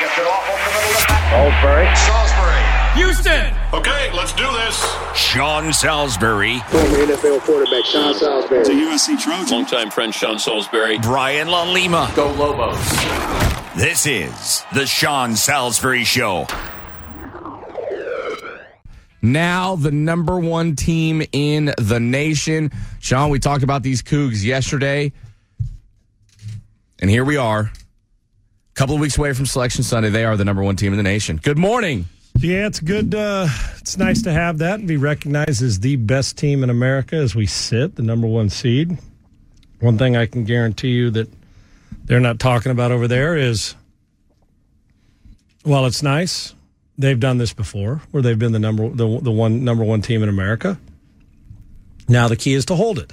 Salisbury. 0.00 1.94
Salisbury. 1.94 2.60
Houston. 2.94 3.54
Okay, 3.74 4.10
let's 4.14 4.32
do 4.32 4.50
this. 4.50 4.96
Sean 5.14 5.74
Salisbury, 5.74 6.58
Former 6.68 6.86
NFL 7.04 7.40
quarterback 7.42 7.84
Sean 7.84 8.14
Salisbury. 8.14 8.64
USC 8.64 9.20
Trojan. 9.20 9.58
Longtime 9.58 9.90
friend 9.90 10.14
Sean 10.14 10.38
Salisbury. 10.38 10.98
Brian 11.00 11.48
LaLima. 11.48 12.14
Go 12.16 12.32
Lobos. 12.32 12.78
This 13.76 14.06
is 14.06 14.64
the 14.72 14.86
Sean 14.86 15.36
Salisbury 15.36 16.04
Show. 16.04 16.46
now 19.20 19.76
the 19.76 19.90
number 19.90 20.38
one 20.38 20.76
team 20.76 21.22
in 21.32 21.74
the 21.76 22.00
nation. 22.00 22.70
Sean, 23.00 23.28
we 23.28 23.38
talked 23.38 23.62
about 23.62 23.82
these 23.82 24.02
Cougs 24.02 24.42
yesterday, 24.42 25.12
and 27.00 27.10
here 27.10 27.24
we 27.26 27.36
are. 27.36 27.70
Couple 28.80 28.94
of 28.94 29.00
weeks 29.02 29.18
away 29.18 29.34
from 29.34 29.44
Selection 29.44 29.84
Sunday. 29.84 30.08
They 30.08 30.24
are 30.24 30.38
the 30.38 30.44
number 30.46 30.62
one 30.62 30.74
team 30.74 30.94
in 30.94 30.96
the 30.96 31.02
nation. 31.02 31.36
Good 31.36 31.58
morning. 31.58 32.06
Yeah, 32.38 32.66
it's 32.66 32.80
good. 32.80 33.14
Uh, 33.14 33.46
it's 33.76 33.98
nice 33.98 34.22
to 34.22 34.32
have 34.32 34.56
that 34.56 34.78
and 34.78 34.88
be 34.88 34.96
recognized 34.96 35.60
as 35.60 35.80
the 35.80 35.96
best 35.96 36.38
team 36.38 36.64
in 36.64 36.70
America 36.70 37.16
as 37.16 37.34
we 37.34 37.44
sit, 37.44 37.96
the 37.96 38.02
number 38.02 38.26
one 38.26 38.48
seed. 38.48 38.96
One 39.80 39.98
thing 39.98 40.16
I 40.16 40.24
can 40.24 40.44
guarantee 40.44 40.92
you 40.92 41.10
that 41.10 41.28
they're 42.06 42.20
not 42.20 42.38
talking 42.38 42.72
about 42.72 42.90
over 42.90 43.06
there 43.06 43.36
is, 43.36 43.74
well, 45.62 45.84
it's 45.84 46.02
nice. 46.02 46.54
They've 46.96 47.20
done 47.20 47.36
this 47.36 47.52
before, 47.52 48.00
where 48.12 48.22
they've 48.22 48.38
been 48.38 48.52
the 48.52 48.58
number 48.58 48.88
the, 48.88 49.20
the 49.20 49.30
one 49.30 49.62
number 49.62 49.84
one 49.84 50.00
team 50.00 50.22
in 50.22 50.30
America. 50.30 50.80
Now 52.08 52.28
the 52.28 52.36
key 52.36 52.54
is 52.54 52.64
to 52.64 52.76
hold 52.76 52.98
it 52.98 53.12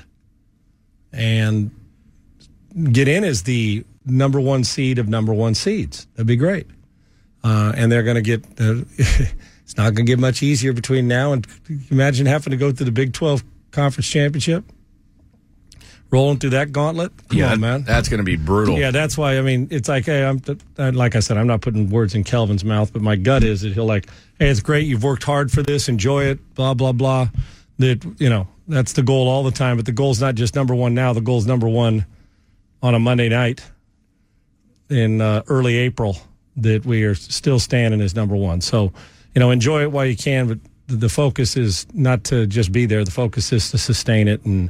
and 1.11 1.71
get 2.89 3.09
in 3.09 3.25
as 3.25 3.43
the 3.43 3.83
number 4.09 4.39
one 4.39 4.63
seed 4.63 4.99
of 4.99 5.07
number 5.07 5.33
one 5.33 5.55
seeds. 5.55 6.07
That'd 6.15 6.27
be 6.27 6.35
great 6.35 6.67
uh, 7.47 7.73
and 7.75 7.91
they're 7.91 8.03
going 8.03 8.15
to 8.15 8.21
get. 8.21 8.43
Uh, 8.59 8.83
it's 8.97 9.77
not 9.77 9.93
going 9.93 10.05
to 10.05 10.11
get 10.11 10.19
much 10.19 10.43
easier 10.43 10.73
between 10.73 11.07
now 11.07 11.33
and. 11.33 11.47
Imagine 11.89 12.25
having 12.25 12.51
to 12.51 12.57
go 12.57 12.71
through 12.71 12.85
the 12.85 12.91
Big 12.91 13.13
Twelve 13.13 13.43
conference 13.71 14.07
championship, 14.07 14.65
rolling 16.09 16.39
through 16.39 16.51
that 16.51 16.71
gauntlet. 16.71 17.11
Come 17.29 17.43
on, 17.43 17.59
man. 17.59 17.83
That's 17.83 18.09
going 18.09 18.19
to 18.19 18.23
be 18.23 18.35
brutal. 18.35 18.77
Yeah, 18.77 18.91
that's 18.91 19.17
why. 19.17 19.37
I 19.37 19.41
mean, 19.41 19.67
it's 19.71 19.87
like, 19.87 20.05
hey, 20.05 20.25
I'm 20.25 20.41
like 20.77 21.15
I 21.15 21.19
said, 21.19 21.37
I'm 21.37 21.47
not 21.47 21.61
putting 21.61 21.89
words 21.89 22.15
in 22.15 22.23
Kelvin's 22.23 22.65
mouth, 22.65 22.91
but 22.91 23.01
my 23.01 23.15
gut 23.15 23.43
is 23.43 23.61
that 23.61 23.73
he'll 23.73 23.85
like, 23.85 24.09
hey, 24.39 24.49
it's 24.49 24.61
great, 24.61 24.85
you've 24.85 25.03
worked 25.03 25.23
hard 25.23 25.51
for 25.51 25.63
this, 25.63 25.87
enjoy 25.87 26.25
it, 26.25 26.55
blah 26.55 26.73
blah 26.73 26.91
blah. 26.91 27.29
That 27.79 28.03
you 28.19 28.29
know, 28.29 28.47
that's 28.67 28.93
the 28.93 29.03
goal 29.03 29.27
all 29.27 29.43
the 29.43 29.51
time. 29.51 29.77
But 29.77 29.85
the 29.85 29.91
goal's 29.91 30.19
not 30.19 30.35
just 30.35 30.55
number 30.55 30.73
one 30.73 30.95
now. 30.95 31.13
The 31.13 31.21
goal's 31.21 31.45
number 31.45 31.67
one 31.67 32.05
on 32.81 32.95
a 32.95 32.99
Monday 32.99 33.29
night 33.29 33.63
in 34.89 35.21
uh, 35.21 35.43
early 35.47 35.77
April. 35.77 36.17
That 36.57 36.85
we 36.85 37.03
are 37.03 37.13
still 37.13 37.59
standing 37.59 38.01
as 38.01 38.15
number 38.15 38.35
one. 38.35 38.61
So, 38.61 38.91
you 39.35 39.39
know, 39.39 39.51
enjoy 39.51 39.83
it 39.83 39.91
while 39.91 40.05
you 40.07 40.17
can. 40.17 40.47
But 40.47 40.57
the, 40.87 41.07
focus 41.07 41.55
is 41.55 41.85
not 41.93 42.23
to 42.25 42.47
just 42.47 42.71
be 42.71 42.87
there. 42.87 43.03
The 43.03 43.11
focus 43.11 43.53
is 43.53 43.71
to 43.71 43.77
sustain 43.77 44.27
it 44.27 44.43
and. 44.45 44.69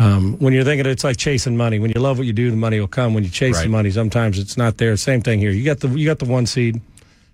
Um, 0.00 0.38
when 0.38 0.52
you're 0.52 0.62
thinking 0.62 0.86
it's 0.86 1.02
like 1.02 1.16
chasing 1.16 1.56
money, 1.56 1.80
when 1.80 1.90
you 1.92 2.00
love 2.00 2.18
what 2.18 2.26
you 2.28 2.32
do, 2.32 2.52
the 2.52 2.56
money 2.56 2.78
will 2.78 2.86
come. 2.86 3.14
When 3.14 3.24
you 3.24 3.30
chase 3.30 3.56
Right. 3.56 3.64
the 3.64 3.68
money, 3.68 3.90
sometimes 3.90 4.38
it's 4.38 4.56
not 4.56 4.76
there. 4.78 4.96
Same 4.96 5.22
thing 5.22 5.40
here. 5.40 5.50
You 5.50 5.64
got 5.64 5.80
the 5.80 5.88
you 5.88 6.06
got 6.06 6.20
the 6.20 6.24
one 6.24 6.46
seed. 6.46 6.80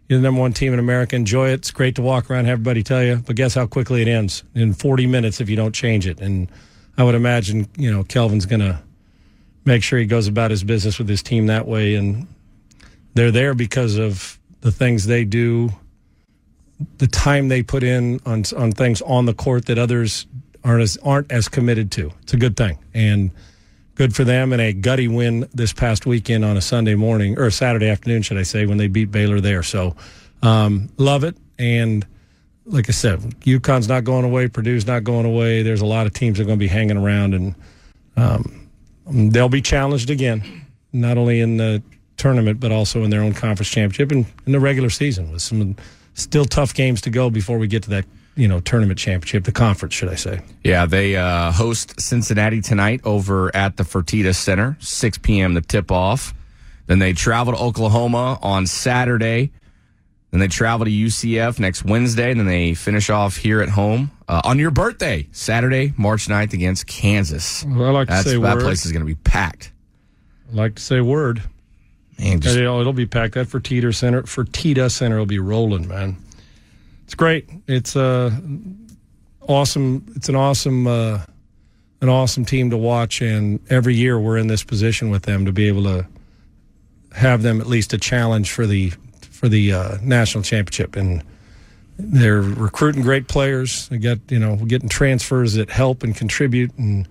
You're 0.09 0.19
the 0.19 0.23
number 0.23 0.41
one 0.41 0.55
team 0.55 0.73
in 0.73 0.79
America. 0.79 1.15
Enjoy 1.15 1.49
it. 1.51 1.55
It's 1.55 1.71
great 1.71 1.95
to 1.97 2.03
walk 2.03 2.31
around, 2.31 2.41
and 2.41 2.49
have 2.49 2.55
everybody 2.61 2.83
tell 2.83 3.03
you. 3.05 3.17
But 3.17 3.37
guess 3.37 3.55
how 3.55 3.67
quickly 3.67 4.01
it 4.01 4.09
ends 4.09 4.45
in 4.55 4.73
40 4.73 5.07
minutes 5.07 5.43
if 5.43 5.51
you 5.51 5.57
don't 5.57 5.75
change 5.75 6.07
it. 6.07 6.23
And 6.23 6.51
I 6.97 7.05
would 7.05 7.15
imagine 7.15 7.69
you 7.77 7.93
know 7.93 8.03
Kelvin's 8.03 8.47
going 8.47 8.61
to 8.61 8.79
make 9.65 9.83
sure 9.83 9.99
he 9.99 10.07
goes 10.07 10.29
about 10.29 10.51
his 10.51 10.65
business 10.65 10.99
with 10.99 11.09
his 11.09 11.23
team 11.23 11.47
that 11.47 11.67
way. 11.67 11.95
And 11.95 12.27
they're 13.15 13.31
there 13.31 13.55
because 13.55 13.97
of 13.97 14.39
the 14.61 14.73
things 14.73 15.07
they 15.07 15.25
do, 15.25 15.71
the 16.99 17.07
time 17.07 17.49
they 17.49 17.63
put 17.63 17.83
in 17.83 18.21
on 18.27 18.45
on 18.57 18.73
things 18.73 19.01
on 19.03 19.27
the 19.27 19.35
court 19.35 19.67
that 19.67 19.79
others 19.79 20.27
aren't 20.65 20.83
as 20.83 20.97
aren't 21.03 21.31
as 21.31 21.49
committed 21.49 21.91
to. 21.93 22.13
It's 22.23 22.35
a 22.35 22.37
good 22.37 22.57
thing 22.57 22.79
and 22.93 23.31
good 23.95 24.15
for 24.15 24.25
them 24.25 24.53
and 24.53 24.61
a 24.61 24.73
gutty 24.73 25.07
win 25.07 25.49
this 25.55 25.73
past 25.73 26.05
weekend 26.05 26.45
on 26.45 26.57
a 26.57 26.61
Sunday 26.61 26.95
morning 26.97 27.39
or 27.39 27.47
a 27.47 27.53
Saturday 27.53 27.89
afternoon, 27.89 28.23
should 28.23 28.39
I 28.39 28.43
say, 28.43 28.67
when 28.67 28.77
they 28.77 28.89
beat 28.89 29.13
Baylor 29.13 29.41
there. 29.41 29.63
So 29.63 29.95
um, 30.43 30.91
love 30.97 31.25
it 31.25 31.37
and. 31.59 32.07
Like 32.67 32.89
I 32.89 32.93
said, 32.93 33.21
UConn's 33.41 33.89
not 33.89 34.05
going 34.05 34.25
away. 34.25 34.49
Purdue's 34.49 34.87
not 34.87 35.05
going 35.05 35.27
away. 35.27 35.63
There's 35.63 35.83
a 35.83 35.85
lot 35.85 36.07
of 36.07 36.15
teams 36.15 36.39
that 36.39 36.45
are 36.45 36.47
going 36.47 36.59
to 36.59 36.65
be 36.65 36.67
hanging 36.67 36.97
around, 36.97 37.35
and 37.35 37.55
um, 38.17 38.64
they'll 39.07 39.49
be 39.49 39.63
challenged 39.63 40.11
again, 40.11 40.67
not 40.93 41.19
only 41.19 41.41
in 41.41 41.57
the 41.57 41.83
tournament 42.17 42.61
but 42.61 42.71
also 42.71 43.03
in 43.03 43.11
their 43.11 43.23
own 43.23 43.33
conference 43.35 43.69
championship 43.69 44.13
and 44.13 44.25
in 44.47 44.53
the 44.53 44.61
regular 44.61 44.89
season 44.89 45.33
with 45.33 45.43
some 45.43 45.75
still 46.15 46.45
tough 46.45 46.73
games 46.73 47.01
to 47.01 47.11
go 47.11 47.29
before 47.29 47.59
we 47.59 47.67
get 47.67 47.83
to 47.83 47.91
that 47.91 48.05
you 48.37 48.49
know 48.49 48.61
tournament 48.61 48.99
championship, 48.99 49.45
the 49.45 49.53
conference, 49.53 49.95
should 49.95 50.09
I 50.09 50.17
say? 50.17 50.41
Yeah, 50.63 50.87
they 50.87 51.17
uh, 51.17 51.53
host 51.53 52.01
Cincinnati 52.01 52.61
tonight 52.61 53.01
over 53.05 53.55
at 53.55 53.77
the 53.77 53.85
Fertitta 53.85 54.35
Center, 54.35 54.77
6 54.81 55.19
p.m. 55.19 55.55
the 55.55 55.61
tip 55.61 55.91
off. 55.91 56.35
Then 56.87 56.99
they 56.99 57.13
travel 57.13 57.55
to 57.55 57.59
Oklahoma 57.59 58.39
on 58.43 58.67
Saturday. 58.67 59.53
Then 60.35 60.41
they 60.41 60.49
travel 60.49 60.85
to 60.85 60.91
UCF 60.91 61.61
next 61.61 61.85
Wednesday. 61.85 62.33
And 62.33 62.41
then 62.41 62.49
they 62.49 62.75
finish 62.75 63.09
off 63.09 63.37
here 63.37 63.61
at 63.61 63.69
home 63.69 64.11
uh, 64.27 64.41
on 64.43 64.59
your 64.59 64.73
birthday, 64.73 65.29
Saturday, 65.31 65.93
March 65.97 66.27
9th 66.27 66.53
against 66.53 66.89
Kansas. 66.89 67.65
Well, 67.65 67.85
I 67.85 67.91
like 67.91 68.09
to 68.09 68.21
say 68.25 68.33
that 68.33 68.57
word. 68.57 68.65
place 68.65 68.85
is 68.85 68.91
going 68.91 69.03
to 69.03 69.07
be 69.07 69.15
packed. 69.15 69.71
I 70.51 70.57
like 70.57 70.75
to 70.75 70.83
say 70.83 71.01
word. 71.01 71.41
Man, 72.19 72.41
just, 72.41 72.57
It'll, 72.57 72.81
it'll 72.81 72.93
be 72.93 73.07
packed. 73.07 73.35
That 73.35 73.47
Fertitta 73.47 73.95
Center, 73.95 74.23
Fertitta 74.23 74.91
Center 74.91 75.19
will 75.19 75.25
be 75.25 75.39
rolling, 75.39 75.87
man. 75.87 76.17
It's 77.05 77.15
great. 77.15 77.49
It's 77.69 77.95
uh, 77.95 78.33
awesome. 79.43 80.05
It's 80.17 80.29
an 80.29 80.35
awesome, 80.35 80.89
uh, 80.89 81.21
an 82.01 82.09
awesome 82.09 82.45
team 82.45 82.71
to 82.71 82.77
watch. 82.77 83.21
And 83.21 83.61
every 83.71 83.95
year 83.95 84.19
we're 84.19 84.39
in 84.39 84.49
this 84.49 84.65
position 84.65 85.11
with 85.11 85.23
them 85.23 85.45
to 85.45 85.53
be 85.53 85.69
able 85.69 85.85
to 85.85 86.09
have 87.13 87.43
them 87.43 87.61
at 87.61 87.69
least 87.69 87.93
a 87.93 87.99
challenge 87.99 88.51
for 88.51 88.67
the 88.67 88.93
for 89.45 89.51
the 89.51 89.75
uh, 89.75 89.99
national 90.01 90.43
championship. 90.43 90.97
And 90.97 91.23
they're 91.99 92.41
recruiting 92.41 93.03
great 93.03 93.29
players. 93.29 93.89
They 93.89 93.99
got 93.99 94.19
you 94.31 94.39
know 94.39 94.57
getting 94.57 94.89
transfers 94.89 95.53
that 95.55 95.69
help 95.69 96.03
and 96.03 96.17
contribute 96.17 96.73
and 96.79 97.07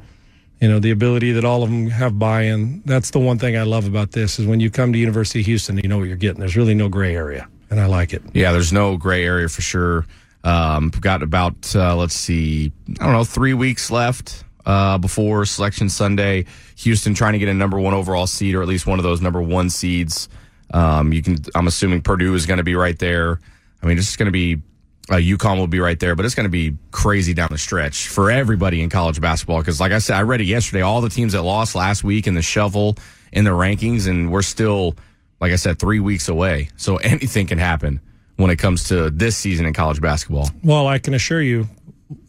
you 0.60 0.68
know 0.68 0.80
the 0.80 0.90
ability 0.90 1.34
that 1.34 1.46
all 1.46 1.62
of 1.62 1.70
them 1.70 1.90
have 1.90 2.18
buy-in 2.18 2.82
that's 2.86 3.12
the 3.12 3.20
one 3.20 3.38
thing 3.38 3.58
i 3.58 3.64
love 3.64 3.86
about 3.86 4.12
this 4.12 4.40
is 4.40 4.48
when 4.48 4.62
you 4.62 4.70
come 4.70 4.94
to 4.94 5.00
university 5.00 5.42
of 5.42 5.46
houston 5.46 5.78
you 5.78 5.90
know 5.90 5.98
what 5.98 6.08
you're 6.08 6.16
getting 6.16 6.40
there's 6.40 6.56
really 6.56 6.74
no 6.74 6.88
gray 6.88 7.14
area 7.14 7.50
and 7.70 7.82
i 7.82 7.86
like 7.86 8.14
it 8.14 8.22
yeah, 8.34 8.52
there's 8.52 8.72
no 8.72 8.98
gray 8.98 9.26
area 9.26 9.50
for 9.50 9.62
sure. 9.62 10.06
Um, 10.44 10.90
got 10.90 11.24
about, 11.24 11.74
uh, 11.76 11.96
let's 11.96 12.16
see, 12.16 12.72
I 13.00 13.06
don't 13.06 13.14
know, 13.14 13.24
three 13.24 13.54
weeks 13.54 13.90
left 13.90 14.44
uh, 14.66 14.98
before 14.98 15.46
Selection 15.46 15.88
Sunday. 15.90 16.46
Houston 16.78 17.14
trying 17.14 17.34
to 17.34 17.40
get 17.40 17.48
a 17.48 17.54
number 17.54 17.80
one 17.80 17.94
overall 17.94 18.28
seed 18.28 18.56
or 18.56 18.62
at 18.62 18.68
least 18.68 18.86
one 18.86 19.00
of 19.00 19.04
those 19.04 19.22
number 19.22 19.42
one 19.42 19.70
seeds. 19.70 20.28
Um, 20.74 21.14
you 21.14 21.22
can, 21.22 21.38
I'm 21.56 21.68
assuming 21.68 22.02
Purdue 22.02 22.34
is 22.34 22.46
going 22.46 22.58
to 22.58 22.64
be 22.64 22.76
right 22.76 22.98
there. 22.98 23.40
I 23.82 23.86
mean, 23.86 23.98
it's 23.98 24.16
going 24.16 24.26
to 24.28 24.32
be, 24.32 24.62
uh, 25.10 25.16
UConn 25.16 25.58
will 25.58 25.68
be 25.68 25.80
right 25.80 26.00
there, 26.00 26.16
but 26.16 26.26
it's 26.26 26.36
going 26.36 26.46
to 26.46 26.50
be 26.50 26.76
crazy 26.92 27.34
down 27.34 27.50
the 27.52 27.58
stretch 27.58 28.08
for 28.08 28.32
everybody 28.32 28.82
in 28.82 28.90
college 28.90 29.22
basketball. 29.22 29.60
Because, 29.60 29.80
like 29.80 29.92
I 29.92 30.00
said, 30.00 30.18
I 30.18 30.24
read 30.24 30.42
it 30.42 30.46
yesterday. 30.46 30.82
All 30.82 31.02
the 31.02 31.10
teams 31.10 31.34
that 31.34 31.44
lost 31.44 31.76
last 31.76 32.04
week 32.04 32.26
in 32.28 32.34
the 32.34 32.42
shovel 32.42 32.98
in 33.32 33.44
the 33.46 33.52
rankings, 33.52 34.08
and 34.08 34.32
we're 34.32 34.42
still, 34.42 34.96
like 35.40 35.52
I 35.52 35.58
said, 35.58 35.80
three 35.80 36.00
weeks 36.00 36.28
away. 36.28 36.70
So 36.78 36.96
anything 37.04 37.48
can 37.48 37.58
happen 37.60 38.02
when 38.38 38.50
it 38.50 38.58
comes 38.58 38.86
to 38.86 39.10
this 39.10 39.38
season 39.38 39.66
in 39.66 39.74
college 39.74 40.02
basketball. 40.02 40.50
well 40.64 40.88
i 40.88 40.98
can 41.00 41.14
assure 41.14 41.42
you 41.42 41.68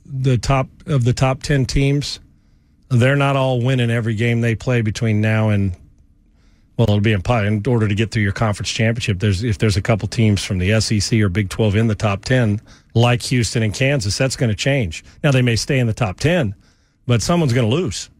the 0.04 0.38
top 0.38 0.68
of 0.86 1.04
the 1.04 1.12
top 1.12 1.42
10 1.42 1.66
teams 1.66 2.20
they're 2.90 3.16
not 3.16 3.36
all 3.36 3.60
winning 3.60 3.90
every 3.90 4.14
game 4.14 4.40
they 4.40 4.54
play 4.54 4.82
between 4.82 5.20
now 5.20 5.48
and 5.48 5.76
well 6.76 6.84
it'll 6.88 7.00
be 7.00 7.12
in, 7.12 7.62
order 7.66 7.88
to 7.88 7.94
get 7.94 8.10
through 8.10 8.22
your 8.22 8.32
conference 8.32 8.70
championship 8.70 9.18
there's 9.20 9.42
if 9.44 9.58
there's 9.58 9.76
a 9.76 9.82
couple 9.82 10.08
teams 10.08 10.42
from 10.42 10.58
the 10.58 10.80
sec 10.80 11.20
or 11.20 11.28
big 11.28 11.48
12 11.48 11.76
in 11.76 11.86
the 11.86 11.94
top 11.94 12.24
10 12.24 12.60
like 12.94 13.22
houston 13.22 13.62
and 13.62 13.74
kansas 13.74 14.16
that's 14.16 14.36
going 14.36 14.50
to 14.50 14.56
change. 14.56 15.04
Now 15.22 15.30
they 15.30 15.42
may 15.42 15.56
stay 15.56 15.78
in 15.78 15.86
the 15.86 15.94
top 15.94 16.18
10 16.20 16.54
but 17.06 17.20
someone's 17.22 17.52
going 17.52 17.68
to 17.68 17.74
lose. 17.74 18.10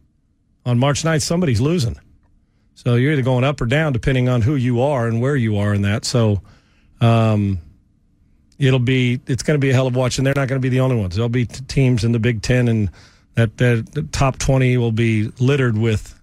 On 0.65 0.77
march 0.79 1.03
9th 1.03 1.21
somebody's 1.21 1.61
losing. 1.61 1.97
So 2.75 2.95
you're 2.95 3.13
either 3.13 3.21
going 3.21 3.43
up 3.43 3.61
or 3.61 3.65
down 3.65 3.93
depending 3.93 4.29
on 4.29 4.41
who 4.41 4.55
you 4.55 4.81
are 4.81 5.07
and 5.07 5.21
where 5.21 5.35
you 5.35 5.57
are 5.57 5.73
in 5.73 5.83
that. 5.83 6.05
So 6.05 6.41
um, 7.01 7.59
it'll 8.57 8.79
be 8.79 9.19
it's 9.27 9.43
going 9.43 9.59
to 9.59 9.65
be 9.65 9.69
a 9.69 9.73
hell 9.73 9.87
of 9.87 9.95
a 9.95 9.99
watch, 9.99 10.17
and 10.17 10.25
they're 10.25 10.33
not 10.35 10.47
going 10.47 10.61
to 10.61 10.65
be 10.65 10.69
the 10.69 10.79
only 10.79 10.95
ones. 10.95 11.15
There'll 11.15 11.29
be 11.29 11.45
t- 11.45 11.63
teams 11.67 12.03
in 12.03 12.11
the 12.11 12.19
Big 12.19 12.41
Ten, 12.41 12.67
and 12.67 12.89
that, 13.35 13.57
that 13.57 14.09
top 14.11 14.37
twenty 14.37 14.77
will 14.77 14.91
be 14.91 15.31
littered 15.39 15.77
with 15.77 16.14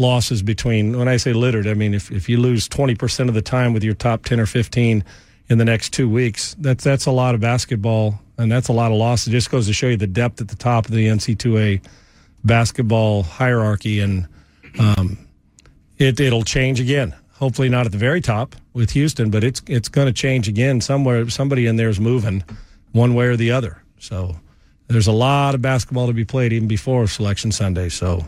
losses 0.00 0.42
between. 0.42 0.98
When 0.98 1.06
I 1.06 1.16
say 1.16 1.32
littered, 1.32 1.66
I 1.66 1.74
mean 1.74 1.94
if 1.94 2.10
if 2.10 2.28
you 2.28 2.38
lose 2.38 2.68
twenty 2.68 2.94
percent 2.94 3.28
of 3.28 3.34
the 3.34 3.42
time 3.42 3.72
with 3.72 3.84
your 3.84 3.94
top 3.94 4.24
ten 4.24 4.40
or 4.40 4.46
fifteen 4.46 5.04
in 5.48 5.58
the 5.58 5.64
next 5.64 5.90
two 5.92 6.08
weeks, 6.08 6.56
that's 6.58 6.82
that's 6.82 7.06
a 7.06 7.12
lot 7.12 7.34
of 7.34 7.40
basketball, 7.40 8.20
and 8.38 8.50
that's 8.50 8.68
a 8.68 8.72
lot 8.72 8.90
of 8.90 8.98
losses. 8.98 9.28
It 9.28 9.32
just 9.32 9.50
goes 9.50 9.66
to 9.66 9.72
show 9.72 9.88
you 9.88 9.96
the 9.96 10.06
depth 10.06 10.40
at 10.40 10.48
the 10.48 10.56
top 10.56 10.86
of 10.86 10.92
the 10.92 11.06
NC2A 11.06 11.84
basketball 12.44 13.22
hierarchy, 13.22 14.00
and 14.00 14.26
um, 14.78 15.18
it 15.98 16.18
it'll 16.18 16.44
change 16.44 16.80
again. 16.80 17.14
Hopefully 17.34 17.68
not 17.68 17.86
at 17.86 17.92
the 17.92 17.98
very 17.98 18.20
top 18.20 18.56
with 18.72 18.90
Houston, 18.90 19.30
but 19.30 19.44
it's 19.44 19.62
it's 19.66 19.88
going 19.88 20.06
to 20.06 20.12
change 20.12 20.48
again 20.48 20.80
somewhere. 20.80 21.28
Somebody 21.30 21.66
in 21.66 21.76
there 21.76 21.88
is 21.88 22.00
moving 22.00 22.42
one 22.92 23.14
way 23.14 23.26
or 23.26 23.36
the 23.36 23.52
other. 23.52 23.82
So 23.98 24.36
there's 24.88 25.06
a 25.06 25.12
lot 25.12 25.54
of 25.54 25.62
basketball 25.62 26.06
to 26.08 26.12
be 26.12 26.24
played 26.24 26.52
even 26.52 26.68
before 26.68 27.06
Selection 27.06 27.52
Sunday. 27.52 27.88
So 27.88 28.26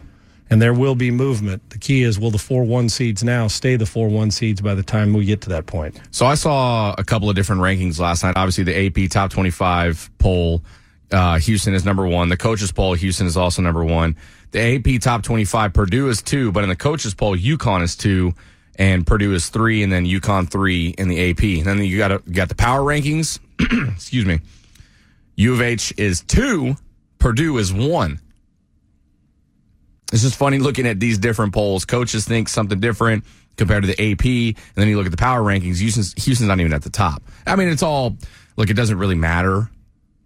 and 0.52 0.60
there 0.60 0.74
will 0.74 0.94
be 0.94 1.10
movement. 1.10 1.70
The 1.70 1.78
key 1.78 2.02
is 2.02 2.20
will 2.20 2.30
the 2.30 2.36
four 2.36 2.62
one 2.64 2.90
seeds 2.90 3.24
now 3.24 3.48
stay 3.48 3.76
the 3.76 3.86
four 3.86 4.08
one 4.08 4.30
seeds 4.30 4.60
by 4.60 4.74
the 4.74 4.82
time 4.82 5.14
we 5.14 5.24
get 5.24 5.40
to 5.42 5.48
that 5.48 5.64
point? 5.64 5.98
So 6.10 6.26
I 6.26 6.34
saw 6.34 6.94
a 6.98 7.02
couple 7.02 7.30
of 7.30 7.34
different 7.34 7.62
rankings 7.62 7.98
last 7.98 8.22
night. 8.22 8.34
Obviously, 8.36 8.64
the 8.64 9.04
AP 9.04 9.10
top 9.10 9.30
25 9.30 10.10
poll, 10.18 10.62
uh, 11.10 11.38
Houston 11.38 11.72
is 11.72 11.86
number 11.86 12.06
one. 12.06 12.28
The 12.28 12.36
coaches 12.36 12.70
poll, 12.70 12.92
Houston 12.92 13.26
is 13.26 13.34
also 13.34 13.62
number 13.62 13.82
one. 13.82 14.14
The 14.50 14.76
AP 14.76 15.00
top 15.00 15.22
25, 15.22 15.72
Purdue 15.72 16.10
is 16.10 16.20
two, 16.20 16.52
but 16.52 16.62
in 16.64 16.68
the 16.68 16.76
coaches 16.76 17.14
poll, 17.14 17.34
UConn 17.34 17.82
is 17.82 17.96
two, 17.96 18.34
and 18.76 19.06
Purdue 19.06 19.32
is 19.32 19.48
three, 19.48 19.82
and 19.82 19.90
then 19.90 20.04
UConn 20.04 20.50
three 20.50 20.88
in 20.98 21.08
the 21.08 21.30
AP. 21.30 21.42
And 21.42 21.64
then 21.64 21.82
you 21.82 21.96
got 21.96 22.12
a, 22.12 22.22
you 22.26 22.34
got 22.34 22.50
the 22.50 22.54
power 22.54 22.80
rankings. 22.80 23.38
Excuse 23.94 24.26
me. 24.26 24.40
U 25.34 25.54
of 25.54 25.62
H 25.62 25.94
is 25.96 26.20
two, 26.20 26.76
Purdue 27.18 27.56
is 27.56 27.72
one. 27.72 28.20
It's 30.12 30.22
just 30.22 30.36
funny 30.36 30.58
looking 30.58 30.86
at 30.86 31.00
these 31.00 31.18
different 31.18 31.52
polls. 31.52 31.84
Coaches 31.84 32.24
think 32.26 32.48
something 32.48 32.78
different 32.80 33.24
compared 33.56 33.82
to 33.84 33.86
the 33.86 34.12
AP, 34.12 34.24
and 34.24 34.74
then 34.76 34.88
you 34.88 34.96
look 34.96 35.06
at 35.06 35.10
the 35.12 35.16
power 35.18 35.40
rankings. 35.40 35.78
Houston's, 35.78 36.12
Houston's 36.24 36.48
not 36.48 36.60
even 36.60 36.72
at 36.72 36.82
the 36.82 36.90
top. 36.90 37.22
I 37.46 37.56
mean, 37.56 37.68
it's 37.68 37.82
all 37.82 38.16
look. 38.56 38.70
It 38.70 38.74
doesn't 38.74 38.98
really 38.98 39.14
matter 39.14 39.68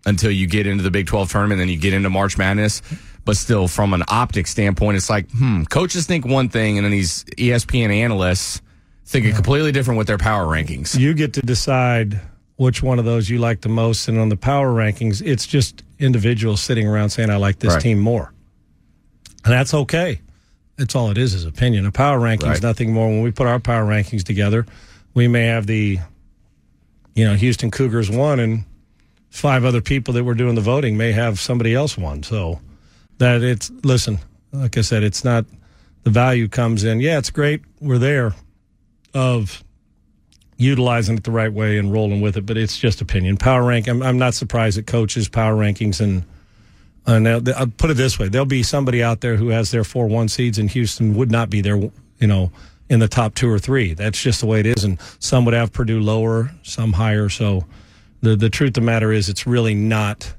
until 0.05 0.31
you 0.31 0.47
get 0.47 0.67
into 0.67 0.83
the 0.83 0.91
Big 0.91 1.06
Twelve 1.06 1.31
tournament, 1.31 1.59
then 1.59 1.69
you 1.69 1.77
get 1.79 1.94
into 1.94 2.11
March 2.11 2.37
Madness. 2.38 2.83
But 3.25 3.37
still, 3.37 3.67
from 3.67 3.93
an 3.93 4.05
optic 4.06 4.47
standpoint, 4.47 4.97
it's 4.97 5.11
like, 5.11 5.29
hmm, 5.33 5.65
coaches 5.65 6.06
think 6.06 6.25
one 6.25 6.49
thing, 6.49 6.79
and 6.79 6.85
then 6.85 6.93
these 6.93 7.25
ESPN 7.37 7.91
analysts 7.91 8.61
think 9.05 9.27
a 9.27 9.32
completely 9.32 9.73
different 9.73 9.99
with 9.99 10.06
their 10.06 10.19
power 10.19 10.47
rankings. 10.47 10.97
You 10.97 11.12
get 11.12 11.32
to 11.35 11.43
decide 11.43 12.21
which 12.55 12.82
one 12.85 13.00
of 13.00 13.05
those 13.05 13.29
you 13.29 13.39
like 13.39 13.61
the 13.62 13.69
most, 13.69 14.06
and 14.06 14.19
on 14.19 14.29
the 14.29 14.37
power 14.37 14.73
rankings, 14.73 15.23
it's 15.27 15.44
just 15.47 15.82
individuals 15.99 16.61
sitting 16.61 16.87
around 16.87 17.11
saying, 17.11 17.31
"I 17.31 17.37
like 17.37 17.59
this 17.59 17.75
Right. 17.75 17.82
team 17.82 17.99
more," 17.99 18.32
and 19.46 19.52
that's 19.54 19.72
okay. 19.72 20.20
That's 20.76 20.94
all 20.94 21.10
it 21.10 21.16
is, 21.16 21.32
is 21.32 21.46
opinion. 21.46 21.87
A 21.87 21.93
power 21.93 22.19
ranking 22.19 22.50
is 22.50 22.56
Right. 22.56 22.62
nothing 22.62 22.93
more. 22.93 23.08
When 23.08 23.22
we 23.22 23.31
put 23.31 23.46
our 23.46 23.58
power 23.58 23.84
rankings 23.87 24.22
together, 24.25 24.66
we 25.14 25.26
may 25.28 25.46
have 25.46 25.66
the, 25.66 25.98
you 27.14 27.25
know, 27.25 27.34
Houston 27.34 27.70
Cougars 27.70 28.10
one, 28.10 28.40
and 28.40 28.64
five 29.31 29.64
other 29.64 29.81
people 29.81 30.12
that 30.14 30.25
were 30.25 30.34
doing 30.34 30.54
the 30.54 30.60
voting 30.60 30.96
may 30.98 31.12
have 31.12 31.40
somebody 31.40 31.75
else 31.75 31.96
one. 31.96 32.22
So 32.22 32.60
that 33.19 33.43
it's 33.43 33.70
listen, 33.84 34.19
like 34.52 34.76
I 34.76 34.82
said, 34.82 35.02
it's 35.02 35.25
not 35.25 35.46
the 36.02 36.10
value 36.10 36.48
comes 36.48 36.84
in. 36.84 37.00
Yeah, 37.00 37.16
it's 37.16 37.31
great. 37.31 37.62
We're 37.81 37.98
there 37.98 38.34
of 39.14 39.62
utilizing 40.58 41.16
it 41.16 41.25
the 41.25 41.31
right 41.31 41.52
way 41.52 41.78
and 41.78 41.93
rolling 41.93 42.20
with 42.20 42.37
it, 42.37 42.44
but 42.46 42.56
it's 42.58 42.76
just 42.78 43.00
opinion. 43.00 43.37
Power 43.38 43.64
rank. 43.64 43.88
I'm, 43.88 44.02
I'm 44.02 44.19
not 44.19 44.34
surprised 44.34 44.76
at 44.78 44.87
coaches' 44.87 45.28
power 45.28 45.54
rankings 45.54 46.00
and. 46.00 46.25
And 47.06 47.25
they'll- 47.26 47.55
I'll 47.56 47.67
put 47.69 47.91
it 47.91 47.94
this 47.97 48.19
way: 48.19 48.29
there'll 48.29 48.47
be 48.47 48.62
somebody 48.62 49.03
out 49.03 49.20
there 49.20 49.37
who 49.37 49.49
has 49.49 49.70
their 49.70 49.85
four 49.85 50.06
one 50.08 50.29
seeds, 50.29 50.58
and 50.58 50.70
Houston 50.70 51.14
would 51.14 51.31
not 51.31 51.50
be 51.50 51.61
there. 51.61 51.76
You 52.19 52.26
know, 52.26 52.50
in 52.88 53.00
the 53.00 53.08
top 53.08 53.35
two 53.35 53.49
or 53.50 53.58
three. 53.58 53.94
That's 53.94 54.20
just 54.20 54.41
the 54.41 54.47
way 54.47 54.61
it 54.61 54.67
is. 54.67 54.85
And 54.85 54.99
some 55.19 55.44
would 55.44 55.55
have 55.55 55.73
Purdue 55.73 56.00
lower, 56.00 56.53
some 56.62 56.93
higher. 56.93 57.29
So 57.29 57.64
the 58.23 58.37
the 58.37 58.49
truth 58.50 58.70
of 58.70 58.75
the 58.75 58.81
matter 58.82 59.12
is, 59.12 59.29
it's 59.29 59.47
really 59.47 59.75
not. 59.75 60.32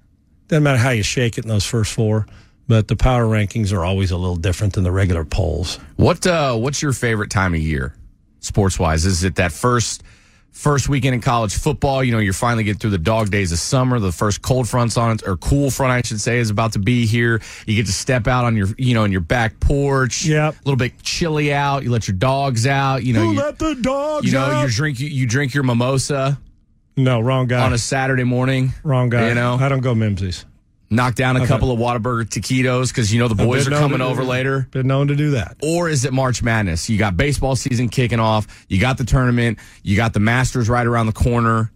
Doesn't 0.47 0.63
matter 0.63 0.77
how 0.77 0.91
you 0.91 1.03
shake 1.03 1.37
it 1.37 1.43
in 1.43 1.49
those 1.49 1.65
first 1.65 1.93
four, 1.93 2.25
but 2.67 2.87
the 2.87 2.95
power 2.95 3.25
rankings 3.25 3.73
are 3.73 3.83
always 3.83 4.11
a 4.11 4.17
little 4.17 4.37
different 4.37 4.73
than 4.73 4.83
the 4.85 4.91
regular 4.91 5.25
polls. 5.25 5.77
What 5.97 6.25
uh, 6.25 6.55
what's 6.55 6.81
your 6.81 6.93
favorite 6.93 7.29
time 7.29 7.53
of 7.53 7.59
year, 7.61 7.93
sports 8.39 8.79
wise? 8.79 9.05
Is 9.05 9.23
it 9.23 9.35
that 9.35 9.51
first 9.51 10.03
first 10.57 10.89
weekend 10.89 11.15
in 11.15 11.21
college 11.21 11.55
football? 11.55 12.03
You 12.03 12.11
know, 12.11 12.19
you're 12.19 12.33
finally 12.33 12.63
getting 12.63 12.79
through 12.79 12.89
the 12.89 12.97
dog 12.97 13.29
days 13.31 13.51
of 13.51 13.59
summer. 13.59 13.99
The 13.99 14.11
first 14.11 14.41
cold 14.41 14.67
fronts 14.67 14.97
on 14.97 15.11
it, 15.15 15.23
or 15.27 15.37
cool 15.37 15.69
front, 15.71 15.91
I 15.93 16.01
should 16.01 16.19
say, 16.19 16.39
is 16.39 16.49
about 16.49 16.73
to 16.73 16.79
be 16.79 17.05
here. 17.05 17.41
You 17.65 17.75
get 17.75 17.85
to 17.85 17.93
step 17.93 18.27
out 18.27 18.43
on 18.45 18.55
your 18.57 18.67
you 18.77 18.93
know 18.93 19.03
on 19.03 19.11
your 19.11 19.21
back 19.21 19.59
porch. 19.59 20.25
Yep. 20.25 20.53
a 20.53 20.57
little 20.65 20.77
bit 20.77 21.01
chilly 21.03 21.53
out. 21.53 21.83
You 21.83 21.91
let 21.91 22.07
your 22.07 22.17
dogs 22.17 22.65
out. 22.67 23.03
You 23.03 23.13
know, 23.13 23.31
you, 23.31 23.37
let 23.37 23.59
the 23.59 23.75
dogs 23.75 24.25
you 24.25 24.33
know 24.33 24.61
you 24.63 24.67
drink 24.69 24.99
you, 24.99 25.07
you 25.07 25.25
drink 25.27 25.53
your 25.53 25.63
mimosa 25.63 26.39
No, 26.95 27.19
wrong 27.19 27.47
guy. 27.47 27.63
on 27.63 27.73
a 27.73 27.77
Saturday 27.77 28.23
morning. 28.23 28.73
wrong 28.83 29.09
guy. 29.09 29.29
You 29.29 29.35
know, 29.35 29.55
I 29.59 29.69
don't 29.69 29.81
go 29.81 29.93
Mimsies. 29.93 30.45
Knock 30.89 31.15
down 31.15 31.35
a 31.37 31.45
couple 31.47 31.71
of 31.71 31.79
Whataburger 31.79 32.23
taquitos 32.25 32.89
because 32.89 33.13
you 33.13 33.19
know 33.19 33.27
the 33.27 33.35
boys 33.35 33.67
are 33.67 33.71
coming 33.71 34.01
over 34.01 34.23
later. 34.23 34.67
Been 34.71 34.87
known 34.87 35.07
to 35.09 35.15
do 35.15 35.31
that. 35.31 35.57
or 35.61 35.89
is 35.89 36.05
it 36.05 36.13
March 36.13 36.41
Madness? 36.43 36.89
You 36.89 36.97
got 36.97 37.17
baseball 37.17 37.55
season 37.55 37.89
kicking 37.89 38.19
off. 38.19 38.65
You 38.69 38.79
got 38.79 38.97
the 38.97 39.03
tournament. 39.05 39.59
You 39.83 39.95
got 39.97 40.13
the 40.13 40.19
Masters 40.19 40.69
right 40.69 40.85
around 40.87 41.07
the 41.07 41.13
corner. 41.13 41.71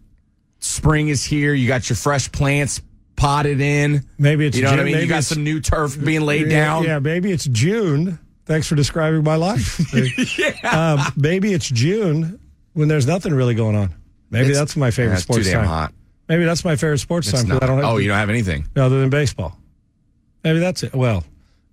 Spring 0.59 1.09
is 1.09 1.23
here. 1.23 1.53
You 1.53 1.67
got 1.67 1.89
your 1.89 1.95
fresh 1.97 2.31
plants 2.31 2.81
potted 3.15 3.59
in. 3.61 4.05
Maybe 4.17 4.45
it's 4.45 4.55
you 4.57 4.63
know 4.63 4.71
what 4.71 4.79
I 4.79 4.83
June, 4.83 4.91
mean. 4.93 5.01
You 5.01 5.07
got 5.07 5.23
some 5.23 5.43
new 5.43 5.59
turf 5.59 5.99
being 6.03 6.21
laid 6.21 6.47
Yeah, 6.51 6.65
down. 6.65 6.83
Yeah, 6.83 6.99
maybe 6.99 7.31
it's 7.31 7.45
June. 7.45 8.19
Thanks 8.45 8.67
for 8.67 8.75
describing 8.75 9.23
my 9.23 9.35
life. 9.35 9.79
yeah. 10.39 10.95
Um, 10.97 11.13
maybe 11.15 11.53
it's 11.53 11.69
June 11.69 12.39
when 12.73 12.87
there's 12.87 13.07
nothing 13.07 13.33
really 13.33 13.55
going 13.55 13.75
on. 13.75 13.93
Maybe 14.29 14.45
It's- 14.45 14.57
that's 14.57 14.75
my 14.77 14.91
favorite 14.91 15.15
too 15.17 15.21
sports 15.21 15.45
damn 15.47 15.59
time. 15.59 15.67
hot. 15.67 15.93
Maybe 16.31 16.45
that's 16.45 16.63
my 16.63 16.77
favorite 16.77 16.99
sports 16.99 17.27
It's 17.27 17.41
time 17.41 17.49
not. 17.49 17.61
I 17.61 17.67
don't 17.67 17.75
have 17.79 17.85
oh, 17.87 17.97
you 17.97 18.07
don't 18.07 18.17
have 18.17 18.29
anything. 18.29 18.65
other 18.77 19.01
than 19.01 19.09
baseball. 19.09 19.57
Maybe 20.45 20.59
that's 20.59 20.81
it. 20.81 20.93
Well, 20.95 21.25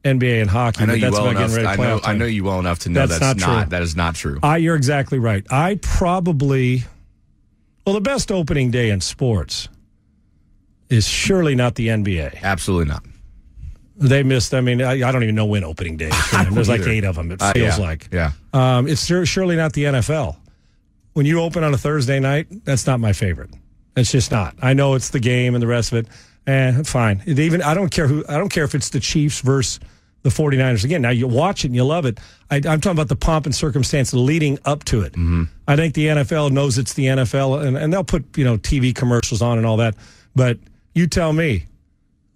NBA 0.02 0.40
and 0.40 0.50
hockey. 0.50 0.82
I 0.82 0.86
know 0.86 0.94
you 0.94 1.12
well 1.12 1.28
enough. 1.28 1.56
I 1.56 1.76
know. 1.76 2.00
I 2.02 2.12
know 2.14 2.24
you 2.24 2.42
well 2.42 2.58
enough 2.58 2.80
to 2.80 2.88
know 2.88 3.06
That's 3.06 3.20
that's, 3.20 3.40
not 3.40 3.46
not. 3.48 3.60
true. 3.62 3.70
That 3.70 3.82
is 3.82 3.94
not 3.94 4.16
true. 4.16 4.40
I, 4.42 4.56
you're 4.56 4.74
exactly 4.74 5.20
right. 5.20 5.46
I 5.48 5.78
probably, 5.80 6.82
well, 7.86 7.94
the 7.94 8.00
best 8.00 8.32
opening 8.32 8.72
day 8.72 8.90
in 8.90 9.00
sports 9.00 9.68
is 10.90 11.06
surely 11.06 11.54
not 11.54 11.76
the 11.76 11.86
NBA. 11.86 12.42
Absolutely 12.42 12.86
not. 12.92 13.04
They 13.96 14.24
missed. 14.24 14.54
I 14.54 14.60
mean, 14.60 14.82
I, 14.82 15.06
I 15.08 15.12
don't 15.12 15.22
even 15.22 15.36
know 15.36 15.46
when 15.46 15.62
opening 15.62 15.96
day 15.96 16.08
is. 16.08 16.30
There's 16.50 16.68
like 16.68 16.80
either. 16.80 16.90
eight 16.90 17.04
of 17.04 17.14
them. 17.14 17.30
It 17.30 17.40
Uh, 17.40 17.52
feels 17.52 17.78
yeah. 17.78 17.84
like. 17.84 18.08
Yeah. 18.12 18.32
Um, 18.52 18.88
it's 18.88 19.00
sur- 19.02 19.24
surely 19.24 19.54
not 19.54 19.72
the 19.72 19.84
NFL. 19.84 20.36
When 21.12 21.26
you 21.26 21.40
open 21.42 21.62
on 21.62 21.72
a 21.72 21.78
Thursday 21.78 22.18
night, 22.18 22.48
that's 22.64 22.88
not 22.88 22.98
my 22.98 23.12
favorite. 23.12 23.50
It's 23.98 24.12
just 24.12 24.30
not. 24.30 24.54
I 24.62 24.74
know 24.74 24.94
it's 24.94 25.10
the 25.10 25.20
game 25.20 25.54
and 25.54 25.62
the 25.62 25.66
rest 25.66 25.92
of 25.92 25.98
it. 25.98 26.08
Eh, 26.46 26.82
fine. 26.84 27.22
It 27.26 27.38
even 27.38 27.62
I 27.62 27.74
don't 27.74 27.90
care 27.90 28.06
who. 28.06 28.24
I 28.28 28.38
don't 28.38 28.48
care 28.48 28.64
if 28.64 28.74
it's 28.74 28.90
the 28.90 29.00
Chiefs 29.00 29.40
versus 29.40 29.80
the 30.22 30.30
49ers. 30.30 30.84
Again, 30.84 31.02
now 31.02 31.10
you 31.10 31.28
watch 31.28 31.64
it 31.64 31.68
and 31.68 31.76
you 31.76 31.84
love 31.84 32.04
it. 32.04 32.18
I, 32.50 32.56
I'm 32.56 32.80
talking 32.80 32.92
about 32.92 33.08
the 33.08 33.16
pomp 33.16 33.46
and 33.46 33.54
circumstance 33.54 34.12
leading 34.12 34.58
up 34.64 34.84
to 34.84 35.02
it. 35.02 35.14
I 35.68 35.76
think 35.76 35.94
the 35.94 36.06
NFL 36.06 36.50
knows 36.50 36.78
it's 36.78 36.94
the 36.94 37.06
NFL, 37.06 37.66
and, 37.66 37.76
and 37.76 37.92
they'll 37.92 38.04
put 38.04 38.36
you 38.36 38.44
know 38.44 38.56
TV 38.58 38.94
commercials 38.94 39.42
on 39.42 39.58
and 39.58 39.66
all 39.66 39.76
that. 39.76 39.94
But 40.34 40.58
you 40.94 41.06
tell 41.06 41.32
me, 41.32 41.66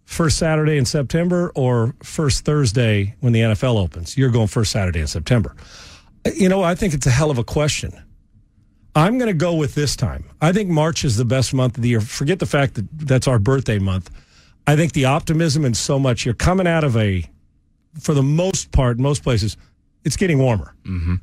first 0.05 0.39
Saturday 0.39 0.77
in 0.77 0.85
September 0.85 1.51
or 1.55 1.95
first 2.03 2.45
Thursday 2.45 3.15
when 3.21 3.33
the 3.33 3.41
NFL 3.41 3.83
opens? 3.83 4.17
You're 4.17 4.31
going 4.31 4.49
first 4.49 4.71
Saturday 4.73 5.01
in 5.01 5.07
September. 5.07 5.57
You 6.35 6.49
know, 6.49 6.63
I 6.63 6.75
think 6.75 6.95
it's 6.95 7.07
a 7.07 7.11
hell 7.11 7.31
of 7.31 7.39
a 7.39 7.45
question. 7.45 7.93
I'm 8.95 9.19
going 9.19 9.29
to 9.29 9.35
go 9.35 9.55
with 9.55 9.75
this 9.75 9.97
time. 9.97 10.25
I 10.41 10.53
think 10.53 10.69
March 10.69 11.05
is 11.05 11.17
the 11.17 11.25
best 11.25 11.55
month 11.55 11.77
of 11.77 11.83
the 11.83 11.89
year. 11.89 12.01
Forget 12.01 12.39
the 12.39 12.47
fact 12.47 12.75
that 12.75 12.87
that's 12.93 13.27
our 13.27 13.39
birthday 13.39 13.79
month. 13.79 14.11
I 14.67 14.77
think 14.77 14.93
the 14.93 15.07
optimism 15.07 15.65
and 15.65 15.77
so 15.77 15.99
much, 15.99 16.25
you're 16.25 16.35
coming 16.35 16.67
out 16.67 16.85
of 16.85 16.97
a, 16.97 17.25
for 17.99 18.15
the 18.15 18.23
most 18.23 18.71
part, 18.71 18.99
most 18.99 19.23
places, 19.23 19.57
it's 20.05 20.17
getting 20.17 20.39
warmer. 20.39 20.75
Mm-hmm. 20.85 21.15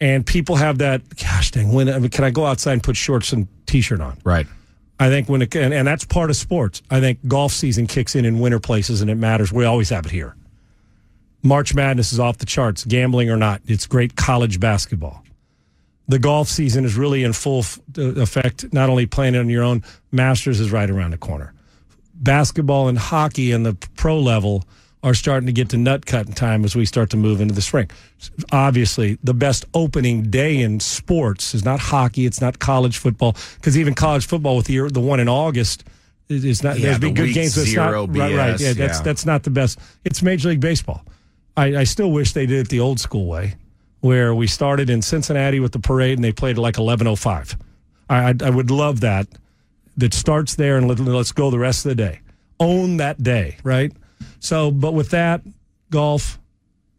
And 0.00 0.26
people 0.26 0.56
have 0.56 0.78
that, 0.78 1.02
gosh 1.16 1.52
dang, 1.52 1.72
when, 1.72 1.88
I 1.88 1.98
mean, 1.98 2.10
can 2.10 2.24
I 2.24 2.30
go 2.30 2.44
outside 2.44 2.74
and 2.74 2.82
put 2.82 2.96
shorts 2.96 3.32
and 3.32 3.48
t 3.66 3.80
shirt 3.80 4.00
on? 4.00 4.18
Right. 4.24 4.46
I 5.00 5.08
think 5.08 5.28
when 5.28 5.42
it, 5.42 5.54
and, 5.56 5.72
and 5.72 5.86
that's 5.86 6.04
part 6.04 6.30
of 6.30 6.36
sports. 6.36 6.82
I 6.90 7.00
think 7.00 7.26
golf 7.26 7.52
season 7.52 7.86
kicks 7.86 8.14
in 8.14 8.24
in 8.24 8.40
winter 8.40 8.60
places 8.60 9.00
and 9.00 9.10
it 9.10 9.16
matters. 9.16 9.52
We 9.52 9.64
always 9.64 9.88
have 9.90 10.04
it 10.06 10.12
here. 10.12 10.36
March 11.42 11.74
Madness 11.74 12.12
is 12.12 12.20
off 12.20 12.38
the 12.38 12.46
charts, 12.46 12.84
gambling 12.84 13.30
or 13.30 13.36
not. 13.36 13.62
It's 13.66 13.86
great 13.86 14.16
college 14.16 14.58
basketball. 14.60 15.22
The 16.08 16.18
golf 16.18 16.48
season 16.48 16.84
is 16.84 16.96
really 16.96 17.24
in 17.24 17.32
full 17.32 17.60
f- 17.60 17.80
uh, 17.98 18.02
effect, 18.20 18.72
not 18.72 18.88
only 18.88 19.06
playing 19.06 19.34
it 19.34 19.38
on 19.38 19.48
your 19.48 19.64
own, 19.64 19.82
Masters 20.12 20.60
is 20.60 20.70
right 20.70 20.88
around 20.88 21.10
the 21.10 21.18
corner. 21.18 21.52
Basketball 22.14 22.88
and 22.88 22.96
hockey 22.96 23.52
and 23.52 23.66
the 23.66 23.74
pro 23.96 24.18
level 24.18 24.64
are 25.02 25.14
starting 25.14 25.46
to 25.46 25.52
get 25.52 25.68
to 25.70 25.76
nut 25.76 26.06
cutting 26.06 26.32
time 26.32 26.64
as 26.64 26.74
we 26.74 26.84
start 26.86 27.10
to 27.10 27.16
move 27.16 27.40
into 27.40 27.54
the 27.54 27.62
spring. 27.62 27.90
Obviously, 28.50 29.18
the 29.22 29.34
best 29.34 29.64
opening 29.74 30.30
day 30.30 30.60
in 30.60 30.80
sports 30.80 31.54
is 31.54 31.64
not 31.64 31.78
hockey, 31.78 32.26
it's 32.26 32.40
not 32.40 32.58
college 32.58 32.98
football, 32.98 33.36
because 33.56 33.76
even 33.78 33.94
college 33.94 34.26
football 34.26 34.56
with 34.56 34.66
the 34.66 34.88
the 34.88 35.00
one 35.00 35.20
in 35.20 35.28
August 35.28 35.84
is 36.28 36.62
not. 36.62 36.78
Yeah, 36.78 36.86
there's 36.86 36.98
been 36.98 37.14
good 37.14 37.34
games. 37.34 37.54
but 37.54 37.62
it's 37.62 37.74
not, 37.74 37.92
right, 37.92 38.34
right. 38.34 38.60
Yeah, 38.60 38.72
that's 38.72 38.98
yeah. 38.98 39.02
that's 39.02 39.26
not 39.26 39.42
the 39.42 39.50
best. 39.50 39.78
It's 40.04 40.22
Major 40.22 40.48
League 40.48 40.60
Baseball. 40.60 41.04
I, 41.56 41.76
I 41.76 41.84
still 41.84 42.10
wish 42.10 42.32
they 42.32 42.46
did 42.46 42.58
it 42.66 42.68
the 42.68 42.80
old 42.80 43.00
school 43.00 43.26
way, 43.26 43.54
where 44.00 44.34
we 44.34 44.46
started 44.46 44.90
in 44.90 45.02
Cincinnati 45.02 45.60
with 45.60 45.72
the 45.72 45.78
parade 45.78 46.18
and 46.18 46.24
they 46.24 46.32
played 46.32 46.58
like 46.58 46.78
eleven 46.78 47.06
oh 47.06 47.16
five. 47.16 47.56
I, 48.08 48.30
I 48.30 48.34
I 48.44 48.50
would 48.50 48.70
love 48.70 49.00
that. 49.00 49.26
That 49.98 50.12
starts 50.12 50.56
there 50.56 50.76
and 50.76 50.88
let, 50.88 50.98
let's 50.98 51.32
go 51.32 51.50
the 51.50 51.58
rest 51.58 51.86
of 51.86 51.88
the 51.88 51.94
day. 51.94 52.20
Own 52.60 52.98
that 52.98 53.22
day, 53.22 53.56
right? 53.62 53.90
So, 54.40 54.70
but 54.70 54.92
with 54.92 55.10
that, 55.10 55.40
golf, 55.90 56.38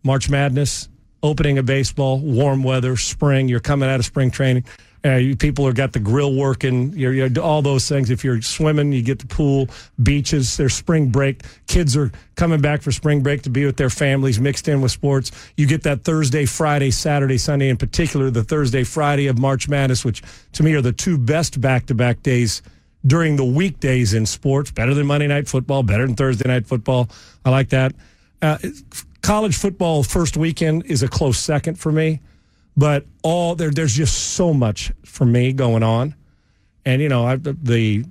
March 0.04 0.30
Madness, 0.32 0.89
opening 1.22 1.60
of 1.60 1.68
baseball, 1.68 2.20
warm 2.20 2.63
weather, 2.63 2.98
spring. 2.98 3.50
You're 3.50 3.60
coming 3.60 3.88
out 3.88 4.00
of 4.00 4.06
spring 4.06 4.32
training. 4.32 4.66
Uh, 5.08 5.36
people 5.40 5.66
have 5.66 5.76
got 5.76 5.94
the 5.94 6.00
grill 6.00 6.36
working. 6.36 6.92
You're, 6.92 7.14
you're 7.14 7.40
all 7.40 7.62
those 7.62 7.88
things. 7.88 8.10
If 8.10 8.24
you're 8.26 8.42
swimming, 8.42 8.92
you 8.92 9.02
get 9.02 9.20
the 9.20 9.28
pool, 9.28 9.70
beaches. 10.04 10.58
There's 10.58 10.74
spring 10.74 11.10
break. 11.10 11.44
Kids 11.68 11.96
are 11.96 12.12
coming 12.36 12.60
back 12.60 12.82
for 12.82 12.92
spring 12.92 13.24
break 13.24 13.44
to 13.44 13.50
be 13.50 13.66
with 13.66 13.78
their 13.78 13.90
families, 13.90 14.40
mixed 14.40 14.68
in 14.68 14.82
with 14.82 14.92
sports. 14.92 15.32
You 15.56 15.66
get 15.66 15.84
that 15.84 16.04
Thursday, 16.04 16.46
Friday, 16.46 16.92
Saturday, 16.92 17.38
Sunday, 17.38 17.70
in 17.70 17.78
particular, 17.78 18.30
the 18.30 18.44
Thursday, 18.44 18.84
Friday 18.84 19.28
of 19.28 19.40
March 19.40 19.70
Madness, 19.70 20.04
which 20.04 20.22
to 20.52 20.64
me 20.64 20.74
are 20.74 20.82
the 20.82 20.92
two 20.92 21.18
best 21.18 21.62
back-to-back 21.62 22.22
days 22.22 22.62
during 23.06 23.38
the 23.38 23.46
weekdays 23.46 24.14
in 24.14 24.26
sports. 24.26 24.72
Better 24.72 24.94
than 24.94 25.06
Monday 25.06 25.28
Night 25.28 25.48
Football. 25.48 25.84
Better 25.84 26.06
than 26.06 26.16
Thursday 26.16 26.50
Night 26.50 26.68
Football. 26.68 27.08
I 27.46 27.50
like 27.52 27.70
that. 27.70 27.94
Uh, 28.42 28.58
college 29.22 29.56
football 29.56 30.04
first 30.04 30.36
weekend 30.36 30.86
is 30.86 31.04
a 31.04 31.08
close 31.08 31.40
second 31.40 31.80
for 31.80 31.92
me, 31.92 32.20
but 32.78 33.06
all 33.24 33.56
there 33.56 33.72
there's 33.72 33.96
just 33.96 34.36
so 34.36 34.54
much 34.54 34.92
for 35.04 35.26
me 35.26 35.52
going 35.52 35.84
on, 35.84 36.16
and 36.86 37.02
you 37.02 37.10
know 37.10 37.26
I, 37.26 37.36
the 37.36 38.06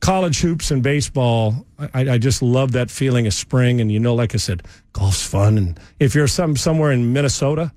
college 0.00 0.40
hoops 0.40 0.70
and 0.70 0.82
baseball. 0.82 1.66
I, 1.78 2.12
I 2.12 2.18
just 2.18 2.42
love 2.42 2.72
that 2.72 2.90
feeling 2.90 3.26
of 3.26 3.34
spring, 3.34 3.80
and 3.80 3.90
you 3.90 3.98
know, 3.98 4.14
like 4.14 4.34
I 4.34 4.38
said, 4.38 4.62
golf's 4.92 5.26
fun, 5.26 5.56
and 5.56 5.80
if 5.98 6.14
you're 6.14 6.28
some 6.28 6.56
somewhere 6.56 6.92
in 6.92 7.12
Minnesota, 7.12 7.72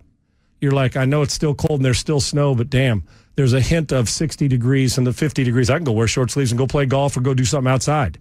you're 0.60 0.74
like, 0.74 0.98
I 0.98 1.06
know 1.06 1.22
it's 1.22 1.34
still 1.34 1.56
cold 1.56 1.80
and 1.80 1.86
there's 1.86 2.00
still 2.00 2.20
snow, 2.20 2.56
but 2.56 2.70
damn, 2.70 3.04
there's 3.36 3.54
a 3.54 3.62
hint 3.62 3.92
of 3.92 4.10
60 4.10 4.48
degrees 4.48 4.98
and 4.98 5.06
the 5.06 5.13
50 5.13 5.44
degrees. 5.44 5.70
I 5.70 5.75
can 5.75 5.84
go 5.84 5.92
wear 5.92 6.08
short 6.08 6.32
sleeves 6.32 6.51
and 6.51 6.58
go 6.58 6.68
play 6.68 6.86
golf 6.86 7.15
or 7.15 7.22
go 7.22 7.34
do 7.34 7.46
something 7.46 7.72
outside. 7.72 8.18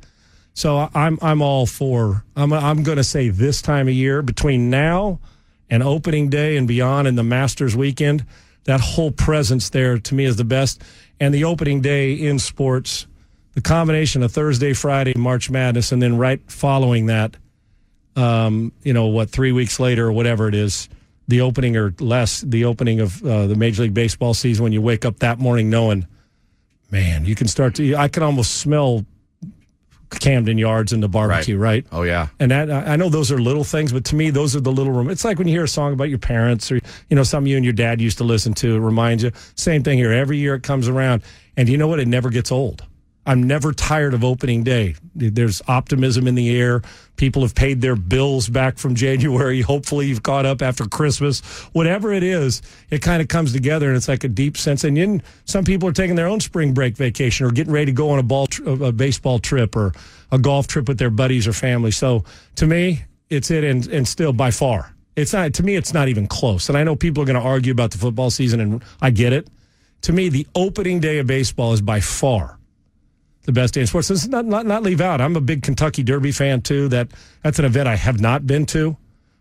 So 0.53 0.89
I'm 0.95 1.19
I'm 1.21 1.43
all 1.43 1.67
for. 1.67 2.25
I'm 2.37 2.53
I'm 2.53 2.85
going 2.85 2.99
to 2.99 3.05
say 3.05 3.29
this 3.29 3.61
time 3.61 3.89
of 3.89 3.95
year 3.95 4.23
between 4.23 4.71
now 4.71 5.19
and 5.71 5.83
opening 5.83 6.29
day 6.29 6.57
and 6.57 6.69
beyond, 6.69 7.09
and 7.09 7.17
the 7.17 7.23
Masters 7.23 7.77
weekend, 7.77 8.25
that 8.65 8.81
whole 8.81 9.11
presence 9.11 9.71
there 9.71 9.99
to 9.99 10.15
me 10.15 10.25
is 10.25 10.37
the 10.37 10.45
best. 10.45 10.83
And 11.21 11.33
the 11.33 11.45
opening 11.45 11.81
day 11.81 12.13
in 12.13 12.39
sports, 12.39 13.07
the 13.53 13.61
combination 13.61 14.23
of 14.23 14.33
Thursday, 14.33 14.73
Friday, 14.73 15.15
March 15.17 15.51
Madness, 15.51 15.93
and 15.93 16.03
then 16.03 16.19
right 16.19 16.41
following 16.51 17.07
that, 17.07 17.37
um, 18.17 18.73
you 18.83 18.93
know 18.93 19.07
what, 19.07 19.31
three 19.31 19.53
weeks 19.53 19.79
later 19.79 20.09
or 20.09 20.13
whatever 20.13 20.49
it 20.49 20.55
is, 20.55 20.89
the 21.29 21.41
opening 21.41 21.77
or 21.77 21.95
less, 22.01 22.41
the 22.43 22.65
opening 22.65 23.01
of 23.01 23.25
uh, 23.25 23.47
the 23.47 23.55
Major 23.55 23.83
League 23.83 23.95
Baseball 23.95 24.35
season 24.35 24.63
when 24.63 24.73
you 24.73 24.83
wake 24.83 25.05
up 25.05 25.21
that 25.21 25.39
morning 25.39 25.71
knowing, 25.71 26.07
man, 26.91 27.25
you 27.25 27.35
can 27.35 27.49
start 27.49 27.75
to. 27.77 27.97
I 27.97 28.09
can 28.09 28.23
almost 28.23 28.57
smell 28.59 29.07
Camden 30.11 30.59
Yards 30.59 30.93
and 30.93 31.03
the 31.03 31.09
barbecue, 31.09 31.57
right? 31.57 31.87
Oh 31.93 32.03
yeah. 32.03 32.29
And 32.39 32.51
that 32.51 32.71
I 32.71 32.93
I 32.93 32.97
know 32.97 33.09
those 33.09 33.33
are 33.33 33.39
little 33.39 33.65
things, 33.65 33.93
but 33.93 34.05
to 34.07 34.17
me, 34.17 34.31
those 34.31 34.55
are 34.57 34.61
the 34.61 34.73
little. 34.73 34.93
Rem- 34.93 35.11
it's 35.11 35.25
like 35.25 35.39
when 35.39 35.49
you 35.49 35.55
hear 35.55 35.65
a 35.65 35.69
song 35.69 35.93
about 35.93 36.09
your 36.09 36.19
parents, 36.19 36.71
or 36.71 36.77
you 37.09 37.17
know, 37.17 37.23
something 37.23 37.51
you 37.51 37.57
and 37.57 37.65
your 37.65 37.75
dad 37.75 38.01
used 38.01 38.19
to 38.19 38.25
listen 38.25 38.55
to. 38.55 38.77
It 38.77 38.81
reminds 38.81 39.23
you. 39.23 39.33
Same 39.57 39.83
thing 39.83 39.99
here. 39.99 40.13
Every 40.13 40.39
year 40.39 40.55
it 40.55 40.63
comes 40.63 40.89
around, 40.89 41.23
and 41.57 41.69
you 41.69 41.77
know 41.77 41.89
what? 41.89 42.01
It 42.01 42.09
never 42.09 42.31
gets 42.31 42.53
old. 42.53 42.85
I'm 43.27 43.43
never 43.43 43.73
tired 43.73 44.13
of 44.13 44.23
opening 44.23 44.65
day. 44.65 44.97
There's 45.15 45.63
optimism 45.67 46.27
in 46.27 46.35
the 46.35 46.55
air. 46.55 46.83
People 47.17 47.43
have 47.43 47.55
paid 47.55 47.81
their 47.81 47.97
bills 47.97 48.49
back 48.49 48.77
from 48.77 48.95
January. 48.95 49.61
Hopefully, 49.63 50.09
you've 50.09 50.23
caught 50.23 50.45
up 50.45 50.61
after 50.61 50.85
Christmas. 50.87 51.41
Whatever 51.73 52.13
it 52.13 52.23
is, 52.23 52.61
it 52.91 53.01
kind 53.01 53.23
of 53.23 53.29
comes 53.29 53.53
together, 53.53 53.89
and 53.89 53.97
it's 53.97 54.09
like 54.09 54.25
a 54.25 54.29
deep 54.29 54.57
sense. 54.57 54.85
And 54.85 54.97
then 54.97 55.23
some 55.47 55.65
people 55.65 55.89
are 55.89 55.93
taking 55.93 56.17
their 56.17 56.27
own 56.27 56.41
spring 56.41 56.75
break 56.75 56.97
vacation 56.97 57.47
or 57.47 57.51
getting 57.51 57.73
ready 57.73 57.87
to 57.87 57.93
go 57.93 58.11
on 58.11 58.19
a 58.19 58.23
ball, 58.23 58.47
a 58.67 58.93
baseball 58.93 59.39
trip 59.39 59.75
or 59.75 59.93
a 60.31 60.39
golf 60.39 60.67
trip 60.67 60.89
with 60.89 60.99
their 60.99 61.11
buddies 61.11 61.49
or 61.49 61.53
family. 61.55 61.93
So 61.93 62.25
to 62.57 62.67
me, 62.67 63.05
it's 63.31 63.51
it, 63.51 63.65
and 63.65 63.87
and 63.87 64.07
still 64.07 64.35
by 64.35 64.51
far, 64.51 64.95
it's 65.17 65.33
not. 65.33 65.55
To 65.55 65.63
me, 65.63 65.77
it's 65.77 65.95
not 65.95 66.09
even 66.09 66.27
close. 66.27 66.69
And 66.69 66.77
I 66.77 66.85
know 66.85 66.95
people 66.95 67.23
are 67.23 67.27
going 67.27 67.41
to 67.41 67.47
argue 67.47 67.73
about 67.73 67.91
the 67.91 67.99
football 67.99 68.31
season, 68.31 68.61
and 68.61 68.85
I 69.01 69.11
get 69.11 69.33
it. 69.33 69.49
To 70.03 70.13
me, 70.13 70.29
the 70.29 70.47
opening 70.55 71.01
day 71.01 71.19
of 71.21 71.27
baseball 71.27 71.73
is 71.73 71.81
by 71.81 72.01
far 72.01 72.59
the 73.45 73.53
best 73.53 73.75
day 73.75 73.81
in 73.83 73.87
sports. 73.87 74.09
This 74.09 74.23
is 74.25 74.29
not, 74.29 74.45
not 74.45 74.67
not 74.67 74.83
leave 74.83 75.01
out. 75.01 75.21
I'm 75.21 75.37
a 75.37 75.41
big 75.41 75.63
Kentucky 75.63 76.03
Derby 76.03 76.33
fan 76.33 76.61
too. 76.63 76.89
That 76.89 77.09
that's 77.43 77.59
an 77.59 77.65
event 77.65 77.89
I 77.89 77.97
have 77.97 78.21
not 78.21 78.47
been 78.47 78.67
to, 78.67 78.97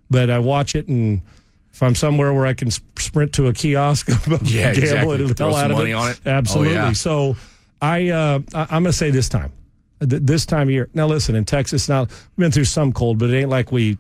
but 0.10 0.30
I 0.30 0.40
watch 0.40 0.76
it 0.76 0.88
and. 0.88 1.22
If 1.72 1.82
I'm 1.82 1.96
somewhere 1.96 2.32
where 2.36 2.46
I 2.46 2.54
can 2.54 2.70
sprint 2.70 3.34
to 3.34 3.48
a 3.48 3.54
kiosk, 3.54 4.08
Yeah, 4.44 4.76
gamble 4.76 4.84
exactly. 4.84 5.26
it 5.26 5.38
the 5.38 5.44
hell 5.44 5.56
out 5.56 5.72
of 5.72 5.78
money 5.78 5.90
it. 5.90 5.94
on 5.96 6.12
it. 6.12 6.20
Absolutely. 6.24 6.78
Oh, 6.78 6.84
yeah. 6.84 6.92
So 6.92 7.36
I, 7.82 8.10
uh, 8.10 8.40
I 8.54 8.62
I'm 8.70 8.84
going 8.84 8.92
to 8.92 8.94
say 8.94 9.10
this 9.10 9.28
time, 9.28 9.52
Th- 10.00 10.22
this 10.22 10.46
time 10.46 10.68
of 10.68 10.70
year. 10.70 10.88
Now 10.94 11.08
listen, 11.08 11.34
in 11.34 11.46
Texas, 11.46 11.90
now 11.90 12.02
we've 12.02 12.38
been 12.38 12.52
through 12.52 12.66
some 12.66 12.94
cold, 12.94 13.18
but 13.18 13.32
it 13.32 13.40
ain't 13.40 13.50
like 13.50 13.72
we 13.72 13.98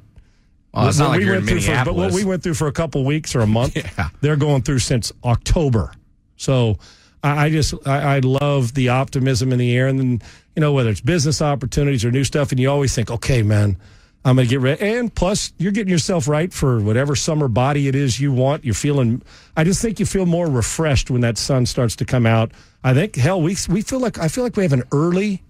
Well, 0.71 0.87
it's 0.87 0.99
not 0.99 1.09
like 1.09 1.21
we 1.21 1.31
went 1.31 1.47
through 1.47 1.61
for, 1.61 1.83
but 1.85 1.95
what 1.95 2.11
we 2.11 2.23
went 2.23 2.43
through 2.43 2.53
for 2.53 2.67
a 2.67 2.71
couple 2.71 3.03
weeks 3.05 3.33
or 3.35 3.39
a 3.41 3.47
month, 3.47 3.75
Yeah. 3.97 4.09
they're 4.21 4.35
going 4.35 4.61
through 4.61 4.77
since 4.77 5.11
October. 5.23 5.91
So 6.37 6.77
I, 7.23 7.45
I 7.45 7.49
just 7.49 7.73
I, 7.87 8.17
I 8.17 8.19
love 8.19 8.73
the 8.73 8.89
optimism 8.89 9.51
in 9.51 9.59
the 9.59 9.75
air, 9.75 9.87
and 9.87 9.99
then 9.99 10.21
you 10.55 10.61
know 10.61 10.73
whether 10.73 10.89
it's 10.89 11.01
business 11.01 11.41
opportunities 11.41 12.03
or 12.05 12.11
new 12.11 12.23
stuff, 12.23 12.51
and 12.51 12.59
you 12.59 12.69
always 12.69 12.93
think, 12.93 13.09
okay, 13.09 13.41
man, 13.41 13.77
I'm 14.25 14.35
going 14.35 14.47
to 14.47 14.49
get 14.49 14.61
ready. 14.61 14.81
And 14.81 15.13
plus, 15.13 15.53
you're 15.57 15.71
getting 15.71 15.91
yourself 15.91 16.27
right 16.27 16.53
for 16.53 16.79
whatever 16.79 17.15
summer 17.15 17.47
body 17.47 17.87
it 17.87 17.95
is 17.95 18.19
you 18.19 18.31
want. 18.31 18.63
You're 18.63 18.73
feeling. 18.73 19.21
I 19.57 19.63
just 19.63 19.81
think 19.81 19.99
you 19.99 20.05
feel 20.05 20.25
more 20.25 20.47
refreshed 20.47 21.09
when 21.09 21.21
that 21.21 21.37
sun 21.37 21.65
starts 21.65 21.95
to 21.97 22.05
come 22.05 22.25
out. 22.25 22.51
I 22.83 22.93
think 22.93 23.15
hell, 23.15 23.41
we 23.41 23.55
we 23.69 23.81
feel 23.81 23.99
like 23.99 24.19
I 24.19 24.27
feel 24.27 24.43
like 24.43 24.55
we 24.55 24.63
have 24.63 24.73
an 24.73 24.83
early 24.91 25.41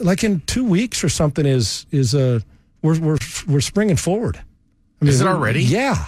like 0.00 0.24
in 0.24 0.40
two 0.40 0.64
weeks 0.64 1.02
or 1.02 1.08
something 1.08 1.46
is 1.46 1.86
is 1.90 2.14
uh 2.14 2.40
we're 2.82 2.98
we're 3.00 3.18
we're 3.48 3.60
springing 3.60 3.96
forward. 3.96 4.36
I 4.36 5.04
mean, 5.04 5.08
Is 5.12 5.20
it 5.20 5.26
already? 5.26 5.62
Yeah, 5.62 6.06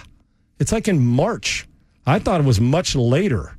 it's 0.59 0.71
like 0.71 0.87
in 0.87 1.05
March. 1.05 1.67
I 2.05 2.17
thought 2.17 2.41
it 2.41 2.45
was 2.45 2.59
much 2.59 2.95
later, 2.95 3.55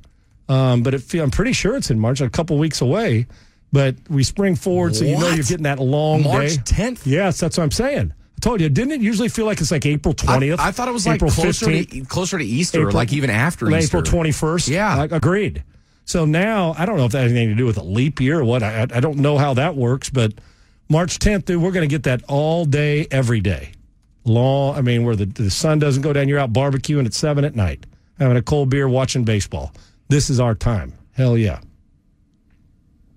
um, 0.51 0.83
but 0.83 0.93
it 0.93 1.13
I'm 1.15 1.31
pretty 1.31 1.53
sure 1.53 1.75
it's 1.75 1.89
in 1.91 1.99
March, 1.99 2.21
a 2.21 2.29
couple 2.29 2.57
weeks 2.57 2.81
away. 2.81 3.27
But 3.73 3.95
we 4.09 4.23
spring 4.23 4.55
forward, 4.57 4.95
so 4.97 5.05
you 5.05 5.11
know 5.17 5.27
What? 5.27 5.35
you're 5.35 5.45
getting 5.45 5.63
that 5.63 5.79
long 5.79 6.23
March 6.23 6.55
day. 6.55 6.75
10th? 6.75 7.01
Yes, 7.05 7.39
that's 7.39 7.57
what 7.57 7.63
I'm 7.63 7.71
saying. 7.71 8.11
I 8.13 8.39
told 8.41 8.59
you, 8.59 8.67
didn't 8.67 8.91
it 8.91 8.99
usually 9.01 9.29
feel 9.29 9.45
like 9.45 9.61
it's 9.61 9.71
like 9.71 9.85
April 9.85 10.13
20th? 10.13 10.59
I 10.59 10.71
thought 10.71 10.89
it 10.89 10.91
was 10.91 11.05
like 11.07 11.15
April 11.15 11.31
closer 11.31 11.67
15th? 11.67 11.89
to, 11.91 12.01
closer 12.05 12.37
to 12.37 12.43
Easter, 12.43 12.79
or 12.79 12.81
April- 12.81 12.95
like 12.95 13.13
even 13.13 13.29
after 13.29 13.71
Like 13.71 13.83
Easter. 13.83 13.99
April 13.99 14.23
21st. 14.25 14.67
Yeah. 14.67 14.95
Like, 14.97 15.13
agreed. 15.13 15.63
So 16.03 16.25
now, 16.25 16.75
I 16.77 16.85
don't 16.85 16.97
know 16.97 17.05
if 17.05 17.13
that 17.13 17.21
has 17.21 17.31
anything 17.31 17.49
to 17.49 17.55
do 17.55 17.65
with 17.65 17.77
a 17.77 17.83
leap 17.83 18.19
year 18.19 18.39
or 18.39 18.43
what. 18.43 18.61
I, 18.61 18.81
I 18.93 18.99
don't 18.99 19.19
know 19.19 19.37
how 19.37 19.53
that 19.53 19.77
works, 19.77 20.09
but 20.09 20.33
March 20.89 21.17
10th, 21.19 21.45
dude, 21.45 21.61
we're 21.61 21.71
going 21.71 21.87
to 21.87 21.93
get 21.95 22.03
that 22.03 22.23
all 22.27 22.65
day, 22.65 23.07
every 23.09 23.39
day. 23.39 23.71
Long, 24.25 24.75
I 24.75 24.81
mean, 24.81 25.05
where 25.05 25.15
the, 25.15 25.27
the 25.27 25.49
sun 25.49 25.79
doesn't 25.79 26.01
go 26.01 26.11
down, 26.11 26.27
you're 26.27 26.39
out 26.39 26.51
barbecuing 26.51 27.05
at 27.05 27.13
7 27.13 27.45
at 27.45 27.55
night, 27.55 27.85
having 28.19 28.35
a 28.35 28.41
cold 28.41 28.69
beer, 28.69 28.89
watching 28.89 29.23
baseball. 29.23 29.71
This 30.11 30.29
is 30.29 30.39
our 30.41 30.53
time. 30.55 30.93
Hell 31.13 31.37
yeah. 31.37 31.61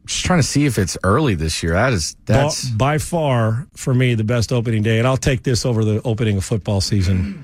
Just 0.07 0.25
trying 0.25 0.39
to 0.39 0.47
see 0.47 0.65
if 0.65 0.79
it's 0.79 0.97
early 1.03 1.35
this 1.35 1.63
year. 1.63 1.73
That 1.73 1.93
is 1.93 2.17
that's 2.25 2.69
by, 2.71 2.95
by 2.95 2.99
far, 2.99 3.67
for 3.75 3.93
me, 3.93 4.15
the 4.15 4.23
best 4.23 4.53
opening 4.53 4.83
day. 4.83 4.99
And 4.99 5.07
I'll 5.09 5.17
take 5.17 5.43
this 5.43 5.67
over 5.67 5.85
the 5.85 6.01
opening 6.05 6.37
of 6.37 6.45
football 6.45 6.81
season. 6.81 7.43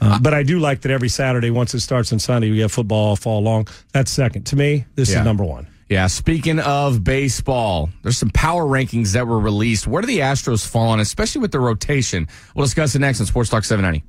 Uh, 0.00 0.18
but 0.20 0.34
I 0.34 0.42
do 0.44 0.58
like 0.60 0.82
that 0.82 0.92
every 0.92 1.08
Saturday, 1.08 1.50
once 1.50 1.74
it 1.74 1.80
starts 1.80 2.12
on 2.12 2.18
Sunday, 2.18 2.50
we 2.50 2.60
have 2.60 2.70
football 2.70 3.08
all 3.08 3.16
fall 3.16 3.42
long. 3.42 3.66
That's 3.92 4.10
second. 4.10 4.46
To 4.46 4.56
me, 4.56 4.84
this 4.94 5.10
Yeah. 5.10 5.20
is 5.20 5.24
number 5.24 5.44
one. 5.44 5.66
Yeah, 5.88 6.06
speaking 6.06 6.58
of 6.60 7.02
baseball, 7.04 7.90
there's 8.02 8.18
some 8.18 8.30
power 8.30 8.64
rankings 8.64 9.12
that 9.12 9.26
were 9.26 9.38
released. 9.40 9.86
Where 9.86 10.00
do 10.00 10.06
the 10.06 10.20
Astros 10.20 10.66
fall 10.66 10.88
on, 10.88 11.00
especially 11.00 11.40
with 11.40 11.50
the 11.52 11.60
rotation? 11.60 12.28
We'll 12.54 12.64
discuss 12.66 12.94
it 12.94 13.00
next 13.00 13.20
on 13.20 13.26
Sports 13.26 13.50
Talk 13.50 13.64
790. 13.64 14.04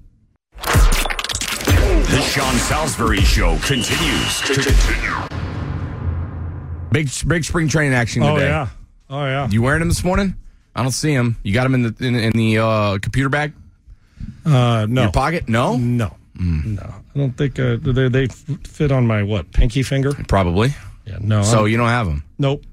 The 2.13 2.21
Sean 2.21 2.53
Salisbury 2.57 3.21
Show 3.21 3.57
continues. 3.63 4.41
To 4.41 4.53
continue. 4.53 5.27
Big 6.91 7.09
big 7.27 7.43
spring 7.43 7.67
training 7.67 7.95
action 7.95 8.21
today. 8.21 8.33
Oh, 8.33 8.37
yeah. 8.37 8.67
Oh, 9.09 9.25
yeah. 9.25 9.49
You 9.49 9.63
wearing 9.63 9.79
them 9.79 9.89
this 9.89 10.03
morning? 10.03 10.35
I 10.75 10.83
don't 10.83 10.91
see 10.91 11.15
them. 11.15 11.37
You 11.41 11.55
got 11.55 11.63
them 11.63 11.73
in 11.73 11.81
the 11.81 11.95
in, 12.05 12.13
in 12.15 12.31
the 12.33 12.59
uh, 12.59 12.97
computer 12.99 13.29
bag, 13.29 13.53
Uh, 14.45 14.85
no. 14.87 15.03
your 15.03 15.11
pocket? 15.11 15.49
No, 15.49 15.75
No. 15.77 16.15
No. 16.39 16.81
I 17.15 17.17
don't 17.17 17.35
think 17.35 17.57
uh, 17.59 17.77
they, 17.81 18.09
they 18.09 18.27
fit 18.27 18.91
on 18.91 19.05
my, 19.07 19.21
what, 19.23 19.51
pinky 19.51 19.81
finger? 19.83 20.13
probably. 20.27 20.73
Yeah, 21.05 21.17
no. 21.19 21.41
So 21.43 21.59
I'm- 21.61 21.67
you 21.67 21.77
don't 21.77 21.89
have 21.89 22.05
them. 22.05 22.23
nope. 22.37 22.63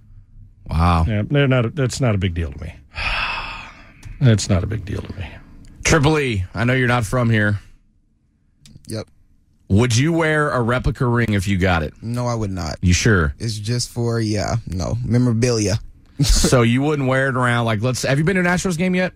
Wow. 0.66 1.04
Yeah, 1.08 1.22
they're 1.28 1.48
not. 1.48 1.74
That's 1.74 1.98
not 2.00 2.14
a 2.14 2.18
big 2.18 2.34
deal 2.34 2.52
to 2.52 2.60
me. 2.62 2.74
That's 4.20 4.48
not 4.50 4.62
a 4.64 4.66
big 4.66 4.84
deal 4.84 5.00
to 5.00 5.12
me. 5.16 5.26
Triple 5.84 6.18
E, 6.18 6.44
I 6.54 6.64
know 6.64 6.74
you're 6.74 6.86
not 6.88 7.04
from 7.06 7.28
here. 7.30 7.58
Yep. 8.86 9.08
Would 9.70 9.96
you 9.96 10.12
wear 10.12 10.50
a 10.50 10.60
replica 10.60 11.06
ring 11.06 11.32
if 11.32 11.46
you 11.46 11.56
got 11.56 11.84
it? 11.84 11.94
No, 12.02 12.26
I 12.26 12.34
would 12.34 12.50
not. 12.50 12.78
You 12.82 12.92
sure? 12.92 13.34
It's 13.38 13.56
just 13.56 13.88
for 13.88 14.18
yeah, 14.18 14.56
no 14.66 14.96
memorabilia. 15.04 15.78
so 16.22 16.62
you 16.62 16.82
wouldn't 16.82 17.08
wear 17.08 17.28
it 17.28 17.36
around 17.36 17.66
like 17.66 17.80
let's 17.80 18.02
have 18.02 18.18
you 18.18 18.24
been 18.24 18.34
to 18.34 18.40
an 18.40 18.46
Astros 18.46 18.76
game 18.76 18.96
yet? 18.96 19.12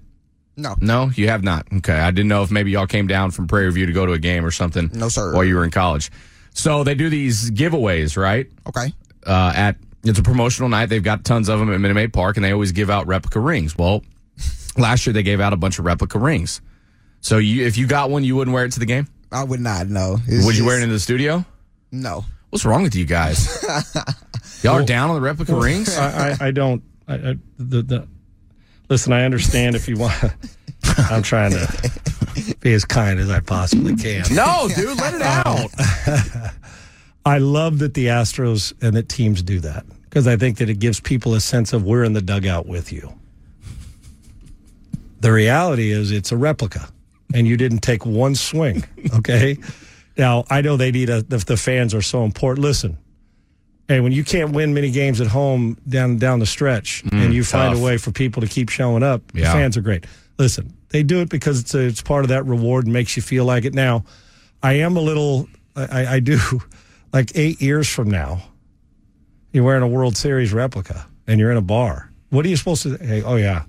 No, 0.56 0.76
No, 0.80 1.10
you 1.16 1.28
have 1.28 1.42
not. 1.42 1.66
Okay. 1.78 1.98
I 1.98 2.12
didn't 2.12 2.28
know 2.28 2.44
if 2.44 2.52
maybe 2.52 2.70
y'all 2.70 2.86
came 2.86 3.08
down 3.08 3.32
from 3.32 3.48
Prairie 3.48 3.72
View 3.72 3.86
to 3.86 3.92
go 3.92 4.06
to 4.06 4.12
a 4.12 4.18
game 4.20 4.46
or 4.46 4.52
something. 4.52 4.88
No, 4.94 5.08
sir. 5.08 5.34
While 5.34 5.42
you 5.42 5.56
were 5.56 5.64
in 5.64 5.72
college. 5.72 6.12
So 6.52 6.84
they 6.84 6.94
do 6.94 7.10
these 7.10 7.50
giveaways, 7.50 8.16
right? 8.16 8.46
okay. 8.68 8.94
Uh, 9.26 9.52
at 9.56 9.76
it's 10.04 10.20
a 10.20 10.22
promotional 10.22 10.68
night. 10.68 10.86
They've 10.86 11.02
got 11.02 11.24
tons 11.24 11.48
of 11.48 11.58
them 11.58 11.72
at 11.72 11.80
Minute 11.80 11.94
Maid 11.94 12.12
Park, 12.12 12.36
and 12.36 12.44
they 12.44 12.52
always 12.52 12.70
give 12.70 12.90
out 12.90 13.08
replica 13.08 13.40
rings. 13.40 13.76
Well, 13.76 14.04
last 14.76 15.04
year 15.04 15.12
they 15.14 15.24
gave 15.24 15.40
out 15.40 15.52
a 15.52 15.56
bunch 15.56 15.80
of 15.80 15.84
replica 15.84 16.20
rings. 16.20 16.60
So 17.22 17.38
you, 17.38 17.66
if 17.66 17.76
you 17.76 17.88
got 17.88 18.10
one, 18.10 18.22
you 18.22 18.36
wouldn't 18.36 18.54
wear 18.54 18.64
it 18.64 18.72
to 18.72 18.78
the 18.78 18.86
game. 18.86 19.08
I 19.34 19.44
would 19.44 19.60
not. 19.60 19.88
No. 19.88 20.18
It's 20.26 20.46
Would 20.46 20.54
you 20.54 20.62
just- 20.62 20.66
wear 20.66 20.78
it 20.78 20.84
in 20.84 20.90
the 20.90 21.00
studio? 21.00 21.44
No. 21.90 22.24
What's 22.50 22.64
wrong 22.64 22.84
with 22.84 22.94
you 22.94 23.04
guys? 23.04 23.64
y'all 24.62 24.74
are 24.74 24.84
down 24.84 25.10
on 25.10 25.16
the 25.16 25.20
replica 25.20 25.56
rings. 25.56 25.96
I, 25.96 26.30
I, 26.30 26.36
I 26.40 26.50
don't. 26.52 26.84
I, 27.08 27.14
I, 27.14 27.34
the, 27.58 27.82
the, 27.82 28.08
listen, 28.88 29.12
I 29.12 29.24
understand 29.24 29.74
if 29.74 29.88
you 29.88 29.96
want. 29.96 30.14
I'm 31.10 31.22
trying 31.22 31.50
to 31.50 32.54
be 32.60 32.72
as 32.72 32.84
kind 32.84 33.18
as 33.18 33.28
I 33.28 33.40
possibly 33.40 33.96
can. 33.96 34.24
no, 34.32 34.68
dude, 34.74 34.96
let 34.98 35.14
it 35.14 35.22
um, 35.22 35.42
out. 35.46 36.52
I 37.26 37.38
love 37.38 37.80
that 37.80 37.94
the 37.94 38.06
Astros 38.06 38.72
and 38.80 38.94
that 38.96 39.08
teams 39.08 39.42
do 39.42 39.58
that 39.60 39.84
because 40.04 40.28
I 40.28 40.36
think 40.36 40.58
that 40.58 40.68
it 40.68 40.78
gives 40.78 41.00
people 41.00 41.34
a 41.34 41.40
sense 41.40 41.72
of 41.72 41.82
we're 41.84 42.04
in 42.04 42.12
the 42.12 42.22
dugout 42.22 42.66
with 42.66 42.92
you. 42.92 43.12
The 45.20 45.32
reality 45.32 45.90
is 45.90 46.12
it's 46.12 46.30
a 46.32 46.36
replica 46.36 46.88
and 47.34 47.46
you 47.46 47.58
didn't 47.58 47.80
take 47.80 48.06
one 48.06 48.34
swing. 48.34 48.84
Okay. 49.16 49.58
now, 50.16 50.44
I 50.48 50.62
know 50.62 50.76
they 50.78 50.90
need 50.92 51.10
a, 51.10 51.20
the, 51.22 51.36
the 51.38 51.56
fans 51.58 51.92
are 51.94 52.00
so 52.02 52.24
important. 52.24 52.62
Listen, 52.64 52.96
hey, 53.88 54.00
when 54.00 54.12
you 54.12 54.24
can't 54.24 54.52
win 54.52 54.72
many 54.72 54.90
games 54.90 55.20
at 55.20 55.26
home 55.26 55.76
down, 55.86 56.16
down 56.18 56.38
the 56.38 56.46
stretch 56.46 57.04
mm, 57.04 57.22
and 57.22 57.34
you 57.34 57.44
find 57.44 57.74
tough. 57.74 57.82
a 57.82 57.84
way 57.84 57.98
for 57.98 58.12
people 58.12 58.40
to 58.40 58.48
keep 58.48 58.68
showing 58.70 59.02
up, 59.02 59.20
the 59.32 59.40
Yeah. 59.40 59.52
fans 59.52 59.76
are 59.76 59.82
great. 59.82 60.06
Listen, 60.38 60.72
they 60.88 61.02
do 61.02 61.20
it 61.20 61.28
because 61.28 61.60
it's, 61.60 61.74
a, 61.74 61.80
it's 61.80 62.00
part 62.02 62.24
of 62.24 62.28
that 62.28 62.46
reward 62.46 62.84
and 62.84 62.92
makes 62.92 63.16
you 63.16 63.22
feel 63.22 63.44
like 63.44 63.64
it. 63.64 63.74
Now, 63.74 64.04
I 64.62 64.74
am 64.74 64.96
a 64.96 65.00
little, 65.00 65.48
I, 65.76 66.06
I 66.06 66.20
do, 66.20 66.38
like 67.12 67.32
eight 67.34 67.60
years 67.60 67.88
from 67.88 68.10
now, 68.10 68.42
you're 69.52 69.64
wearing 69.64 69.82
a 69.82 69.88
World 69.88 70.16
Series 70.16 70.52
replica 70.52 71.06
and 71.26 71.38
you're 71.38 71.50
in 71.50 71.56
a 71.56 71.62
bar. 71.62 72.10
What 72.30 72.44
are 72.46 72.48
you 72.48 72.56
supposed 72.56 72.82
to? 72.84 72.96
Hey, 72.96 73.22
oh 73.22 73.36
yeah. 73.36 73.64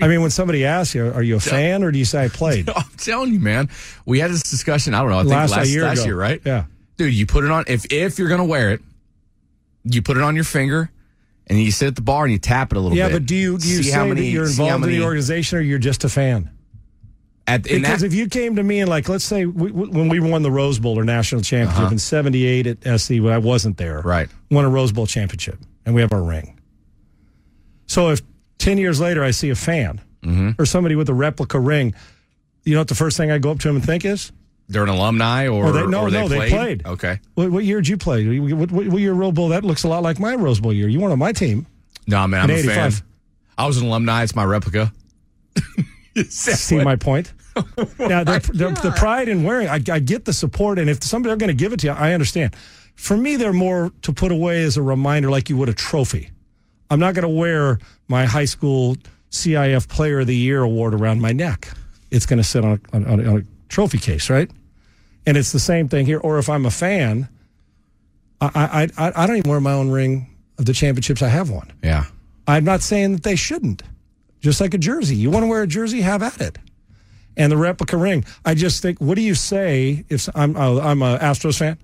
I 0.00 0.06
mean, 0.06 0.20
when 0.22 0.30
somebody 0.30 0.64
asks 0.64 0.94
you, 0.94 1.06
"Are 1.12 1.22
you 1.22 1.36
a 1.36 1.40
fan 1.40 1.82
or 1.82 1.90
do 1.90 1.98
you 1.98 2.04
say 2.04 2.24
I 2.24 2.28
played?" 2.28 2.68
I'm 2.76 2.84
telling 2.96 3.32
you, 3.32 3.40
man. 3.40 3.68
We 4.06 4.20
had 4.20 4.30
this 4.30 4.42
discussion. 4.44 4.94
I 4.94 5.00
don't 5.00 5.10
know. 5.10 5.18
I 5.18 5.22
think 5.22 5.32
Last- 5.32 5.50
last, 5.50 5.68
year 5.70 5.82
last 5.82 6.06
year, 6.06 6.16
right? 6.16 6.40
Yeah. 6.44 6.64
Dude, 6.96 7.12
you 7.12 7.26
put 7.26 7.44
it 7.44 7.50
on. 7.50 7.64
If 7.66 7.90
if 7.92 8.18
you're 8.18 8.28
gonna 8.28 8.44
wear 8.44 8.70
it, 8.72 8.80
you 9.84 10.02
put 10.02 10.16
it 10.16 10.22
on 10.22 10.34
your 10.36 10.44
finger, 10.44 10.90
and 11.48 11.58
you 11.60 11.72
sit 11.72 11.88
at 11.88 11.96
the 11.96 12.02
bar 12.02 12.24
and 12.24 12.32
you 12.32 12.38
tap 12.38 12.72
it 12.72 12.76
a 12.76 12.80
little 12.80 12.96
Yeah, 12.96 13.08
bit. 13.08 13.12
but 13.14 13.26
do 13.26 13.34
you 13.34 13.58
do 13.58 13.66
you 13.68 13.82
See 13.82 13.90
say 13.90 13.90
how 13.90 14.06
many- 14.06 14.20
that 14.20 14.26
you're 14.28 14.46
involved 14.46 14.84
in 14.84 14.90
the 14.90 15.02
organization 15.02 15.58
or 15.58 15.62
you're 15.62 15.78
just 15.80 16.04
a 16.04 16.08
fan? 16.08 16.50
At, 17.46 17.64
Because 17.64 18.02
that, 18.02 18.06
if 18.06 18.14
you 18.14 18.28
came 18.28 18.54
to 18.56 18.62
me 18.62 18.78
and 18.78 18.88
like, 18.88 19.08
let's 19.08 19.24
say 19.24 19.44
we, 19.46 19.72
when 19.72 20.08
we 20.08 20.20
won 20.20 20.42
the 20.42 20.50
Rose 20.52 20.78
Bowl 20.78 20.96
or 20.96 21.02
national 21.04 21.40
championship 21.40 21.82
Uh-huh. 21.86 21.90
in 21.92 21.98
'78 21.98 22.66
at 22.68 23.00
SC, 23.00 23.12
when 23.20 23.32
I 23.32 23.38
wasn't 23.38 23.76
there, 23.78 24.00
Right. 24.02 24.28
Won 24.52 24.64
a 24.64 24.68
Rose 24.68 24.92
Bowl 24.92 25.06
championship, 25.08 25.58
and 25.84 25.92
we 25.96 26.02
have 26.02 26.12
our 26.12 26.22
ring. 26.22 26.60
So 27.86 28.10
if 28.10 28.20
ten 28.60 28.78
years 28.78 29.00
later 29.00 29.24
I 29.24 29.32
see 29.32 29.50
a 29.50 29.56
fan 29.56 30.00
Mm-hmm. 30.22 30.60
or 30.60 30.66
somebody 30.66 30.96
with 30.96 31.08
a 31.08 31.14
replica 31.14 31.58
ring, 31.58 31.94
you 32.64 32.74
know 32.74 32.80
what 32.82 32.88
the 32.88 32.94
first 32.94 33.16
thing 33.16 33.30
I 33.30 33.38
go 33.38 33.50
up 33.50 33.58
to 33.60 33.68
him 33.70 33.76
and 33.76 33.84
think 33.84 34.04
is, 34.04 34.32
they're 34.68 34.82
an 34.82 34.90
alumni 34.90 35.48
or, 35.48 35.64
Oh, 35.66 35.72
they- 35.72 35.86
no, 35.86 36.02
or 36.02 36.10
no, 36.10 36.28
they 36.28 36.36
played? 36.36 36.50
played. 36.52 36.86
Okay. 36.86 37.20
"What, 37.34 37.50
what 37.50 37.64
year 37.64 37.80
did 37.80 37.88
you 37.88 37.96
play? 37.96 38.38
What, 38.38 38.70
what, 38.70 38.86
what 38.88 39.00
year 39.00 39.14
Rose 39.14 39.32
Bowl? 39.32 39.48
That 39.48 39.64
looks 39.64 39.82
a 39.84 39.88
lot 39.88 40.02
like 40.02 40.20
my 40.20 40.34
Rose 40.34 40.60
Bowl 40.60 40.72
year. 40.74 40.88
You 40.88 41.00
weren't 41.00 41.12
on 41.12 41.18
my 41.18 41.32
team." 41.32 41.66
No, 42.06 42.26
man, 42.28 42.42
I'm 42.42 42.50
a 42.50 42.62
fan. 42.62 42.92
I 43.56 43.66
was 43.66 43.78
an 43.78 43.86
alumni. 43.86 44.22
It's 44.24 44.34
my 44.36 44.44
replica. 44.44 44.92
See 46.28 46.76
my 46.82 46.96
point? 46.96 47.32
now, 47.56 48.24
the, 48.24 48.40
the, 48.52 48.78
the 48.82 48.92
pride 48.96 49.28
in 49.28 49.42
wearing, 49.42 49.68
I, 49.68 49.80
I 49.90 49.98
get 50.00 50.24
the 50.24 50.32
support, 50.32 50.78
and 50.78 50.88
if 50.90 51.02
somebody 51.02 51.32
are 51.32 51.36
going 51.36 51.48
to 51.48 51.54
give 51.54 51.72
it 51.72 51.80
to 51.80 51.86
you, 51.88 51.92
I 51.92 52.12
understand. 52.12 52.54
For 52.94 53.16
me, 53.16 53.36
they're 53.36 53.52
more 53.52 53.90
to 54.02 54.12
put 54.12 54.32
away 54.32 54.62
as 54.64 54.76
a 54.76 54.82
reminder, 54.82 55.30
like 55.30 55.48
you 55.48 55.56
would 55.56 55.68
a 55.68 55.74
trophy. 55.74 56.30
I'm 56.90 56.98
not 57.00 57.14
going 57.14 57.22
to 57.22 57.28
wear 57.28 57.78
my 58.08 58.24
high 58.26 58.44
school 58.44 58.96
CIF 59.30 59.88
Player 59.88 60.20
of 60.20 60.26
the 60.26 60.36
Year 60.36 60.62
award 60.62 60.92
around 60.94 61.20
my 61.20 61.32
neck. 61.32 61.68
It's 62.10 62.26
going 62.26 62.38
to 62.38 62.44
sit 62.44 62.64
on 62.64 62.80
a, 62.92 62.96
on, 62.96 63.04
on 63.06 63.38
a- 63.38 63.44
trophy 63.68 63.98
case, 63.98 64.28
right? 64.28 64.50
And 65.26 65.36
it's 65.36 65.52
the 65.52 65.60
same 65.60 65.88
thing 65.88 66.06
here. 66.06 66.18
Or 66.18 66.38
if 66.38 66.48
I'm 66.48 66.66
a 66.66 66.70
fan, 66.70 67.28
I, 68.40 68.88
I, 68.98 69.06
I, 69.06 69.12
I 69.22 69.26
don't 69.26 69.36
even 69.36 69.50
wear 69.50 69.60
my 69.60 69.72
own 69.72 69.90
ring 69.90 70.34
of 70.58 70.66
the 70.66 70.72
championships 70.72 71.22
I 71.22 71.28
have 71.28 71.50
won. 71.50 71.72
Yeah. 71.82 72.06
I'm 72.48 72.64
not 72.64 72.80
saying 72.80 73.12
that 73.12 73.22
they 73.22 73.36
shouldn't. 73.36 73.82
Just 74.40 74.60
like 74.60 74.74
a 74.74 74.78
jersey. 74.78 75.14
You 75.14 75.30
want 75.30 75.44
to 75.44 75.46
wear 75.46 75.62
a 75.62 75.66
jersey, 75.66 76.00
have 76.00 76.22
at 76.22 76.40
it. 76.40 76.58
And 77.36 77.52
the 77.52 77.56
replica 77.56 77.96
ring. 77.96 78.24
I 78.44 78.54
just 78.54 78.82
think, 78.82 79.00
what 79.00 79.14
do 79.14 79.22
you 79.22 79.34
say 79.34 80.04
if 80.08 80.28
I'm 80.34 80.56
I'm 80.56 81.02
a 81.02 81.18
Astros 81.18 81.58
fan? 81.58 81.78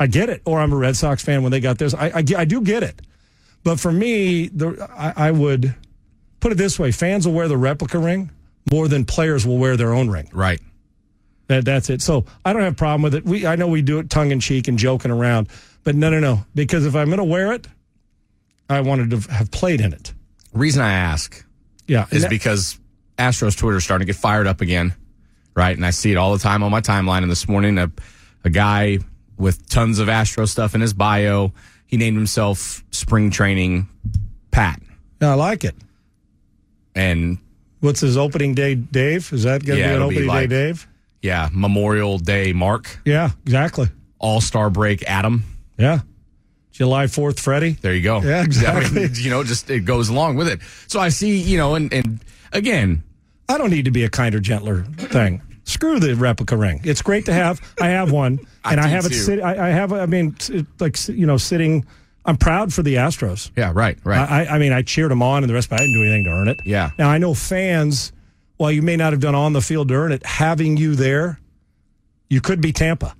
I 0.00 0.06
get 0.06 0.28
it. 0.30 0.42
Or 0.46 0.58
I'm 0.58 0.72
a 0.72 0.76
Red 0.76 0.96
Sox 0.96 1.22
fan 1.22 1.42
when 1.42 1.52
they 1.52 1.60
got 1.60 1.78
this. 1.78 1.94
I, 1.94 2.06
I, 2.08 2.24
I 2.38 2.44
do 2.44 2.60
get 2.62 2.82
it. 2.82 3.00
But 3.64 3.78
for 3.78 3.92
me, 3.92 4.48
the, 4.48 4.88
I, 4.96 5.28
I 5.28 5.30
would 5.30 5.74
put 6.40 6.52
it 6.52 6.56
this 6.56 6.78
way: 6.78 6.92
fans 6.92 7.26
will 7.26 7.34
wear 7.34 7.48
the 7.48 7.56
replica 7.56 7.98
ring 7.98 8.30
more 8.70 8.88
than 8.88 9.04
players 9.04 9.46
will 9.46 9.58
wear 9.58 9.76
their 9.76 9.92
own 9.92 10.08
ring. 10.10 10.28
Right. 10.32 10.60
That, 11.48 11.64
that's 11.64 11.90
it. 11.90 12.00
So 12.00 12.24
I 12.44 12.52
don't 12.52 12.62
have 12.62 12.74
a 12.74 12.76
problem 12.76 13.02
with 13.02 13.14
it. 13.14 13.24
We 13.24 13.46
I 13.46 13.56
know 13.56 13.66
we 13.68 13.82
do 13.82 13.98
it 13.98 14.08
tongue 14.10 14.30
in 14.30 14.40
cheek 14.40 14.68
and 14.68 14.78
joking 14.78 15.10
around, 15.10 15.48
but 15.84 15.94
no, 15.94 16.08
no, 16.10 16.20
no. 16.20 16.44
Because 16.54 16.86
if 16.86 16.94
I'm 16.94 17.06
going 17.08 17.18
to 17.18 17.24
wear 17.24 17.52
it, 17.52 17.66
I 18.68 18.80
wanted 18.82 19.10
to 19.10 19.32
have 19.32 19.50
played 19.50 19.80
in 19.80 19.92
it. 19.92 20.12
Reason 20.52 20.80
I 20.82 20.92
ask 20.92 21.44
Yeah, 21.86 22.06
is 22.10 22.22
that- 22.22 22.30
because 22.30 22.78
Astros 23.18 23.56
Twitter 23.58 23.76
is 23.78 23.84
starting 23.84 24.06
to 24.06 24.12
get 24.12 24.18
fired 24.20 24.46
up 24.46 24.60
again, 24.60 24.94
right? 25.54 25.76
And 25.76 25.84
I 25.84 25.90
see 25.90 26.10
it 26.12 26.16
all 26.16 26.32
the 26.32 26.38
time 26.38 26.62
on 26.62 26.70
my 26.70 26.80
timeline. 26.80 27.22
And 27.22 27.30
this 27.30 27.46
morning, 27.48 27.76
a, 27.78 27.90
a 28.44 28.50
guy 28.50 28.98
with 29.36 29.68
tons 29.68 29.98
of 29.98 30.08
Astro 30.08 30.46
stuff 30.46 30.74
in 30.74 30.80
his 30.80 30.92
bio, 30.94 31.52
he 31.90 31.96
named 31.96 32.16
himself 32.16 32.84
Spring 32.92 33.30
Training 33.30 33.88
Pat. 34.52 34.80
I 35.20 35.34
like 35.34 35.64
it. 35.64 35.74
And 36.94 37.38
What's 37.80 38.00
his 38.00 38.16
opening 38.16 38.54
day, 38.54 38.74
Dave? 38.74 39.32
Is 39.32 39.42
that 39.44 39.64
going 39.64 39.78
to 39.78 39.80
Yeah, 39.82 39.88
be 39.88 39.90
an 39.90 39.96
it'll 39.96 40.08
be 40.10 40.14
opening 40.16 40.28
like- 40.28 40.48
day, 40.50 40.66
Dave? 40.68 40.86
yeah, 41.22 41.48
Memorial 41.52 42.18
Day 42.18 42.52
Mark, 42.52 42.98
Yeah, 43.04 43.30
exactly. 43.44 43.88
All 44.18 44.40
Star 44.40 44.70
Break 44.70 45.02
Adam. 45.08 45.44
Yeah. 45.78 46.00
July 46.72 47.06
4th, 47.06 47.40
Freddie. 47.40 47.72
There 47.72 47.94
you 47.94 48.02
go. 48.02 48.20
Yeah, 48.22 48.38
I 48.40 48.42
exactly. 48.44 49.00
mean, 49.02 49.10
you 49.14 49.30
know, 49.30 49.42
just 49.44 49.68
it 49.70 49.80
goes 49.80 50.08
along 50.10 50.36
with 50.36 50.46
it. 50.48 50.60
So 50.86 51.00
I 51.00 51.08
see, 51.08 51.36
you 51.38 51.56
know, 51.58 51.74
and, 51.74 51.92
and 51.92 52.20
again, 52.52 53.02
I 53.48 53.58
don't 53.58 53.70
need 53.70 53.86
to 53.86 53.90
be 53.90 54.04
a 54.04 54.08
kinder, 54.10 54.40
gentler 54.40 54.82
thing. 54.96 55.42
Screw 55.70 55.98
the 56.00 56.14
replica 56.14 56.56
ring. 56.56 56.80
It's 56.84 57.02
great 57.02 57.24
to 57.26 57.32
have. 57.32 57.60
I 57.80 57.88
have 57.88 58.10
one, 58.12 58.40
I 58.64 58.72
and 58.72 58.80
I, 58.80 58.88
have 58.88 59.06
it 59.06 59.10
too. 59.10 59.14
sit. 59.14 59.40
I, 59.40 59.68
I 59.68 59.70
have. 59.70 59.92
I 59.92 60.06
mean, 60.06 60.36
like 60.78 60.96
you 61.08 61.26
know, 61.26 61.36
sitting. 61.36 61.86
I'm 62.26 62.36
proud 62.36 62.72
for 62.74 62.82
the 62.82 62.96
Astros. 62.96 63.50
yeah, 63.56 63.72
right, 63.74 63.98
right. 64.04 64.30
I, 64.30 64.56
I- 64.56 64.58
mean, 64.58 64.72
I 64.72 64.82
cheered 64.82 65.10
them 65.10 65.22
on 65.22 65.42
and 65.42 65.48
the 65.48 65.54
rest, 65.54 65.70
but 65.70 65.76
I 65.80 65.84
didn't 65.84 65.94
do 65.94 66.02
anything 66.02 66.24
to 66.24 66.30
earn 66.30 66.48
it. 66.48 66.60
Yeah. 66.66 66.90
Now 66.98 67.08
I 67.08 67.18
know 67.18 67.34
fans. 67.34 68.12
While 68.58 68.72
you 68.72 68.82
may 68.82 68.94
not 68.96 69.14
have 69.14 69.20
done 69.20 69.34
on 69.34 69.54
the 69.54 69.62
field 69.62 69.88
to 69.88 69.94
earn 69.94 70.12
it, 70.12 70.24
having 70.26 70.76
you 70.76 70.94
there, 70.94 71.40
you 72.28 72.42
could 72.42 72.60
be 72.60 72.72
Tampa. 72.72 73.16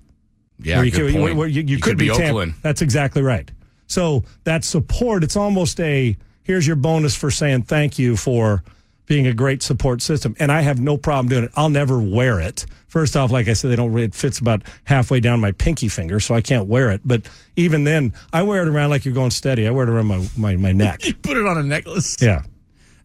yeah, 0.58 0.82
you 0.82 0.90
good 0.90 1.12
could, 1.12 1.14
point. 1.14 1.36
where 1.36 1.48
you, 1.48 1.62
you 1.62 1.78
could, 1.78 1.96
be, 1.96 2.08
Tampa. 2.08 2.24
Oakland. 2.24 2.54
That's 2.60 2.82
exactly 2.82 3.22
right. 3.22 3.50
So 3.86 4.24
that 4.44 4.64
support, 4.64 5.24
it's 5.24 5.36
almost 5.36 5.80
a 5.80 6.14
here's 6.42 6.66
your 6.66 6.76
bonus 6.76 7.16
for 7.16 7.30
saying 7.30 7.62
thank 7.62 7.98
you 7.98 8.16
for 8.18 8.62
being 9.10 9.26
a 9.26 9.34
great 9.34 9.60
support 9.60 10.00
system. 10.00 10.36
And 10.38 10.52
I 10.52 10.60
have 10.60 10.78
no 10.80 10.96
problem 10.96 11.28
doing 11.28 11.42
it. 11.42 11.50
I'll 11.56 11.68
never 11.68 11.98
wear 11.98 12.38
it. 12.38 12.64
First 12.86 13.16
off, 13.16 13.32
like 13.32 13.48
I 13.48 13.54
said, 13.54 13.72
they 13.72 13.76
don't. 13.76 13.98
It 13.98 14.14
fits 14.14 14.38
about 14.38 14.62
halfway 14.84 15.18
down 15.18 15.40
my 15.40 15.50
pinky 15.50 15.88
finger, 15.88 16.20
so 16.20 16.32
I 16.32 16.40
can't 16.40 16.68
wear 16.68 16.92
it. 16.92 17.00
But 17.04 17.22
even 17.56 17.82
then, 17.82 18.14
I 18.32 18.42
wear 18.42 18.62
it 18.62 18.68
around 18.68 18.90
like 18.90 19.04
you're 19.04 19.12
going 19.14 19.32
steady. 19.32 19.66
I 19.66 19.70
wear 19.72 19.82
it 19.88 19.90
around 19.90 20.06
my 20.06 20.28
my, 20.36 20.54
my 20.56 20.70
neck. 20.84 21.04
You 21.04 21.14
put 21.14 21.36
it 21.36 21.44
on 21.44 21.58
a 21.58 21.62
necklace. 21.64 22.16
Yeah. 22.22 22.42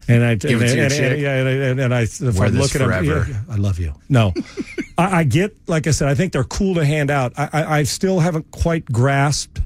And 0.08 0.22
I 0.24 0.36
Give 0.36 0.62
it 0.62 0.68
and, 0.68 0.76
your 0.76 0.84
and- 0.84 0.94
chick. 0.94 1.12
and- 1.14 1.20
yeah, 1.20 1.34
and, 1.38 1.48
and, 1.48 1.80
and 1.80 1.94
I 1.94 2.02
if 2.02 2.20
Wear 2.20 2.46
I 2.46 2.50
this 2.50 2.60
look 2.62 2.74
at 2.76 2.78
them, 2.78 3.04
forever. 3.04 3.26
yeah, 3.28 3.40
I 3.52 3.56
love 3.56 3.80
you. 3.80 3.92
No, 4.08 4.32
I, 4.98 5.18
I 5.20 5.24
get 5.24 5.56
like 5.66 5.88
I 5.88 5.90
said, 5.90 6.06
I 6.08 6.14
think 6.14 6.32
they're 6.32 6.44
cool 6.44 6.76
to 6.76 6.84
hand 6.84 7.10
out. 7.10 7.32
I, 7.36 7.48
I, 7.52 7.78
I 7.78 7.82
still 7.82 8.20
haven't 8.20 8.48
quite 8.52 8.84
grasped. 8.84 9.60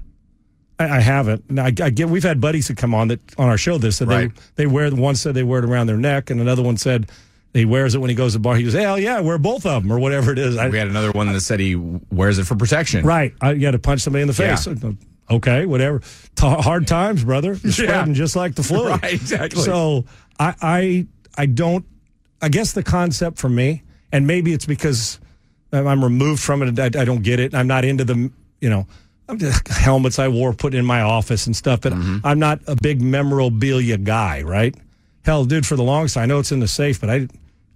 I, 0.81 0.97
I 0.97 1.01
haven't. 1.01 1.45
I, 1.59 1.67
I 1.67 1.91
get. 1.91 2.09
We've 2.09 2.23
had 2.23 2.41
buddies 2.41 2.69
that 2.69 2.77
come 2.77 2.95
on 2.95 3.09
that 3.09 3.21
on 3.39 3.49
our 3.49 3.59
show. 3.59 3.79
This 3.79 3.99
said 3.99 4.09
Right. 4.09 4.31
they 4.57 4.65
they 4.65 4.67
wear. 4.67 4.91
One 4.91 5.15
said 5.15 5.35
they 5.35 5.43
wear 5.43 5.59
it 5.61 5.65
around 5.65 5.87
their 5.89 5.97
neck, 5.97 6.31
and 6.31 6.41
another 6.41 6.63
one 6.63 6.77
said 6.77 7.11
he 7.53 7.65
wears 7.65 7.95
it 7.95 7.99
when 7.99 8.09
he 8.11 8.17
goes 8.17 8.33
to 8.33 8.39
the 8.39 8.43
bar. 8.43 8.55
He 8.57 8.63
goes, 8.65 8.73
hell 8.75 8.99
yeah, 8.99 9.17
I 9.19 9.21
wear 9.21 9.37
both 9.39 9.67
of 9.67 9.83
them 9.83 9.93
or 9.93 9.99
whatever 9.99 10.33
it 10.33 10.39
is. 10.39 10.57
I, 10.57 10.69
We 10.69 10.79
had 10.79 10.89
another 10.89 11.11
one 11.11 11.33
that 11.33 11.41
said 11.41 11.59
he 11.61 11.75
wears 11.77 12.39
it 12.39 12.45
for 12.45 12.55
protection. 12.57 13.05
Right. 13.05 13.35
I, 13.41 13.53
you 13.53 13.61
got 13.61 13.73
to 13.73 13.79
punch 13.81 14.01
somebody 14.03 14.23
in 14.23 14.29
the 14.29 14.35
face. 14.35 14.69
Okay, 15.31 15.67
whatever. 15.67 16.01
T- 16.01 16.47
hard 16.47 16.87
times, 16.87 17.25
brother. 17.25 17.55
You're 17.63 17.73
spreading 17.73 18.15
just 18.15 18.35
like 18.37 18.55
the 18.55 18.63
flu. 18.65 18.89
Right, 18.89 19.13
exactly. 19.15 19.63
So 19.63 20.05
I, 20.39 20.55
I, 20.63 21.07
I 21.37 21.47
don't. 21.47 21.85
I 22.43 22.49
guess 22.49 22.73
the 22.73 22.83
concept 22.83 23.39
for 23.39 23.49
me 23.49 23.83
and 24.13 24.27
maybe 24.27 24.53
it's 24.53 24.65
because 24.67 25.21
I'm 25.73 26.03
removed 26.03 26.43
from 26.43 26.63
it. 26.63 26.79
I, 26.79 26.87
I 26.87 27.05
don't 27.05 27.23
get 27.23 27.39
it. 27.39 27.55
I'm 27.55 27.67
not 27.67 27.85
into 27.85 28.05
the 28.05 28.31
you 28.61 28.71
know 28.71 28.87
helmets 29.69 30.19
I 30.19 30.29
wore 30.29 30.53
put 30.53 30.75
in 30.75 30.85
my 30.85 31.01
office 31.01 31.47
and 31.47 31.57
stuff. 31.57 31.81
But 31.83 31.93
mm-hmm. 31.93 32.19
I'm 32.25 32.39
not 32.39 32.61
a 32.67 32.77
big 32.77 33.01
memorabilia 33.01 33.99
guy, 33.99 34.43
right? 34.43 34.75
Hell, 35.25 35.45
dude, 35.45 35.67
for 35.67 35.77
the 35.77 35.83
longest, 35.83 36.17
I 36.17 36.27
know 36.27 36.39
it's 36.39 36.53
in 36.53 36.61
the 36.61 36.69
safe, 36.69 37.01
but 37.01 37.11
I 37.11 37.29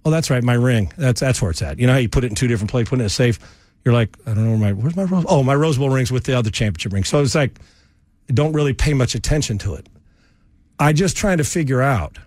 oh 0.03 0.11
that's 0.11 0.29
right, 0.29 0.43
my 0.43 0.53
ring. 0.53 0.91
That's 0.97 1.21
that's 1.21 1.41
where 1.41 1.51
it's 1.51 1.61
at. 1.61 1.79
You 1.79 1.87
know 1.87 1.93
how 1.93 1.99
you 1.99 2.09
put 2.09 2.23
it 2.23 2.27
in 2.27 2.35
two 2.35 2.47
different 2.47 2.71
places, 2.71 2.89
put 2.89 2.99
it 2.99 3.03
in 3.03 3.07
a 3.07 3.09
safe. 3.09 3.39
You're 3.83 3.93
like 3.93 4.15
I 4.25 4.33
don't 4.33 4.43
know 4.45 4.51
where 4.51 4.59
my 4.59 4.73
where's 4.73 4.95
my 4.95 5.03
rose. 5.03 5.25
Oh, 5.27 5.43
my 5.43 5.55
Rose 5.55 5.77
Bowl 5.77 5.89
rings 5.89 6.11
with 6.11 6.23
the 6.23 6.33
other 6.33 6.49
championship 6.49 6.93
ring. 6.93 7.03
So 7.03 7.21
it's 7.21 7.35
like 7.35 7.59
don't 8.27 8.53
really 8.53 8.73
pay 8.73 8.93
much 8.93 9.15
attention 9.15 9.57
to 9.59 9.75
it. 9.75 9.87
I 10.79 10.93
just 10.93 11.15
trying 11.15 11.37
to 11.37 11.43
figure 11.43 11.81
out, 11.81 12.17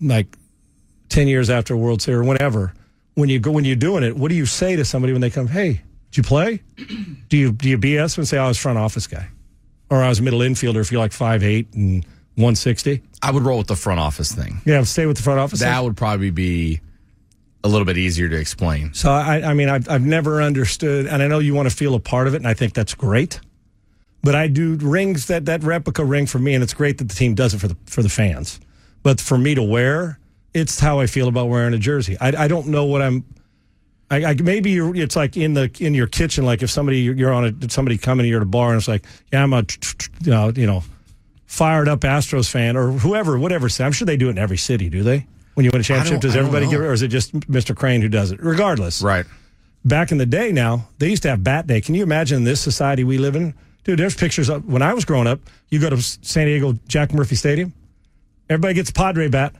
like, 0.00 0.36
ten 1.08 1.28
years 1.28 1.50
after 1.50 1.76
World 1.76 2.02
Series 2.02 2.20
or 2.20 2.28
whenever, 2.28 2.72
when 3.14 3.28
you 3.28 3.38
go 3.38 3.52
when 3.52 3.64
you're 3.64 3.76
doing 3.76 4.02
it, 4.02 4.16
what 4.16 4.28
do 4.28 4.34
you 4.34 4.46
say 4.46 4.76
to 4.76 4.84
somebody 4.84 5.12
when 5.12 5.20
they 5.20 5.30
come? 5.30 5.46
Hey, 5.46 5.82
did 6.12 6.18
you 6.18 6.22
play? 6.22 6.62
Do 7.28 7.38
you 7.38 7.52
do 7.52 7.70
you 7.70 7.78
BS 7.78 8.18
and 8.18 8.28
say 8.28 8.36
I 8.36 8.46
was 8.46 8.58
front 8.58 8.76
office 8.78 9.06
guy, 9.06 9.28
or 9.88 10.02
I 10.02 10.10
was 10.10 10.20
middle 10.20 10.40
infielder 10.40 10.80
if 10.82 10.92
you're 10.92 11.00
like 11.00 11.12
five 11.12 11.42
eight 11.42 11.72
and 11.72 12.04
one 12.34 12.54
sixty? 12.54 13.02
I 13.22 13.30
would 13.30 13.44
roll 13.44 13.58
with 13.58 13.68
the 13.68 13.76
front 13.76 13.98
office 13.98 14.30
thing. 14.32 14.60
Yeah, 14.66 14.82
stay 14.82 15.06
with 15.06 15.16
the 15.16 15.22
front 15.22 15.40
office. 15.40 15.60
That 15.60 15.82
would 15.82 15.96
probably 15.96 16.30
be 16.30 16.80
a 17.64 17.68
little 17.68 17.86
bit 17.86 17.96
easier 17.96 18.28
to 18.28 18.36
explain. 18.36 18.92
So 18.92 19.10
I, 19.10 19.50
I 19.50 19.54
mean, 19.54 19.70
I've, 19.70 19.88
I've 19.88 20.04
never 20.04 20.42
understood, 20.42 21.06
and 21.06 21.22
I 21.22 21.28
know 21.28 21.38
you 21.38 21.54
want 21.54 21.70
to 21.70 21.74
feel 21.74 21.94
a 21.94 22.00
part 22.00 22.26
of 22.26 22.34
it, 22.34 22.38
and 22.38 22.46
I 22.46 22.52
think 22.52 22.74
that's 22.74 22.94
great. 22.94 23.40
But 24.22 24.34
I 24.34 24.48
do 24.48 24.74
rings 24.74 25.26
that 25.28 25.46
that 25.46 25.62
replica 25.62 26.04
ring 26.04 26.26
for 26.26 26.38
me, 26.38 26.54
and 26.54 26.62
it's 26.62 26.74
great 26.74 26.98
that 26.98 27.08
the 27.08 27.14
team 27.14 27.34
does 27.34 27.54
it 27.54 27.58
for 27.58 27.68
the 27.68 27.76
for 27.86 28.02
the 28.02 28.10
fans. 28.10 28.60
But 29.02 29.18
for 29.18 29.38
me 29.38 29.54
to 29.54 29.62
wear, 29.62 30.18
it's 30.52 30.78
how 30.78 31.00
I 31.00 31.06
feel 31.06 31.28
about 31.28 31.48
wearing 31.48 31.72
a 31.72 31.78
jersey. 31.78 32.18
I, 32.20 32.44
I 32.44 32.48
don't 32.48 32.66
know 32.66 32.84
what 32.84 33.00
I'm. 33.00 33.24
I, 34.12 34.24
I 34.30 34.34
maybe 34.34 34.70
you're, 34.70 34.94
it's 34.94 35.16
like 35.16 35.36
in 35.36 35.54
the 35.54 35.70
in 35.80 35.94
your 35.94 36.06
kitchen, 36.06 36.44
like 36.44 36.62
if 36.62 36.70
somebody 36.70 36.98
you're 37.00 37.32
on 37.32 37.44
a 37.46 37.70
somebody 37.70 37.96
coming 37.96 38.26
to 38.30 38.36
at 38.36 38.42
a 38.42 38.44
bar 38.44 38.68
and 38.70 38.78
it's 38.78 38.86
like, 38.88 39.04
yeah, 39.32 39.42
I'm 39.42 39.52
a 39.54 39.64
you 40.22 40.30
know 40.30 40.52
you 40.54 40.66
know 40.66 40.84
fired 41.46 41.88
up 41.88 42.00
Astros 42.00 42.50
fan 42.50 42.76
or 42.76 42.92
whoever, 42.92 43.38
whatever. 43.38 43.68
I'm 43.80 43.92
sure 43.92 44.06
they 44.06 44.16
do 44.18 44.28
it 44.28 44.32
in 44.32 44.38
every 44.38 44.58
city, 44.58 44.88
do 44.90 45.02
they? 45.02 45.26
When 45.54 45.64
you 45.64 45.70
win 45.72 45.80
a 45.80 45.84
championship, 45.84 46.20
does 46.20 46.36
everybody 46.36 46.66
give 46.68 46.80
it, 46.80 46.84
or 46.84 46.92
is 46.92 47.02
it 47.02 47.08
just 47.08 47.32
Mr. 47.40 47.74
Crane 47.76 48.00
who 48.02 48.08
does 48.08 48.30
it? 48.32 48.40
Regardless, 48.42 49.02
Right. 49.02 49.26
back 49.84 50.12
in 50.12 50.18
the 50.18 50.24
day 50.26 50.50
now, 50.52 50.88
they 50.98 51.10
used 51.10 51.22
to 51.24 51.28
have 51.30 51.42
bat 51.44 51.66
day. 51.66 51.80
Can 51.80 51.94
you 51.94 52.02
imagine 52.02 52.44
this 52.44 52.60
society 52.60 53.04
we 53.04 53.18
live 53.18 53.34
in? 53.36 53.54
Dude, 53.84 53.98
there's 53.98 54.14
pictures 54.14 54.48
of 54.48 54.64
when 54.66 54.80
I 54.82 54.94
was 54.94 55.04
growing 55.04 55.26
up. 55.26 55.40
You 55.68 55.78
go 55.78 55.90
to 55.90 56.00
San 56.00 56.46
Diego 56.46 56.78
Jack 56.86 57.12
Murphy 57.12 57.34
Stadium, 57.34 57.72
everybody 58.48 58.74
gets 58.74 58.90
a 58.90 58.92
Padre 58.94 59.28
bat. 59.28 59.54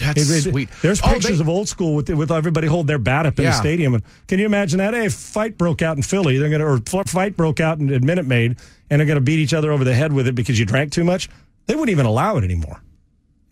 That's 0.00 0.30
It- 0.30 0.46
it- 0.46 0.50
sweet. 0.50 0.68
There's 0.82 1.00
Oh, 1.02 1.08
pictures 1.12 1.38
they- 1.38 1.42
of 1.42 1.48
old 1.48 1.68
school 1.68 1.94
with 1.94 2.08
with 2.08 2.30
everybody 2.30 2.66
hold 2.66 2.86
their 2.86 2.98
bat 2.98 3.26
up 3.26 3.38
in 3.38 3.44
the 3.46 3.52
stadium. 3.52 3.94
And 3.94 4.02
can 4.26 4.38
you 4.38 4.46
imagine 4.46 4.78
that? 4.78 4.94
Hey, 4.94 5.06
a 5.06 5.10
fight 5.10 5.58
broke 5.58 5.82
out 5.82 5.96
in 5.96 6.02
Philly. 6.02 6.38
They're 6.38 6.50
gonna 6.50 6.66
or 6.66 6.78
fight 7.06 7.36
broke 7.36 7.60
out 7.60 7.78
in, 7.78 7.92
at 7.92 8.02
Minute 8.02 8.26
Maid, 8.26 8.56
and 8.90 9.00
they're 9.00 9.06
gonna 9.06 9.20
beat 9.20 9.38
each 9.38 9.54
other 9.54 9.72
over 9.72 9.84
the 9.84 9.94
head 9.94 10.12
with 10.12 10.26
it 10.28 10.34
because 10.34 10.58
you 10.58 10.64
drank 10.64 10.92
too 10.92 11.04
much. 11.04 11.28
They 11.66 11.74
wouldn't 11.74 11.90
even 11.90 12.06
allow 12.06 12.36
it 12.36 12.44
anymore. 12.44 12.80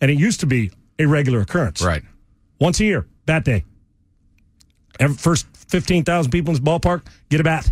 And 0.01 0.09
it 0.11 0.17
used 0.19 0.39
to 0.41 0.45
be 0.45 0.71
a 0.99 1.05
regular 1.05 1.41
occurrence. 1.41 1.81
Right. 1.81 2.03
Once 2.59 2.79
a 2.79 2.85
year, 2.85 3.05
bat 3.25 3.45
day. 3.45 3.63
Every, 4.99 5.15
first 5.15 5.45
15,000 5.69 6.31
people 6.31 6.55
in 6.55 6.61
this 6.61 6.67
ballpark 6.67 7.01
get 7.29 7.39
a 7.39 7.43
bat. 7.43 7.71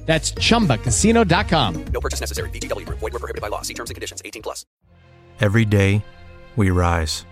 That's 0.11 0.33
chumbacasino.com. 0.33 1.85
No 1.93 2.01
purchase 2.01 2.19
necessary. 2.19 2.49
VGW 2.49 2.85
Group. 2.85 2.99
Void 2.99 3.13
were 3.13 3.19
prohibited 3.19 3.41
by 3.41 3.47
law. 3.47 3.61
See 3.61 3.73
terms 3.73 3.91
and 3.91 3.95
conditions. 3.95 4.21
18 4.25 4.41
plus. 4.41 4.65
Every 5.39 5.63
day, 5.63 6.03
we 6.57 6.69
rise, 6.69 7.25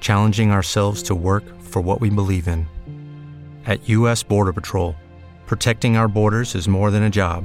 challenging 0.00 0.50
ourselves 0.50 1.02
to 1.02 1.14
work 1.14 1.44
for 1.60 1.82
what 1.82 2.00
we 2.00 2.08
believe 2.08 2.48
in. 2.48 2.66
At 3.66 3.86
U.S. 3.90 4.22
Border 4.22 4.54
Patrol, 4.54 4.96
protecting 5.44 5.98
our 5.98 6.08
borders 6.08 6.54
is 6.54 6.66
more 6.66 6.90
than 6.90 7.02
a 7.02 7.10
job, 7.10 7.44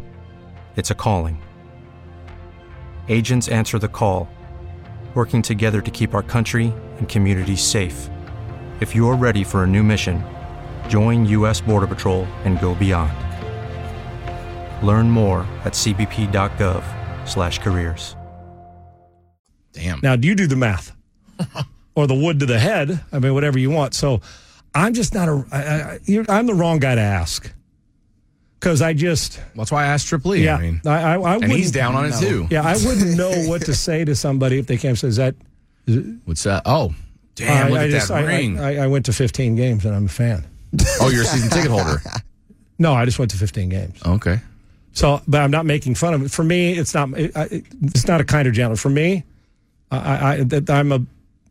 it's 0.77 0.89
a 0.89 0.95
calling. 0.95 1.41
Agents 3.10 3.49
answer 3.49 3.77
the 3.77 3.89
call, 3.89 4.29
working 5.15 5.41
together 5.41 5.81
to 5.81 5.91
keep 5.91 6.15
our 6.15 6.23
country 6.23 6.73
and 6.97 7.10
communities 7.10 7.62
safe. 7.62 8.10
If 8.79 8.95
you're 8.95 9.17
ready 9.17 9.43
for 9.43 9.65
a 9.65 9.67
new 9.67 9.84
mission, 9.84 10.23
join 10.88 11.25
U.S. 11.25 11.60
Border 11.60 11.88
Patrol 11.88 12.23
and 12.45 12.57
go 12.62 12.73
beyond. 12.73 13.31
Learn 14.82 15.10
more 15.10 15.41
at 15.65 15.74
cbp.gov/careers. 15.74 18.15
Damn. 19.74 20.00
Now, 20.02 20.15
do 20.15 20.28
you 20.28 20.36
do 20.36 20.48
the 20.48 20.56
math? 20.56 20.96
or 21.96 22.08
the 22.08 22.15
wood 22.15 22.39
to 22.39 22.46
the 22.46 22.60
head? 22.60 23.04
I 23.12 23.20
mean, 23.20 23.34
whatever 23.34 23.60
you 23.60 23.70
want. 23.70 23.94
So 23.94 24.22
I'm 24.74 24.94
just 24.94 25.13
not 25.13 25.28
a, 25.28 25.46
I, 25.52 25.60
I, 25.60 26.00
you're, 26.06 26.26
I'm 26.30 26.46
the 26.46 26.54
wrong 26.54 26.80
guy 26.80 26.96
to 26.96 27.02
ask. 27.02 27.52
Because 28.60 28.82
I 28.82 28.94
just, 28.94 29.41
That's 29.56 29.72
why 29.72 29.84
I 29.84 29.88
asked 29.88 30.08
Triple 30.08 30.36
E. 30.36 30.44
yeah, 30.44 30.58
I 30.58 30.62
mean, 30.62 30.82
I, 30.86 31.15
I, 31.15 31.20
I 31.20 31.36
and 31.36 31.52
he's 31.52 31.72
down 31.72 31.96
on 31.96 32.06
it 32.06 32.13
too. 32.20 32.48
Yeah, 32.52 32.62
I 32.62 32.74
wouldn't 32.74 33.17
know 33.17 33.32
what 33.50 33.65
to 33.65 33.74
say 33.74 34.06
to 34.06 34.15
somebody 34.15 34.60
if 34.60 34.67
they 34.67 34.78
came 34.78 34.89
and 34.89 35.00
says 35.00 35.15
that. 35.15 35.34
What's 36.26 36.44
that? 36.44 36.62
Oh, 36.67 36.94
damn! 37.34 37.65
I, 37.65 37.70
look 37.70 37.80
I 37.80 37.84
at 37.86 37.89
just, 37.89 38.10
that 38.10 38.17
I, 38.17 38.24
ring. 38.24 38.60
I, 38.60 38.84
I 38.84 38.88
went 38.88 39.08
to 39.08 39.13
15 39.13 39.56
games 39.56 39.84
and 39.84 39.96
I'm 39.96 40.06
a 40.06 40.10
fan. 40.10 40.46
oh, 41.02 41.10
you're 41.10 41.24
a 41.24 41.26
season 41.26 41.50
ticket 41.50 41.72
holder. 41.72 42.02
No, 42.78 42.94
I 42.94 43.06
just 43.06 43.20
went 43.20 43.30
to 43.30 43.38
15 43.38 43.70
games. 43.70 44.00
Okay. 44.04 44.39
So, 44.93 45.21
but 45.27 45.41
I'm 45.41 45.51
not 45.51 45.65
making 45.65 45.95
fun 45.95 46.13
of 46.13 46.21
it. 46.23 46.32
For 46.32 46.43
me, 46.43 46.73
it's 46.73 46.93
not. 46.93 47.10
It, 47.17 47.32
it's 47.82 48.08
not 48.08 48.19
a 48.21 48.23
kind 48.25 48.47
of 48.47 48.54
gentleman. 48.54 48.77
For 48.77 48.89
me, 48.89 49.23
I, 49.89 50.34
I, 50.39 50.43
that- 50.43 50.69
I'm 50.69 50.91
a. 50.91 51.06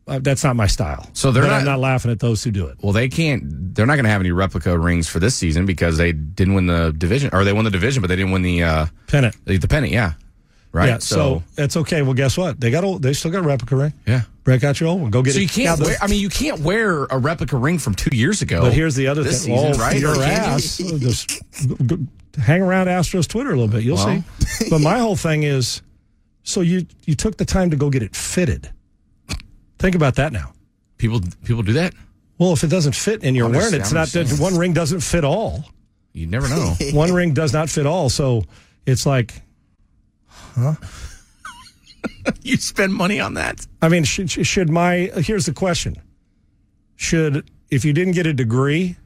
Uh, 0.07 0.17
that's 0.19 0.43
not 0.43 0.55
my 0.55 0.65
style. 0.67 1.07
So 1.13 1.31
they're 1.31 1.43
But 1.43 1.51
I'm 1.53 1.63
not- 1.63 1.71
not 1.73 1.79
laughing 1.79 2.11
at 2.11 2.19
those 2.19 2.43
who 2.43 2.49
do 2.51 2.65
it. 2.67 2.77
Well, 2.81 2.91
they 2.91 3.07
can't. 3.07 3.73
They're 3.75 3.85
not 3.85 3.95
going 3.95 4.05
to 4.05 4.09
have 4.09 4.19
any 4.21 4.31
replica 4.31 4.77
rings 4.77 5.07
for 5.07 5.19
this 5.19 5.35
season 5.35 5.65
because 5.65 5.97
they 5.97 6.11
didn't 6.11 6.55
win 6.55 6.65
the 6.65 6.91
division, 6.97 7.29
or 7.33 7.43
they 7.43 7.53
won 7.53 7.65
the 7.65 7.71
division, 7.71 8.01
but 8.01 8.07
they 8.07 8.15
didn't 8.15 8.31
win 8.31 8.41
the 8.41 8.63
uh, 8.63 8.85
Pennant. 9.07 9.35
the, 9.45 9.57
the 9.57 9.67
pennant. 9.67 9.93
Yeah. 9.93 10.13
Right. 10.73 10.87
Yeah. 10.87 10.97
So, 10.99 11.43
that's 11.55 11.77
okay. 11.77 12.01
Well, 12.01 12.13
guess 12.13 12.37
what? 12.37 12.59
They 12.59 12.71
got. 12.71 12.83
A, 12.83 12.97
they 12.99 13.13
still 13.13 13.29
got 13.31 13.39
a 13.43 13.47
replica 13.47 13.75
ring. 13.75 13.93
yeah. 14.07 14.21
Break 14.43 14.63
out 14.63 14.79
your 14.79 14.89
old 14.89 15.01
one. 15.03 15.11
Go 15.11 15.21
get 15.21 15.31
it. 15.31 15.33
So 15.33 15.39
it. 15.39 15.43
you 15.43 15.49
can't. 15.49 15.79
Wear, 15.79 15.95
I 16.01 16.07
mean, 16.07 16.19
you 16.19 16.29
can't 16.29 16.61
wear 16.61 17.03
a 17.05 17.17
replica 17.19 17.55
ring 17.57 17.77
from 17.77 17.93
two 17.93 18.15
years 18.15 18.41
ago. 18.41 18.61
But 18.61 18.73
here's 18.73 18.95
the 18.95 19.07
other 19.07 19.21
this 19.21 19.45
thing. 19.45 19.55
season, 19.57 19.73
oh, 19.75 19.83
right? 19.83 19.99
Your 19.99 20.11
Or 20.13 20.15
can 20.15 20.49
you? 20.49 20.55
ass. 20.55 20.77
Just 20.77 21.41
hang 22.39 22.61
around 22.61 22.87
Astros 22.87 23.27
Twitter 23.27 23.49
a 23.49 23.55
little 23.55 23.67
bit. 23.67 23.83
You'll 23.83 23.97
see. 23.97 24.23
But 24.69 24.79
my 24.79 24.99
whole 24.99 25.15
thing 25.15 25.43
is, 25.43 25.81
so 26.43 26.61
you 26.61 26.85
you 27.05 27.15
took 27.15 27.37
the 27.37 27.45
time 27.45 27.71
to 27.71 27.75
go 27.75 27.89
get 27.89 28.03
it 28.03 28.15
fitted. 28.15 28.69
Think 29.79 29.95
about 29.95 30.15
that 30.15 30.31
now. 30.31 30.53
People 30.97 31.21
people 31.43 31.63
do 31.63 31.73
that. 31.73 31.93
Well, 32.37 32.53
if 32.53 32.63
it 32.63 32.69
doesn't 32.69 32.95
fit 32.95 33.23
and 33.23 33.35
you're 33.35 33.49
wearing 33.49 33.73
it, 33.73 33.81
it's 33.81 33.91
not 33.91 34.15
Understand. 34.15 34.39
one 34.39 34.57
ring 34.57 34.73
doesn't 34.73 35.01
fit 35.01 35.23
all. 35.23 35.65
You 36.13 36.27
never 36.27 36.49
know. 36.49 36.75
One 36.91 37.13
ring 37.13 37.33
does 37.33 37.53
not 37.53 37.69
fit 37.69 37.85
all. 37.85 38.09
So 38.09 38.43
it's 38.85 39.05
like, 39.05 39.41
huh? 40.27 40.75
you 42.41 42.57
spend 42.57 42.93
money 42.93 43.19
on 43.19 43.35
that. 43.35 43.65
I 43.81 43.89
mean, 43.89 44.03
should, 44.03 44.29
should 44.29 44.69
my 44.69 45.11
here's 45.15 45.45
the 45.45 45.53
question: 45.53 45.95
Should 46.95 47.49
if 47.69 47.85
you 47.85 47.93
didn't 47.93 48.13
get 48.13 48.27
a 48.27 48.33
degree, 48.33 48.97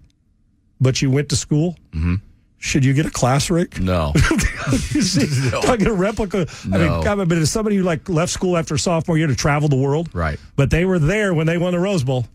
but 0.81 1.01
you 1.01 1.11
went 1.11 1.29
to 1.29 1.35
school, 1.35 1.77
mm-hmm. 1.91 2.15
Should 2.65 2.83
you 2.83 2.93
get 2.93 3.05
a 3.05 3.11
class 3.11 3.49
ring? 3.51 3.67
No. 3.79 4.11
you 4.71 5.01
see, 5.03 5.49
talking 5.51 5.85
a 5.85 5.93
replica. 5.93 6.47
I 6.65 6.77
mean, 6.77 7.03
God, 7.03 7.29
but 7.29 7.37
as 7.37 7.51
somebody 7.51 7.75
who 7.75 7.83
like 7.83 8.09
left 8.09 8.31
school 8.31 8.57
after 8.57 8.75
sophomore 8.77 9.17
year 9.19 9.27
to 9.27 9.35
travel 9.35 9.69
the 9.69 9.75
world, 9.75 10.09
Right. 10.13 10.39
But 10.55 10.71
they 10.71 10.83
were 10.85 10.97
there 10.97 11.33
when 11.33 11.45
they 11.45 11.57
won 11.59 11.73
the 11.73 11.79
Rose 11.79 12.03
Bowl, 12.03 12.25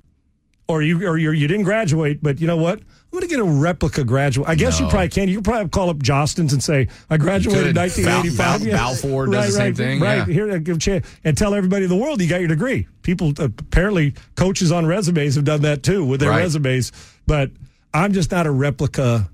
or 0.69 0.83
you 0.83 1.05
or 1.07 1.19
you 1.19 1.33
you 1.33 1.49
didn't 1.49 1.65
graduate, 1.65 2.23
but 2.23 2.41
you 2.41 2.47
know 2.47 2.57
what? 2.57 2.79
I'm 2.79 3.19
going 3.19 3.29
to 3.29 3.29
get 3.29 3.41
a 3.41 3.45
replica 3.45 4.05
graduate. 4.05 4.49
I 4.49 4.55
guess 4.55 4.79
you 4.79 4.87
probably 4.87 5.09
can. 5.09 5.29
You 5.29 5.39
could 5.39 5.45
probably 5.45 5.69
call 5.69 5.91
up 5.91 5.97
Jostens 5.99 6.53
and 6.53 6.63
say, 6.63 6.87
"I 7.11 7.17
graduated 7.17 7.67
in 7.71 7.75
1985." 7.75 8.37
Bal- 8.39 8.59
Bal- 8.71 8.79
Balfour 8.95 9.27
does 9.27 9.47
the 9.47 9.53
same 9.53 9.75
thing, 9.75 9.99
Right 9.99 10.19
yeah. 10.19 10.33
here, 10.33 10.59
give 10.61 10.77
a 10.77 10.79
chance 10.79 11.09
and 11.25 11.37
tell 11.37 11.55
everybody 11.57 11.85
in 11.87 11.91
the 11.91 11.97
world 11.97 12.23
you 12.23 12.29
got 12.29 12.39
your 12.39 12.47
degree. 12.49 12.87
People 13.03 13.33
uh, 13.41 13.47
apparently 13.47 14.15
coaches 14.37 14.71
on 14.71 14.87
resumes 14.87 15.35
have 15.35 15.45
done 15.45 15.63
that 15.63 15.83
too 15.83 16.05
with 16.05 16.21
their 16.21 16.31
Right. 16.31 16.43
resumes, 16.43 16.93
but 17.27 17.51
I'm 17.93 18.13
just 18.13 18.31
not 18.31 18.47
a 18.47 18.51
replica 18.53 19.29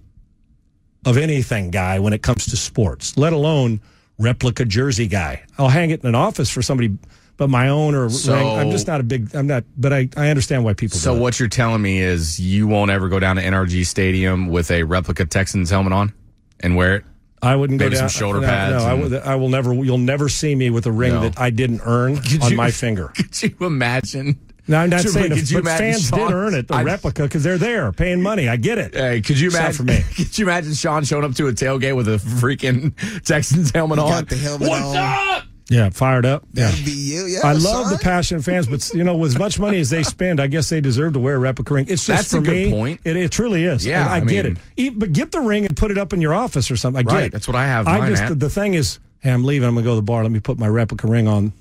of 1.06 1.16
anything 1.16 1.70
guy 1.70 1.98
when 1.98 2.12
it 2.12 2.22
comes 2.22 2.44
to 2.46 2.56
sports, 2.56 3.16
let 3.16 3.32
alone 3.32 3.80
replica 4.18 4.64
jersey 4.64 5.06
guy. 5.06 5.42
I'll 5.58 5.68
hang 5.68 5.90
it 5.90 6.00
in 6.02 6.06
an 6.08 6.14
office 6.14 6.50
for 6.50 6.60
somebody, 6.62 6.96
but 7.36 7.48
my 7.48 7.68
own 7.68 7.94
or 7.94 8.10
So- 8.10 8.34
I'm 8.56 8.70
just 8.70 8.86
not 8.86 9.00
a 9.00 9.02
big. 9.04 9.34
I'm 9.34 9.46
not, 9.46 9.64
but 9.76 9.92
I, 9.92 10.08
I 10.16 10.28
understand 10.30 10.64
why 10.64 10.74
people. 10.74 10.98
So 10.98 11.14
what 11.14 11.38
you're 11.38 11.48
telling 11.48 11.80
me 11.82 12.00
is 12.00 12.38
you 12.40 12.66
won't 12.66 12.90
ever 12.90 13.08
go 13.08 13.18
down 13.20 13.36
to 13.36 13.42
NRG 13.42 13.86
Stadium 13.86 14.48
with 14.48 14.70
a 14.70 14.82
replica 14.82 15.24
Texans 15.24 15.70
helmet 15.70 15.92
on? 15.92 16.12
and 16.60 16.74
wear 16.74 16.96
it. 16.96 17.04
I 17.42 17.54
wouldn't 17.54 17.78
Maybe 17.78 17.90
go 17.90 18.00
down. 18.00 18.08
some 18.08 18.18
shoulder 18.18 18.40
no, 18.40 18.46
pads 18.46 18.82
No, 18.82 18.88
I, 18.90 18.94
would, 18.94 19.12
I 19.14 19.34
will 19.36 19.50
never. 19.50 19.74
You'll 19.74 19.98
never 19.98 20.30
see 20.30 20.54
me 20.54 20.70
with 20.70 20.86
a 20.86 20.90
ring 20.90 21.12
No. 21.12 21.20
that 21.20 21.38
I 21.38 21.50
didn't 21.50 21.82
earn 21.84 22.16
Could 22.16 22.42
on 22.42 22.50
you- 22.52 22.56
my 22.56 22.70
finger. 22.82 23.08
Could 23.14 23.42
you 23.42 23.54
imagine? 23.60 24.38
No, 24.68 24.78
I'm 24.78 24.90
not 24.90 25.02
Could 25.02 25.10
saying, 25.10 25.30
you 25.32 25.36
it, 25.38 25.50
but 25.52 25.58
imagine 25.60 25.78
fans 25.92 26.08
Sean- 26.08 26.18
did 26.18 26.32
earn 26.34 26.54
it, 26.54 26.68
the 26.68 26.74
I- 26.74 26.82
replica, 26.82 27.22
because 27.22 27.42
they're 27.44 27.58
there 27.58 27.92
paying 27.92 28.20
money. 28.20 28.48
I 28.48 28.56
get 28.56 28.78
it. 28.78 28.94
Hey, 28.94 29.20
could 29.20 29.38
you 29.38 29.50
imagine? 29.50 29.72
for 29.74 29.82
me. 29.84 30.02
Could 30.16 30.36
you 30.38 30.44
imagine 30.44 30.74
Sean 30.74 31.04
showing 31.04 31.24
up 31.24 31.34
to 31.34 31.46
a 31.48 31.52
tailgate 31.52 31.94
with 31.94 32.08
a 32.08 32.16
freaking 32.16 32.92
Texans 33.24 33.70
helmet 33.70 33.98
on? 34.00 34.10
got 34.10 34.28
the 34.28 34.36
helmet 34.36 34.68
What's 34.68 34.84
on. 34.84 34.96
up? 34.96 35.44
Yeah, 35.68 35.90
fired 35.90 36.24
up. 36.26 36.44
Yeah. 36.52 36.70
That'd 36.70 36.84
be 36.84 36.92
you. 36.92 37.26
Yeah, 37.26 37.40
I 37.42 37.52
love 37.52 37.86
the 37.90 37.96
Sean. 37.96 37.98
passionate 37.98 38.42
fans, 38.44 38.68
but 38.68 38.88
you 38.94 39.02
know, 39.02 39.16
with 39.16 39.32
as 39.32 39.38
much 39.38 39.58
money 39.58 39.80
as 39.80 39.90
they 39.90 40.02
spend, 40.14 40.38
I 40.40 40.46
guess 40.46 40.68
they 40.68 40.80
deserve 40.80 41.14
to 41.14 41.18
wear 41.18 41.34
a 41.36 41.38
replica 41.40 41.74
ring. 41.74 41.86
It's 41.88 42.06
just 42.06 42.30
That's 42.30 42.32
a 42.34 42.36
for 42.38 42.42
good 42.42 42.66
me. 42.66 42.70
point. 42.70 43.00
It, 43.04 43.16
it 43.16 43.32
truly 43.32 43.64
is. 43.64 43.84
Yeah, 43.84 44.02
And 44.02 44.10
I, 44.10 44.16
I 44.16 44.20
get 44.20 44.46
it. 44.46 44.98
But 44.98 45.12
get 45.12 45.32
the 45.32 45.40
ring 45.40 45.66
and 45.66 45.76
put 45.76 45.90
it 45.90 45.98
up 45.98 46.12
in 46.12 46.20
your 46.20 46.34
office 46.34 46.70
or 46.70 46.76
something. 46.76 47.06
I 47.08 47.10
get 47.10 47.22
it. 47.24 47.32
that's 47.32 47.48
what 47.48 47.56
I 47.56 47.66
have 47.66 47.86
I 47.88 48.08
just 48.10 48.28
the, 48.28 48.34
the 48.36 48.50
thing 48.50 48.74
is, 48.74 49.00
hey, 49.20 49.30
I'm 49.32 49.44
leaving. 49.44 49.68
I'm 49.68 49.74
gonna 49.74 49.84
go 49.84 49.90
to 49.92 49.96
the 49.96 50.02
bar. 50.02 50.22
Let 50.22 50.30
me 50.32 50.38
put 50.40 50.56
my 50.58 50.68
replica 50.68 51.08
ring 51.08 51.26
on 51.26 51.52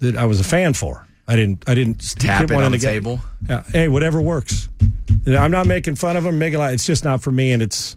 that 0.00 0.16
I 0.16 0.24
was 0.24 0.40
a 0.40 0.44
fan 0.44 0.72
for. 0.74 1.06
I 1.28 1.36
didn't. 1.36 1.68
I 1.68 1.74
didn't 1.74 2.16
tap 2.18 2.50
it 2.50 2.54
one 2.54 2.64
on 2.64 2.72
the 2.72 2.78
get- 2.78 2.90
table? 2.90 3.20
Yeah. 3.48 3.62
Hey, 3.64 3.88
whatever 3.88 4.20
works. 4.20 4.68
I'm 5.26 5.50
not 5.50 5.66
making 5.66 5.94
fun 5.96 6.16
of 6.16 6.24
them. 6.24 6.38
Making 6.38 6.58
like 6.58 6.74
it's 6.74 6.86
just 6.86 7.04
not 7.04 7.22
for 7.22 7.30
me, 7.30 7.52
and 7.52 7.62
it's. 7.62 7.96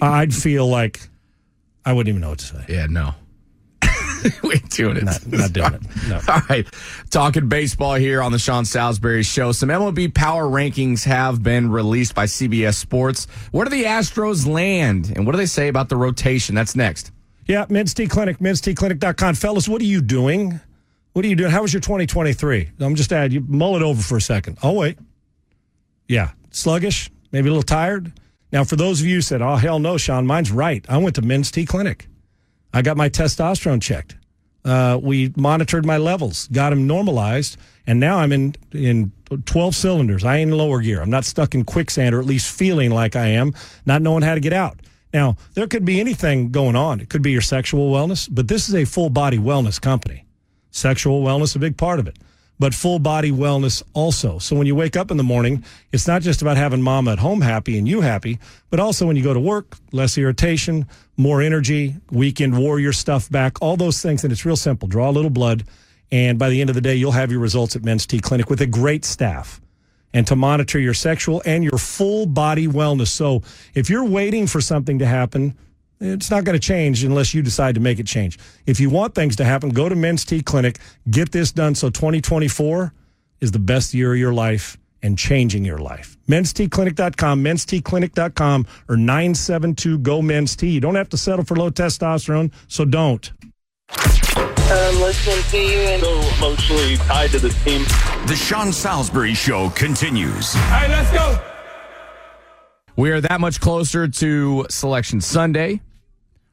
I'd 0.00 0.34
feel 0.34 0.66
like 0.66 1.08
I 1.84 1.92
wouldn't 1.92 2.08
even 2.08 2.20
know 2.22 2.30
what 2.30 2.38
to 2.40 2.46
say. 2.46 2.64
Yeah, 2.68 2.86
no. 2.86 3.14
we 4.42 4.54
ain't 4.54 4.70
doing 4.70 4.96
it. 4.96 5.04
Not, 5.04 5.26
not 5.26 5.52
doing 5.52 5.74
it. 5.74 5.82
No. 6.08 6.20
All 6.28 6.40
right. 6.48 6.66
Talking 7.10 7.48
baseball 7.48 7.94
here 7.94 8.22
on 8.22 8.32
the 8.32 8.38
Sean 8.38 8.64
Salisbury 8.64 9.22
Show. 9.22 9.52
Some 9.52 9.68
MLB 9.68 10.14
power 10.14 10.44
rankings 10.44 11.04
have 11.04 11.42
been 11.42 11.70
released 11.70 12.14
by 12.14 12.24
CBS 12.24 12.74
Sports. 12.74 13.26
Where 13.50 13.64
do 13.64 13.70
the 13.70 13.84
Astros 13.84 14.46
land? 14.46 15.12
And 15.14 15.26
what 15.26 15.32
do 15.32 15.38
they 15.38 15.46
say 15.46 15.68
about 15.68 15.88
the 15.88 15.96
rotation? 15.96 16.54
That's 16.54 16.74
next. 16.76 17.10
Yeah, 17.46 17.66
Men's 17.68 17.94
T 17.94 18.06
Clinic, 18.06 18.38
mensteclinic.com. 18.38 19.34
Fellas, 19.34 19.68
what 19.68 19.80
are 19.82 19.86
you 19.86 20.00
doing? 20.00 20.60
What 21.12 21.24
are 21.24 21.28
you 21.28 21.36
doing? 21.36 21.50
How 21.50 21.62
was 21.62 21.72
your 21.72 21.80
2023? 21.80 22.70
I'm 22.80 22.94
just 22.94 23.12
add 23.12 23.32
you 23.32 23.40
mull 23.46 23.76
it 23.76 23.82
over 23.82 24.00
for 24.00 24.16
a 24.16 24.20
second. 24.20 24.58
Oh 24.62 24.72
wait. 24.72 24.98
Yeah. 26.08 26.30
Sluggish, 26.50 27.10
maybe 27.32 27.48
a 27.48 27.52
little 27.52 27.62
tired. 27.62 28.12
Now, 28.50 28.64
for 28.64 28.76
those 28.76 29.00
of 29.00 29.06
you 29.06 29.16
who 29.16 29.20
said, 29.22 29.42
Oh 29.42 29.56
hell 29.56 29.78
no, 29.78 29.96
Sean, 29.96 30.26
mine's 30.26 30.50
right. 30.50 30.84
I 30.88 30.98
went 30.98 31.14
to 31.16 31.22
Men's 31.22 31.50
T 31.50 31.64
Clinic. 31.64 32.08
I 32.72 32.82
got 32.82 32.96
my 32.96 33.08
testosterone 33.08 33.82
checked. 33.82 34.16
Uh, 34.64 34.98
we 35.02 35.32
monitored 35.36 35.84
my 35.84 35.96
levels, 35.96 36.46
got 36.48 36.70
them 36.70 36.86
normalized, 36.86 37.56
and 37.86 37.98
now 37.98 38.18
I'm 38.18 38.32
in 38.32 38.54
in 38.70 39.12
12 39.44 39.74
cylinders. 39.74 40.24
I 40.24 40.36
ain't 40.36 40.50
in 40.50 40.56
lower 40.56 40.80
gear. 40.80 41.02
I'm 41.02 41.10
not 41.10 41.24
stuck 41.24 41.54
in 41.54 41.64
quicksand, 41.64 42.14
or 42.14 42.20
at 42.20 42.26
least 42.26 42.54
feeling 42.56 42.90
like 42.90 43.16
I 43.16 43.26
am, 43.28 43.54
not 43.86 44.02
knowing 44.02 44.22
how 44.22 44.34
to 44.34 44.40
get 44.40 44.52
out. 44.52 44.80
Now, 45.12 45.36
there 45.54 45.66
could 45.66 45.84
be 45.84 46.00
anything 46.00 46.50
going 46.52 46.76
on. 46.76 47.00
It 47.00 47.10
could 47.10 47.22
be 47.22 47.32
your 47.32 47.42
sexual 47.42 47.90
wellness, 47.90 48.28
but 48.30 48.48
this 48.48 48.68
is 48.68 48.74
a 48.74 48.84
full 48.84 49.10
body 49.10 49.38
wellness 49.38 49.80
company. 49.80 50.24
Sexual 50.72 51.22
wellness, 51.22 51.54
a 51.54 51.58
big 51.58 51.76
part 51.76 52.00
of 52.00 52.08
it, 52.08 52.16
but 52.58 52.74
full 52.74 52.98
body 52.98 53.30
wellness 53.30 53.82
also. 53.92 54.38
So 54.38 54.56
when 54.56 54.66
you 54.66 54.74
wake 54.74 54.96
up 54.96 55.10
in 55.10 55.18
the 55.18 55.22
morning, 55.22 55.64
it's 55.92 56.08
not 56.08 56.22
just 56.22 56.42
about 56.42 56.56
having 56.56 56.82
mama 56.82 57.12
at 57.12 57.18
home 57.18 57.42
happy 57.42 57.78
and 57.78 57.86
you 57.86 58.00
happy, 58.00 58.38
but 58.70 58.80
also 58.80 59.06
when 59.06 59.14
you 59.14 59.22
go 59.22 59.34
to 59.34 59.40
work, 59.40 59.76
less 59.92 60.16
irritation, 60.16 60.88
more 61.16 61.42
energy, 61.42 61.96
weekend 62.10 62.58
warrior 62.58 62.92
stuff 62.92 63.30
back, 63.30 63.60
all 63.60 63.76
those 63.76 64.00
things. 64.00 64.24
And 64.24 64.32
it's 64.32 64.46
real 64.46 64.56
simple. 64.56 64.88
Draw 64.88 65.10
a 65.10 65.12
little 65.12 65.30
blood. 65.30 65.64
And 66.10 66.38
by 66.38 66.48
the 66.48 66.60
end 66.60 66.70
of 66.70 66.74
the 66.74 66.82
day, 66.82 66.94
you'll 66.94 67.12
have 67.12 67.30
your 67.30 67.40
results 67.40 67.76
at 67.76 67.84
Men's 67.84 68.06
T 68.06 68.18
Clinic 68.18 68.48
with 68.48 68.60
a 68.62 68.66
great 68.66 69.04
staff 69.04 69.60
and 70.14 70.26
to 70.26 70.36
monitor 70.36 70.78
your 70.78 70.94
sexual 70.94 71.42
and 71.44 71.62
your 71.62 71.78
full 71.78 72.26
body 72.26 72.66
wellness. 72.66 73.08
So 73.08 73.42
if 73.74 73.90
you're 73.90 74.04
waiting 74.04 74.46
for 74.46 74.60
something 74.60 74.98
to 74.98 75.06
happen, 75.06 75.56
it's 76.02 76.30
not 76.30 76.44
going 76.44 76.58
to 76.58 76.60
change 76.60 77.04
unless 77.04 77.32
you 77.32 77.42
decide 77.42 77.74
to 77.76 77.80
make 77.80 77.98
it 77.98 78.06
change. 78.06 78.38
If 78.66 78.80
you 78.80 78.90
want 78.90 79.14
things 79.14 79.36
to 79.36 79.44
happen, 79.44 79.70
go 79.70 79.88
to 79.88 79.94
Men's 79.94 80.24
T 80.24 80.42
Clinic, 80.42 80.78
get 81.10 81.32
this 81.32 81.52
done 81.52 81.74
so 81.74 81.90
2024 81.90 82.92
is 83.40 83.52
the 83.52 83.58
best 83.58 83.94
year 83.94 84.12
of 84.12 84.18
your 84.18 84.32
life 84.32 84.76
and 85.02 85.18
changing 85.18 85.64
your 85.64 85.78
life. 85.78 86.16
Men'sTClinic.com, 86.28 87.42
men'stclinic.com, 87.42 88.66
or 88.88 88.96
972 88.96 89.98
GO 89.98 90.22
Men's 90.22 90.54
T. 90.54 90.68
You 90.68 90.80
don't 90.80 90.94
have 90.94 91.08
to 91.10 91.16
settle 91.16 91.44
for 91.44 91.56
low 91.56 91.70
testosterone, 91.70 92.52
so 92.68 92.84
don't. 92.84 93.32
I'm 93.90 95.00
listening 95.00 95.42
to 95.50 95.58
you 95.58 95.78
and 95.78 96.02
So 96.02 96.20
emotionally 96.46 96.96
tied 96.98 97.30
to 97.30 97.38
the 97.38 97.50
team. 97.50 97.82
The 98.26 98.36
Sean 98.36 98.72
Salisbury 98.72 99.34
Show 99.34 99.70
continues. 99.70 100.54
All 100.54 100.62
right, 100.62 100.88
let's 100.88 101.12
go. 101.12 101.38
We 102.96 103.10
are 103.10 103.20
that 103.22 103.40
much 103.40 103.60
closer 103.60 104.06
to 104.06 104.66
Selection 104.70 105.20
Sunday. 105.20 105.80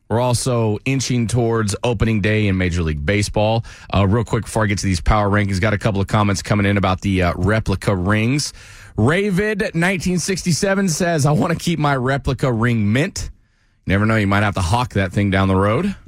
We're 0.10 0.20
also 0.20 0.80
inching 0.86 1.28
towards 1.28 1.76
opening 1.84 2.20
day 2.20 2.48
in 2.48 2.58
Major 2.58 2.82
League 2.82 3.06
Baseball. 3.06 3.64
Uh, 3.94 4.08
real 4.08 4.24
quick 4.24 4.46
before 4.46 4.64
I 4.64 4.66
get 4.66 4.80
to 4.80 4.86
these 4.86 5.02
power 5.02 5.30
rankings, 5.30 5.62
got 5.62 5.74
a 5.74 5.78
couple 5.78 6.02
of 6.02 6.08
comments 6.08 6.42
coming 6.42 6.66
in 6.66 6.78
about 6.78 7.02
the 7.02 7.22
uh, 7.22 7.34
replica 7.36 7.96
rings. 7.96 8.52
Ravid 8.98 9.62
1967 9.62 10.90
says, 10.90 11.28
I 11.28 11.32
want 11.32 11.54
to 11.54 11.60
keep 11.60 11.78
my 11.78 11.96
replica 11.96 12.52
ring 12.52 12.92
mint. 12.92 13.30
Never 13.86 14.08
know, 14.08 14.16
you 14.16 14.26
might 14.26 14.42
have 14.42 14.56
to 14.56 14.62
hawk 14.62 14.94
that 14.94 15.12
thing 15.12 15.30
down 15.30 15.48
the 15.48 15.56
road. 15.56 15.96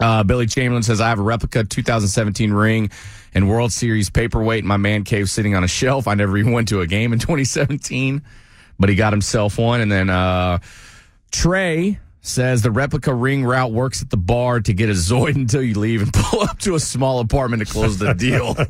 Uh, 0.00 0.24
Billy 0.24 0.46
Chamberlain 0.46 0.82
says, 0.82 1.00
I 1.00 1.10
have 1.10 1.20
a 1.20 1.22
replica 1.22 1.62
2017 1.62 2.52
ring 2.52 2.90
and 3.34 3.48
World 3.48 3.72
Series 3.72 4.10
paperweight 4.10 4.64
in 4.64 4.66
my 4.66 4.76
man 4.76 5.04
cave 5.04 5.30
sitting 5.30 5.54
on 5.54 5.62
a 5.62 5.68
shelf. 5.68 6.08
I 6.08 6.14
never 6.14 6.36
even 6.36 6.50
went 6.50 6.68
to 6.68 6.80
a 6.80 6.88
game 6.88 7.12
in 7.12 7.20
2017, 7.20 8.20
but 8.80 8.88
he 8.88 8.96
got 8.96 9.12
himself 9.12 9.58
one. 9.58 9.80
And 9.80 9.92
then 9.92 10.10
uh, 10.10 10.58
Trey 11.30 12.00
says 12.22 12.62
the 12.62 12.70
replica 12.70 13.12
ring 13.12 13.44
route 13.44 13.72
works 13.72 14.00
at 14.00 14.08
the 14.10 14.16
bar 14.16 14.60
to 14.60 14.72
get 14.72 14.88
a 14.88 14.92
Zoid 14.92 15.34
until 15.34 15.62
you 15.62 15.74
leave 15.74 16.02
and 16.02 16.12
pull 16.14 16.40
up 16.42 16.58
to 16.60 16.74
a 16.76 16.80
small 16.80 17.20
apartment 17.20 17.66
to 17.66 17.70
close 17.72 17.98
the 17.98 18.14
deal. 18.14 18.56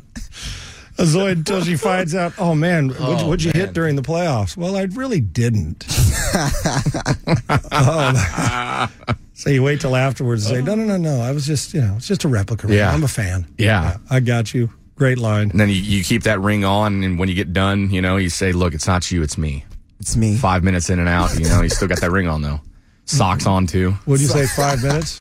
A 0.99 1.05
Zoid 1.05 1.31
until 1.31 1.63
she 1.63 1.75
finds 1.75 2.13
out, 2.13 2.33
oh 2.37 2.53
man, 2.53 2.89
what'd, 2.89 3.01
Oh, 3.03 3.27
what'd 3.27 3.43
you 3.43 3.51
man. 3.51 3.61
hit 3.65 3.73
during 3.73 3.95
the 3.95 4.03
playoffs? 4.03 4.55
Well, 4.55 4.75
I 4.75 4.83
really 4.83 5.21
didn't. 5.21 5.83
oh. 7.71 8.91
So 9.33 9.49
you 9.49 9.63
wait 9.63 9.81
till 9.81 9.95
afterwards 9.95 10.45
and 10.45 10.57
say, 10.57 10.61
no, 10.63 10.75
no, 10.75 10.85
no, 10.85 10.97
no. 10.97 11.19
I 11.21 11.31
was 11.31 11.47
just, 11.47 11.73
you 11.73 11.81
know, 11.81 11.95
it's 11.97 12.07
just 12.07 12.23
a 12.23 12.27
replica. 12.27 12.67
ring. 12.67 12.77
Yeah. 12.77 12.91
I'm 12.93 13.03
a 13.03 13.07
fan. 13.07 13.47
Yeah. 13.57 13.97
I 14.11 14.19
got 14.19 14.53
you. 14.53 14.69
Great 14.95 15.17
line. 15.17 15.49
and 15.49 15.59
then 15.59 15.69
you, 15.69 15.75
you 15.75 16.03
keep 16.03 16.21
that 16.23 16.39
ring 16.39 16.63
on, 16.63 17.03
and 17.03 17.17
when 17.17 17.27
you 17.27 17.33
get 17.33 17.51
done, 17.53 17.89
you 17.89 17.99
know, 17.99 18.17
you 18.17 18.29
say, 18.29 18.51
Look, 18.51 18.75
it's 18.75 18.85
not 18.85 19.11
you, 19.11 19.23
it's 19.23 19.37
me. 19.37 19.65
It's 19.99 20.15
me. 20.15 20.37
Five 20.37 20.63
minutes 20.63 20.91
in 20.91 20.99
and 20.99 21.09
out, 21.09 21.33
you 21.39 21.49
know, 21.49 21.61
you 21.63 21.69
still 21.69 21.87
got 21.87 21.99
that 22.01 22.11
ring 22.11 22.27
on, 22.27 22.43
though. 22.43 22.61
Socks 23.17 23.45
on, 23.45 23.67
too. 23.67 23.91
What'd 24.05 24.21
you 24.21 24.27
say, 24.27 24.45
five 24.55 24.81
minutes? 24.83 25.19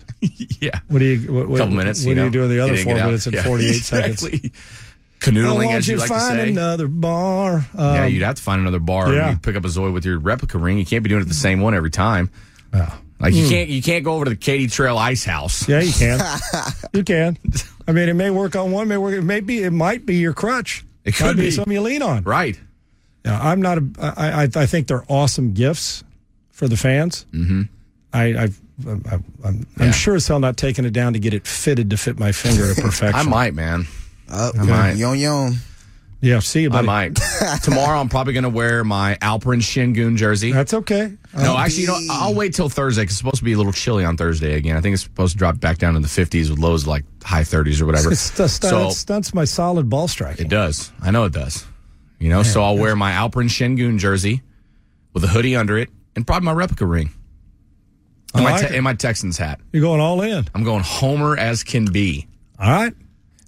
Yeah. 0.60 0.80
What 0.88 1.00
do 1.00 1.04
you, 1.04 1.32
what, 1.32 1.48
what, 1.48 1.58
couple 1.58 1.74
minutes. 1.74 2.04
What 2.04 2.10
you 2.10 2.14
do 2.14 2.20
know, 2.20 2.24
you 2.26 2.30
do 2.30 2.42
in 2.44 2.50
the 2.50 2.60
other 2.60 2.76
four 2.76 2.94
minutes 2.94 3.26
and 3.26 3.34
Yeah, 3.34 3.42
48 3.42 3.72
seconds? 3.82 4.22
exactly. 4.24 4.50
I 4.54 5.24
Canoodling, 5.24 5.72
as 5.72 5.86
you 5.86 5.94
you 5.94 6.00
like 6.00 6.08
to 6.08 6.14
find 6.14 6.36
say. 6.36 6.48
another 6.50 6.88
bar. 6.88 7.66
Um, 7.76 7.94
yeah, 7.94 8.06
you'd 8.06 8.22
have 8.22 8.34
to 8.36 8.42
find 8.42 8.60
another 8.60 8.80
bar. 8.80 9.12
yeah. 9.12 9.30
You 9.30 9.36
pick 9.36 9.54
up 9.54 9.64
a 9.64 9.68
Zoid 9.68 9.92
with 9.92 10.04
your 10.04 10.18
replica 10.18 10.58
ring. 10.58 10.78
You 10.78 10.84
can't 10.84 11.02
be 11.04 11.08
doing 11.10 11.22
it 11.22 11.26
the 11.28 11.34
same 11.34 11.60
one 11.60 11.74
every 11.74 11.90
time. 11.90 12.30
oh. 12.72 12.98
Like 13.20 13.34
you 13.34 13.48
can't 13.48 13.68
you 13.68 13.80
can't 13.82 14.02
go 14.04 14.14
over 14.14 14.24
to 14.24 14.30
the 14.30 14.36
Katy 14.36 14.66
Trail 14.66 14.98
Ice 14.98 15.24
House. 15.24 15.68
Yeah, 15.68 15.78
you 15.80 15.92
can. 15.92 16.18
you 16.92 17.04
can. 17.04 17.38
I 17.86 17.92
mean, 17.92 18.08
it 18.08 18.14
may 18.14 18.30
work 18.30 18.56
on 18.56 18.72
one, 18.72 18.88
may 18.88 18.96
work. 18.96 19.14
It 19.14 19.22
may 19.22 19.38
be. 19.38 19.62
It 19.62 19.70
might 19.72 20.04
be 20.04 20.16
your 20.16 20.32
crutch. 20.32 20.84
It 21.04 21.14
could 21.14 21.36
be 21.36 21.42
be. 21.44 21.50
something 21.52 21.72
you 21.72 21.82
lean 21.82 22.02
on. 22.02 22.24
Right. 22.24 22.58
Yeah, 23.24 23.38
I'm 23.40 23.62
not 23.62 23.78
a. 23.78 23.84
I, 24.00 24.30
I, 24.42 24.48
I 24.56 24.66
think 24.66 24.88
they're 24.88 25.04
awesome 25.08 25.52
gifts 25.52 26.02
for 26.50 26.66
the 26.66 26.76
fans. 26.76 27.24
Mm-hmm. 27.32 27.62
I, 28.12 28.42
I've, 28.44 28.60
I'm, 28.86 29.02
I'm, 29.10 29.24
I'm 29.44 29.66
Yeah. 29.78 29.90
sure 29.92 30.14
as 30.16 30.26
hell 30.28 30.40
not 30.40 30.56
taking 30.56 30.84
it 30.84 30.90
down 30.92 31.12
to 31.14 31.18
get 31.18 31.34
it 31.34 31.46
fitted 31.46 31.90
to 31.90 31.96
fit 31.96 32.18
my 32.18 32.32
finger 32.32 32.74
to 32.74 32.80
perfection. 32.82 33.18
I 33.18 33.22
might, 33.22 33.54
man. 33.54 33.86
Up, 34.30 34.54
I 34.58 34.62
might. 34.64 34.92
Yon 34.96 35.18
yon. 35.18 35.54
Yeah, 36.20 36.38
see 36.38 36.62
you, 36.62 36.70
I 36.70 36.82
might. 36.82 37.16
Tomorrow 37.64 37.98
I'm 37.98 38.08
probably 38.08 38.32
gonna 38.32 38.48
wear 38.48 38.84
my 38.84 39.16
Alperen 39.20 39.58
Sengun 39.60 40.16
jersey. 40.16 40.52
That's 40.52 40.72
okay. 40.72 41.16
no, 41.36 41.54
Oh, 41.54 41.58
actually, 41.58 41.82
you 41.82 41.88
know, 41.88 41.98
B. 41.98 42.08
I'll 42.12 42.32
wait 42.34 42.54
till 42.54 42.68
Thursday 42.68 43.02
'cause 43.02 43.10
it's 43.10 43.18
supposed 43.18 43.38
to 43.38 43.44
be 43.44 43.54
a 43.54 43.56
little 43.56 43.72
chilly 43.72 44.04
on 44.04 44.16
Thursday 44.16 44.54
again. 44.54 44.76
I 44.76 44.80
think 44.80 44.94
it's 44.94 45.02
supposed 45.02 45.32
to 45.32 45.38
drop 45.38 45.58
back 45.58 45.78
down 45.78 45.96
in 45.96 46.02
the 46.02 46.06
50s 46.08 46.48
with 46.48 46.60
lows 46.60 46.86
like 46.86 47.04
high 47.24 47.42
30s 47.42 47.80
or 47.80 47.86
whatever. 47.86 48.12
It 48.12 48.16
stu- 48.18 48.46
stu- 48.46 48.68
so 48.68 48.86
it 48.88 48.92
stunts 48.92 49.34
my 49.34 49.44
solid 49.44 49.90
ball 49.90 50.06
strike. 50.06 50.38
it 50.40 50.48
does. 50.48 50.92
I 51.02 51.10
know 51.10 51.24
it 51.24 51.32
does. 51.32 51.66
You 52.20 52.28
know, 52.28 52.44
so 52.44 52.62
I'll 52.62 52.78
wear 52.78 52.94
my 52.94 53.10
Alperen 53.10 53.48
Sengun 53.50 53.98
jersey 53.98 54.42
with 55.14 55.24
a 55.24 55.28
hoodie 55.28 55.56
under 55.56 55.76
it 55.76 55.90
and 56.14 56.24
probably 56.24 56.44
my 56.46 56.52
replica 56.52 56.86
ring. 56.86 57.10
And, 58.34 58.46
I 58.46 58.50
my, 58.52 58.58
te- 58.58 58.64
it. 58.66 58.72
and 58.72 58.82
my 58.84 58.94
Texans 58.94 59.36
hat. 59.38 59.60
You're 59.72 59.82
going 59.82 60.00
all 60.00 60.22
in. 60.22 60.46
I'm 60.54 60.64
going 60.64 60.82
Homer 60.82 61.36
as 61.36 61.62
can 61.62 61.84
be. 61.86 62.26
All 62.58 62.70
right. 62.70 62.92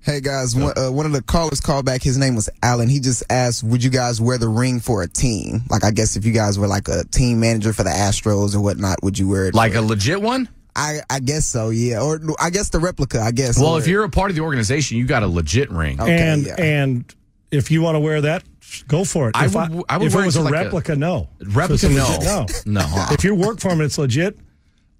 Hey 0.02 0.20
guys, 0.20 0.54
one, 0.54 0.74
uh, 0.76 0.92
one 0.92 1.06
of 1.06 1.12
the 1.12 1.22
callers 1.22 1.60
called 1.62 1.86
back. 1.86 2.02
His 2.02 2.18
name 2.18 2.34
was 2.34 2.50
Alan. 2.62 2.90
He 2.90 3.00
just 3.00 3.22
asked, 3.30 3.64
"Would 3.64 3.82
you 3.82 3.88
guys 3.88 4.20
wear 4.20 4.36
the 4.36 4.48
ring 4.48 4.78
for 4.80 5.02
a 5.02 5.08
team? 5.08 5.62
Like, 5.70 5.82
I 5.82 5.92
guess 5.92 6.16
if 6.16 6.26
you 6.26 6.32
guys 6.32 6.58
were 6.58 6.66
like 6.66 6.88
a 6.88 7.04
team 7.04 7.40
manager 7.40 7.72
for 7.72 7.84
the 7.84 7.90
Astros 7.90 8.54
or 8.54 8.60
whatnot, 8.60 9.02
would 9.02 9.18
you 9.18 9.26
wear 9.28 9.46
it? 9.46 9.54
Like 9.54 9.72
for- 9.72 9.78
a 9.78 9.82
legit 9.82 10.20
one? 10.20 10.46
I 10.76 10.98
I 11.08 11.20
guess 11.20 11.46
so. 11.46 11.70
Yeah, 11.70 12.02
or 12.02 12.20
I 12.38 12.50
guess 12.50 12.68
the 12.68 12.80
replica. 12.80 13.22
I 13.22 13.30
guess. 13.30 13.58
Well, 13.58 13.76
Or- 13.76 13.78
if 13.78 13.86
you're 13.86 14.04
a 14.04 14.10
part 14.10 14.30
of 14.30 14.36
the 14.36 14.42
organization, 14.42 14.98
you 14.98 15.06
got 15.06 15.22
a 15.22 15.26
legit 15.26 15.70
ring. 15.70 15.98
Okay, 15.98 16.12
and 16.14 16.44
yeah. 16.44 16.54
and 16.58 17.14
if 17.50 17.70
you 17.70 17.80
want 17.80 17.94
to 17.94 18.00
wear 18.00 18.20
that, 18.20 18.42
go 18.88 19.04
for 19.04 19.30
it. 19.30 19.36
I 19.36 19.46
if 19.46 19.54
would- 19.54 19.84
I 19.88 19.96
would 19.96 20.08
if 20.08 20.14
wear 20.14 20.24
it 20.24 20.26
it 20.26 20.26
was 20.26 20.36
a 20.36 20.42
like 20.42 20.52
a- 20.52 20.64
replica, 20.64 20.96
no. 20.96 21.30
Replica, 21.40 21.78
So 21.78 21.86
it's 21.88 21.96
a 21.96 22.24
no. 22.26 22.40
legit- 22.40 22.66
No. 22.66 23.06
if 23.12 23.24
you 23.24 23.34
work 23.34 23.58
for 23.60 23.68
them, 23.70 23.80
it's 23.80 23.96
legit. 23.96 24.36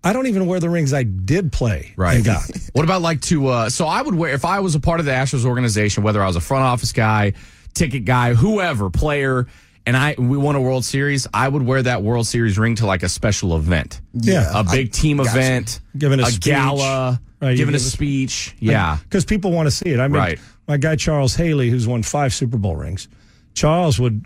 I 0.04 0.12
don't 0.12 0.26
even 0.26 0.46
wear 0.46 0.60
the 0.60 0.68
rings 0.70 0.92
I 0.92 1.02
did 1.02 1.50
play. 1.50 1.92
Right. 1.96 2.16
And 2.16 2.24
got. 2.24 2.42
What 2.74 2.84
about 2.84 3.02
like 3.02 3.20
to? 3.22 3.46
Uh, 3.48 3.70
so 3.70 3.86
I 3.86 4.02
would 4.02 4.14
wear 4.14 4.34
if 4.34 4.44
I 4.44 4.60
was 4.60 4.74
a 4.74 4.80
part 4.80 5.00
of 5.00 5.06
the 5.06 5.12
Astros 5.12 5.44
organization, 5.44 6.02
whether 6.02 6.22
I 6.22 6.26
was 6.26 6.36
a 6.36 6.40
front 6.40 6.64
office 6.64 6.92
guy, 6.92 7.32
ticket 7.72 8.04
guy, 8.04 8.34
whoever, 8.34 8.90
player, 8.90 9.46
and 9.86 9.96
I 9.96 10.16
we 10.18 10.36
won 10.36 10.56
a 10.56 10.60
World 10.60 10.84
Series, 10.84 11.26
I 11.32 11.48
would 11.48 11.62
wear 11.62 11.82
that 11.82 12.02
World 12.02 12.26
Series 12.26 12.58
ring 12.58 12.74
to 12.76 12.86
like 12.86 13.02
a 13.04 13.08
special 13.08 13.56
event. 13.56 14.00
Yeah. 14.12 14.50
a 14.54 14.64
big 14.64 14.90
team 14.92 15.18
gotcha. 15.18 15.30
event, 15.30 15.80
Giving 15.96 16.20
a 16.20 16.24
a 16.24 16.30
gala, 16.32 17.20
Right, 17.40 17.56
giving 17.56 17.74
a 17.74 17.78
give 17.78 17.86
a- 17.86 17.90
speech. 17.90 18.54
Yeah, 18.58 18.98
because 19.04 19.24
people 19.24 19.52
want 19.52 19.66
to 19.66 19.70
see 19.70 19.90
it. 19.90 20.00
I 20.00 20.08
mean, 20.08 20.16
Right. 20.16 20.38
my 20.66 20.76
guy 20.78 20.96
Charles 20.96 21.34
Haley, 21.36 21.70
who's 21.70 21.86
won 21.86 22.02
five 22.02 22.34
Super 22.34 22.58
Bowl 22.58 22.74
rings, 22.76 23.06
Charles 23.54 24.00
would 24.00 24.24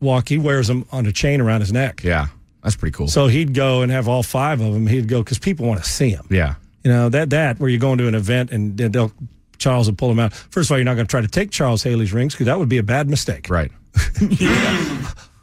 walk. 0.00 0.28
He 0.28 0.38
wears 0.38 0.66
them 0.68 0.84
on 0.90 1.06
a 1.06 1.12
chain 1.12 1.40
around 1.40 1.60
his 1.60 1.72
neck. 1.72 2.02
yeah, 2.02 2.26
that's 2.62 2.76
pretty 2.76 2.92
cool. 2.96 3.08
So 3.08 3.26
he'd 3.26 3.54
go 3.54 3.82
and 3.82 3.90
have 3.92 4.08
all 4.08 4.22
five 4.22 4.60
of 4.60 4.72
them. 4.72 4.86
He'd 4.86 5.08
go 5.08 5.22
because 5.22 5.38
people 5.38 5.66
want 5.66 5.82
to 5.82 5.88
see 5.88 6.10
him. 6.10 6.26
yeah, 6.30 6.54
You 6.84 6.90
know 6.92 7.08
that 7.08 7.30
that 7.30 7.58
where 7.60 7.68
you're 7.68 7.80
going 7.80 7.98
to 7.98 8.08
an 8.08 8.14
event 8.14 8.50
and 8.52 8.76
they'll 8.78 9.12
Charles 9.58 9.86
will 9.88 9.94
pull 9.96 10.08
them 10.08 10.18
out. 10.18 10.32
First 10.32 10.68
of 10.68 10.72
all, 10.72 10.78
you're 10.78 10.84
not 10.84 10.94
going 10.94 11.06
to 11.06 11.10
try 11.10 11.20
to 11.20 11.28
take 11.28 11.50
Charles 11.52 11.82
Haley's 11.84 12.12
rings 12.12 12.34
because 12.34 12.46
that 12.46 12.58
would 12.58 12.68
be 12.68 12.78
a 12.78 12.82
bad 12.82 13.08
mistake. 13.08 13.48
right. 13.48 13.70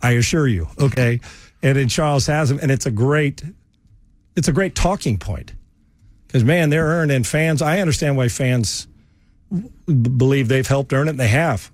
I 0.02 0.12
assure 0.12 0.48
you. 0.48 0.68
Okay, 0.80 1.20
and 1.62 1.78
then 1.78 1.88
Charles 1.90 2.26
has 2.28 2.50
them, 2.50 2.60
and 2.62 2.72
it's 2.72 2.86
a 2.86 2.92
great, 2.92 3.44
it's 4.36 4.48
a 4.48 4.52
great 4.52 4.76
talking 4.76 5.18
point 5.18 5.54
because 6.28 6.44
man, 6.44 6.70
they're 6.70 6.86
earned 6.86 7.12
and 7.12 7.26
fans. 7.26 7.62
I 7.62 7.80
understand 7.80 8.18
why 8.18 8.28
fans 8.30 8.88
believe 9.86 10.48
they've 10.48 10.68
helped 10.68 10.94
earn 10.94 11.08
it. 11.08 11.12
and 11.12 11.20
They 11.20 11.28
have. 11.30 11.72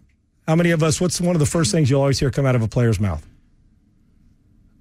How 0.48 0.56
many 0.56 0.72
of 0.72 0.84
us? 0.84 1.02
What's 1.02 1.20
one 1.20 1.36
of 1.36 1.40
the 1.40 1.46
first 1.46 1.72
things 1.72 1.90
you'll 1.90 2.02
always 2.02 2.20
hear 2.20 2.30
come 2.32 2.46
out 2.46 2.56
of 2.56 2.62
a 2.62 2.68
player's 2.68 3.00
mouth? 3.00 3.26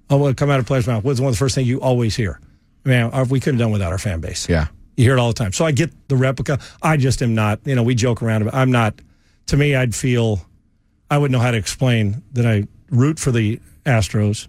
Oh, 0.09 0.17
what 0.17 0.37
come 0.37 0.49
out 0.49 0.59
of 0.59 0.65
player's 0.65 0.87
mouth? 0.87 1.03
What's 1.03 1.19
one 1.19 1.29
of 1.29 1.33
the 1.33 1.39
first 1.39 1.55
things 1.55 1.67
you 1.67 1.81
always 1.81 2.15
hear? 2.15 2.39
Man, 2.83 3.09
our- 3.11 3.25
we 3.25 3.39
couldn't 3.39 3.59
have 3.59 3.65
done 3.65 3.71
without 3.71 3.91
our 3.91 3.97
fan 3.97 4.19
base. 4.19 4.47
Yeah, 4.47 4.67
You 4.95 5.05
hear 5.05 5.13
it 5.17 5.19
all 5.19 5.29
the 5.29 5.33
time. 5.33 5.51
So 5.51 5.65
I 5.65 5.71
get 5.71 5.91
the 6.07 6.15
replica. 6.15 6.59
I 6.81 6.97
just 6.97 7.21
am 7.21 7.33
not, 7.33 7.59
you 7.65 7.75
know, 7.75 7.83
we 7.83 7.95
joke 7.95 8.21
around 8.21 8.43
about 8.43 8.53
I'm 8.53 8.71
not 8.71 8.93
to 9.47 9.57
me 9.57 9.75
I'd 9.75 9.95
feel 9.95 10.45
I 11.09 11.17
wouldn't 11.17 11.31
know 11.31 11.43
how 11.43 11.51
to 11.51 11.57
explain 11.57 12.21
that 12.33 12.45
I 12.45 12.67
root 12.89 13.19
for 13.19 13.31
the 13.31 13.59
Astros, 13.85 14.47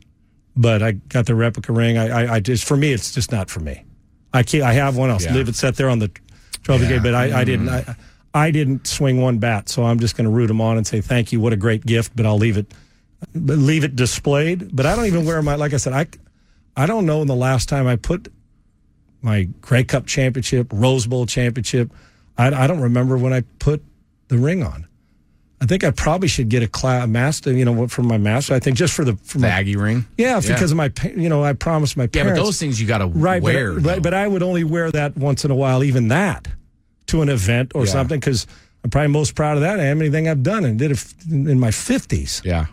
but 0.57 0.83
I 0.83 0.93
got 0.93 1.27
the 1.27 1.35
replica 1.35 1.73
ring. 1.73 1.97
I 1.97 2.09
I, 2.09 2.35
I 2.35 2.41
just 2.41 2.65
for 2.65 2.77
me 2.77 2.93
it's 2.93 3.13
just 3.13 3.33
not 3.33 3.49
for 3.51 3.61
me. 3.61 3.85
I 4.35 4.43
can't 4.43 4.63
I 4.65 4.75
have 4.75 4.97
one 4.97 5.09
else. 5.11 5.25
Yeah. 5.25 5.35
Leave 5.35 5.49
it 5.49 5.55
set 5.55 5.77
there 5.77 5.89
on 5.89 5.99
the 5.99 6.11
trophy 6.63 6.85
Yeah. 6.85 6.89
case, 6.91 7.03
but 7.03 7.15
I, 7.15 7.25
I 7.25 7.29
mm-hmm. 7.29 7.45
didn't 7.45 7.69
I, 7.71 7.97
I 8.35 8.51
didn't 8.51 8.87
swing 8.87 9.23
one 9.23 9.39
bat, 9.39 9.71
so 9.71 9.85
I'm 9.85 9.99
just 9.99 10.15
going 10.15 10.27
to 10.27 10.31
root 10.31 10.49
them 10.49 10.61
on 10.61 10.77
and 10.77 10.87
say 10.87 11.01
thank 11.01 11.33
you. 11.33 11.41
What 11.41 11.55
a 11.55 11.57
great 11.57 11.87
gift, 11.87 12.13
but 12.15 12.27
I'll 12.27 12.37
leave 12.37 12.59
it 12.59 12.67
leave 13.35 13.85
it 13.85 13.97
displayed. 13.97 14.75
But 14.75 14.87
I 14.87 14.97
don't 14.97 15.07
even 15.07 15.25
wear 15.25 15.41
my 15.43 15.55
like 15.55 15.73
I 15.75 15.79
said 15.79 15.93
I 15.93 16.07
I 16.77 16.87
don't 16.87 17.07
know 17.07 17.25
the 17.25 17.35
last 17.37 17.69
time 17.69 17.87
I 17.87 17.97
put 17.97 18.33
my 19.23 19.45
Grey 19.61 19.85
Cup 19.85 20.07
championship, 20.07 20.69
Rose 20.73 21.07
Bowl 21.07 21.27
championship. 21.27 21.91
I, 22.39 22.49
I 22.49 22.67
don't 22.67 22.81
remember 22.81 23.17
when 23.17 23.33
I 23.33 23.43
put 23.59 23.83
the 24.29 24.37
ring 24.39 24.63
on. 24.63 24.87
I 25.59 25.65
think 25.65 25.85
I 25.85 25.91
probably 25.91 26.29
should 26.29 26.51
get 26.51 26.63
a 26.63 26.69
class 26.69 27.09
master, 27.09 27.51
you 27.51 27.65
know, 27.65 27.89
from 27.89 28.07
my 28.07 28.19
master. 28.19 28.53
I 28.53 28.59
think 28.61 28.77
just 28.77 28.93
for 28.93 29.07
the 29.07 29.17
for 29.23 29.39
the 29.39 29.47
my, 29.47 29.49
Aggie 29.49 29.77
ring. 29.77 30.05
yeah, 30.19 30.39
because 30.39 30.71
of 30.71 30.77
my, 30.77 30.93
you 31.17 31.31
know, 31.31 31.43
I 31.43 31.55
promised 31.55 31.97
my 31.97 32.05
Yeah, 32.05 32.09
parents. 32.25 32.39
but 32.41 32.45
those 32.45 32.59
things 32.61 32.79
you 32.79 32.87
got 32.87 32.99
to 32.99 33.07
right, 33.07 33.43
wear. 33.43 33.73
but, 33.75 33.83
but 33.83 34.03
but 34.03 34.15
I 34.15 34.29
would 34.29 34.43
only 34.43 34.65
wear 34.65 34.91
that 34.93 35.17
once 35.17 35.47
in 35.47 35.51
a 35.51 35.55
while, 35.55 35.83
even 35.83 36.09
that, 36.09 36.47
to 37.07 37.23
an 37.23 37.31
event 37.31 37.73
or 37.75 37.87
Yeah. 37.87 37.93
something, 37.93 38.21
because 38.21 38.47
I'm 38.85 38.91
probably 38.91 39.09
most 39.13 39.35
proud 39.35 39.57
of 39.57 39.63
that. 39.63 39.81
I 39.81 39.85
am 39.85 40.03
anything 40.03 40.29
I've 40.29 40.43
done 40.43 40.67
and 40.67 40.79
did 40.79 40.91
it 40.91 41.03
in 41.31 41.49
in 41.49 41.59
my 41.59 41.71
fifties. 41.71 42.43
yeah, 42.45 42.67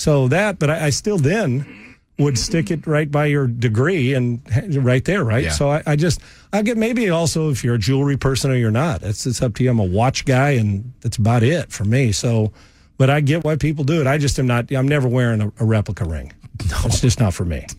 So 0.00 0.28
that, 0.28 0.58
but 0.58 0.70
I, 0.70 0.86
I 0.86 0.90
still 0.90 1.18
then 1.18 1.96
would 2.18 2.38
stick 2.38 2.70
it 2.70 2.86
right 2.86 3.10
by 3.10 3.26
your 3.26 3.46
degree 3.46 4.14
and 4.14 4.40
right 4.82 5.04
there, 5.04 5.22
right? 5.22 5.44
Yeah. 5.44 5.50
So 5.50 5.70
I, 5.70 5.82
I 5.86 5.96
just, 5.96 6.22
I 6.54 6.62
get 6.62 6.78
maybe 6.78 7.10
also 7.10 7.50
if 7.50 7.62
you're 7.62 7.74
a 7.74 7.78
jewelry 7.78 8.16
person 8.16 8.50
or 8.50 8.54
you're 8.54 8.70
not, 8.70 9.02
it's, 9.02 9.26
it's 9.26 9.42
up 9.42 9.54
to 9.56 9.62
you. 9.62 9.70
I'm 9.70 9.78
a 9.78 9.84
watch 9.84 10.24
guy 10.24 10.52
and 10.52 10.90
that's 11.02 11.18
about 11.18 11.42
it 11.42 11.70
for 11.70 11.84
me. 11.84 12.12
So, 12.12 12.50
but 12.96 13.10
I 13.10 13.20
get 13.20 13.44
why 13.44 13.56
people 13.56 13.84
do 13.84 14.00
it. 14.00 14.06
I 14.06 14.16
just 14.16 14.38
am 14.38 14.46
not, 14.46 14.72
I'm 14.72 14.88
never 14.88 15.06
wearing 15.06 15.42
a, 15.42 15.52
a 15.60 15.66
replica 15.66 16.04
ring. 16.06 16.32
No. 16.70 16.76
It's 16.86 17.02
just 17.02 17.20
not 17.20 17.34
for 17.34 17.44
me. 17.44 17.66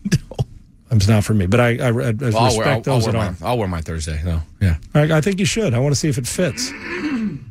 No. 0.90 0.96
It's 0.96 1.08
not 1.08 1.24
for 1.24 1.34
me. 1.34 1.46
But 1.46 1.58
I, 1.58 1.68
I, 1.78 1.88
I 1.88 1.90
Well, 1.90 2.02
I'll 2.02 2.10
respect 2.12 2.56
wear, 2.56 2.66
I'll, 2.66 2.74
I'll 2.74 2.80
those 2.82 3.04
wear 3.04 3.12
that 3.14 3.42
are. 3.42 3.46
I'll 3.48 3.58
wear 3.58 3.66
mine 3.66 3.82
Thursday 3.82 4.20
though. 4.22 4.42
Yeah, 4.60 4.76
I, 4.94 5.14
I 5.14 5.20
think 5.22 5.40
you 5.40 5.46
should. 5.46 5.72
I 5.72 5.78
want 5.78 5.92
to 5.94 5.98
see 5.98 6.08
if 6.10 6.18
it 6.18 6.26
fits. 6.26 6.70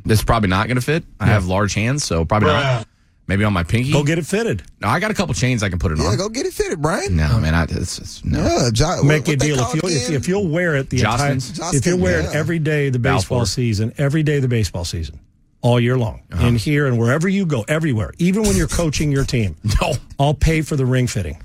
it's 0.06 0.22
probably 0.22 0.48
not 0.48 0.68
going 0.68 0.76
to 0.76 0.80
fit. 0.82 1.02
I 1.18 1.26
have 1.26 1.46
large 1.46 1.74
hands, 1.74 2.04
so 2.04 2.24
probably 2.24 2.50
not. 2.50 2.86
Maybe 3.28 3.44
on 3.44 3.52
my 3.52 3.62
pinky. 3.62 3.92
Go 3.92 4.02
get 4.02 4.18
it 4.18 4.26
fitted. 4.26 4.62
No, 4.80 4.88
I 4.88 4.98
got 5.00 5.10
a 5.10 5.14
couple 5.14 5.32
chains 5.34 5.62
I 5.62 5.68
can 5.68 5.78
put 5.78 5.92
it 5.92 5.98
on. 5.98 6.04
Yeah, 6.04 6.10
on. 6.10 6.16
go 6.18 6.28
get 6.28 6.44
it 6.44 6.52
fitted, 6.52 6.82
Brian. 6.82 7.16
No, 7.16 7.38
man, 7.38 7.54
I, 7.54 7.62
it's, 7.64 7.98
it's, 7.98 8.24
no. 8.24 8.42
Yeah, 8.42 8.70
jo- 8.72 9.02
Make 9.04 9.26
what- 9.26 9.28
a 9.28 9.32
what 9.32 9.38
deal 9.38 9.58
if 9.60 9.74
you 9.74 9.80
if, 9.84 10.10
if 10.22 10.28
you'll 10.28 10.48
wear 10.48 10.74
it 10.76 10.90
the 10.90 10.98
Jostens? 10.98 11.50
entire 11.50 11.76
if 11.76 11.86
you 11.86 11.96
wear 11.96 12.18
it 12.20 12.24
yeah. 12.24 12.38
every 12.38 12.58
day 12.58 12.90
the 12.90 12.98
baseball 12.98 13.38
Balfour. 13.38 13.46
season, 13.46 13.92
every 13.96 14.22
day 14.24 14.40
the 14.40 14.48
baseball 14.48 14.84
season, 14.84 15.20
all 15.60 15.78
year 15.78 15.96
long, 15.96 16.22
Uh-huh. 16.32 16.46
in 16.48 16.56
here 16.56 16.86
and 16.88 16.98
wherever 16.98 17.28
you 17.28 17.46
go, 17.46 17.64
everywhere, 17.68 18.12
even 18.18 18.42
when 18.42 18.56
you're 18.56 18.66
coaching 18.68 19.12
your 19.12 19.24
team, 19.24 19.54
No, 19.80 19.94
I'll 20.18 20.34
pay 20.34 20.60
for 20.62 20.74
the 20.74 20.84
ring 20.84 21.06
fitting. 21.06 21.40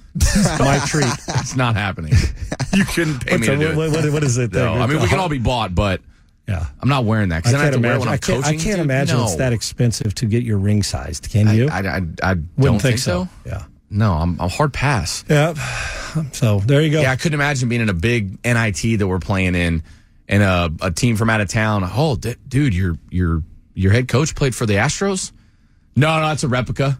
My 0.59 0.81
treat. 0.87 1.05
it's 1.27 1.55
not 1.55 1.75
happening. 1.75 2.13
You 2.73 2.85
couldn't 2.85 3.19
pay 3.23 3.33
What's 3.35 3.47
me 3.47 3.53
a- 3.53 3.57
to 3.57 3.63
do 3.65 3.71
it. 3.71 3.75
what- 3.77 3.91
what- 3.91 4.11
what 4.13 4.23
is 4.23 4.39
it? 4.39 4.51
No, 4.51 4.73
I 4.73 4.87
mean 4.87 4.99
we 4.99 5.07
can 5.07 5.19
all 5.19 5.29
be 5.29 5.37
bought, 5.37 5.75
but 5.75 6.01
Yeah. 6.47 6.65
I'm 6.81 6.87
not 6.89 7.03
wearing 7.05 7.29
that 7.29 7.37
I 7.37 7.39
because 7.39 7.51
then 7.53 7.61
I 7.61 7.63
have 7.65 7.73
can't 7.73 7.83
wear 7.83 7.91
it 7.91 7.95
imagine. 7.95 7.99
when 7.99 8.07
I'm 8.09 8.13
I 8.13 8.17
can't, 8.17 8.45
I 8.45 8.51
can't 8.51 8.63
dude. 8.77 8.85
imagine 8.85 9.17
no. 9.17 9.23
it's 9.25 9.35
that 9.35 9.53
expensive 9.53 10.15
to 10.15 10.25
get 10.25 10.43
your 10.43 10.57
ring 10.57 10.81
sized. 10.83 11.29
Can 11.29 11.53
you? 11.55 11.67
I, 11.69 11.79
I, 11.79 11.81
I, 11.81 11.95
I 11.95 12.33
don't 12.35 12.49
Wouldn't 12.57 12.81
think 12.81 12.99
so. 12.99 13.27
Yeah. 13.45 13.63
No, 13.89 14.13
I'm, 14.13 14.39
I'm 14.39 14.49
hard 14.49 14.73
pass. 14.73 15.23
Yeah. 15.29 15.53
So 16.31 16.59
there 16.59 16.81
you 16.81 16.89
go. 16.89 17.01
Yeah, 17.01 17.11
I 17.11 17.15
couldn't 17.15 17.35
imagine 17.35 17.69
being 17.69 17.81
in 17.81 17.89
a 17.89 17.93
big 17.93 18.43
NIT 18.43 18.97
that 18.99 19.07
we're 19.07 19.19
playing 19.19 19.53
in, 19.53 19.83
and 20.27 20.41
a, 20.41 20.71
a 20.87 20.91
team 20.91 21.15
from 21.15 21.29
out 21.29 21.41
of 21.41 21.47
town. 21.49 21.83
Oh, 21.93 22.15
d- 22.15 22.35
dude, 22.47 22.73
your 22.73 22.95
your 23.11 23.43
your 23.75 23.91
head 23.91 24.07
coach 24.07 24.33
played 24.33 24.55
for 24.55 24.65
the 24.65 24.73
Astros. 24.75 25.31
No, 25.95 26.19
no, 26.19 26.31
it's 26.31 26.43
a 26.43 26.47
replica. 26.47 26.97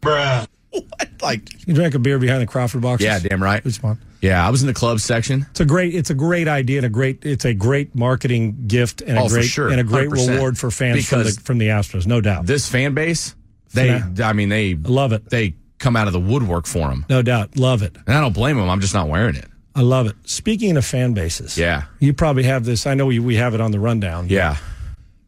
Bruh. 0.00 0.46
What? 0.88 1.08
Like, 1.22 1.66
You 1.66 1.74
drank 1.74 1.94
a 1.94 1.98
beer 1.98 2.18
behind 2.18 2.42
the 2.42 2.46
Crawford 2.46 2.82
box. 2.82 3.02
yeah, 3.02 3.18
damn 3.18 3.42
right. 3.42 3.64
It's 3.64 3.78
fun. 3.78 3.98
Yeah, 4.20 4.46
I 4.46 4.50
was 4.50 4.62
in 4.62 4.66
the 4.66 4.74
club 4.74 5.00
section. 5.00 5.46
It's 5.50 5.60
a 5.60 5.64
great. 5.64 5.94
It's 5.94 6.10
a 6.10 6.14
great 6.14 6.48
idea 6.48 6.78
and 6.78 6.86
a 6.86 6.90
great. 6.90 7.24
It's 7.24 7.44
a 7.44 7.54
great 7.54 7.94
marketing 7.94 8.64
gift 8.66 9.00
and 9.02 9.18
a 9.18 9.22
Oh, 9.22 9.28
for 9.28 9.34
great 9.36 9.44
sure. 9.46 9.68
and 9.70 9.78
a 9.80 9.84
great 9.84 10.08
100%. 10.08 10.28
reward 10.34 10.58
for 10.58 10.70
fans 10.70 11.06
from 11.08 11.18
the 11.18 11.24
Because 11.24 11.38
from 11.38 11.58
the 11.58 11.68
Astros, 11.68 12.06
no 12.06 12.20
doubt. 12.20 12.46
This 12.46 12.68
fan 12.68 12.94
base, 12.94 13.34
they, 13.74 14.00
I 14.22 14.32
mean, 14.32 14.48
they 14.48 14.74
love 14.74 15.12
it. 15.12 15.28
They 15.30 15.54
come 15.78 15.96
out 15.96 16.06
of 16.06 16.12
the 16.14 16.20
woodwork 16.20 16.66
for 16.66 16.88
them, 16.88 17.04
No 17.10 17.20
doubt, 17.22 17.56
love 17.58 17.82
it. 17.82 17.94
and 18.06 18.16
I 18.16 18.20
don't 18.20 18.32
blame 18.34 18.56
them. 18.56 18.68
I'm 18.70 18.80
just 18.80 18.94
not 18.94 19.08
wearing 19.08 19.36
it. 19.36 19.46
I 19.74 19.82
love 19.82 20.06
it. 20.06 20.16
Speaking 20.24 20.76
of 20.78 20.84
fan 20.86 21.12
bases, 21.12 21.58
Yeah, 21.58 21.84
you 22.00 22.14
probably 22.14 22.44
have 22.44 22.64
this. 22.64 22.86
I 22.86 22.94
know 22.94 23.04
we, 23.06 23.18
we 23.18 23.36
have 23.36 23.52
it 23.54 23.60
on 23.60 23.70
the 23.72 23.78
rundown. 23.80 24.28
yeah. 24.30 24.56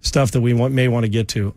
stuff 0.00 0.30
that 0.30 0.40
we 0.40 0.54
want, 0.54 0.72
may 0.72 0.88
want 0.88 1.04
to 1.04 1.08
get 1.10 1.28
to. 1.28 1.54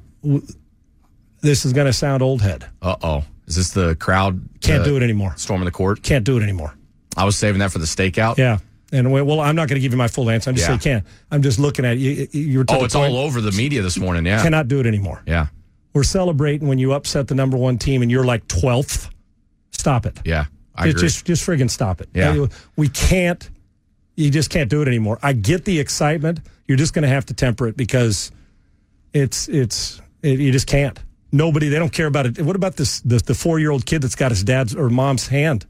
This 1.42 1.66
is 1.66 1.74
going 1.74 1.88
to 1.88 1.94
sound 1.94 2.22
old 2.22 2.42
head. 2.42 2.66
Uh 2.82 2.96
oh, 3.02 3.24
is 3.48 3.56
this 3.56 3.72
the 3.72 3.96
crowd? 3.96 4.42
Can't 4.62 4.84
do 4.84 4.96
it 4.98 5.04
anymore. 5.04 5.34
Storming 5.38 5.66
the 5.66 5.72
court. 5.72 6.04
Can't 6.04 6.24
do 6.26 6.38
it 6.38 6.44
anymore. 6.44 6.74
I 7.18 7.26
was 7.26 7.36
saving 7.38 7.60
that 7.60 7.72
for 7.72 7.80
the 7.80 7.86
stakeout. 7.86 8.38
Yeah. 8.38 8.60
And 8.94 9.12
we- 9.12 9.22
well, 9.22 9.40
I'm 9.40 9.56
not 9.56 9.68
going 9.70 9.76
to 9.76 9.82
give 9.82 9.92
you 9.94 9.98
my 9.98 10.08
full 10.08 10.30
answer. 10.30 10.50
I'm 10.50 10.56
just 10.56 10.66
Yeah. 10.70 10.78
saying 10.78 10.80
can't. 10.80 11.06
I'm 11.32 11.42
just 11.42 11.60
looking 11.60 11.86
at 11.86 11.98
you. 11.98 12.28
You're 12.32 12.66
Oh, 12.70 12.84
it's 12.84 12.96
all 12.96 13.18
over 13.18 13.42
the 13.42 13.52
media 13.54 13.82
this 13.82 13.98
morning. 13.98 14.26
Yeah. 14.26 14.42
Cannot 14.44 14.68
do 14.68 14.80
it 14.80 14.86
anymore. 14.86 15.22
Yeah. 15.26 15.48
We're 15.94 16.04
celebrating 16.04 16.68
when 16.68 16.78
you 16.78 16.94
upset 16.94 17.28
the 17.28 17.36
number 17.36 17.58
one 17.58 17.78
team 17.78 18.02
and 18.02 18.10
you're 18.12 18.24
like 18.26 18.48
12th. 18.48 19.10
Stop 19.72 20.06
it. 20.06 20.20
Yeah. 20.24 20.46
I 20.76 20.86
just, 20.86 20.98
agree. 20.98 21.08
just 21.08 21.26
just 21.26 21.46
friggin' 21.48 21.70
stop 21.70 22.00
it. 22.02 22.10
Yeah. 22.14 22.46
We 22.78 22.88
can't. 22.90 23.50
You 24.16 24.30
just 24.30 24.50
can't 24.50 24.70
do 24.70 24.82
it 24.82 24.88
anymore. 24.88 25.20
I 25.22 25.34
get 25.34 25.66
the 25.66 25.80
excitement. 25.80 26.40
You're 26.68 26.78
just 26.78 26.94
going 26.94 27.04
to 27.04 27.10
have 27.10 27.26
to 27.28 27.34
temper 27.34 27.68
it 27.68 27.76
because 27.76 28.32
it's 29.14 29.48
it's 29.50 30.02
it, 30.22 30.40
you 30.40 30.52
just 30.52 30.68
can't. 30.68 30.98
Nobody 31.32 31.70
they 31.70 31.80
don't 31.80 31.94
care 31.94 32.08
about 32.08 32.26
it. 32.26 32.41
What 32.41 32.56
about 32.56 32.76
this 32.76 33.00
the, 33.02 33.17
the 33.17 33.34
four 33.34 33.60
year 33.60 33.72
old 33.72 33.86
kid 33.86 34.01
that's 34.01 34.16
got 34.16 34.32
his 34.32 34.43
dad's 34.43 34.76
or 34.76 34.89
mom's 34.89 35.28
hand, 35.28 35.66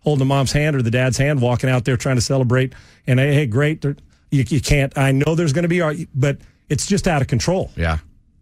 holding 0.00 0.20
the 0.20 0.24
mom's 0.24 0.52
hand 0.52 0.74
or 0.76 0.82
the 0.82 0.90
dad's 0.90 1.18
hand, 1.18 1.40
walking 1.40 1.68
out 1.68 1.84
there 1.84 1.96
trying 1.96 2.16
to 2.16 2.22
celebrate. 2.22 2.72
And 3.06 3.20
hey, 3.20 3.34
hey 3.34 3.46
great, 3.46 3.84
you, 3.84 3.96
you 4.30 4.60
can't. 4.60 4.96
I 4.96 5.12
know 5.12 5.34
there's 5.34 5.52
going 5.52 5.64
to 5.64 5.68
be, 5.68 5.80
ar- 5.80 5.94
but 6.14 6.38
it's 6.68 6.86
just 6.86 7.06
out 7.06 7.20
of 7.22 7.28
control. 7.28 7.70
yeah. 7.76 7.98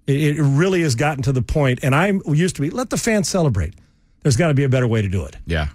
It, 0.07 0.39
it 0.39 0.43
really 0.43 0.83
has 0.83 0.95
gotten 0.95 1.23
to 1.25 1.33
the 1.33 1.43
point, 1.43 1.81
and 1.83 1.95
I 1.95 2.13
used 2.27 2.57
to 2.57 2.63
be 2.63 2.71
let 2.71 2.91
the 2.91 2.97
fans 2.97 3.29
celebrate. 3.29 3.75
There's 4.23 4.37
got 4.37 4.49
to 4.49 4.55
be 4.55 4.65
a 4.65 4.69
better 4.69 4.89
way 4.89 5.03
to 5.03 5.09
do 5.09 5.25
it. 5.25 5.37
Yeah. 5.47 5.69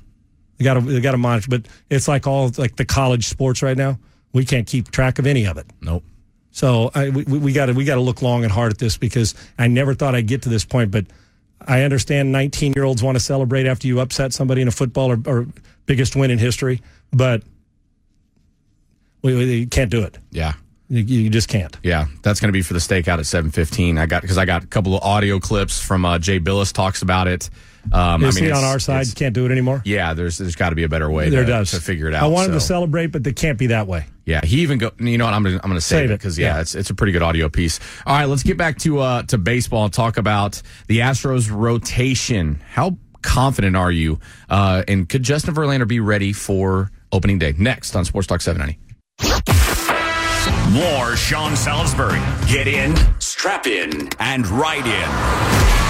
They 0.57 0.63
got 0.65 0.76
to 0.76 0.82
they 0.82 1.01
got 1.01 1.11
to 1.11 1.17
monitor, 1.17 1.47
but 1.49 1.67
it's 1.89 2.07
like 2.07 2.28
all 2.28 2.51
like 2.57 2.76
the 2.76 2.86
college 2.86 3.28
sports 3.28 3.61
right 3.61 3.78
now. 3.78 3.99
We 4.34 4.45
can't 4.45 4.67
keep 4.67 4.91
track 4.91 5.20
of 5.20 5.26
any 5.26 5.45
of 5.45 5.57
it. 5.57 5.67
Nope. 5.82 6.03
So 6.56 6.89
I, 6.95 7.10
we 7.10 7.24
we 7.26 7.51
got 7.51 7.66
to 7.66 7.74
we 7.74 7.84
got 7.84 7.95
to 7.95 8.01
look 8.01 8.22
long 8.22 8.45
and 8.45 8.51
hard 8.51 8.72
at 8.72 8.78
this 8.78 8.97
because 8.97 9.36
I 9.60 9.68
never 9.68 9.93
thought 9.93 10.16
I'd 10.16 10.26
get 10.26 10.43
to 10.43 10.49
this 10.49 10.64
point, 10.64 10.89
but 10.89 11.06
I 11.60 11.82
understand 11.82 12.32
19 12.32 12.72
year 12.78 12.86
olds 12.86 13.03
want 13.03 13.18
to 13.18 13.20
celebrate 13.20 13.66
after 13.66 13.88
you 13.88 13.99
upset 13.99 14.32
somebody 14.32 14.62
in 14.62 14.70
a 14.70 14.72
football 14.72 15.12
or, 15.12 15.20
or 15.26 15.47
biggest 15.86 16.16
win 16.16 16.32
in 16.32 16.39
history, 16.39 16.82
but 17.12 17.43
we, 19.22 19.36
we 19.36 19.66
can't 19.66 19.91
do 19.91 20.03
it. 20.03 20.18
Yeah. 20.32 20.53
You, 20.88 21.03
you 21.03 21.30
just 21.30 21.49
can't. 21.49 21.78
Yeah, 21.84 22.06
that's 22.22 22.39
going 22.39 22.47
to 22.47 22.53
be 22.53 22.62
for 22.62 22.72
the 22.72 22.80
stakeout 22.80 23.20
at 23.20 23.26
seven 23.26 23.51
fifteen. 23.51 23.97
I 23.97 24.06
got 24.06 24.22
because 24.22 24.38
I 24.38 24.45
got 24.45 24.64
a 24.64 24.68
couple 24.68 24.95
of 24.95 25.03
audio 25.03 25.41
clips 25.41 25.82
from 25.82 26.06
uh, 26.06 26.20
Jay 26.20 26.39
Bilas 26.39 26.72
talks 26.72 27.01
about 27.01 27.28
it. 27.28 27.49
Um, 27.91 28.21
You 28.21 28.27
I 28.27 28.31
see 28.31 28.41
mean, 28.41 28.53
on 28.53 28.63
our 28.63 28.79
side, 28.79 29.07
you 29.07 29.13
can't 29.13 29.33
do 29.33 29.45
it 29.45 29.51
anymore. 29.51 29.81
Yeah, 29.86 30.13
there's 30.13 30.38
there's 30.38 30.55
got 30.55 30.69
to 30.69 30.75
be 30.75 30.83
a 30.83 30.89
better 30.89 31.09
way. 31.09 31.29
There 31.29 31.41
to, 31.41 31.47
does 31.47 31.71
to 31.71 31.81
figure 31.81 32.07
it 32.07 32.13
out. 32.13 32.23
I 32.23 32.27
wanted 32.27 32.53
to 32.53 32.59
celebrate, 32.59 33.07
but 33.07 33.23
they 33.23 33.33
can't 33.33 33.57
be 33.57 33.67
that 33.67 33.88
way. 33.88 34.05
Yeah, 34.25 34.41
he 34.43 34.61
even 34.61 34.79
go. 34.79 34.91
You 34.99 35.17
know 35.17 35.25
what? 35.25 35.33
I'm 35.33 35.43
gonna 35.43 35.59
I'm 35.63 35.69
gonna 35.69 35.81
save, 35.81 35.97
Save 35.99 36.09
it 36.11 36.13
it, 36.13 36.17
because 36.19 36.39
yeah, 36.39 36.55
yeah. 36.55 36.61
it's 36.61 36.73
it's 36.75 36.89
a 36.89 36.95
pretty 36.95 37.13
good 37.13 37.21
audio 37.21 37.47
piece. 37.49 37.79
All 38.05 38.15
right, 38.15 38.25
let's 38.25 38.43
get 38.43 38.57
back 38.57 38.77
to 38.79 38.99
uh 38.99 39.23
to 39.23 39.38
baseball 39.38 39.86
and 39.86 39.93
talk 39.93 40.17
about 40.17 40.61
the 40.88 40.99
Astros 40.99 41.51
rotation. 41.51 42.61
How 42.71 42.97
confident 43.21 43.75
are 43.75 43.91
you? 43.91 44.19
Uh, 44.49 44.83
and 44.88 45.07
could 45.09 45.23
Justin 45.23 45.53
Verlander 45.53 45.88
be 45.88 45.99
ready 45.99 46.33
for 46.33 46.91
opening 47.11 47.39
day 47.39 47.53
next 47.57 47.95
on 47.95 48.05
Sports 48.05 48.27
Talk 48.27 48.41
790? 48.41 48.79
More 50.71 51.15
Sean 51.15 51.55
Salisbury. 51.55 52.19
Get 52.47 52.67
in, 52.67 52.95
strap 53.19 53.67
in, 53.67 54.09
and 54.19 54.47
ride 54.47 54.86
in. 54.86 55.84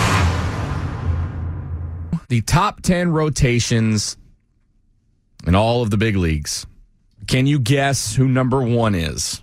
The 2.28 2.42
top 2.42 2.82
ten 2.82 3.12
rotations 3.12 4.18
in 5.46 5.56
all 5.56 5.82
of 5.82 5.90
the 5.90 5.98
big 5.98 6.16
leagues. 6.16 6.66
Can 7.28 7.48
you 7.48 7.60
guess 7.60 8.16
who 8.16 8.28
number 8.28 8.62
one 8.62 8.96
is? 8.96 9.42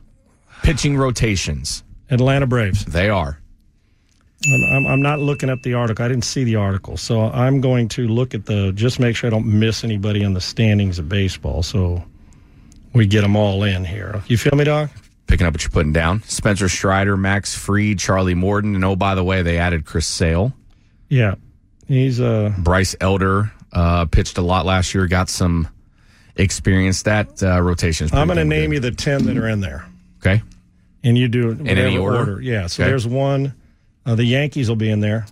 Pitching 0.62 0.96
rotations. 0.96 1.82
Atlanta 2.10 2.46
Braves. 2.46 2.84
They 2.84 3.08
are. 3.08 3.38
I'm, 4.44 4.86
I'm, 4.86 5.02
not 5.02 5.20
looking 5.20 5.50
at 5.50 5.62
the 5.62 5.74
article. 5.74 6.04
I 6.04 6.08
didn't 6.08 6.24
see 6.24 6.42
the 6.42 6.56
article, 6.56 6.96
so 6.96 7.30
I'm 7.30 7.60
going 7.60 7.88
to 7.88 8.08
look 8.08 8.34
at 8.34 8.46
the 8.46 8.72
just 8.72 8.98
make 8.98 9.14
sure 9.14 9.28
I 9.28 9.30
don't 9.30 9.46
miss 9.46 9.84
anybody 9.84 10.22
in 10.22 10.34
the 10.34 10.40
standings 10.40 10.98
of 10.98 11.08
baseball. 11.08 11.62
So 11.62 12.02
we 12.92 13.06
get 13.06 13.22
them 13.22 13.36
all 13.36 13.62
in 13.62 13.84
here. 13.84 14.22
You 14.26 14.36
feel 14.36 14.56
me, 14.56 14.64
Doc? 14.64 14.90
Picking 15.28 15.46
up 15.46 15.54
what 15.54 15.62
you're 15.62 15.70
putting 15.70 15.92
down. 15.92 16.22
Spencer 16.24 16.68
Strider, 16.68 17.16
Max 17.16 17.54
Fried, 17.54 18.00
Charlie 18.00 18.34
Morton, 18.34 18.74
and 18.74 18.84
oh 18.84 18.96
by 18.96 19.14
the 19.14 19.24
way, 19.24 19.42
they 19.42 19.58
added 19.58 19.84
Chris 19.84 20.06
Sale. 20.06 20.52
Yeah, 21.08 21.36
he's 21.92 22.20
uh 22.20 22.52
Bryce 22.58 22.94
Elder 23.00 23.52
uh, 23.72 24.04
pitched 24.06 24.38
a 24.38 24.42
lot 24.42 24.66
last 24.66 24.94
year, 24.94 25.06
got 25.06 25.28
some 25.28 25.68
experience. 26.36 27.02
That 27.02 27.42
uh, 27.42 27.60
rotation. 27.62 28.08
I'm 28.12 28.26
going 28.26 28.36
to 28.38 28.44
name 28.44 28.70
good. 28.70 28.74
you 28.76 28.80
the 28.80 28.90
ten 28.92 29.24
that 29.26 29.36
are 29.36 29.48
in 29.48 29.60
there, 29.60 29.86
Okay. 30.18 30.42
and 31.02 31.16
you 31.16 31.28
do 31.28 31.50
In 31.50 31.66
any 31.68 31.98
whatever 31.98 32.32
order? 32.32 32.40
Yeah. 32.42 32.66
So 32.66 32.82
Okay. 32.82 32.90
there's 32.90 33.06
one. 33.06 33.54
Uh, 34.04 34.14
the 34.14 34.24
Yankees 34.24 34.68
will 34.68 34.76
be 34.76 34.90
in 34.90 35.00
there 35.00 35.26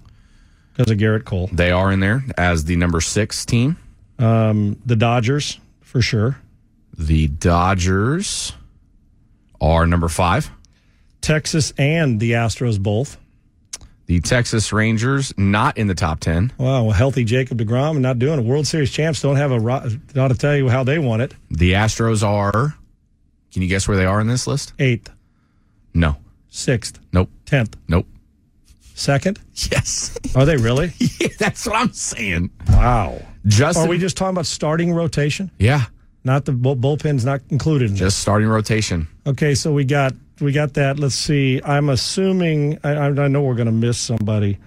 because 0.73 0.91
of 0.93 0.99
Gerrit 0.99 1.25
Cole. 1.25 1.51
They 1.53 1.71
are 1.71 1.91
in 1.93 2.01
there 2.01 2.25
as 2.39 2.65
the 2.65 2.77
number 2.77 3.01
six 3.01 3.45
team. 3.45 3.77
Um, 4.19 4.81
the 4.87 4.97
Dodgers 4.97 5.59
for 5.83 6.01
sure. 6.01 6.39
The 6.97 7.29
Dodgers 7.29 8.53
are 9.61 9.87
number 9.87 10.09
five. 10.09 10.51
Texas 11.21 11.73
and 11.77 12.21
the 12.21 12.33
Astros 12.33 12.81
both. 12.81 13.19
The 14.11 14.19
Texas 14.19 14.73
Rangers 14.73 15.33
not 15.39 15.79
in 15.79 15.87
the 15.87 15.95
top 15.95 16.19
ten. 16.19 16.53
Wow, 16.59 16.83
well, 16.83 16.91
healthy 16.91 17.23
Jacob 17.23 17.59
Degrom 17.59 17.91
and 17.93 18.03
not 18.03 18.19
doing 18.19 18.41
it. 18.41 18.45
World 18.45 18.67
Series 18.67 18.91
champs 18.91 19.23
don't 19.23 19.37
have 19.37 19.53
a. 19.53 19.55
Ought 20.19 20.29
to 20.29 20.35
tell 20.37 20.57
you 20.57 20.69
how 20.69 20.83
they 20.83 20.99
won 20.99 21.21
it. 21.21 21.33
The 21.49 21.75
Astros 21.75 22.25
are. 22.27 22.75
Can 23.53 23.63
you 23.63 23.69
guess 23.69 23.87
where 23.87 23.97
they 23.97 24.07
are 24.07 24.21
in 24.21 24.27
this 24.27 24.49
list? 24.49 24.73
Eighth, 24.81 25.11
No. 25.95 26.17
sixth, 26.49 26.99
Nope. 27.13 27.31
tenth, 27.47 27.77
Nope. 27.87 28.09
second. 28.97 29.39
Yes. 29.71 30.19
Are 30.35 30.45
they 30.45 30.57
really? 30.57 30.93
yeah, 30.99 31.29
that's 31.39 31.65
what 31.67 31.77
I'm 31.77 31.93
saying. 31.93 32.51
wow. 32.69 33.17
Justin. 33.47 33.85
Are 33.87 33.89
we 33.89 33.97
just 33.99 34.17
talking 34.17 34.35
about 34.35 34.47
starting 34.47 34.93
rotation? 34.93 35.53
Yeah. 35.61 35.85
Not 36.25 36.47
the 36.47 36.53
bullpen's 36.53 37.25
not 37.25 37.43
included. 37.51 37.85
In 37.87 37.93
this. 37.93 38.01
Just 38.01 38.19
starting 38.19 38.49
rotation. 38.49 39.07
Okay, 39.25 39.55
so 39.55 39.73
we 39.73 39.85
got 39.85 40.15
we 40.41 40.53
got 40.53 40.75
that. 40.75 40.99
Let's 40.99 41.15
see. 41.15 41.61
I'm 41.65 41.89
assuming. 41.89 42.79
I, 42.85 42.93
I 42.95 43.29
know 43.29 43.43
we're 43.43 43.55
going 43.55 43.67
to 43.67 43.73
miss 43.73 43.99
somebody. 43.99 44.59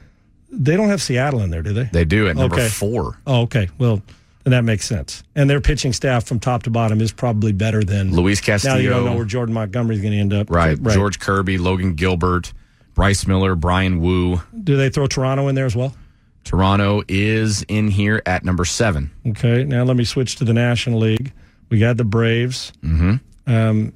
They 0.51 0.76
don't 0.78 0.89
have 0.89 1.01
Seattle 1.01 1.41
in 1.41 1.49
there, 1.49 1.63
do 1.63 1.74
they? 1.74 1.86
They 1.91 2.05
do 2.05 2.28
at 2.28 2.36
number 2.36 2.55
Okay. 2.55 2.67
four. 2.67 3.17
Oh, 3.26 3.41
okay. 3.41 3.69
Well, 3.80 4.01
then 4.43 4.51
that 4.51 4.63
makes 4.63 4.86
sense. 4.86 5.24
And 5.36 5.49
their 5.49 5.61
pitching 5.61 5.93
staff 5.93 6.26
from 6.26 6.39
top 6.39 6.63
to 6.63 6.69
bottom 6.69 7.01
is 7.01 7.11
probably 7.11 7.53
better 7.53 7.84
than 7.84 8.11
Luis 8.13 8.39
Castillo. 8.41 8.76
Now 8.76 8.80
you 8.82 8.89
don't 8.89 9.05
know 9.05 9.15
where 9.15 9.26
Jordan 9.26 9.53
Montgomery 9.55 9.95
is 9.95 10.01
going 10.01 10.13
to 10.13 10.19
end 10.19 10.34
up. 10.34 10.49
Right. 10.49 10.82
George 10.82 11.19
Kirby, 11.19 11.57
Logan 11.57 11.93
Gilbert, 11.95 12.53
Bryce 12.93 13.26
Miller, 13.26 13.55
Bryan 13.55 13.99
Woo. 13.99 14.41
Do 14.63 14.78
they 14.78 14.89
throw 14.89 15.07
Toronto 15.07 15.47
in 15.47 15.55
there 15.55 15.65
as 15.65 15.76
well? 15.76 15.95
Toronto 16.43 17.01
is 17.07 17.63
in 17.69 17.88
here 17.88 18.21
at 18.26 18.43
number 18.43 18.65
seven. 18.65 19.09
Okay. 19.26 19.63
Now 19.63 19.84
let 19.86 19.95
me 19.95 20.03
switch 20.03 20.36
to 20.36 20.43
the 20.45 20.53
National 20.53 20.99
League. 20.99 21.32
We 21.69 21.80
got 21.80 21.97
the 21.97 22.03
Braves. 22.03 22.74
Mm-hmm. 22.84 23.15
Um, 23.51 23.93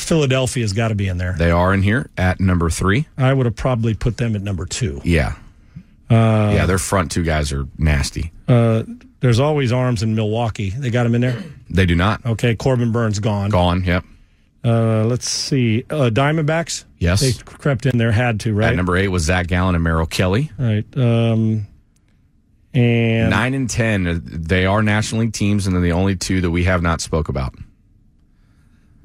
Philadelphia's 0.00 0.72
got 0.72 0.88
to 0.88 0.94
be 0.94 1.08
in 1.08 1.18
there. 1.18 1.34
They 1.38 1.50
are 1.50 1.72
in 1.74 1.82
here 1.82 2.10
at 2.16 2.40
number 2.40 2.70
three. 2.70 3.06
I 3.16 3.32
would 3.32 3.46
have 3.46 3.56
probably 3.56 3.94
put 3.94 4.16
them 4.16 4.34
at 4.36 4.42
number 4.42 4.66
two. 4.66 5.00
Yeah. 5.04 5.34
Uh, 6.10 6.52
yeah, 6.54 6.66
their 6.66 6.78
front 6.78 7.12
two 7.12 7.22
guys 7.22 7.52
are 7.52 7.66
nasty. 7.78 8.32
Uh, 8.48 8.82
there's 9.20 9.38
always 9.38 9.70
arms 9.70 10.02
in 10.02 10.14
Milwaukee. 10.16 10.70
They 10.70 10.90
got 10.90 11.06
him 11.06 11.14
in 11.14 11.20
there. 11.20 11.40
They 11.68 11.86
do 11.86 11.94
not. 11.94 12.24
Okay, 12.26 12.56
Corbin 12.56 12.90
Burnes 12.90 13.20
gone. 13.20 13.50
Gone, 13.50 13.84
yep. 13.84 14.04
Uh, 14.64 15.04
let's 15.04 15.28
see. 15.28 15.84
Uh, 15.88 16.10
Diamondbacks. 16.12 16.84
Yes. 16.98 17.20
they 17.20 17.32
crept 17.44 17.86
in 17.86 17.96
there. 17.96 18.10
Had 18.12 18.40
to 18.40 18.52
right. 18.54 18.70
At 18.70 18.76
number 18.76 18.96
eight 18.96 19.08
was 19.08 19.22
Zach 19.22 19.46
Gallen 19.46 19.74
and 19.74 19.84
Merrill 19.84 20.06
Kelly. 20.06 20.50
right. 20.58 20.84
Um, 20.96 21.66
and 22.74 23.30
Nine 23.30 23.54
and 23.54 23.68
ten, 23.70 24.06
uh, 24.06 24.18
they 24.22 24.64
are 24.66 24.82
National 24.82 25.22
League 25.22 25.32
teams, 25.32 25.66
and 25.66 25.74
they're 25.74 25.82
the 25.82 25.92
only 25.92 26.14
two 26.16 26.40
that 26.40 26.50
we 26.50 26.64
have 26.64 26.82
not 26.82 27.00
spoke 27.00 27.28
about. 27.28 27.54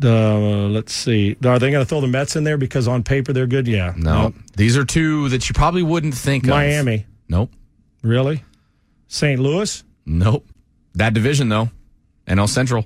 Uh, 0.04 0.68
let's 0.68 0.94
see. 0.94 1.38
Are 1.46 1.58
they 1.58 1.72
going 1.72 1.84
to 1.84 1.86
throw 1.86 2.02
the 2.02 2.08
Mets 2.08 2.36
in 2.36 2.44
there 2.44 2.58
because 2.58 2.88
on 2.88 3.04
paper 3.04 3.32
they're 3.34 3.48
good? 3.48 3.68
Yeah. 3.68 3.94
No, 3.98 4.34
these 4.58 4.76
are 4.78 4.84
two 4.86 5.30
that 5.30 5.48
you 5.48 5.54
probably 5.54 5.84
wouldn't 5.84 6.14
think 6.16 6.46
Miami. 6.46 6.96
of. 6.96 7.04
Nope. 7.30 7.52
Really? 8.02 8.44
St. 9.08 9.40
Louis. 9.40 9.84
Nope. 10.06 10.46
That 10.96 11.14
division 11.14 11.50
though, 11.50 11.70
NL 12.28 12.50
Central. 12.50 12.86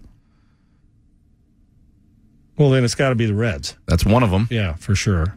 Well, 2.58 2.70
then 2.70 2.84
it's 2.84 2.96
got 2.96 3.10
to 3.10 3.16
be 3.16 3.26
the 3.26 3.34
Reds. 3.34 3.76
That's 3.86 4.06
one 4.06 4.22
of 4.22 4.32
them. 4.32 4.48
Yeah, 4.52 4.74
for 4.74 4.94
sure. 4.94 5.36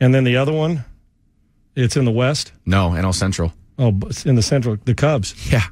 And 0.00 0.14
then 0.14 0.24
the 0.24 0.36
other 0.36 0.52
one, 0.52 0.84
it's 1.74 1.96
in 1.96 2.04
the 2.04 2.10
West. 2.10 2.52
No, 2.64 2.90
NL 2.90 3.14
Central. 3.14 3.52
Oh, 3.78 3.90
but 3.92 4.10
it's 4.10 4.24
in 4.26 4.36
the 4.36 4.42
Central, 4.42 4.76
the 4.84 4.94
Cubs. 4.94 5.34
Yeah. 5.52 5.64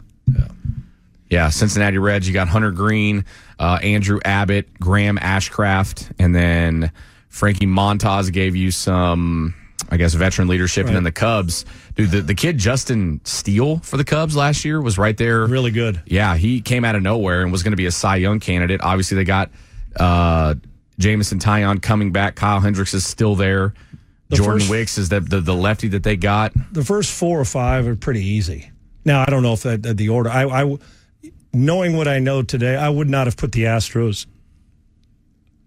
Yeah, 1.31 1.49
Cincinnati 1.49 1.99
Reds. 1.99 2.29
You 2.29 2.35
got 2.35 2.49
Hunter 2.49 2.71
Greene, 2.71 3.25
uh, 3.59 3.79
Andrew 3.83 4.21
Abbott, 4.25 4.79
Graham 4.81 5.19
Ashcraft, 5.19 6.13
and 6.19 6.35
then 6.35 6.91
Frankie 7.29 7.67
Montas 7.67 8.33
gave 8.33 8.55
you 8.57 8.71
some, 8.71 9.55
I 9.91 9.97
guess, 9.97 10.15
veteran 10.15 10.49
leadership. 10.49 10.87
And 10.87 10.95
then 10.95 11.05
the 11.05 11.13
Cubs, 11.13 11.65
dude, 11.95 12.11
the, 12.11 12.21
the 12.21 12.35
kid 12.35 12.59
Justin 12.59 13.21
Steele 13.25 13.79
for 13.79 13.97
the 13.97 14.05
Cubs 14.05 14.37
last 14.37 14.65
year 14.65 14.81
was 14.81 14.99
right 14.99 15.17
there. 15.17 15.47
Really 15.47 15.71
good. 15.71 16.01
Yeah, 16.07 16.37
he 16.37 16.61
came 16.61 16.85
out 16.85 16.95
of 16.95 17.03
nowhere 17.03 17.43
and 17.43 17.51
was 17.53 17.63
going 17.63 17.73
to 17.73 17.77
be 17.77 17.87
a 17.87 17.91
Cy 17.93 18.17
Young 18.17 18.41
candidate. 18.41 18.81
Obviously, 18.83 19.17
they 19.17 19.25
got 19.25 19.51
uh, 19.99 20.55
Jameson 20.99 21.39
Taillon 21.39 21.83
coming 21.83 22.13
back. 22.13 22.37
Kyle 22.37 22.61
Hendricks 22.61 22.95
is 22.95 23.07
still 23.07 23.35
there. 23.35 23.75
The 24.29 24.37
Jordan 24.37 24.61
first- 24.61 24.71
Wicks 24.71 24.99
is 24.99 25.09
the, 25.11 25.21
the 25.21 25.41
the 25.41 25.55
lefty 25.55 25.89
that 25.89 26.03
they 26.03 26.17
got. 26.17 26.53
The 26.73 26.85
first 26.85 27.13
four 27.13 27.39
or 27.39 27.45
five 27.45 27.87
are 27.87 27.95
pretty 27.97 28.25
easy. 28.25 28.71
Now 29.05 29.23
I 29.23 29.27
don't 29.27 29.43
know 29.43 29.53
if 29.53 29.63
that, 29.65 29.83
that 29.83 29.97
the 29.97 30.09
order. 30.09 30.31
I, 30.31 30.45
I, 30.63 30.79
knowing 31.55 31.97
what 31.97 32.09
I 32.09 32.19
know 32.19 32.43
today, 32.43 32.77
I 32.77 32.89
would 32.89 33.09
not 33.09 33.27
have 33.27 33.37
put 33.37 33.53
the 33.53 33.65
Astros 33.65 34.27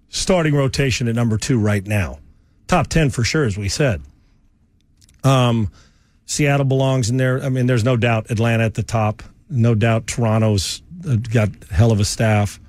starting 0.10 0.56
rotation 0.56 1.08
at 1.08 1.16
number 1.16 1.38
two 1.38 1.60
right 1.60 1.86
now. 1.86 2.20
Top 2.68 2.88
ten 2.88 3.10
for 3.10 3.24
sure, 3.24 3.46
as 3.46 3.58
we 3.58 3.70
said. 3.70 4.02
Um, 5.24 5.72
Seattle 6.26 6.66
belongs 6.66 7.10
in 7.10 7.18
there. 7.18 7.42
I 7.44 7.50
mean, 7.50 7.66
there's 7.68 7.84
no 7.84 7.98
doubt 7.98 8.30
Atlanta 8.30 8.64
at 8.66 8.74
the 8.74 8.84
top. 8.84 9.24
No 9.50 9.76
doubt 9.76 10.08
Toronto's 10.08 10.82
got 11.32 11.50
hell 11.72 11.92
of 11.92 12.00
a 12.00 12.06
staff. 12.06 12.60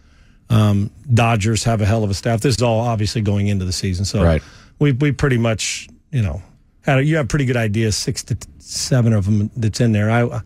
Um, 0.50 0.90
Dodgers 1.12 1.64
have 1.64 1.80
a 1.80 1.86
hell 1.86 2.04
of 2.04 2.10
a 2.10 2.14
staff. 2.14 2.40
This 2.40 2.56
is 2.56 2.62
all 2.62 2.80
obviously 2.80 3.20
going 3.20 3.48
into 3.48 3.64
the 3.64 3.72
season, 3.72 4.04
so 4.04 4.22
Right. 4.22 4.42
we 4.78 4.92
we 4.92 5.12
pretty 5.12 5.38
much 5.38 5.88
you 6.10 6.22
know 6.22 6.40
had 6.82 6.98
a, 6.98 7.04
you 7.04 7.16
have 7.16 7.28
pretty 7.28 7.44
good 7.44 7.56
ideas. 7.56 7.96
Six 7.96 8.22
to 8.24 8.36
seven 8.58 9.12
of 9.12 9.26
them 9.26 9.50
that's 9.56 9.80
in 9.80 9.92
there. 9.92 10.10
I 10.10 10.40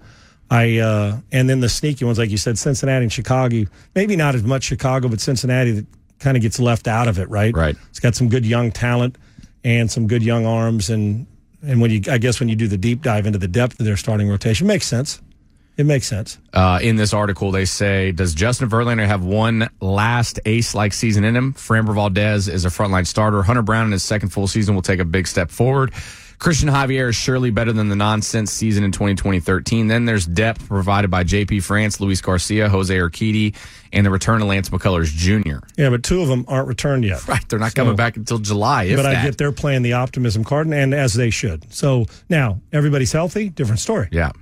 I 0.52 0.78
uh, 0.78 1.18
and 1.32 1.48
then 1.48 1.60
the 1.60 1.68
sneaky 1.70 2.04
ones 2.04 2.18
like 2.18 2.30
you 2.30 2.36
said, 2.36 2.58
Cincinnati 2.58 3.04
and 3.04 3.12
Chicago. 3.12 3.64
Maybe 3.94 4.16
not 4.16 4.34
as 4.34 4.42
much 4.42 4.64
Chicago, 4.64 5.08
but 5.08 5.18
Cincinnati 5.18 5.70
that 5.72 5.86
kind 6.18 6.36
of 6.36 6.42
gets 6.42 6.60
left 6.60 6.86
out 6.86 7.08
of 7.08 7.18
it. 7.18 7.28
Right. 7.30 7.56
Right. 7.56 7.74
It's 7.88 8.00
got 8.00 8.14
some 8.14 8.28
good 8.28 8.44
young 8.44 8.70
talent 8.70 9.16
and 9.64 9.90
some 9.90 10.06
good 10.06 10.22
young 10.22 10.44
arms 10.44 10.90
and 10.90 11.26
and 11.62 11.80
when 11.80 11.90
you 11.90 12.02
I 12.10 12.18
guess 12.18 12.38
when 12.38 12.50
you 12.50 12.56
do 12.56 12.68
the 12.68 12.76
deep 12.76 13.00
dive 13.00 13.26
into 13.26 13.38
the 13.38 13.48
depth 13.48 13.80
of 13.80 13.86
their 13.86 13.96
starting 13.96 14.28
rotation 14.28 14.66
makes 14.66 14.86
sense. 14.86 15.22
It 15.78 15.86
makes 15.86 16.06
sense. 16.06 16.38
Uh, 16.52 16.78
in 16.82 16.96
this 16.96 17.14
article, 17.14 17.50
they 17.50 17.64
say, 17.64 18.12
does 18.12 18.34
Justin 18.34 18.68
Verlander 18.68 19.06
have 19.06 19.24
one 19.24 19.70
last 19.80 20.38
ace-like 20.44 20.92
season 20.92 21.24
in 21.24 21.34
him? 21.34 21.54
Framber 21.54 21.94
Valdez 21.94 22.46
is 22.46 22.66
a 22.66 22.68
frontline 22.68 23.06
starter. 23.06 23.42
Hunter 23.42 23.62
Brown 23.62 23.86
in 23.86 23.92
his 23.92 24.02
second 24.02 24.28
full 24.28 24.46
season 24.46 24.74
will 24.74 24.82
take 24.82 25.00
a 25.00 25.04
big 25.06 25.26
step 25.26 25.50
forward. 25.50 25.94
Cristian 26.42 26.72
Javier 26.72 27.08
is 27.10 27.14
surely 27.14 27.52
better 27.52 27.72
than 27.72 27.88
the 27.88 27.94
nonsense 27.94 28.50
season 28.50 28.82
in 28.82 28.90
2020-13. 28.90 29.86
Then 29.86 30.06
there's 30.06 30.26
depth 30.26 30.66
provided 30.66 31.08
by 31.08 31.22
JP 31.22 31.62
France, 31.62 32.00
Luis 32.00 32.20
Garcia, 32.20 32.68
Jose 32.68 32.92
Urquidy, 32.92 33.54
and 33.92 34.04
the 34.04 34.10
return 34.10 34.42
of 34.42 34.48
Lance 34.48 34.68
McCullers 34.68 35.06
Jr. 35.06 35.64
Yeah, 35.76 35.90
but 35.90 36.02
two 36.02 36.20
of 36.20 36.26
them 36.26 36.44
aren't 36.48 36.66
returned 36.66 37.04
yet. 37.04 37.28
Right, 37.28 37.48
they're 37.48 37.60
not 37.60 37.76
coming 37.76 37.94
back 37.94 38.16
until 38.16 38.38
July. 38.38 38.84
If 38.84 38.96
but 38.96 39.02
that. 39.04 39.18
I 39.18 39.22
get 39.22 39.38
they're 39.38 39.52
playing 39.52 39.82
the 39.82 39.92
optimism 39.92 40.42
card, 40.42 40.66
and 40.66 40.92
as 40.92 41.14
they 41.14 41.30
should. 41.30 41.72
So 41.72 42.06
now 42.28 42.60
everybody's 42.72 43.12
healthy, 43.12 43.48
different 43.48 43.78
story. 43.78 44.08
Yeah, 44.10 44.32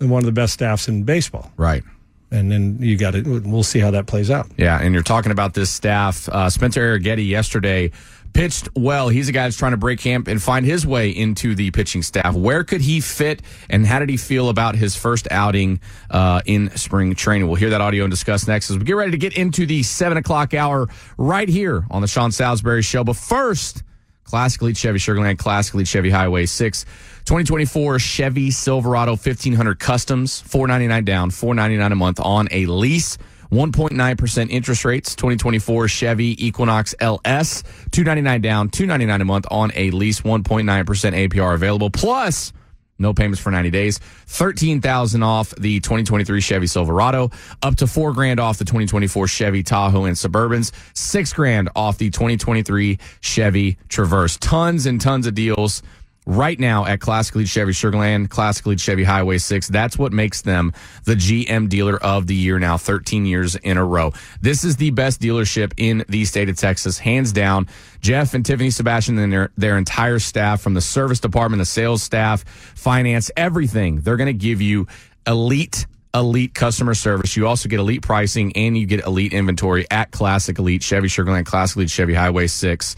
and 0.00 0.10
one 0.10 0.18
of 0.22 0.26
the 0.26 0.32
best 0.32 0.54
staffs 0.54 0.88
in 0.88 1.04
baseball. 1.04 1.52
Right. 1.56 1.84
And 2.32 2.50
then 2.50 2.78
you 2.80 2.96
got 2.96 3.14
it. 3.14 3.28
We'll 3.28 3.62
see 3.62 3.78
how 3.78 3.92
that 3.92 4.06
plays 4.06 4.28
out. 4.28 4.50
Yeah, 4.56 4.80
and 4.82 4.92
you're 4.92 5.04
talking 5.04 5.30
about 5.30 5.54
this 5.54 5.70
staff. 5.70 6.28
Uh, 6.28 6.50
Spencer 6.50 6.98
Arrighetti 6.98 7.28
yesterday 7.28 7.92
pitched 8.34 8.68
well. 8.76 9.08
He's 9.08 9.28
a 9.28 9.32
guy 9.32 9.44
that's 9.44 9.56
trying 9.56 9.70
to 9.70 9.78
break 9.78 10.00
camp 10.00 10.28
and 10.28 10.42
find 10.42 10.66
his 10.66 10.86
way 10.86 11.08
into 11.10 11.54
the 11.54 11.70
pitching 11.70 12.02
staff. 12.02 12.34
Where 12.34 12.64
could 12.64 12.82
he 12.82 13.00
fit, 13.00 13.40
and 13.70 13.86
how 13.86 14.00
did 14.00 14.10
he 14.10 14.16
feel 14.16 14.50
about 14.50 14.74
his 14.74 14.94
first 14.94 15.28
outing 15.30 15.80
uh, 16.10 16.42
in 16.44 16.76
spring 16.76 17.14
training? 17.14 17.46
We'll 17.46 17.56
hear 17.56 17.70
that 17.70 17.80
audio 17.80 18.04
and 18.04 18.10
discuss 18.10 18.46
next 18.46 18.70
as 18.70 18.76
we 18.76 18.84
get 18.84 18.96
ready 18.96 19.12
to 19.12 19.18
get 19.18 19.36
into 19.38 19.64
the 19.64 19.82
seven 19.82 20.18
o'clock 20.18 20.52
hour 20.52 20.88
right 21.16 21.48
here 21.48 21.86
on 21.90 22.02
the 22.02 22.08
Sean 22.08 22.32
Salisbury 22.32 22.82
Show. 22.82 23.04
But 23.04 23.16
first, 23.16 23.82
Classic 24.24 24.60
Elite 24.60 24.76
Chevy 24.76 24.98
Sugarland, 24.98 25.38
Classic 25.38 25.74
Elite 25.74 25.88
Chevy 25.88 26.10
Highway 26.10 26.46
6, 26.46 26.84
2024 27.24 27.98
Chevy 27.98 28.50
Silverado 28.50 29.12
1500 29.12 29.78
Customs, 29.78 30.40
499 30.40 31.04
down, 31.04 31.30
499 31.30 31.92
a 31.92 31.94
month 31.94 32.20
on 32.20 32.48
a 32.50 32.66
lease. 32.66 33.16
1.9% 33.50 34.50
interest 34.50 34.84
rates, 34.84 35.14
2024 35.14 35.88
Chevy 35.88 36.46
Equinox 36.46 36.94
LS, 37.00 37.62
299 37.90 38.40
down, 38.40 38.68
299 38.68 39.20
a 39.20 39.24
month 39.24 39.46
on 39.50 39.72
a 39.74 39.90
lease, 39.90 40.20
1.9% 40.20 40.64
APR 40.64 41.54
available, 41.54 41.90
plus 41.90 42.52
no 42.98 43.12
payments 43.12 43.40
for 43.40 43.50
90 43.50 43.70
days, 43.70 43.98
13,000 44.26 45.22
off 45.22 45.50
the 45.56 45.80
2023 45.80 46.40
Chevy 46.40 46.66
Silverado, 46.66 47.30
up 47.62 47.76
to 47.76 47.86
4 47.86 48.12
grand 48.12 48.38
off 48.38 48.58
the 48.58 48.64
2024 48.64 49.26
Chevy 49.26 49.62
Tahoe 49.62 50.04
and 50.04 50.16
Suburbans, 50.16 50.72
6 50.96 51.32
grand 51.32 51.70
off 51.74 51.98
the 51.98 52.10
2023 52.10 52.98
Chevy 53.20 53.78
Traverse. 53.88 54.36
Tons 54.38 54.86
and 54.86 55.00
tons 55.00 55.26
of 55.26 55.34
deals 55.34 55.82
right 56.26 56.58
now 56.58 56.86
at 56.86 57.00
Classic 57.00 57.34
Elite 57.34 57.48
Chevy 57.48 57.72
Sugarland, 57.72 58.30
Classic 58.30 58.64
Elite 58.64 58.80
Chevy 58.80 59.04
Highway 59.04 59.38
6. 59.38 59.68
That's 59.68 59.98
what 59.98 60.12
makes 60.12 60.42
them 60.42 60.72
the 61.04 61.14
GM 61.14 61.68
dealer 61.68 61.96
of 62.02 62.26
the 62.26 62.34
year 62.34 62.58
now, 62.58 62.76
13 62.76 63.26
years 63.26 63.56
in 63.56 63.76
a 63.76 63.84
row. 63.84 64.12
This 64.40 64.64
is 64.64 64.76
the 64.76 64.90
best 64.90 65.20
dealership 65.20 65.72
in 65.76 66.04
the 66.08 66.24
state 66.24 66.48
of 66.48 66.56
Texas, 66.56 66.98
hands 66.98 67.32
down. 67.32 67.68
Jeff 68.00 68.34
and 68.34 68.44
Tiffany 68.44 68.70
Sebastian 68.70 69.18
and 69.18 69.32
their, 69.32 69.50
their 69.56 69.78
entire 69.78 70.18
staff 70.18 70.60
from 70.60 70.74
the 70.74 70.80
service 70.80 71.20
department, 71.20 71.60
the 71.60 71.66
sales 71.66 72.02
staff, 72.02 72.44
finance, 72.74 73.30
everything. 73.36 74.00
They're 74.00 74.16
going 74.16 74.26
to 74.26 74.32
give 74.32 74.60
you 74.60 74.86
elite 75.26 75.86
elite 76.14 76.54
customer 76.54 76.94
service. 76.94 77.36
You 77.36 77.48
also 77.48 77.68
get 77.68 77.80
elite 77.80 78.02
pricing 78.02 78.52
and 78.56 78.78
you 78.78 78.86
get 78.86 79.04
elite 79.04 79.32
inventory 79.32 79.84
at 79.90 80.12
Classic 80.12 80.56
Elite 80.56 80.82
Chevy 80.82 81.08
Sugarland, 81.08 81.44
Classic 81.44 81.76
Elite 81.76 81.90
Chevy 81.90 82.14
Highway 82.14 82.46
6. 82.46 82.94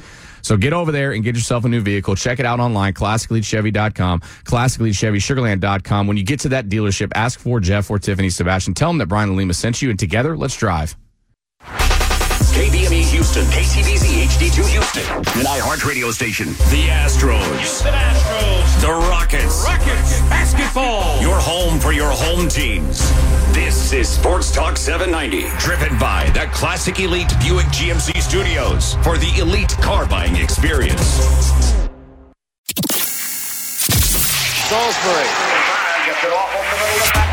So 0.47 0.57
get 0.57 0.73
over 0.73 0.93
there 0.93 1.11
and 1.11 1.25
get 1.25 1.35
yourself 1.35 1.65
a 1.65 1.69
new 1.69 1.81
vehicle. 1.81 2.15
Check 2.15 2.39
it 2.39 2.47
out 2.47 2.61
online, 2.61 2.95
classicalechevy.com, 2.95 4.21
classicalechevy.sugarland.com. 4.21 6.07
When 6.07 6.17
you 6.17 6.23
get 6.23 6.39
to 6.41 6.51
that 6.51 6.69
dealership, 6.69 7.11
ask 7.17 7.41
for 7.41 7.59
Jeff 7.59 7.91
or 7.91 7.99
Tiffany 7.99 8.31
Sebastian. 8.31 8.75
Tell 8.75 8.89
them 8.91 8.99
that 8.99 9.07
Brian 9.07 9.31
and 9.31 9.37
Lima 9.37 9.55
sent 9.55 9.83
you, 9.83 9.91
and 9.91 9.99
together, 9.99 10.37
let's 10.37 10.57
drive. 10.57 10.97
KBME 11.63 13.11
Houston, 13.11 13.45
KCBZ 13.47 14.06
HD2 14.37 14.69
Houston, 14.69 15.03
an 15.41 15.47
iHeart 15.47 15.83
radio 15.87 16.11
station. 16.11 16.49
The 16.69 16.89
Astros. 16.93 17.41
Houston 17.57 17.95
Astros. 17.95 18.81
The 18.83 18.93
Rockets. 19.09 19.65
Rockets. 19.65 20.21
Basketball. 20.29 21.19
Your 21.23 21.41
home 21.41 21.81
for 21.81 21.93
your 21.93 22.11
home 22.11 22.47
teams. 22.47 23.01
This 23.55 23.95
is 23.95 24.11
Sports 24.11 24.53
Talk 24.53 24.77
790, 24.77 25.49
driven 25.59 25.99
by 25.99 26.29
the 26.35 26.51
Classic 26.53 27.01
Elite 27.01 27.33
Buick 27.41 27.65
GMC 27.69 28.21
Studios 28.21 28.97
for 28.97 29.17
the 29.17 29.33
elite 29.41 29.75
car 29.81 30.05
buying 30.07 30.37
experience. 30.37 31.01
Salisbury. 34.69 35.29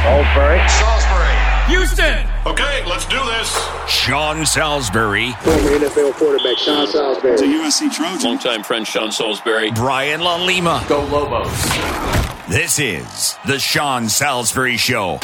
Salisbury. 0.06 0.70
Salisbury. 0.70 1.53
Houston. 1.68 2.28
Okay, 2.45 2.84
let's 2.86 3.05
do 3.05 3.24
this. 3.26 3.70
Sean 3.88 4.45
Salisbury. 4.45 5.32
Former 5.41 5.70
NFL 5.70 6.14
quarterback 6.14 6.57
Sean 6.57 6.86
Salisbury. 6.88 7.38
The 7.38 7.43
USC 7.43 7.91
Trojan. 7.93 8.32
Longtime 8.32 8.64
friend 8.64 8.86
Sean 8.86 9.11
Salisbury. 9.11 9.72
Brian 9.72 10.20
La 10.20 10.36
Lima. 10.43 10.84
Go 10.89 11.05
Lobos. 11.05 11.49
This 12.49 12.80
is 12.80 13.38
the 13.47 13.59
Sean 13.59 14.09
Salisbury 14.09 14.76
Show. 14.76 15.20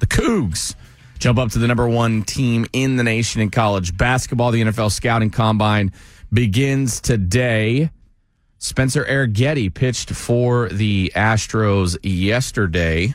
The 0.00 0.06
Cougs 0.06 0.74
jump 1.18 1.38
up 1.38 1.50
to 1.52 1.58
the 1.58 1.66
number 1.66 1.88
one 1.88 2.22
team 2.22 2.66
in 2.74 2.96
the 2.96 3.02
nation 3.02 3.40
in 3.40 3.50
college 3.50 3.96
basketball. 3.96 4.50
The 4.50 4.60
NFL 4.62 4.92
Scouting 4.92 5.30
Combine 5.30 5.92
begins 6.30 7.00
today. 7.00 7.90
Spencer 8.58 9.04
Arrighetti 9.04 9.72
pitched 9.72 10.10
for 10.10 10.68
the 10.68 11.12
Astros 11.16 11.96
yesterday. 12.02 13.14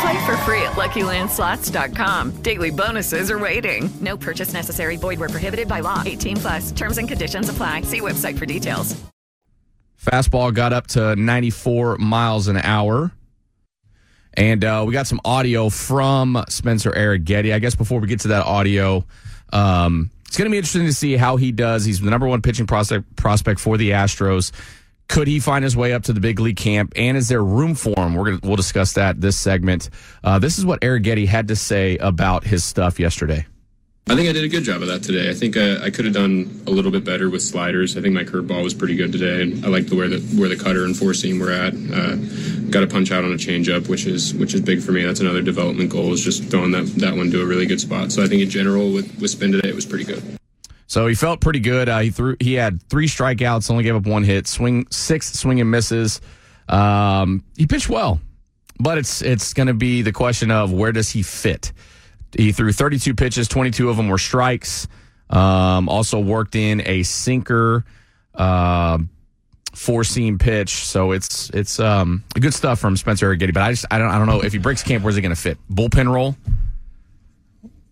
Play 0.00 0.26
for 0.26 0.36
free 0.38 0.62
at 0.62 0.72
LuckyLandSlots.com. 0.72 2.42
Daily 2.42 2.70
bonuses 2.70 3.30
are 3.30 3.38
waiting. 3.38 3.90
No 4.00 4.16
purchase 4.16 4.52
necessary. 4.52 4.96
Void 4.96 5.18
where 5.18 5.28
prohibited 5.28 5.66
by 5.68 5.80
law. 5.80 6.02
18 6.04 6.36
plus. 6.36 6.72
Terms 6.72 6.98
and 6.98 7.08
conditions 7.08 7.48
apply. 7.48 7.82
See 7.82 8.00
website 8.00 8.38
for 8.38 8.46
details. 8.46 8.94
Fastball 10.04 10.54
got 10.54 10.72
up 10.72 10.86
to 10.88 11.16
94 11.16 11.98
miles 11.98 12.48
an 12.48 12.56
hour. 12.58 13.10
And 14.34 14.64
uh, 14.64 14.84
we 14.86 14.92
got 14.92 15.08
some 15.08 15.20
audio 15.24 15.68
from 15.68 16.44
Spencer 16.48 16.92
Arrighetti. 16.92 17.52
I 17.52 17.58
guess 17.58 17.74
before 17.74 17.98
we 17.98 18.06
get 18.06 18.20
to 18.20 18.28
that 18.28 18.46
audio, 18.46 19.04
um, 19.52 20.10
it's 20.28 20.36
going 20.36 20.46
to 20.46 20.50
be 20.50 20.58
interesting 20.58 20.86
to 20.86 20.92
see 20.92 21.16
how 21.16 21.36
he 21.36 21.50
does. 21.50 21.84
He's 21.84 22.00
the 22.00 22.10
number 22.10 22.28
one 22.28 22.40
pitching 22.40 22.66
prospect 22.66 23.16
prospect 23.16 23.58
for 23.58 23.76
the 23.76 23.90
Astros. 23.90 24.52
Could 25.08 25.26
he 25.26 25.40
find 25.40 25.64
his 25.64 25.76
way 25.76 25.94
up 25.94 26.04
to 26.04 26.12
the 26.12 26.20
big 26.20 26.38
league 26.38 26.56
camp? 26.56 26.92
And 26.94 27.16
is 27.16 27.28
there 27.28 27.42
room 27.42 27.74
for 27.74 27.94
him? 27.96 28.14
We're 28.14 28.24
gonna 28.24 28.40
we'll 28.42 28.56
discuss 28.56 28.92
that 28.92 29.20
this 29.20 29.38
segment. 29.38 29.90
Uh, 30.22 30.38
this 30.38 30.58
is 30.58 30.66
what 30.66 30.80
Arrighetti 30.80 31.26
had 31.26 31.48
to 31.48 31.56
say 31.56 31.96
about 31.96 32.44
his 32.44 32.62
stuff 32.62 33.00
yesterday. 33.00 33.46
I 34.10 34.16
think 34.16 34.26
I 34.26 34.32
did 34.32 34.44
a 34.44 34.48
good 34.48 34.64
job 34.64 34.80
of 34.80 34.88
that 34.88 35.02
today. 35.02 35.28
I 35.28 35.34
think 35.34 35.58
I, 35.58 35.84
I 35.84 35.90
could 35.90 36.06
have 36.06 36.14
done 36.14 36.62
a 36.66 36.70
little 36.70 36.90
bit 36.90 37.04
better 37.04 37.28
with 37.28 37.42
sliders. 37.42 37.94
I 37.94 38.00
think 38.00 38.14
my 38.14 38.24
curveball 38.24 38.64
was 38.64 38.72
pretty 38.72 38.96
good 38.96 39.12
today, 39.12 39.42
I 39.62 39.68
like 39.68 39.86
the 39.86 39.96
where 39.96 40.08
the 40.08 40.20
where 40.38 40.48
the 40.48 40.56
cutter 40.56 40.84
and 40.84 40.96
four 40.96 41.12
seam 41.12 41.38
were 41.38 41.50
at. 41.50 41.74
Uh, 41.74 42.16
got 42.70 42.82
a 42.82 42.86
punch 42.86 43.10
out 43.10 43.24
on 43.24 43.32
a 43.32 43.36
changeup, 43.36 43.88
which 43.88 44.06
is 44.06 44.34
which 44.34 44.54
is 44.54 44.60
big 44.60 44.82
for 44.82 44.92
me. 44.92 45.04
That's 45.04 45.20
another 45.20 45.42
development 45.42 45.90
goal 45.90 46.12
is 46.12 46.22
just 46.22 46.44
throwing 46.44 46.70
that 46.72 46.86
that 46.96 47.16
one 47.16 47.30
to 47.30 47.42
a 47.42 47.46
really 47.46 47.66
good 47.66 47.80
spot. 47.80 48.12
So 48.12 48.22
I 48.22 48.26
think 48.28 48.42
in 48.42 48.50
general 48.50 48.92
with 48.92 49.20
with 49.20 49.30
spin 49.30 49.52
today, 49.52 49.68
it 49.68 49.74
was 49.74 49.86
pretty 49.86 50.04
good. 50.04 50.37
So 50.88 51.06
he 51.06 51.14
felt 51.14 51.40
pretty 51.40 51.60
good. 51.60 51.88
Uh, 51.88 52.00
he 52.00 52.10
threw. 52.10 52.36
He 52.40 52.54
had 52.54 52.82
three 52.88 53.06
strikeouts, 53.06 53.70
only 53.70 53.84
gave 53.84 53.94
up 53.94 54.06
one 54.06 54.24
hit. 54.24 54.46
Swing 54.46 54.86
six 54.90 55.32
swing 55.32 55.60
and 55.60 55.70
misses. 55.70 56.20
Um, 56.66 57.44
he 57.56 57.66
pitched 57.66 57.90
well, 57.90 58.20
but 58.80 58.96
it's 58.96 59.20
it's 59.20 59.52
going 59.52 59.66
to 59.66 59.74
be 59.74 60.00
the 60.00 60.12
question 60.12 60.50
of 60.50 60.72
where 60.72 60.90
does 60.90 61.10
he 61.10 61.22
fit. 61.22 61.72
He 62.36 62.52
threw 62.52 62.72
32 62.72 63.14
pitches, 63.14 63.48
22 63.48 63.88
of 63.88 63.96
them 63.96 64.08
were 64.08 64.18
strikes. 64.18 64.88
Um, 65.30 65.88
also 65.88 66.20
worked 66.20 66.54
in 66.54 66.82
a 66.86 67.02
sinker, 67.02 67.84
uh, 68.34 68.98
four 69.74 70.04
seam 70.04 70.38
pitch. 70.38 70.70
So 70.70 71.12
it's 71.12 71.50
it's 71.50 71.78
um, 71.80 72.24
good 72.32 72.54
stuff 72.54 72.78
from 72.78 72.96
Spencer 72.96 73.34
Arrighetti. 73.34 73.52
But 73.52 73.62
I 73.62 73.72
just 73.72 73.84
I 73.90 73.98
don't 73.98 74.08
I 74.08 74.16
don't 74.16 74.26
know 74.26 74.40
if 74.40 74.54
he 74.54 74.58
breaks 74.58 74.82
camp, 74.82 75.04
where's 75.04 75.16
he 75.16 75.20
going 75.22 75.34
to 75.34 75.40
fit? 75.40 75.58
Bullpen 75.70 76.10
role. 76.10 76.34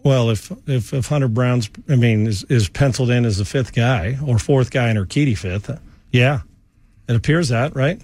Well, 0.07 0.31
if 0.31 0.53
if, 0.69 0.95
if 0.95 1.07
Hunter 1.09 1.27
Brown's, 1.27 1.69
I 1.89 1.97
mean, 1.97 2.29
is, 2.29 2.45
is 2.45 2.69
penciled 2.69 3.11
in 3.11 3.25
as 3.25 3.39
the 3.39 3.45
fifth 3.45 3.75
guy 3.75 4.17
or 4.25 4.39
fourth 4.39 4.71
guy 4.71 4.89
and 4.89 4.97
Urquidy 4.99 5.37
fifth, 5.37 5.69
yeah, 6.13 6.41
it 7.09 7.17
appears 7.17 7.49
that 7.49 7.75
right. 7.75 8.01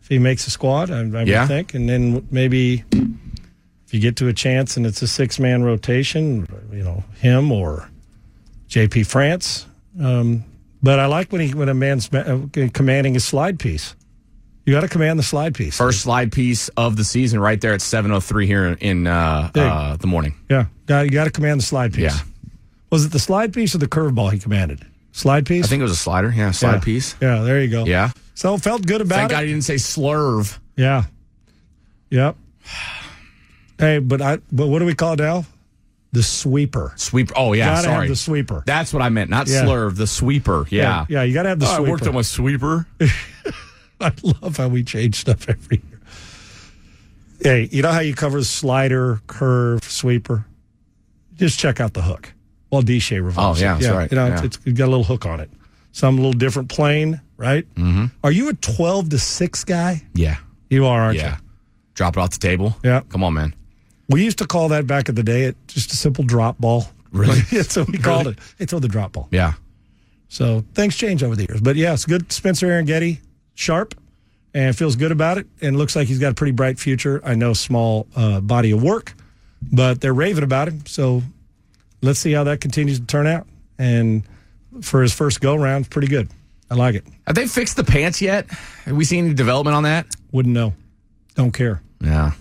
If 0.00 0.08
he 0.08 0.20
makes 0.20 0.46
a 0.46 0.50
squad, 0.50 0.92
I, 0.92 1.00
I 1.00 1.22
Yeah. 1.24 1.40
would 1.40 1.48
think, 1.48 1.74
and 1.74 1.88
then 1.88 2.26
maybe 2.30 2.84
if 2.92 3.92
you 3.92 3.98
get 3.98 4.14
to 4.18 4.28
a 4.28 4.32
chance 4.32 4.76
and 4.76 4.86
it's 4.86 5.02
a 5.02 5.08
six 5.08 5.40
man 5.40 5.64
rotation, 5.64 6.46
you 6.72 6.84
know, 6.84 7.02
him 7.18 7.50
or 7.50 7.88
JP 8.68 9.06
France. 9.06 9.66
Um, 10.00 10.44
but 10.84 11.00
I 11.00 11.06
like 11.06 11.32
when 11.32 11.40
he 11.40 11.52
when 11.52 11.68
a 11.68 11.74
man's 11.74 12.14
uh, 12.14 12.46
commanding 12.72 13.14
his 13.14 13.24
slide 13.24 13.58
piece. 13.58 13.96
You 14.70 14.76
got 14.76 14.82
to 14.82 14.88
command 14.88 15.18
the 15.18 15.24
slide 15.24 15.52
piece. 15.56 15.76
First 15.76 16.02
slide 16.02 16.30
piece 16.30 16.68
of 16.76 16.94
the 16.94 17.02
season, 17.02 17.40
right 17.40 17.60
there 17.60 17.72
at 17.72 17.82
seven 17.82 18.12
oh 18.12 18.20
three 18.20 18.46
here 18.46 18.66
in 18.80 19.08
uh, 19.08 19.50
uh, 19.52 19.96
the 19.96 20.06
morning. 20.06 20.34
Yeah, 20.48 20.66
you 20.88 21.10
got 21.10 21.24
to 21.24 21.32
command 21.32 21.58
the 21.58 21.64
slide 21.64 21.92
piece. 21.92 22.04
Yeah. 22.14 22.20
Was 22.92 23.04
it 23.04 23.10
the 23.10 23.18
slide 23.18 23.52
piece 23.52 23.74
or 23.74 23.78
the 23.78 23.88
curveball 23.88 24.32
he 24.32 24.38
commanded? 24.38 24.86
Slide 25.10 25.44
piece. 25.44 25.64
I 25.64 25.68
think 25.68 25.80
it 25.80 25.82
was 25.82 25.90
a 25.90 25.96
slider. 25.96 26.30
Yeah, 26.30 26.52
slide 26.52 26.74
Yeah. 26.74 26.78
piece. 26.80 27.16
Yeah, 27.20 27.40
there 27.42 27.60
you 27.60 27.68
go. 27.68 27.84
Yeah. 27.84 28.10
So 28.36 28.56
felt 28.58 28.86
good 28.86 29.00
about 29.00 29.16
Thank 29.16 29.30
it. 29.32 29.34
God 29.34 29.40
he 29.44 29.48
didn't 29.50 29.64
say 29.64 29.74
slurve. 29.74 30.56
Yeah. 30.76 31.02
Yep. 32.10 32.36
Hey, 33.76 33.98
but 33.98 34.22
I 34.22 34.38
but 34.52 34.68
what 34.68 34.78
do 34.78 34.84
we 34.84 34.94
call 34.94 35.14
it 35.14 35.18
now? 35.18 35.46
The 36.12 36.22
sweeper. 36.22 36.92
Sweeper. 36.94 37.34
Oh 37.36 37.54
yeah, 37.54 37.70
Gotta 37.74 37.82
sorry. 37.82 37.96
have 38.02 38.08
the 38.08 38.14
sweeper. 38.14 38.62
That's 38.66 38.92
what 38.92 39.02
I 39.02 39.08
meant, 39.08 39.30
not 39.30 39.48
Yeah. 39.48 39.64
slurve. 39.64 39.96
The 39.96 40.06
sweeper. 40.06 40.64
Yeah. 40.70 41.06
Yeah, 41.08 41.24
you 41.24 41.34
got 41.34 41.42
to 41.42 41.48
have 41.48 41.58
the 41.58 41.66
Oh, 41.66 41.70
I 41.70 41.76
sweeper. 41.78 41.90
worked 41.90 42.06
on 42.06 42.14
my 42.14 42.22
sweeper. 42.22 42.86
I 44.04 44.12
love 44.42 44.56
how 44.56 44.68
we 44.68 44.82
change 44.82 45.16
stuff 45.16 45.48
every 45.48 45.82
year. 45.88 46.00
Hey, 47.42 47.68
you 47.72 47.82
know 47.82 47.90
how 47.92 48.00
you 48.00 48.14
cover 48.14 48.42
slider, 48.44 49.20
curve, 49.26 49.82
sweeper? 49.84 50.44
Just 51.36 51.58
check 51.58 51.80
out 51.80 51.94
the 51.94 52.02
hook. 52.02 52.32
Well, 52.70 52.82
Deshay 52.82 53.24
revolves. 53.24 53.60
Oh, 53.60 53.64
yeah, 53.64 53.76
it. 53.76 53.80
that's 53.80 53.94
right. 53.94 54.10
You 54.10 54.16
know, 54.16 54.26
Yeah. 54.26 54.44
it's, 54.44 54.58
it's 54.64 54.78
got 54.78 54.86
a 54.86 54.90
little 54.92 55.04
hook 55.04 55.24
on 55.26 55.40
it. 55.40 55.50
Some 55.92 56.16
little 56.16 56.32
different 56.34 56.68
plane, 56.68 57.20
right? 57.36 57.66
Mm-hmm. 57.74 58.06
Are 58.22 58.30
you 58.30 58.48
a 58.50 58.54
12 58.54 59.08
to 59.10 59.18
6 59.18 59.64
guy? 59.64 60.02
Yeah. 60.14 60.36
You 60.68 60.86
are, 60.86 61.00
aren't 61.02 61.18
Yeah. 61.18 61.36
you? 61.36 61.42
Drop 61.94 62.16
it 62.16 62.20
off 62.20 62.30
the 62.30 62.38
table. 62.38 62.76
Yeah. 62.84 63.00
Come 63.08 63.24
on, 63.24 63.34
man. 63.34 63.54
We 64.08 64.22
used 64.24 64.38
to 64.38 64.46
call 64.46 64.68
that 64.68 64.86
back 64.86 65.08
in 65.08 65.14
the 65.14 65.22
day 65.22 65.44
it 65.44 65.56
just 65.66 65.92
a 65.92 65.96
simple 65.96 66.24
drop 66.24 66.58
ball. 66.58 66.86
Really? 67.12 67.40
That's 67.50 67.76
what 67.76 67.88
we 67.90 67.98
called 67.98 68.26
it. 68.28 68.38
They 68.58 68.66
throw 68.66 68.78
the 68.78 68.88
drop 68.88 69.12
ball. 69.12 69.28
Yeah. 69.30 69.54
So 70.28 70.64
things 70.74 70.94
change 70.96 71.22
over 71.24 71.34
the 71.34 71.46
years. 71.48 71.60
But 71.60 71.74
yes, 71.76 72.04
good. 72.04 72.30
Spencer 72.30 72.68
Arrighetti, 72.68 73.18
sharp, 73.54 73.94
and 74.54 74.76
feels 74.76 74.96
good 74.96 75.12
about 75.12 75.38
it. 75.38 75.46
And 75.60 75.76
looks 75.76 75.94
like 75.96 76.08
he's 76.08 76.18
got 76.18 76.32
a 76.32 76.34
pretty 76.34 76.52
bright 76.52 76.78
future. 76.78 77.20
I 77.24 77.34
know 77.34 77.52
small 77.52 78.06
uh, 78.16 78.40
body 78.40 78.70
of 78.72 78.82
work, 78.82 79.14
but 79.72 80.00
they're 80.00 80.14
raving 80.14 80.44
about 80.44 80.68
him. 80.68 80.84
So 80.86 81.22
let's 82.02 82.18
see 82.18 82.32
how 82.32 82.44
that 82.44 82.60
continues 82.60 82.98
to 83.00 83.06
turn 83.06 83.26
out. 83.26 83.46
And 83.78 84.24
for 84.82 85.02
his 85.02 85.12
first 85.12 85.40
go 85.40 85.54
round, 85.56 85.88
pretty 85.90 86.08
good. 86.08 86.28
I 86.70 86.74
like 86.74 86.94
it. 86.94 87.04
Have 87.26 87.34
they 87.34 87.46
fixed 87.48 87.76
the 87.76 87.84
pants 87.84 88.22
yet? 88.22 88.48
Have 88.84 88.96
we 88.96 89.04
seen 89.04 89.24
any 89.24 89.34
development 89.34 89.74
on 89.76 89.82
that? 89.84 90.06
Wouldn't 90.32 90.54
know. 90.54 90.74
Don't 91.34 91.52
care. 91.52 91.82
Yeah. 92.00 92.32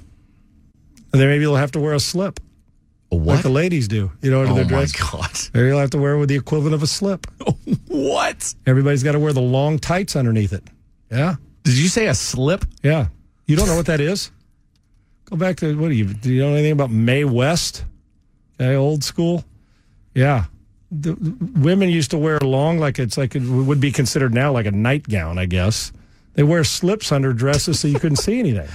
And 1.11 1.19
then 1.19 1.27
maybe 1.29 1.39
they'll 1.45 1.55
have 1.55 1.71
to 1.71 1.79
wear 1.79 1.93
a 1.93 1.99
slip. 1.99 2.39
A 3.11 3.15
Like 3.15 3.25
what? 3.25 3.41
the 3.43 3.49
ladies 3.49 3.87
do. 3.87 4.11
You 4.21 4.29
know, 4.29 4.41
under 4.41 4.51
Oh 4.51 4.55
their 4.55 4.65
my 4.65 4.69
dress. 4.69 4.91
god. 4.91 5.31
Maybe 5.55 5.69
they'll 5.69 5.79
have 5.79 5.89
to 5.91 5.97
wear 5.97 6.17
with 6.19 6.29
the 6.29 6.35
equivalent 6.35 6.75
of 6.75 6.83
a 6.83 6.87
slip. 6.87 7.25
What? 7.87 8.53
Everybody's 8.67 9.01
got 9.03 9.13
to 9.13 9.19
wear 9.19 9.33
the 9.33 9.41
long 9.41 9.79
tights 9.79 10.15
underneath 10.15 10.53
it. 10.53 10.63
Yeah. 11.11 11.35
Did 11.63 11.77
you 11.77 11.87
say 11.87 12.07
a 12.07 12.13
slip? 12.13 12.65
Yeah. 12.83 13.07
You 13.45 13.55
don't 13.55 13.67
know 13.67 13.75
what 13.75 13.87
that 13.87 13.99
is? 13.99 14.31
Go 15.25 15.35
back 15.37 15.57
to 15.57 15.77
what 15.77 15.89
do 15.89 15.93
you 15.93 16.05
do 16.05 16.31
you 16.31 16.41
know 16.41 16.53
anything 16.53 16.71
about 16.71 16.91
Mae 16.91 17.23
West? 17.23 17.85
Okay, 18.59 18.75
old 18.75 19.03
school? 19.03 19.43
Yeah. 20.13 20.45
The, 20.91 21.13
the 21.13 21.59
women 21.59 21.89
used 21.89 22.11
to 22.11 22.17
wear 22.17 22.39
long 22.39 22.79
like 22.79 22.97
it's 22.97 23.17
like 23.17 23.35
it 23.35 23.43
would 23.43 23.79
be 23.79 23.91
considered 23.91 24.33
now 24.33 24.51
like 24.51 24.65
a 24.65 24.71
nightgown, 24.71 25.37
I 25.37 25.45
guess. 25.45 25.91
They 26.33 26.43
wear 26.43 26.63
slips 26.63 27.11
under 27.11 27.33
dresses 27.33 27.79
so 27.79 27.87
you 27.87 27.99
couldn't 27.99 28.17
see 28.17 28.39
anything. 28.39 28.67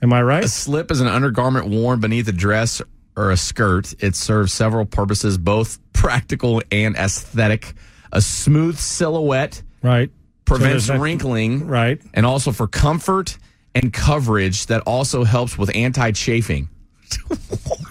Am 0.00 0.12
I 0.12 0.22
right? 0.22 0.44
A 0.44 0.48
slip 0.48 0.90
is 0.90 1.00
an 1.00 1.06
undergarment 1.06 1.68
worn 1.68 2.00
beneath 2.00 2.28
a 2.28 2.32
dress 2.32 2.80
or 3.16 3.30
a 3.30 3.36
skirt. 3.36 3.94
It 4.02 4.16
serves 4.16 4.52
several 4.52 4.84
purposes, 4.86 5.38
both 5.38 5.78
practical 5.92 6.62
and 6.70 6.96
aesthetic. 6.96 7.74
A 8.12 8.20
smooth 8.20 8.78
silhouette 8.78 9.62
Right. 9.82 10.10
Prevents 10.44 10.64
So 10.64 10.68
there's 10.70 10.86
that- 10.88 11.00
wrinkling, 11.00 11.66
Right. 11.66 12.00
and 12.12 12.24
also 12.26 12.52
for 12.52 12.66
comfort 12.66 13.38
and 13.74 13.92
coverage 13.92 14.66
that 14.66 14.82
also 14.82 15.24
helps 15.24 15.56
with 15.58 15.70
anti-chafing. 15.74 16.68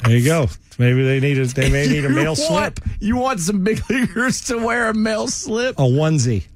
There 0.04 0.18
you 0.18 0.26
go. 0.26 0.50
Maybe 0.80 1.04
they 1.04 1.20
need 1.20 1.38
a 1.38 1.46
they 1.46 1.70
may 1.70 1.88
need 1.88 2.00
a 2.06 2.10
You 2.10 2.10
male 2.16 2.26
want- 2.36 2.78
slip. 2.78 2.80
You 3.00 3.16
want 3.18 3.40
some 3.40 3.64
big 3.64 3.82
leaguers 3.90 4.42
to 4.46 4.58
wear 4.58 4.90
a 4.90 4.94
male 4.94 5.28
slip? 5.28 5.78
A 5.78 5.84
onesie. 5.84 6.44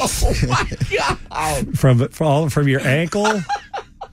Oh 0.00 0.32
my 0.46 0.70
god! 0.96 1.76
from 1.78 2.08
from 2.08 2.26
all 2.26 2.48
from 2.48 2.68
your 2.68 2.80
ankle 2.80 3.42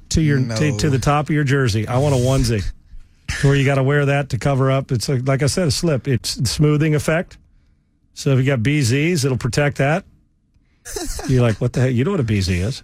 to 0.10 0.22
your 0.22 0.40
to, 0.40 0.78
to 0.78 0.90
the 0.90 0.98
top 1.00 1.30
of 1.30 1.36
your 1.36 1.44
jersey. 1.44 1.88
I 1.88 2.00
want 2.00 2.16
a 2.16 2.18
onesie 2.18 2.64
where 3.44 3.56
you 3.56 3.64
got 3.66 3.76
to 3.76 3.84
wear 3.84 4.06
that 4.08 4.30
to 4.30 4.40
cover 4.40 4.72
up. 4.72 4.92
It's 4.92 5.08
like, 5.08 5.28
like 5.28 5.44
I 5.44 5.48
said, 5.48 5.68
a 5.68 5.72
slip. 5.72 6.08
It's 6.08 6.32
smoothing 6.50 6.96
effect. 6.96 7.38
So 8.16 8.32
if 8.32 8.40
you 8.40 8.46
got 8.46 8.60
BZs, 8.62 9.24
it'll 9.26 9.38
protect 9.38 9.78
that. 9.78 10.04
You're 11.28 11.42
like, 11.42 11.60
what 11.60 11.74
the 11.74 11.82
hell? 11.82 11.90
You 11.90 12.04
know 12.04 12.12
what 12.12 12.20
a 12.20 12.24
BZ 12.24 12.50
is? 12.62 12.84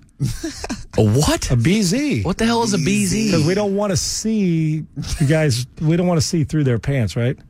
A 0.97 1.03
what? 1.03 1.51
A 1.51 1.55
BZ. 1.55 2.25
What 2.25 2.37
the 2.37 2.45
hell 2.45 2.63
is 2.63 2.73
a 2.73 2.77
BZ? 2.77 3.27
Because 3.27 3.45
we 3.45 3.53
don't 3.53 3.75
want 3.75 3.91
to 3.91 3.97
see 3.97 4.83
you 5.19 5.27
guys. 5.27 5.65
We 5.79 5.95
don't 5.97 6.07
want 6.07 6.19
to 6.19 6.25
see 6.25 6.43
through 6.43 6.63
their 6.63 6.79
pants, 6.79 7.15
right? 7.15 7.37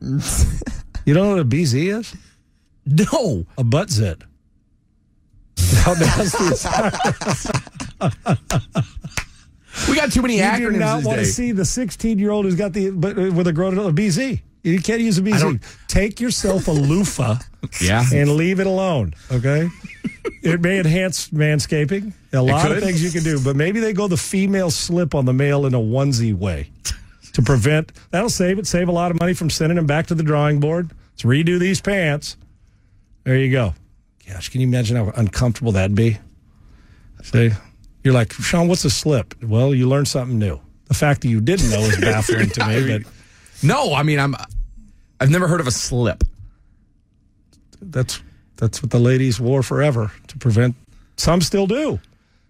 You 1.04 1.14
don't 1.14 1.24
know 1.24 1.30
what 1.32 1.40
a 1.40 1.44
BZ 1.44 1.98
is? 1.98 2.14
No. 2.86 3.44
A 3.58 3.64
butt 3.64 3.90
zit. 3.90 4.22
How 5.78 5.94
nasty 5.94 6.44
is 6.44 6.64
We 9.88 9.96
got 9.96 10.12
too 10.12 10.22
many 10.22 10.36
You 10.36 10.42
acronyms 10.44 10.72
do 10.74 10.78
not 10.78 10.96
these 10.98 11.06
want 11.06 11.18
to 11.18 11.26
see 11.26 11.50
the 11.50 11.64
16 11.64 12.20
year 12.20 12.30
old 12.30 12.44
who's 12.44 12.54
got 12.54 12.72
the 12.72 12.90
but 12.90 13.18
uh, 13.18 13.32
with 13.32 13.48
a 13.48 13.52
grown 13.52 13.76
a 13.78 13.92
BZ. 13.92 14.42
You 14.62 14.80
can't 14.80 15.00
use 15.00 15.18
a 15.18 15.22
BZ. 15.22 15.60
Take 15.88 16.20
yourself 16.20 16.68
a 16.68 16.72
loofah 16.72 17.38
Yeah. 17.80 18.04
and 18.14 18.36
leave 18.36 18.60
it 18.60 18.68
alone. 18.68 19.14
Okay. 19.32 19.68
It 20.24 20.60
may 20.60 20.78
enhance 20.78 21.28
manscaping. 21.30 22.12
A 22.32 22.40
lot 22.42 22.70
of 22.70 22.82
things 22.82 23.02
you 23.02 23.10
can 23.10 23.22
do, 23.22 23.40
but 23.42 23.56
maybe 23.56 23.80
they 23.80 23.92
go 23.92 24.08
the 24.08 24.16
female 24.16 24.70
slip 24.70 25.14
on 25.14 25.24
the 25.24 25.32
male 25.32 25.66
in 25.66 25.74
a 25.74 25.78
onesie 25.78 26.34
way 26.34 26.70
to 27.32 27.42
prevent. 27.42 27.92
That'll 28.10 28.30
save 28.30 28.58
it. 28.58 28.66
Save 28.66 28.88
a 28.88 28.92
lot 28.92 29.10
of 29.10 29.18
money 29.20 29.34
from 29.34 29.50
sending 29.50 29.76
them 29.76 29.86
back 29.86 30.06
to 30.08 30.14
the 30.14 30.22
drawing 30.22 30.60
board. 30.60 30.90
Let's 31.12 31.22
redo 31.22 31.58
these 31.58 31.80
pants. 31.80 32.36
There 33.24 33.36
you 33.36 33.50
go. 33.50 33.74
Gosh, 34.28 34.48
can 34.48 34.60
you 34.60 34.66
imagine 34.66 34.96
how 34.96 35.10
uncomfortable 35.16 35.72
that'd 35.72 35.94
be? 35.96 36.18
See, 37.22 37.50
you're 38.02 38.14
like, 38.14 38.32
Sean, 38.32 38.66
what's 38.68 38.84
a 38.84 38.90
slip? 38.90 39.34
Well, 39.42 39.74
you 39.74 39.88
learned 39.88 40.08
something 40.08 40.38
new. 40.38 40.60
The 40.86 40.94
fact 40.94 41.20
that 41.22 41.28
you 41.28 41.40
didn't 41.40 41.70
know 41.70 41.80
is 41.80 41.98
baffling 42.00 42.50
to 42.50 42.66
me, 42.66 42.98
but 43.04 43.12
No, 43.62 43.94
I 43.94 44.02
mean 44.02 44.18
I'm. 44.18 44.34
I've 45.20 45.30
never 45.30 45.46
heard 45.46 45.60
of 45.60 45.66
a 45.68 45.70
slip. 45.70 46.24
that's 47.80 48.20
that's 48.62 48.80
what 48.80 48.92
the 48.92 48.98
ladies 49.00 49.40
wore 49.40 49.60
forever 49.64 50.12
to 50.28 50.38
prevent. 50.38 50.76
Some 51.16 51.40
still 51.40 51.66
do. 51.66 51.98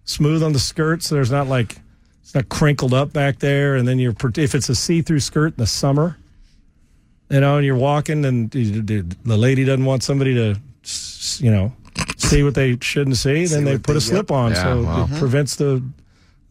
Smooth 0.05 0.43
on 0.43 0.53
the 0.53 0.59
skirts. 0.59 1.07
So 1.09 1.15
there's 1.15 1.31
not 1.31 1.47
like 1.47 1.77
it's 2.23 2.35
not 2.35 2.51
crinkled 2.51 2.93
up 2.93 3.15
back 3.15 3.39
there, 3.39 3.77
and 3.77 3.89
then 3.89 3.99
you're 3.99 4.15
if 4.37 4.55
it's 4.55 4.69
a 4.69 4.75
see-through 4.75 5.21
skirt 5.21 5.55
in 5.55 5.57
the 5.57 5.67
summer, 5.67 6.19
you 7.31 7.41
know, 7.41 7.57
and 7.57 7.65
you're 7.65 7.77
walking, 7.77 8.25
and 8.27 8.51
the 8.51 9.01
the 9.25 9.37
lady 9.39 9.65
doesn't 9.65 9.87
want 9.87 10.03
somebody 10.03 10.35
to, 10.35 10.61
s- 10.85 11.41
you 11.43 11.51
know, 11.51 11.73
see 12.19 12.43
what 12.43 12.55
they 12.55 12.77
shouldn't 12.83 13.17
see, 13.17 13.47
then 13.47 13.65
they 13.65 13.79
put 13.79 13.93
they- 13.95 13.99
a 13.99 14.01
slip 14.03 14.29
yep. 14.29 14.37
on, 14.37 14.51
Yeah, 14.53 14.63
so 14.63 14.83
well. 14.83 15.05
it 15.11 15.19
prevents 15.19 15.57
the, 15.57 15.83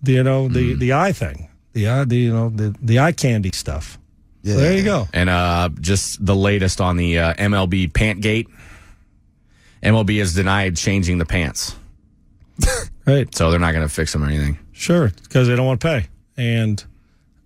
the 0.01 0.13
you 0.13 0.23
know 0.23 0.47
the 0.47 0.73
the 0.73 0.93
eye 0.93 1.11
thing, 1.11 1.49
the 1.73 1.87
eye 1.87 2.03
the 2.05 2.17
you 2.17 2.33
know 2.33 2.49
the 2.49 2.73
the 2.81 2.97
eye 2.99 3.11
candy 3.11 3.51
stuff. 3.53 3.99
Yeah. 4.43 4.55
There 4.55 4.75
you 4.75 4.83
go. 4.83 5.07
And 5.13 5.29
uh, 5.29 5.69
just 5.79 6.25
the 6.25 6.35
latest 6.35 6.81
on 6.81 6.97
the 6.97 7.19
uh, 7.19 7.33
MLB 7.35 7.93
pant 7.93 8.21
gate. 8.21 8.47
MLB 9.83 10.19
has 10.19 10.33
denied 10.35 10.77
changing 10.77 11.17
the 11.17 11.25
pants, 11.25 11.75
Right. 13.05 13.33
so 13.33 13.49
they're 13.51 13.59
not 13.59 13.71
going 13.73 13.87
to 13.87 13.93
fix 13.93 14.13
them 14.13 14.23
or 14.23 14.27
anything. 14.27 14.57
Sure, 14.71 15.11
because 15.23 15.47
they 15.47 15.55
don't 15.55 15.65
want 15.65 15.81
to 15.81 15.87
pay. 15.87 16.07
And 16.37 16.83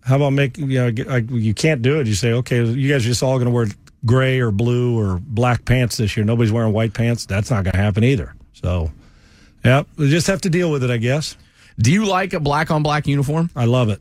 how 0.03 0.17
about 0.17 0.31
make 0.31 0.57
you 0.57 0.65
know 0.67 0.91
get- 0.91 1.07
like, 1.07 1.29
you 1.29 1.53
can't 1.53 1.81
do 1.81 1.99
it? 1.99 2.07
You 2.07 2.13
say, 2.13 2.33
okay, 2.33 2.63
you 2.63 2.91
guys 2.91 3.05
are 3.05 3.09
just 3.09 3.23
all 3.23 3.35
going 3.37 3.45
to 3.47 3.51
wear 3.51 3.67
gray 4.05 4.39
or 4.39 4.51
blue 4.51 4.99
or 4.99 5.19
black 5.21 5.65
pants 5.65 5.97
this 5.97 6.15
year. 6.15 6.25
Nobody's 6.25 6.51
wearing 6.51 6.73
white 6.73 6.93
pants. 6.93 7.25
That's 7.25 7.49
not 7.49 7.63
going 7.63 7.73
to 7.73 7.79
happen 7.79 8.03
either. 8.03 8.35
So, 8.53 8.91
yeah, 9.63 9.83
we 9.97 10.09
just 10.09 10.27
have 10.27 10.41
to 10.41 10.49
deal 10.49 10.71
with 10.71 10.83
it, 10.83 10.91
I 10.91 10.97
guess. 10.97 11.35
Do 11.79 11.91
you 11.91 12.05
like 12.05 12.33
a 12.33 12.39
black 12.39 12.69
on 12.71 12.83
black 12.83 13.07
uniform? 13.07 13.49
I 13.55 13.65
love 13.65 13.89
it. 13.89 13.99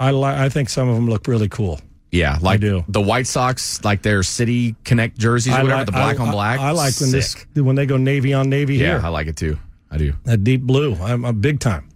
I 0.00 0.10
li- 0.10 0.24
I 0.24 0.48
think 0.48 0.68
some 0.68 0.88
of 0.88 0.94
them 0.96 1.08
look 1.08 1.26
really 1.28 1.48
cool. 1.48 1.80
Yeah, 2.16 2.38
like 2.40 2.60
do. 2.60 2.84
the 2.88 3.00
White 3.00 3.26
Sox, 3.26 3.84
like 3.84 4.02
their 4.02 4.22
City 4.22 4.74
Connect 4.84 5.18
jerseys, 5.18 5.52
or 5.54 5.62
whatever. 5.62 5.76
like- 5.76 5.86
the 5.86 5.92
black 5.92 6.18
I- 6.20 6.22
on 6.24 6.30
black. 6.30 6.60
I, 6.60 6.68
I 6.68 6.70
like 6.72 6.94
when 7.00 7.10
Sick. 7.10 7.46
this 7.54 7.64
when 7.64 7.76
they 7.76 7.86
go 7.86 7.96
navy 7.96 8.32
on 8.34 8.48
navy 8.48 8.76
Yeah, 8.76 8.98
here. 8.98 9.00
I 9.04 9.08
like 9.08 9.26
it 9.26 9.36
too. 9.36 9.58
I 9.90 9.98
do. 9.98 10.14
that 10.24 10.42
deep 10.44 10.62
blue. 10.62 10.94
I'm 10.96 11.24
a 11.24 11.32
big 11.32 11.60
time. 11.60 11.88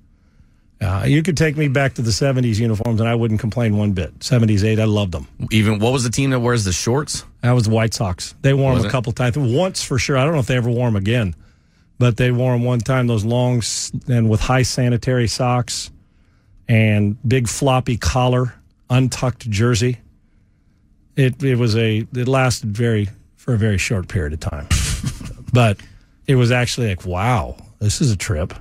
Uh, 0.81 1.05
you 1.07 1.23
could 1.23 1.37
take 1.37 1.59
me 1.59 1.69
back 1.69 1.93
to 1.95 2.03
the 2.03 2.11
'70s 2.11 2.59
uniforms, 2.59 3.01
and 3.01 3.09
I 3.09 3.15
wouldn't 3.15 3.39
complain 3.41 3.77
one 3.77 3.93
bit. 3.93 4.19
'70s, 4.21 4.65
'8, 4.65 4.79
I 4.81 4.85
loved 4.85 5.13
them. 5.13 5.27
Even 5.51 5.79
what 5.79 5.93
was 5.93 6.05
the 6.05 6.11
team 6.11 6.31
that 6.31 6.41
wears 6.41 6.65
the 6.65 6.73
shorts? 6.73 7.25
That 7.43 7.53
was 7.53 7.65
the 7.65 7.71
White 7.71 7.93
Sox. 7.93 8.35
They 8.41 8.55
wore 8.55 8.73
Was 8.73 8.83
them 8.83 8.89
a 8.89 8.93
couple 8.93 9.13
times. 9.13 9.37
Once 9.37 9.83
for 9.83 9.99
sure. 9.99 10.17
I 10.17 10.25
don't 10.25 10.33
know 10.33 10.39
if 10.41 10.47
they 10.47 10.57
ever 10.57 10.71
wore 10.71 10.87
them 10.89 10.97
again, 10.97 11.35
but 11.99 12.17
they 12.17 12.31
wore 12.31 12.53
them 12.53 12.65
one 12.65 12.79
time. 12.81 13.09
Those 13.09 13.25
long 13.27 13.63
and 14.09 14.31
with 14.31 14.41
high 14.41 14.63
sanitary 14.63 15.29
socks 15.29 15.91
and 16.67 17.17
big 17.29 17.47
floppy 17.49 17.99
collar, 17.99 18.55
untucked 18.89 19.51
jersey. 19.51 19.99
It 21.17 21.43
it 21.43 21.57
was 21.57 21.77
a 21.77 22.07
it 22.15 22.29
lasted 22.29 22.77
very 22.77 23.09
for 23.37 23.55
a 23.55 23.59
very 23.59 23.79
short 23.79 24.09
period 24.09 24.33
of 24.33 24.41
time. 24.41 24.69
but 25.53 25.79
it 26.27 26.37
was 26.37 26.53
actually 26.53 26.89
like, 26.89 27.05
wow, 27.05 27.57
this 27.79 28.01
is 28.01 28.11
a 28.13 28.17
trip. 28.17 28.55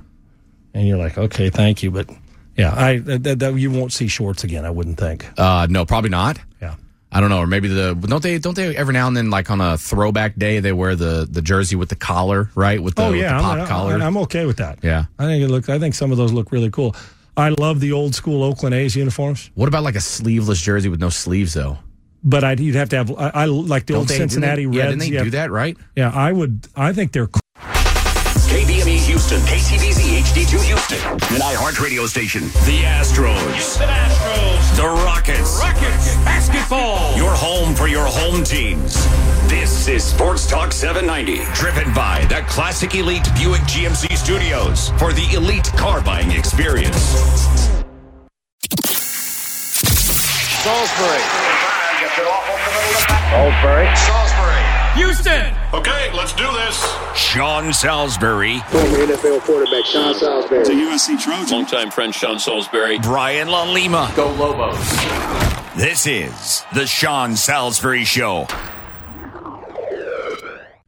And 0.73 0.87
you're 0.87 0.97
like, 0.97 1.17
okay, 1.17 1.49
thank 1.49 1.83
you. 1.83 1.91
But 1.91 2.09
yeah, 2.55 2.73
I 2.75 2.97
that, 2.99 3.39
that 3.39 3.53
you 3.55 3.71
won't 3.71 3.93
see 3.93 4.07
shorts 4.07 4.43
again, 4.43 4.65
I 4.65 4.69
wouldn't 4.69 4.97
think. 4.97 5.27
Uh, 5.37 5.67
no, 5.69 5.85
probably 5.85 6.09
not. 6.09 6.39
Yeah. 6.61 6.75
I 7.11 7.21
don't 7.21 7.29
know, 7.29 7.39
or 7.39 7.47
maybe 7.47 7.67
the 7.67 7.95
don't 7.95 8.21
they 8.21 8.37
don't 8.37 8.55
they 8.55 8.75
every 8.75 8.93
now 8.93 9.07
and 9.07 9.17
then 9.17 9.31
like 9.31 9.49
on 9.49 9.61
a 9.61 9.77
throwback 9.77 10.35
day 10.35 10.59
they 10.59 10.71
wear 10.71 10.95
the 10.95 11.27
the 11.29 11.41
jersey 11.41 11.75
with 11.75 11.89
the 11.89 11.95
collar 11.95 12.51
right 12.53 12.81
with 12.81 12.95
the, 12.95 13.03
oh 13.03 13.11
with 13.11 13.19
yeah, 13.21 13.37
the 13.37 13.43
pop 13.43 13.59
I'm, 13.59 13.67
collar. 13.67 13.95
I'm 13.95 14.17
okay 14.17 14.45
with 14.45 14.57
that. 14.57 14.79
yeah. 14.83 15.05
I 15.17 15.25
think 15.25 15.43
it 15.43 15.47
look. 15.47 15.69
I 15.69 15.79
think 15.79 15.95
some 15.95 16.11
of 16.11 16.17
those 16.17 16.31
look 16.31 16.51
really 16.51 16.69
cool. 16.69 16.95
I 17.35 17.49
love 17.49 17.79
the 17.79 17.93
old 17.93 18.13
school 18.13 18.43
Oakland 18.43 18.75
A's 18.75 18.95
uniforms, 18.95 19.49
What 19.55 19.67
about 19.69 19.83
like 19.83 19.95
a 19.95 20.01
sleeveless 20.01 20.61
jersey 20.61 20.89
with 20.89 20.99
no 20.99 21.09
sleeves 21.09 21.53
though? 21.53 21.77
But 22.24 22.43
I'd, 22.43 22.59
you'd 22.59 22.76
have 22.76 22.89
to 22.89 22.97
have. 22.97 23.11
I, 23.11 23.32
I 23.34 23.45
like 23.45 23.86
the 23.86 23.93
Don't 23.93 23.99
old 24.01 24.07
they- 24.09 24.17
didn't 24.17 24.32
Cincinnati 24.32 24.65
they- 24.65 24.78
yeah, 24.78 24.84
Reds. 24.86 24.97
didn't 25.03 25.13
they 25.13 25.24
do 25.24 25.30
that, 25.32 25.51
right? 25.51 25.78
Yeah, 25.95 26.11
I 26.13 26.32
would. 26.32 26.67
I 26.76 26.93
think 26.93 27.11
they're. 27.11 27.28
cool. 27.28 27.39
KBME 28.49 28.97
Houston, 29.05 29.39
KCBZ 29.41 30.22
HD2 30.22 30.63
Houston, 30.65 30.97
an 31.11 31.41
iHeart 31.41 31.80
radio 31.84 32.07
station. 32.07 32.41
The 32.65 32.82
Astros. 32.82 33.38
Houston 33.53 33.88
Astros. 33.88 34.76
The 34.76 34.88
Rockets. 35.05 35.59
Rockets. 35.61 36.15
Basketball. 36.26 37.15
Your 37.15 37.32
home 37.36 37.76
for 37.76 37.88
your 37.88 38.05
home 38.07 38.43
teams. 38.43 38.95
This 39.47 39.88
is 39.88 40.03
Sports 40.03 40.47
Talk 40.47 40.72
790, 40.72 41.43
driven 41.53 41.93
by 41.93 42.26
the 42.26 42.43
Classic 42.47 42.93
Elite 42.95 43.28
Buick 43.36 43.61
GMC 43.61 44.17
Studios 44.17 44.89
for 44.97 45.13
the 45.13 45.28
elite 45.36 45.65
car 45.78 46.01
buying 46.01 46.32
experience. 46.32 46.97
Salisbury. 50.63 51.59
Salisbury. 53.30 53.95
Salisbury. 53.95 54.80
Houston. 54.95 55.55
Okay, 55.74 56.11
let's 56.13 56.34
do 56.34 56.51
this. 56.51 56.99
Sean 57.15 57.72
Salisbury, 57.72 58.59
Former 58.67 58.97
NFL 58.97 59.41
quarterback 59.41 59.86
Sean 59.86 60.13
Salisbury. 60.13 60.65
USC 60.65 61.22
Trojan. 61.22 61.57
Longtime 61.59 61.91
friend 61.91 62.13
Sean 62.13 62.39
Salisbury. 62.39 62.99
Brian 62.99 63.47
LaLima. 63.47 64.13
Go 64.15 64.32
Lobos. 64.34 64.78
This 65.78 66.07
is 66.07 66.63
the 66.74 66.86
Sean 66.88 67.36
Salisbury 67.36 68.03
Show. 68.03 68.47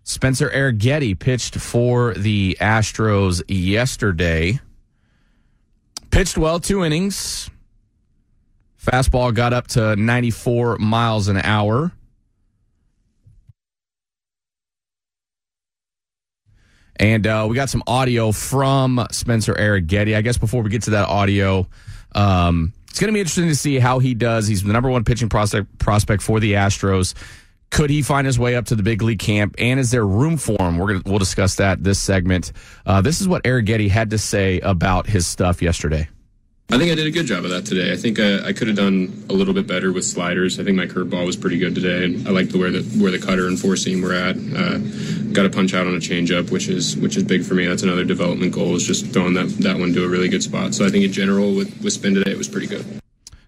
Spencer 0.03 0.49
Arrighetti 0.49 1.17
pitched 1.17 1.55
for 1.55 2.13
the 2.15 2.57
Astros 2.59 3.41
yesterday. 3.47 4.59
Pitched 6.09 6.37
well, 6.37 6.59
two 6.59 6.83
innings. 6.83 7.49
Fastball 8.83 9.33
got 9.33 9.53
up 9.53 9.67
to 9.67 9.95
94 9.95 10.77
miles 10.77 11.27
an 11.27 11.37
hour. 11.37 11.91
And 16.95 17.25
uh, 17.25 17.47
we 17.49 17.55
got 17.55 17.69
some 17.69 17.83
audio 17.87 18.31
from 18.31 19.05
Spencer 19.11 19.53
Arrighetti. 19.53 20.15
I 20.15 20.21
guess 20.21 20.37
before 20.37 20.61
we 20.61 20.69
get 20.69 20.83
to 20.83 20.91
that 20.91 21.07
audio, 21.07 21.67
um, 22.13 22.73
it's 22.89 22.99
going 22.99 23.07
to 23.07 23.13
be 23.13 23.19
interesting 23.19 23.47
to 23.47 23.55
see 23.55 23.79
how 23.79 23.99
he 23.99 24.13
does. 24.13 24.47
He's 24.47 24.63
the 24.63 24.73
number 24.73 24.89
one 24.89 25.03
pitching 25.03 25.29
prospect 25.29 25.77
prospect 25.79 26.21
for 26.21 26.39
the 26.39 26.53
Astros. 26.53 27.13
Could 27.69 27.89
he 27.89 28.01
find 28.01 28.27
his 28.27 28.37
way 28.37 28.55
up 28.55 28.65
to 28.65 28.75
the 28.75 28.83
big 28.83 29.01
league 29.01 29.19
camp? 29.19 29.55
And 29.57 29.79
is 29.79 29.91
there 29.91 30.05
room 30.05 30.37
for 30.37 30.57
him? 30.59 30.77
We're 30.77 30.87
gonna 30.87 31.01
we'll 31.05 31.19
discuss 31.19 31.55
that 31.55 31.83
this 31.83 31.99
segment. 31.99 32.51
Uh, 32.85 33.01
this 33.01 33.21
is 33.21 33.27
what 33.27 33.43
Arrighetti 33.43 33.89
had 33.89 34.09
to 34.09 34.17
say 34.17 34.59
about 34.59 35.07
his 35.07 35.25
stuff 35.25 35.61
yesterday. 35.61 36.09
I 36.71 36.77
think 36.77 36.89
I 36.89 36.95
did 36.95 37.05
a 37.05 37.11
good 37.11 37.25
job 37.25 37.43
of 37.43 37.51
that 37.51 37.65
today. 37.65 37.91
I 37.91 37.97
think 37.97 38.17
I, 38.17 38.47
I 38.47 38.53
could 38.53 38.67
have 38.67 38.77
done 38.77 39.25
a 39.29 39.33
little 39.33 39.53
bit 39.53 39.67
better 39.67 39.91
with 39.91 40.05
sliders. 40.05 40.57
I 40.57 40.63
think 40.63 40.77
my 40.77 40.85
curveball 40.85 41.25
was 41.25 41.35
pretty 41.35 41.57
good 41.57 41.75
today, 41.75 42.05
I 42.25 42.31
liked 42.31 42.53
the 42.53 42.59
where 42.59 42.71
the 42.71 42.81
where 42.97 43.11
the 43.11 43.19
cutter 43.19 43.47
and 43.47 43.59
four 43.59 43.75
seam 43.75 44.01
were 44.01 44.13
at. 44.13 44.37
Uh, 44.37 44.77
got 45.33 45.45
a 45.45 45.49
punch 45.49 45.73
out 45.73 45.85
on 45.85 45.95
a 45.95 45.99
changeup, 45.99 46.49
which 46.49 46.69
is 46.69 46.95
which 46.95 47.17
is 47.17 47.23
big 47.23 47.43
for 47.43 47.55
me. 47.55 47.65
That's 47.65 47.83
another 47.83 48.05
development 48.05 48.53
goal 48.53 48.73
is 48.75 48.87
just 48.87 49.07
throwing 49.07 49.33
that 49.33 49.49
that 49.59 49.77
one 49.79 49.91
to 49.93 50.05
a 50.05 50.07
really 50.07 50.29
good 50.29 50.43
spot. 50.43 50.73
So 50.73 50.85
I 50.85 50.89
think 50.89 51.03
in 51.03 51.11
general 51.11 51.53
with 51.53 51.77
with 51.83 51.91
spin 51.91 52.13
today, 52.13 52.31
it 52.31 52.37
was 52.37 52.47
pretty 52.47 52.67
good. 52.67 52.85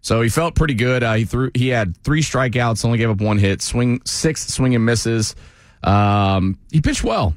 So 0.02 0.22
he 0.22 0.28
felt 0.28 0.56
pretty 0.56 0.74
good. 0.74 1.02
Uh, 1.02 1.14
he 1.14 1.24
threw. 1.24 1.50
He 1.54 1.70
had 1.70 1.96
three 2.04 2.22
strikeouts, 2.22 2.84
only 2.84 2.98
gave 2.98 3.10
up 3.10 3.22
one 3.22 3.38
hit. 3.38 3.62
Swing 3.62 4.02
six 4.04 4.46
swing 4.48 4.76
and 4.76 4.86
misses. 4.86 5.34
Um, 5.82 6.60
he 6.74 6.82
pitched 6.82 7.06
well, 7.06 7.34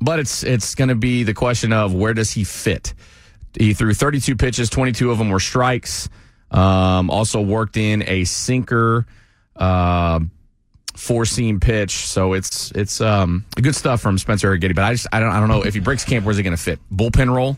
but 0.00 0.18
it's 0.18 0.42
it's 0.42 0.74
going 0.74 0.88
to 0.88 0.96
be 0.96 1.22
the 1.22 1.34
question 1.34 1.72
of 1.72 1.94
where 1.94 2.14
does 2.14 2.32
he 2.32 2.42
fit. 2.42 2.94
He 3.58 3.74
threw 3.74 3.92
32 3.94 4.36
pitches, 4.36 4.70
22 4.70 5.10
of 5.10 5.18
them 5.18 5.30
were 5.30 5.40
strikes. 5.40 6.08
Um, 6.50 7.10
also 7.10 7.40
worked 7.40 7.76
in 7.76 8.02
a 8.08 8.24
sinker, 8.24 9.06
uh, 9.56 10.20
four 10.96 11.24
seam 11.24 11.60
pitch. 11.60 11.92
So 12.06 12.32
it's 12.32 12.72
it's 12.72 13.00
um, 13.00 13.44
good 13.60 13.74
stuff 13.76 14.00
from 14.00 14.18
Spencer 14.18 14.50
Arrighetti. 14.56 14.74
But 14.74 14.84
I 14.84 14.92
just 14.94 15.06
I 15.12 15.20
don't 15.20 15.30
I 15.30 15.38
don't 15.40 15.48
know 15.48 15.62
if 15.62 15.74
he 15.74 15.80
breaks 15.80 16.04
camp, 16.04 16.24
where's 16.26 16.36
he 16.36 16.42
going 16.42 16.56
to 16.56 16.62
fit? 16.62 16.78
Bullpen 16.92 17.32
role. 17.34 17.56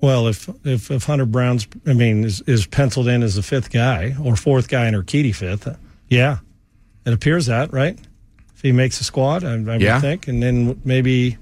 Well, 0.00 0.28
if 0.28 0.48
if, 0.64 0.90
if 0.90 1.04
Hunter 1.04 1.24
Brown's, 1.26 1.66
I 1.86 1.92
mean, 1.94 2.24
is, 2.24 2.40
is 2.42 2.66
penciled 2.66 3.08
in 3.08 3.22
as 3.22 3.36
the 3.36 3.42
fifth 3.42 3.70
guy 3.72 4.14
or 4.22 4.36
fourth 4.36 4.68
guy 4.68 4.84
and 4.86 4.94
Urquidy 4.96 5.34
fifth, 5.34 5.66
yeah, 6.08 6.38
it 7.06 7.12
appears 7.12 7.46
that 7.46 7.72
right. 7.72 7.98
If 8.54 8.62
he 8.62 8.70
makes 8.72 8.98
the 8.98 9.04
squad, 9.04 9.44
I, 9.44 9.54
I 9.54 9.76
Yeah. 9.78 9.94
would 9.94 10.02
think, 10.02 10.28
and 10.28 10.42
then 10.42 10.80
maybe 10.84 11.38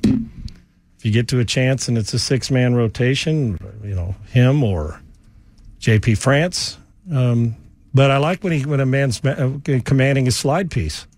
if 1.03 1.07
you 1.07 1.11
get 1.11 1.27
to 1.27 1.41
a 1.41 1.45
chance 1.45 1.89
and 1.89 1.99
it's 1.99 2.15
a 2.15 2.19
six 2.21 2.49
man 2.49 2.77
rotation, 2.77 3.59
you 3.83 3.93
know, 3.93 4.15
him 4.31 4.63
or 4.63 5.01
J.P. 5.81 6.15
France. 6.15 6.79
Um, 7.13 7.57
but 7.93 8.13
I 8.13 8.19
like 8.19 8.45
when 8.45 8.53
he 8.53 8.65
when 8.65 8.79
a 8.79 8.87
man's 8.87 9.21
uh, 9.25 9.59
commanding 9.85 10.27
his 10.27 10.37
slide 10.37 10.71
piece. 10.71 11.09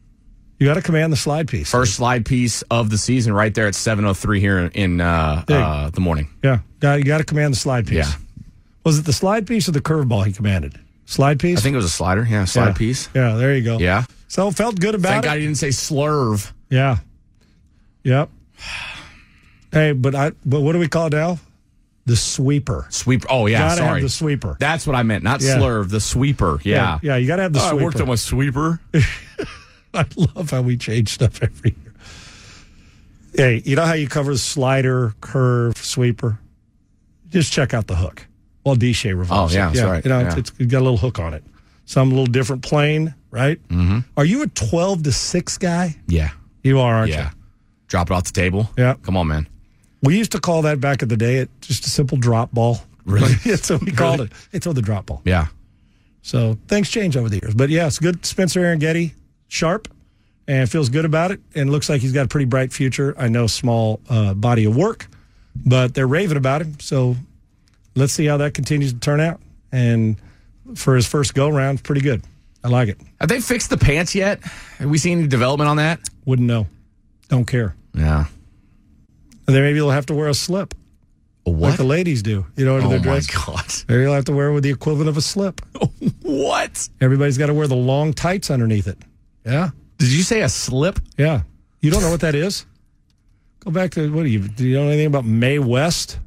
You 0.58 0.66
got 0.66 0.74
to 0.74 0.82
command 0.82 1.12
the 1.12 1.18
slide 1.18 1.48
piece. 1.48 1.70
First 1.70 1.96
slide 1.96 2.24
piece 2.24 2.62
of 2.70 2.88
the 2.88 2.96
season, 2.96 3.34
right 3.34 3.52
there 3.54 3.66
at 3.66 3.74
7:03 3.74 4.38
here 4.40 4.58
in 4.72 5.02
uh, 5.02 5.44
uh, 5.46 5.90
the 5.90 6.00
morning. 6.00 6.30
Yeah, 6.42 6.60
you 6.80 7.04
got 7.04 7.18
to 7.18 7.24
command 7.24 7.52
the 7.52 7.58
slide 7.58 7.86
piece. 7.86 8.08
Yeah. 8.08 8.12
Was 8.84 8.98
it 8.98 9.04
the 9.04 9.12
slide 9.12 9.46
piece 9.46 9.68
or 9.68 9.72
the 9.72 9.82
curveball 9.82 10.24
he 10.24 10.32
commanded? 10.32 10.78
Slide 11.04 11.38
piece. 11.38 11.58
I 11.58 11.60
think 11.60 11.74
it 11.74 11.76
was 11.76 11.84
a 11.84 11.90
slider. 11.90 12.26
Yeah, 12.26 12.46
slide 12.46 12.68
Yeah. 12.68 12.72
piece. 12.72 13.10
Yeah, 13.14 13.34
there 13.34 13.54
you 13.54 13.62
go. 13.62 13.78
Yeah. 13.78 14.04
So 14.28 14.50
felt 14.50 14.80
good 14.80 14.94
about 14.94 15.10
Thank 15.10 15.24
it. 15.24 15.28
God 15.28 15.36
he 15.36 15.42
didn't 15.44 15.58
say 15.58 15.68
slurve. 15.68 16.50
Yeah. 16.70 16.96
Yep. 18.04 18.30
Hey, 19.74 19.92
but 19.92 20.14
I 20.14 20.32
but 20.46 20.60
what 20.60 20.72
do 20.72 20.78
we 20.78 20.88
call 20.88 21.06
it 21.08 21.12
now? 21.12 21.38
The 22.06 22.16
sweeper. 22.16 22.86
Sweeper. 22.90 23.26
Oh 23.30 23.46
yeah, 23.46 23.58
Gotta 23.60 23.76
sorry. 23.78 23.88
have 23.94 24.02
the 24.02 24.08
sweeper. 24.08 24.56
That's 24.60 24.86
what 24.86 24.94
I 24.96 25.02
meant, 25.02 25.24
not 25.24 25.40
Yeah. 25.42 25.56
slurve. 25.56 25.88
The 25.90 26.00
sweeper. 26.00 26.60
Yeah. 26.62 26.98
Yeah, 27.02 27.16
you 27.16 27.26
got 27.26 27.36
to 27.36 27.42
have 27.42 27.52
the 27.54 27.60
Oh, 27.60 27.64
I 27.64 27.68
sweeper. 27.70 27.84
worked 27.84 28.00
on 28.00 28.08
my 28.08 28.14
sweeper. 28.14 28.80
I 29.94 30.04
love 30.16 30.50
how 30.50 30.60
we 30.62 30.76
change 30.76 31.08
stuff 31.14 31.42
every 31.42 31.74
year. 31.82 31.92
Hey, 33.34 33.62
you 33.64 33.74
know 33.76 33.84
how 33.84 33.94
you 33.94 34.06
cover 34.08 34.36
slider, 34.36 35.14
curve, 35.20 35.76
sweeper? 35.76 36.38
Just 37.30 37.52
check 37.52 37.74
out 37.74 37.86
the 37.86 37.96
hook. 37.96 38.26
Well, 38.64 38.76
Dishe 38.76 39.16
revolves. 39.16 39.54
Oh, 39.54 39.58
yeah, 39.58 39.72
it. 39.72 39.84
right. 39.84 40.04
You 40.04 40.10
know, 40.10 40.20
Yeah. 40.20 40.36
it's, 40.38 40.52
it's 40.58 40.70
got 40.70 40.78
a 40.80 40.84
little 40.84 40.96
hook 40.98 41.18
on 41.18 41.34
it. 41.34 41.42
Some 41.86 42.10
little 42.10 42.26
different 42.26 42.62
plane, 42.62 43.14
right? 43.30 43.58
Mm-hmm. 43.68 44.00
Are 44.16 44.24
you 44.24 44.42
a 44.42 44.46
12 44.46 45.02
to 45.04 45.12
6 45.12 45.58
guy? 45.58 45.96
Yeah. 46.06 46.30
You 46.62 46.80
are, 46.80 46.94
aren't 46.94 47.10
Yeah. 47.12 47.30
you? 47.30 47.36
Drop 47.88 48.10
it 48.10 48.14
off 48.14 48.24
the 48.24 48.32
table. 48.32 48.70
Yeah. 48.78 48.94
Come 49.02 49.16
on, 49.16 49.26
man. 49.28 49.48
We 50.04 50.18
used 50.18 50.32
to 50.32 50.40
call 50.40 50.62
that 50.62 50.80
back 50.80 51.02
in 51.02 51.08
the 51.08 51.16
day 51.16 51.36
it 51.36 51.50
just 51.60 51.86
a 51.86 51.90
simple 51.90 52.18
drop 52.18 52.52
ball. 52.52 52.78
Really? 53.04 53.32
That's 53.44 53.70
what 53.70 53.82
we 53.82 53.92
called 53.92 54.20
it. 54.20 54.32
They 54.50 54.58
throw 54.58 54.72
the 54.72 54.82
drop 54.82 55.06
ball. 55.06 55.22
Yeah. 55.24 55.46
So 56.22 56.58
things 56.68 56.90
change 56.90 57.16
over 57.16 57.28
the 57.28 57.38
years. 57.42 57.54
But 57.54 57.70
yeah, 57.70 57.86
it's 57.86 57.98
good. 57.98 58.24
Spencer 58.24 58.60
Arrighetti, 58.60 59.12
sharp, 59.48 59.88
and 60.46 60.70
feels 60.70 60.88
good 60.88 61.04
about 61.04 61.30
it. 61.30 61.40
And 61.54 61.70
looks 61.70 61.88
like 61.88 62.00
he's 62.00 62.12
got 62.12 62.26
a 62.26 62.28
pretty 62.28 62.46
bright 62.46 62.72
future. 62.72 63.14
I 63.18 63.28
know 63.28 63.46
small 63.46 64.00
uh, 64.08 64.34
body 64.34 64.64
of 64.64 64.76
work, 64.76 65.06
but 65.54 65.94
they're 65.94 66.06
raving 66.06 66.36
about 66.36 66.62
him. 66.62 66.78
So 66.80 67.16
let's 67.94 68.12
see 68.12 68.26
how 68.26 68.38
that 68.38 68.54
continues 68.54 68.92
to 68.92 69.00
turn 69.00 69.20
out. 69.20 69.40
And 69.72 70.16
for 70.74 70.96
his 70.96 71.06
first 71.06 71.34
go 71.34 71.48
round, 71.48 71.82
pretty 71.82 72.00
good. 72.00 72.22
I 72.62 72.68
like 72.68 72.88
it. 72.88 72.98
Have 73.20 73.28
they 73.28 73.40
fixed 73.40 73.68
the 73.68 73.76
pants 73.76 74.14
yet? 74.14 74.42
Have 74.78 74.88
we 74.88 74.96
seen 74.96 75.18
any 75.18 75.28
development 75.28 75.68
on 75.68 75.76
that? 75.76 76.00
Wouldn't 76.24 76.48
know. 76.48 76.66
Don't 77.28 77.44
care. 77.44 77.74
Yeah. 77.92 78.26
And 79.46 79.54
then 79.54 79.62
maybe 79.62 79.78
they'll 79.78 79.90
have 79.90 80.06
to 80.06 80.14
wear 80.14 80.28
a 80.28 80.34
slip. 80.34 80.74
A 81.46 81.50
Like 81.50 81.60
what? 81.60 81.76
the 81.76 81.84
ladies 81.84 82.22
do, 82.22 82.46
you 82.56 82.64
know, 82.64 82.76
under 82.76 82.86
oh 82.86 82.90
their 82.90 82.98
dress. 83.00 83.28
Oh 83.36 83.52
my 83.52 83.56
god. 83.56 83.72
Maybe 83.88 84.02
they'll 84.04 84.14
have 84.14 84.24
to 84.26 84.32
wear 84.32 84.52
with 84.52 84.62
the 84.64 84.70
equivalent 84.70 85.08
of 85.08 85.16
a 85.16 85.22
slip. 85.22 85.60
What? 86.22 86.88
Everybody's 87.02 87.36
got 87.38 87.46
to 87.46 87.54
wear 87.54 87.66
the 87.66 87.76
long 87.76 88.12
tights 88.14 88.50
underneath 88.50 88.86
it. 88.86 88.98
Yeah. 89.44 89.70
Did 89.98 90.10
you 90.10 90.22
say 90.22 90.40
a 90.40 90.48
slip? 90.48 90.98
Yeah. 91.18 91.42
You 91.80 91.90
don't 91.90 92.00
know 92.02 92.10
what 92.10 92.22
that 92.22 92.34
is? 92.34 92.64
Go 93.60 93.70
back 93.70 93.90
to 93.92 94.10
what 94.12 94.22
do 94.22 94.28
you 94.30 94.40
do 94.40 94.66
you 94.66 94.76
know 94.76 94.88
anything 94.88 95.06
about 95.06 95.24
Mae 95.26 95.58
West? 95.58 96.18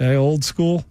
Okay, 0.00 0.16
old 0.16 0.44
school? 0.44 0.84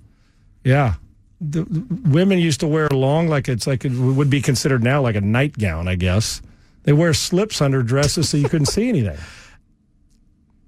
Yeah. 0.64 0.96
The, 1.42 1.64
the 1.64 2.10
women 2.10 2.40
used 2.40 2.60
to 2.62 2.68
wear 2.68 2.88
long 2.90 3.28
like 3.28 3.48
it's 3.50 3.68
like 3.68 3.84
it 3.86 3.92
would 3.92 4.30
be 4.30 4.42
considered 4.42 4.84
now 4.84 5.02
like 5.02 5.16
a 5.16 5.22
nightgown, 5.22 5.88
I 5.88 5.96
guess. 5.96 6.42
They 6.84 6.94
wear 6.94 7.14
slips 7.14 7.62
under 7.62 7.84
dresses 7.84 8.30
so 8.30 8.38
you 8.38 8.48
couldn't 8.50 8.68
see 8.68 8.88
anything. 8.90 9.18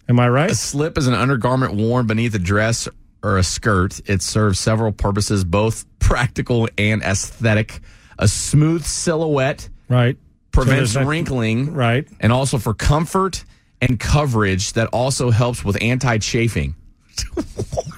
Am 0.10 0.20
I 0.20 0.28
right? 0.30 0.52
A 0.52 0.56
slip 0.56 0.98
is 0.98 1.08
an 1.08 1.14
undergarment 1.14 1.74
worn 1.76 2.08
beneath 2.08 2.36
a 2.36 2.40
dress 2.40 2.88
or 3.24 3.38
a 3.38 3.44
skirt. 3.44 4.00
It 4.10 4.22
serves 4.22 4.60
several 4.60 4.92
purposes, 4.92 5.44
both 5.44 5.86
practical 6.00 6.68
and 6.78 7.02
aesthetic. 7.04 7.80
A 8.20 8.28
smooth 8.28 8.84
silhouette 8.84 9.70
Right. 9.90 10.18
prevents 10.52 10.96
not- 10.96 11.06
wrinkling, 11.06 11.74
right? 11.74 12.08
And 12.20 12.32
also 12.32 12.58
for 12.58 12.74
comfort 12.74 13.44
and 13.82 14.00
coverage 14.00 14.74
that 14.74 14.88
also 14.88 15.30
helps 15.32 15.64
with 15.64 15.78
anti-chafing. 15.82 16.76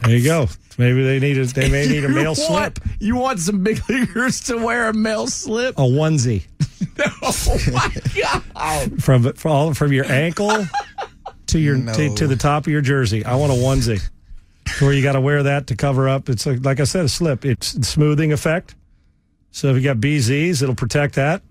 There 0.03 0.15
you 0.17 0.23
go. 0.23 0.47
Maybe 0.77 1.03
they 1.03 1.19
need 1.19 1.37
a, 1.37 1.45
they 1.45 1.69
may 1.69 1.87
need 1.87 2.03
a 2.03 2.07
You 2.07 2.15
male 2.15 2.25
want- 2.35 2.37
slip. 2.37 2.79
You 2.99 3.15
want 3.15 3.39
some 3.39 3.63
big 3.63 3.81
leaguers 3.89 4.41
to 4.41 4.57
wear 4.57 4.89
a 4.89 4.93
male 4.93 5.27
slip? 5.27 5.77
A 5.77 5.81
onesie. 5.81 6.43
oh 7.21 7.57
my 7.71 7.95
god! 8.53 9.01
from 9.01 9.31
from 9.33 9.51
all 9.51 9.73
from 9.73 9.93
your 9.93 10.05
ankle 10.05 10.65
to 11.53 11.59
your 11.59 11.77
to, 11.93 12.15
to 12.15 12.27
the 12.27 12.35
top 12.35 12.65
of 12.65 12.71
your 12.71 12.81
jersey. 12.81 13.23
I 13.23 13.35
want 13.35 13.51
a 13.51 13.55
onesie 13.55 14.01
where 14.79 14.91
you 14.91 15.03
got 15.03 15.13
to 15.13 15.21
wear 15.21 15.43
that 15.43 15.67
to 15.67 15.75
cover 15.75 16.09
up. 16.09 16.29
It's 16.29 16.45
like, 16.45 16.65
like 16.65 16.79
I 16.79 16.83
said, 16.83 17.05
a 17.05 17.09
slip. 17.09 17.45
It's 17.45 17.87
smoothing 17.87 18.33
effect. 18.33 18.75
So 19.51 19.69
if 19.69 19.75
you 19.75 19.83
got 19.83 19.97
BZs, 19.97 20.63
it'll 20.63 20.75
protect 20.75 21.15
that. 21.15 21.43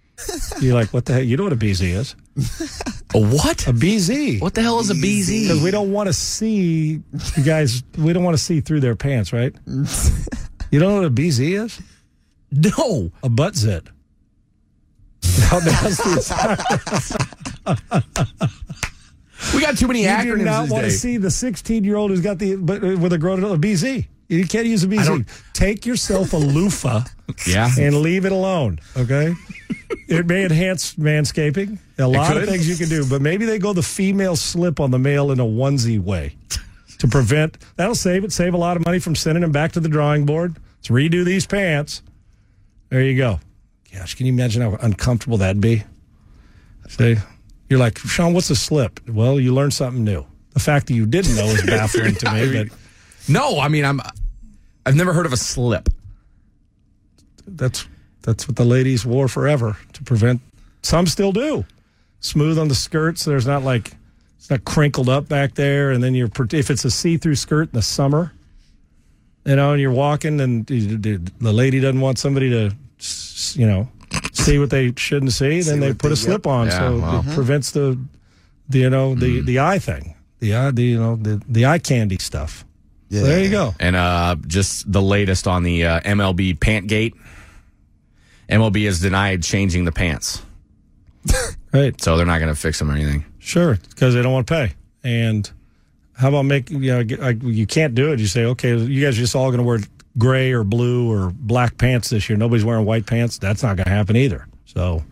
You're 0.60 0.74
like, 0.74 0.92
what 0.92 1.06
the 1.06 1.14
hell? 1.14 1.22
You 1.22 1.36
know 1.36 1.44
what 1.44 1.52
a 1.52 1.56
BZ 1.56 1.82
is? 1.82 2.14
A 3.14 3.18
what? 3.18 3.66
A 3.66 3.72
BZ. 3.72 4.42
What 4.42 4.52
the 4.52 4.60
hell 4.60 4.80
is 4.80 4.90
a 4.90 4.94
BZ? 4.94 5.44
Because 5.44 5.62
we 5.62 5.70
don't 5.70 5.92
want 5.92 6.08
to 6.08 6.12
see 6.12 7.00
you 7.36 7.42
guys. 7.42 7.82
We 7.96 8.12
don't 8.12 8.22
want 8.22 8.36
to 8.36 8.42
see 8.42 8.60
through 8.60 8.80
their 8.80 8.96
pants, 8.96 9.32
right? 9.32 9.54
You 10.70 10.78
don't 10.78 10.90
know 10.90 10.96
what 10.96 11.06
a 11.06 11.10
BZ 11.10 11.64
is? 11.64 11.80
No, 12.52 13.10
a 13.22 13.30
butt 13.30 13.56
zit. 13.56 13.88
How 15.44 15.60
nasty 15.60 16.10
is 16.10 16.28
that? 16.28 16.68
We 19.54 19.60
got 19.60 19.78
too 19.78 19.86
many 19.86 20.02
you 20.02 20.08
acronyms 20.08 20.38
do 20.38 20.44
not 20.44 20.68
want 20.68 20.84
to 20.84 20.90
see 20.90 21.16
the 21.16 21.30
16 21.30 21.84
year 21.84 21.96
old 21.96 22.10
who's 22.10 22.20
got 22.20 22.38
the 22.38 22.56
but 22.56 22.82
uh, 22.82 22.96
with 22.98 23.12
a 23.12 23.18
grown 23.18 23.42
a 23.44 23.56
BZ. 23.56 24.06
You 24.28 24.46
can't 24.46 24.66
use 24.66 24.84
a 24.84 24.88
BZ. 24.88 25.26
Take 25.54 25.86
yourself 25.86 26.34
a 26.34 26.36
loofah 26.36 27.02
Yeah. 27.46 27.70
and 27.78 28.02
leave 28.02 28.26
it 28.26 28.32
alone. 28.32 28.78
Okay. 28.96 29.34
it 30.08 30.26
may 30.26 30.44
enhance 30.44 30.96
manscaping. 30.96 31.78
A 31.98 32.06
lot 32.06 32.36
of 32.36 32.46
things 32.46 32.68
you 32.68 32.76
can 32.76 32.88
do, 32.88 33.08
but 33.08 33.22
maybe 33.22 33.46
they 33.46 33.58
go 33.58 33.72
the 33.72 33.82
female 33.82 34.36
slip 34.36 34.80
on 34.80 34.90
the 34.90 34.98
male 34.98 35.30
in 35.30 35.40
a 35.40 35.44
onesie 35.44 36.00
way 36.02 36.36
to 36.98 37.08
prevent. 37.08 37.56
That'll 37.76 37.94
save 37.94 38.24
it. 38.24 38.32
Save 38.32 38.54
a 38.54 38.58
lot 38.58 38.76
of 38.76 38.84
money 38.84 38.98
from 38.98 39.14
sending 39.14 39.40
them 39.42 39.52
back 39.52 39.72
to 39.72 39.80
the 39.80 39.88
drawing 39.88 40.26
board. 40.26 40.56
Let's 40.78 40.88
redo 40.88 41.24
these 41.24 41.46
pants. 41.46 42.02
There 42.90 43.02
you 43.02 43.16
go. 43.16 43.40
Gosh, 43.94 44.14
can 44.14 44.26
you 44.26 44.32
imagine 44.32 44.60
how 44.62 44.76
uncomfortable 44.80 45.38
that'd 45.38 45.60
be? 45.62 45.84
Say, 46.88 47.16
you're 47.68 47.78
like, 47.78 47.98
Sean, 47.98 48.32
what's 48.34 48.50
a 48.50 48.56
slip? 48.56 49.00
Well, 49.08 49.38
you 49.38 49.52
learned 49.54 49.74
something 49.74 50.04
new. 50.04 50.24
The 50.54 50.60
fact 50.60 50.86
that 50.88 50.94
you 50.94 51.06
didn't 51.06 51.36
know 51.36 51.46
is 51.46 51.62
baffling 51.64 52.14
to 52.16 52.32
me. 52.32 52.52
But 52.68 52.78
No, 53.28 53.60
I 53.60 53.68
mean 53.68 53.84
I'm. 53.84 54.00
I've 54.86 54.96
never 54.96 55.12
heard 55.12 55.26
of 55.26 55.32
a 55.32 55.36
slip. 55.36 55.88
that's 57.46 57.86
that's 58.22 58.48
what 58.48 58.56
the 58.56 58.64
ladies 58.64 59.06
wore 59.06 59.28
forever 59.28 59.76
to 59.92 60.02
prevent. 60.02 60.40
Some 60.82 61.06
still 61.06 61.32
do. 61.32 61.64
Smooth 62.20 62.58
on 62.58 62.68
the 62.68 62.74
skirts. 62.74 63.24
There's 63.24 63.46
not 63.46 63.62
like 63.62 63.92
it's 64.38 64.50
not 64.50 64.64
crinkled 64.64 65.08
up 65.08 65.28
back 65.28 65.54
there. 65.54 65.90
And 65.90 66.02
then 66.02 66.14
you're 66.14 66.30
if 66.52 66.70
it's 66.70 66.84
a 66.84 66.90
see-through 66.90 67.36
skirt 67.36 67.68
in 67.68 67.74
the 67.74 67.82
summer, 67.82 68.32
you 69.44 69.56
know, 69.56 69.72
and 69.72 69.80
you're 69.80 69.92
walking, 69.92 70.40
and 70.40 70.66
the 70.66 71.52
lady 71.52 71.80
doesn't 71.80 72.00
want 72.00 72.18
somebody 72.18 72.50
to, 72.50 72.74
you 73.58 73.66
know, 73.66 73.88
see 74.38 74.58
what 74.58 74.70
they 74.70 74.92
shouldn't 74.96 75.32
see. 75.32 75.60
Then 75.60 75.80
they 75.80 75.92
put 75.92 76.08
they- 76.08 76.12
a 76.14 76.16
slip 76.16 76.46
yep. 76.46 76.46
on, 76.46 76.66
Yeah, 76.68 76.78
so 76.78 76.98
well. 76.98 77.20
it 77.26 77.34
prevents 77.34 77.70
the, 77.72 77.98
the 78.68 78.78
you 78.80 78.90
know 78.90 79.14
the 79.14 79.40
the 79.40 79.58
eye 79.60 79.78
thing, 79.78 80.14
the 80.40 80.54
eye 80.54 80.70
the 80.70 80.82
you 80.82 80.98
know 80.98 81.16
the 81.16 81.42
the 81.48 81.66
eye 81.66 81.78
candy 81.78 82.18
stuff. 82.18 82.64
Yeah. 83.10 83.20
So 83.20 83.26
there 83.26 83.42
you 83.44 83.50
go. 83.50 83.74
And 83.80 83.96
uh, 83.96 84.36
just 84.46 84.90
the 84.92 85.00
latest 85.02 85.46
on 85.48 85.62
the 85.62 85.84
uh, 85.84 86.00
MLB 86.00 86.60
pant 86.60 86.86
gate. 86.88 87.14
MLB 88.50 88.84
has 88.86 89.00
denied 89.00 89.42
changing 89.42 89.84
the 89.84 89.92
pants, 89.92 90.40
Right. 91.72 92.00
so 92.00 92.16
they're 92.16 92.24
not 92.26 92.38
going 92.38 92.48
to 92.54 92.58
fix 92.58 92.78
them 92.78 92.90
or 92.90 92.94
anything. 92.94 93.24
Sure, 93.38 93.76
because 93.90 94.14
they 94.14 94.22
don't 94.22 94.32
want 94.32 94.46
to 94.46 94.54
pay. 94.54 94.72
And 95.04 95.50
how 96.14 96.28
about 96.28 96.42
make 96.42 96.70
you 96.70 96.78
know 96.78 97.28
you 97.42 97.66
can't 97.66 97.94
do 97.94 98.12
it? 98.12 98.20
You 98.20 98.26
say, 98.26 98.44
okay, 98.46 98.74
you 98.76 99.04
guys 99.04 99.16
are 99.18 99.20
just 99.20 99.36
all 99.36 99.48
going 99.50 99.58
to 99.58 99.64
wear 99.64 99.80
gray 100.16 100.52
or 100.52 100.64
blue 100.64 101.10
or 101.12 101.30
black 101.34 101.76
pants 101.78 102.10
this 102.10 102.28
year. 102.28 102.36
Nobody's 102.38 102.64
wearing 102.64 102.84
white 102.84 103.06
pants. 103.06 103.38
That's 103.38 103.62
not 103.62 103.76
going 103.76 103.84
to 103.86 103.90
happen 103.90 104.16
either. 104.16 104.46
So, 104.64 105.04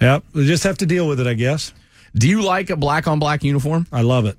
yeah, 0.00 0.20
we 0.32 0.46
just 0.46 0.64
have 0.64 0.78
to 0.78 0.86
deal 0.86 1.06
with 1.08 1.20
it, 1.20 1.26
I 1.26 1.34
guess. 1.34 1.72
Do 2.14 2.28
you 2.28 2.42
like 2.42 2.70
a 2.70 2.76
black 2.76 3.06
on 3.08 3.18
black 3.18 3.42
uniform? 3.44 3.86
I 3.92 4.02
love 4.02 4.26
it. 4.26 4.36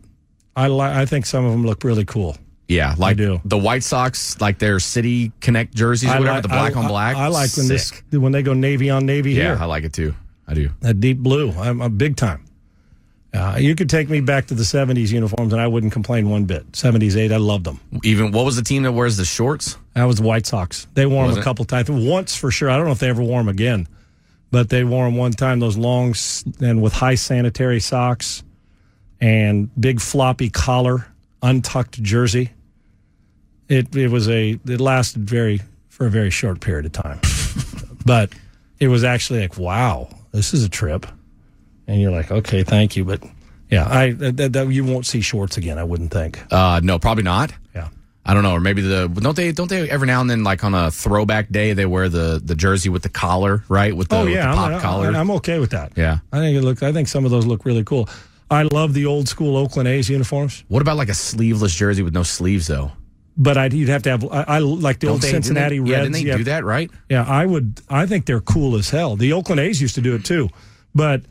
I 0.55 0.67
li- 0.67 0.81
I 0.81 1.05
think 1.05 1.25
some 1.25 1.43
of 1.45 1.51
them 1.51 1.65
look 1.65 1.83
really 1.83 2.05
cool. 2.05 2.37
Yeah, 2.67 2.95
like 2.97 3.17
do. 3.17 3.41
the 3.45 3.57
White 3.57 3.83
Sox, 3.83 4.39
like 4.39 4.57
their 4.59 4.79
City 4.79 5.31
Connect 5.41 5.73
jerseys, 5.75 6.09
or 6.09 6.13
I 6.13 6.19
whatever, 6.19 6.35
like- 6.35 6.41
the 6.43 6.47
black 6.49 6.75
I- 6.75 6.79
on 6.79 6.87
black. 6.87 7.15
I, 7.17 7.25
I 7.25 7.27
like 7.27 7.55
when 7.57 7.65
Sick. 7.67 8.03
this 8.09 8.19
when 8.21 8.31
they 8.31 8.41
go 8.43 8.53
navy 8.53 8.89
on 8.89 9.05
navy 9.05 9.33
Yeah, 9.33 9.55
here. 9.55 9.57
I 9.59 9.65
like 9.65 9.83
it 9.83 9.93
too. 9.93 10.15
I 10.47 10.53
do. 10.53 10.69
that 10.81 10.99
deep 10.99 11.17
blue. 11.19 11.51
I'm 11.51 11.81
a 11.81 11.89
big 11.89 12.15
time. 12.15 12.42
Uh, 13.33 13.55
you 13.59 13.73
could 13.75 13.89
take 13.89 14.09
me 14.09 14.21
back 14.21 14.45
to 14.47 14.53
the 14.53 14.63
'70s 14.63 15.11
uniforms, 15.11 15.53
and 15.53 15.61
I 15.61 15.65
wouldn't 15.67 15.91
complain 15.91 16.29
one 16.29 16.45
bit. 16.45 16.71
'70s, 16.73 17.15
'8, 17.17 17.31
I 17.31 17.37
loved 17.37 17.65
them. 17.65 17.79
Even 18.03 18.31
what 18.31 18.45
was 18.45 18.55
the 18.55 18.61
team 18.61 18.83
that 18.83 18.91
wears 18.91 19.17
the 19.17 19.25
shorts? 19.25 19.77
That 19.95 20.03
was 20.05 20.17
the 20.17 20.23
White 20.23 20.45
Sox. 20.45 20.85
They 20.93 21.05
wore 21.07 21.23
Was 21.25 21.31
them 21.35 21.39
a 21.39 21.41
it? 21.41 21.43
couple 21.43 21.65
times. 21.65 21.89
Once 21.89 22.35
for 22.35 22.51
sure. 22.51 22.69
I 22.69 22.77
don't 22.77 22.85
know 22.85 22.91
if 22.91 22.99
they 22.99 23.09
ever 23.09 23.23
wore 23.23 23.39
them 23.39 23.49
again, 23.49 23.87
but 24.51 24.69
they 24.69 24.83
wore 24.83 25.05
them 25.05 25.15
one 25.15 25.31
time. 25.31 25.59
Those 25.59 25.77
long 25.77 26.13
and 26.61 26.81
with 26.81 26.93
high 26.93 27.15
sanitary 27.15 27.79
socks 27.79 28.43
and 29.19 29.69
big 29.79 29.99
floppy 29.99 30.49
collar, 30.51 31.07
untucked 31.41 32.01
jersey. 32.03 32.51
It 33.67 33.95
it 33.95 34.09
was 34.09 34.29
a 34.29 34.59
it 34.67 34.79
lasted 34.79 35.27
very 35.27 35.61
for 35.89 36.05
a 36.05 36.09
very 36.09 36.29
short 36.29 36.59
period 36.59 36.85
of 36.85 36.91
time, 36.91 37.19
but 38.05 38.31
it 38.79 38.89
was 38.89 39.03
actually 39.03 39.39
like 39.41 39.57
wow, 39.57 40.09
this 40.31 40.53
is 40.53 40.63
a 40.63 40.69
trip, 40.69 41.07
and 41.87 41.99
you're 42.01 42.11
like 42.11 42.31
okay, 42.31 42.63
thank 42.63 42.95
you, 42.95 43.05
but 43.05 43.23
yeah, 43.69 43.87
I 43.89 44.11
that, 44.11 44.53
that, 44.53 44.67
you 44.71 44.85
won't 44.85 45.05
see 45.05 45.21
shorts 45.21 45.57
again. 45.57 45.77
I 45.79 45.83
wouldn't 45.83 46.11
think. 46.11 46.39
Uh, 46.51 46.79
no, 46.83 46.99
probably 46.99 47.23
not. 47.23 47.53
Yeah. 47.73 47.89
I 48.25 48.33
don't 48.33 48.43
know, 48.43 48.53
or 48.53 48.59
maybe 48.59 48.81
the 48.81 49.07
don't 49.09 49.35
they 49.35 49.51
don't 49.51 49.69
they 49.69 49.89
every 49.89 50.07
now 50.07 50.21
and 50.21 50.29
then 50.29 50.43
like 50.43 50.63
on 50.63 50.73
a 50.73 50.91
throwback 50.91 51.49
day 51.49 51.73
they 51.73 51.85
wear 51.85 52.07
the 52.07 52.39
the 52.43 52.55
jersey 52.55 52.87
with 52.89 53.03
the 53.03 53.09
collar 53.09 53.63
right 53.67 53.95
with 53.95 54.09
the, 54.09 54.15
oh 54.15 54.25
yeah, 54.25 54.51
the 54.51 54.55
pop 54.55 54.71
I'm, 54.71 54.81
collar. 54.81 55.07
I'm 55.11 55.31
okay 55.31 55.59
with 55.59 55.71
that. 55.71 55.91
yeah. 55.97 56.19
I 56.31 56.39
think 56.39 56.57
it 56.57 56.61
looks. 56.61 56.81
I 56.83 56.91
think 56.93 57.07
some 57.09 57.25
of 57.25 57.31
those 57.31 57.45
look 57.45 57.65
really 57.65 57.83
cool. 57.83 58.07
I 58.49 58.63
love 58.63 58.93
the 58.93 59.07
old 59.07 59.27
school 59.27 59.57
Oakland 59.57 59.89
A's 59.89 60.09
uniforms, 60.09 60.63
What 60.67 60.81
about 60.81 60.95
like 60.95 61.09
a 61.09 61.13
sleeveless 61.15 61.73
jersey 61.73 62.03
with 62.03 62.13
no 62.13 62.23
sleeves 62.23 62.67
though? 62.67 62.91
but 63.35 63.57
I'd, 63.57 63.73
you'd 63.73 63.89
have 63.89 64.03
to 64.03 64.11
have. 64.11 64.23
I, 64.25 64.43
I 64.47 64.59
like 64.59 64.99
the 64.99 65.07
Don't 65.07 65.13
old 65.13 65.21
they- 65.21 65.31
didn't 65.31 65.45
Cincinnati 65.45 65.77
they, 65.77 65.79
Reds. 65.79 65.89
Yeah, 65.89 65.97
didn't 66.03 66.13
they 66.13 66.19
yeah, 66.21 66.37
do 66.37 66.43
that 66.45 66.63
right? 66.63 66.91
Yeah, 67.09 67.23
I 67.23 67.45
would. 67.45 67.81
I 67.89 68.05
think 68.05 68.25
they're 68.27 68.41
cool 68.41 68.75
as 68.75 68.89
hell. 68.91 69.15
The 69.15 69.33
Oakland 69.33 69.59
A's 69.59 69.81
used 69.81 69.95
to 69.95 70.01
do 70.01 70.13
it 70.15 70.23
too, 70.23 70.49
but 70.93 71.23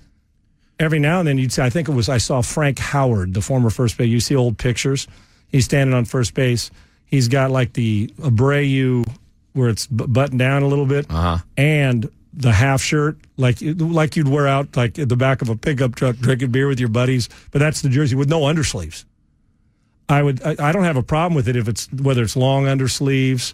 every 0.82 0.98
now 0.98 1.18
and 1.20 1.28
then 1.28 1.38
you'd 1.38 1.52
see. 1.52 1.62
I 1.62 1.70
think 1.70 1.88
it 1.88 1.92
was 1.92 2.08
I 2.08 2.18
saw 2.18 2.42
Frank 2.42 2.78
Howard, 2.78 3.32
the 3.34 3.40
former 3.40 3.70
first 3.70 3.96
base. 3.96 4.08
You 4.08 4.20
see 4.20 4.34
old 4.36 4.58
pictures. 4.58 5.06
He's 5.48 5.64
standing 5.64 5.94
on 5.94 6.04
first 6.04 6.34
base. 6.34 6.70
He's 7.06 7.28
got 7.28 7.50
like 7.50 7.72
the 7.74 8.08
Abreu 8.18 9.06
where 9.52 9.68
it's 9.68 9.86
bu- 9.86 10.06
buttoned 10.08 10.38
down 10.38 10.62
a 10.62 10.66
little 10.66 10.86
bit, 10.86 11.06
Uh-huh. 11.10 11.38
and 11.56 12.10
the 12.34 12.50
half 12.52 12.80
shirt 12.80 13.18
like 13.36 13.58
like 13.60 14.16
you'd 14.16 14.28
wear 14.28 14.48
out 14.48 14.74
like 14.76 14.98
at 14.98 15.08
the 15.10 15.16
back 15.16 15.42
of 15.42 15.50
a 15.50 15.56
pickup 15.56 15.94
truck 15.94 16.16
drinking 16.16 16.50
beer 16.50 16.66
with 16.66 16.80
your 16.80 16.88
buddies. 16.88 17.28
But 17.50 17.58
that's 17.58 17.82
the 17.82 17.90
jersey 17.90 18.16
with 18.16 18.28
no 18.30 18.40
undersleeves. 18.42 19.04
I 20.08 20.22
would. 20.22 20.42
I, 20.42 20.56
I 20.58 20.72
don't 20.72 20.84
have 20.84 20.96
a 20.96 21.02
problem 21.02 21.34
with 21.34 21.48
it 21.48 21.56
if 21.56 21.68
it's 21.68 21.88
whether 21.92 22.22
it's 22.22 22.34
long 22.36 22.64
undersleeves. 22.64 23.52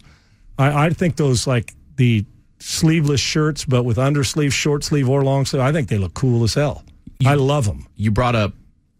I, 0.57 0.85
I 0.85 0.89
think 0.91 1.15
those 1.17 1.45
like 1.45 1.73
the 1.97 2.25
sleeveless 2.59 3.19
shirts, 3.21 3.65
but 3.65 3.83
with 3.83 3.97
undersleeve, 3.97 4.51
short 4.53 4.83
sleeve, 4.85 5.09
or 5.09 5.23
long 5.23 5.45
sleeve. 5.45 5.61
I 5.61 5.71
think 5.73 5.89
they 5.89 5.97
look 5.97 6.13
cool 6.13 6.43
as 6.43 6.53
hell. 6.53 6.83
I 7.25 7.35
love 7.35 7.65
them. 7.65 7.85
You 7.95 8.11
brought 8.11 8.35
up 8.35 8.53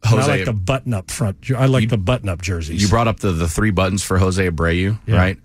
And 0.03 0.19
I 0.19 0.25
like 0.27 0.45
the 0.45 0.53
button 0.53 0.93
up 0.93 1.09
front. 1.11 1.49
I 1.55 1.65
like 1.67 1.89
the 1.89 1.97
button 1.97 2.29
up 2.29 2.41
jerseys. 2.41 2.81
you 2.81 2.87
brought 2.89 3.07
up 3.07 3.19
the 3.19 3.31
the 3.31 3.47
three 3.47 3.71
buttons 3.71 4.03
for 4.03 4.17
Jose 4.17 4.49
Abreu, 4.49 4.97
Yeah. 5.05 5.15
right? 5.15 5.37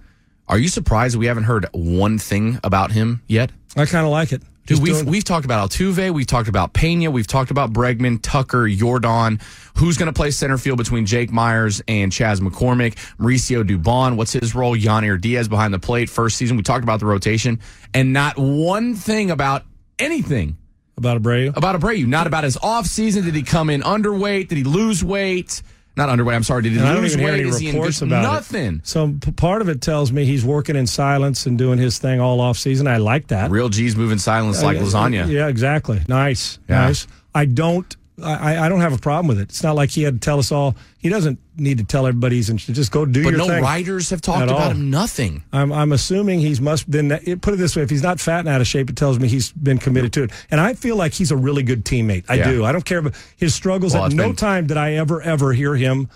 Are 0.49 0.59
you 0.59 0.69
surprised 0.69 1.17
we 1.17 1.27
haven't 1.27 1.45
heard 1.45 1.67
one 1.73 2.19
thing 2.19 2.59
about 2.65 2.93
him 2.93 3.23
yet? 3.27 3.51
I 3.77 3.87
kind 3.87 4.05
of 4.05 4.11
like 4.13 4.33
it. 4.33 4.41
Dude, 4.67 4.79
Just 4.79 4.83
we've 4.83 4.93
doing- 4.95 5.07
we've 5.07 5.25
talked 5.25 5.45
about 5.45 5.71
Altuve, 5.71 6.11
we've 6.13 6.27
talked 6.27 6.49
about 6.49 6.73
Pena, 6.73 7.11
we've 7.11 7.27
talked 7.27 7.51
about 7.51 7.73
Bregman, 7.73 8.19
Tucker, 8.23 8.67
Jordan. 8.69 9.39
Who's 9.77 9.97
going 9.99 10.07
to 10.07 10.13
play 10.13 10.31
center 10.31 10.57
field 10.59 10.79
between 10.79 11.05
Jake 11.07 11.31
Meyers 11.31 11.83
and 11.87 12.11
Chas 12.11 12.41
McCormick? 12.41 12.95
Mauricio 13.19 13.63
Dubon, 13.63 14.17
what's 14.17 14.33
his 14.33 14.55
role? 14.55 14.75
Yainer 14.77 15.21
Diaz 15.21 15.49
behind 15.49 15.75
the 15.75 15.79
plate. 15.79 16.09
First 16.09 16.37
season, 16.39 16.57
we 16.57 16.63
talked 16.63 16.83
about 16.83 17.01
the 17.01 17.07
rotation, 17.07 17.61
and 17.93 18.13
not 18.13 18.39
one 18.39 18.95
thing 18.95 19.31
about 19.31 19.65
anything 19.99 20.57
about 20.97 21.21
Abreu. 21.23 21.57
about 21.57 21.81
Abreu. 21.81 22.07
Not 22.07 22.27
about 22.27 22.45
his 22.45 22.57
offseason. 22.59 23.25
Did 23.25 23.35
he 23.35 23.43
come 23.43 23.71
in 23.71 23.83
underweight? 23.83 24.49
Did 24.49 24.59
he 24.59 24.65
lose 24.65 25.03
weight? 25.05 25.63
Not 25.97 26.09
underweight. 26.09 26.35
I'm 26.35 26.43
sorry. 26.43 26.63
Did 26.63 26.73
he 26.73 26.79
And 26.79 26.89
I 26.89 26.93
don't 26.95 27.03
lose 27.03 27.17
weight? 27.17 27.41
any 27.41 27.49
Is 27.49 27.59
he 27.61 27.69
in 27.69 27.77
about 27.77 28.03
Nothing. 28.09 28.77
it. 28.79 28.87
So 28.87 29.15
part 29.37 29.63
of 29.63 29.69
it 29.69 29.81
tells 29.81 30.11
me 30.11 30.25
he's 30.25 30.45
working 30.45 30.75
in 30.75 30.87
silence 30.89 31.47
and 31.47 31.57
doing 31.57 31.79
his 31.79 31.99
thing 31.99 32.21
all 32.21 32.41
off 32.41 32.59
season. 32.59 32.89
I 32.89 32.97
like 32.97 33.29
that. 33.29 33.51
Real 33.53 33.69
G's 33.69 33.95
moving 33.95 34.19
silence 34.19 34.61
like 34.63 34.77
Uh, 34.79 34.83
lasagna. 34.83 35.29
Yeah, 35.31 35.47
exactly. 35.47 36.01
Nice, 36.09 36.59
Yeah. 36.69 36.87
nice. 36.87 37.07
I 37.33 37.45
don't 37.45 37.97
I, 38.23 38.67
I 38.67 38.69
don't 38.69 38.81
have 38.81 38.93
a 38.93 38.99
problem 38.99 39.27
with 39.27 39.41
it. 39.41 39.49
It's 39.49 39.63
not 39.65 39.75
like 39.75 39.91
he 39.91 40.05
had 40.05 40.15
to 40.15 40.21
tell 40.21 40.39
us 40.39 40.53
all. 40.53 40.77
He 40.99 41.09
doesn't 41.09 41.39
need 41.57 41.79
to 41.79 41.85
tell 41.85 42.07
everybody 42.07 42.37
he's 42.37 42.49
in. 42.49 42.59
Just 42.59 42.93
go 42.93 43.05
do 43.05 43.21
it. 43.21 43.25
But 43.25 43.31
your 43.31 43.39
no 43.39 43.49
thing. 43.49 43.63
writers 43.63 44.11
have 44.11 44.21
talked 44.21 44.43
At 44.43 44.49
about 44.51 44.61
all. 44.61 44.71
him. 44.71 44.89
Nothing. 44.89 45.43
I'm, 45.53 45.73
I'm 45.73 45.91
assuming 45.91 46.39
he's 46.39 46.61
must 46.61 46.89
then 46.89 47.11
uh, 47.11 47.19
it- 47.25 47.41
put 47.41 47.55
it 47.55 47.57
this 47.57 47.75
way: 47.75 47.83
if 47.83 47.91
he's 47.91 48.05
not 48.05 48.21
fat 48.21 48.41
and 48.41 48.49
out 48.49 48.61
of 48.61 48.69
shape, 48.69 48.89
it 48.89 48.95
tells 48.97 49.19
me 49.19 49.27
he's 49.27 49.51
been 49.53 49.79
committed 49.79 50.13
to 50.13 50.23
it. 50.23 50.31
And 50.53 50.61
I 50.61 50.75
feel 50.75 50.95
like 50.95 51.13
he's 51.13 51.33
a 51.33 51.37
really 51.37 51.65
good 51.65 51.85
teammate. 51.85 52.25
I 52.29 52.35
Yeah. 52.35 52.51
do. 52.53 52.65
I 52.65 52.71
don't 52.71 52.85
care 52.85 52.99
about 52.99 53.15
his 53.37 53.53
struggles. 53.53 53.95
Well, 53.95 54.05
At 54.05 54.13
no 54.13 54.29
been- 54.29 54.37
time 54.37 54.67
did 54.69 54.77
I 54.77 54.93
ever 54.93 55.21
ever 55.21 55.53
hear 55.53 55.75
him 55.75 56.09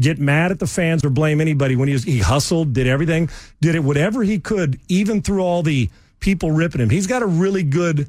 get 0.00 0.18
mad 0.20 0.50
at 0.52 0.58
the 0.60 0.66
fans 0.68 1.04
or 1.04 1.10
blame 1.10 1.40
anybody 1.40 1.74
when 1.76 1.88
he 1.88 1.92
was 1.94 2.04
he 2.04 2.18
hustled, 2.20 2.72
did 2.72 2.86
everything, 2.86 3.28
did 3.60 3.74
it 3.74 3.80
whatever 3.84 4.22
he 4.22 4.38
could, 4.38 4.78
even 4.88 5.20
through 5.22 5.40
all 5.42 5.62
the 5.64 5.90
people 6.20 6.52
ripping 6.52 6.80
him. 6.80 6.88
He's 6.88 7.06
got 7.08 7.22
a 7.22 7.26
really 7.26 7.62
good, 7.64 8.08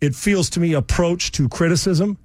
it 0.00 0.14
feels 0.16 0.50
to 0.50 0.60
me, 0.60 0.72
approach 0.74 1.30
to 1.32 1.48
criticism. 1.48 2.18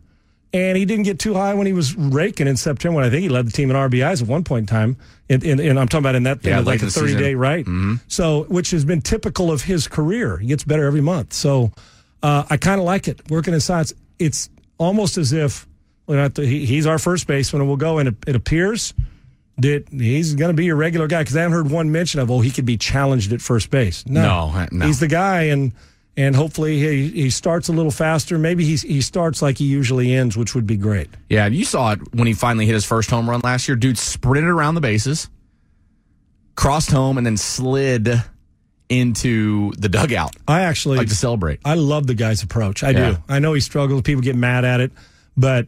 And 0.52 0.76
he 0.78 0.86
didn't 0.86 1.04
get 1.04 1.20
too 1.20 1.36
high 1.36 1.54
when 1.54 1.68
he 1.68 1.74
was 1.74 1.96
raking 1.96 2.48
in 2.48 2.58
September. 2.58 2.96
When 2.98 3.06
I 3.06 3.10
think 3.12 3.22
he 3.22 3.30
led 3.30 3.46
the 3.46 3.52
team 3.52 3.70
in 3.70 3.76
RBIs 3.76 4.22
at 4.24 4.28
one 4.28 4.44
point 4.44 4.64
in 4.64 4.66
time. 4.66 4.98
And, 5.30 5.44
and, 5.44 5.60
and 5.60 5.80
I'm 5.80 5.88
talking 5.88 6.04
about 6.04 6.16
in 6.16 6.24
that 6.24 6.42
thing 6.42 6.54
Yeah, 6.54 6.62
like 6.62 6.82
a 6.82 6.90
30 6.90 7.08
season. 7.08 7.22
day 7.22 7.36
right. 7.36 7.68
So, 8.08 8.44
which 8.46 8.72
has 8.72 8.84
been 8.84 9.02
typical 9.02 9.52
of 9.52 9.62
his 9.62 9.88
career. 9.88 10.38
He 10.40 10.48
gets 10.48 10.64
better 10.64 10.86
every 10.86 11.02
month. 11.02 11.34
So, 11.34 11.72
uh, 12.24 12.46
I 12.50 12.58
kind 12.58 12.80
of 12.80 12.86
like 12.86 13.08
it. 13.08 13.30
Working 13.30 13.54
in 13.54 13.60
science, 13.60 13.94
it's 14.18 14.50
almost 14.80 15.20
as 15.20 15.34
if 15.34 15.68
we're 16.08 16.16
not 16.18 16.34
the, 16.34 16.48
he, 16.48 16.66
he's 16.66 16.88
our 16.88 16.98
first 16.98 17.28
baseman, 17.28 17.62
and 17.62 17.70
we'll 17.70 17.78
go. 17.78 18.00
And 18.00 18.10
it, 18.10 18.16
it 18.26 18.36
appears 18.36 18.96
that 19.60 19.88
he's 19.92 20.34
going 20.34 20.50
to 20.50 20.56
be 20.56 20.66
your 20.66 20.78
regular 20.78 21.06
guy 21.06 21.22
because 21.22 21.38
I 21.38 21.42
haven't 21.42 21.54
heard 21.58 21.70
one 21.70 21.92
mention 21.92 22.22
of 22.22 22.32
oh 22.32 22.40
he 22.40 22.50
could 22.50 22.66
be 22.66 22.78
challenged 22.78 23.32
at 23.34 23.42
first 23.42 23.70
base. 23.70 24.04
No, 24.08 24.50
No, 24.52 24.68
no. 24.72 24.86
he's 24.88 25.00
the 25.00 25.08
guy, 25.08 25.44
and 25.44 25.74
and 26.20 26.36
hopefully 26.36 26.78
he 26.80 27.08
he 27.24 27.30
starts 27.30 27.70
a 27.70 27.72
little 27.72 27.92
faster. 27.92 28.38
Maybe 28.38 28.66
he's 28.66 28.82
he 28.82 29.00
starts 29.00 29.42
like 29.42 29.58
he 29.58 29.64
usually 29.66 30.14
ends, 30.14 30.36
which 30.36 30.54
would 30.54 30.68
be 30.68 30.76
great. 30.76 31.10
Yeah, 31.30 31.48
you 31.48 31.64
saw 31.64 31.94
it 31.94 32.00
when 32.14 32.28
he 32.28 32.34
finally 32.34 32.66
hit 32.66 32.74
his 32.74 32.86
first 32.86 33.10
home 33.10 33.30
run 33.30 33.40
last 33.42 33.70
year. 33.70 33.78
Dude 33.78 33.98
sprinted 33.98 34.50
around 34.50 34.76
the 34.76 34.82
bases, 34.82 35.30
crossed 36.56 36.92
home, 36.92 37.18
and 37.18 37.26
then 37.26 37.38
slid 37.38 38.10
into 38.90 39.72
the 39.78 39.88
dugout. 39.88 40.36
I 40.48 40.62
actually 40.62 40.98
like 40.98 41.08
to 41.08 41.16
celebrate. 41.16 41.60
I 41.64 41.76
love 41.76 42.06
the 42.08 42.16
guy's 42.16 42.44
approach. 42.44 42.84
I 42.84 42.90
Yeah. 42.90 43.12
do. 43.12 43.18
I 43.30 43.40
know 43.40 43.54
he 43.54 43.62
struggles. 43.62 44.02
People 44.02 44.22
get 44.22 44.36
mad 44.36 44.66
at 44.66 44.82
it, 44.82 44.92
but 45.38 45.68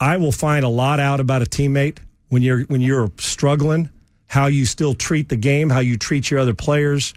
I 0.00 0.16
will 0.16 0.32
find 0.32 0.64
a 0.64 0.68
lot 0.68 1.00
out 1.00 1.20
about 1.20 1.42
a 1.42 1.46
teammate 1.46 1.98
when 2.28 2.40
you're 2.40 2.62
when 2.62 2.80
you're 2.80 3.12
struggling. 3.18 3.90
How 4.26 4.46
you 4.46 4.64
still 4.64 4.94
treat 4.94 5.28
the 5.28 5.36
game, 5.36 5.68
how 5.68 5.80
you 5.80 5.98
treat 5.98 6.30
your 6.30 6.40
other 6.40 6.54
players, 6.54 7.12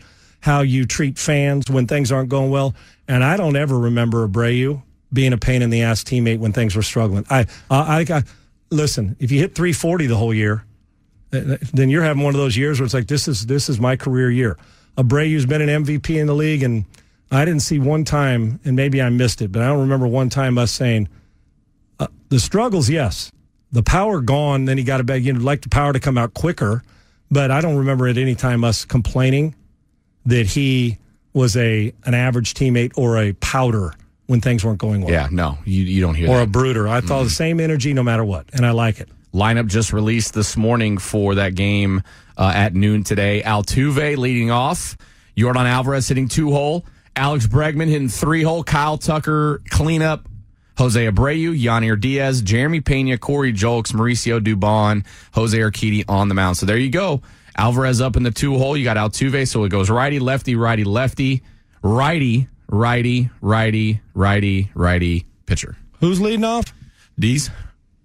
how 0.45 0.61
you 0.61 0.85
treat 0.85 1.17
fans 1.17 1.71
when 1.71 1.87
things 1.87 2.11
aren't 2.11 2.29
going 2.29 2.51
well. 2.51 2.75
And 3.07 3.23
I 3.23 3.35
don't 3.35 3.55
ever 3.55 3.79
remember 3.79 4.27
Abreu 4.27 4.83
being 5.11 5.33
a 5.33 5.39
pain 5.39 5.63
in 5.63 5.71
the 5.71 5.81
ass 5.81 6.03
teammate 6.03 6.37
when 6.37 6.53
things 6.53 6.75
were 6.75 6.83
struggling. 6.83 7.25
I 7.31 7.47
I, 7.67 8.05
I, 8.07 8.23
listen. 8.69 9.15
If 9.19 9.31
you 9.31 9.39
hit 9.39 9.55
340 9.55 10.05
the 10.05 10.15
whole 10.15 10.35
year, 10.35 10.63
then 11.31 11.89
you're 11.89 12.03
having 12.03 12.21
one 12.21 12.35
of 12.35 12.39
those 12.39 12.55
years 12.55 12.79
where 12.79 12.85
it's 12.85 12.93
like 12.93 13.07
this 13.07 13.27
is 13.27 13.47
this 13.47 13.69
is 13.69 13.79
my 13.79 13.95
career 13.95 14.29
year. 14.29 14.55
Abreu's 14.97 15.47
been 15.47 15.63
an 15.67 15.83
MVP 15.83 16.15
in 16.15 16.27
the 16.27 16.35
league, 16.35 16.61
and 16.61 16.85
I 17.31 17.43
didn't 17.43 17.63
see 17.63 17.79
one 17.79 18.03
time, 18.05 18.59
and 18.63 18.75
maybe 18.75 19.01
I 19.01 19.09
missed 19.09 19.41
it, 19.41 19.51
but 19.51 19.63
I 19.63 19.67
don't 19.67 19.79
remember 19.79 20.05
one 20.05 20.29
time 20.29 20.59
us 20.59 20.71
saying 20.71 21.09
uh, 21.99 22.07
the 22.29 22.39
struggles. 22.39 22.87
Yes, 22.87 23.31
the 23.71 23.81
power 23.81 24.21
gone. 24.21 24.65
Then 24.65 24.77
he 24.77 24.83
got 24.83 25.01
a 25.01 25.03
bad. 25.03 25.23
You'd 25.23 25.41
like 25.41 25.63
the 25.63 25.69
power 25.69 25.91
to 25.91 25.99
come 25.99 26.19
out 26.19 26.35
quicker, 26.35 26.83
but 27.31 27.49
I 27.49 27.61
don't 27.61 27.77
remember 27.77 28.07
at 28.07 28.19
any 28.19 28.35
time 28.35 28.63
us 28.63 28.85
complaining 28.85 29.55
that 30.25 30.47
he 30.47 30.97
was 31.33 31.55
a 31.57 31.93
an 32.05 32.13
average 32.13 32.53
teammate 32.53 32.93
or 32.97 33.17
a 33.17 33.33
powder 33.33 33.93
when 34.27 34.41
things 34.41 34.65
weren't 34.65 34.79
going 34.79 35.01
well. 35.01 35.11
Yeah, 35.11 35.27
no, 35.31 35.57
you 35.65 35.83
you 35.83 36.01
don't 36.01 36.15
hear 36.15 36.27
that. 36.27 36.33
or 36.33 36.37
that. 36.37 36.43
a 36.43 36.47
brooder. 36.47 36.87
I 36.87 37.01
thought 37.01 37.23
the 37.23 37.29
same 37.29 37.59
energy 37.59 37.93
no 37.93 38.03
matter 38.03 38.23
what, 38.25 38.45
and 38.53 38.65
I 38.65 38.71
like 38.71 38.99
it. 38.99 39.09
Lineup 39.33 39.67
just 39.67 39.91
released 39.91 40.33
this 40.33 40.55
morning 40.55 40.97
for 40.97 41.35
that 41.35 41.55
game 41.55 42.01
uh, 42.37 42.53
at 42.55 42.73
noon 42.73 43.03
today. 43.03 43.41
Altuve 43.45 44.17
leading 44.17 44.49
off. 44.49 44.97
Yordan 45.35 45.65
Alvarez 45.65 46.07
hitting 46.07 46.29
two 46.29 46.51
hole. 46.51 46.85
Alex 47.17 47.45
Bregman 47.45 47.87
hitting 47.87 48.07
three 48.07 48.43
hole. 48.43 48.63
Kyle 48.63 48.97
Tucker 48.97 49.61
cleanup. 49.69 50.27
Jose 50.77 51.05
Abreu, 51.05 51.57
Yainer 51.57 51.97
Diaz, 51.99 52.41
Jeremy 52.41 52.81
Pena, 52.81 53.17
Corey 53.17 53.53
Julks, 53.53 53.93
Mauricio 53.93 54.41
Dubon, 54.41 55.05
Jose 55.33 55.57
Urquidy 55.57 56.03
on 56.09 56.27
the 56.27 56.35
mound. 56.35 56.57
So 56.57 56.65
there 56.65 56.77
you 56.77 56.89
go. 56.89 57.21
Alvarez 57.57 58.01
up 58.01 58.15
in 58.17 58.23
the 58.23 58.31
two 58.31 58.57
hole. 58.57 58.75
You 58.75 58.83
got 58.83 58.97
Altuve, 58.97 59.47
so 59.47 59.63
it 59.63 59.69
goes 59.69 59.89
righty, 59.89 60.19
lefty, 60.19 60.55
righty, 60.55 60.83
lefty, 60.83 61.41
righty, 61.81 62.47
righty, 62.67 63.29
righty, 63.41 64.01
righty, 64.13 64.71
righty, 64.73 65.25
pitcher. 65.45 65.77
Who's 66.01 66.19
leading 66.19 66.43
off? 66.43 66.73
D's. 67.17 67.49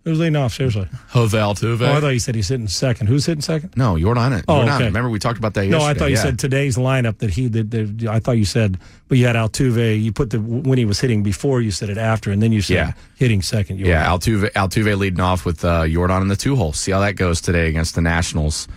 Who's 0.05 0.19
leading 0.19 0.37
off? 0.37 0.55
Seriously. 0.55 0.89
Jose 1.11 1.37
Altuve. 1.37 1.83
Oh, 1.83 1.93
I 1.93 2.01
thought 2.01 2.09
you 2.09 2.19
said 2.21 2.35
he's 2.35 2.49
hitting 2.49 2.69
second. 2.69 3.09
Who's 3.09 3.27
hitting 3.27 3.43
second? 3.43 3.77
No, 3.77 3.97
Yordan. 3.97 4.43
Oh, 4.49 4.55
Yordan. 4.55 4.75
okay. 4.77 4.85
Remember 4.87 5.11
we 5.11 5.19
talked 5.19 5.39
about 5.39 5.53
that 5.55 5.67
Yesterday. 5.67 5.85
No. 5.85 5.91
I 5.91 5.93
thought 5.95 6.09
you 6.11 6.17
Yeah. 6.17 6.23
said 6.23 6.39
today's 6.39 6.79
lineup 6.79 7.19
that 7.19 7.29
he 7.31 7.49
that, 7.49 7.71
that 7.71 8.07
I 8.09 8.19
thought 8.19 8.39
you 8.39 8.47
said, 8.47 8.79
but 9.09 9.19
you 9.19 9.27
had 9.27 9.37
Altuve. 9.37 10.03
You 10.03 10.11
put 10.11 10.31
the 10.31 10.41
when 10.41 10.79
he 10.79 10.87
was 10.87 11.01
hitting 11.01 11.23
before. 11.23 11.61
You 11.61 11.71
said 11.71 11.91
it 11.91 11.99
after, 11.99 12.31
and 12.31 12.41
then 12.43 12.51
you 12.51 12.63
said 12.63 12.75
Yeah. 12.77 12.93
hitting 13.17 13.43
second. 13.43 13.79
Yeah, 13.79 14.07
Altuve, 14.07 14.51
Altuve 14.53 14.97
leading 14.97 15.21
off 15.21 15.45
with 15.45 15.63
uh, 15.67 15.83
Yordan 15.83 16.23
in 16.23 16.29
the 16.29 16.37
two 16.37 16.57
hole. 16.57 16.73
See 16.73 16.93
how 16.93 17.01
that 17.01 17.17
goes 17.17 17.43
today 17.43 17.69
against 17.69 17.95
the 17.95 18.01
Nationals 18.01 18.69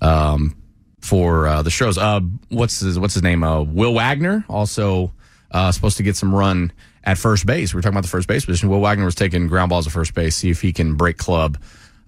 um, 0.00 0.56
for 1.00 1.46
uh, 1.46 1.62
the 1.62 1.70
shows. 1.70 1.98
Uh, 1.98 2.20
what's 2.48 2.80
his 2.80 2.98
What's 2.98 3.14
his 3.14 3.22
name? 3.22 3.42
Uh, 3.42 3.62
Will 3.62 3.94
Wagner 3.94 4.44
also 4.48 5.12
uh, 5.50 5.72
supposed 5.72 5.96
to 5.96 6.02
get 6.02 6.16
some 6.16 6.34
run 6.34 6.72
at 7.04 7.18
first 7.18 7.46
base. 7.46 7.72
We 7.72 7.78
were 7.78 7.82
talking 7.82 7.94
about 7.94 8.02
the 8.04 8.10
first 8.10 8.28
base 8.28 8.44
position. 8.44 8.68
Will 8.68 8.80
Wagner 8.80 9.04
was 9.04 9.14
taking 9.14 9.46
ground 9.46 9.70
balls 9.70 9.86
at 9.86 9.92
first 9.92 10.14
base. 10.14 10.36
See 10.36 10.50
if 10.50 10.60
he 10.60 10.72
can 10.72 10.94
break 10.94 11.16
club 11.16 11.58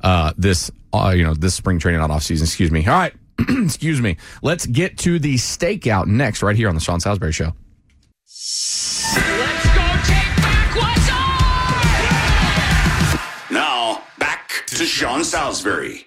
uh, 0.02 0.32
this 0.36 0.70
uh, 0.92 1.12
you 1.16 1.24
know 1.24 1.34
this 1.34 1.54
spring 1.54 1.78
training 1.78 2.00
not 2.00 2.10
off 2.10 2.22
season. 2.22 2.44
Excuse 2.44 2.70
me. 2.70 2.86
All 2.86 2.92
right. 2.92 3.14
Excuse 3.48 4.00
me. 4.00 4.16
Let's 4.42 4.66
get 4.66 4.98
to 4.98 5.18
the 5.18 5.36
stakeout 5.36 6.06
next, 6.06 6.42
right 6.42 6.56
here 6.56 6.68
on 6.68 6.74
the 6.74 6.80
Sean 6.80 7.00
Salisbury 7.00 7.32
Show. 7.32 7.52
Let's 8.26 9.14
go 9.14 9.86
take 10.04 10.36
back 10.36 10.76
what's 10.76 11.08
ours. 13.10 13.50
Now, 13.50 14.02
back 14.18 14.64
to 14.66 14.84
Sean 14.84 15.24
Salisbury. 15.24 16.06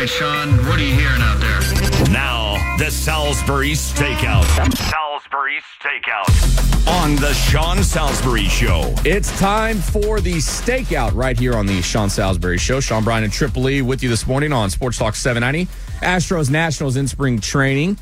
Right, 0.00 0.08
Sean, 0.08 0.56
what 0.66 0.78
are 0.78 0.82
you 0.82 0.94
hearing 0.94 1.20
out 1.20 1.38
there? 1.40 2.10
Now, 2.10 2.54
the 2.78 2.90
Salisbury 2.90 3.72
Stakeout. 3.72 4.44
Salisbury 4.74 5.60
Stakeout. 5.78 6.88
On 7.02 7.16
the 7.16 7.34
Sean 7.34 7.82
Salisbury 7.82 8.44
Show. 8.44 8.94
It's 9.04 9.38
time 9.38 9.76
for 9.76 10.20
the 10.20 10.34
stakeout 10.36 11.14
right 11.14 11.38
here 11.38 11.54
on 11.54 11.66
the 11.66 11.82
Sean 11.82 12.08
Salisbury 12.08 12.56
Show. 12.56 12.80
Sean 12.80 13.04
Bryan 13.04 13.24
and 13.24 13.32
Triple 13.32 13.68
E 13.68 13.82
with 13.82 14.02
you 14.02 14.08
this 14.08 14.26
morning 14.26 14.54
on 14.54 14.70
Sports 14.70 14.96
Talk 14.96 15.14
790. 15.14 15.70
Astros 16.02 16.50
Nationals 16.50 16.96
in 16.96 17.06
spring 17.06 17.38
training. 17.38 17.98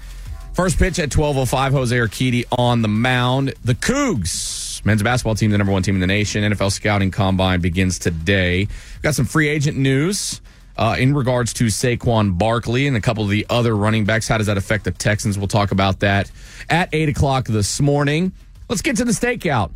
First 0.53 0.79
pitch 0.79 1.01
at 1.01 1.09
12.05, 1.09 1.73
Jose 1.73 1.97
Urquidy 1.97 2.45
on 2.57 2.83
the 2.83 2.89
mound. 2.89 3.55
The 3.65 3.75
Cougs, 3.75 4.85
men's 4.85 5.03
basketball 5.03 5.35
team, 5.35 5.51
the 5.51 5.59
number 5.59 5.73
one 5.73 5.83
team 5.83 5.97
in 5.97 6.01
the 6.01 6.07
nation. 6.07 6.45
NFL 6.45 6.71
scouting 6.71 7.11
combine 7.11 7.61
begins 7.61 7.99
today. 7.99 8.59
We've 8.59 9.03
got 9.03 9.17
some 9.17 9.27
free 9.27 9.49
agent 9.49 9.77
news 9.77 10.41
uh, 10.79 10.95
in 10.99 11.13
regards 11.13 11.53
to 11.55 11.65
Saquon 11.65 12.39
Barkley 12.39 12.87
and 12.87 12.97
a 12.97 13.01
couple 13.01 13.25
of 13.25 13.31
the 13.31 13.45
other 13.51 13.77
running 13.77 14.05
backs. 14.05 14.29
How 14.29 14.39
does 14.39 14.47
that 14.47 14.57
affect 14.57 14.85
the 14.85 14.93
Texans? 14.93 15.37
We'll 15.37 15.49
talk 15.49 15.73
about 15.73 16.01
that 16.01 16.31
at 16.71 16.89
8 16.93 17.09
o'clock 17.09 17.47
this 17.47 17.81
morning. 17.81 18.33
Let's 18.69 18.81
get 18.83 18.97
to 18.99 19.05
the 19.05 19.13
stakeout. 19.13 19.73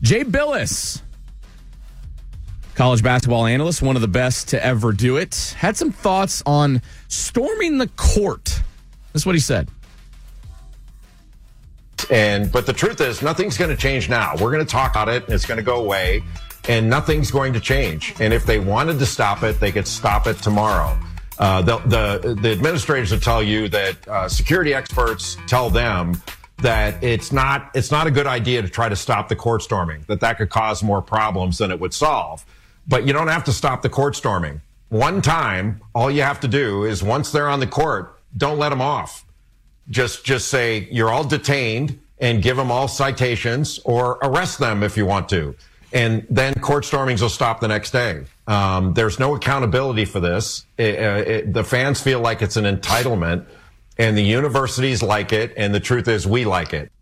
Jay 0.00 0.24
Bilas, 0.24 1.02
college 2.74 3.02
basketball 3.02 3.46
analyst, 3.46 3.82
one 3.82 3.96
of 3.96 4.02
the 4.02 4.08
best 4.08 4.48
to 4.48 4.64
ever 4.64 4.92
do 4.92 5.18
it, 5.18 5.54
had 5.58 5.76
some 5.76 5.92
thoughts 5.92 6.42
on 6.46 6.80
storming 7.08 7.78
the 7.78 7.88
court. 7.96 8.62
That's 9.12 9.26
what 9.26 9.34
he 9.34 9.40
said. 9.40 9.68
And 12.10 12.52
but 12.52 12.66
the 12.66 12.72
truth 12.72 13.00
is, 13.00 13.20
nothing's 13.20 13.58
going 13.58 13.70
to 13.70 13.76
change 13.76 14.08
now. 14.08 14.34
We're 14.34 14.52
going 14.52 14.64
to 14.64 14.70
talk 14.70 14.92
about 14.92 15.08
it. 15.08 15.24
and 15.24 15.32
It's 15.32 15.46
going 15.46 15.56
to 15.56 15.64
go 15.64 15.80
away, 15.80 16.22
and 16.68 16.88
nothing's 16.88 17.30
going 17.30 17.52
to 17.52 17.60
change. 17.60 18.14
And 18.20 18.32
if 18.32 18.44
they 18.44 18.58
wanted 18.58 18.98
to 18.98 19.06
stop 19.06 19.42
it, 19.42 19.60
they 19.60 19.72
could 19.72 19.86
stop 19.86 20.26
it 20.26 20.38
tomorrow. 20.38 20.98
Uh, 21.38 21.60
the, 21.62 21.78
the 21.78 22.34
the 22.40 22.50
administrators 22.52 23.12
will 23.12 23.20
tell 23.20 23.42
you 23.42 23.68
that 23.68 24.08
uh, 24.08 24.28
security 24.28 24.72
experts 24.72 25.36
tell 25.46 25.68
them 25.68 26.20
that 26.58 27.02
it's 27.04 27.30
not 27.30 27.70
it's 27.74 27.90
not 27.90 28.06
a 28.06 28.10
good 28.10 28.26
idea 28.26 28.62
to 28.62 28.68
try 28.68 28.88
to 28.88 28.96
stop 28.96 29.28
the 29.28 29.36
court 29.36 29.62
storming. 29.62 30.02
That 30.06 30.20
that 30.20 30.38
could 30.38 30.48
cause 30.48 30.82
more 30.82 31.02
problems 31.02 31.58
than 31.58 31.70
it 31.70 31.78
would 31.78 31.92
solve. 31.92 32.44
But 32.88 33.06
you 33.06 33.12
don't 33.12 33.28
have 33.28 33.44
to 33.44 33.52
stop 33.52 33.82
the 33.82 33.90
court 33.90 34.16
storming. 34.16 34.62
One 34.88 35.20
time, 35.20 35.80
all 35.94 36.10
you 36.10 36.22
have 36.22 36.40
to 36.40 36.48
do 36.48 36.84
is 36.84 37.02
once 37.02 37.32
they're 37.32 37.48
on 37.48 37.60
the 37.60 37.66
court, 37.66 38.18
don't 38.36 38.58
let 38.58 38.70
them 38.70 38.80
off. 38.80 39.26
Just 39.90 40.24
just 40.24 40.48
say 40.48 40.88
you're 40.90 41.10
all 41.10 41.24
detained 41.24 41.98
and 42.18 42.42
give 42.42 42.56
them 42.56 42.70
all 42.70 42.88
citations 42.88 43.78
or 43.84 44.18
arrest 44.22 44.58
them 44.58 44.82
if 44.82 44.96
you 44.96 45.04
want 45.04 45.28
to. 45.28 45.54
And 45.96 46.26
then 46.28 46.52
court 46.56 46.84
stormings 46.84 47.22
will 47.22 47.30
stop 47.30 47.60
the 47.60 47.68
next 47.68 47.90
day. 47.90 48.26
Um, 48.46 48.92
there's 48.92 49.18
no 49.18 49.34
accountability 49.34 50.04
for 50.04 50.20
this. 50.20 50.66
It, 50.76 50.98
uh, 50.98 51.24
it, 51.26 51.54
the 51.54 51.64
fans 51.64 52.02
feel 52.02 52.20
like 52.20 52.42
it's 52.42 52.58
an 52.58 52.64
entitlement, 52.64 53.46
and 53.96 54.14
the 54.14 54.22
universities 54.22 55.02
like 55.02 55.32
it. 55.32 55.54
And 55.56 55.74
the 55.74 55.80
truth 55.80 56.06
is, 56.06 56.26
we 56.26 56.44
like 56.44 56.74
it. 56.74 56.92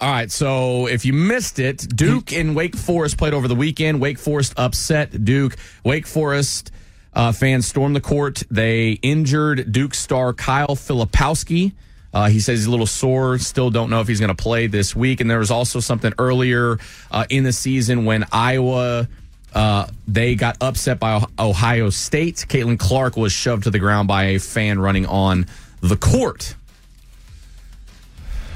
All 0.00 0.10
right, 0.10 0.28
so 0.28 0.88
if 0.88 1.04
you 1.04 1.12
missed 1.12 1.60
it, 1.60 1.86
Duke 1.94 2.32
and 2.32 2.56
Wake 2.56 2.74
Forest 2.74 3.16
played 3.16 3.32
over 3.32 3.46
the 3.46 3.54
weekend. 3.54 4.00
Wake 4.00 4.18
Forest 4.18 4.54
upset 4.56 5.24
Duke. 5.24 5.54
Wake 5.84 6.08
Forest 6.08 6.72
uh, 7.14 7.30
fans 7.30 7.68
stormed 7.68 7.94
the 7.94 8.00
court. 8.00 8.42
They 8.50 8.92
injured 9.02 9.70
Duke 9.70 9.94
star 9.94 10.32
Kyle 10.32 10.74
Filipowski. 10.74 11.74
Uh, 12.14 12.28
he 12.28 12.40
says 12.40 12.60
he's 12.60 12.66
a 12.66 12.70
little 12.70 12.86
sore. 12.86 13.38
Still 13.38 13.70
don't 13.70 13.90
know 13.90 14.00
if 14.00 14.08
he's 14.08 14.20
going 14.20 14.34
to 14.34 14.42
play 14.42 14.66
this 14.66 14.94
week. 14.94 15.20
And 15.20 15.30
there 15.30 15.38
was 15.38 15.50
also 15.50 15.80
something 15.80 16.12
earlier 16.18 16.78
uh, 17.10 17.24
in 17.30 17.44
the 17.44 17.52
season 17.52 18.04
when 18.04 18.26
Iowa 18.32 19.08
uh, 19.54 19.86
they 20.08 20.34
got 20.34 20.56
upset 20.60 20.98
by 20.98 21.24
Ohio 21.38 21.90
State. 21.90 22.46
Caitlin 22.48 22.78
Clark 22.78 23.16
was 23.16 23.32
shoved 23.32 23.64
to 23.64 23.70
the 23.70 23.78
ground 23.78 24.08
by 24.08 24.24
a 24.24 24.38
fan 24.38 24.78
running 24.78 25.06
on 25.06 25.46
the 25.80 25.96
court. 25.96 26.54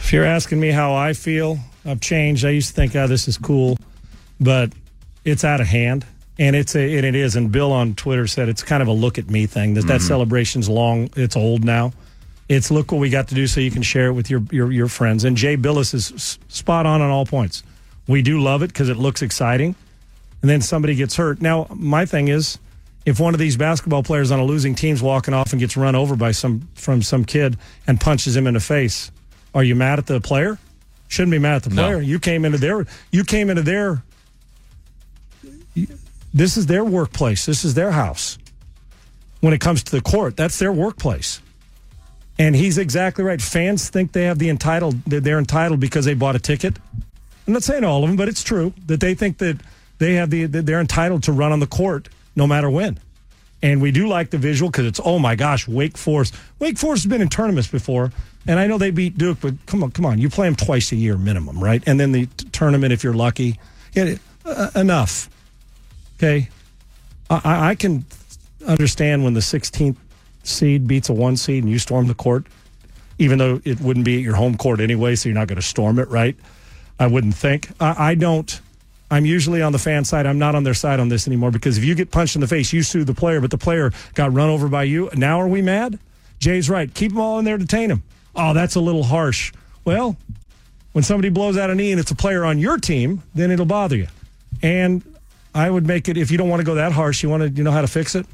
If 0.01 0.13
you're 0.13 0.25
asking 0.25 0.61
me 0.61 0.71
how 0.71 0.95
I 0.95 1.13
feel, 1.13 1.59
I've 1.85 2.01
changed. 2.01 2.45
I 2.45 2.51
used 2.51 2.69
to 2.69 2.75
think, 2.75 2.95
oh, 2.97 3.07
this 3.07 3.29
is 3.29 3.37
cool, 3.37 3.77
but 4.41 4.73
it's 5.25 5.45
out 5.45 5.61
of 5.61 5.67
hand. 5.67 6.07
And 6.39 6.55
it's 6.55 6.77
a, 6.77 6.97
and 6.97 7.05
it 7.05 7.15
is. 7.15 7.35
And 7.35 7.51
Bill 7.51 7.73
on 7.73 7.95
Twitter 7.95 8.27
said 8.27 8.49
it's 8.49 8.63
kind 8.63 8.83
of 8.83 8.89
a 8.89 8.93
look 8.93 9.19
at 9.19 9.29
me 9.29 9.47
thing. 9.47 9.75
That 9.75 9.81
mm-hmm. 9.81 9.89
that 9.89 10.03
celebration's 10.03 10.69
long. 10.69 11.11
It's 11.17 11.35
old 11.35 11.65
now. 11.65 11.93
It's 12.49 12.70
look 12.70 12.92
what 12.92 12.99
we 12.99 13.11
got 13.11 13.28
to 13.28 13.34
do 13.34 13.47
so 13.47 13.61
you 13.61 13.70
can 13.70 13.82
share 13.82 14.07
it 14.07 14.12
with 14.12 14.30
your 14.30 14.42
your, 14.51 14.70
your 14.70 14.88
friends. 14.88 15.24
And 15.24 15.36
Jay 15.36 15.57
Bilas 15.57 15.94
is 15.94 16.38
spot 16.49 16.86
on 16.86 17.03
on 17.03 17.11
all 17.11 17.26
points. 17.26 17.62
We 18.07 18.22
do 18.22 18.40
love 18.40 18.62
it 18.62 18.68
because 18.68 18.88
it 18.88 18.97
looks 18.97 19.22
exciting. 19.22 19.74
And 20.42 20.51
then 20.51 20.61
somebody 20.61 20.94
gets 20.94 21.16
hurt. 21.16 21.40
Now, 21.40 21.66
my 21.74 22.07
thing 22.07 22.28
is, 22.28 22.59
if 23.05 23.18
one 23.18 23.34
of 23.34 23.40
these 23.40 23.57
basketball 23.57 24.03
players 24.03 24.30
on 24.30 24.38
a 24.38 24.44
losing 24.44 24.74
team's 24.74 25.03
walking 25.03 25.34
off 25.34 25.53
and 25.53 25.61
gets 25.61 25.76
run 25.76 25.94
over 25.94 26.14
by 26.14 26.32
some 26.32 26.68
from 26.74 27.03
some 27.03 27.24
kid 27.24 27.57
and 27.86 28.01
punches 28.01 28.36
him 28.36 28.47
in 28.47 28.55
the 28.55 28.61
face, 28.61 29.11
are 29.55 29.64
you 29.64 29.74
mad 29.74 29.99
at 29.99 30.07
the 30.07 30.20
player? 30.20 30.59
Shouldn't 31.09 31.30
be 31.30 31.38
mad 31.38 31.57
at 31.57 31.62
the 31.64 31.70
player. 31.70 31.97
No. 31.97 32.01
You 32.01 32.18
came 32.18 32.44
into 32.44 32.59
their 32.59 32.86
you 33.11 33.24
came 33.24 33.51
into 33.51 33.62
their 33.62 34.03
this 36.34 36.57
is 36.57 36.66
their 36.66 36.84
workplace. 36.84 37.47
This 37.47 37.64
is 37.64 37.74
their 37.74 37.90
house. 37.90 38.38
When 39.40 39.53
it 39.53 39.61
comes 39.61 39.82
to 39.84 39.92
the 39.92 40.01
court, 40.01 40.36
that's 40.36 40.59
their 40.59 40.72
workplace. 40.72 41.40
And 42.39 42.55
he's 42.55 42.76
exactly 42.78 43.24
right. 43.24 43.41
Fans 43.41 43.89
think 43.89 44.12
they 44.12 44.24
have 44.24 44.39
the 44.39 44.51
entitled 44.51 45.03
they're 45.05 45.39
entitled 45.39 45.80
because 45.80 46.05
they 46.05 46.14
bought 46.14 46.37
a 46.37 46.39
ticket. 46.39 46.76
I'm 47.47 47.53
not 47.53 47.62
saying 47.62 47.84
all 47.84 48.03
of 48.03 48.09
them, 48.09 48.16
but 48.16 48.28
it's 48.28 48.43
true 48.43 48.74
that 48.87 49.01
they 49.01 49.14
think 49.14 49.39
that 49.39 49.59
they 49.99 50.14
have 50.14 50.30
the 50.30 50.47
they're 50.47 50.80
entitled 50.80 51.22
to 51.24 51.32
run 51.32 51.53
on 51.53 51.61
the 51.61 51.66
court 51.66 52.09
no 52.34 52.47
matter 52.47 52.68
when. 52.68 52.99
And 53.62 53.80
we 53.80 53.91
do 53.91 54.07
like 54.07 54.30
the 54.30 54.39
visual 54.39 54.70
because 54.70 54.87
it's 54.87 55.01
oh 55.03 55.18
my 55.18 55.34
gosh, 55.34 55.66
Wake 55.66 55.97
Forest. 55.97 56.34
Wake 56.59 56.78
Forest 56.78 57.05
has 57.05 57.11
been 57.11 57.22
in 57.22 57.28
tournaments 57.28 57.68
before, 57.68 58.12
and 58.47 58.59
I 58.59 58.66
know 58.66 58.76
they 58.76 58.91
beat 58.91 59.16
Duke, 59.16 59.39
but 59.41 59.55
come 59.64 59.82
on, 59.82 59.91
come 59.93 60.05
on, 60.05 60.18
you 60.18 60.28
play 60.28 60.47
them 60.47 60.57
twice 60.57 60.93
a 60.93 60.97
year 60.97 61.16
minimum, 61.16 61.59
right? 61.59 61.82
And 61.87 61.99
then 61.99 62.12
the 62.12 62.26
t- 62.26 62.49
tournament 62.53 62.93
if 62.93 63.03
you're 63.03 63.14
lucky. 63.14 63.59
Yeah, 63.95 64.16
uh, 64.45 64.70
enough. 64.74 65.30
Okay, 66.18 66.51
I, 67.30 67.70
I 67.70 67.74
can 67.74 68.05
understand 68.66 69.24
when 69.24 69.34
the 69.34 69.41
16th 69.41 69.97
seed 70.47 70.86
beats 70.86 71.09
a 71.09 71.12
one 71.12 71.36
seed 71.36 71.64
and 71.64 71.72
you 71.72 71.78
storm 71.78 72.07
the 72.07 72.14
court, 72.14 72.47
even 73.18 73.38
though 73.38 73.61
it 73.64 73.80
wouldn't 73.80 74.05
be 74.05 74.16
at 74.16 74.22
your 74.22 74.36
home 74.36 74.57
court 74.57 74.80
anyway, 74.80 75.14
so 75.14 75.28
you're 75.28 75.34
not 75.34 75.49
going 75.49 75.57
to 75.57 75.66
storm 75.66 75.99
it, 75.99 76.09
right? 76.09 76.36
I 76.99 77.07
wouldn't 77.07 77.34
think. 77.34 77.68
I, 77.80 78.11
I 78.11 78.14
don't. 78.14 78.61
I'm 79.11 79.24
usually 79.24 79.62
on 79.62 79.72
the 79.72 79.78
fan 79.78 80.05
side. 80.05 80.26
I'm 80.26 80.38
not 80.38 80.55
on 80.55 80.64
their 80.64 80.74
side 80.74 80.99
on 80.99 81.09
this 81.09 81.26
anymore 81.28 81.51
because 81.51 81.78
if 81.78 81.84
you 81.84 81.94
get 81.94 82.11
punched 82.11 82.34
in 82.34 82.40
the 82.40 82.49
face, 82.49 82.72
you 82.72 82.82
sue 82.82 83.05
the 83.05 83.14
player, 83.14 83.40
but 83.40 83.51
the 83.51 83.59
player 83.59 83.92
got 84.14 84.32
run 84.32 84.49
over 84.49 84.68
by 84.68 84.84
you. 84.84 85.11
Now 85.14 85.40
are 85.40 85.49
we 85.49 85.62
mad? 85.62 85.99
Jay's 86.38 86.68
right. 86.68 86.92
Keep 86.92 87.12
them 87.12 87.20
all 87.20 87.38
in 87.38 87.44
there, 87.44 87.57
detain 87.57 87.88
them. 87.88 88.03
Oh, 88.34 88.53
that's 88.53 88.74
a 88.74 88.80
little 88.80 89.05
harsh. 89.05 89.53
Well, 89.84 90.16
when 90.92 91.05
somebody 91.05 91.28
blows 91.28 91.57
out 91.57 91.70
a 91.70 91.74
knee 91.74 91.92
and 91.92 92.01
it's 92.01 92.11
a 92.11 92.16
player 92.16 92.44
on 92.44 92.59
your 92.59 92.78
team, 92.78 93.22
then 93.34 93.51
it'll 93.51 93.66
bother 93.66 93.97
you. 93.97 94.09
And 94.62 95.03
I 95.55 95.70
would 95.70 95.86
make 95.86 96.09
it 96.09 96.16
if 96.16 96.30
you 96.30 96.38
don't 96.38 96.49
want 96.49 96.61
to 96.61 96.66
go 96.66 96.74
that 96.74 96.92
harsh. 96.92 97.22
You 97.22 97.30
want 97.30 97.42
to, 97.42 97.49
you 97.49 97.62
know 97.62 97.70
how 97.70 97.82
to 97.82 97.86
fix 97.86 98.14
it? 98.14 98.26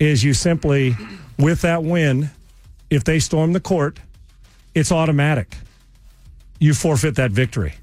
Is 0.00 0.24
you 0.24 0.34
simply, 0.34 0.96
with 1.38 1.60
that 1.60 1.84
win, 1.84 2.30
if 2.88 3.04
they 3.04 3.20
storm 3.20 3.52
the 3.52 3.60
court, 3.60 4.00
it's 4.74 4.90
automatic. 4.90 5.56
You 6.58 6.74
forfeit 6.74 7.14
that 7.16 7.30
victory. 7.30 7.74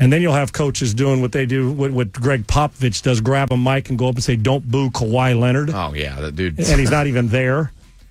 And 0.00 0.12
then 0.12 0.22
you'll 0.22 0.34
have 0.34 0.52
coaches 0.52 0.92
doing 0.92 1.20
what 1.20 1.32
they 1.32 1.46
do, 1.46 1.70
what, 1.70 1.92
what 1.92 2.12
Gregg 2.12 2.46
Popovich 2.46 3.02
does 3.02 3.20
grab 3.20 3.52
a 3.52 3.56
mic 3.56 3.90
and 3.90 3.98
go 3.98 4.08
up 4.08 4.16
and 4.16 4.24
say, 4.24 4.34
Don't 4.34 4.68
boo 4.68 4.90
Kawhi 4.90 5.38
Leonard. 5.38 5.70
Oh, 5.70 5.92
yeah, 5.94 6.18
that 6.20 6.34
dude. 6.34 6.58
And 6.58 6.80
he's 6.80 6.90
not 6.90 7.06
even 7.06 7.28
there. 7.28 7.70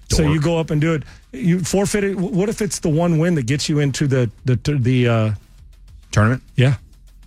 So 0.10 0.32
you 0.32 0.40
go 0.40 0.60
up 0.60 0.70
and 0.70 0.80
do 0.80 0.94
it. 0.94 1.04
You 1.32 1.60
forfeit 1.60 2.04
it. 2.04 2.16
What 2.16 2.48
if 2.48 2.62
it's 2.62 2.80
the 2.80 2.90
one 2.90 3.18
win 3.18 3.36
that 3.36 3.48
gets 3.48 3.68
you 3.68 3.80
into 3.80 4.06
the, 4.06 4.30
the, 4.46 4.56
the 4.56 5.08
uh, 5.08 5.32
tournament? 6.12 6.44
Yeah. 6.56 6.76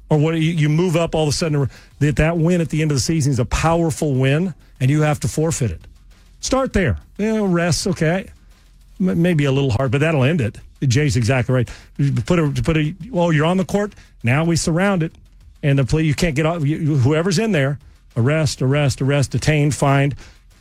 Or 0.09 0.19
what 0.19 0.35
you, 0.35 0.69
move 0.69 0.95
up 0.95 1.15
all 1.15 1.25
of 1.25 1.29
a 1.29 1.33
sudden 1.33 1.69
that 1.99 2.17
that 2.17 2.39
win 2.39 2.61
at 2.61 2.69
the 2.69 2.81
end 2.81 2.93
of 2.93 2.97
the 2.97 3.01
season 3.01 3.33
is 3.33 3.41
a 3.41 3.45
powerful 3.45 4.15
win 4.15 4.55
and 4.81 4.91
you 4.91 5.03
have 5.03 5.19
to 5.21 5.29
forfeit 5.29 5.73
it. 5.73 5.81
Start 6.41 6.73
there. 6.73 6.99
You 7.19 7.35
know, 7.35 7.47
rest, 7.47 7.87
okay. 7.89 8.31
Maybe 8.99 9.45
a 9.45 9.53
little 9.53 9.71
hard, 9.71 9.91
but 9.91 10.01
that'll 10.01 10.23
end 10.23 10.41
it. 10.41 10.61
Jay's 10.83 11.17
exactly 11.17 11.55
right. 11.55 11.71
Put 12.27 12.39
a 12.39 12.51
put 12.63 12.77
a. 12.77 12.95
Oh, 13.13 13.31
you're 13.31 13.47
on 13.47 13.57
the 13.57 13.65
court 13.65 13.95
now. 14.23 14.45
We 14.45 14.57
surround 14.57 15.03
it, 15.03 15.13
and 15.63 15.79
the 15.79 15.85
play 15.85 16.03
you 16.03 16.15
can't 16.15 16.35
get 16.35 16.47
off. 16.47 16.65
You, 16.65 16.97
whoever's 16.97 17.39
in 17.39 17.53
there, 17.53 17.79
arrest, 18.17 18.63
arrest, 18.63 19.01
arrest, 19.03 19.33
detain, 19.33 19.71
find, 19.71 20.15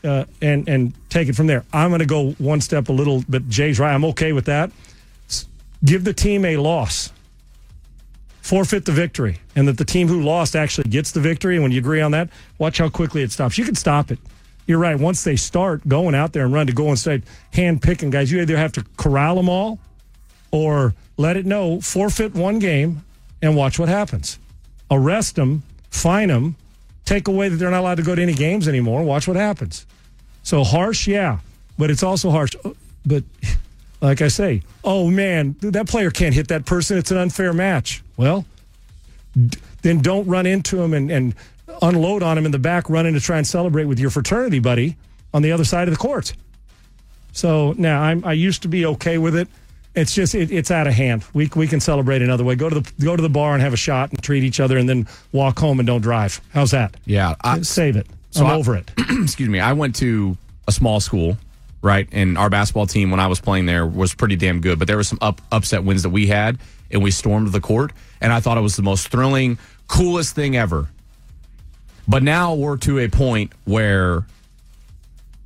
uh, 0.04 0.26
and 0.41 0.68
and 0.68 0.93
take 1.10 1.28
it 1.28 1.36
from 1.36 1.48
there. 1.48 1.66
I'm 1.74 1.89
going 1.89 2.00
to 2.00 2.06
go 2.06 2.32
one 2.34 2.62
step 2.62 2.89
a 2.89 2.93
little, 2.93 3.24
but 3.28 3.48
Jay's 3.50 3.80
right. 3.80 3.93
I'm 3.93 4.06
okay 4.06 4.34
with 4.34 4.46
that. 4.46 4.72
Give 5.84 6.04
the 6.04 6.14
team 6.14 6.46
a 6.46 6.58
loss, 6.58 7.12
forfeit 8.46 8.86
the 8.86 8.91
victory, 8.91 9.39
and 9.56 9.68
that 9.68 9.78
the 9.78 9.86
team 9.86 10.08
who 10.08 10.22
lost 10.22 10.56
actually 10.56 10.89
gets 10.89 11.12
the 11.12 11.20
victory. 11.20 11.56
And 11.56 11.64
when 11.64 11.72
you 11.72 11.80
agree 11.80 12.02
on 12.02 12.12
that, 12.12 12.30
watch 12.58 12.78
how 12.78 12.89
quickly 12.89 13.22
it 13.24 13.32
stops. 13.32 13.58
You 13.58 13.66
can 13.66 13.76
stop 13.76 14.12
it 14.12 14.20
you're 14.68 14.80
right. 14.80 14.98
Once 14.98 15.24
they 15.24 15.36
start 15.36 15.88
going 15.88 16.16
out 16.16 16.34
there 16.34 16.46
and 16.46 16.54
run 16.54 16.68
to 16.68 16.74
go 16.74 16.89
inside, 16.89 17.24
hand 17.54 17.82
picking 17.82 18.10
guys, 18.10 18.32
you 18.32 18.41
either 18.41 18.58
have 18.58 18.72
to 18.74 18.86
corral 18.98 19.36
them 19.36 19.50
all 19.50 19.80
or 20.52 20.93
let 21.18 21.38
it 21.38 21.46
know, 21.46 21.82
forfeit 21.82 22.34
one 22.34 22.60
game, 22.60 23.04
and 23.41 23.56
watch 23.56 23.78
what 23.78 23.89
happens. 23.89 24.39
Arrest 24.89 25.36
them, 25.36 25.64
fine 25.91 26.30
them, 26.30 26.56
take 27.06 27.28
away 27.28 27.50
that 27.50 27.58
they're 27.58 27.72
not 27.72 27.82
allowed 27.82 27.96
to 27.96 28.04
go 28.04 28.16
to 28.16 28.22
any 28.22 28.34
games 28.34 28.68
anymore. 28.68 29.04
Watch 29.04 29.28
what 29.28 29.38
happens. 29.38 29.86
So 30.43 30.64
harsh, 30.64 31.08
yeah, 31.08 31.39
but 31.78 31.91
it's 31.91 32.04
also 32.04 32.32
harsh. 32.32 32.56
Uh, 32.64 32.72
but 33.06 33.24
like 34.02 34.22
I 34.22 34.30
say, 34.30 34.62
oh 34.84 35.10
man, 35.10 35.56
that 35.60 35.88
player 35.88 36.10
can't 36.10 36.34
hit 36.34 36.48
that 36.48 36.66
person. 36.66 36.98
It's 36.98 37.12
an 37.12 37.18
unfair 37.18 37.54
match. 37.54 38.04
Well, 38.18 38.45
d- 39.36 39.57
then 39.82 39.99
don't 40.01 40.26
run 40.28 40.45
into 40.45 40.82
him 40.82 40.93
and, 40.93 41.11
and 41.11 41.36
unload 41.82 42.24
on 42.24 42.38
him 42.38 42.45
in 42.45 42.51
the 42.51 42.59
back, 42.59 42.89
running 42.89 43.13
to 43.13 43.20
try 43.20 43.38
and 43.38 43.45
celebrate 43.45 43.86
with 43.86 43.99
your 43.99 44.09
fraternity 44.09 44.59
buddy 44.59 44.97
on 45.33 45.42
the 45.42 45.51
other 45.51 45.66
side 45.66 45.87
of 45.87 45.93
the 45.93 46.00
court. 46.00 46.33
So 47.32 47.74
now 47.78 48.01
I'm, 48.01 48.24
I 48.24 48.33
used 48.33 48.62
to 48.62 48.67
be 48.67 48.86
okay 48.86 49.17
with 49.17 49.36
it. 49.36 49.47
It's 49.93 50.13
just 50.13 50.36
it, 50.36 50.51
it's 50.51 50.71
out 50.71 50.87
of 50.87 50.93
hand. 50.93 51.24
We 51.33 51.50
we 51.55 51.67
can 51.67 51.79
celebrate 51.79 52.21
another 52.21 52.43
way. 52.43 52.55
Go 52.55 52.70
to 52.70 52.82
the 52.82 52.92
go 53.04 53.16
to 53.16 53.21
the 53.21 53.29
bar 53.29 53.54
and 53.54 53.62
have 53.62 53.74
a 53.74 53.78
shot 53.78 54.09
and 54.09 54.21
treat 54.21 54.43
each 54.43 54.59
other, 54.59 54.78
and 54.78 54.89
then 54.89 55.08
walk 55.32 55.58
home 55.58 55.79
and 55.79 55.87
don't 55.87 56.01
drive. 56.01 56.42
How's 56.51 56.71
that? 56.71 56.97
Yeah, 57.05 57.36
I, 57.42 57.62
save 57.62 57.96
it. 57.96 58.08
So 58.32 58.46
I'm 58.46 58.51
I, 58.51 58.55
over 58.55 58.75
it. 58.75 58.92
excuse 59.09 59.47
me. 59.47 59.62
I 59.62 59.71
went 59.71 59.96
to 59.97 60.37
a 60.67 60.74
small 60.74 61.00
school, 61.00 61.37
right, 61.82 62.09
and 62.12 62.37
our 62.37 62.50
basketball 62.50 62.87
team 62.87 63.09
when 63.09 63.21
I 63.21 63.28
was 63.28 63.39
playing 63.39 63.67
there 63.67 63.86
was 63.86 64.13
pretty 64.13 64.36
damn 64.36 64.59
good. 64.59 64.79
But 64.79 64.89
there 64.89 64.97
were 64.97 65.04
some 65.04 65.20
up, 65.21 65.42
upset 65.51 65.86
wins 65.86 66.04
that 66.04 66.09
we 66.09 66.28
had, 66.28 66.58
and 66.92 67.01
we 67.01 67.12
stormed 67.12 67.54
the 67.54 67.62
court, 67.62 67.93
and 68.21 68.33
I 68.33 68.39
thought 68.39 68.58
it 68.58 68.62
was 68.62 68.75
the 68.75 68.83
most 68.83 69.09
thrilling, 69.09 69.58
coolest 69.87 70.36
thing 70.36 70.55
ever. 70.55 70.87
But 72.08 72.24
now 72.24 72.54
we're 72.54 72.78
to 72.78 73.00
a 73.00 73.08
point 73.08 73.51
where 73.66 74.25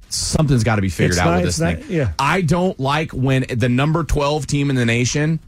something's 0.09 0.63
got 0.63 0.75
to 0.75 0.81
be 0.81 0.89
figured 0.89 1.11
it's 1.11 1.19
out 1.19 1.25
not, 1.25 1.35
with 1.37 1.45
this 1.45 1.59
thing. 1.59 1.79
Not, 1.79 1.89
yeah. 1.89 2.13
I 2.19 2.41
don't 2.41 2.79
like 2.79 3.11
when 3.11 3.45
the 3.49 3.69
number 3.69 4.03
12 4.03 4.47
team 4.47 4.69
in 4.69 4.75
the 4.75 4.85
nation 4.85 5.39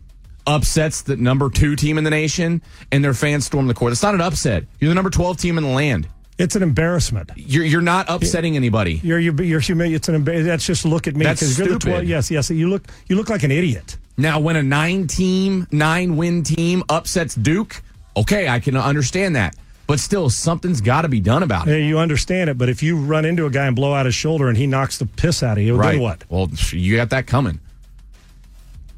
upsets 0.48 1.04
the 1.04 1.18
number 1.18 1.50
two 1.50 1.76
team 1.76 1.98
in 1.98 2.04
the 2.04 2.10
nation 2.10 2.62
and 2.92 3.04
their 3.04 3.14
fans 3.14 3.46
storm 3.46 3.68
the 3.68 3.74
court. 3.74 3.92
It's 3.92 4.04
not 4.04 4.16
an 4.16 4.22
upset. 4.22 4.66
You're 4.80 4.90
the 4.90 4.96
number 4.96 5.10
12 5.10 5.38
team 5.38 5.58
in 5.58 5.64
the 5.64 5.70
land. 5.70 6.08
It's 6.38 6.56
an 6.56 6.64
embarrassment. 6.64 7.30
You're 7.36 7.66
you're 7.66 7.82
not 7.82 8.08
upsetting 8.10 8.56
anybody. 8.56 9.00
You're 9.04 9.20
you're, 9.20 9.44
you're 9.44 9.60
humiliating. 9.60 9.96
It's 9.98 10.10
an 10.10 10.16
embarrassment. 10.16 10.48
That's 10.48 10.66
just 10.66 10.86
look 10.86 11.08
at 11.08 11.16
me. 11.16 11.24
That's 11.24 11.46
stupid. 11.46 11.82
12, 11.82 12.04
yes, 12.06 12.32
yes. 12.32 12.50
You 12.50 12.68
look 12.68 12.88
you 13.08 13.16
look 13.16 13.30
like 13.30 13.44
an 13.44 13.52
idiot. 13.52 13.98
Now, 14.22 14.40
when 14.40 14.56
a 14.56 14.62
nine 14.62 15.08
team, 15.08 15.66
nine 15.72 16.16
win 16.16 16.44
team 16.44 16.84
upsets 16.90 17.34
Duke, 17.34 17.82
okay, 18.16 18.48
I 18.48 18.60
can 18.60 18.78
understand 18.78 19.36
that. 19.36 19.56
But 19.88 20.00
still, 20.00 20.30
something's 20.30 20.80
got 20.80 21.02
to 21.02 21.10
be 21.10 21.20
done 21.20 21.42
about 21.42 21.68
it. 21.68 21.72
Yeah, 21.72 21.78
you 21.88 21.98
understand 21.98 22.50
it, 22.52 22.58
but 22.58 22.70
if 22.70 22.84
you 22.84 22.98
run 22.98 23.26
into 23.26 23.48
a 23.48 23.50
guy 23.50 23.66
and 23.66 23.76
blow 23.76 23.94
out 23.96 24.06
his 24.06 24.14
shoulder 24.14 24.48
and 24.48 24.56
he 24.56 24.68
knocks 24.68 25.00
the 25.00 25.08
piss 25.08 25.42
out 25.42 25.58
of 25.58 25.64
you, 25.64 25.76
right. 25.76 25.94
then 25.94 26.02
what? 26.02 26.24
Well, 26.30 26.50
you 26.70 26.96
got 26.96 27.10
that 27.10 27.26
coming. 27.26 27.60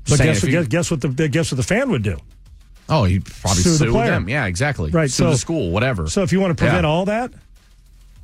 But 0.10 0.18
Saying 0.18 0.34
guess 0.34 0.44
what, 0.44 0.70
guess 0.70 0.92
what 0.92 1.00
the 1.02 1.30
guess 1.30 1.52
what 1.52 1.56
the 1.56 1.64
fan 1.64 1.90
would 1.90 2.04
do? 2.04 2.18
Oh, 2.90 3.06
he 3.06 3.20
probably 3.20 3.64
Sue 3.64 3.72
the 3.72 3.78
sue 3.78 3.92
player. 3.92 4.12
them. 4.12 4.28
Yeah, 4.28 4.46
exactly. 4.46 4.92
Right, 4.92 5.10
Sue 5.10 5.24
so- 5.24 5.30
the 5.32 5.38
school, 5.38 5.72
whatever. 5.72 6.10
So 6.10 6.22
if 6.22 6.34
you 6.34 6.42
want 6.42 6.52
to 6.52 6.62
prevent 6.62 6.84
Yeah. 6.84 6.90
all 6.90 7.06
that, 7.06 7.32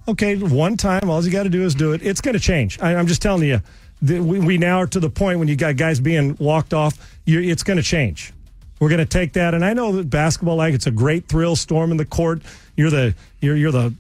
okay, 0.09 0.35
one 0.35 0.76
time, 0.76 1.09
all 1.09 1.23
you 1.23 1.31
got 1.31 1.43
to 1.43 1.49
do 1.49 1.63
is 1.63 1.73
do 1.76 1.93
it. 1.93 2.03
It's 2.03 2.19
going 2.19 2.34
to 2.34 2.41
change. 2.41 2.77
I, 2.81 2.95
I'm 2.95 3.07
just 3.07 3.21
telling 3.21 3.47
you, 3.47 3.61
the, 4.01 4.19
we, 4.19 4.39
we 4.39 4.57
now 4.57 4.80
are 4.80 4.88
to 4.88 4.99
the 4.99 5.09
point 5.09 5.39
when 5.39 5.47
you 5.47 5.55
got 5.55 5.76
guys 5.76 5.99
being 5.99 6.35
walked 6.39 6.73
off. 6.73 7.17
you 7.26 7.41
it's 7.41 7.63
going 7.63 7.77
to 7.77 7.84
change. 7.84 8.34
We're 8.80 8.89
going 8.89 8.99
to 8.99 9.05
take 9.05 9.34
that, 9.34 9.53
and 9.53 9.65
I 9.65 9.73
know 9.73 9.91
that 9.97 10.09
basketball, 10.09 10.55
like 10.55 10.73
it's 10.73 10.88
a 10.88 10.91
great 10.91 11.27
thrill, 11.27 11.57
storm 11.57 11.91
in 11.91 11.97
the 11.97 12.05
court. 12.05 12.41
You're 12.77 12.89
the 12.89 13.13
you're 13.41 13.57
you're 13.57 13.73
the 13.73 13.93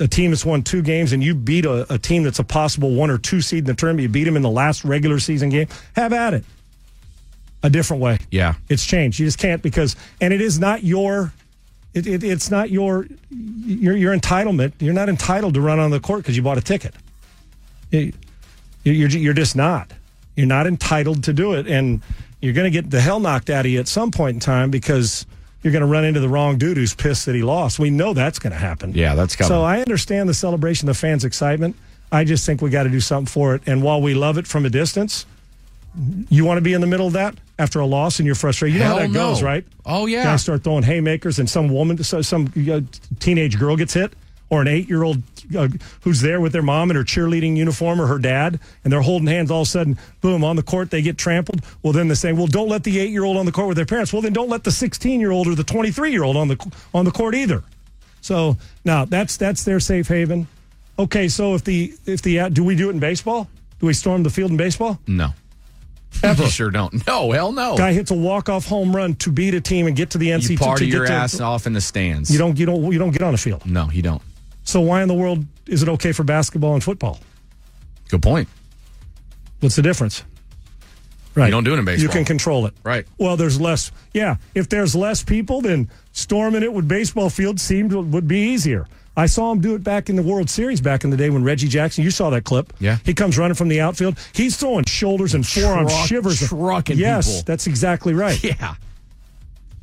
a 0.00 0.08
team 0.08 0.30
that's 0.30 0.44
won 0.44 0.62
two 0.62 0.82
games, 0.82 1.12
and 1.12 1.22
you 1.22 1.34
beat 1.34 1.66
a, 1.66 1.92
a 1.92 1.98
team 1.98 2.22
that's 2.22 2.38
a 2.38 2.44
possible 2.44 2.94
one 2.94 3.10
or 3.10 3.18
two 3.18 3.40
seed 3.40 3.60
in 3.60 3.64
the 3.66 3.74
tournament. 3.74 4.02
You 4.02 4.08
beat 4.08 4.24
them 4.24 4.36
in 4.36 4.42
the 4.42 4.50
last 4.50 4.84
regular 4.84 5.18
season 5.18 5.50
game. 5.50 5.68
Have 5.94 6.12
at 6.12 6.34
it. 6.34 6.44
A 7.62 7.68
different 7.68 8.02
way. 8.02 8.18
Yeah. 8.30 8.54
It's 8.70 8.86
changed. 8.86 9.18
You 9.18 9.26
just 9.26 9.38
can't 9.38 9.60
because, 9.60 9.94
and 10.20 10.32
it 10.32 10.40
is 10.40 10.58
not 10.58 10.82
your, 10.82 11.34
it, 11.92 12.06
it, 12.06 12.24
it's 12.24 12.50
not 12.50 12.70
your, 12.70 13.06
your, 13.30 13.94
your 13.94 14.16
entitlement. 14.16 14.72
You're 14.78 14.94
not 14.94 15.10
entitled 15.10 15.52
to 15.54 15.60
run 15.60 15.78
on 15.78 15.90
the 15.90 16.00
court 16.00 16.20
because 16.20 16.34
you 16.36 16.42
bought 16.42 16.56
a 16.56 16.62
ticket. 16.62 16.94
You- 17.90 18.14
You're, 18.84 19.08
you're 19.08 19.34
just 19.34 19.56
not. 19.56 19.90
You're 20.36 20.46
not 20.46 20.66
entitled 20.66 21.24
to 21.24 21.32
do 21.32 21.54
it. 21.54 21.66
And 21.66 22.00
you're 22.40 22.54
going 22.54 22.64
to 22.64 22.70
get 22.70 22.90
the 22.90 23.00
hell 23.00 23.20
knocked 23.20 23.50
out 23.50 23.66
of 23.66 23.70
you 23.70 23.80
at 23.80 23.88
some 23.88 24.10
point 24.10 24.34
in 24.34 24.40
time 24.40 24.70
because 24.70 25.26
you're 25.62 25.72
going 25.72 25.82
to 25.82 25.86
run 25.86 26.04
into 26.04 26.20
the 26.20 26.28
wrong 26.28 26.56
dude 26.56 26.76
who's 26.76 26.94
pissed 26.94 27.26
that 27.26 27.34
he 27.34 27.42
lost. 27.42 27.78
We 27.78 27.90
know 27.90 28.14
that's 28.14 28.38
going 28.38 28.52
to 28.52 28.58
happen. 28.58 28.92
Yeah, 28.94 29.14
that's 29.14 29.36
coming. 29.36 29.48
So 29.48 29.62
I 29.62 29.80
understand 29.80 30.28
the 30.28 30.34
celebration, 30.34 30.86
the 30.86 30.94
fans' 30.94 31.24
excitement. 31.24 31.76
I 32.10 32.24
just 32.24 32.46
think 32.46 32.62
we 32.62 32.70
got 32.70 32.84
to 32.84 32.88
do 32.88 33.00
something 33.00 33.26
for 33.30 33.54
it. 33.54 33.62
And 33.66 33.82
while 33.82 34.00
we 34.00 34.14
love 34.14 34.38
it 34.38 34.46
from 34.46 34.64
a 34.64 34.70
distance, 34.70 35.26
you 36.28 36.44
want 36.44 36.56
to 36.58 36.62
be 36.62 36.72
in 36.72 36.80
the 36.80 36.86
middle 36.86 37.06
of 37.06 37.12
that 37.12 37.34
after 37.58 37.80
a 37.80 37.86
loss 37.86 38.18
and 38.18 38.26
you're 38.26 38.34
frustrated. 38.34 38.74
You 38.74 38.80
know 38.80 38.86
how 38.86 38.98
Hell 38.98 39.08
that 39.08 39.14
goes, 39.14 39.42
right? 39.42 39.64
Oh, 39.84 40.06
yeah. 40.06 40.24
Guys 40.24 40.42
start 40.42 40.64
throwing 40.64 40.82
haymakers, 40.82 41.38
and 41.38 41.50
some 41.50 41.68
woman, 41.68 42.02
some 42.02 42.46
teenage 43.18 43.58
girl 43.58 43.76
gets 43.76 43.92
hit, 43.92 44.12
or 44.50 44.60
an 44.62 44.68
eight-year-old 44.68 45.22
uh, 45.56 45.68
who's 46.02 46.20
there 46.20 46.40
with 46.40 46.52
their 46.52 46.62
mom 46.62 46.90
in 46.90 46.96
her 46.96 47.04
cheerleading 47.04 47.56
uniform 47.56 48.00
or 48.00 48.06
her 48.06 48.18
dad, 48.18 48.58
and 48.84 48.92
they're 48.92 49.00
holding 49.00 49.28
hands. 49.28 49.50
All 49.50 49.62
of 49.62 49.68
a 49.68 49.70
sudden, 49.70 49.96
boom, 50.20 50.44
on 50.44 50.56
the 50.56 50.62
court 50.62 50.90
they 50.90 51.02
get 51.02 51.16
trampled. 51.16 51.62
Well, 51.82 51.92
then 51.92 52.08
they 52.08 52.14
say, 52.14 52.32
well, 52.32 52.46
don't 52.46 52.68
let 52.68 52.84
the 52.84 52.98
eight-year-old 52.98 53.36
on 53.36 53.46
the 53.46 53.52
court 53.52 53.68
with 53.68 53.76
their 53.76 53.86
parents. 53.86 54.12
Well, 54.12 54.22
then 54.22 54.32
don't 54.32 54.48
let 54.48 54.64
the 54.64 54.70
16-year-old 54.70 55.46
or 55.48 55.54
the 55.54 55.64
23-year-old 55.64 56.36
on 56.36 56.48
the 56.48 56.72
on 56.92 57.04
the 57.04 57.10
court 57.12 57.34
either. 57.34 57.62
So 58.20 58.56
now 58.84 59.04
that's 59.04 59.36
that's 59.36 59.64
their 59.64 59.80
safe 59.80 60.08
haven. 60.08 60.46
Okay, 60.98 61.28
so 61.28 61.54
if 61.54 61.64
the 61.64 61.94
if 62.06 62.20
the 62.22 62.50
do 62.50 62.62
we 62.64 62.76
do 62.76 62.88
it 62.90 62.92
in 62.92 62.98
baseball? 62.98 63.48
Do 63.78 63.86
we 63.86 63.94
storm 63.94 64.22
the 64.22 64.30
field 64.30 64.50
in 64.50 64.58
baseball? 64.58 64.98
No. 65.06 65.30
Ever. 66.22 66.42
You 66.42 66.50
sure 66.50 66.70
don't. 66.70 67.06
No, 67.06 67.30
hell 67.30 67.52
no. 67.52 67.76
Guy 67.78 67.92
hits 67.92 68.10
a 68.10 68.14
walk-off 68.14 68.66
home 68.66 68.94
run 68.94 69.14
to 69.16 69.30
beat 69.30 69.54
a 69.54 69.60
team 69.60 69.86
and 69.86 69.96
get 69.96 70.10
to 70.10 70.18
the 70.18 70.28
NC. 70.28 70.50
you 70.50 70.58
party 70.58 70.86
your 70.88 71.06
to- 71.06 71.12
ass 71.12 71.40
off 71.40 71.66
in 71.66 71.72
the 71.72 71.80
stands. 71.80 72.30
You 72.30 72.38
don't. 72.38 72.58
You 72.58 72.66
don't. 72.66 72.92
You 72.92 72.98
don't 72.98 73.12
get 73.12 73.22
on 73.22 73.32
the 73.32 73.38
field. 73.38 73.64
No, 73.64 73.88
you 73.90 74.02
don't. 74.02 74.20
So 74.64 74.80
why 74.80 75.02
in 75.02 75.08
the 75.08 75.14
world 75.14 75.44
is 75.66 75.82
it 75.82 75.88
okay 75.88 76.12
for 76.12 76.24
basketball 76.24 76.74
and 76.74 76.82
football? 76.84 77.18
Good 78.08 78.22
point. 78.22 78.48
What's 79.60 79.76
the 79.76 79.82
difference? 79.82 80.24
Right. 81.34 81.46
You 81.46 81.52
don't 81.52 81.64
do 81.64 81.74
it 81.74 81.78
in 81.78 81.84
baseball. 81.84 82.02
You 82.02 82.08
can 82.08 82.24
control 82.24 82.66
it. 82.66 82.74
Right. 82.82 83.06
Well, 83.18 83.36
there's 83.36 83.60
less. 83.60 83.92
Yeah. 84.12 84.36
If 84.54 84.68
there's 84.68 84.96
less 84.96 85.22
people, 85.22 85.60
then 85.60 85.88
storming 86.12 86.62
it 86.62 86.72
with 86.72 86.88
baseball 86.88 87.30
fields 87.30 87.62
seemed 87.62 87.92
would 87.92 88.26
be 88.26 88.38
easier. 88.52 88.86
I 89.16 89.26
saw 89.26 89.52
him 89.52 89.60
do 89.60 89.74
it 89.74 89.84
back 89.84 90.08
in 90.08 90.16
the 90.16 90.22
World 90.22 90.48
Series 90.48 90.80
back 90.80 91.04
in 91.04 91.10
the 91.10 91.16
day 91.16 91.30
when 91.30 91.44
Reggie 91.44 91.68
Jackson. 91.68 92.02
You 92.04 92.10
saw 92.10 92.30
that 92.30 92.44
clip. 92.44 92.72
Yeah. 92.80 92.98
He 93.04 93.12
comes 93.14 93.38
running 93.38 93.54
from 93.54 93.68
the 93.68 93.80
outfield. 93.80 94.18
He's 94.32 94.56
throwing 94.56 94.84
shoulders 94.84 95.34
and 95.34 95.46
forearms 95.46 95.92
Truck- 95.92 96.08
shivers. 96.08 96.48
trucking 96.48 96.96
yes, 96.96 97.28
people. 97.28 97.42
that's 97.46 97.66
exactly 97.66 98.14
right. 98.14 98.42
Yeah. 98.42 98.74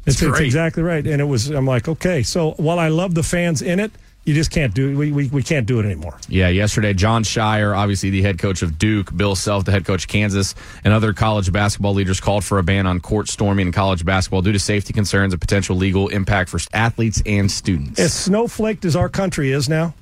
It's, 0.05 0.21
it's 0.21 0.31
great. 0.31 0.45
exactly 0.45 0.83
right. 0.83 1.05
And 1.05 1.19
it 1.21 1.25
was. 1.25 1.49
I'm 1.49 1.65
like, 1.67 1.87
okay. 1.89 2.23
So 2.23 2.51
while 2.51 2.79
I 2.79 2.87
love 2.87 3.13
the 3.13 3.23
fans 3.23 3.61
in 3.61 3.79
it, 3.79 3.91
you 4.27 4.33
just 4.33 4.51
can't 4.51 4.73
do. 4.73 4.95
We 4.97 5.13
we, 5.13 5.29
we 5.29 5.41
can't 5.41 5.65
do 5.65 5.79
it 5.79 5.85
anymore. 5.85 6.19
Yeah, 6.27 6.49
yesterday, 6.49 6.93
Jon 6.93 7.23
Scheyer, 7.23 7.75
obviously 7.75 8.09
the 8.09 8.21
head 8.21 8.37
coach 8.37 8.61
of 8.61 8.77
Duke, 8.77 9.15
Bill 9.15 9.35
Self, 9.35 9.63
the 9.63 9.71
head 9.71 9.85
coach 9.85 10.03
of 10.03 10.09
Kansas, 10.09 10.53
and 10.83 10.93
other 10.93 11.13
college 11.13 11.49
basketball 11.51 11.93
leaders 11.93 12.19
called 12.19 12.43
for 12.43 12.59
a 12.59 12.63
ban 12.63 12.85
on 12.85 12.99
court 12.99 13.29
storming 13.29 13.67
in 13.67 13.71
college 13.71 14.03
basketball 14.03 14.41
due 14.41 14.51
to 14.51 14.59
safety 14.59 14.91
concerns 14.91 15.31
and 15.31 15.39
potential 15.39 15.77
legal 15.77 16.09
impact 16.09 16.49
for 16.49 16.59
athletes 16.73 17.23
and 17.25 17.49
students. 17.49 17.99
as 18.01 18.13
snowflaked 18.13 18.83
as 18.83 18.97
our 18.97 19.07
country 19.07 19.51
is 19.51 19.69
now, 19.69 19.93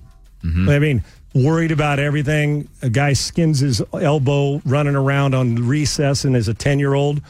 mm-hmm. 0.43 0.69
I 0.69 0.79
mean, 0.79 1.03
worried 1.35 1.71
about 1.71 1.99
everything. 1.99 2.67
A 2.81 2.89
guy 2.89 3.13
skins 3.13 3.59
his 3.59 3.79
elbow 3.93 4.59
running 4.65 4.95
around 4.95 5.35
on 5.35 5.67
recess 5.67 6.25
and 6.25 6.35
as 6.35 6.47
a 6.47 6.55
10 6.55 6.79
year 6.79 6.95
old. 6.95 7.21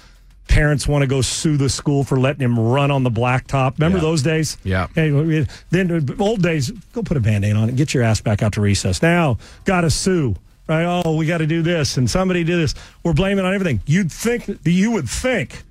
Parents 0.47 0.87
want 0.87 1.01
to 1.01 1.07
go 1.07 1.21
sue 1.21 1.57
the 1.57 1.69
school 1.69 2.03
for 2.03 2.19
letting 2.19 2.41
him 2.41 2.57
run 2.57 2.91
on 2.91 3.03
the 3.03 3.09
blacktop. 3.11 3.77
Remember 3.77 3.97
Yeah. 3.97 4.03
those 4.03 4.21
days? 4.21 4.57
Yeah. 4.63 4.87
Hey, 4.95 5.09
then 5.71 5.91
uh, 5.91 6.23
old 6.23 6.41
days, 6.43 6.71
go 6.93 7.01
put 7.01 7.17
a 7.17 7.19
band 7.19 7.43
aid 7.43 7.55
on 7.55 7.69
it. 7.69 7.75
Get 7.75 7.93
your 7.93 8.03
ass 8.03 8.21
back 8.21 8.41
out 8.43 8.53
to 8.53 8.61
recess. 8.61 9.01
Now, 9.01 9.37
got 9.65 9.81
to 9.81 9.89
sue. 9.89 10.35
Right? 10.67 10.85
Oh, 10.85 11.15
we 11.15 11.27
got 11.27 11.39
to 11.39 11.45
do 11.47 11.61
this, 11.61 11.97
and 11.97 12.09
somebody 12.09 12.43
did 12.43 12.57
this. 12.57 12.73
We're 13.03 13.13
blaming 13.13 13.45
on 13.45 13.53
everything. 13.53 13.81
You'd 13.85 14.11
think 14.11 14.49
you 14.65 14.91
would 14.91 15.07
think 15.07 15.61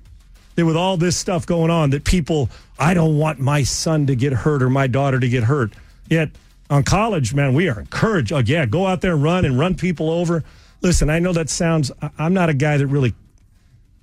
that 0.55 0.65
with 0.65 0.77
all 0.77 0.95
this 0.95 1.17
stuff 1.17 1.45
going 1.45 1.69
on, 1.69 1.89
that 1.89 2.05
people, 2.05 2.49
I 2.79 2.93
don't 2.93 3.17
want 3.17 3.39
my 3.39 3.63
son 3.63 4.05
to 4.07 4.15
get 4.15 4.31
hurt 4.31 4.63
or 4.63 4.69
my 4.69 4.87
daughter 4.87 5.19
to 5.19 5.27
get 5.27 5.43
hurt. 5.43 5.73
Yet 6.09 6.29
on 6.69 6.83
college, 6.83 7.33
man, 7.33 7.53
we 7.53 7.67
are 7.67 7.77
encouraged. 7.81 8.31
Oh, 8.31 8.37
yeah, 8.37 8.65
go 8.65 8.85
out 8.87 9.01
there 9.01 9.13
and 9.15 9.21
run 9.23 9.43
and 9.43 9.59
run 9.59 9.75
people 9.75 10.09
over. 10.09 10.45
Listen, 10.81 11.09
I 11.09 11.19
know 11.19 11.33
that 11.33 11.49
sounds. 11.49 11.91
I'm 12.17 12.33
not 12.33 12.47
a 12.49 12.53
guy 12.53 12.77
that 12.77 12.87
really. 12.87 13.13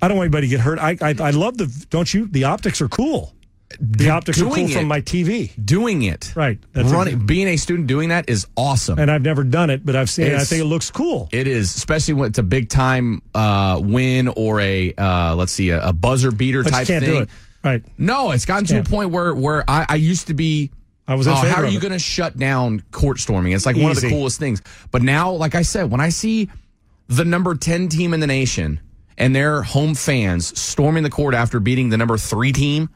I 0.03 0.09
don't 0.09 0.17
want 0.17 0.27
anybody 0.27 0.49
to 0.49 0.51
get 0.51 0.61
hurt. 0.61 0.79
I 0.79 0.99
I, 1.01 1.15
I 1.19 1.31
love 1.31 1.57
the. 1.57 1.87
Don't 1.89 2.13
you? 2.13 2.27
The 2.27 2.45
optics 2.45 2.81
are 2.83 2.89
cool. 2.89 3.33
The 3.81 4.11
optics 4.11 4.39
are 4.41 4.45
cool 4.45 4.55
Doing 4.55 4.69
from 4.69 4.87
my 4.87 5.01
TV. 5.01 5.51
doing 5.65 6.03
it. 6.03 6.33
Right. 6.37 6.59
That's 6.73 6.91
Running, 6.91 7.25
being 7.27 7.49
a 7.49 7.57
student 7.57 7.87
doing 7.87 8.11
that 8.11 8.29
is 8.29 8.47
awesome. 8.57 8.99
And 8.99 9.11
I've 9.11 9.23
never 9.23 9.45
done 9.45 9.71
it, 9.71 9.85
but 9.85 9.97
I've 9.97 10.11
seen 10.11 10.27
it. 10.27 10.35
I 10.35 10.45
think 10.45 10.61
it 10.61 10.67
looks 10.67 10.91
cool. 10.91 11.29
It 11.33 11.47
is, 11.47 11.75
especially 11.75 12.15
when 12.15 12.29
it's 12.29 12.39
a 12.39 12.43
big 12.43 12.69
time 12.69 13.23
uh, 13.35 13.81
win 13.83 14.29
or 14.29 14.61
a 14.61 14.93
uh, 14.99 15.35
let's 15.37 15.53
see 15.53 15.71
a, 15.71 15.89
a 15.89 15.93
buzzer 15.93 16.31
beater 16.31 16.63
But 16.63 16.71
type 16.71 16.87
can't 16.87 17.05
thing. 17.05 17.15
do 17.15 17.23
it. 17.23 17.31
Right. 17.65 17.83
No, 17.97 18.33
it's 18.33 18.45
gotten 18.45 18.67
to 18.67 18.81
a 18.81 18.85
point 18.85 19.11
where 19.11 19.35
where 19.35 19.65
I, 19.69 19.87
I 19.89 19.95
used 19.95 20.27
to 20.27 20.35
be. 20.35 20.71
I 21.09 21.15
was 21.15 21.27
in 21.27 21.33
oh, 21.33 21.37
favor 21.37 21.49
how 21.55 21.63
are 21.63 21.67
you 21.67 21.81
going 21.81 21.93
to 21.93 21.99
shut 21.99 22.37
down 22.37 22.83
court 22.93 23.19
storming? 23.19 23.53
It's 23.53 23.67
like 23.67 23.77
one 23.77 23.91
of 23.91 24.01
the 24.01 24.09
coolest 24.09 24.39
things. 24.39 24.63
But 24.91 25.03
now, 25.03 25.33
like 25.33 25.55
I 25.55 25.63
said, 25.63 25.91
when 25.91 26.01
I 26.01 26.11
see 26.11 26.49
the 27.09 27.25
number 27.25 27.55
ten 27.55 27.89
team 27.89 28.15
in 28.15 28.21
the 28.21 28.27
nation 28.27 28.81
and 29.19 29.35
their 29.35 29.63
home 29.63 29.95
fans 29.95 30.59
storming 30.59 31.03
the 31.03 31.11
court 31.11 31.35
after 31.35 31.61
beating 31.61 31.89
the 31.91 31.97
number 31.97 32.17
three 32.17 32.53
team, 32.53 32.89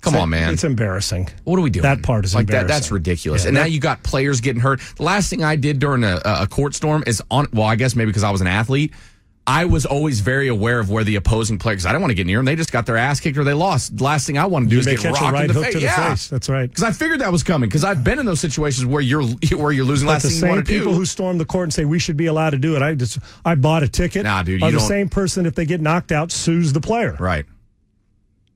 come 0.00 0.14
It's- 0.14 0.22
on, 0.22 0.30
man. 0.30 0.52
It's 0.52 0.64
embarrassing. 0.64 1.28
What 1.44 1.58
are 1.58 1.62
we 1.62 1.70
doing? 1.70 1.82
That 1.82 2.02
part 2.02 2.24
is 2.24 2.34
like 2.34 2.46
that. 2.48 2.68
That's 2.68 2.90
ridiculous. 2.90 3.42
Yeah, 3.44 3.48
and 3.48 3.54
now 3.56 3.64
you 3.64 3.80
got 3.80 4.02
players 4.02 4.40
getting 4.40 4.60
hurt. 4.60 4.80
The 4.96 5.02
last 5.02 5.30
thing 5.30 5.42
I 5.44 5.56
did 5.56 5.78
during 5.78 6.04
a, 6.04 6.20
a 6.24 6.46
court 6.46 6.74
storm 6.74 7.04
is 7.06 7.22
on. 7.30 7.46
Well, 7.52 7.66
I 7.66 7.76
guess 7.76 7.96
maybe 7.96 8.08
because 8.10 8.24
I 8.24 8.30
was 8.30 8.40
an 8.40 8.46
athlete, 8.46 8.92
I 9.48 9.64
was 9.64 9.86
always 9.86 10.20
very 10.20 10.48
aware 10.48 10.78
of 10.78 10.90
where 10.90 11.04
the 11.04 11.16
opposing 11.16 11.58
players. 11.58 11.86
I 11.86 11.92
don't 11.92 12.02
want 12.02 12.10
to 12.10 12.14
get 12.14 12.26
near 12.26 12.38
them. 12.38 12.44
They 12.44 12.54
just 12.54 12.70
got 12.70 12.84
their 12.84 12.98
ass 12.98 13.18
kicked 13.18 13.38
or 13.38 13.44
they 13.44 13.54
lost. 13.54 13.96
The 13.96 14.04
last 14.04 14.26
thing 14.26 14.36
I 14.36 14.44
want 14.44 14.66
to 14.66 14.68
do 14.68 14.74
You 14.76 14.80
is 14.80 14.86
get 15.02 15.02
rocked 15.04 15.22
right 15.32 15.42
in 15.42 15.48
the 15.48 15.54
hook 15.54 15.64
face. 15.64 15.72
to 15.72 15.78
the 15.78 15.84
yeah. 15.86 16.10
face. 16.10 16.28
That's 16.28 16.50
right. 16.50 16.68
Because 16.68 16.84
I 16.84 16.92
figured 16.92 17.20
that 17.22 17.32
was 17.32 17.42
coming. 17.42 17.66
Because 17.70 17.82
I've 17.82 18.04
been 18.04 18.18
in 18.18 18.26
those 18.26 18.40
situations 18.40 18.84
where 18.84 19.00
you're 19.00 19.22
where 19.56 19.72
you're 19.72 19.86
losing. 19.86 20.06
But 20.06 20.12
Last 20.12 20.22
the 20.24 20.28
thing 20.28 20.38
same 20.40 20.48
want 20.50 20.66
to 20.66 20.70
people 20.70 20.92
do. 20.92 20.98
who 20.98 21.06
storm 21.06 21.38
the 21.38 21.46
court 21.46 21.64
and 21.64 21.72
say 21.72 21.86
we 21.86 21.98
should 21.98 22.18
be 22.18 22.26
allowed 22.26 22.50
to 22.50 22.58
do 22.58 22.76
it. 22.76 22.82
I 22.82 22.94
just 22.94 23.18
I 23.42 23.54
bought 23.54 23.82
a 23.82 23.88
ticket. 23.88 24.24
Nah, 24.24 24.42
dude, 24.42 24.62
Are 24.62 24.70
the 24.70 24.80
same 24.80 25.08
person 25.08 25.46
if 25.46 25.54
they 25.54 25.64
get 25.64 25.80
knocked 25.80 26.12
out 26.12 26.30
sues 26.30 26.74
the 26.74 26.80
player. 26.82 27.16
right. 27.18 27.46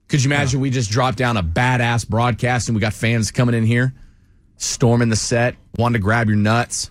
Could 0.08 0.22
you 0.22 0.28
imagine 0.28 0.60
we 0.60 0.68
just 0.68 0.90
dropped 0.90 1.16
down 1.16 1.38
a 1.38 1.42
badass 1.42 2.06
broadcast 2.06 2.68
and 2.68 2.76
we 2.76 2.82
got 2.82 2.92
fans 2.92 3.30
coming 3.30 3.54
in 3.54 3.64
here, 3.64 3.94
storming 4.58 5.08
the 5.08 5.16
set, 5.16 5.56
wanting 5.78 5.94
to 5.94 5.98
grab 6.00 6.28
your 6.28 6.36
nuts. 6.36 6.90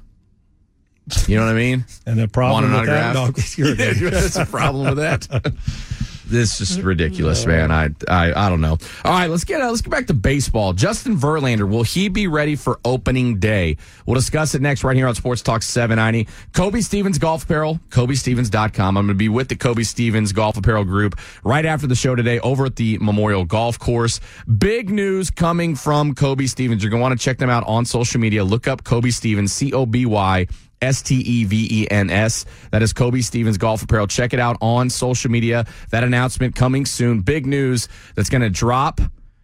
You 1.28 1.38
know 1.38 1.46
what 1.46 1.52
I 1.52 1.58
mean? 1.58 1.86
And 2.06 2.20
the 2.20 2.28
problem 2.28 2.72
Want 2.72 2.88
with 2.88 2.90
that, 2.90 3.14
no, 3.14 3.32
you're 3.56 3.76
Yeah. 3.76 4.10
That's 4.22 4.36
a 4.36 4.46
problem 4.46 4.96
with 4.96 4.98
that. 4.98 5.54
This 6.32 6.62
is 6.62 6.82
ridiculous, 6.82 7.46
man. 7.46 7.72
I, 7.74 7.90
I 8.08 8.32
I 8.46 8.50
don't 8.50 8.62
know. 8.62 8.78
All 9.04 9.12
right, 9.12 9.30
let's 9.30 9.44
get 9.44 9.60
uh, 9.60 9.68
let's 9.68 9.82
get 9.82 9.90
back 9.90 10.08
to 10.08 10.14
baseball. 10.14 10.72
Justin 10.72 11.18
Verlander 11.18 11.68
will 11.68 11.84
he 11.84 12.08
be 12.08 12.28
ready 12.28 12.56
for 12.56 12.80
opening 12.86 13.38
day? 13.40 13.76
We'll 14.06 14.16
discuss 14.16 14.56
it 14.56 14.62
next 14.62 14.86
right 14.86 14.96
here 14.96 15.08
on 15.08 15.16
Sports 15.16 15.42
Talk 15.42 15.62
790. 15.62 16.32
Coby 16.54 16.82
Stevens 16.82 17.18
Golf 17.18 17.44
Apparel, 17.44 17.82
CobyStevens.com. 17.90 18.98
I'm 18.98 19.08
going 19.08 19.14
to 19.14 19.20
be 19.20 19.28
with 19.28 19.50
the 19.50 19.58
Coby 19.58 19.86
Stevens 19.86 20.32
Golf 20.32 20.56
Apparel 20.56 20.86
Group 20.86 21.20
right 21.44 21.66
after 21.66 21.86
the 21.86 21.96
show 21.96 22.16
today 22.16 22.40
over 22.40 22.68
at 22.68 22.78
the 22.78 22.98
Memorial 23.00 23.44
Golf 23.44 23.78
Course. 23.78 24.22
Big 24.58 24.90
news 24.90 25.32
coming 25.32 25.76
from 25.76 26.16
Coby 26.16 26.48
Stevens. 26.48 26.82
You're 26.82 26.92
going 26.92 27.02
to 27.02 27.04
want 27.04 27.20
to 27.20 27.22
check 27.22 27.40
them 27.40 27.50
out 27.50 27.68
on 27.68 27.84
social 27.84 28.22
media. 28.22 28.46
Look 28.46 28.70
up 28.70 28.86
Coby 28.86 29.12
Stevens, 29.12 29.52
C 29.52 29.74
O 29.74 29.86
B 29.86 30.06
Y 30.06 30.48
S 30.82 31.02
T 31.02 31.16
E 31.16 31.44
V 31.44 31.68
E 31.72 31.88
N 31.90 32.10
S. 32.10 32.46
That 32.72 32.82
is 32.82 32.94
Coby 32.94 33.24
Stevens 33.24 33.58
Golf 33.58 33.84
Apparel. 33.84 34.08
Check 34.08 34.34
it 34.34 34.40
out 34.40 34.58
on 34.62 34.90
social 34.90 35.32
media. 35.32 35.66
That 35.92 36.04
announcement 36.04 36.56
coming 36.56 36.86
soon. 36.86 37.22
Big 37.22 37.46
news 37.46 37.88
that's 38.16 38.30
going 38.30 38.42
to 38.42 38.50
drop 38.50 39.02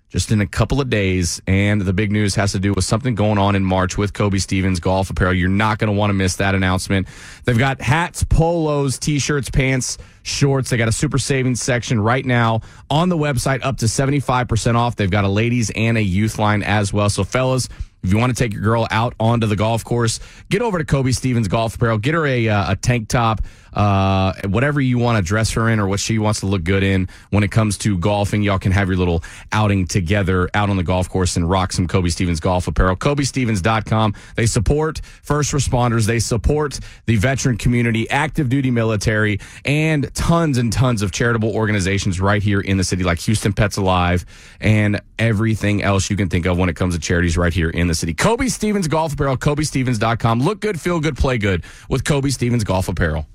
just 0.10 0.32
in 0.32 0.40
a 0.40 0.48
couple 0.48 0.80
of 0.80 0.90
days. 0.90 1.42
And 1.48 1.82
the 1.82 1.94
big 1.94 2.12
news 2.12 2.36
has 2.36 2.54
to 2.54 2.60
do 2.60 2.74
with 2.74 2.86
something 2.86 3.16
going 3.16 3.38
on 3.38 3.56
in 3.56 3.64
March 3.64 3.98
with 3.98 4.14
Coby 4.14 4.42
Stevens 4.42 4.80
Golf 4.80 5.10
Apparel. 5.10 5.34
You're 5.34 5.50
not 5.50 5.80
going 5.80 5.94
to 5.94 5.98
want 5.98 6.10
to 6.10 6.14
miss 6.14 6.38
that 6.38 6.56
announcement. 6.56 7.08
They've 7.46 7.58
got 7.58 7.82
hats, 7.82 8.24
polos, 8.24 8.98
t 8.98 9.20
shirts, 9.20 9.50
pants, 9.50 9.98
shorts. 10.24 10.70
They 10.70 10.78
got 10.78 10.88
a 10.88 10.94
super 10.94 11.18
savings 11.18 11.62
section 11.62 12.00
right 12.00 12.26
now 12.26 12.62
on 12.90 13.10
the 13.10 13.18
website, 13.18 13.64
up 13.64 13.78
to 13.78 13.86
75% 13.86 14.76
off. 14.76 14.96
They've 14.96 15.12
got 15.12 15.26
a 15.26 15.30
ladies 15.30 15.72
and 15.76 15.98
a 15.98 16.04
youth 16.04 16.40
line 16.40 16.64
as 16.64 16.94
well. 16.94 17.10
So, 17.10 17.24
fellas, 17.24 17.68
if 18.04 18.12
you 18.12 18.18
want 18.18 18.36
to 18.36 18.42
take 18.42 18.54
your 18.54 18.62
girl 18.62 18.88
out 18.92 19.14
onto 19.20 19.48
the 19.48 19.56
golf 19.56 19.84
course, 19.84 20.20
get 20.50 20.62
over 20.62 20.78
to 20.78 20.86
Coby 20.86 21.14
Stevens 21.14 21.48
Golf 21.48 21.76
Apparel. 21.76 21.98
Get 21.98 22.14
her 22.14 22.26
a, 22.26 22.48
uh, 22.48 22.72
a 22.72 22.76
tank 22.76 23.10
top, 23.10 23.42
uh, 23.74 24.34
whatever 24.48 24.82
you 24.82 24.98
want 24.98 25.18
to 25.18 25.24
dress 25.24 25.52
her 25.52 25.70
in 25.70 25.80
or 25.80 25.88
what 25.88 26.00
she 26.00 26.20
wants 26.20 26.42
to 26.42 26.46
look 26.46 26.64
good 26.64 26.84
in 26.84 27.10
when 27.30 27.44
it 27.44 27.52
comes 27.52 27.78
to 27.80 27.98
golfing. 27.98 28.42
Y'all 28.42 28.60
can 28.60 28.72
have 28.72 28.88
your 28.88 28.98
little 28.98 29.24
outing 29.52 29.88
together 29.88 30.50
out 30.54 30.70
on 30.70 30.78
the 30.78 30.84
golf 30.84 31.10
course 31.10 31.36
and 31.36 31.50
rock 31.50 31.72
some 31.72 31.88
Coby 31.88 32.12
Stevens 32.12 32.40
Golf 32.40 32.68
Apparel. 32.68 32.96
CobyStevens.com. 32.96 34.14
They 34.36 34.46
support 34.46 35.02
first 35.24 35.54
responders. 35.54 36.06
They 36.06 36.20
support 36.20 36.80
the 37.06 37.16
veteran 37.16 37.58
community, 37.58 38.10
active 38.10 38.50
duty 38.50 38.72
military, 38.72 39.40
and 39.66 40.14
tons 40.14 40.58
and 40.58 40.72
tons 40.72 41.02
of 41.02 41.12
charitable 41.12 41.54
organizations 41.56 42.20
right 42.20 42.42
here 42.42 42.60
in 42.60 42.78
the 42.78 42.84
city, 42.84 43.04
like 43.04 43.20
Houston 43.20 43.54
Pets 43.54 43.78
Alive 43.78 44.26
and 44.60 45.02
everything 45.20 45.84
else 45.84 46.10
you 46.10 46.16
can 46.16 46.30
think 46.30 46.46
of 46.46 46.58
when 46.58 46.70
it 46.70 46.76
comes 46.76 46.94
to 46.96 47.00
charities 47.00 47.38
right 47.38 47.54
here 47.54 47.70
in 47.70 47.88
the 47.88 47.96
city. 47.96 48.14
Coby 48.14 48.50
Stevens 48.50 48.88
Golf 48.88 49.14
Apparel, 49.14 49.38
CobyStevens.com. 49.38 50.42
Look 50.42 50.60
good, 50.60 50.80
feel 50.80 51.00
good, 51.00 51.18
play 51.18 51.38
good 51.38 51.64
with 51.90 52.04
Coby 52.04 52.32
Stevens 52.32 52.64
Golf 52.64 52.88
Apparel. 52.88 53.26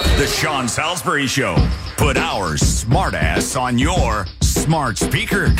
The 0.00 0.26
Sean 0.26 0.68
Salisbury 0.68 1.26
Show. 1.26 1.54
Put 1.96 2.16
our 2.16 2.54
smartass 2.54 3.58
on 3.60 3.78
your 3.78 4.26
smart 4.40 4.98
speaker. 4.98 5.54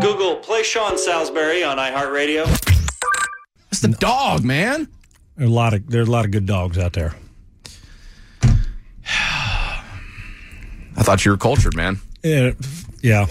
Google 0.00 0.36
play 0.36 0.62
Sean 0.62 0.96
Salisbury 0.98 1.62
on 1.64 1.76
iHeartRadio. 1.78 2.46
It's 3.70 3.80
the 3.80 3.88
dog, 3.88 4.44
man. 4.44 4.88
There 5.36 5.46
are 5.46 5.48
a 5.48 5.52
lot 5.52 5.74
of 5.74 5.88
there's 5.88 6.08
a 6.08 6.10
lot 6.10 6.24
of 6.24 6.30
good 6.30 6.46
dogs 6.46 6.78
out 6.78 6.92
there. 6.92 7.14
I 10.96 11.02
thought 11.02 11.24
you 11.24 11.32
were 11.32 11.36
cultured, 11.36 11.74
man. 11.74 11.98
Yeah, 12.22 12.52
yeah. 13.02 13.26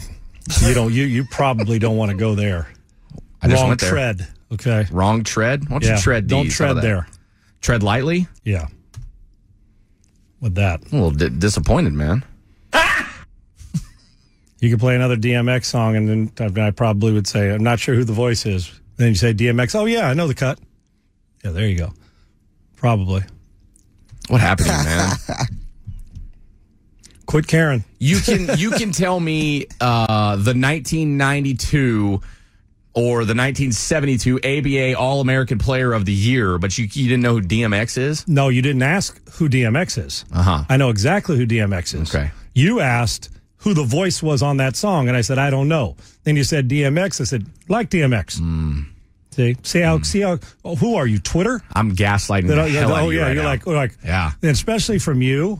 You 0.61 0.73
don't. 0.73 0.91
You 0.93 1.03
you 1.05 1.23
probably 1.31 1.79
don't 1.79 1.95
want 1.97 2.11
to 2.11 2.17
go 2.17 2.35
there. 2.35 2.67
I 3.41 3.47
just 3.47 3.61
Wrong 3.61 3.69
went 3.69 3.81
there. 3.81 3.89
tread. 3.89 4.27
Okay. 4.51 4.85
Wrong 4.91 5.23
tread. 5.23 5.63
Why 5.69 5.79
don't 5.79 5.83
Yeah, 5.83 5.95
you 5.95 6.01
tread? 6.01 6.27
don't 6.27 6.43
these? 6.43 6.57
How 6.59 6.65
about 6.71 6.81
tread 6.81 6.83
there. 6.83 7.07
Tread 7.61 7.83
lightly. 7.83 8.27
Yeah. 8.43 8.67
With 10.43 10.55
that, 10.55 10.81
I'm 10.91 10.99
a 10.99 11.01
little 11.03 11.17
di- 11.17 11.39
disappointed, 11.39 11.93
man. 11.93 12.25
you 14.59 14.69
could 14.69 14.79
play 14.81 14.93
another 14.93 15.15
DMX 15.15 15.63
song, 15.63 15.95
and 15.95 16.09
then 16.09 16.31
I 16.37 16.67
I 16.67 16.71
probably 16.71 17.13
would 17.13 17.27
say, 17.27 17.49
"I'm 17.53 17.63
not 17.63 17.79
sure 17.79 17.95
who 17.95 18.03
the 18.03 18.11
voice 18.11 18.45
is." 18.45 18.69
Then 18.97 19.07
you 19.07 19.15
say 19.15 19.33
DMX. 19.33 19.73
Oh 19.73 19.85
yeah, 19.85 20.09
I 20.09 20.13
know 20.13 20.27
the 20.27 20.33
cut. 20.33 20.59
Yeah, 21.45 21.51
there 21.51 21.65
you 21.65 21.77
go. 21.77 21.93
Probably. 22.75 23.23
What 24.27 24.41
happened, 24.41 24.67
to 24.67 24.75
you, 24.75 24.83
man? 24.83 25.15
Quit 27.25 27.47
Karen. 27.47 27.85
You 27.99 28.19
can 28.19 28.57
you 28.57 28.71
can 28.71 28.91
tell 28.91 29.21
me 29.21 29.67
uh, 29.79 30.35
the 30.35 30.51
1992 30.51 32.19
or 32.95 33.25
the 33.25 33.33
1972 33.35 34.37
ABA 34.43 34.97
All 34.99 35.19
American 35.21 35.57
Player 35.57 35.93
of 35.93 36.05
the 36.05 36.13
Year, 36.13 36.57
but 36.57 36.77
you, 36.77 36.85
you 36.91 37.07
didn't 37.09 37.23
know 37.23 37.33
who 37.35 37.41
DMX 37.41 37.97
is. 37.97 38.27
No, 38.27 38.49
you 38.49 38.61
didn't 38.61 38.83
ask 38.83 39.19
who 39.33 39.49
DMX 39.49 40.03
is. 40.05 40.25
Uh 40.33 40.43
huh. 40.43 40.63
I 40.69 40.77
know 40.77 40.89
exactly 40.89 41.37
who 41.37 41.45
DMX 41.47 41.99
is. 41.99 42.13
Okay. 42.13 42.31
You 42.53 42.79
asked 42.81 43.29
who 43.57 43.73
the 43.73 43.83
voice 43.83 44.21
was 44.21 44.43
on 44.43 44.57
that 44.57 44.75
song, 44.75 45.07
and 45.07 45.17
I 45.17 45.21
said 45.21 45.37
I 45.39 45.49
don't 45.49 45.67
know. 45.67 45.95
Then 46.23 46.35
you 46.35 46.43
said 46.43 46.69
DMX. 46.69 47.19
I 47.21 47.23
said 47.23 47.45
like 47.67 47.89
DMX. 47.89 48.37
Hmm. 48.39 48.81
See, 49.31 49.55
see 49.63 49.79
how 49.79 49.99
see 50.01 50.21
how 50.21 50.37
oh, 50.63 50.75
who 50.75 50.93
are 50.95 51.07
you? 51.07 51.17
Twitter? 51.17 51.61
I'm 51.73 51.95
gaslighting 51.95 52.47
That- 52.49 52.65
the 52.65 52.69
hell 52.69 52.93
oh 52.93 53.09
yeah, 53.09 53.21
right 53.23 53.33
you're 53.33 53.41
now. 53.43 53.49
like 53.49 53.65
like 53.65 53.97
Yeah. 54.05 54.31
and 54.43 54.51
especially 54.51 54.99
from 54.99 55.23
you. 55.23 55.59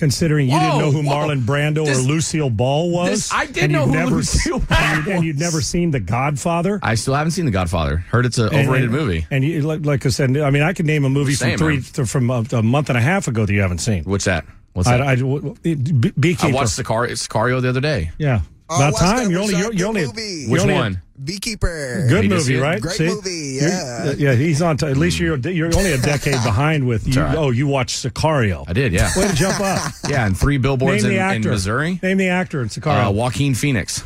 Considering 0.00 0.48
you 0.48 0.58
didn't 0.58 0.78
know 0.78 0.90
who 0.90 1.02
whoa. 1.02 1.14
Marlon 1.28 1.42
Brando 1.42 1.84
This- 1.84 1.98
or 1.98 2.00
Lucille 2.08 2.48
Ball 2.50 2.90
was, 2.90 3.10
this- 3.10 3.32
I 3.32 3.44
did 3.46 3.64
and 3.64 3.72
know 3.74 3.80
you've 3.84 3.90
who 3.90 3.94
never, 3.96 4.14
Lucille 4.16 4.62
and, 4.70 5.06
you, 5.06 5.12
Ball 5.12 5.22
would 5.22 5.38
never 5.38 5.60
seen 5.60 5.90
The 5.90 6.00
Godfather. 6.00 6.80
I 6.82 6.94
still 6.94 7.14
haven't 7.14 7.32
seen 7.32 7.44
The 7.44 7.50
Godfather. 7.50 7.98
Heard 8.10 8.24
it's 8.24 8.38
an 8.38 8.46
And- 8.46 8.54
overrated 8.66 8.88
and- 8.90 8.98
movie. 8.98 9.26
And 9.30 9.44
you, 9.44 9.60
like, 9.60 9.84
like 9.84 10.06
I 10.06 10.08
said, 10.08 10.34
I 10.38 10.48
mean, 10.50 10.62
I 10.62 10.72
could 10.72 10.86
name 10.86 11.04
a 11.04 11.10
movie 11.10 11.34
Same, 11.34 11.58
from 11.58 11.66
three 11.66 11.74
man. 11.76 11.82
to, 11.92 12.06
from 12.06 12.30
a, 12.30 12.44
a 12.52 12.62
month 12.62 12.88
and 12.88 12.96
a 12.96 13.00
half 13.02 13.28
ago 13.28 13.44
that 13.44 13.52
you 13.52 13.60
haven't 13.60 13.78
seen. 13.78 14.04
What's 14.04 14.24
that? 14.24 14.46
What's 14.72 14.88
I, 14.88 14.96
that? 14.96 15.06
I, 15.06 15.14
w- 15.16 15.54
Be- 15.62 15.74
Beekeeper. 15.74 16.46
I 16.46 16.52
watched 16.52 16.78
Sicario, 16.78 17.10
Sicario 17.12 17.60
the 17.60 17.68
other 17.68 17.80
day. 17.82 18.10
Yeah. 18.18 18.40
Oh, 18.70 18.76
About 18.76 18.92
watch 18.94 19.02
time. 19.02 19.30
You're 19.30 19.40
only, 19.42 19.52
Sean. 19.52 19.62
you're, 19.62 19.72
you're 19.74 19.92
Good 19.92 19.98
only, 20.00 20.06
movie. 20.06 20.22
you're 20.22 20.50
Which 20.52 20.60
only 20.62 20.74
a- 20.74 20.78
one? 20.78 21.02
Beekeeper. 21.22 22.06
Good 22.08 22.24
You 22.24 22.30
movie, 22.30 22.56
right? 22.56 22.80
Great 22.80 22.96
See? 22.96 23.06
movie, 23.06 23.30
You're- 23.60 23.66
yeah. 23.70 24.12
yeah, 24.16 24.32
he's 24.34 24.62
on. 24.62 24.76
T- 24.76 24.86
at 24.86 24.96
least 24.96 25.18
you're 25.18 25.36
you're 25.36 25.66
only 25.76 25.92
a 25.92 25.98
decade 25.98 26.42
behind 26.42 26.86
with 26.86 27.06
you. 27.06 27.20
all 27.20 27.26
right. 27.28 27.36
Oh, 27.36 27.50
you 27.50 27.66
watched 27.66 27.96
Sicario. 28.04 28.64
I 28.68 28.72
did, 28.72 28.92
yeah. 28.92 29.10
Way 29.16 29.28
to 29.28 29.34
jump 29.34 29.60
up. 29.60 29.92
Yeah, 30.08 30.26
and 30.26 30.36
three 30.36 30.56
billboards 30.58 31.04
in, 31.04 31.12
in. 31.12 31.42
Missouri. 31.42 32.00
Name 32.02 32.16
the 32.18 32.28
actor 32.28 32.62
in 32.62 32.68
Sicario. 32.68 33.08
Uh, 33.08 33.10
Joaquin 33.12 33.54
Phoenix. 33.54 34.02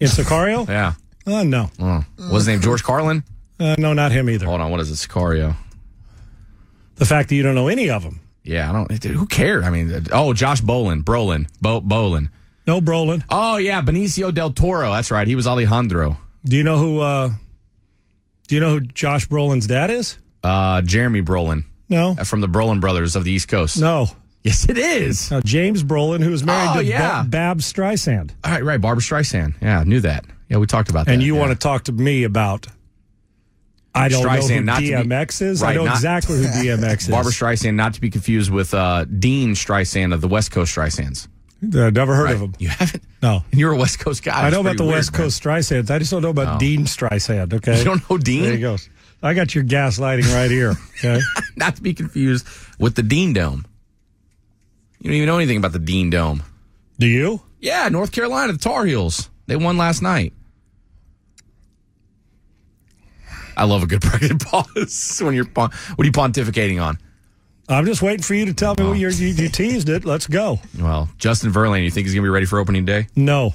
in 0.00 0.08
Sicario? 0.08 0.66
Yeah. 0.68 0.94
Oh 1.26 1.44
no, 1.44 1.70
Oh. 1.78 2.04
What's 2.16 2.32
his 2.34 2.48
name? 2.48 2.60
George 2.60 2.82
Carlin? 2.82 3.22
uh, 3.60 3.76
no, 3.78 3.92
not 3.92 4.10
him 4.10 4.28
either. 4.28 4.46
Hold 4.46 4.60
on. 4.60 4.70
What 4.72 4.80
is 4.80 4.90
it? 4.90 4.94
Sicario. 5.08 5.54
The 6.96 7.04
fact 7.04 7.28
that 7.28 7.36
you 7.36 7.42
don't 7.44 7.54
know 7.54 7.68
any 7.68 7.90
of 7.90 8.02
them. 8.02 8.18
Yeah, 8.42 8.68
I 8.68 8.72
don't. 8.72 8.88
Dude, 9.00 9.12
who 9.14 9.26
cares? 9.26 9.64
I 9.64 9.70
mean, 9.70 10.06
oh, 10.12 10.32
Josh 10.34 10.60
Brolin, 10.62 11.04
Brolin, 11.04 11.48
Bo, 11.60 11.80
Bolin. 11.80 12.28
No 12.66 12.80
Brolin. 12.80 13.24
Oh 13.30 13.56
yeah, 13.56 13.82
Benicio 13.82 14.32
del 14.32 14.52
Toro. 14.52 14.92
That's 14.92 15.10
right. 15.10 15.26
He 15.26 15.34
was 15.34 15.46
Alejandro. 15.46 16.16
Do 16.44 16.56
you 16.56 16.62
know 16.64 16.78
who? 16.78 17.00
uh 17.00 17.30
Do 18.48 18.54
you 18.54 18.60
know 18.60 18.70
who 18.70 18.80
Josh 18.80 19.26
Brolin's 19.28 19.66
dad 19.66 19.90
is? 19.90 20.18
Uh, 20.44 20.82
Jeremy 20.82 21.22
Brolin 21.22 21.64
No, 21.88 22.16
uh, 22.18 22.24
from 22.24 22.40
the 22.40 22.48
Brolin 22.48 22.80
brothers 22.80 23.14
of 23.16 23.24
the 23.24 23.30
East 23.32 23.48
Coast. 23.48 23.80
no. 23.80 24.08
Yes, 24.44 24.68
it 24.68 24.76
is. 24.76 25.30
Now, 25.30 25.40
James 25.40 25.84
Brolin, 25.84 26.20
who 26.20 26.32
was 26.32 26.42
married 26.42 26.70
Oh, 26.76 26.80
to 26.80 26.84
yeah. 26.84 27.22
Ba- 27.22 27.28
Babs 27.28 27.72
Streisand, 27.72 28.32
All 28.42 28.50
right, 28.50 28.64
right. 28.64 28.80
Barbara 28.80 29.00
Streisand. 29.00 29.54
Yeah, 29.62 29.78
I 29.78 29.84
knew 29.84 30.00
that. 30.00 30.24
Yeah, 30.48 30.56
we 30.56 30.66
talked 30.66 30.90
about 30.90 31.06
that. 31.06 31.12
and 31.12 31.22
you 31.22 31.34
yeah. 31.36 31.40
want 31.40 31.52
to 31.52 31.56
talk 31.58 31.84
to 31.84 31.92
me 31.92 32.24
about? 32.24 32.66
I 33.94 34.08
don't 34.08 34.24
Streisand, 34.26 34.48
know 34.48 34.54
who 34.56 34.62
not 34.62 34.74
to 34.80 34.82
be- 34.82 34.90
DMX 34.90 35.42
is. 35.42 35.62
I 35.62 35.74
know 35.74 35.84
not- 35.84 35.94
exactly 35.94 36.38
who 36.38 36.44
DMX 36.48 36.98
is. 37.02 37.08
Barbara 37.08 37.30
Streisand, 37.30 37.74
not 37.74 37.94
to 37.94 38.00
be 38.00 38.10
confused 38.10 38.50
with 38.50 38.74
uh, 38.74 39.04
Dean 39.04 39.50
Streisand 39.52 40.12
of 40.12 40.20
the 40.20 40.28
West 40.28 40.50
Coast 40.50 40.74
Streisands. 40.74 41.28
Uh, 41.62 41.90
never 41.90 42.14
heard 42.16 42.24
Right. 42.24 42.34
of 42.34 42.40
him. 42.40 42.54
You 42.58 42.68
haven't? 42.68 43.02
No. 43.22 43.44
And 43.50 43.60
you're 43.60 43.72
a 43.72 43.76
West 43.76 44.00
Coast 44.00 44.22
guy. 44.24 44.46
I 44.46 44.50
know 44.50 44.60
about 44.60 44.76
the 44.76 44.82
weird, 44.84 44.96
West 44.96 45.12
man. 45.12 45.22
Coast 45.22 45.42
Streisands. 45.42 45.90
I 45.90 45.98
just 46.00 46.10
don't 46.10 46.22
know 46.22 46.30
about 46.30 46.56
Oh. 46.56 46.58
Dean 46.58 46.86
Streisand. 46.86 47.52
Okay, 47.54 47.78
You 47.78 47.84
don't 47.84 48.08
know 48.10 48.18
Dean? 48.18 48.42
There 48.42 48.54
you 48.54 48.58
go. 48.60 48.76
I 49.22 49.34
got 49.34 49.54
your 49.54 49.62
gaslighting 49.62 50.32
right 50.34 50.50
here. 50.50 50.74
Okay, 50.98 51.20
Not 51.56 51.76
to 51.76 51.82
be 51.82 51.94
confused 51.94 52.46
with 52.80 52.96
the 52.96 53.02
Dean 53.04 53.32
Dome. 53.32 53.64
You 55.00 55.10
don't 55.10 55.16
even 55.16 55.26
know 55.28 55.36
anything 55.38 55.56
about 55.58 55.72
the 55.72 55.78
Dean 55.78 56.10
Dome. 56.10 56.42
do 56.98 57.06
you? 57.06 57.40
Yeah, 57.60 57.88
North 57.88 58.10
Carolina, 58.10 58.52
the 58.54 58.58
Tar 58.58 58.84
Heels. 58.84 59.30
They 59.46 59.54
won 59.54 59.76
last 59.76 60.02
night. 60.02 60.32
I 63.56 63.64
love 63.64 63.82
a 63.82 63.86
good 63.86 64.00
pregnant 64.02 64.44
pause 64.44 65.20
when 65.22 65.34
you're 65.34 65.44
pon- 65.44 65.70
what 65.94 66.04
are 66.04 66.06
you 66.06 66.12
pontificating 66.12 66.82
on? 66.82 66.98
I'm 67.68 67.86
just 67.86 68.02
waiting 68.02 68.22
for 68.22 68.34
you 68.34 68.46
to 68.46 68.54
tell 68.54 68.74
me 68.76 68.84
Oh. 68.84 68.88
what 68.90 68.98
you're, 68.98 69.10
you 69.10 69.28
you 69.28 69.48
teased 69.48 69.88
it. 69.88 70.04
Let's 70.04 70.26
go. 70.26 70.60
Well, 70.78 71.08
Justin 71.18 71.50
Verlaine, 71.52 71.84
you 71.84 71.90
think 71.90 72.06
he's 72.06 72.14
going 72.14 72.22
to 72.24 72.26
be 72.26 72.30
ready 72.32 72.46
for 72.46 72.58
opening 72.58 72.84
day? 72.84 73.06
No, 73.16 73.54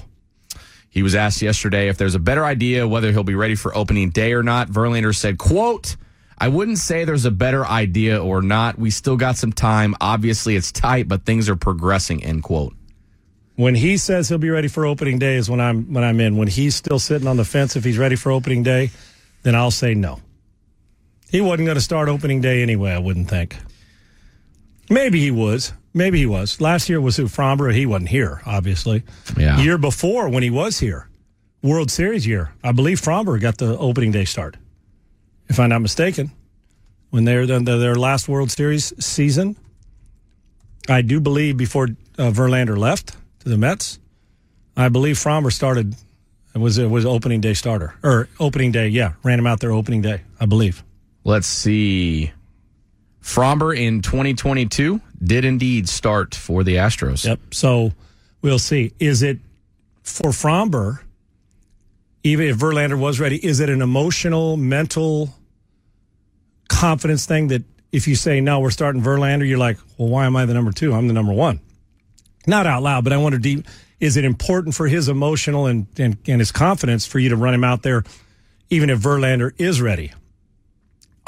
He 0.90 1.02
was 1.02 1.14
asked 1.14 1.42
yesterday 1.42 1.88
if 1.88 1.98
there's 1.98 2.14
a 2.14 2.18
better 2.18 2.44
idea 2.44 2.88
whether 2.88 3.12
he'll 3.12 3.22
be 3.22 3.34
ready 3.34 3.54
for 3.54 3.76
opening 3.76 4.10
day 4.10 4.32
or 4.32 4.42
not. 4.42 4.68
Verlander 4.68 5.14
said, 5.14 5.36
quote, 5.38 5.96
I 6.38 6.48
wouldn't 6.48 6.78
say 6.78 7.04
there's 7.04 7.26
a 7.26 7.30
better 7.30 7.66
idea 7.66 8.22
or 8.22 8.40
not. 8.42 8.78
We 8.78 8.90
still 8.90 9.16
got 9.16 9.36
some 9.36 9.52
time. 9.52 9.94
Obviously, 10.00 10.56
it's 10.56 10.72
tight, 10.72 11.06
but 11.06 11.24
things 11.26 11.48
are 11.48 11.56
progressing, 11.56 12.24
end 12.24 12.42
quote. 12.44 12.74
when 13.56 13.74
he 13.74 13.96
says 13.98 14.28
he'll 14.28 14.38
be 14.38 14.48
ready 14.50 14.68
for 14.68 14.86
opening 14.86 15.18
day 15.18 15.34
is 15.36 15.50
when 15.50 15.60
I'm 15.60 15.92
when 15.92 16.02
I'm 16.04 16.18
in. 16.20 16.36
When 16.36 16.48
he's 16.48 16.74
still 16.76 16.98
sitting 17.00 17.26
on 17.28 17.36
the 17.36 17.44
fence 17.44 17.76
if 17.76 17.84
he's 17.84 17.98
ready 17.98 18.14
for 18.16 18.30
opening 18.32 18.62
day, 18.62 18.90
then 19.42 19.54
I'll 19.56 19.70
say 19.72 19.94
no. 19.94 20.20
He 21.30 21.40
wasn't 21.40 21.66
going 21.66 21.76
to 21.76 21.82
start 21.82 22.08
opening 22.08 22.40
day 22.40 22.62
anyway. 22.62 22.92
I 22.92 22.98
wouldn't 22.98 23.28
think. 23.28 23.56
Maybe 24.90 25.20
he 25.20 25.30
was. 25.30 25.72
Maybe 25.94 26.18
he 26.18 26.26
was. 26.26 26.60
Last 26.60 26.88
year 26.88 27.00
was 27.00 27.16
who 27.16 27.24
Framber. 27.24 27.74
He 27.74 27.86
wasn't 27.86 28.10
here, 28.10 28.40
obviously. 28.46 29.02
Yeah. 29.36 29.58
Year 29.58 29.78
before 29.78 30.28
when 30.28 30.42
he 30.42 30.50
was 30.50 30.78
here, 30.78 31.08
World 31.62 31.90
Series 31.90 32.26
year, 32.26 32.52
I 32.62 32.72
believe 32.72 33.00
Framber 33.00 33.40
got 33.40 33.58
the 33.58 33.76
opening 33.78 34.12
day 34.12 34.24
start. 34.24 34.56
If 35.48 35.58
I'm 35.58 35.70
not 35.70 35.80
mistaken, 35.80 36.30
when 37.10 37.24
they're 37.24 37.46
the, 37.46 37.60
their 37.60 37.96
last 37.96 38.28
World 38.28 38.50
Series 38.50 38.92
season, 39.04 39.56
I 40.88 41.02
do 41.02 41.20
believe 41.20 41.56
before 41.56 41.88
uh, 42.18 42.30
Verlander 42.30 42.76
left 42.76 43.16
to 43.40 43.48
the 43.48 43.58
Mets, 43.58 43.98
I 44.76 44.88
believe 44.88 45.16
Framber 45.16 45.52
started. 45.52 45.94
It 46.54 46.58
was 46.58 46.78
it 46.78 46.88
was 46.88 47.04
opening 47.04 47.40
day 47.40 47.54
starter 47.54 47.94
or 48.02 48.28
opening 48.40 48.72
day. 48.72 48.88
Yeah, 48.88 49.12
ran 49.22 49.38
him 49.38 49.46
out 49.46 49.60
there 49.60 49.72
opening 49.72 50.02
day. 50.02 50.22
I 50.40 50.46
believe. 50.46 50.82
Let's 51.24 51.46
see. 51.46 52.32
Framber 53.28 53.76
in 53.76 54.00
2022 54.00 55.02
did 55.22 55.44
indeed 55.44 55.86
start 55.86 56.34
for 56.34 56.64
the 56.64 56.76
Astros. 56.76 57.26
Yep. 57.26 57.52
So 57.52 57.92
we'll 58.40 58.58
see. 58.58 58.94
Is 58.98 59.22
it 59.22 59.38
for 60.02 60.30
Framber, 60.30 61.00
even 62.24 62.46
if 62.46 62.56
Verlander 62.56 62.98
was 62.98 63.20
ready, 63.20 63.36
is 63.36 63.60
it 63.60 63.68
an 63.68 63.82
emotional, 63.82 64.56
mental 64.56 65.34
confidence 66.68 67.26
thing 67.26 67.48
that 67.48 67.64
if 67.92 68.08
you 68.08 68.14
say, 68.14 68.40
no, 68.40 68.60
we're 68.60 68.70
starting 68.70 69.02
Verlander, 69.02 69.46
you're 69.46 69.58
like, 69.58 69.76
well, 69.98 70.08
why 70.08 70.24
am 70.24 70.34
I 70.34 70.46
the 70.46 70.54
number 70.54 70.72
two? 70.72 70.94
I'm 70.94 71.06
the 71.06 71.12
number 71.12 71.34
one. 71.34 71.60
Not 72.46 72.66
out 72.66 72.82
loud, 72.82 73.04
but 73.04 73.12
I 73.12 73.18
wonder 73.18 73.38
deep 73.38 73.66
is 74.00 74.16
it 74.16 74.24
important 74.24 74.74
for 74.74 74.86
his 74.88 75.08
emotional 75.08 75.66
and, 75.66 75.86
and, 75.98 76.16
and 76.26 76.40
his 76.40 76.50
confidence 76.50 77.04
for 77.04 77.18
you 77.18 77.28
to 77.28 77.36
run 77.36 77.52
him 77.52 77.64
out 77.64 77.82
there, 77.82 78.04
even 78.70 78.88
if 78.88 79.00
Verlander 79.00 79.52
is 79.58 79.82
ready? 79.82 80.12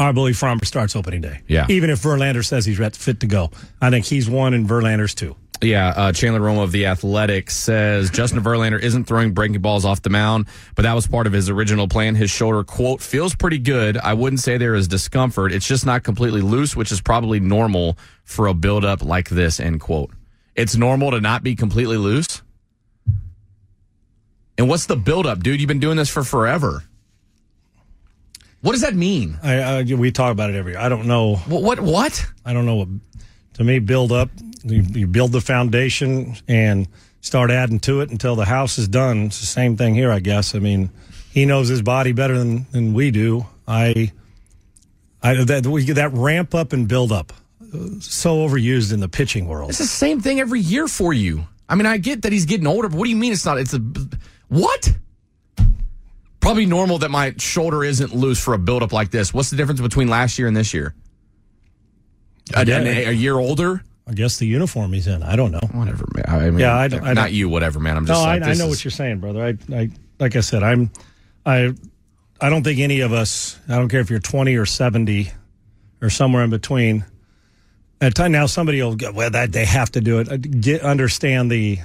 I 0.00 0.12
believe 0.12 0.34
Framber 0.34 0.64
starts 0.64 0.96
opening 0.96 1.20
day. 1.20 1.42
Yeah. 1.46 1.66
Even 1.68 1.90
if 1.90 2.02
Verlander 2.02 2.44
says 2.44 2.64
he's 2.64 2.78
fit 2.96 3.20
to 3.20 3.26
go. 3.26 3.50
I 3.82 3.90
think 3.90 4.06
he's 4.06 4.30
one 4.30 4.54
and 4.54 4.66
Verlander's 4.66 5.14
two. 5.14 5.36
Yeah, 5.62 5.88
uh, 5.88 6.12
Chandler 6.12 6.40
Rome 6.40 6.58
of 6.58 6.72
The 6.72 6.86
Athletic 6.86 7.50
says 7.50 8.08
Justin 8.08 8.42
Verlander 8.42 8.80
isn't 8.80 9.04
throwing 9.04 9.34
breaking 9.34 9.60
balls 9.60 9.84
off 9.84 10.00
the 10.00 10.08
mound, 10.08 10.46
but 10.74 10.82
that 10.82 10.94
was 10.94 11.06
part 11.06 11.26
of 11.26 11.34
his 11.34 11.50
original 11.50 11.86
plan. 11.86 12.14
His 12.14 12.30
shoulder, 12.30 12.64
quote, 12.64 13.02
feels 13.02 13.34
pretty 13.34 13.58
good. 13.58 13.98
I 13.98 14.14
wouldn't 14.14 14.40
say 14.40 14.56
there 14.56 14.74
is 14.74 14.88
discomfort. 14.88 15.52
It's 15.52 15.66
just 15.66 15.84
not 15.84 16.02
completely 16.02 16.40
loose, 16.40 16.74
which 16.74 16.90
is 16.90 17.02
probably 17.02 17.38
normal 17.38 17.98
for 18.24 18.46
a 18.46 18.54
buildup 18.54 19.04
like 19.04 19.28
this, 19.28 19.60
end 19.60 19.80
quote. 19.80 20.12
It's 20.56 20.76
normal 20.76 21.10
to 21.10 21.20
not 21.20 21.42
be 21.42 21.54
completely 21.54 21.98
loose? 21.98 22.40
And 24.56 24.66
what's 24.66 24.86
the 24.86 24.96
buildup, 24.96 25.42
dude? 25.42 25.60
You've 25.60 25.68
been 25.68 25.78
doing 25.78 25.98
this 25.98 26.08
for 26.08 26.24
forever. 26.24 26.84
What 28.62 28.72
does 28.72 28.82
that 28.82 28.94
mean? 28.94 29.38
I, 29.42 29.82
we 29.82 30.12
talk 30.12 30.32
about 30.32 30.50
it 30.50 30.56
every 30.56 30.72
year. 30.72 30.80
I 30.80 30.88
don't 30.88 31.06
know. 31.06 31.36
What? 31.36 31.62
What? 31.62 31.80
what? 31.80 32.26
I 32.44 32.52
don't 32.52 32.66
know 32.66 32.76
what. 32.76 32.88
To 33.54 33.64
me, 33.64 33.78
build 33.78 34.12
up. 34.12 34.30
You, 34.62 34.82
you, 34.82 35.06
build 35.06 35.32
the 35.32 35.40
foundation 35.40 36.36
and 36.46 36.86
start 37.22 37.50
adding 37.50 37.80
to 37.80 38.02
it 38.02 38.10
until 38.10 38.36
the 38.36 38.44
house 38.44 38.76
is 38.76 38.88
done. 38.88 39.24
It's 39.24 39.40
the 39.40 39.46
same 39.46 39.76
thing 39.76 39.94
here, 39.94 40.12
I 40.12 40.20
guess. 40.20 40.54
I 40.54 40.58
mean, 40.58 40.90
he 41.32 41.46
knows 41.46 41.68
his 41.68 41.80
body 41.80 42.12
better 42.12 42.36
than, 42.36 42.66
than 42.70 42.92
we 42.92 43.10
do. 43.10 43.46
I, 43.66 44.12
I 45.22 45.44
that 45.44 45.66
we 45.66 45.84
that 45.92 46.12
ramp 46.12 46.54
up 46.54 46.72
and 46.72 46.88
build 46.88 47.12
up, 47.12 47.32
so 48.00 48.46
overused 48.46 48.92
in 48.92 49.00
the 49.00 49.08
pitching 49.08 49.46
world. 49.46 49.70
It's 49.70 49.78
the 49.78 49.86
same 49.86 50.20
thing 50.20 50.40
every 50.40 50.60
year 50.60 50.88
for 50.88 51.12
you. 51.12 51.46
I 51.68 51.76
mean, 51.76 51.86
I 51.86 51.98
get 51.98 52.22
that 52.22 52.32
he's 52.32 52.46
getting 52.46 52.66
older, 52.66 52.88
but 52.88 52.98
what 52.98 53.04
do 53.04 53.10
you 53.10 53.16
mean 53.16 53.32
it's 53.32 53.46
not? 53.46 53.58
It's 53.58 53.72
a 53.72 53.80
what? 54.48 54.92
Probably 56.40 56.66
normal 56.66 56.98
that 56.98 57.10
my 57.10 57.34
shoulder 57.36 57.84
isn't 57.84 58.14
loose 58.14 58.42
for 58.42 58.54
a 58.54 58.58
buildup 58.58 58.92
like 58.92 59.10
this. 59.10 59.34
What's 59.34 59.50
the 59.50 59.56
difference 59.56 59.80
between 59.80 60.08
last 60.08 60.38
year 60.38 60.48
and 60.48 60.56
this 60.56 60.72
year? 60.72 60.94
A, 62.54 62.62
a, 62.68 63.08
a 63.08 63.12
year 63.12 63.38
older? 63.38 63.82
I 64.10 64.12
guess 64.12 64.38
the 64.38 64.46
uniform 64.46 64.92
he's 64.92 65.06
in. 65.06 65.22
I 65.22 65.36
don't 65.36 65.52
know. 65.52 65.60
Whatever, 65.72 66.04
man. 66.14 66.24
I 66.26 66.50
mean, 66.50 66.58
yeah, 66.58 66.74
I, 66.74 66.84
I 66.84 67.12
not 67.12 67.32
you, 67.32 67.48
whatever, 67.48 67.78
man. 67.78 67.96
I'm 67.96 68.06
just. 68.06 68.18
No, 68.18 68.24
like, 68.24 68.42
I, 68.42 68.50
I, 68.50 68.54
know 68.54 68.64
is... 68.64 68.70
what 68.70 68.84
you're 68.84 68.90
saying, 68.90 69.20
brother. 69.20 69.44
I, 69.44 69.56
I, 69.74 69.90
like 70.18 70.34
I 70.34 70.40
said, 70.40 70.64
I'm, 70.64 70.90
I, 71.46 71.72
I 72.40 72.50
don't 72.50 72.64
think 72.64 72.80
any 72.80 73.00
of 73.00 73.12
us. 73.12 73.58
I 73.68 73.76
don't 73.76 73.88
care 73.88 74.00
if 74.00 74.10
you're 74.10 74.18
20 74.18 74.56
or 74.56 74.66
70, 74.66 75.30
or 76.02 76.10
somewhere 76.10 76.42
in 76.42 76.50
between. 76.50 77.04
At 78.00 78.14
time 78.14 78.32
now, 78.32 78.46
somebody 78.46 78.82
will 78.82 78.96
go, 78.96 79.12
well, 79.12 79.30
that 79.30 79.52
they 79.52 79.66
have 79.66 79.92
to 79.92 80.00
do 80.00 80.18
it. 80.18 80.60
Get 80.60 80.82
understand 80.82 81.50
the 81.50 81.78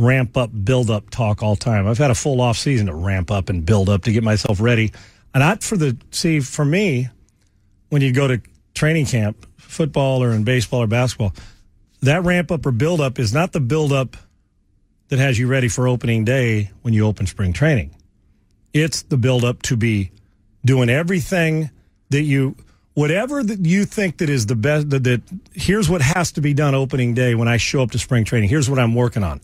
ramp 0.00 0.36
up, 0.36 0.50
build 0.64 0.90
up 0.90 1.10
talk 1.10 1.42
all 1.42 1.56
time. 1.56 1.86
I've 1.86 1.98
had 1.98 2.10
a 2.10 2.14
full 2.14 2.40
off 2.40 2.56
season 2.56 2.86
to 2.86 2.94
ramp 2.94 3.30
up 3.30 3.48
and 3.48 3.64
build 3.64 3.88
up 3.88 4.02
to 4.04 4.12
get 4.12 4.24
myself 4.24 4.60
ready. 4.60 4.92
And 5.34 5.42
not 5.42 5.62
for 5.62 5.76
the 5.76 5.96
see 6.10 6.40
for 6.40 6.64
me, 6.64 7.08
when 7.90 8.02
you 8.02 8.12
go 8.12 8.26
to 8.26 8.40
training 8.74 9.06
camp, 9.06 9.46
football 9.58 10.22
or 10.22 10.32
in 10.32 10.44
baseball 10.44 10.82
or 10.82 10.86
basketball, 10.86 11.34
that 12.02 12.24
ramp 12.24 12.50
up 12.50 12.64
or 12.64 12.72
build 12.72 13.00
up 13.00 13.18
is 13.18 13.32
not 13.32 13.52
the 13.52 13.60
build 13.60 13.92
up 13.92 14.16
that 15.08 15.18
has 15.18 15.38
you 15.38 15.46
ready 15.46 15.68
for 15.68 15.86
opening 15.86 16.24
day 16.24 16.70
when 16.82 16.94
you 16.94 17.06
open 17.06 17.26
spring 17.26 17.52
training. 17.52 17.94
It's 18.72 19.02
the 19.02 19.16
build 19.16 19.44
up 19.44 19.62
to 19.62 19.76
be 19.76 20.12
doing 20.64 20.88
everything 20.88 21.70
that 22.10 22.22
you 22.22 22.56
whatever 22.94 23.42
that 23.42 23.64
you 23.64 23.84
think 23.84 24.18
that 24.18 24.28
is 24.28 24.46
the 24.46 24.56
best 24.56 24.90
that, 24.90 25.04
that 25.04 25.22
here's 25.54 25.88
what 25.88 26.02
has 26.02 26.32
to 26.32 26.40
be 26.40 26.54
done 26.54 26.74
opening 26.74 27.14
day 27.14 27.34
when 27.34 27.48
I 27.48 27.56
show 27.56 27.82
up 27.82 27.90
to 27.92 27.98
spring 27.98 28.24
training. 28.24 28.48
Here's 28.48 28.68
what 28.70 28.78
I'm 28.78 28.94
working 28.94 29.22
on. 29.22 29.40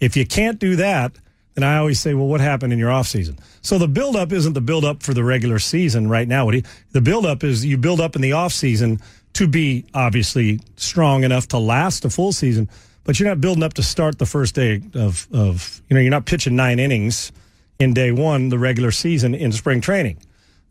If 0.00 0.16
you 0.16 0.26
can't 0.26 0.58
do 0.58 0.76
that, 0.76 1.12
then 1.54 1.64
I 1.64 1.78
always 1.78 1.98
say, 1.98 2.14
well, 2.14 2.28
what 2.28 2.40
happened 2.40 2.72
in 2.72 2.78
your 2.78 2.90
off 2.90 3.08
season? 3.08 3.38
So 3.62 3.78
the 3.78 3.88
buildup 3.88 4.32
isn't 4.32 4.52
the 4.52 4.60
buildup 4.60 5.02
for 5.02 5.12
the 5.12 5.24
regular 5.24 5.58
season 5.58 6.08
right 6.08 6.28
now. 6.28 6.48
The 6.92 7.00
buildup 7.00 7.42
is 7.42 7.64
you 7.64 7.76
build 7.76 8.00
up 8.00 8.14
in 8.14 8.22
the 8.22 8.32
off 8.32 8.52
season 8.52 9.00
to 9.34 9.48
be 9.48 9.84
obviously 9.92 10.60
strong 10.76 11.24
enough 11.24 11.48
to 11.48 11.58
last 11.58 12.04
a 12.04 12.10
full 12.10 12.32
season, 12.32 12.68
but 13.02 13.18
you're 13.18 13.28
not 13.28 13.40
building 13.40 13.64
up 13.64 13.74
to 13.74 13.82
start 13.82 14.18
the 14.18 14.26
first 14.26 14.54
day 14.54 14.82
of, 14.94 15.26
of 15.32 15.82
you 15.88 15.94
know, 15.94 16.00
you're 16.00 16.10
not 16.10 16.26
pitching 16.26 16.54
nine 16.54 16.78
innings 16.78 17.32
in 17.78 17.92
day 17.92 18.12
one, 18.12 18.50
the 18.50 18.58
regular 18.58 18.90
season 18.90 19.34
in 19.34 19.50
spring 19.50 19.80
training. 19.80 20.18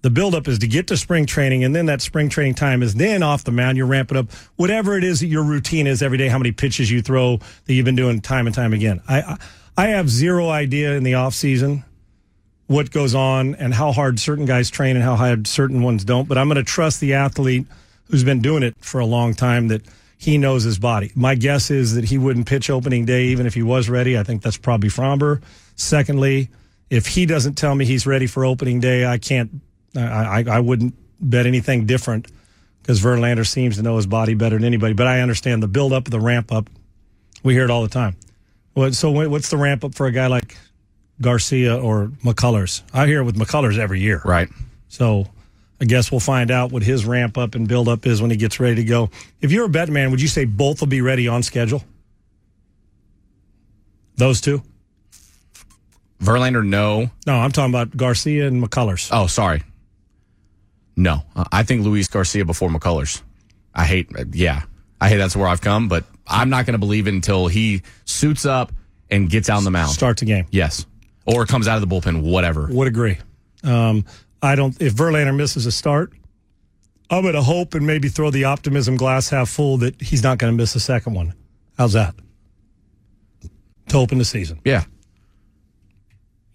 The 0.02 0.10
buildup 0.10 0.48
is 0.48 0.60
to 0.60 0.68
get 0.68 0.88
to 0.88 0.98
spring 0.98 1.26
training, 1.26 1.64
and 1.64 1.76
then 1.76 1.88
that 1.88 2.02
spring 2.02 2.30
training 2.30 2.56
time 2.56 2.84
is 2.84 2.94
then 2.96 3.24
off 3.24 3.44
the 3.44 3.52
mound. 3.52 3.78
You're 3.78 3.88
ramping 3.88 4.18
up 4.18 4.32
whatever 4.56 4.98
it 4.98 5.04
is 5.04 5.22
that 5.22 5.28
your 5.28 5.44
routine 5.44 5.88
is 5.88 6.02
every 6.02 6.18
day. 6.18 6.28
How 6.28 6.38
many 6.38 6.52
pitches 6.52 6.92
you 6.92 7.02
throw 7.02 7.38
that 7.66 7.74
you've 7.74 7.86
been 7.86 7.96
doing 7.96 8.22
time 8.22 8.46
and 8.46 8.56
time 8.56 8.74
again. 8.74 9.02
I 9.08 9.38
I 9.76 9.88
have 9.88 10.10
zero 10.10 10.50
idea 10.50 10.94
in 10.94 11.04
the 11.04 11.16
off 11.16 11.34
season 11.34 11.84
what 12.68 12.92
goes 12.92 13.16
on 13.16 13.56
and 13.56 13.74
how 13.74 13.92
hard 13.92 14.20
certain 14.20 14.46
guys 14.46 14.70
train 14.70 14.96
and 14.96 15.04
how 15.04 15.16
hard 15.16 15.48
certain 15.48 15.82
ones 15.82 16.04
don't. 16.04 16.28
But 16.28 16.38
I'm 16.38 16.48
going 16.48 16.58
to 16.58 16.64
trust 16.64 17.00
the 17.00 17.14
athlete 17.14 17.66
who's 18.10 18.24
been 18.24 18.42
doing 18.42 18.64
it 18.64 18.76
for 18.80 19.00
a 19.00 19.06
long 19.06 19.34
time 19.34 19.70
that 19.70 19.84
he 20.18 20.38
knows 20.38 20.64
his 20.64 20.80
body. 20.80 21.12
My 21.16 21.36
guess 21.36 21.72
is 21.72 21.96
that 21.96 22.06
he 22.06 22.18
wouldn't 22.18 22.48
pitch 22.48 22.70
opening 22.70 23.06
day 23.06 23.26
even 23.26 23.46
if 23.46 23.54
he 23.54 23.64
was 23.64 23.90
ready. 23.90 24.18
I 24.18 24.24
think 24.24 24.42
that's 24.42 24.58
probably 24.58 24.90
Framber. 24.90 25.42
Secondly, 25.76 26.50
if 26.90 27.08
he 27.08 27.26
doesn't 27.26 27.56
tell 27.56 27.76
me 27.76 27.86
he's 27.86 28.08
ready 28.08 28.28
for 28.28 28.46
opening 28.46 28.80
day, 28.80 29.06
I 29.06 29.18
can't 29.18 29.62
I, 29.98 30.42
I, 30.42 30.44
I 30.50 30.60
wouldn't 30.60 30.94
bet 31.20 31.46
anything 31.46 31.86
different 31.86 32.28
because 32.82 33.02
Verlander 33.02 33.46
seems 33.46 33.78
to 33.78 33.82
know 33.84 33.98
his 33.98 34.08
body 34.08 34.34
better 34.34 34.56
than 34.58 34.66
anybody. 34.66 34.94
But 34.94 35.08
I 35.08 35.22
understand 35.22 35.62
the 35.64 35.68
build 35.68 35.94
up, 35.94 36.06
the 36.06 36.20
ramp 36.20 36.52
up. 36.52 36.70
We 37.44 37.54
hear 37.54 37.64
it 37.64 37.72
all 37.72 37.84
the 37.84 37.90
time. 37.90 38.16
What, 38.74 38.94
so 38.94 39.12
what's 39.12 39.50
the 39.50 39.58
ramp 39.58 39.84
up 39.84 39.96
for 39.96 40.06
a 40.06 40.12
guy 40.12 40.28
like 40.28 40.58
Garcia 41.20 41.78
or 41.78 42.08
McCullers? 42.24 42.84
I 42.94 43.08
hear 43.08 43.22
it 43.22 43.24
with 43.24 43.36
McCullers 43.36 43.78
every 43.78 44.00
year. 44.00 44.22
Right. 44.24 44.50
So 44.88 45.28
I 45.82 45.86
guess 45.86 46.12
we'll 46.12 46.20
find 46.20 46.52
out 46.52 46.72
what 46.72 46.84
his 46.84 47.06
ramp 47.06 47.38
up 47.38 47.56
and 47.56 47.68
build 47.68 47.88
up 47.88 48.06
is 48.06 48.22
when 48.22 48.32
he 48.32 48.38
gets 48.38 48.60
ready 48.60 48.76
to 48.76 48.84
go. 48.84 49.10
If 49.42 49.52
you're 49.52 49.66
a 49.66 49.70
bet 49.70 49.90
man, 49.90 50.12
would 50.12 50.22
you 50.22 50.28
say 50.28 50.46
both 50.46 50.80
will 50.80 50.88
be 50.88 51.02
ready 51.02 51.28
on 51.28 51.44
schedule? 51.44 51.84
Those 54.16 54.42
two? 54.42 54.64
Verlander, 56.20 56.66
no. 56.66 57.12
No, 57.28 57.36
I'm 57.36 57.52
talking 57.52 57.72
about 57.72 57.96
Garcia 57.96 58.48
and 58.48 58.64
McCullers. 58.64 59.10
Oh, 59.12 59.28
sorry. 59.28 59.64
No, 60.98 61.24
I 61.52 61.62
think 61.62 61.86
Luis 61.86 62.08
Garcia 62.08 62.44
before 62.44 62.70
McCullers. 62.70 63.22
I 63.74 63.86
hate, 63.86 64.10
yeah, 64.32 64.64
I 65.00 65.10
hate 65.10 65.18
that's 65.18 65.36
where 65.36 65.48
I've 65.48 65.62
come, 65.62 65.88
but 65.88 66.04
I'm 66.26 66.50
not 66.50 66.66
going 66.66 66.74
to 66.74 66.80
believe 66.80 67.08
it 67.08 67.14
until 67.14 67.48
he 67.48 67.84
suits 68.06 68.46
up 68.46 68.72
and 69.10 69.30
gets 69.30 69.48
out 69.48 69.58
on 69.58 69.64
the 69.64 69.72
mound. 69.72 69.92
Starts 69.92 70.24
a 70.24 70.26
game. 70.26 70.48
Yes. 70.50 70.88
Or 71.26 71.46
comes 71.46 71.68
out 71.68 71.82
of 71.82 71.88
the 71.88 71.96
bullpen, 71.96 72.24
whatever. 72.24 72.68
Would 72.72 72.88
agree. 72.88 73.20
Um, 73.64 74.06
I 74.42 74.56
don't, 74.56 74.80
if 74.82 74.96
Verlander 74.96 75.36
misses 75.36 75.68
a 75.68 75.72
start, 75.72 76.14
I'm 77.10 77.22
going 77.22 77.36
to 77.36 77.44
hope 77.44 77.76
and 77.76 77.86
maybe 77.86 78.10
throw 78.10 78.32
the 78.32 78.46
optimism 78.46 78.98
glass 78.98 79.30
half 79.30 79.50
full 79.50 79.78
that 79.78 80.02
he's 80.02 80.24
not 80.24 80.40
going 80.40 80.52
to 80.52 80.58
miss 80.58 80.76
a 80.76 80.80
second 80.80 81.14
one. 81.14 81.36
How's 81.78 81.94
that? 81.94 82.16
To 83.90 83.98
open 83.98 84.18
the 84.18 84.26
season. 84.26 84.60
Yeah. 84.66 84.84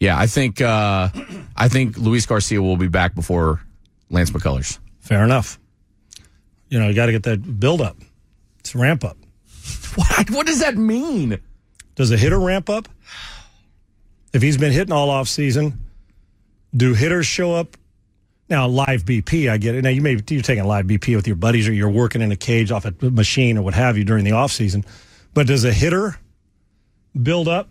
Yeah, 0.01 0.19
I 0.19 0.27
think 0.27 0.61
uh, 0.61 1.11
I 1.57 1.69
think 1.69 1.97
Luis 1.97 2.27
Garcia 2.27 2.61
will 2.61 2.77
be 2.77 2.89
back 2.89 3.15
before 3.15 3.63
Lance 4.13 4.31
McCullers. 4.31 4.79
Fair 5.01 5.25
enough. 5.25 5.59
You 6.69 6.79
know, 6.79 6.89
you 6.89 6.95
got 6.95 7.07
to 7.07 7.13
get 7.13 7.25
that 7.25 7.59
build 7.59 7.81
up. 7.81 7.97
It's 8.61 8.75
a 8.75 8.79
ramp 8.79 9.05
up. 9.05 9.17
What, 9.95 10.31
what 10.31 10.47
does 10.47 10.61
that 10.61 10.75
mean? 10.75 11.39
Does 11.97 12.11
a 12.13 12.17
hitter 12.17 12.41
ramp 12.41 12.71
up? 12.71 12.89
If 14.33 14.41
he's 14.41 14.57
been 14.57 14.73
hitting 14.73 14.93
all 14.93 15.11
off 15.11 15.29
season, 15.29 15.85
do 16.75 16.95
hitters 16.95 17.27
show 17.27 17.53
up? 17.55 17.77
Now, 18.49 18.69
live 18.69 19.05
BP, 19.05 19.51
I 19.51 19.59
get 19.59 19.75
it. 19.75 19.83
Now, 19.83 19.91
you 19.91 20.01
may 20.01 20.13
you're 20.13 20.41
taking 20.41 20.65
live 20.65 20.87
BP 20.87 21.15
with 21.15 21.27
your 21.27 21.37
buddies 21.37 21.69
or 21.69 21.75
you're 21.75 21.91
working 21.91 22.23
in 22.23 22.33
a 22.33 22.37
cage 22.37 22.73
off 22.73 22.87
a 22.87 22.95
machine 23.03 23.59
or 23.59 23.63
what 23.63 23.75
have 23.75 23.99
you 23.99 24.05
during 24.05 24.25
the 24.25 24.33
off 24.33 24.51
season. 24.51 24.85
But 25.35 25.47
does 25.47 25.65
a 25.65 25.73
hitter 25.73 26.19
build 27.21 27.49
up? 27.49 27.69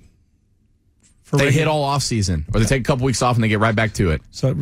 They 1.37 1.45
regular? 1.45 1.51
hit 1.51 1.67
all 1.67 1.83
off 1.83 2.03
season, 2.03 2.45
or 2.53 2.59
they 2.59 2.65
take 2.65 2.81
a 2.81 2.83
couple 2.83 3.05
weeks 3.05 3.21
off 3.21 3.35
and 3.35 3.43
they 3.43 3.47
get 3.47 3.59
right 3.59 3.75
back 3.75 3.93
to 3.93 4.11
it. 4.11 4.21
So, 4.31 4.53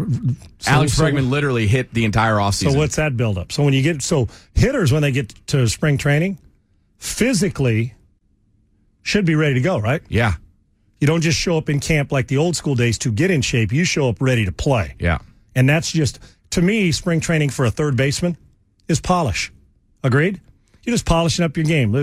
so 0.59 0.71
Alex 0.71 0.93
so, 0.93 1.03
Bregman 1.03 1.29
literally 1.29 1.67
hit 1.67 1.93
the 1.93 2.05
entire 2.05 2.39
off 2.39 2.55
season. 2.55 2.73
So 2.73 2.79
what's 2.79 2.95
that 2.97 3.17
build 3.17 3.37
up? 3.37 3.51
So 3.51 3.63
when 3.63 3.73
you 3.73 3.81
get 3.81 4.01
so 4.01 4.27
hitters 4.53 4.91
when 4.91 5.01
they 5.01 5.11
get 5.11 5.29
to 5.47 5.67
spring 5.67 5.97
training, 5.97 6.39
physically 6.97 7.95
should 9.01 9.25
be 9.25 9.35
ready 9.35 9.55
to 9.55 9.61
go, 9.61 9.79
right? 9.79 10.01
Yeah. 10.09 10.33
You 10.99 11.07
don't 11.07 11.21
just 11.21 11.39
show 11.39 11.57
up 11.57 11.69
in 11.69 11.79
camp 11.79 12.11
like 12.11 12.27
the 12.27 12.37
old 12.37 12.55
school 12.55 12.75
days 12.75 12.97
to 12.99 13.11
get 13.11 13.31
in 13.31 13.41
shape. 13.41 13.71
You 13.71 13.85
show 13.85 14.09
up 14.09 14.21
ready 14.21 14.45
to 14.45 14.51
play. 14.51 14.95
Yeah. 14.99 15.19
And 15.55 15.67
that's 15.67 15.91
just 15.91 16.19
to 16.51 16.61
me, 16.61 16.91
spring 16.91 17.19
training 17.19 17.49
for 17.49 17.65
a 17.65 17.71
third 17.71 17.95
baseman 17.95 18.37
is 18.87 18.99
polish. 18.99 19.51
Agreed? 20.03 20.41
You're 20.83 20.93
just 20.93 21.05
polishing 21.05 21.45
up 21.45 21.57
your 21.57 21.65
game. 21.65 21.93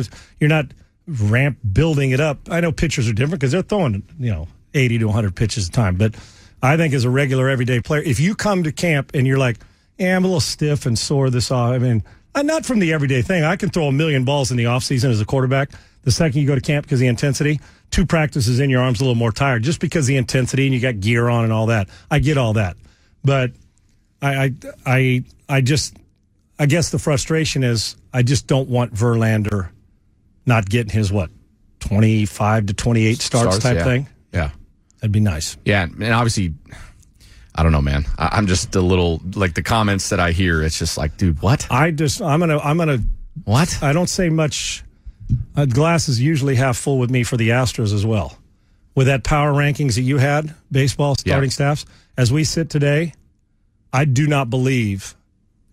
You're 0.40 0.48
not 0.48 0.66
ramp 1.06 1.59
building 1.72 2.10
it 2.10 2.20
up. 2.20 2.38
I 2.51 2.60
know 2.60 2.72
pitchers 2.72 3.09
are 3.09 3.12
different 3.12 3.40
because 3.40 3.52
they're 3.52 3.62
throwing, 3.62 4.02
you 4.18 4.30
know, 4.30 4.48
80 4.74 4.98
to 4.98 5.05
100 5.06 5.34
pitches 5.34 5.68
a 5.68 5.72
time. 5.72 5.97
But 5.97 6.14
I 6.62 6.76
think 6.76 6.94
as 6.94 7.05
a 7.05 7.10
regular 7.10 7.48
everyday 7.48 7.80
player, 7.80 8.02
if 8.02 8.20
you 8.20 8.34
come 8.34 8.64
to 8.64 8.72
camp 8.72 9.12
and 9.14 9.26
you're 9.26 9.38
like, 9.38 9.59
yeah, 9.98 10.16
I'm 10.16 10.24
a 10.24 10.28
little 10.28 10.40
stiff 10.40 10.86
and 10.86 10.98
sore 10.98 11.30
this 11.30 11.51
off, 11.51 11.72
I 11.72 11.78
mean, 11.78 12.02
uh, 12.34 12.43
not 12.43 12.66
from 12.66 12.78
the 12.80 12.93
everyday 12.93 13.22
thing. 13.22 13.44
I 13.44 13.56
can 13.56 13.70
throw 13.70 13.86
a 13.86 13.93
million 13.93 14.24
balls 14.24 14.51
in 14.51 14.56
the 14.56 14.64
offseason 14.64 15.10
as 15.10 15.20
a 15.20 15.24
quarterback. 15.24 15.70
The 16.02 16.10
second 16.10 16.40
you 16.40 16.47
go 16.47 16.55
to 16.55 16.60
camp 16.60 16.84
because 16.84 17.01
the 17.01 17.06
intensity, 17.06 17.60
two 17.90 18.06
practices 18.06 18.60
in, 18.60 18.70
your 18.70 18.82
arm's 18.82 19.01
a 19.01 19.05
little 19.05 19.16
more 19.16 19.32
tired 19.32 19.62
just 19.62 19.80
because 19.80 20.06
the 20.06 20.16
intensity 20.16 20.66
and 20.66 20.74
you 20.74 20.80
got 20.80 21.01
gear 21.01 21.28
on 21.28 21.44
and 21.44 21.52
all 21.52 21.66
that. 21.66 21.88
I 22.10 22.18
get 22.18 22.36
all 22.38 22.52
that. 22.52 22.76
But 23.24 23.52
I, 24.22 24.44
I, 24.44 24.52
I, 24.84 25.24
I 25.48 25.60
just, 25.62 25.97
I 26.59 26.66
guess 26.66 26.90
the 26.90 26.98
frustration 26.98 27.64
is 27.64 27.97
I 28.12 28.22
just 28.22 28.47
don't 28.47 28.68
want 28.68 28.94
Verlander 28.94 29.70
not 30.47 30.68
getting 30.68 30.93
his 30.93 31.10
what, 31.10 31.30
25 31.80 32.66
to 32.66 32.74
28 32.74 33.20
starts, 33.20 33.56
Starts, 33.56 33.59
type 33.62 33.76
yeah. 33.78 33.84
thing. 33.84 34.06
Yeah. 34.36 34.50
That'd 35.00 35.12
be 35.12 35.20
nice. 35.20 35.56
Yeah, 35.64 35.82
and 35.82 36.12
obviously, 36.12 36.54
I 37.54 37.62
don't 37.62 37.72
know, 37.72 37.82
man. 37.82 38.06
I, 38.18 38.30
I'm 38.32 38.46
just 38.46 38.74
a 38.76 38.80
little 38.80 39.20
like 39.34 39.54
the 39.54 39.62
comments 39.62 40.08
that 40.08 40.20
I 40.20 40.32
hear. 40.32 40.62
It's 40.62 40.78
just 40.78 40.96
like, 40.96 41.16
dude, 41.16 41.42
what? 41.42 41.66
I 41.70 41.90
just 41.90 42.22
I'm 42.22 42.40
gonna 42.40 42.58
I'm 42.58 42.78
gonna 42.78 43.00
what? 43.44 43.82
I 43.82 43.92
don't 43.92 44.08
say 44.08 44.30
much. 44.30 44.84
Uh, 45.54 45.66
glass 45.66 46.08
is 46.08 46.20
usually 46.20 46.54
half 46.54 46.76
full 46.76 46.98
with 46.98 47.10
me 47.10 47.24
for 47.24 47.36
the 47.36 47.50
Astros 47.50 47.92
as 47.92 48.06
well. 48.06 48.38
With 48.94 49.08
that 49.08 49.24
power 49.24 49.52
rankings 49.52 49.96
that 49.96 50.02
you 50.02 50.16
had, 50.18 50.54
baseball 50.72 51.14
starting 51.16 51.50
staffs, 51.50 51.84
as 52.16 52.32
we 52.32 52.44
sit 52.44 52.70
today, 52.70 53.12
I 53.92 54.06
do 54.06 54.26
not 54.26 54.48
believe 54.48 55.14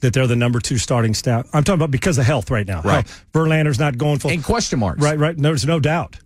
that 0.02 0.11
they're 0.14 0.27
the 0.27 0.35
number 0.35 0.60
two 0.60 0.77
starting 0.77 1.14
staff. 1.14 1.48
I'm 1.53 1.64
talking 1.64 1.80
about 1.80 1.91
because 1.91 2.18
of 2.18 2.26
health 2.26 2.52
right 2.52 2.68
now. 2.68 2.81
Right. 2.81 3.07
How 3.07 3.40
Verlander's 3.40 3.80
not 3.80 3.98
going 3.98 4.19
full. 4.19 4.31
And 4.31 4.44
question 4.44 4.80
marks. 4.80 5.02
Right, 5.02 5.18
right. 5.18 5.38
No, 5.38 5.49
there's 5.49 5.65
no 5.65 5.80
doubt. 5.80 6.18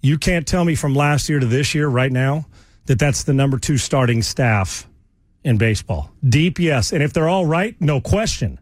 You 0.00 0.18
can't 0.18 0.46
tell 0.46 0.64
me 0.64 0.74
from 0.74 0.94
last 0.94 1.28
year 1.28 1.38
to 1.38 1.46
this 1.46 1.74
year, 1.74 1.88
right 1.88 2.10
now, 2.10 2.46
that 2.86 2.98
that's 2.98 3.24
the 3.24 3.34
number 3.34 3.58
two 3.58 3.78
starting 3.78 4.22
staff 4.22 4.86
in 5.44 5.58
baseball. 5.58 6.10
Deep, 6.26 6.58
yes. 6.58 6.92
And 6.92 7.02
if 7.02 7.12
they're 7.12 7.28
all 7.28 7.46
right, 7.46 7.74
no 7.80 8.00
question. 8.00 8.58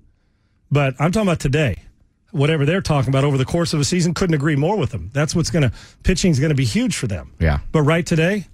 But 0.71 0.95
I'm 0.99 1.13
talking 1.13 1.29
about 1.29 1.41
today. 1.41 1.83
Whatever 2.31 2.67
they're 2.67 2.83
talking 2.83 3.09
about 3.09 3.25
over 3.25 3.39
the 3.39 3.47
course 3.47 3.73
of 3.73 3.81
a 3.81 3.85
season, 3.85 4.13
couldn't 4.13 4.35
agree 4.35 4.57
more 4.57 4.77
with 4.77 4.91
them. 4.91 5.11
That's 5.15 5.35
what's 5.35 5.51
going 5.51 5.63
to, 5.63 5.73
pitching's 6.03 6.39
going 6.39 6.51
to 6.51 6.55
be 6.55 6.67
huge 6.67 6.97
for 6.97 7.07
them. 7.07 7.33
Yeah. 7.39 7.61
But 7.73 7.83
right 7.83 8.05
today, 8.05 8.47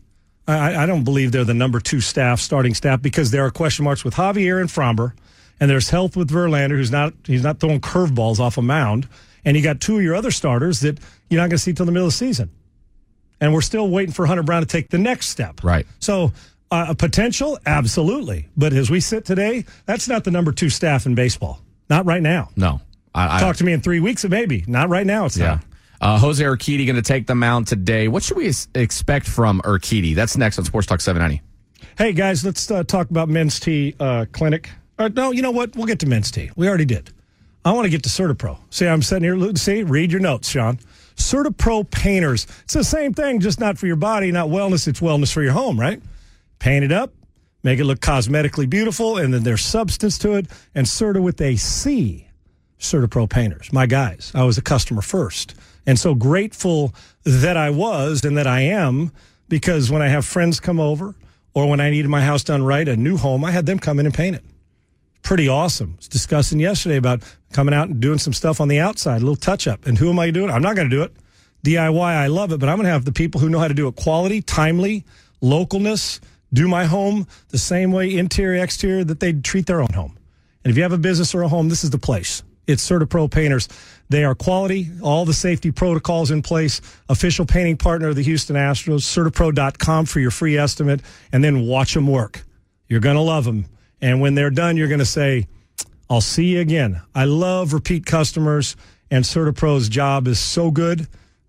I, 0.46 0.84
I 0.84 0.86
don't 0.86 1.04
believe 1.04 1.32
they're 1.32 1.44
the 1.44 1.54
number 1.54 1.80
two 1.80 2.00
staff, 2.00 2.38
starting 2.38 2.74
staff, 2.74 3.02
because 3.02 3.30
there 3.30 3.44
are 3.44 3.50
question 3.50 3.84
marks 3.84 4.04
with 4.04 4.14
Javier 4.14 4.60
and 4.60 4.68
Framber, 4.68 5.14
and 5.58 5.70
there's 5.70 5.88
health 5.88 6.16
with 6.16 6.30
Verlander, 6.30 6.76
who's 6.76 6.90
not 6.90 7.14
he's 7.24 7.42
not 7.42 7.60
throwing 7.60 7.80
curveballs 7.80 8.38
off 8.38 8.58
a 8.58 8.62
mound, 8.62 9.08
and 9.44 9.56
you 9.56 9.62
got 9.62 9.80
two 9.80 9.96
of 9.96 10.02
your 10.02 10.14
other 10.14 10.30
starters 10.30 10.80
that 10.80 10.98
you're 11.30 11.40
not 11.40 11.48
going 11.48 11.56
to 11.56 11.58
see 11.58 11.72
till 11.72 11.86
the 11.86 11.92
middle 11.92 12.06
of 12.06 12.12
the 12.12 12.16
season, 12.16 12.50
and 13.40 13.52
we're 13.52 13.60
still 13.60 13.88
waiting 13.88 14.12
for 14.12 14.26
Hunter 14.26 14.42
Brown 14.42 14.62
to 14.62 14.66
take 14.68 14.90
the 14.90 14.98
next 14.98 15.28
step. 15.28 15.62
Right. 15.62 15.86
So. 16.00 16.32
Uh, 16.70 16.86
a 16.88 16.94
potential, 16.94 17.56
absolutely, 17.66 18.48
but 18.56 18.72
as 18.72 18.90
we 18.90 18.98
sit 18.98 19.24
today, 19.24 19.64
that's 19.86 20.08
not 20.08 20.24
the 20.24 20.30
number 20.32 20.50
two 20.50 20.68
staff 20.68 21.06
in 21.06 21.14
baseball. 21.14 21.60
Not 21.88 22.04
right 22.04 22.22
now. 22.22 22.48
No. 22.56 22.80
I, 23.14 23.36
I, 23.36 23.40
Talk 23.40 23.56
to 23.56 23.64
me 23.64 23.72
in 23.72 23.80
three 23.80 24.00
weeks, 24.00 24.24
It 24.24 24.30
maybe. 24.30 24.64
Not 24.66 24.88
right 24.88 25.06
now. 25.06 25.26
It's 25.26 25.36
Yeah. 25.36 25.46
not. 25.46 25.64
Uh, 26.00 26.18
Jose 26.18 26.42
Urquidy 26.42 26.84
going 26.84 26.96
to 26.96 27.02
take 27.02 27.28
the 27.28 27.34
mound 27.34 27.68
today. 27.68 28.08
What 28.08 28.24
should 28.24 28.38
we 28.38 28.52
expect 28.74 29.28
from 29.28 29.60
Urquidy? 29.60 30.16
That's 30.16 30.36
next 30.36 30.58
on 30.58 30.64
Sports 30.64 30.88
Talk 30.88 31.00
790. 31.00 31.42
Hey 31.96 32.12
guys, 32.12 32.44
let's 32.44 32.68
uh, 32.70 32.82
talk 32.82 33.08
about 33.10 33.28
men's 33.28 33.60
tea 33.60 33.94
uh, 34.00 34.24
clinic. 34.32 34.70
Uh, 34.98 35.08
no, 35.14 35.30
you 35.30 35.42
know 35.42 35.52
what? 35.52 35.76
We'll 35.76 35.86
get 35.86 36.00
to 36.00 36.06
men's 36.06 36.32
tea. 36.32 36.50
We 36.56 36.66
already 36.66 36.86
did. 36.86 37.10
I 37.64 37.70
want 37.72 37.84
to 37.84 37.90
get 37.90 38.02
to 38.02 38.08
Certapro. 38.08 38.58
See, 38.70 38.86
I'm 38.88 39.02
sitting 39.02 39.22
here. 39.22 39.54
See, 39.54 39.84
read 39.84 40.10
your 40.10 40.20
notes, 40.20 40.48
Sean. 40.48 40.80
Certapro 41.16 41.88
painters. 41.90 42.46
It's 42.64 42.74
the 42.74 42.84
same 42.84 43.14
thing, 43.14 43.40
just 43.40 43.60
not 43.60 43.78
for 43.78 43.86
your 43.86 43.96
body, 43.96 44.32
not 44.32 44.48
wellness. 44.48 44.88
It's 44.88 45.00
wellness 45.00 45.32
for 45.32 45.42
your 45.42 45.52
home, 45.52 45.78
right? 45.78 46.02
Paint 46.58 46.84
it 46.84 46.92
up, 46.92 47.12
make 47.62 47.78
it 47.78 47.84
look 47.84 48.00
cosmetically 48.00 48.68
beautiful, 48.68 49.16
and 49.16 49.32
then 49.32 49.42
there's 49.42 49.62
substance 49.62 50.18
to 50.18 50.34
it. 50.34 50.46
And 50.74 50.88
Certa 50.88 51.20
with 51.20 51.40
a 51.40 51.56
C. 51.56 52.28
Certapro 52.78 53.28
painters, 53.30 53.72
my 53.72 53.86
guys. 53.86 54.30
I 54.34 54.44
was 54.44 54.58
a 54.58 54.62
customer 54.62 55.00
first. 55.00 55.54
And 55.86 55.98
so 55.98 56.14
grateful 56.14 56.94
that 57.24 57.56
I 57.56 57.70
was 57.70 58.24
and 58.24 58.36
that 58.36 58.46
I 58.46 58.60
am 58.60 59.12
because 59.48 59.90
when 59.90 60.02
I 60.02 60.08
have 60.08 60.24
friends 60.24 60.60
come 60.60 60.80
over 60.80 61.14
or 61.54 61.68
when 61.68 61.80
I 61.80 61.90
needed 61.90 62.08
my 62.08 62.22
house 62.22 62.44
done 62.44 62.62
right, 62.62 62.86
a 62.86 62.96
new 62.96 63.16
home, 63.16 63.44
I 63.44 63.52
had 63.52 63.66
them 63.66 63.78
come 63.78 63.98
in 64.00 64.06
and 64.06 64.14
paint 64.14 64.36
it. 64.36 64.44
Pretty 65.24 65.48
awesome. 65.48 65.96
Was 65.96 66.06
discussing 66.06 66.60
yesterday 66.60 66.96
about 66.96 67.22
coming 67.50 67.74
out 67.74 67.88
and 67.88 67.98
doing 67.98 68.18
some 68.18 68.34
stuff 68.34 68.60
on 68.60 68.68
the 68.68 68.78
outside, 68.78 69.16
a 69.16 69.20
little 69.20 69.34
touch 69.34 69.66
up. 69.66 69.86
And 69.86 69.96
who 69.96 70.10
am 70.10 70.18
I 70.18 70.30
doing? 70.30 70.50
I'm 70.50 70.62
not 70.62 70.76
going 70.76 70.88
to 70.88 70.94
do 70.94 71.02
it. 71.02 71.12
DIY, 71.64 71.98
I 71.98 72.26
love 72.26 72.52
it, 72.52 72.60
but 72.60 72.68
I'm 72.68 72.76
going 72.76 72.84
to 72.84 72.92
have 72.92 73.06
the 73.06 73.12
people 73.12 73.40
who 73.40 73.48
know 73.48 73.58
how 73.58 73.66
to 73.66 73.74
do 73.74 73.88
it 73.88 73.96
quality, 73.96 74.42
timely, 74.42 75.02
localness, 75.42 76.20
do 76.52 76.68
my 76.68 76.84
home 76.84 77.26
the 77.48 77.58
same 77.58 77.90
way, 77.90 78.14
interior, 78.14 78.62
exterior, 78.62 79.02
that 79.02 79.18
they 79.18 79.32
treat 79.32 79.64
their 79.64 79.80
own 79.80 79.92
home. 79.94 80.18
And 80.62 80.70
if 80.70 80.76
you 80.76 80.82
have 80.82 80.92
a 80.92 80.98
business 80.98 81.34
or 81.34 81.40
a 81.40 81.48
home, 81.48 81.70
this 81.70 81.84
is 81.84 81.90
the 81.90 81.98
place. 81.98 82.42
It's 82.66 82.86
CertaPro 82.86 83.30
Painters. 83.30 83.68
They 84.10 84.24
are 84.24 84.34
quality, 84.34 84.90
all 85.02 85.24
the 85.24 85.32
safety 85.32 85.70
protocols 85.70 86.30
in 86.30 86.42
place, 86.42 86.82
official 87.08 87.46
painting 87.46 87.78
partner 87.78 88.08
of 88.08 88.16
the 88.16 88.22
Houston 88.22 88.56
Astros, 88.56 89.00
CertaPro.com 89.00 90.04
for 90.04 90.20
your 90.20 90.30
free 90.30 90.58
estimate, 90.58 91.00
and 91.32 91.42
then 91.42 91.66
watch 91.66 91.94
them 91.94 92.06
work. 92.06 92.44
You're 92.88 93.00
going 93.00 93.16
to 93.16 93.22
love 93.22 93.44
them. 93.44 93.66
And 94.00 94.20
when 94.20 94.34
they're 94.34 94.50
done, 94.50 94.76
you're 94.76 94.88
going 94.88 94.98
to 94.98 95.04
say, 95.06 95.46
I'll 96.10 96.20
see 96.20 96.54
you 96.54 96.60
again. 96.60 97.00
I 97.14 97.24
love 97.24 97.72
repeat 97.72 98.06
customers, 98.06 98.76
and 99.10 99.24
CertaPro's 99.24 99.88
job 99.88 100.28
is 100.28 100.38
so 100.38 100.70
good 100.70 101.00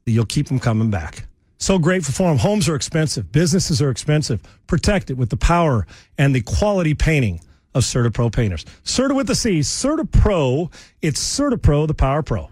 that 0.06 0.12
you'll 0.12 0.26
keep 0.26 0.48
them 0.48 0.60
coming 0.60 0.90
back. 0.90 1.26
So 1.58 1.80
grateful 1.80 2.14
for 2.14 2.30
them. 2.30 2.38
Homes 2.38 2.70
are 2.70 2.76
expensive, 2.76 3.32
businesses 3.32 3.82
are 3.82 3.90
expensive. 3.90 4.42
Protect 4.68 5.10
it 5.10 5.16
with 5.16 5.30
the 5.30 5.38
power 5.38 5.88
and 6.18 6.36
the 6.36 6.42
quality 6.42 6.94
painting 6.94 7.40
of 7.74 7.84
CertaPro 7.84 8.32
painters. 8.34 8.66
Certa 8.84 9.14
with 9.14 9.28
the 9.28 9.36
C, 9.36 9.60
CertaPro. 9.60 10.72
It's 11.02 11.22
CertaPro, 11.22 11.88
the 11.88 11.94
Power 11.94 12.24
Pro. 12.24 12.50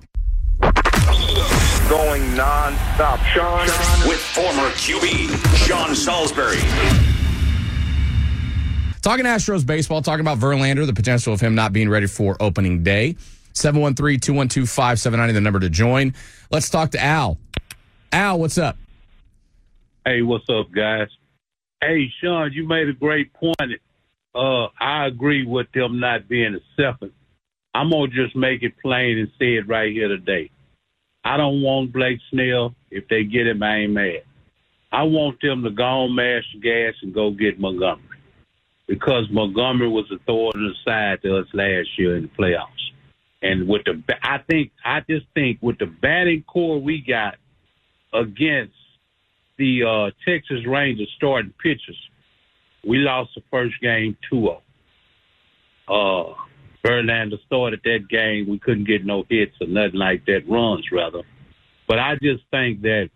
Going 1.89 2.35
non-stop. 2.35 3.19
Sean. 3.33 3.67
With 4.07 4.19
former 4.19 4.69
QB 4.71 5.65
Sean 5.65 5.95
Salisbury. 5.95 6.59
Talking 9.03 9.25
Astros 9.25 9.65
baseball, 9.65 10.01
talking 10.01 10.21
about 10.21 10.39
Verlander, 10.39 10.85
the 10.85 10.93
potential 10.93 11.33
of 11.33 11.41
him 11.41 11.55
not 11.55 11.73
being 11.73 11.89
ready 11.89 12.07
for 12.07 12.37
opening 12.39 12.83
day. 12.83 13.17
713 13.51 14.21
212 14.21 14.69
5790, 14.69 15.33
the 15.33 15.41
number 15.41 15.59
to 15.59 15.69
join. 15.69 16.13
Let's 16.49 16.69
talk 16.69 16.91
to 16.91 17.03
Al. 17.03 17.37
Al, 18.13 18.39
what's 18.39 18.57
up? 18.57 18.77
Hey, 20.05 20.21
what's 20.21 20.45
up, 20.47 20.71
guys? 20.71 21.09
Hey, 21.81 22.09
Sean, 22.21 22.53
you 22.53 22.65
made 22.65 22.87
a 22.87 22.93
great 22.93 23.33
point. 23.33 23.57
Uh, 24.33 24.67
I 24.79 25.05
agree 25.07 25.45
with 25.45 25.69
them 25.73 25.99
not 25.99 26.29
being 26.29 26.55
a 26.55 26.81
seven. 26.81 27.11
I'm 27.75 27.89
gonna 27.89 28.07
just 28.07 28.37
make 28.37 28.63
it 28.63 28.73
plain 28.81 29.17
and 29.17 29.27
say 29.37 29.55
it 29.55 29.67
right 29.67 29.91
here 29.91 30.07
today. 30.07 30.49
I 31.25 31.35
don't 31.35 31.61
want 31.61 31.91
Blake 31.91 32.19
Snell. 32.31 32.73
If 32.89 33.09
they 33.09 33.25
get 33.25 33.47
him, 33.47 33.63
I 33.63 33.79
ain't 33.79 33.91
mad. 33.91 34.23
I 34.93 35.03
want 35.03 35.41
them 35.41 35.63
to 35.63 35.71
go 35.71 35.83
on 35.83 36.15
mash 36.15 36.55
gas 36.61 36.93
and 37.01 37.13
go 37.13 37.31
get 37.31 37.59
Montgomery 37.59 38.12
because 38.87 39.25
Montgomery 39.31 39.89
was 39.89 40.05
a 40.11 40.19
thorn 40.25 40.53
in 40.55 40.67
the 40.67 40.75
side 40.85 41.21
to 41.23 41.37
us 41.37 41.47
last 41.53 41.89
year 41.97 42.17
in 42.17 42.23
the 42.23 42.29
playoffs. 42.29 42.67
And 43.41 43.67
with 43.67 43.83
the, 43.85 44.01
I 44.21 44.39
think, 44.49 44.71
I 44.85 45.01
just 45.09 45.25
think 45.33 45.59
with 45.61 45.77
the 45.77 45.85
batting 45.85 46.43
core 46.43 46.79
we 46.79 47.01
got 47.01 47.35
against 48.13 48.75
the 49.57 49.83
uh, 49.83 50.11
Texas 50.25 50.65
Rangers 50.65 51.11
starting 51.17 51.53
pitchers, 51.61 51.97
we 52.85 52.97
lost 52.99 53.31
the 53.35 53.41
first 53.51 53.75
game 53.81 54.17
2-0. 54.31 54.61
Uh, 55.87 56.33
Verlander 56.85 57.41
started 57.45 57.79
that 57.85 58.09
game. 58.09 58.47
We 58.49 58.59
couldn't 58.59 58.85
get 58.85 59.05
no 59.05 59.25
hits 59.29 59.55
or 59.61 59.67
nothing 59.67 59.99
like 59.99 60.25
that, 60.25 60.47
runs 60.47 60.85
rather. 60.91 61.21
But 61.87 61.99
I 61.99 62.15
just 62.21 62.43
think 62.51 62.81
that 62.81 63.09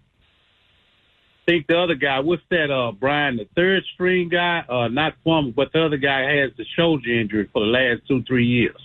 think 1.47 1.65
the 1.67 1.79
other 1.79 1.95
guy, 1.95 2.19
what's 2.19 2.43
that, 2.51 2.69
uh, 2.69 2.91
Brian, 2.91 3.37
the 3.37 3.47
third 3.55 3.83
string 3.93 4.29
guy, 4.29 4.63
uh, 4.69 4.87
not 4.89 5.13
Plummer, 5.23 5.51
but 5.51 5.71
the 5.73 5.83
other 5.85 5.97
guy 5.97 6.21
has 6.35 6.51
the 6.57 6.65
shoulder 6.75 7.09
injury 7.09 7.49
for 7.53 7.61
the 7.61 7.71
last 7.71 8.01
two, 8.07 8.21
three 8.23 8.45
years. 8.45 8.75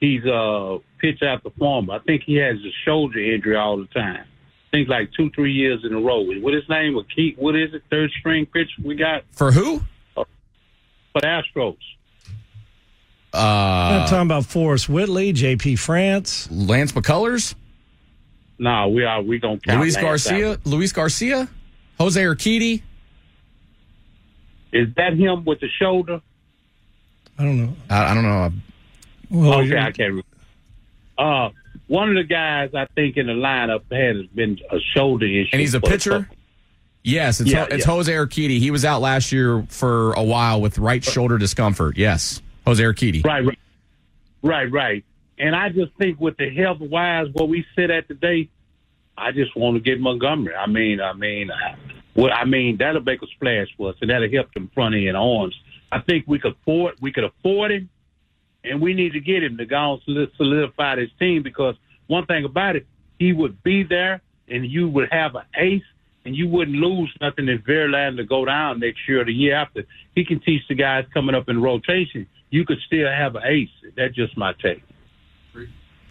He's 0.00 0.24
uh 0.24 0.78
pitch 1.00 1.22
out 1.22 1.42
the 1.42 1.50
former. 1.58 1.94
I 1.94 1.98
think 1.98 2.22
he 2.24 2.36
has 2.36 2.56
a 2.58 2.70
shoulder 2.84 3.18
injury 3.18 3.56
all 3.56 3.76
the 3.78 3.86
time. 3.86 4.20
I 4.24 4.70
think 4.70 4.88
like 4.88 5.10
two, 5.16 5.28
three 5.34 5.52
years 5.52 5.80
in 5.84 5.92
a 5.92 6.00
row. 6.00 6.20
What 6.22 6.54
his 6.54 6.68
name? 6.68 6.96
A 6.96 7.02
key? 7.04 7.34
What 7.36 7.56
is 7.56 7.74
it? 7.74 7.82
Third 7.90 8.10
string 8.20 8.46
pitch 8.46 8.68
we 8.84 8.94
got 8.94 9.24
For 9.32 9.50
who? 9.50 9.80
for 10.14 10.26
the 11.20 11.26
Astros. 11.26 11.76
I'm 13.34 14.02
Uh, 14.02 14.06
talking 14.06 14.22
about 14.26 14.46
Forrest 14.46 14.88
Whitley, 14.88 15.32
J.P. 15.32 15.76
France. 15.76 16.48
Lance 16.50 16.92
McCullers? 16.92 17.54
No, 18.58 18.88
we 18.88 19.04
are. 19.04 19.20
We 19.22 19.38
don't 19.38 19.62
count 19.62 19.80
Luis 19.80 19.94
Lance 19.96 20.04
Garcia? 20.04 20.58
Luis 20.64 20.92
Garcia? 20.92 21.48
Jose 21.98 22.20
Urquidy? 22.20 22.82
Is 24.72 24.88
that 24.96 25.14
him 25.14 25.44
with 25.44 25.60
the 25.60 25.68
shoulder? 25.80 26.20
I 27.38 27.44
don't 27.44 27.58
know. 27.58 27.72
I, 27.88 28.10
I 28.10 28.14
don't 28.14 28.22
know. 28.24 28.52
Well, 29.30 29.54
okay, 29.60 29.68
you're- 29.68 29.80
I 29.80 29.84
can't. 29.92 29.98
Remember. 29.98 30.22
Uh, 31.16 31.50
one 31.88 32.08
of 32.10 32.14
the 32.16 32.24
guys 32.24 32.70
I 32.74 32.86
think 32.94 33.16
in 33.16 33.26
the 33.26 33.32
lineup 33.32 33.82
has 33.90 34.26
been 34.26 34.58
a 34.70 34.78
shoulder 34.94 35.26
issue, 35.26 35.48
And 35.52 35.60
he's 35.60 35.74
a 35.74 35.80
pitcher? 35.80 36.28
Yes, 37.02 37.40
it's, 37.40 37.50
Yeah, 37.50 37.66
it's 37.70 37.86
yeah. 37.86 37.92
Jose 37.92 38.12
Urquidy. 38.12 38.58
He 38.58 38.70
was 38.70 38.84
out 38.84 39.00
last 39.00 39.32
year 39.32 39.64
for 39.68 40.12
a 40.12 40.22
while 40.22 40.60
with 40.60 40.78
right 40.78 41.02
shoulder 41.02 41.38
discomfort. 41.38 41.96
Yes, 41.96 42.42
Jose 42.66 42.82
Urquidy. 42.82 43.24
Right, 43.24 43.44
right, 43.44 43.58
right, 44.42 44.70
right. 44.70 45.04
And 45.38 45.56
I 45.56 45.70
just 45.70 45.92
think 45.94 46.20
with 46.20 46.36
the 46.36 46.50
health 46.50 46.80
wise, 46.80 47.28
where 47.32 47.46
we 47.46 47.64
sit 47.74 47.90
at 47.90 48.06
today, 48.08 48.50
I 49.18 49.32
just 49.32 49.56
want 49.56 49.76
to 49.76 49.80
get 49.80 50.00
Montgomery. 50.00 50.54
I 50.54 50.66
mean, 50.66 51.00
I 51.00 51.12
mean, 51.12 51.50
I, 51.50 51.76
well, 52.14 52.32
I 52.32 52.44
mean 52.44 52.76
that'll 52.78 53.02
make 53.02 53.22
a 53.22 53.26
splash 53.26 53.68
for 53.76 53.90
us, 53.90 53.96
and 54.00 54.10
that'll 54.10 54.30
help 54.30 54.52
them 54.54 54.70
front 54.74 54.94
end 54.94 55.16
arms. 55.16 55.58
I 55.90 56.00
think 56.00 56.24
we 56.26 56.38
could 56.38 56.52
afford 56.52 56.94
we 57.00 57.12
could 57.12 57.24
afford 57.24 57.72
him, 57.72 57.88
and 58.64 58.80
we 58.80 58.94
need 58.94 59.12
to 59.12 59.20
get 59.20 59.42
him 59.42 59.56
to 59.58 59.66
go 59.66 60.00
solidify 60.04 60.96
this 60.96 61.10
team 61.18 61.42
because 61.42 61.74
one 62.06 62.26
thing 62.26 62.44
about 62.44 62.76
it, 62.76 62.86
he 63.18 63.32
would 63.32 63.62
be 63.62 63.82
there, 63.82 64.20
and 64.48 64.66
you 64.66 64.88
would 64.88 65.08
have 65.10 65.34
an 65.34 65.44
ace, 65.56 65.82
and 66.24 66.36
you 66.36 66.48
wouldn't 66.48 66.76
lose 66.76 67.14
nothing 67.20 67.48
if 67.48 67.62
Verlander 67.62 68.18
to 68.18 68.24
go 68.24 68.44
down 68.44 68.80
next 68.80 69.00
year 69.08 69.22
or 69.22 69.24
the 69.24 69.32
year 69.32 69.54
after. 69.54 69.84
He 70.14 70.24
can 70.24 70.40
teach 70.40 70.62
the 70.68 70.74
guys 70.74 71.04
coming 71.12 71.34
up 71.34 71.48
in 71.48 71.60
rotation. 71.60 72.26
You 72.50 72.64
could 72.64 72.78
still 72.86 73.08
have 73.08 73.36
an 73.36 73.42
ace. 73.44 73.68
That's 73.96 74.14
just 74.14 74.36
my 74.36 74.54
take. 74.54 74.82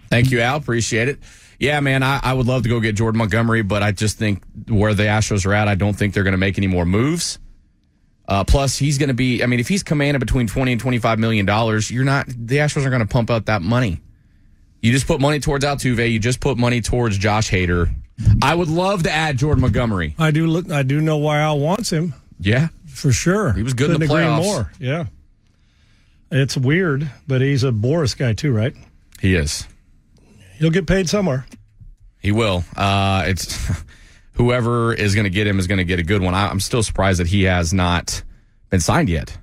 Thank 0.09 0.31
you, 0.31 0.39
Al. 0.39 0.57
Appreciate 0.57 1.09
it. 1.09 1.19
Yeah, 1.59 1.79
man, 1.79 2.03
I, 2.03 2.19
I 2.21 2.33
would 2.33 2.45
love 2.45 2.63
to 2.63 2.69
go 2.69 2.79
get 2.79 2.95
Jordan 2.95 3.17
Montgomery, 3.17 3.63
but 3.63 3.81
I 3.81 3.91
just 3.91 4.17
think 4.19 4.43
where 4.69 4.93
the 4.93 5.03
Astros 5.03 5.45
are 5.45 5.53
at, 5.53 5.67
I 5.67 5.73
don't 5.75 5.93
think 5.95 6.13
they're 6.13 6.23
going 6.23 6.33
to 6.33 6.37
make 6.37 6.57
any 6.59 6.67
more 6.67 6.85
moves. 6.85 7.39
Uh, 8.27 8.43
plus, 8.43 8.77
he's 8.77 8.97
going 8.97 9.07
to 9.07 9.15
be. 9.15 9.41
I 9.41 9.45
mean, 9.47 9.59
if 9.59 9.67
he's 9.67 9.83
commanding 9.83 10.19
between 10.19 10.47
twenty 10.47 10.73
and 10.73 10.81
twenty 10.81 10.99
five 10.99 11.17
million 11.17 11.45
dollars, 11.45 11.89
you're 11.89 12.03
not. 12.03 12.27
The 12.27 12.57
Astros 12.57 12.81
aren't 12.81 12.91
going 12.91 12.99
to 13.07 13.07
pump 13.07 13.31
out 13.31 13.45
that 13.45 13.61
money. 13.61 14.01
You 14.81 14.91
just 14.91 15.07
put 15.07 15.19
money 15.21 15.39
towards 15.39 15.65
Altuve. 15.65 16.11
You 16.11 16.19
just 16.19 16.39
put 16.41 16.57
money 16.57 16.81
towards 16.81 17.17
Josh 17.17 17.49
Hader. 17.49 17.89
I 18.41 18.53
would 18.53 18.67
love 18.67 19.03
to 19.03 19.11
add 19.11 19.37
Jordan 19.37 19.61
Montgomery. 19.61 20.13
I 20.19 20.31
do 20.31 20.45
look. 20.45 20.69
I 20.69 20.83
do 20.83 20.99
know 21.01 21.17
why 21.17 21.39
Al 21.39 21.57
wants 21.59 21.89
him 21.91 22.13
Yeah, 22.39 22.67
for 22.85 23.11
sure. 23.11 23.53
He 23.53 23.63
was 23.63 23.73
good 23.73 23.91
in 23.91 23.97
Couldn't 23.97 24.07
the 24.09 24.13
agree 24.13 24.25
playoffs. 24.25 24.43
more. 24.43 24.71
Yeah, 24.79 25.05
it's 26.31 26.57
weird, 26.57 27.09
but 27.27 27.41
he's 27.41 27.63
a 27.63 27.71
Boras 27.71 28.15
guy 28.17 28.33
too, 28.33 28.51
right? 28.51 28.75
he 29.21 29.35
is. 29.35 29.65
He'll 30.57 30.71
get 30.71 30.87
paid 30.87 31.07
somewhere. 31.09 31.45
He 32.19 32.31
will. 32.31 32.63
Uh, 32.75 33.23
it's 33.27 33.57
whoever 34.33 34.93
is 34.93 35.15
going 35.15 35.25
to 35.25 35.29
get 35.29 35.47
him 35.47 35.59
is 35.59 35.67
going 35.67 35.77
to 35.77 35.83
get 35.85 35.99
a 35.99 36.03
good 36.03 36.21
one. 36.21 36.33
I, 36.33 36.47
I'm 36.49 36.59
still 36.59 36.83
surprised 36.83 37.19
that 37.19 37.27
he 37.27 37.43
has 37.43 37.73
not 37.73 38.23
been 38.69 38.79
signed 38.79 39.09
yet. 39.09 39.37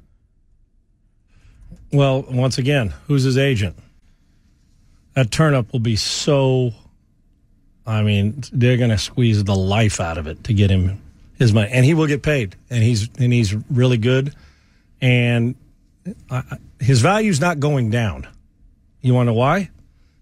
Well, 1.93 2.23
once 2.29 2.59
again, 2.59 2.93
who's 3.07 3.23
his 3.23 3.39
agent? 3.39 3.77
That 5.15 5.31
turnup 5.31 5.73
will 5.73 5.81
be 5.81 5.97
so. 5.97 6.73
I 7.87 8.03
mean, 8.03 8.43
they're 8.53 8.77
going 8.79 8.91
to 8.91 8.99
squeeze 8.99 9.45
the 9.45 9.55
life 9.55 10.01
out 10.01 10.19
of 10.19 10.27
it 10.27 10.45
to 10.45 10.55
get 10.55 10.71
him 10.71 11.01
his 11.39 11.53
money, 11.53 11.69
and 11.71 11.85
he 11.85 11.95
will 11.95 12.07
get 12.07 12.23
paid, 12.23 12.57
and 12.71 12.83
he's 12.83 13.09
and 13.19 13.33
he's 13.33 13.55
really 13.71 13.99
good, 13.99 14.35
and 15.01 15.55
I, 16.31 16.37
I- 16.39 16.59
his 16.81 17.01
value's 17.01 17.41
not 17.41 17.61
going 17.61 17.91
down. 17.91 18.27
You 19.01 19.15
want 19.15 19.27
to 19.29 19.33
know 19.33 19.39
why? 19.39 19.71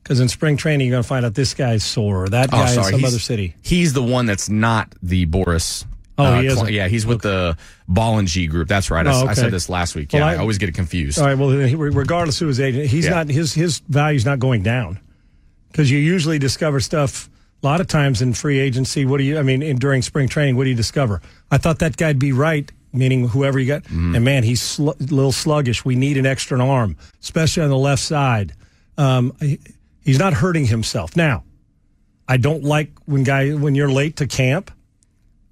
Because 0.03 0.19
in 0.21 0.29
spring 0.29 0.57
training, 0.57 0.89
you're 0.89 0.95
going 0.95 1.03
to 1.03 1.09
find 1.09 1.25
out 1.25 1.35
this 1.35 1.55
guy's 1.55 1.85
sore, 1.85 2.25
or 2.25 2.29
that 2.31 2.51
guy 2.51 2.63
in 2.69 2.75
some 2.75 2.85
Oh, 2.95 2.97
He's- 2.97 3.09
other 3.11 3.19
city. 3.21 3.55
He's 3.63 3.93
the 3.93 4.03
one 4.03 4.27
that's 4.27 4.49
not 4.49 4.95
the 5.03 5.27
Boras. 5.27 5.85
Oh, 6.19 6.25
uh, 6.25 6.41
he 6.41 6.47
isn't? 6.49 6.71
Yeah, 6.73 6.89
he's 6.89 7.07
with 7.07 7.23
the 7.23 7.57
Ball 7.89 8.19
and 8.19 8.29
G 8.29 8.47
group. 8.47 8.69
That's 8.69 8.91
right. 8.91 9.07
I, 9.07 9.11
Oh, 9.11 9.15
s- 9.15 9.23
I 9.23 9.25
okay. 9.27 9.35
said 9.35 9.51
this 9.53 9.69
last 9.69 9.95
week. 9.95 10.11
Well, 10.13 10.21
Yeah, 10.21 10.27
I- 10.27 10.33
I, 10.35 10.37
always 10.39 10.59
get 10.59 10.69
it 10.69 10.75
confused. 10.75 11.19
All 11.19 11.27
right. 11.27 11.39
Well, 11.39 11.51
regardless 11.51 12.39
who 12.39 12.47
his 12.49 12.61
agent, 12.61 12.87
he's 12.87 13.05
Yeah. 13.07 13.11
not 13.13 13.29
his 13.29 13.55
his 13.55 13.81
value's 13.89 14.25
not 14.27 14.39
going 14.39 14.63
down 14.63 14.99
because 15.71 15.91
you 15.91 15.99
usually 15.99 16.39
discover 16.39 16.81
stuff 16.81 17.31
a 17.63 17.67
lot 17.67 17.81
of 17.81 17.87
times 17.87 18.21
in 18.21 18.35
free 18.35 18.59
agency. 18.59 19.05
What 19.07 19.19
do 19.19 19.25
you? 19.25 19.39
I 19.39 19.43
mean, 19.43 19.63
in, 19.63 19.79
during 19.79 20.03
spring 20.03 20.29
training, 20.29 20.57
what 20.57 20.65
do 20.65 20.71
you 20.71 20.77
discover? 20.77 21.23
I 21.51 21.59
thought 21.59 21.79
that 21.79 21.97
guy'd 21.97 22.19
be 22.19 22.33
right, 22.33 22.71
meaning 22.93 23.29
whoever 23.29 23.59
you 23.59 23.67
got. 23.69 23.85
Mm-hmm. 23.85 24.15
And 24.17 24.25
man, 24.25 24.43
he's 24.43 24.61
sl- 24.61 24.91
a 24.91 24.97
little 25.01 25.33
sluggish. 25.33 25.85
We 25.85 25.95
need 25.95 26.19
an 26.19 26.27
extra 26.27 26.63
arm, 26.63 26.97
especially 27.23 27.63
on 27.63 27.71
the 27.71 27.79
left 27.79 28.03
side. 28.03 28.53
Um, 28.99 29.33
he's 30.05 30.19
not 30.19 30.35
hurting 30.35 30.67
himself 30.67 31.17
now. 31.17 31.45
I 32.29 32.37
don't 32.37 32.63
like 32.63 32.93
when 33.05 33.25
guy 33.25 33.53
when 33.53 33.75
you're 33.75 33.91
late 33.91 34.17
to 34.17 34.27
camp. 34.27 34.71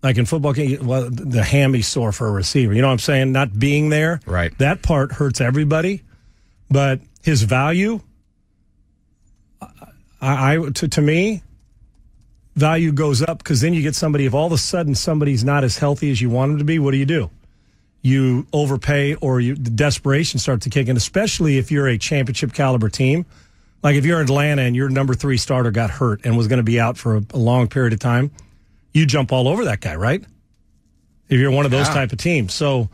Like 0.02 0.16
in 0.16 0.24
football, 0.24 0.54
camp, 0.54 0.80
well, 0.82 1.10
the 1.10 1.42
hammy 1.42 1.82
sore 1.82 2.10
for 2.10 2.26
a 2.26 2.30
receiver. 2.30 2.72
You 2.72 2.80
know 2.80 2.88
what 2.88 2.94
I'm 2.94 2.98
saying? 3.00 3.32
Not 3.32 3.58
being 3.58 3.90
there, 3.90 4.20
Right. 4.24 4.56
That 4.56 4.82
part 4.82 5.12
hurts 5.12 5.42
everybody, 5.42 6.02
but 6.70 7.00
his 7.22 7.42
value, 7.42 8.00
I, 10.22 10.54
I 10.54 10.70
to, 10.70 10.88
to 10.88 11.02
me, 11.02 11.42
value 12.56 12.92
goes 12.92 13.20
up 13.20 13.38
because 13.38 13.60
then 13.60 13.74
you 13.74 13.82
get 13.82 13.94
somebody. 13.94 14.24
If 14.24 14.32
all 14.32 14.46
of 14.46 14.52
a 14.52 14.58
sudden 14.58 14.94
somebody's 14.94 15.44
not 15.44 15.64
as 15.64 15.76
healthy 15.76 16.10
as 16.10 16.20
you 16.20 16.30
want 16.30 16.52
them 16.52 16.58
to 16.58 16.64
be, 16.64 16.78
what 16.78 16.92
do 16.92 16.96
you 16.96 17.06
do? 17.06 17.30
You 18.02 18.46
overpay, 18.54 19.16
or 19.16 19.40
you 19.40 19.54
the 19.54 19.70
desperation 19.70 20.38
starts 20.38 20.64
to 20.64 20.70
kick 20.70 20.88
in. 20.88 20.96
Especially 20.96 21.58
if 21.58 21.70
you're 21.70 21.88
a 21.88 21.98
championship 21.98 22.54
caliber 22.54 22.88
team, 22.88 23.26
like 23.82 23.96
if 23.96 24.04
you're 24.04 24.20
Atlanta 24.20 24.62
and 24.62 24.76
your 24.76 24.88
number 24.88 25.14
three 25.14 25.36
starter 25.36 25.70
got 25.70 25.90
hurt 25.90 26.20
and 26.24 26.36
was 26.36 26.48
going 26.48 26.58
to 26.58 26.62
be 26.64 26.78
out 26.80 26.96
for 26.98 27.16
a, 27.16 27.22
a 27.32 27.38
long 27.38 27.68
period 27.68 27.92
of 27.92 27.98
time, 27.98 28.30
you 28.92 29.06
jump 29.06 29.32
all 29.32 29.48
over 29.48 29.64
that 29.66 29.80
guy, 29.80 29.94
right? 29.94 30.22
If 31.28 31.38
you're 31.38 31.50
one 31.50 31.64
of 31.64 31.70
those 31.70 31.86
Yeah. 31.88 31.94
type 31.94 32.12
of 32.12 32.18
teams, 32.18 32.52
so 32.52 32.88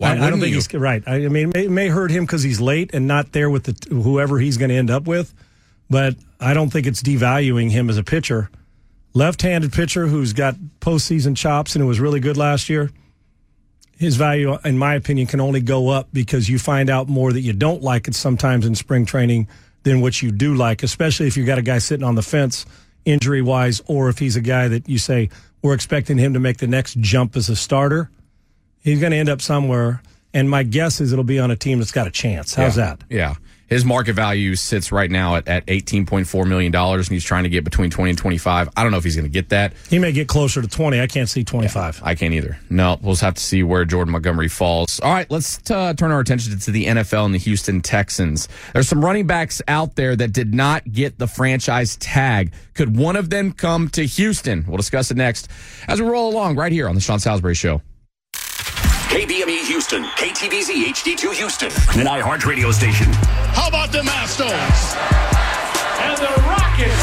I, 0.00 0.12
I 0.12 0.30
don't 0.30 0.40
think 0.40 0.50
you? 0.50 0.54
he's 0.56 0.72
right. 0.72 1.02
I, 1.06 1.16
I 1.24 1.28
mean, 1.28 1.48
it 1.50 1.54
may, 1.54 1.64
it 1.66 1.70
may 1.70 1.88
hurt 1.88 2.10
him 2.10 2.24
because 2.24 2.42
he's 2.42 2.60
late 2.60 2.90
and 2.94 3.06
not 3.06 3.32
there 3.32 3.50
with 3.50 3.64
the 3.64 3.94
whoever 3.94 4.38
he's 4.38 4.56
going 4.56 4.70
to 4.70 4.74
end 4.76 4.90
up 4.90 5.06
with, 5.06 5.34
but 5.90 6.14
I 6.38 6.54
don't 6.54 6.70
think 6.70 6.86
it's 6.86 7.02
devaluing 7.02 7.70
him 7.70 7.90
as 7.90 7.98
a 7.98 8.04
pitcher. 8.04 8.48
Left-handed 9.12 9.72
pitcher 9.72 10.06
who's 10.06 10.32
got 10.32 10.54
postseason 10.80 11.36
chops 11.36 11.74
and 11.74 11.82
who 11.82 11.88
was 11.88 11.98
really 12.00 12.20
good 12.20 12.36
last 12.36 12.68
year. 12.68 12.90
His 13.98 14.16
value, 14.16 14.56
in 14.64 14.78
my 14.78 14.94
opinion, 14.94 15.26
can 15.26 15.40
only 15.40 15.60
go 15.60 15.88
up 15.90 16.08
because 16.12 16.48
you 16.48 16.58
find 16.58 16.88
out 16.88 17.08
more 17.08 17.32
that 17.32 17.40
you 17.40 17.52
don't 17.52 17.82
like 17.82 18.08
it 18.08 18.14
sometimes 18.14 18.64
in 18.64 18.74
spring 18.74 19.04
training 19.04 19.48
than 19.82 20.00
what 20.00 20.20
you 20.22 20.30
do 20.30 20.54
like, 20.54 20.82
especially 20.82 21.26
if 21.26 21.36
you 21.36 21.44
got 21.44 21.58
a 21.58 21.62
guy 21.62 21.78
sitting 21.78 22.04
on 22.04 22.14
the 22.14 22.22
fence 22.22 22.66
injury 23.04 23.42
wise, 23.42 23.82
or 23.86 24.08
if 24.08 24.18
he's 24.18 24.36
a 24.36 24.40
guy 24.40 24.68
that 24.68 24.88
you 24.88 24.98
say 24.98 25.30
we're 25.62 25.74
expecting 25.74 26.18
him 26.18 26.34
to 26.34 26.40
make 26.40 26.58
the 26.58 26.66
next 26.66 26.98
jump 27.00 27.36
as 27.36 27.48
a 27.48 27.56
starter. 27.56 28.10
He's 28.82 29.00
going 29.00 29.12
to 29.12 29.18
end 29.18 29.28
up 29.28 29.42
somewhere, 29.42 30.02
and 30.32 30.48
my 30.48 30.62
guess 30.62 31.00
is 31.00 31.12
it'll 31.12 31.24
be 31.24 31.38
on 31.38 31.50
a 31.50 31.56
team 31.56 31.78
that's 31.78 31.92
got 31.92 32.06
a 32.06 32.10
chance. 32.10 32.54
How's 32.54 32.76
yeah. 32.76 32.84
that? 32.84 33.04
Yeah. 33.10 33.34
His 33.70 33.84
market 33.84 34.14
value 34.14 34.56
sits 34.56 34.90
right 34.90 35.08
now 35.08 35.36
at, 35.36 35.46
at 35.46 35.64
$18.4 35.66 36.46
million, 36.46 36.74
and 36.74 37.06
he's 37.06 37.24
trying 37.24 37.44
to 37.44 37.48
get 37.48 37.62
between 37.62 37.88
20 37.88 38.10
and 38.10 38.18
25. 38.18 38.68
I 38.76 38.82
don't 38.82 38.90
know 38.90 38.98
if 38.98 39.04
he's 39.04 39.14
going 39.14 39.26
to 39.26 39.30
get 39.30 39.50
that. 39.50 39.74
He 39.88 40.00
may 40.00 40.10
get 40.10 40.26
closer 40.26 40.60
to 40.60 40.66
20. 40.66 41.00
I 41.00 41.06
can't 41.06 41.28
see 41.28 41.44
25. 41.44 42.02
I 42.02 42.16
can't 42.16 42.34
either. 42.34 42.58
No, 42.68 42.98
we'll 43.00 43.12
just 43.12 43.22
have 43.22 43.34
to 43.34 43.42
see 43.42 43.62
where 43.62 43.84
Jordan 43.84 44.10
Montgomery 44.10 44.48
falls. 44.48 44.98
All 44.98 45.12
right, 45.12 45.30
let's 45.30 45.70
uh, 45.70 45.94
turn 45.94 46.10
our 46.10 46.18
attention 46.18 46.58
to 46.58 46.70
the 46.72 46.86
NFL 46.86 47.26
and 47.26 47.32
the 47.34 47.38
Houston 47.38 47.80
Texans. 47.80 48.48
There's 48.72 48.88
some 48.88 49.04
running 49.04 49.28
backs 49.28 49.62
out 49.68 49.94
there 49.94 50.16
that 50.16 50.32
did 50.32 50.52
not 50.52 50.90
get 50.90 51.18
the 51.18 51.28
franchise 51.28 51.96
tag. 51.96 52.52
Could 52.74 52.96
one 52.96 53.14
of 53.14 53.30
them 53.30 53.52
come 53.52 53.88
to 53.90 54.04
Houston? 54.04 54.64
We'll 54.66 54.78
discuss 54.78 55.12
it 55.12 55.16
next 55.16 55.48
as 55.86 56.02
we 56.02 56.08
roll 56.08 56.28
along 56.28 56.56
right 56.56 56.72
here 56.72 56.88
on 56.88 56.96
the 56.96 57.00
Sean 57.00 57.20
Salisbury 57.20 57.54
Show. 57.54 57.82
KBME 59.10 59.48
E 59.48 59.64
Houston, 59.64 60.04
KTBZ 60.04 60.84
HD2 60.84 61.34
Houston, 61.34 61.66
an 61.98 62.06
iHeart 62.06 62.46
radio 62.46 62.70
station. 62.70 63.08
How 63.58 63.66
about 63.66 63.90
the 63.90 64.02
Astros? 64.02 64.94
And 65.98 66.16
the 66.16 66.30
Rockets. 66.46 66.94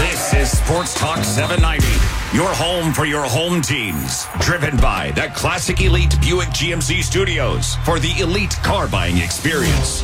This 0.00 0.32
is 0.32 0.58
Sports 0.58 0.94
Talk 0.94 1.22
790, 1.22 1.86
your 2.34 2.48
home 2.48 2.94
for 2.94 3.04
your 3.04 3.24
home 3.24 3.60
teams. 3.60 4.24
Driven 4.40 4.78
by 4.78 5.10
the 5.10 5.30
Classic 5.34 5.78
Elite 5.82 6.18
Buick 6.22 6.48
GMC 6.48 7.02
Studios 7.02 7.74
for 7.84 7.98
the 7.98 8.18
elite 8.18 8.56
car 8.64 8.88
buying 8.88 9.18
experience. 9.18 10.02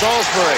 Salisbury. 0.00 0.56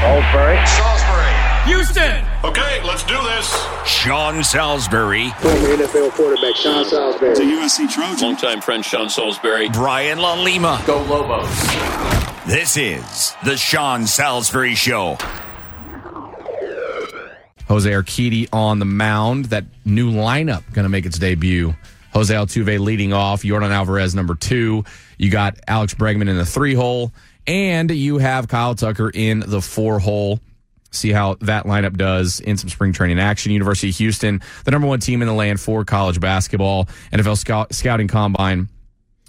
Salisbury. 0.00 0.64
Salisbury. 0.64 1.45
Houston. 1.66 2.24
Okay, 2.44 2.82
let's 2.84 3.02
do 3.04 3.16
this. 3.22 3.66
Sean 3.84 4.42
Salisbury, 4.44 5.30
Former 5.38 5.56
NFL 5.76 6.12
quarterback 6.12 6.56
Sean 6.56 6.84
Salisbury. 6.84 7.34
USC 7.34 7.90
Trojan. 7.90 8.28
Longtime 8.28 8.60
friend 8.60 8.84
Sean 8.84 9.08
Salisbury. 9.08 9.68
Brian 9.70 10.18
LaLima. 10.18 10.84
Go 10.86 11.02
Lobos. 11.02 11.48
This 12.46 12.76
is 12.76 13.34
the 13.44 13.56
Sean 13.56 14.06
Salisbury 14.06 14.74
Show. 14.74 15.18
Jose 17.68 17.90
Urquidy 17.90 18.48
on 18.52 18.78
the 18.78 18.84
mound. 18.84 19.46
That 19.46 19.64
new 19.84 20.12
lineup 20.12 20.62
going 20.72 20.84
to 20.84 20.88
make 20.88 21.04
its 21.06 21.18
debut. 21.18 21.74
Jose 22.12 22.32
Altuve 22.32 22.78
leading 22.78 23.12
off. 23.12 23.42
Yordan 23.42 23.70
Alvarez 23.70 24.14
number 24.14 24.34
two. 24.36 24.84
You 25.18 25.30
got 25.30 25.58
Alex 25.66 25.94
Bregman 25.94 26.28
in 26.28 26.36
the 26.36 26.46
three 26.46 26.74
hole, 26.74 27.12
and 27.46 27.90
you 27.90 28.18
have 28.18 28.48
Kyle 28.48 28.74
Tucker 28.74 29.10
in 29.12 29.40
the 29.40 29.60
four 29.60 29.98
hole. 29.98 30.40
See 30.96 31.12
how 31.12 31.34
that 31.40 31.64
lineup 31.64 31.96
does 31.96 32.40
in 32.40 32.56
some 32.56 32.68
spring 32.68 32.92
training 32.92 33.18
action. 33.18 33.52
University 33.52 33.90
of 33.90 33.96
Houston, 33.96 34.40
the 34.64 34.70
number 34.70 34.88
one 34.88 35.00
team 35.00 35.22
in 35.22 35.28
the 35.28 35.34
land 35.34 35.60
for 35.60 35.84
college 35.84 36.20
basketball. 36.20 36.86
NFL 37.12 37.38
scout, 37.38 37.74
scouting 37.74 38.08
combine 38.08 38.68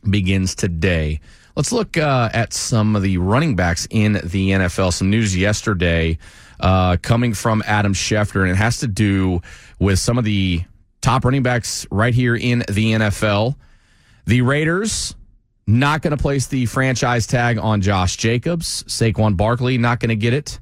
begins 0.09 0.55
today. 0.55 1.19
Let's 1.55 1.71
look 1.71 1.97
uh, 1.97 2.29
at 2.33 2.53
some 2.53 2.95
of 2.95 3.01
the 3.01 3.17
running 3.17 3.55
backs 3.55 3.87
in 3.89 4.13
the 4.13 4.51
NFL. 4.51 4.93
Some 4.93 5.09
news 5.09 5.35
yesterday 5.35 6.19
uh, 6.59 6.97
coming 7.01 7.33
from 7.33 7.63
Adam 7.65 7.93
Schefter, 7.93 8.41
and 8.41 8.51
it 8.51 8.55
has 8.55 8.79
to 8.79 8.87
do 8.87 9.41
with 9.79 9.99
some 9.99 10.17
of 10.17 10.23
the 10.23 10.63
top 11.01 11.25
running 11.25 11.43
backs 11.43 11.87
right 11.91 12.13
here 12.13 12.35
in 12.35 12.59
the 12.69 12.93
NFL. 12.93 13.55
The 14.25 14.41
Raiders 14.41 15.15
not 15.65 16.01
going 16.01 16.15
to 16.15 16.21
place 16.21 16.47
the 16.47 16.65
franchise 16.65 17.27
tag 17.27 17.57
on 17.57 17.81
Josh 17.81 18.17
Jacobs. 18.17 18.83
Saquon 18.83 19.35
Barkley 19.35 19.77
not 19.77 19.99
going 19.99 20.09
to 20.09 20.15
get 20.15 20.33
it. 20.33 20.59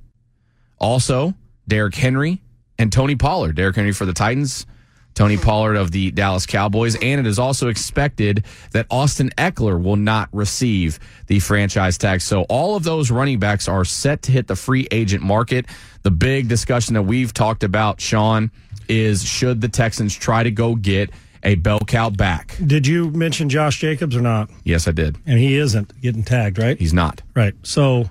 Also, 0.79 1.33
Derrick 1.67 1.95
Henry 1.95 2.41
and 2.77 2.91
Tony 2.91 3.15
Pollard. 3.15 3.55
Derrick 3.55 3.75
Henry 3.75 3.91
for 3.91 4.05
the 4.05 4.13
Titans, 4.13 4.65
Tony 5.13 5.37
Pollard 5.37 5.75
of 5.75 5.91
the 5.91 6.11
Dallas 6.11 6.45
Cowboys. 6.45 6.95
And 6.95 7.19
it 7.19 7.27
is 7.27 7.39
also 7.39 7.69
expected 7.69 8.45
that 8.71 8.85
Austin 8.89 9.29
Ekeler 9.37 9.81
will 9.81 9.95
not 9.95 10.29
receive 10.33 10.99
the 11.27 11.39
franchise 11.39 11.97
tag. 11.97 12.21
So 12.21 12.43
all 12.43 12.75
of 12.75 12.83
those 12.83 13.09
running 13.11 13.39
backs 13.39 13.67
are 13.67 13.85
set 13.85 14.23
to 14.23 14.31
hit 14.31 14.47
the 14.47 14.55
free 14.55 14.87
agent 14.91 15.23
market. 15.23 15.65
The 16.03 16.11
big 16.11 16.47
discussion 16.47 16.93
that 16.95 17.03
we've 17.03 17.33
talked 17.33 17.63
about, 17.63 18.01
Sean, 18.01 18.51
is 18.87 19.23
should 19.23 19.61
the 19.61 19.69
Texans 19.69 20.13
try 20.13 20.43
to 20.43 20.51
go 20.51 20.75
get 20.75 21.09
a 21.45 21.55
bell 21.55 21.79
cow 21.79 22.09
back. 22.09 22.57
Did 22.65 22.87
you 22.87 23.11
mention 23.11 23.49
Josh 23.49 23.79
Jacobs 23.79 24.15
or 24.15 24.21
not? 24.21 24.49
Yes, 24.63 24.87
I 24.87 24.91
did. 24.91 25.17
And 25.25 25.39
he 25.39 25.55
isn't 25.57 26.01
getting 26.01 26.23
tagged, 26.23 26.57
right? 26.57 26.77
He's 26.77 26.93
not. 26.93 27.21
Right. 27.35 27.53
So, 27.63 28.09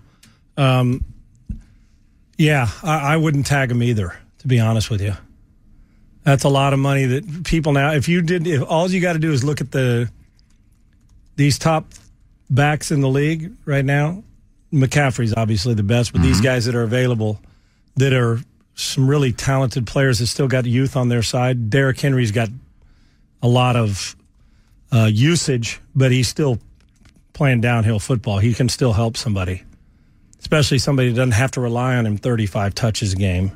um, 0.57 1.05
yeah, 2.37 2.69
I, 2.83 3.15
I 3.15 3.17
wouldn't 3.17 3.47
tag 3.47 3.71
him 3.71 3.83
either, 3.83 4.17
to 4.39 4.49
be 4.49 4.61
honest 4.61 4.91
with 4.91 5.01
you. 5.01 5.15
That's 6.25 6.45
a 6.45 6.49
lot 6.49 6.73
of 6.73 6.79
money 6.79 7.05
that 7.05 7.45
people 7.45 7.73
now, 7.73 7.93
if 7.93 8.09
you 8.09 8.23
did, 8.23 8.47
if 8.47 8.63
all 8.63 8.91
you 8.91 9.01
got 9.01 9.13
to 9.13 9.19
do 9.19 9.33
is 9.33 9.45
look 9.45 9.61
at 9.61 9.71
the, 9.71 10.11
these 11.37 11.59
top 11.59 11.87
backs 12.49 12.91
in 12.91 13.01
the 13.01 13.09
league 13.09 13.53
right 13.67 13.85
now, 13.85 14.23
McCaffrey's 14.73 15.35
obviously 15.37 15.75
the 15.75 15.83
best, 15.83 16.13
but 16.13 16.23
these 16.23 16.41
guys 16.41 16.65
that 16.65 16.75
are 16.75 16.83
available 16.83 17.41
that 17.97 18.13
are 18.13 18.41
some 18.75 19.09
really 19.09 19.33
talented 19.33 19.87
players 19.87 20.19
that 20.19 20.27
still 20.27 20.49
got 20.49 20.65
youth 20.67 20.97
on 20.97 21.09
their 21.09 21.23
side. 21.23 21.71
Derrick 21.71 22.01
Henry's 22.01 22.33
got 22.33 22.49
a 23.43 23.49
lot 23.49 23.77
of 23.77 24.17
uh, 24.93 25.09
usage, 25.13 25.81
but 25.95 26.11
he's 26.11 26.29
still 26.29 26.59
playing 27.33 27.61
downhill 27.61 27.99
football. 27.99 28.39
He 28.39 28.55
can 28.55 28.69
still 28.69 28.93
help 28.93 29.17
somebody, 29.17 29.63
especially 30.45 30.77
somebody 30.79 31.09
that 31.09 31.17
doesn't 31.17 31.33
have 31.33 31.51
to 31.51 31.61
rely 31.61 31.97
on 31.97 32.05
him 32.05 32.19
35 32.19 32.75
touches 32.75 33.15
a 33.15 33.17
game. 33.17 33.51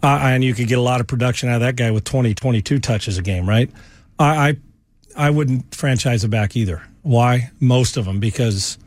Uh, 0.00 0.20
and 0.22 0.44
you 0.44 0.54
could 0.54 0.68
get 0.68 0.78
a 0.78 0.82
lot 0.82 1.00
of 1.00 1.08
production 1.08 1.48
out 1.48 1.56
of 1.56 1.60
that 1.62 1.74
guy 1.74 1.90
with 1.90 2.04
20, 2.04 2.34
22 2.34 2.78
touches 2.78 3.18
a 3.18 3.22
game, 3.22 3.48
right? 3.48 3.68
I, 4.16 4.56
I, 5.16 5.26
I 5.26 5.30
wouldn't 5.30 5.74
franchise 5.74 6.22
it 6.22 6.28
back 6.28 6.54
either. 6.54 6.82
Why? 7.02 7.50
Most 7.58 7.96
of 7.96 8.04
them 8.04 8.20
because 8.20 8.78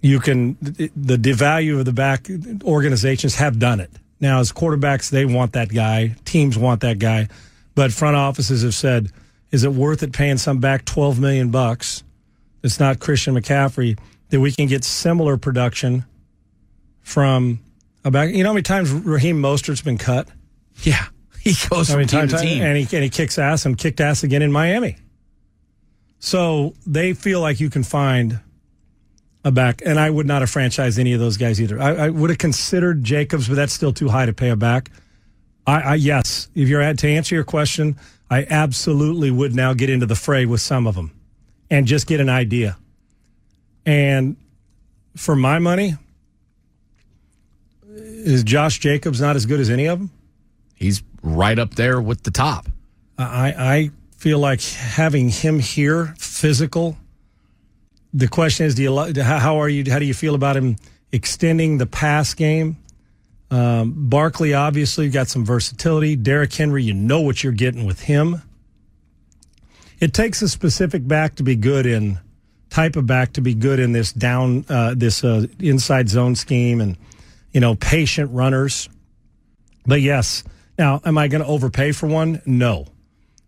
you 0.00 0.20
can 0.20 0.56
the, 0.62 0.90
the 1.16 1.32
value 1.32 1.78
of 1.78 1.84
the 1.84 1.92
back 1.92 2.28
organizations 2.64 3.34
have 3.34 3.58
done 3.58 3.78
it. 3.78 3.90
Now, 4.18 4.40
as 4.40 4.52
quarterbacks, 4.52 5.10
they 5.10 5.26
want 5.26 5.52
that 5.52 5.68
guy. 5.68 6.16
Teams 6.24 6.56
want 6.56 6.80
that 6.80 6.98
guy, 6.98 7.28
but 7.74 7.92
front 7.92 8.16
offices 8.16 8.62
have 8.62 8.74
said, 8.74 9.10
"Is 9.50 9.64
it 9.64 9.72
worth 9.72 10.02
it 10.02 10.12
paying 10.12 10.38
some 10.38 10.60
back 10.60 10.86
twelve 10.86 11.20
million 11.20 11.50
bucks? 11.50 12.02
It's 12.62 12.80
not 12.80 13.00
Christian 13.00 13.34
McCaffrey 13.34 13.98
that 14.30 14.40
we 14.40 14.50
can 14.50 14.66
get 14.66 14.82
similar 14.82 15.36
production 15.36 16.04
from 17.02 17.60
a 18.04 18.10
back. 18.10 18.30
You 18.30 18.42
know 18.42 18.50
how 18.50 18.54
many 18.54 18.62
times 18.62 18.90
Raheem 18.90 19.40
Mostert's 19.40 19.82
been 19.82 19.98
cut? 19.98 20.28
Yeah, 20.82 21.04
he 21.40 21.54
goes 21.68 21.90
I 21.90 21.94
from 21.94 22.06
team 22.06 22.20
time, 22.20 22.28
to 22.28 22.38
team. 22.38 22.62
and 22.62 22.76
he 22.76 22.96
and 22.96 23.04
he 23.04 23.10
kicks 23.10 23.38
ass 23.38 23.66
and 23.66 23.76
kicked 23.76 24.00
ass 24.00 24.22
again 24.22 24.42
in 24.42 24.52
Miami. 24.52 24.96
So 26.18 26.74
they 26.86 27.14
feel 27.14 27.40
like 27.40 27.58
you 27.58 27.68
can 27.68 27.82
find 27.82 28.40
a 29.44 29.50
back, 29.50 29.82
and 29.84 29.98
I 29.98 30.08
would 30.08 30.26
not 30.26 30.42
have 30.42 30.50
franchised 30.50 30.98
any 30.98 31.12
of 31.14 31.20
those 31.20 31.36
guys 31.36 31.60
either. 31.60 31.80
I, 31.80 32.06
I 32.06 32.08
would 32.10 32.30
have 32.30 32.38
considered 32.38 33.02
Jacobs, 33.02 33.48
but 33.48 33.54
that's 33.54 33.72
still 33.72 33.92
too 33.92 34.08
high 34.08 34.26
to 34.26 34.32
pay 34.32 34.50
a 34.50 34.56
back. 34.56 34.90
I, 35.66 35.80
I 35.80 35.94
yes, 35.96 36.48
if 36.54 36.68
you're 36.68 36.80
at, 36.80 36.98
to 36.98 37.08
answer 37.08 37.34
your 37.34 37.44
question, 37.44 37.96
I 38.30 38.46
absolutely 38.48 39.30
would 39.30 39.54
now 39.54 39.74
get 39.74 39.90
into 39.90 40.06
the 40.06 40.14
fray 40.14 40.46
with 40.46 40.60
some 40.60 40.86
of 40.86 40.94
them, 40.94 41.10
and 41.70 41.86
just 41.86 42.06
get 42.06 42.20
an 42.20 42.28
idea. 42.28 42.76
And 43.84 44.36
for 45.16 45.34
my 45.34 45.58
money, 45.58 45.94
is 48.22 48.44
Josh 48.44 48.78
Jacobs 48.78 49.20
not 49.20 49.36
as 49.36 49.46
good 49.46 49.60
as 49.60 49.70
any 49.70 49.86
of 49.86 49.98
them? 49.98 50.10
He's 50.74 51.02
right 51.22 51.58
up 51.58 51.74
there 51.74 52.00
with 52.00 52.22
the 52.22 52.30
top. 52.30 52.68
I, 53.18 53.54
I 53.56 53.90
feel 54.16 54.38
like 54.38 54.62
having 54.62 55.28
him 55.28 55.58
here, 55.58 56.14
physical. 56.18 56.96
The 58.14 58.28
question 58.28 58.66
is, 58.66 58.74
do 58.74 58.82
you 58.82 59.22
how 59.22 59.58
are 59.58 59.68
you? 59.68 59.90
How 59.90 59.98
do 59.98 60.04
you 60.04 60.14
feel 60.14 60.34
about 60.34 60.56
him 60.56 60.76
extending 61.12 61.78
the 61.78 61.86
pass 61.86 62.34
game? 62.34 62.76
Um, 63.50 64.08
Barkley 64.08 64.54
obviously 64.54 65.08
got 65.10 65.28
some 65.28 65.44
versatility. 65.44 66.16
Derrick 66.16 66.52
Henry, 66.52 66.82
you 66.82 66.94
know 66.94 67.20
what 67.20 67.44
you're 67.44 67.52
getting 67.52 67.84
with 67.84 68.00
him. 68.00 68.42
It 70.00 70.14
takes 70.14 70.42
a 70.42 70.48
specific 70.48 71.06
back 71.06 71.36
to 71.36 71.42
be 71.42 71.54
good 71.54 71.86
in 71.86 72.18
type 72.70 72.96
of 72.96 73.06
back 73.06 73.34
to 73.34 73.42
be 73.42 73.54
good 73.54 73.78
in 73.78 73.92
this 73.92 74.12
down 74.12 74.64
uh, 74.68 74.94
this 74.96 75.22
uh, 75.22 75.46
inside 75.60 76.08
zone 76.08 76.34
scheme 76.34 76.80
and 76.80 76.96
you 77.52 77.60
know 77.60 77.74
patient 77.74 78.30
runners. 78.32 78.88
But 79.86 80.00
yes, 80.00 80.44
now 80.78 81.00
am 81.04 81.18
I 81.18 81.28
going 81.28 81.42
to 81.42 81.48
overpay 81.48 81.92
for 81.92 82.06
one? 82.06 82.40
No. 82.46 82.86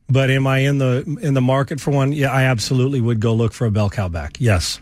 But 0.08 0.30
am 0.30 0.46
I 0.46 0.58
in 0.58 0.78
the 0.78 1.18
in 1.22 1.34
the 1.34 1.40
market 1.40 1.80
for 1.80 1.90
one? 1.90 2.12
Yeah, 2.12 2.30
I 2.30 2.44
absolutely 2.44 3.00
would 3.00 3.20
go 3.20 3.34
look 3.34 3.52
for 3.52 3.66
a 3.66 3.70
bell 3.70 3.88
cow 3.88 4.08
back. 4.08 4.36
Yes. 4.38 4.80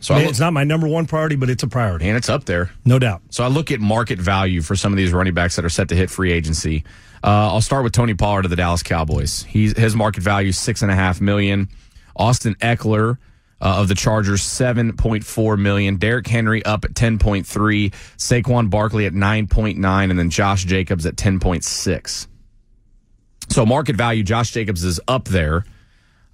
So 0.00 0.14
I 0.14 0.16
I 0.16 0.20
mean, 0.20 0.26
look- 0.26 0.30
it's 0.32 0.40
not 0.40 0.52
my 0.52 0.64
number 0.64 0.86
one 0.86 1.06
priority, 1.06 1.36
but 1.36 1.48
it's 1.50 1.62
a 1.62 1.68
priority, 1.68 2.06
and 2.08 2.16
it's 2.16 2.28
up 2.28 2.44
there, 2.44 2.70
no 2.84 2.98
doubt. 2.98 3.22
So 3.30 3.42
I 3.42 3.48
look 3.48 3.70
at 3.72 3.80
market 3.80 4.18
value 4.20 4.60
for 4.62 4.76
some 4.76 4.92
of 4.92 4.96
these 4.96 5.12
running 5.12 5.34
backs 5.34 5.56
that 5.56 5.64
are 5.64 5.68
set 5.70 5.88
to 5.88 5.96
hit 5.96 6.10
free 6.10 6.32
agency. 6.32 6.84
Uh, 7.24 7.50
I'll 7.52 7.60
start 7.62 7.82
with 7.82 7.92
Tony 7.94 8.14
Pollard 8.14 8.44
of 8.44 8.50
the 8.50 8.56
Dallas 8.56 8.82
Cowboys. 8.82 9.42
He's 9.44 9.76
his 9.76 9.96
market 9.96 10.22
value 10.22 10.50
is 10.50 10.58
six 10.58 10.82
and 10.82 10.90
a 10.90 10.94
half 10.94 11.20
million. 11.20 11.68
Austin 12.14 12.54
Ekeler 12.56 13.16
uh, 13.60 13.80
of 13.80 13.88
the 13.88 13.94
Chargers 13.94 14.42
seven 14.42 14.96
point 14.96 15.24
four 15.24 15.56
million. 15.56 15.96
Derrick 15.96 16.26
Henry 16.26 16.64
up 16.64 16.84
at 16.84 16.94
ten 16.94 17.18
point 17.18 17.46
three. 17.46 17.90
Saquon 18.16 18.70
Barkley 18.70 19.06
at 19.06 19.14
nine 19.14 19.46
point 19.46 19.78
nine, 19.78 20.10
and 20.10 20.18
then 20.18 20.30
Josh 20.30 20.64
Jacobs 20.64 21.06
at 21.06 21.16
ten 21.16 21.40
point 21.40 21.64
six. 21.64 22.28
So 23.48 23.64
market 23.64 23.96
value, 23.96 24.22
Josh 24.22 24.50
Jacobs 24.50 24.84
is 24.84 25.00
up 25.08 25.24
there. 25.24 25.64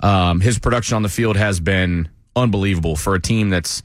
Um, 0.01 0.41
his 0.41 0.59
production 0.59 0.97
on 0.97 1.03
the 1.03 1.09
field 1.09 1.37
has 1.37 1.61
been 1.61 2.09
unbelievable 2.37 2.97
for 2.97 3.15
a 3.15 3.21
team 3.21 3.51
that's 3.51 3.83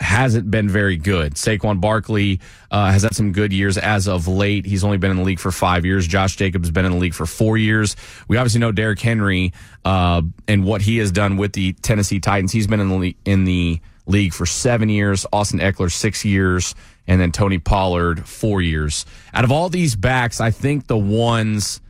hasn't 0.00 0.50
been 0.50 0.68
very 0.68 0.96
good. 0.96 1.34
Saquon 1.34 1.80
Barkley 1.80 2.40
uh, 2.70 2.90
has 2.90 3.02
had 3.02 3.14
some 3.14 3.32
good 3.32 3.52
years 3.52 3.78
as 3.78 4.08
of 4.08 4.26
late. 4.26 4.66
He's 4.66 4.84
only 4.84 4.98
been 4.98 5.10
in 5.10 5.16
the 5.18 5.22
league 5.22 5.38
for 5.38 5.52
five 5.52 5.86
years. 5.86 6.06
Josh 6.06 6.36
Jacobs 6.36 6.66
has 6.66 6.72
been 6.72 6.84
in 6.84 6.92
the 6.92 6.98
league 6.98 7.14
for 7.14 7.26
four 7.26 7.56
years. 7.56 7.96
We 8.28 8.36
obviously 8.36 8.60
know 8.60 8.72
Derrick 8.72 9.00
Henry 9.00 9.52
uh, 9.84 10.22
and 10.48 10.64
what 10.64 10.82
he 10.82 10.98
has 10.98 11.12
done 11.12 11.36
with 11.36 11.52
the 11.52 11.72
Tennessee 11.74 12.20
Titans. 12.20 12.52
He's 12.52 12.66
been 12.66 12.80
in 12.80 12.88
the 12.88 12.96
le- 12.96 13.14
in 13.24 13.44
the 13.44 13.80
league 14.06 14.34
for 14.34 14.46
seven 14.46 14.88
years. 14.88 15.24
Austin 15.32 15.60
Ekeler 15.60 15.90
six 15.90 16.24
years, 16.24 16.74
and 17.06 17.20
then 17.20 17.30
Tony 17.30 17.58
Pollard 17.58 18.26
four 18.26 18.60
years. 18.60 19.06
Out 19.32 19.44
of 19.44 19.52
all 19.52 19.68
these 19.68 19.94
backs, 19.94 20.40
I 20.40 20.50
think 20.50 20.88
the 20.88 20.98
ones 20.98 21.80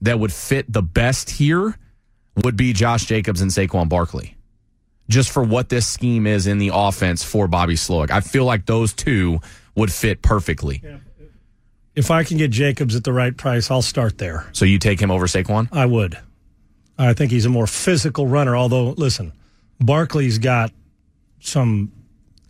that 0.00 0.18
would 0.18 0.32
fit 0.32 0.72
the 0.72 0.82
best 0.82 1.28
here 1.28 1.76
would 2.44 2.56
be 2.56 2.72
Josh 2.72 3.04
Jacobs 3.04 3.40
and 3.42 3.50
Saquon 3.50 3.88
Barkley 3.88 4.37
just 5.08 5.30
for 5.30 5.42
what 5.42 5.68
this 5.68 5.86
scheme 5.86 6.26
is 6.26 6.46
in 6.46 6.58
the 6.58 6.70
offense 6.72 7.24
for 7.24 7.48
Bobby 7.48 7.74
Slowik. 7.74 8.10
I 8.10 8.20
feel 8.20 8.44
like 8.44 8.66
those 8.66 8.92
two 8.92 9.40
would 9.74 9.92
fit 9.92 10.22
perfectly. 10.22 10.82
If 11.94 12.10
I 12.10 12.24
can 12.24 12.36
get 12.36 12.50
Jacobs 12.50 12.94
at 12.94 13.04
the 13.04 13.12
right 13.12 13.36
price, 13.36 13.70
I'll 13.70 13.82
start 13.82 14.18
there. 14.18 14.46
So 14.52 14.64
you 14.64 14.78
take 14.78 15.00
him 15.00 15.10
over 15.10 15.26
Saquon? 15.26 15.68
I 15.72 15.86
would. 15.86 16.18
I 16.98 17.12
think 17.12 17.30
he's 17.30 17.44
a 17.44 17.48
more 17.48 17.66
physical 17.66 18.26
runner. 18.26 18.56
Although, 18.56 18.90
listen, 18.90 19.32
Barkley's 19.80 20.38
got 20.38 20.72
some. 21.40 21.92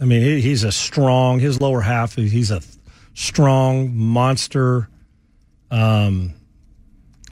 I 0.01 0.05
mean, 0.05 0.41
he's 0.41 0.65
a 0.65 0.73
strong. 0.73 1.39
His 1.39 1.61
lower 1.61 1.81
half. 1.81 2.15
He's 2.15 2.51
a 2.51 2.63
strong 3.15 3.97
monster, 3.97 4.89
um, 5.71 6.35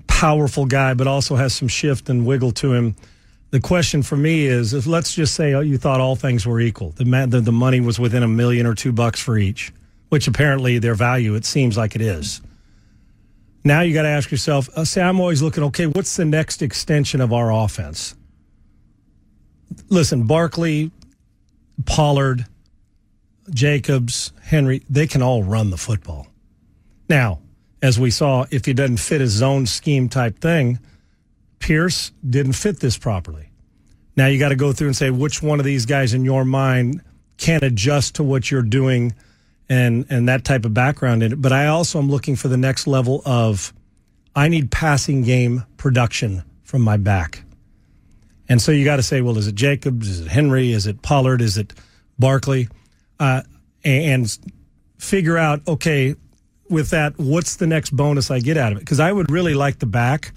powerful 0.07 0.67
guy, 0.67 0.95
but 0.95 1.07
also 1.07 1.37
has 1.37 1.55
some 1.55 1.69
shift 1.69 2.09
and 2.09 2.27
wiggle 2.27 2.53
to 2.53 2.73
him. 2.73 2.97
The 3.57 3.63
question 3.63 4.03
for 4.03 4.19
me 4.19 4.45
is, 4.45 4.75
if 4.75 4.87
let's 4.87 5.15
just 5.15 5.35
say 5.35 5.55
oh, 5.55 5.61
you 5.61 5.79
thought 5.79 5.99
all 5.99 6.15
things 6.15 6.47
were 6.47 6.61
equal, 6.61 6.91
the, 6.91 7.07
ma- 7.07 7.25
the 7.25 7.41
the 7.41 7.53
money 7.53 7.81
was 7.81 7.99
within 7.99 8.23
a 8.23 8.29
million 8.29 8.67
or 8.67 8.75
two 8.75 8.93
bucks 8.93 9.19
for 9.19 9.39
each, 9.39 9.73
which 10.11 10.29
apparently 10.29 10.79
their 10.79 10.95
value 10.95 11.35
it 11.35 11.47
seems 11.47 11.75
like 11.75 11.95
it 11.95 12.03
is. 12.03 12.43
Now 13.65 13.81
you 13.81 13.95
got 13.95 14.03
to 14.03 14.11
ask 14.11 14.31
yourself. 14.31 14.69
Uh, 14.77 14.85
say 14.85 15.01
I'm 15.01 15.21
always 15.21 15.41
looking. 15.41 15.65
Okay, 15.65 15.87
what's 15.87 16.17
the 16.17 16.27
next 16.27 16.61
extension 16.61 17.23
of 17.23 17.33
our 17.33 17.51
offense? 17.51 18.15
Listen, 19.89 20.27
Barkley, 20.27 20.91
Pollard, 21.87 22.45
Jacobs, 23.49 24.35
Henry, 24.43 24.83
they 24.91 25.07
can 25.07 25.23
all 25.23 25.43
run 25.43 25.71
the 25.71 25.79
football. 25.79 26.27
Now, 27.09 27.41
as 27.81 27.99
we 27.99 28.11
saw, 28.11 28.45
if 28.51 28.67
he 28.67 28.75
doesn't 28.75 28.99
fit 28.99 29.23
a 29.23 29.27
zone 29.27 29.65
scheme 29.65 30.11
type 30.11 30.41
thing, 30.41 30.79
Pierce 31.59 32.13
didn't 32.29 32.53
fit 32.53 32.81
this 32.81 32.99
properly. 32.99 33.46
Now 34.17 34.27
you 34.27 34.39
got 34.39 34.49
to 34.49 34.57
go 34.57 34.73
through 34.73 34.89
and 34.89 34.97
say 34.97 35.11
which 35.11 35.43
one 35.43 35.59
of 35.59 35.67
these 35.67 35.87
guys 35.87 36.15
in 36.15 36.25
your 36.25 36.45
mind 36.45 37.03
can 37.37 37.63
adjust 37.63 38.17
to 38.17 38.23
what 38.23 38.51
you're 38.51 38.63
doing 38.63 39.15
and 39.69 40.07
and 40.09 40.29
that 40.29 40.45
type 40.45 40.65
of 40.65 40.73
background 40.73 41.23
in 41.23 41.33
it. 41.33 41.43
But 41.43 41.53
I 41.53 41.67
also 41.67 41.99
am 41.99 42.09
looking 42.09 42.37
for 42.37 42.49
the 42.49 42.57
next 42.57 42.87
level 42.87 43.23
of 43.27 43.73
I 44.35 44.49
need 44.49 44.71
passing 44.71 45.23
game 45.23 45.65
production 45.77 46.43
from 46.65 46.83
my 46.83 46.97
back. 46.97 47.43
And 48.49 48.63
so 48.63 48.71
you 48.71 48.85
got 48.85 48.97
to 48.97 49.03
say, 49.03 49.23
well, 49.23 49.39
is 49.39 49.49
it 49.49 49.55
Jacobs? 49.55 50.09
Is 50.09 50.21
it 50.21 50.29
Henry? 50.29 50.73
Is 50.73 50.87
it 50.87 51.03
Pollard? 51.03 51.41
Is 51.41 51.57
it 51.57 51.73
Barkley? 52.19 52.69
Uh, 53.19 53.43
and 53.85 54.39
figure 54.99 55.37
out, 55.37 55.67
okay, 55.67 56.15
with 56.69 56.91
that, 56.91 57.19
what's 57.19 57.57
the 57.57 57.67
next 57.67 57.91
bonus 57.91 58.31
I 58.31 58.41
get 58.41 58.57
out 58.57 58.73
of 58.73 58.79
it? 58.79 58.81
Because 58.83 59.01
I 59.01 59.11
would 59.11 59.31
really 59.31 59.55
like 59.55 59.79
the 59.79 59.87
back. 59.87 60.33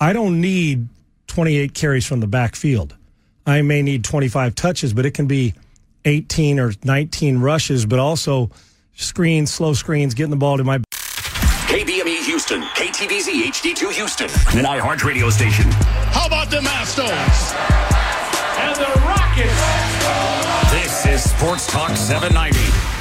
I 0.00 0.12
don't 0.12 0.40
need 0.40 0.88
28 1.26 1.74
carries 1.74 2.06
from 2.06 2.20
the 2.20 2.26
backfield. 2.26 2.96
I 3.50 3.62
may 3.62 3.82
need 3.82 4.04
25 4.04 4.54
touches, 4.54 4.92
but 4.92 5.06
it 5.06 5.12
can 5.12 5.26
be 5.26 5.54
18 6.04 6.60
or 6.60 6.72
19 6.84 7.40
rushes, 7.40 7.84
but 7.84 7.98
also 7.98 8.50
screens, 8.94 9.52
slow 9.52 9.72
screens, 9.72 10.14
getting 10.14 10.30
the 10.30 10.36
ball 10.36 10.56
to 10.56 10.64
my. 10.64 10.78
KBME 11.68 12.24
Houston, 12.26 12.62
KTBZ 12.62 13.42
HD2 13.42 13.92
Houston, 13.92 14.26
an 14.58 14.64
iHeart 14.64 15.04
radio 15.04 15.30
station. 15.30 15.66
How 16.12 16.26
about 16.26 16.50
the 16.50 16.58
Mastos? 16.58 17.54
And 18.58 18.76
the 18.76 19.00
Rockets. 19.00 20.70
This 20.72 21.06
is 21.06 21.30
Sports 21.30 21.66
Talk 21.66 21.96
790, 21.96 22.58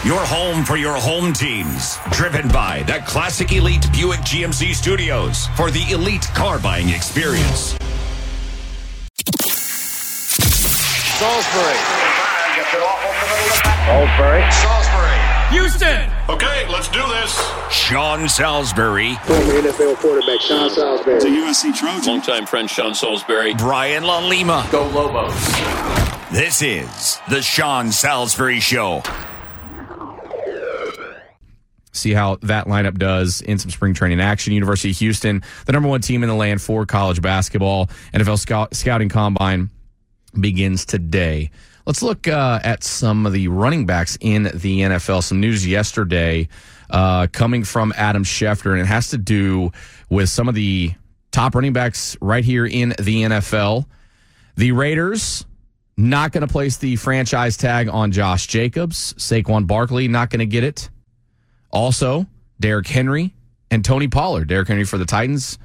your 0.08 0.20
home 0.20 0.64
for 0.64 0.78
your 0.78 0.96
home 0.96 1.34
teams. 1.34 1.98
Driven 2.12 2.48
by 2.50 2.84
the 2.84 3.04
Classic 3.06 3.52
Elite 3.52 3.86
Buick 3.92 4.20
GMC 4.22 4.74
Studios 4.74 5.48
for 5.56 5.70
the 5.72 5.84
elite 5.92 6.28
car 6.34 6.60
buying 6.60 6.90
experience. 6.90 7.78
Salisbury. 11.20 11.76
Salisbury. 13.86 14.52
Salisbury. 14.52 15.18
Houston. 15.50 16.10
Okay, 16.30 16.66
let's 16.70 16.88
do 16.88 17.06
this. 17.10 17.52
Sean 17.70 18.30
Salisbury, 18.30 19.16
Former 19.26 19.62
NFL 19.62 19.98
quarterback 19.98 20.40
Sean 20.40 20.70
Salisbury. 20.70 21.20
USC 21.20 21.76
Trojan. 21.76 22.14
Longtime 22.14 22.46
friend 22.46 22.70
Sean 22.70 22.96
Salisbury. 22.96 23.54
Brian 23.56 24.06
La 24.06 24.26
Lima. 24.26 24.66
Go 24.72 24.88
Lobos. 24.88 25.34
This 26.32 26.62
is 26.62 27.20
the 27.30 27.42
Sean 27.42 27.92
Salisbury 27.92 28.62
Show. 28.62 29.04
see 31.92 32.14
how 32.14 32.36
that 32.44 32.68
lineup 32.68 32.98
does 32.98 33.42
in 33.42 33.60
some 33.60 33.72
spring 33.72 33.94
training 33.94 34.22
action. 34.22 34.54
University 34.54 34.92
of 34.92 34.98
Houston, 35.00 35.44
the 35.66 35.74
number 35.74 35.90
one 35.90 36.00
team 36.00 36.24
in 36.24 36.30
the 36.30 36.36
land 36.36 36.62
for 36.62 36.86
college 36.86 37.22
basketball. 37.22 37.90
NFL 38.14 38.40
scout, 38.40 38.74
scouting 38.74 39.10
combine 39.10 39.70
begins 40.40 40.86
today. 40.86 41.52
Let's 41.86 42.02
look 42.04 42.28
uh, 42.28 42.60
at 42.64 42.84
some 42.84 43.26
of 43.26 43.34
the 43.34 43.48
running 43.48 43.86
backs 43.86 44.18
in 44.22 44.44
the 44.44 44.82
NFL. 44.82 45.24
Some 45.24 45.40
news 45.40 45.66
yesterday 45.66 46.48
uh, 46.90 47.28
coming 47.32 47.64
from 47.64 47.94
Adam 47.96 48.24
Schefter, 48.24 48.72
and 48.72 48.82
it 48.82 48.86
has 48.86 49.10
to 49.10 49.18
do 49.18 49.72
with 50.10 50.30
some 50.30 50.48
of 50.48 50.56
the 50.56 50.94
top 51.32 51.56
running 51.56 51.74
backs 51.74 52.18
right 52.22 52.44
here 52.44 52.66
in 52.66 52.90
the 53.00 53.24
NFL. 53.24 53.86
The 54.56 54.72
Raiders 54.72 55.46
not 55.98 56.32
going 56.32 56.48
to 56.48 56.52
place 56.52 56.78
the 56.78 56.96
franchise 56.96 57.58
tag 57.58 57.90
on 57.90 58.12
Josh 58.12 58.48
Jacobs. 58.48 59.14
Saquon 59.14 59.68
Barkley 59.68 60.08
not 60.08 60.30
going 60.30 60.40
to 60.40 60.46
get 60.46 60.64
it. 60.64 60.90
Also, 61.72 62.26
Derrick 62.60 62.88
Henry 62.88 63.34
and 63.70 63.84
Tony 63.84 64.08
Pollard. 64.08 64.48
Derrick 64.48 64.68
Henry 64.68 64.86
for 64.86 64.98
the 64.98 65.06
Titans, 65.06 65.60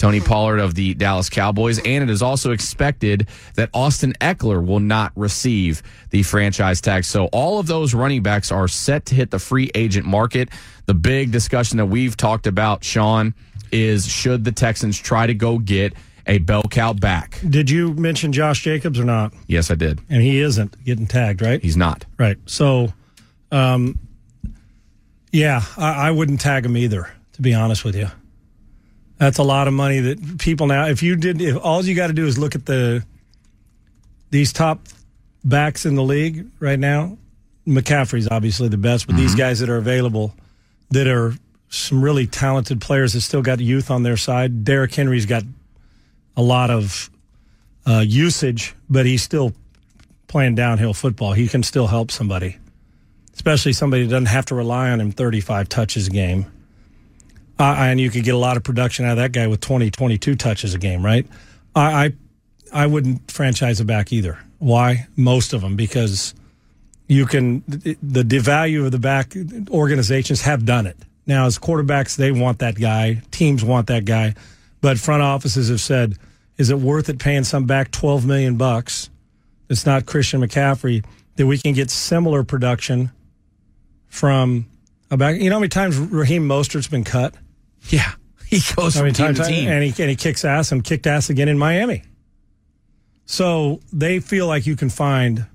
Tony 0.00 0.18
Pollard 0.18 0.60
of 0.60 0.74
the 0.74 0.94
Dallas 0.94 1.28
Cowboys. 1.28 1.78
And 1.78 2.02
it 2.02 2.08
is 2.08 2.22
also 2.22 2.52
expected 2.52 3.28
that 3.56 3.68
Austin 3.74 4.14
Ekeler 4.14 4.64
will 4.64 4.80
not 4.80 5.12
receive 5.14 5.82
the 6.08 6.22
franchise 6.22 6.80
tag. 6.80 7.04
So 7.04 7.26
all 7.26 7.58
of 7.58 7.66
those 7.66 7.92
running 7.92 8.22
backs 8.22 8.50
are 8.50 8.66
set 8.66 9.04
to 9.06 9.14
hit 9.14 9.30
the 9.30 9.38
free 9.38 9.70
agent 9.74 10.06
market. 10.06 10.48
The 10.86 10.94
big 10.94 11.32
discussion 11.32 11.76
that 11.76 11.84
we've 11.84 12.16
talked 12.16 12.46
about, 12.46 12.82
Sean, 12.82 13.34
is 13.72 14.08
should 14.08 14.42
the 14.42 14.52
Texans 14.52 14.98
try 14.98 15.26
to 15.26 15.34
go 15.34 15.58
get 15.58 15.92
a 16.26 16.38
bell 16.38 16.62
cow 16.62 16.94
back? 16.94 17.38
Did 17.46 17.68
you 17.68 17.92
mention 17.92 18.32
Josh 18.32 18.62
Jacobs 18.62 18.98
or 18.98 19.04
not? 19.04 19.34
Yes, 19.48 19.70
I 19.70 19.74
did. 19.74 20.00
And 20.08 20.22
he 20.22 20.40
isn't 20.40 20.82
getting 20.82 21.08
tagged, 21.08 21.42
right? 21.42 21.60
He's 21.60 21.76
not. 21.76 22.06
Right. 22.16 22.38
So, 22.46 22.94
um, 23.52 23.98
yeah, 25.30 25.62
I, 25.76 26.08
I 26.08 26.10
wouldn't 26.10 26.40
tag 26.40 26.64
him 26.64 26.78
either, 26.78 27.12
to 27.34 27.42
be 27.42 27.52
honest 27.52 27.84
with 27.84 27.96
you. 27.96 28.08
That's 29.20 29.36
a 29.36 29.42
lot 29.42 29.68
of 29.68 29.74
money 29.74 30.00
that 30.00 30.38
people 30.38 30.66
now, 30.66 30.86
if 30.86 31.02
you 31.02 31.14
did, 31.14 31.42
if 31.42 31.54
all 31.62 31.84
you 31.84 31.94
got 31.94 32.06
to 32.06 32.14
do 32.14 32.26
is 32.26 32.38
look 32.38 32.54
at 32.54 32.64
the, 32.64 33.04
these 34.30 34.50
top 34.50 34.80
backs 35.44 35.84
in 35.84 35.94
the 35.94 36.02
league 36.02 36.46
right 36.58 36.78
now, 36.78 37.18
McCaffrey's 37.66 38.28
obviously 38.30 38.68
the 38.68 38.78
best, 38.78 39.06
but 39.06 39.16
these 39.16 39.34
guys 39.34 39.60
that 39.60 39.68
are 39.68 39.76
available 39.76 40.34
that 40.88 41.06
are 41.06 41.34
some 41.68 42.02
really 42.02 42.26
talented 42.26 42.80
players 42.80 43.12
that 43.12 43.20
still 43.20 43.42
got 43.42 43.60
youth 43.60 43.90
on 43.90 44.04
their 44.04 44.16
side. 44.16 44.64
Derrick 44.64 44.94
Henry's 44.94 45.26
got 45.26 45.42
a 46.34 46.42
lot 46.42 46.70
of 46.70 47.10
uh, 47.86 48.02
usage, 48.06 48.74
but 48.88 49.04
he's 49.04 49.22
still 49.22 49.52
playing 50.28 50.54
downhill 50.54 50.94
football. 50.94 51.34
He 51.34 51.46
can 51.46 51.62
still 51.62 51.88
help 51.88 52.10
somebody, 52.10 52.56
especially 53.34 53.74
somebody 53.74 54.04
that 54.04 54.10
doesn't 54.12 54.26
have 54.26 54.46
to 54.46 54.54
rely 54.54 54.90
on 54.90 54.98
him 54.98 55.12
35 55.12 55.68
touches 55.68 56.06
a 56.06 56.10
game. 56.10 56.50
Uh, 57.60 57.76
and 57.78 58.00
you 58.00 58.08
could 58.08 58.24
get 58.24 58.34
a 58.34 58.38
lot 58.38 58.56
of 58.56 58.62
production 58.62 59.04
out 59.04 59.12
of 59.12 59.16
that 59.18 59.32
guy 59.32 59.46
with 59.46 59.60
20, 59.60 59.90
22 59.90 60.34
touches 60.34 60.72
a 60.72 60.78
game, 60.78 61.04
right? 61.04 61.26
I, 61.74 62.06
I, 62.06 62.12
I 62.72 62.86
wouldn't 62.86 63.30
franchise 63.30 63.80
a 63.80 63.84
back 63.84 64.14
either. 64.14 64.38
Why? 64.58 65.06
Most 65.14 65.52
of 65.52 65.60
them 65.60 65.76
because 65.76 66.34
you 67.06 67.26
can 67.26 67.62
the, 67.66 68.22
devalue 68.22 68.86
of 68.86 68.92
the 68.92 68.98
back 68.98 69.34
organizations 69.70 70.40
have 70.42 70.64
done 70.64 70.86
it. 70.86 70.96
Now, 71.26 71.46
as 71.46 71.58
quarterbacks, 71.58 72.16
they 72.16 72.32
want 72.32 72.60
that 72.60 72.76
guy. 72.76 73.22
Teams 73.30 73.64
want 73.64 73.88
that 73.88 74.04
guy, 74.04 74.34
but 74.80 74.98
front 74.98 75.22
offices 75.22 75.68
have 75.68 75.80
said, 75.80 76.16
"Is 76.56 76.70
it 76.70 76.78
worth 76.78 77.08
it 77.08 77.18
paying 77.18 77.44
some 77.44 77.66
back 77.66 77.90
twelve 77.90 78.24
million 78.26 78.56
bucks? 78.56 79.10
It's 79.68 79.86
not 79.86 80.06
Christian 80.06 80.40
McCaffrey 80.40 81.04
that 81.36 81.46
we 81.46 81.58
can 81.58 81.72
get 81.72 81.90
similar 81.90 82.42
production 82.42 83.10
from 84.08 84.66
a 85.10 85.16
back. 85.16 85.40
You 85.40 85.50
know 85.50 85.56
how 85.56 85.60
many 85.60 85.68
times 85.68 85.98
Raheem 85.98 86.46
Mostert's 86.46 86.88
been 86.88 87.04
cut? 87.04 87.34
Yeah, 87.88 88.12
he 88.46 88.60
goes 88.76 88.96
from 88.96 89.12
team 89.12 89.34
to 89.34 89.44
team. 89.44 89.68
and 89.68 89.82
he 89.82 90.02
and 90.02 90.10
he 90.10 90.16
kicks 90.16 90.44
ass 90.44 90.70
and 90.70 90.84
kicked 90.84 91.06
ass 91.06 91.30
again 91.30 91.48
in 91.48 91.58
Miami. 91.58 92.02
So 93.24 93.80
they 93.92 94.20
feel 94.20 94.46
like 94.46 94.66
you 94.66 94.76
can 94.76 94.90
find 94.90 95.46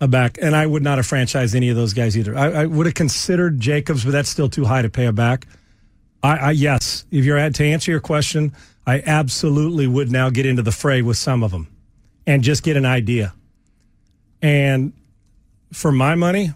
a 0.00 0.08
back, 0.08 0.38
and 0.40 0.56
I 0.56 0.66
would 0.66 0.82
not 0.82 0.98
have 0.98 1.06
franchised 1.06 1.54
any 1.54 1.68
of 1.68 1.76
those 1.76 1.92
guys 1.92 2.16
either. 2.16 2.36
I, 2.36 2.62
I 2.62 2.66
would 2.66 2.86
have 2.86 2.94
considered 2.94 3.60
Jacobs, 3.60 4.04
but 4.04 4.12
that's 4.12 4.30
still 4.30 4.48
too 4.48 4.64
high 4.64 4.82
to 4.82 4.88
pay 4.88 5.06
a 5.06 5.12
back. 5.12 5.46
I, 6.22 6.36
I 6.36 6.50
yes, 6.52 7.04
if 7.10 7.24
you're 7.24 7.36
at 7.36 7.54
to 7.56 7.64
answer 7.64 7.90
your 7.90 8.00
question, 8.00 8.52
I 8.86 9.02
absolutely 9.04 9.86
would 9.86 10.10
now 10.10 10.30
get 10.30 10.46
into 10.46 10.62
the 10.62 10.72
fray 10.72 11.02
with 11.02 11.16
some 11.16 11.42
of 11.42 11.50
them, 11.50 11.68
and 12.26 12.42
just 12.42 12.62
get 12.62 12.76
an 12.76 12.86
idea. 12.86 13.34
And 14.40 14.94
for 15.72 15.92
my 15.92 16.14
money, 16.14 16.52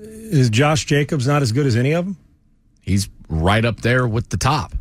is 0.00 0.50
Josh 0.50 0.86
Jacobs 0.86 1.26
not 1.26 1.42
as 1.42 1.50
good 1.50 1.66
as 1.66 1.74
any 1.76 1.92
of 1.92 2.04
them? 2.04 2.16
He's 2.80 3.08
right 3.28 3.64
up 3.64 3.80
there 3.80 4.06
with 4.06 4.30
the 4.30 4.36
top. 4.36 4.74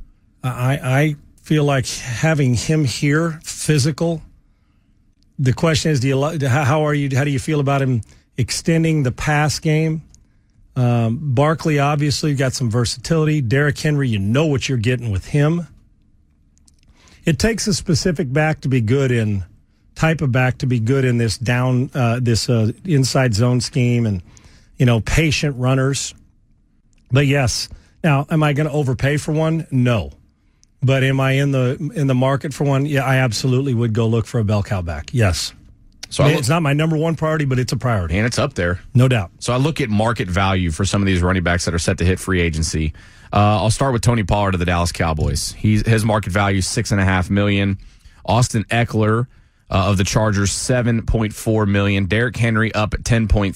I, 0.44 0.80
I 0.82 1.16
feel 1.42 1.64
like 1.64 1.88
having 1.88 2.54
him 2.54 2.86
here, 2.86 3.40
physical. 3.44 4.22
The 5.38 5.54
question 5.54 5.92
is, 5.92 6.00
do 6.00 6.08
you 6.08 6.48
how 6.48 6.84
are 6.84 6.94
you? 6.94 7.16
How 7.16 7.24
do 7.24 7.32
you 7.32 7.40
feel 7.40 7.60
about 7.60 7.82
him 7.82 8.02
extending 8.38 9.04
the 9.04 9.12
pass 9.12 9.60
game? 9.60 10.04
Um, 10.76 11.34
Barkley 11.34 11.80
obviously 11.80 12.36
got 12.36 12.54
some 12.54 12.70
versatility. 12.70 13.42
Derrick 13.42 13.78
Henry, 13.78 14.08
you 14.08 14.20
know 14.20 14.46
what 14.46 14.70
you're 14.70 14.78
getting 14.78 15.12
with 15.12 15.26
him. 15.26 15.68
It 17.26 17.38
takes 17.38 17.68
a 17.68 17.74
specific 17.74 18.32
back 18.32 18.62
to 18.62 18.70
be 18.70 18.82
good 18.82 19.12
in 19.12 19.44
type 19.96 20.22
of 20.22 20.32
back 20.32 20.58
to 20.60 20.66
be 20.66 20.80
good 20.80 21.04
in 21.04 21.18
this 21.18 21.38
down 21.38 21.92
uh, 21.94 22.20
this 22.22 22.50
uh, 22.50 22.72
inside 22.86 23.34
zone 23.34 23.60
scheme 23.60 24.06
and 24.06 24.24
you 24.78 24.86
know 24.86 25.02
patient 25.02 25.58
runners. 25.58 26.16
But 27.12 27.28
yes, 27.28 27.68
now 28.04 28.26
am 28.30 28.44
I 28.44 28.54
going 28.54 28.68
to 28.68 28.74
overpay 28.74 29.18
for 29.18 29.32
one? 29.32 29.68
No. 29.72 30.12
But 30.82 31.04
am 31.04 31.20
I 31.20 31.34
in 31.34 31.52
the 31.52 31.92
in 31.96 32.08
the 32.08 32.16
market 32.16 32.54
for 32.54 32.64
one? 32.64 32.86
Yeah, 32.86 33.04
I 33.04 33.18
absolutely 33.18 33.74
would 33.74 33.94
go 33.94 34.08
look 34.08 34.26
for 34.26 34.40
a 34.40 34.44
bell 34.46 34.64
cow 34.64 34.82
back. 34.82 35.10
Yes. 35.14 35.54
So 36.10 36.24
I 36.24 36.28
look- 36.30 36.40
it's 36.40 36.50
not 36.50 36.62
my 36.64 36.74
number 36.74 36.96
one 36.98 37.16
priority, 37.16 37.46
but 37.46 37.60
it's 37.60 37.74
a 37.74 37.78
priority. 37.78 38.18
And 38.18 38.26
it's 38.26 38.40
up 38.40 38.54
there. 38.54 38.80
No 38.94 39.08
doubt. 39.08 39.32
So 39.40 39.54
I 39.54 39.58
look 39.58 39.82
at 39.82 39.90
market 39.90 40.28
value 40.30 40.72
for 40.72 40.86
some 40.86 41.02
of 41.02 41.06
these 41.06 41.22
running 41.22 41.44
backs 41.44 41.66
that 41.66 41.74
are 41.74 41.80
set 41.80 41.98
to 42.00 42.06
hit 42.06 42.18
free 42.20 42.42
agency. 42.42 42.94
Uh, 43.32 43.62
I'll 43.62 43.70
start 43.70 43.94
with 43.94 44.02
Tony 44.02 44.24
Pollard 44.24 44.56
of 44.56 44.60
the 44.60 44.66
Dallas 44.66 44.92
Cowboys. 44.92 45.52
He's 45.52 45.86
his 45.86 46.04
market 46.06 46.32
value 46.32 46.60
is 46.60 46.68
six 46.68 46.92
and 46.92 47.00
a 47.02 47.06
half 47.06 47.30
million. 47.30 47.78
Austin 48.26 48.64
Ekeler 48.66 49.28
uh, 49.70 49.90
of 49.90 49.98
the 49.98 50.04
Chargers, 50.04 50.52
7.4 50.52 51.68
million. 51.68 52.06
Derrick 52.06 52.36
Henry 52.36 52.74
up 52.74 52.94
at 52.94 53.02
10.3, 53.02 53.54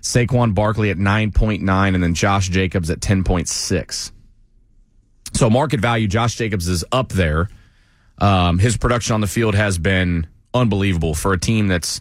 Saquon 0.00 0.54
Barkley 0.54 0.90
at 0.90 0.96
9.9, 0.96 1.94
and 1.94 2.02
then 2.02 2.14
Josh 2.14 2.48
Jacobs 2.48 2.90
at 2.90 3.00
10.6. 3.00 4.12
So 5.34 5.50
market 5.50 5.80
value, 5.80 6.06
Josh 6.06 6.36
Jacobs 6.36 6.68
is 6.68 6.84
up 6.92 7.10
there. 7.10 7.48
Um, 8.18 8.58
his 8.58 8.76
production 8.76 9.14
on 9.14 9.20
the 9.20 9.26
field 9.26 9.54
has 9.54 9.78
been 9.78 10.28
unbelievable 10.54 11.14
for 11.14 11.32
a 11.32 11.38
team 11.38 11.68
that's 11.68 12.00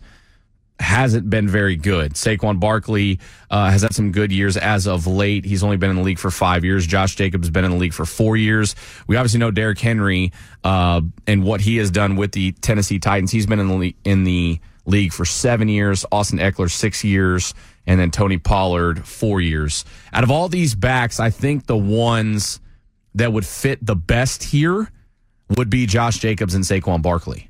hasn't 0.79 1.29
been 1.29 1.47
very 1.47 1.75
good. 1.75 2.13
Saquon 2.13 2.59
Barkley 2.59 3.19
uh, 3.49 3.69
has 3.69 3.83
had 3.83 3.93
some 3.93 4.11
good 4.11 4.31
years 4.31 4.57
as 4.57 4.87
of 4.87 5.07
late. 5.07 5.45
He's 5.45 5.63
only 5.63 5.77
been 5.77 5.89
in 5.89 5.95
the 5.95 6.01
league 6.01 6.19
for 6.19 6.31
five 6.31 6.65
years. 6.65 6.85
Josh 6.85 7.15
Jacobs 7.15 7.47
has 7.47 7.51
been 7.51 7.65
in 7.65 7.71
the 7.71 7.77
league 7.77 7.93
for 7.93 8.05
four 8.05 8.35
years. 8.35 8.75
We 9.07 9.15
obviously 9.15 9.39
know 9.39 9.51
Derrick 9.51 9.79
Henry 9.79 10.31
uh, 10.63 11.01
and 11.27 11.43
what 11.43 11.61
he 11.61 11.77
has 11.77 11.91
done 11.91 12.15
with 12.15 12.31
the 12.31 12.51
Tennessee 12.53 12.99
Titans. 12.99 13.31
He's 13.31 13.45
been 13.45 13.59
in 13.59 13.67
the 13.67 13.75
le- 13.75 13.93
in 14.03 14.23
the 14.23 14.59
league 14.85 15.13
for 15.13 15.25
seven 15.25 15.69
years. 15.69 16.05
Austin 16.11 16.39
Ekeler 16.39 16.69
six 16.69 17.03
years, 17.03 17.53
and 17.87 17.99
then 17.99 18.11
Tony 18.11 18.37
Pollard 18.37 19.05
four 19.07 19.41
years. 19.41 19.85
Out 20.11 20.23
of 20.23 20.31
all 20.31 20.49
these 20.49 20.75
backs, 20.75 21.19
I 21.19 21.29
think 21.29 21.67
the 21.67 21.77
ones 21.77 22.59
that 23.15 23.31
would 23.31 23.45
fit 23.45 23.85
the 23.85 23.95
best 23.95 24.43
here 24.43 24.91
would 25.55 25.69
be 25.69 25.85
Josh 25.85 26.17
Jacobs 26.17 26.55
and 26.55 26.63
Saquon 26.63 27.01
Barkley. 27.01 27.49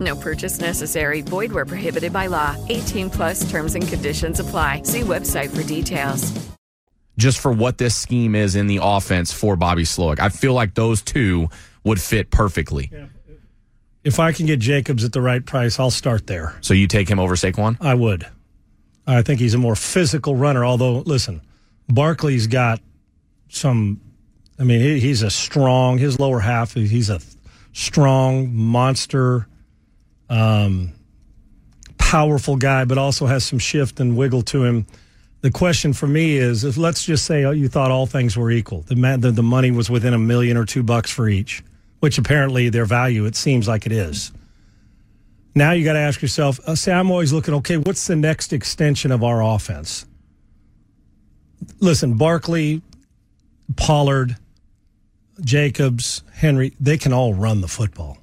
No 0.00 0.16
purchase 0.16 0.60
necessary. 0.60 1.22
Void 1.22 1.52
where 1.52 1.64
prohibited 1.64 2.12
by 2.12 2.26
law. 2.26 2.56
18 2.68 3.10
plus 3.10 3.48
terms 3.48 3.74
and 3.76 3.86
conditions 3.86 4.40
apply. 4.40 4.82
See 4.82 5.02
website 5.02 5.54
for 5.54 5.62
details. 5.62 6.32
Just 7.16 7.38
for 7.38 7.50
what 7.50 7.78
this 7.78 7.96
scheme 7.96 8.34
is 8.34 8.56
in 8.56 8.66
the 8.66 8.80
offense 8.82 9.32
for 9.32 9.56
Bobby 9.56 9.84
Slowik, 9.84 10.20
I 10.20 10.28
feel 10.28 10.52
like 10.52 10.74
those 10.74 11.00
two 11.00 11.48
would 11.82 12.00
fit 12.00 12.30
perfectly. 12.30 12.90
If 14.04 14.20
I 14.20 14.32
can 14.32 14.46
get 14.46 14.60
Jacobs 14.60 15.02
at 15.02 15.12
the 15.12 15.20
right 15.20 15.44
price, 15.44 15.80
I'll 15.80 15.90
start 15.90 16.26
there. 16.26 16.54
So 16.60 16.74
you 16.74 16.86
take 16.86 17.08
him 17.08 17.18
over 17.18 17.34
Saquon? 17.34 17.76
I 17.80 17.94
would. 17.94 18.26
I 19.06 19.22
think 19.22 19.40
he's 19.40 19.54
a 19.54 19.58
more 19.58 19.76
physical 19.76 20.36
runner. 20.36 20.64
Although, 20.64 20.98
listen, 21.00 21.40
Barkley's 21.88 22.46
got 22.46 22.80
some. 23.48 24.00
I 24.58 24.64
mean, 24.64 25.00
he's 25.00 25.22
a 25.22 25.30
strong. 25.30 25.98
His 25.98 26.20
lower 26.20 26.40
half. 26.40 26.74
He's 26.74 27.08
a 27.08 27.20
strong 27.72 28.54
monster, 28.54 29.46
um, 30.28 30.92
powerful 31.98 32.56
guy, 32.56 32.84
but 32.84 32.98
also 32.98 33.26
has 33.26 33.44
some 33.44 33.58
shift 33.58 34.00
and 34.00 34.16
wiggle 34.16 34.42
to 34.42 34.64
him. 34.64 34.86
The 35.42 35.50
question 35.50 35.92
for 35.92 36.06
me 36.06 36.36
is: 36.36 36.64
if 36.64 36.76
let's 36.76 37.04
just 37.04 37.24
say 37.24 37.42
you 37.54 37.68
thought 37.68 37.90
all 37.90 38.06
things 38.06 38.36
were 38.36 38.50
equal, 38.50 38.82
the, 38.82 38.94
the 39.18 39.30
the 39.30 39.42
money 39.42 39.70
was 39.70 39.90
within 39.90 40.14
a 40.14 40.18
million 40.18 40.56
or 40.56 40.64
two 40.64 40.82
bucks 40.82 41.10
for 41.10 41.28
each, 41.28 41.62
which 42.00 42.18
apparently 42.18 42.68
their 42.68 42.84
value 42.84 43.26
it 43.26 43.36
seems 43.36 43.68
like 43.68 43.86
it 43.86 43.92
is. 43.92 44.32
Now 45.54 45.72
you 45.72 45.84
got 45.84 45.94
to 45.94 46.00
ask 46.00 46.20
yourself. 46.20 46.60
Uh, 46.66 46.74
say 46.74 46.92
I'm 46.92 47.10
always 47.10 47.32
looking. 47.32 47.54
Okay, 47.54 47.76
what's 47.76 48.06
the 48.06 48.16
next 48.16 48.52
extension 48.52 49.12
of 49.12 49.22
our 49.22 49.42
offense? 49.42 50.06
Listen, 51.80 52.16
Barkley, 52.16 52.82
Pollard, 53.76 54.36
Jacobs, 55.40 56.22
Henry, 56.32 56.74
they 56.80 56.98
can 56.98 57.12
all 57.12 57.34
run 57.34 57.60
the 57.60 57.68
football. 57.68 58.18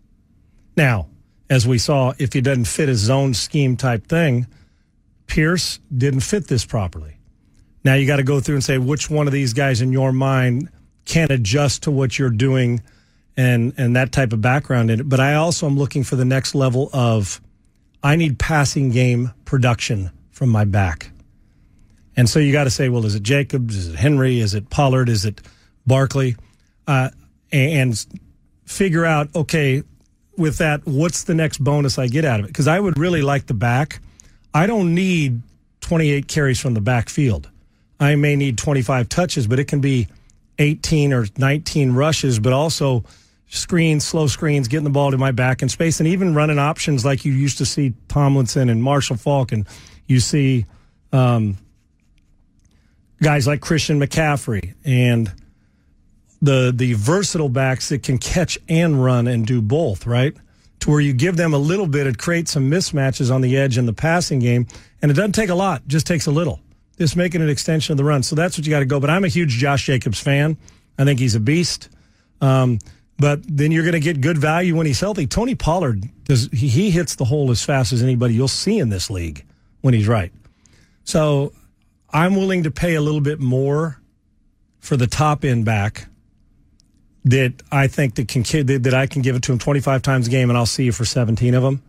Now, 0.76 1.08
as 1.54 1.68
we 1.68 1.78
saw, 1.78 2.14
if 2.18 2.34
he 2.34 2.42
doesn't 2.42 2.66
fit 2.66 2.90
his 2.90 2.98
zone 2.98 3.36
scheme 3.36 3.78
type 3.78 4.08
thing, 4.08 4.48
Pierce 5.28 5.80
didn't 5.96 6.22
fit 6.22 6.48
this 6.48 6.66
properly. 6.66 7.18
Now 7.84 7.94
you 7.94 8.08
got 8.08 8.16
to 8.16 8.24
go 8.24 8.40
through 8.40 8.56
and 8.56 8.64
say 8.64 8.80
which 8.80 9.08
one 9.08 9.28
of 9.28 9.34
these 9.34 9.54
guys 9.54 9.80
in 9.80 9.92
your 9.92 10.12
mind 10.12 10.70
can 11.06 11.32
adjust 11.32 11.84
to 11.84 11.92
what 11.92 12.18
you're 12.18 12.32
doing 12.32 12.82
and 13.38 13.72
and 13.78 13.96
that 13.96 14.12
type 14.12 14.34
of 14.34 14.42
background 14.42 14.90
in 14.90 15.02
it. 15.02 15.08
But 15.08 15.20
I 15.20 15.36
also 15.36 15.68
am 15.68 15.78
looking 15.78 16.04
for 16.04 16.16
the 16.16 16.26
next 16.26 16.56
level 16.56 16.90
of 16.92 17.40
I 18.02 18.16
need 18.16 18.40
passing 18.40 18.90
game 18.90 19.32
production 19.46 20.10
from 20.32 20.50
my 20.50 20.66
back. 20.66 21.12
And 22.16 22.28
so 22.28 22.40
you 22.40 22.52
got 22.52 22.64
to 22.64 22.72
say, 22.72 22.90
well, 22.90 23.06
is 23.06 23.14
it 23.14 23.22
Jacobs? 23.22 23.76
Is 23.76 23.90
it 23.90 23.96
Henry? 23.96 24.40
Is 24.40 24.56
it 24.56 24.72
Pollard? 24.72 25.08
Is 25.08 25.24
it 25.24 25.40
Barkley? 25.86 26.36
Uh, 26.88 27.12
and 27.52 28.04
figure 28.66 29.06
out, 29.06 29.30
okay, 29.36 29.84
with 30.38 30.58
that, 30.58 30.86
what's 30.86 31.24
the 31.24 31.34
next 31.34 31.60
bonus 31.60 31.98
I 31.98 32.08
get 32.08 32.26
out 32.26 32.40
of 32.40 32.46
it? 32.46 32.50
Because 32.50 32.68
I 32.68 32.80
would 32.80 32.98
really 32.98 33.22
like 33.22 33.46
the 33.48 33.54
back. 33.54 34.00
I 34.54 34.68
don't 34.68 34.94
need 34.94 35.42
28 35.82 36.28
carries 36.28 36.60
from 36.60 36.74
the 36.74 36.82
backfield. 36.82 37.50
I 38.00 38.16
may 38.16 38.36
need 38.36 38.58
25 38.58 39.10
touches, 39.10 39.48
but 39.48 39.60
it 39.60 39.66
can 39.66 39.82
be 39.82 40.08
18 40.60 41.14
or 41.14 41.26
19 41.38 41.94
rushes, 41.94 42.40
but 42.40 42.54
also 42.54 43.04
screens, 43.48 44.04
slow 44.04 44.28
screens, 44.28 44.68
getting 44.68 44.84
the 44.84 44.90
ball 44.90 45.12
to 45.12 45.18
my 45.18 45.32
back 45.32 45.62
in 45.62 45.70
space, 45.70 46.00
and 46.00 46.08
even 46.08 46.34
running 46.36 46.60
options 46.60 47.06
like 47.06 47.26
you 47.26 47.34
used 47.34 47.60
to 47.60 47.66
see 47.66 47.94
Tomlinson 48.08 48.70
and 48.70 48.82
Marshall 48.84 49.18
Faulk, 49.18 49.52
and 49.52 49.68
you 50.08 50.20
see 50.20 50.66
um, 51.12 51.58
guys 53.22 53.48
like 53.48 53.62
Christian 53.62 54.00
McCaffrey 54.00 54.74
and 54.84 55.32
the 56.44 56.74
the 56.76 56.94
versatile 56.94 57.50
backs 57.50 57.90
that 57.90 58.04
can 58.04 58.18
catch 58.18 58.60
and 58.68 59.02
run 59.04 59.28
and 59.28 59.48
do 59.48 59.62
both, 59.62 60.06
right? 60.06 60.36
To 60.82 60.92
where 60.92 61.00
you 61.00 61.14
give 61.14 61.38
them 61.38 61.54
a 61.54 61.58
little 61.58 61.88
bit, 61.88 62.06
it 62.06 62.18
creates 62.18 62.52
some 62.52 62.70
mismatches 62.70 63.34
on 63.34 63.40
the 63.40 63.58
edge 63.58 63.78
in 63.78 63.86
the 63.86 63.94
passing 63.94 64.40
game, 64.40 64.68
and 65.02 65.10
it 65.10 65.14
doesn't 65.14 65.32
take 65.32 65.50
a 65.50 65.56
lot, 65.56 65.88
just 65.88 66.06
takes 66.06 66.28
a 66.28 66.32
little. 66.32 66.60
Just 66.98 67.16
making 67.16 67.42
an 67.42 67.50
extension 67.50 67.94
of 67.94 67.98
the 67.98 68.04
run. 68.04 68.22
So 68.22 68.36
that's 68.36 68.58
what 68.58 68.68
you 68.68 68.70
got 68.70 68.80
to 68.80 68.86
go. 68.86 69.00
But 69.00 69.10
I'm 69.10 69.24
a 69.24 69.30
huge 69.30 69.52
Josh 69.52 69.86
Jacobs 69.86 70.20
fan. 70.20 70.58
I 71.00 71.06
think 71.06 71.20
he's 71.20 71.34
a 71.34 71.40
beast. 71.40 71.90
Um, 72.40 72.78
but 73.18 73.40
then 73.48 73.72
you're 73.72 73.84
going 73.84 73.94
to 73.94 74.00
get 74.00 74.22
good 74.22 74.38
value 74.38 74.76
when 74.76 74.86
he's 74.86 75.00
healthy. 75.00 75.26
Tony 75.26 75.56
Pollard 75.56 76.04
does 76.26 76.50
he, 76.52 76.68
he 76.68 76.92
hits 76.92 77.16
the 77.16 77.26
hole 77.26 77.50
as 77.50 77.64
fast 77.64 77.94
as 77.94 78.04
anybody 78.04 78.36
you'll 78.36 78.48
see 78.48 78.78
in 78.78 78.90
this 78.90 79.10
league 79.10 79.44
when 79.82 79.94
he's 79.94 80.08
right. 80.08 80.32
So 81.04 81.54
I'm 82.12 82.36
willing 82.36 82.64
to 82.64 82.72
pay 82.72 82.96
a 82.96 83.02
little 83.02 83.22
bit 83.22 83.40
more 83.40 84.00
for 84.80 84.98
the 84.98 85.08
top 85.08 85.44
end 85.46 85.66
back 85.66 86.08
that 87.26 87.54
I 87.72 87.88
think 87.88 88.16
that 88.16 88.28
can 88.28 88.44
that 88.44 88.94
I 88.94 89.08
can 89.08 89.22
give 89.22 89.36
it 89.36 89.44
to 89.44 89.54
him 89.54 89.60
25 89.60 90.02
times 90.02 90.28
a 90.28 90.30
game 90.30 90.50
and 90.50 90.58
I'll 90.58 90.66
see 90.66 90.84
you 90.86 90.92
for 90.92 91.06
17 91.06 91.54
of 91.54 91.64
them. 91.64 91.82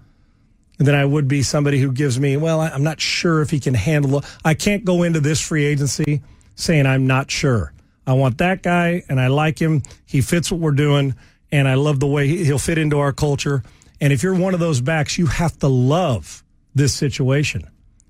And 0.78 0.88
then 0.88 0.94
I 0.94 1.04
would 1.04 1.28
be 1.28 1.42
somebody 1.42 1.78
who 1.80 1.92
gives 1.92 2.18
me, 2.18 2.36
well, 2.36 2.60
I'm 2.60 2.82
not 2.82 3.00
sure 3.00 3.42
if 3.42 3.50
he 3.50 3.60
can 3.60 3.74
handle. 3.74 4.24
I 4.44 4.54
can't 4.54 4.84
go 4.84 5.02
into 5.02 5.20
this 5.20 5.40
free 5.40 5.64
agency 5.64 6.22
saying 6.56 6.86
I'm 6.86 7.06
not 7.06 7.30
sure. 7.30 7.72
I 8.06 8.12
want 8.14 8.38
that 8.38 8.62
guy 8.62 9.02
and 9.08 9.20
I 9.20 9.28
like 9.28 9.60
him. 9.60 9.82
He 10.04 10.20
fits 10.20 10.50
what 10.50 10.60
we're 10.60 10.72
doing 10.72 11.14
and 11.52 11.68
I 11.68 11.74
love 11.74 12.00
the 12.00 12.06
way 12.06 12.26
he'll 12.26 12.58
fit 12.58 12.78
into 12.78 12.98
our 12.98 13.12
culture. 13.12 13.62
And 14.00 14.12
if 14.12 14.22
you're 14.22 14.34
one 14.34 14.54
of 14.54 14.60
those 14.60 14.80
backs, 14.80 15.16
you 15.16 15.26
have 15.26 15.56
to 15.60 15.68
love 15.68 16.42
this 16.74 16.92
situation. 16.92 17.68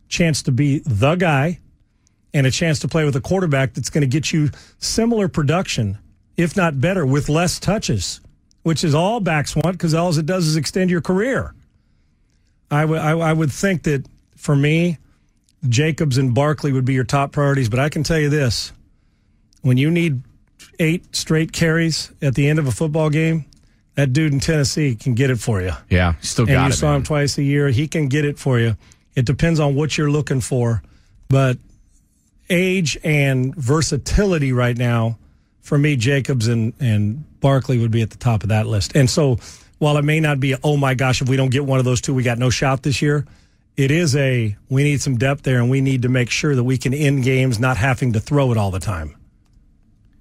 Chance 0.08 0.42
to 0.44 0.52
be 0.52 0.80
the 0.80 1.14
guy 1.16 1.60
and 2.32 2.46
a 2.46 2.50
chance 2.50 2.80
to 2.80 2.88
play 2.88 3.04
with 3.04 3.14
a 3.14 3.20
quarterback 3.20 3.74
that's 3.74 3.90
going 3.90 4.00
to 4.02 4.08
get 4.08 4.32
you 4.32 4.50
similar 4.78 5.28
production, 5.28 5.98
if 6.36 6.56
not 6.56 6.80
better, 6.80 7.04
with 7.06 7.28
less 7.28 7.58
touches, 7.58 8.20
which 8.62 8.84
is 8.84 8.94
all 8.94 9.20
backs 9.20 9.54
want 9.54 9.72
because 9.72 9.94
all 9.94 10.16
it 10.16 10.26
does 10.26 10.46
is 10.46 10.56
extend 10.56 10.90
your 10.90 11.00
career. 11.00 11.54
I 12.70 13.32
would 13.32 13.52
think 13.52 13.84
that 13.84 14.06
for 14.36 14.56
me, 14.56 14.98
Jacobs 15.68 16.18
and 16.18 16.34
Barkley 16.34 16.72
would 16.72 16.84
be 16.84 16.92
your 16.94 17.04
top 17.04 17.32
priorities. 17.32 17.68
But 17.68 17.78
I 17.78 17.88
can 17.88 18.02
tell 18.02 18.18
you 18.18 18.28
this: 18.28 18.72
when 19.62 19.76
you 19.76 19.90
need 19.90 20.22
eight 20.80 21.14
straight 21.14 21.52
carries 21.52 22.10
at 22.20 22.34
the 22.34 22.48
end 22.48 22.58
of 22.58 22.66
a 22.66 22.72
football 22.72 23.10
game, 23.10 23.44
that 23.94 24.12
dude 24.12 24.32
in 24.32 24.40
Tennessee 24.40 24.96
can 24.96 25.14
get 25.14 25.30
it 25.30 25.38
for 25.38 25.62
you. 25.62 25.72
Yeah, 25.88 26.14
still 26.20 26.46
and 26.46 26.54
got 26.54 26.64
you 26.64 26.70
it. 26.70 26.76
saw 26.76 26.86
man. 26.88 26.96
him 26.96 27.02
twice 27.04 27.38
a 27.38 27.42
year. 27.42 27.68
He 27.68 27.86
can 27.86 28.08
get 28.08 28.24
it 28.24 28.38
for 28.38 28.58
you. 28.58 28.76
It 29.14 29.24
depends 29.24 29.60
on 29.60 29.76
what 29.76 29.96
you're 29.96 30.10
looking 30.10 30.40
for, 30.40 30.82
but 31.28 31.58
age 32.50 32.98
and 33.04 33.54
versatility 33.54 34.52
right 34.52 34.76
now, 34.76 35.16
for 35.64 35.78
me, 35.78 35.96
Jacobs 35.96 36.46
and 36.46 36.74
and 36.78 37.24
Barkley 37.40 37.78
would 37.78 37.90
be 37.90 38.02
at 38.02 38.10
the 38.10 38.18
top 38.18 38.44
of 38.44 38.50
that 38.50 38.66
list. 38.66 38.94
And 38.94 39.10
so, 39.10 39.38
while 39.78 39.96
it 39.96 40.04
may 40.04 40.20
not 40.20 40.38
be, 40.38 40.54
oh 40.62 40.76
my 40.76 40.94
gosh, 40.94 41.20
if 41.20 41.28
we 41.28 41.36
don't 41.36 41.50
get 41.50 41.64
one 41.64 41.78
of 41.78 41.84
those 41.84 42.00
two, 42.00 42.14
we 42.14 42.22
got 42.22 42.38
no 42.38 42.50
shot 42.50 42.82
this 42.82 43.02
year. 43.02 43.26
It 43.76 43.90
is 43.90 44.14
a 44.14 44.56
we 44.68 44.84
need 44.84 45.00
some 45.00 45.16
depth 45.16 45.42
there, 45.42 45.58
and 45.58 45.68
we 45.68 45.80
need 45.80 46.02
to 46.02 46.08
make 46.08 46.30
sure 46.30 46.54
that 46.54 46.62
we 46.62 46.78
can 46.78 46.94
end 46.94 47.24
games 47.24 47.58
not 47.58 47.76
having 47.76 48.12
to 48.12 48.20
throw 48.20 48.52
it 48.52 48.58
all 48.58 48.70
the 48.70 48.78
time. 48.78 49.16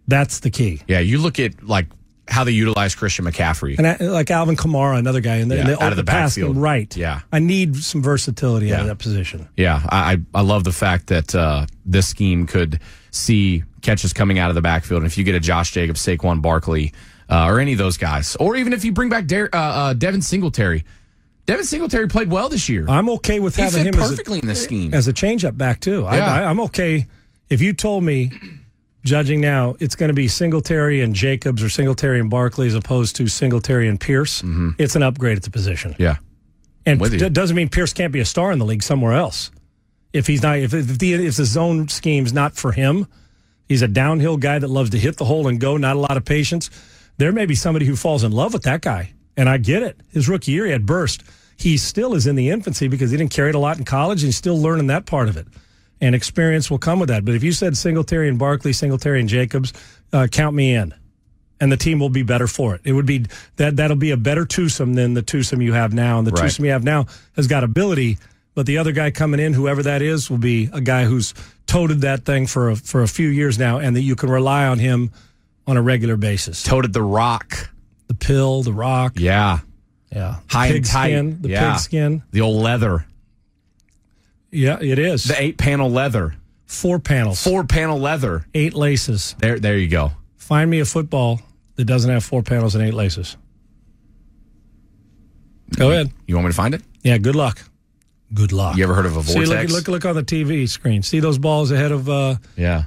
That's 0.07 0.39
the 0.39 0.49
key. 0.49 0.81
Yeah, 0.87 0.99
you 0.99 1.19
look 1.19 1.39
at 1.39 1.61
like 1.61 1.87
how 2.27 2.43
they 2.45 2.51
utilize 2.51 2.95
Christian 2.95 3.25
McCaffrey. 3.25 3.77
And 3.77 3.85
I, 3.87 3.95
like 3.97 4.31
Alvin 4.31 4.55
Kamara, 4.55 4.97
another 4.97 5.19
guy, 5.21 5.35
and 5.37 5.51
the, 5.51 5.57
Yeah, 5.57 5.63
the, 5.67 5.83
out 5.83 5.91
of 5.91 5.97
the 5.97 6.03
backfield. 6.03 6.55
right? 6.55 6.95
Yeah. 6.95 7.19
I 7.31 7.39
need 7.39 7.75
some 7.75 8.01
versatility 8.01 8.73
out 8.73 8.81
of 8.81 8.87
that 8.87 8.99
position. 8.99 9.47
Yeah, 9.57 9.81
I 9.89 10.13
I 10.13 10.17
I 10.35 10.41
love 10.41 10.63
the 10.63 10.71
fact 10.71 11.07
that 11.07 11.35
uh, 11.35 11.65
this 11.85 12.07
scheme 12.07 12.47
could 12.47 12.79
see 13.11 13.63
catches 13.81 14.13
coming 14.13 14.39
out 14.39 14.49
of 14.49 14.55
the 14.55 14.61
backfield. 14.61 15.01
And 15.03 15.11
if 15.11 15.17
you 15.17 15.23
get 15.23 15.35
a 15.35 15.39
Josh 15.39 15.71
Jacobs, 15.71 16.01
Saquon 16.05 16.41
Barkley, 16.41 16.93
uh, 17.29 17.45
or 17.47 17.59
any 17.59 17.73
of 17.73 17.77
those 17.77 17.97
guys, 17.97 18.35
or 18.39 18.55
even 18.55 18.71
if 18.73 18.85
you 18.85 18.91
bring 18.93 19.09
back 19.09 19.25
uh, 19.31 19.47
uh, 19.57 19.93
Devin 19.93 20.21
Singletary, 20.21 20.85
Devin 21.45 21.65
Singletary 21.65 22.07
played 22.07 22.31
well 22.31 22.47
this 22.47 22.69
year. 22.69 22.85
I'm 22.87 23.09
okay 23.09 23.41
with 23.41 23.57
He 23.57 23.63
having 23.63 23.83
him 23.85 23.95
as 23.95 24.07
a- 24.07 24.09
perfectly 24.11 24.39
in 24.39 24.47
this 24.47 24.63
scheme. 24.63 24.93
as 24.93 25.07
a 25.09 25.13
changeup 25.13 25.57
back 25.57 25.81
too. 25.81 26.05
I, 26.05 26.17
Yeah. 26.17 26.33
I, 26.33 26.43
I'm 26.45 26.61
okay 26.61 27.05
if 27.49 27.61
you 27.61 27.73
told 27.73 28.03
me, 28.05 28.31
judging 29.03 29.41
now, 29.41 29.75
it's 29.79 29.95
going 29.95 30.09
to 30.09 30.13
be 30.13 30.27
Singletary 30.27 31.01
and 31.01 31.13
Jacobs 31.13 31.61
or 31.61 31.69
Singletary 31.69 32.19
and 32.19 32.29
Barkley 32.29 32.67
as 32.67 32.75
opposed 32.75 33.15
to 33.17 33.27
Singletary 33.27 33.87
and 33.87 33.99
Pierce. 33.99 34.43
It's 34.77 34.95
an 34.95 35.03
upgrade 35.03 35.37
at 35.37 35.43
the 35.43 35.51
position. 35.51 35.91
Mm-hmm. 35.93 36.01
Yeah, 36.01 36.15
and 36.85 36.99
d- 37.01 37.29
doesn't 37.29 37.55
mean 37.55 37.69
Pierce 37.69 37.93
can't 37.93 38.13
be 38.13 38.19
a 38.19 38.25
star 38.25 38.51
in 38.51 38.59
the 38.59 38.65
league 38.65 38.83
somewhere 38.83 39.13
else. 39.13 39.51
If 40.11 40.27
he's 40.27 40.43
not, 40.43 40.59
if, 40.59 40.73
if 40.73 40.99
the 40.99 41.13
if 41.13 41.37
the 41.37 41.45
zone 41.45 41.87
scheme's 41.87 42.33
not 42.33 42.55
for 42.55 42.71
him, 42.71 43.07
he's 43.67 43.81
a 43.81 43.87
downhill 43.87 44.37
guy 44.37 44.59
that 44.59 44.67
loves 44.67 44.91
to 44.91 44.99
hit 44.99 45.17
the 45.17 45.25
hole 45.25 45.47
and 45.47 45.59
go. 45.59 45.77
Not 45.77 45.95
a 45.95 45.99
lot 45.99 46.17
of 46.17 46.25
patience. 46.25 46.69
There 47.17 47.31
may 47.31 47.45
be 47.45 47.55
somebody 47.55 47.85
who 47.85 47.95
falls 47.95 48.23
in 48.23 48.31
love 48.31 48.53
with 48.53 48.63
that 48.63 48.81
guy, 48.81 49.13
and 49.37 49.49
I 49.49 49.57
get 49.57 49.83
it. 49.83 49.99
His 50.11 50.27
rookie 50.29 50.51
year, 50.51 50.65
he 50.65 50.71
had 50.71 50.85
burst. 50.85 51.23
He 51.57 51.77
still 51.77 52.15
is 52.15 52.27
in 52.27 52.35
the 52.35 52.49
infancy 52.49 52.87
because 52.87 53.11
he 53.11 53.17
didn't 53.17 53.31
carry 53.31 53.49
it 53.49 53.55
a 53.55 53.59
lot 53.59 53.77
in 53.77 53.85
college, 53.85 54.21
and 54.21 54.27
he's 54.27 54.37
still 54.37 54.59
learning 54.59 54.87
that 54.87 55.05
part 55.05 55.29
of 55.29 55.37
it. 55.37 55.47
And 56.03 56.13
experience 56.13 56.69
will 56.69 56.79
come 56.79 56.99
with 56.99 57.07
that. 57.09 57.23
But 57.23 57.33
if 57.35 57.43
you 57.43 57.53
said 57.53 57.77
Singletary 57.77 58.27
and 58.27 58.37
Barkley, 58.37 58.73
Singletary 58.73 59.21
and 59.21 59.29
Jacobs, 59.29 59.71
uh, 60.11 60.27
count 60.29 60.53
me 60.53 60.75
in 60.75 60.93
and 61.61 61.71
the 61.71 61.77
team 61.77 61.97
will 61.97 62.09
be 62.09 62.23
better 62.23 62.45
for 62.45 62.75
it. 62.75 62.81
It 62.83 62.91
would 62.91 63.05
be 63.05 63.25
that 63.55 63.77
that'll 63.77 63.95
be 63.95 64.11
a 64.11 64.17
better 64.17 64.45
twosome 64.45 64.95
than 64.95 65.13
the 65.13 65.21
twosome 65.21 65.61
you 65.61 65.71
have 65.71 65.93
now, 65.93 66.17
and 66.17 66.27
the 66.27 66.31
Right. 66.31 66.41
twosome 66.41 66.65
you 66.65 66.71
have 66.71 66.83
now 66.83 67.05
has 67.37 67.47
got 67.47 67.63
ability. 67.63 68.17
But 68.53 68.65
the 68.65 68.77
other 68.79 68.91
guy 68.91 69.11
coming 69.11 69.39
in, 69.39 69.53
whoever 69.53 69.81
that 69.83 70.01
is, 70.01 70.29
will 70.29 70.39
be 70.39 70.69
a 70.73 70.81
guy 70.81 71.05
who's 71.05 71.33
toted 71.65 72.01
that 72.01 72.25
thing 72.25 72.47
for 72.47 72.71
a, 72.71 72.75
for 72.75 73.01
a 73.01 73.07
few 73.07 73.29
years 73.29 73.57
now, 73.57 73.79
and 73.79 73.95
that 73.95 74.01
you 74.01 74.17
can 74.17 74.29
rely 74.29 74.67
on 74.67 74.77
him 74.77 75.11
on 75.65 75.77
a 75.77 75.81
regular 75.81 76.17
basis. 76.17 76.61
Toted 76.63 76.91
the 76.91 77.01
rock, 77.01 77.69
the 78.07 78.13
pill, 78.13 78.61
the 78.61 78.73
rock, 78.73 79.13
yeah, 79.15 79.59
yeah, 80.11 80.39
high 80.49 80.67
and 80.67 80.85
tight, 80.85 81.11
skin, 81.11 81.41
the 81.41 81.49
yeah. 81.49 81.71
pig 81.71 81.79
skin. 81.79 82.23
the 82.31 82.41
old 82.41 82.61
leather, 82.61 83.05
Yeah, 84.53 84.77
it 84.81 84.99
is 84.99 85.23
the 85.25 85.41
eight 85.41 85.57
panel 85.57 85.89
leather, 85.89 86.35
four 86.65 86.99
panels, 86.99 87.43
four 87.43 87.63
panel 87.63 87.99
leather, 87.99 88.45
eight 88.53 88.73
laces. 88.73 89.35
There, 89.39 89.59
there 89.59 89.77
you 89.77 89.87
go. 89.87 90.11
Find 90.37 90.69
me 90.69 90.79
a 90.79 90.85
football 90.85 91.41
that 91.75 91.85
doesn't 91.85 92.09
have 92.11 92.23
four 92.23 92.43
panels 92.43 92.75
and 92.75 92.83
eight 92.85 92.93
laces. 92.93 93.35
Go 95.75 95.91
ahead. 95.91 96.11
You 96.27 96.35
want 96.35 96.45
me 96.45 96.51
to 96.51 96.55
find 96.55 96.73
it? 96.75 96.81
Yeah, 97.01 97.17
good 97.17 97.35
luck. 97.35 97.59
Good 98.33 98.51
luck. 98.51 98.77
You 98.77 98.83
ever 98.83 98.93
heard 98.93 99.05
of 99.05 99.17
a 99.17 99.23
See, 99.23 99.45
look, 99.45 99.69
look, 99.69 99.87
look 99.87 100.05
on 100.05 100.15
the 100.15 100.23
TV 100.23 100.67
screen. 100.67 101.03
See 101.03 101.19
those 101.19 101.37
balls 101.37 101.71
ahead 101.71 101.91
of. 101.91 102.09
Uh, 102.09 102.35
Yeah, 102.55 102.83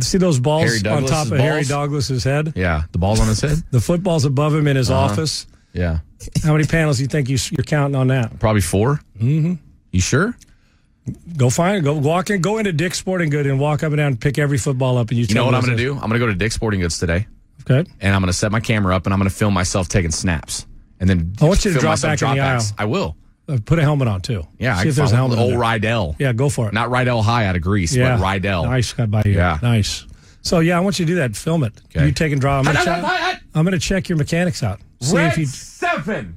see 0.00 0.18
those 0.18 0.40
balls 0.40 0.84
on 0.84 1.04
top 1.06 1.30
of 1.30 1.38
Harry? 1.38 1.64
Douglas's 1.64 2.24
head. 2.24 2.52
yeah. 2.56 2.82
The 2.92 2.98
ball's 2.98 3.20
on 3.20 3.28
his 3.28 3.40
head. 3.40 3.58
The 3.70 3.80
football's 3.80 4.24
above 4.24 4.54
him 4.54 4.66
in 4.66 4.76
his 4.76 4.90
Uh-huh. 4.90 5.00
office. 5.12 5.46
Yeah, 5.72 6.00
How 6.44 6.52
many 6.52 6.66
panels 6.66 6.98
do 6.98 7.04
you 7.04 7.08
think 7.08 7.28
you, 7.30 7.38
you're 7.50 7.64
counting 7.64 7.94
on 7.96 8.08
that? 8.08 8.38
probably 8.38 8.60
4 8.60 9.00
Mm-hmm. 9.18 9.54
You 9.90 10.00
sure? 10.00 10.36
Go 11.36 11.50
find. 11.50 11.82
Go 11.82 11.94
walk 11.94 12.30
in. 12.30 12.40
Go 12.40 12.58
into 12.58 12.72
Dick's 12.72 12.98
Sporting 12.98 13.28
Good 13.30 13.46
and 13.46 13.58
walk 13.58 13.82
up 13.82 13.88
and 13.88 13.96
down 13.96 14.06
and 14.08 14.20
pick 14.20 14.38
every 14.38 14.58
football 14.58 14.98
up. 14.98 15.08
And 15.10 15.18
you, 15.18 15.22
You 15.22 15.26
tell 15.28 15.44
know 15.44 15.46
what 15.46 15.54
I'm 15.56 15.62
going 15.62 15.76
to 15.76 15.82
this 15.82 15.92
do? 15.92 15.94
I'm 15.94 16.08
going 16.08 16.12
to 16.12 16.18
go 16.20 16.26
to 16.26 16.34
Dick's 16.34 16.54
Sporting 16.54 16.80
Goods 16.80 16.98
today, 16.98 17.26
Okay. 17.68 17.88
and 18.00 18.14
I'm 18.14 18.20
going 18.20 18.28
to 18.28 18.32
set 18.32 18.52
my 18.52 18.60
camera 18.60 18.94
up, 18.94 19.06
and 19.06 19.12
I'm 19.12 19.18
going 19.18 19.28
to 19.28 19.34
film 19.34 19.52
myself 19.52 19.88
taking 19.88 20.10
snaps, 20.12 20.66
and 21.00 21.10
then 21.10 21.34
I 21.40 21.46
want 21.46 21.64
you 21.64 21.72
to 21.72 21.78
drop 21.80 21.92
myself 21.92 22.20
back 22.20 22.22
in 22.30 22.36
the 22.36 22.42
dropbacks. 22.42 22.70
aisle. 22.70 22.74
I 22.78 22.84
will. 22.84 23.16
Uh, 23.48 23.58
put 23.64 23.80
a 23.80 23.82
helmet 23.82 24.06
on 24.06 24.20
too. 24.20 24.46
Yeah, 24.60 24.76
See 24.76 24.86
I 24.86 24.90
if 24.90 24.94
there's 24.94 25.10
a 25.10 25.16
helmet. 25.16 25.38
in 25.38 25.42
Old 25.42 25.52
there. 25.54 25.58
Rydell, 25.58 26.14
Yeah, 26.20 26.32
go 26.32 26.48
for 26.48 26.68
it. 26.68 26.74
not 26.74 26.90
Rydell 26.90 27.24
High 27.24 27.46
out 27.46 27.56
of 27.56 27.62
Greece, 27.62 27.94
yeah, 27.94 28.16
but 28.16 28.22
Rydell. 28.24 28.64
Nice 28.66 28.92
guy 28.92 29.06
by 29.06 29.22
you. 29.24 29.32
Yeah. 29.32 29.58
nice. 29.60 30.06
So 30.42 30.60
yeah, 30.60 30.76
I 30.76 30.80
want 30.80 31.00
you 31.00 31.04
to 31.06 31.10
do 31.12 31.16
that. 31.16 31.34
Film 31.36 31.64
it. 31.64 31.72
Okay. 31.86 32.06
You 32.06 32.12
take 32.12 32.30
and 32.30 32.40
draw. 32.40 32.58
I'm 32.58 32.64
gonna, 32.64 32.84
check. 32.84 33.42
I'm 33.54 33.64
gonna 33.64 33.78
check 33.80 34.08
your 34.08 34.16
mechanics 34.18 34.62
out. 34.62 34.80
See 35.00 35.16
Red 35.16 35.32
if 35.32 35.38
you. 35.38 35.46
seven. 35.46 36.36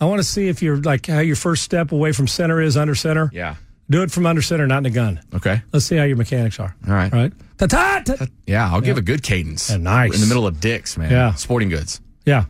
I 0.00 0.04
want 0.04 0.18
to 0.18 0.24
see 0.24 0.48
if 0.48 0.62
you're 0.62 0.76
like 0.76 1.06
how 1.06 1.20
your 1.20 1.36
first 1.36 1.62
step 1.62 1.92
away 1.92 2.12
from 2.12 2.26
center 2.28 2.60
is 2.60 2.76
under 2.76 2.94
center. 2.94 3.30
Yeah. 3.32 3.54
Do 3.90 4.02
it 4.02 4.10
from 4.10 4.24
under 4.26 4.40
center, 4.42 4.66
not 4.66 4.78
in 4.78 4.82
the 4.84 4.90
gun. 4.90 5.20
Okay. 5.34 5.60
Let's 5.72 5.84
see 5.86 5.96
how 5.96 6.04
your 6.04 6.16
mechanics 6.16 6.58
are. 6.58 6.74
All 6.88 6.94
right. 6.94 7.12
All 7.12 7.18
right. 7.20 7.32
Ta 7.58 7.66
ta. 7.66 8.02
ta- 8.04 8.26
Yeah, 8.46 8.70
I'll 8.72 8.80
give 8.80 8.96
a 8.96 9.02
good 9.02 9.22
cadence. 9.22 9.70
Yeah, 9.70 9.76
nice. 9.76 10.14
In 10.14 10.20
the 10.20 10.26
middle 10.26 10.46
of 10.46 10.58
Dick's, 10.60 10.96
man. 10.96 11.10
Yeah. 11.10 11.34
Sporting 11.34 11.68
Goods. 11.68 12.00
Yeah. 12.24 12.44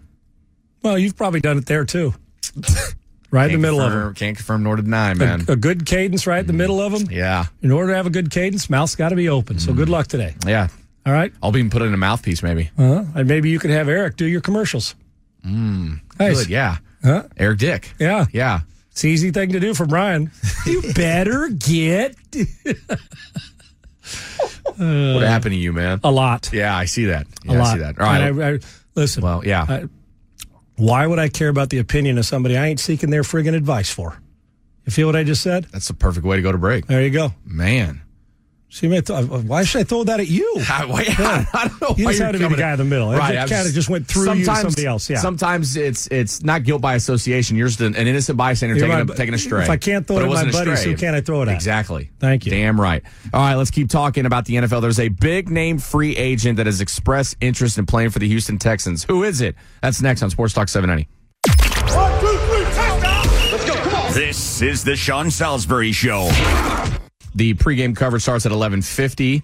Well, 0.82 0.97
you've 0.98 1.16
probably 1.16 1.40
done 1.40 1.59
it 1.59 1.66
there 1.66 1.85
too. 1.85 2.15
right 3.31 3.47
in 3.51 3.52
the 3.52 3.59
middle 3.59 3.81
of 3.81 3.90
them. 3.93 4.15
Can't 4.15 4.36
confirm 4.36 4.62
nor 4.62 4.77
deny, 4.77 5.15
man. 5.15 5.44
A, 5.48 5.52
a 5.52 5.56
good 5.56 5.86
cadence 5.86 6.27
right 6.27 6.40
in 6.40 6.47
the 6.47 6.52
middle 6.52 6.81
of 6.81 6.93
them. 6.93 7.09
yeah. 7.11 7.47
In 7.62 7.73
order 7.73 7.89
to 7.93 7.97
have 7.97 8.06
a 8.06 8.11
good 8.11 8.31
cadence, 8.31 8.70
mouth's 8.70 8.94
got 8.94 9.09
to 9.09 9.16
be 9.16 9.28
open. 9.28 9.59
So 9.59 9.73
good 9.73 9.89
luck 9.89 10.06
today. 10.06 10.36
Yeah. 10.47 10.69
All 11.05 11.12
right. 11.12 11.32
I'll 11.43 11.55
even 11.56 11.69
put 11.70 11.82
in 11.82 11.93
a 11.93 11.97
mouthpiece, 11.98 12.43
maybe. 12.43 12.70
Uh-huh. 12.78 13.05
And 13.16 13.27
maybe 13.28 13.51
you 13.51 13.59
could 13.59 13.70
have 13.70 13.89
Eric 13.89 14.16
do 14.16 14.24
your 14.27 14.40
commercials. 14.40 14.94
Mm. 15.44 16.01
Nice. 16.19 16.39
Good, 16.44 16.48
yeah. 16.48 16.77
Huh? 17.02 17.24
Eric 17.36 17.59
Dick. 17.59 17.93
Yeah. 17.98 18.27
Yeah. 18.32 18.61
It's 18.94 19.02
an 19.02 19.10
easy 19.10 19.32
thing 19.32 19.50
to 19.50 19.58
do 19.58 19.74
for 19.74 19.86
Brian. 19.86 20.30
you 20.66 20.80
better 20.94 21.48
get 21.48 22.14
what 24.76 24.80
uh, 24.80 25.18
happened 25.20 25.52
to 25.52 25.58
you, 25.58 25.72
man? 25.72 25.98
a 26.04 26.12
lot. 26.12 26.50
Yeah, 26.52 26.76
I 26.76 26.84
see 26.84 27.06
that. 27.06 27.26
Yeah, 27.44 27.52
a 27.52 27.58
lot. 27.58 27.66
I 27.66 27.72
see 27.72 27.78
that. 27.80 27.98
All 27.98 28.06
right. 28.06 28.22
I, 28.22 28.54
I, 28.54 28.58
listen. 28.94 29.24
well, 29.24 29.44
yeah. 29.44 29.66
I- 29.68 29.84
why 30.76 31.08
would 31.08 31.18
I 31.18 31.28
care 31.28 31.48
about 31.48 31.70
the 31.70 31.78
opinion 31.78 32.18
of 32.18 32.26
somebody 32.26 32.56
I 32.56 32.66
ain't 32.66 32.78
seeking 32.78 33.10
their 33.10 33.22
friggin' 33.22 33.56
advice 33.56 33.90
for? 33.90 34.20
You 34.84 34.92
feel 34.92 35.08
what 35.08 35.16
I 35.16 35.24
just 35.24 35.42
said? 35.42 35.64
That's 35.72 35.88
the 35.88 35.94
perfect 35.94 36.24
way 36.24 36.36
to 36.36 36.42
go 36.42 36.52
to 36.52 36.58
break. 36.58 36.86
There 36.86 37.02
you 37.02 37.10
go. 37.10 37.32
Man. 37.44 38.00
See, 38.74 38.88
man, 38.88 39.05
th- 39.05 39.16
uh, 39.16 39.32
uh, 39.32 39.38
why 39.42 39.62
should 39.62 39.82
I 39.82 39.84
throw 39.84 40.02
that 40.02 40.18
at 40.18 40.26
you? 40.26 40.52
I, 40.68 40.84
why- 40.84 41.05
I 41.06 41.68
don't 41.68 41.80
know. 41.80 41.94
You 41.96 42.06
why 42.06 42.10
just 42.10 42.22
had 42.24 42.32
to 42.32 42.40
be 42.40 42.48
the 42.48 42.56
guy 42.60 42.72
in 42.72 42.78
the 42.78 42.84
middle. 42.84 43.12
It 43.12 43.18
Right. 43.18 43.34
just 43.34 43.52
I'm 43.52 43.56
kinda 43.59 43.72
just 43.72 43.88
went 43.88 44.09
through 44.09 44.22
you 44.32 44.40
to 44.40 44.44
sometimes- 44.46 44.60
somebody 44.62 44.86
else, 44.86 45.09
yeah. 45.09 45.18
Sometimes 45.20 45.76
it's 45.76 46.09
it's 46.09 46.42
not 46.42 46.64
guilt 46.64 46.82
by 46.82 46.96
association. 46.96 47.56
You're 47.56 47.68
just 47.68 47.80
an, 47.82 47.94
an 47.94 48.09
innocent 48.09 48.36
bystander 48.36 48.74
You're 48.74 48.86
taking, 48.86 48.94
right, 48.96 49.02
a, 49.02 49.05
but 49.05 49.16
taking 49.16 49.32
a 49.32 49.38
stray. 49.38 49.62
if 49.62 49.70
I 49.70 49.76
can't 49.76 50.05
throw 50.05 50.16
But 50.16 50.22
it 50.22 50.24
at 50.24 50.26
my 50.26 50.30
wasn't 50.30 50.48
a 50.51 50.52
buddies, 50.55 50.80
stray. 50.80 50.90
who 50.92 50.98
can 50.98 51.14
I 51.14 51.20
throw 51.20 51.42
it 51.42 51.48
at? 51.48 51.55
Exactly. 51.55 52.10
Thank 52.18 52.46
you. 52.46 52.51
Damn 52.51 52.80
right. 52.80 53.05
All 53.32 53.40
right, 53.42 53.55
let's 53.55 53.70
keep 53.70 53.88
talking 53.90 54.26
about 54.26 54.44
the 54.46 54.56
NFL. 54.56 54.80
There's 54.82 54.98
a 54.98 55.09
big 55.09 55.51
name 55.51 55.78
free 55.78 56.16
agent 56.16 56.56
that 56.56 56.66
has 56.66 56.80
expressed 56.80 57.36
interest 57.40 57.78
in 57.78 57.86
playing 57.86 58.10
for 58.10 58.18
the 58.18 58.26
Houston 58.26 58.59
Texans. 58.59 59.05
Who 59.05 59.22
is 59.22 59.40
it? 59.40 59.55
That's 59.82 60.02
next 60.02 60.20
on 60.24 60.30
Sports 60.30 60.52
Talk 60.52 60.68
790. 60.68 61.09
One 61.96 62.20
two 62.20 62.26
three 62.26 62.64
four 62.64 62.72
five. 62.72 63.52
Let's 63.52 63.64
go. 63.66 63.74
Come 63.76 63.94
on. 63.94 64.12
This 64.14 64.62
is 64.62 64.82
the 64.82 64.96
Sean 64.96 65.30
Salisbury 65.30 65.92
Show. 65.92 66.28
The 67.35 67.55
pregame 67.55 67.97
coverage 67.97 68.23
starts 68.23 68.47
at 68.47 68.52
11:50. 68.52 69.43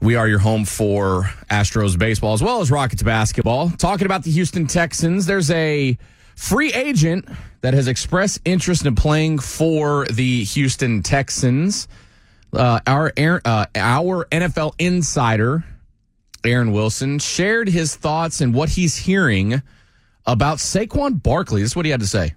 We 0.00 0.16
are 0.16 0.26
your 0.26 0.40
home 0.40 0.64
for 0.64 1.30
Astros 1.50 1.98
baseball 1.98 2.34
as 2.34 2.42
well 2.42 2.60
as 2.60 2.70
Rockets 2.70 3.02
basketball. 3.02 3.70
Talking 3.70 4.06
about 4.06 4.24
the 4.24 4.30
Houston 4.32 4.66
Texans, 4.66 5.26
there's 5.26 5.50
a 5.50 5.96
free 6.34 6.72
agent 6.72 7.28
that 7.60 7.74
has 7.74 7.86
expressed 7.86 8.40
interest 8.44 8.84
in 8.84 8.94
playing 8.94 9.38
for 9.38 10.06
the 10.06 10.44
Houston 10.44 11.02
Texans. 11.02 11.86
Uh, 12.52 12.80
our 12.86 13.12
uh, 13.16 13.66
our 13.74 14.26
NFL 14.26 14.74
insider 14.78 15.64
Aaron 16.44 16.72
Wilson 16.72 17.18
shared 17.18 17.68
his 17.68 17.94
thoughts 17.94 18.40
and 18.40 18.52
what 18.52 18.70
he's 18.70 18.96
hearing 18.96 19.62
about 20.26 20.58
Saquon 20.58 21.22
Barkley. 21.22 21.62
This 21.62 21.70
is 21.70 21.76
what 21.76 21.84
he 21.84 21.90
had 21.90 22.00
to 22.00 22.06
say. 22.06 22.34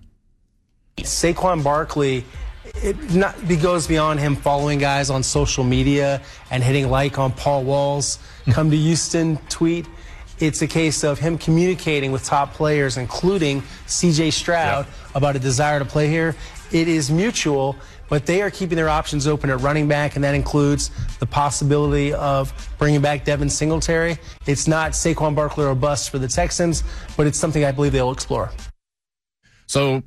Saquon 0.97 1.63
Barkley, 1.63 2.23
it 2.77 3.13
not 3.13 3.35
it 3.49 3.61
goes 3.61 3.87
beyond 3.87 4.19
him 4.19 4.35
following 4.35 4.79
guys 4.79 5.09
on 5.09 5.23
social 5.23 5.63
media 5.63 6.21
and 6.51 6.63
hitting 6.63 6.89
like 6.89 7.17
on 7.17 7.31
Paul 7.31 7.63
Wall's 7.63 8.19
"Come 8.51 8.69
to 8.71 8.77
Houston" 8.77 9.37
tweet. 9.49 9.87
It's 10.39 10.61
a 10.61 10.67
case 10.67 11.03
of 11.03 11.17
him 11.17 11.37
communicating 11.37 12.11
with 12.11 12.25
top 12.25 12.53
players, 12.53 12.97
including 12.97 13.63
C.J. 13.85 14.31
Stroud, 14.31 14.85
about 15.13 15.37
a 15.37 15.39
desire 15.39 15.79
to 15.79 15.85
play 15.85 16.09
here. 16.09 16.35
It 16.73 16.89
is 16.89 17.09
mutual, 17.09 17.77
but 18.09 18.25
they 18.25 18.41
are 18.41 18.51
keeping 18.51 18.75
their 18.75 18.89
options 18.89 19.27
open 19.27 19.49
at 19.49 19.61
running 19.61 19.87
back, 19.87 20.15
and 20.15 20.23
that 20.25 20.35
includes 20.35 20.91
the 21.19 21.25
possibility 21.25 22.13
of 22.13 22.53
bringing 22.77 22.99
back 22.99 23.23
Devin 23.23 23.49
Singletary. 23.49 24.17
It's 24.45 24.67
not 24.67 24.91
Saquon 24.91 25.35
Barkley 25.35 25.63
or 25.63 25.73
bust 25.73 26.09
for 26.09 26.19
the 26.19 26.27
Texans, 26.27 26.83
but 27.15 27.27
it's 27.27 27.37
something 27.37 27.63
I 27.63 27.71
believe 27.71 27.93
they'll 27.93 28.11
explore. 28.11 28.51
So 29.67 30.03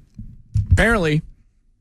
apparently, 0.72 1.22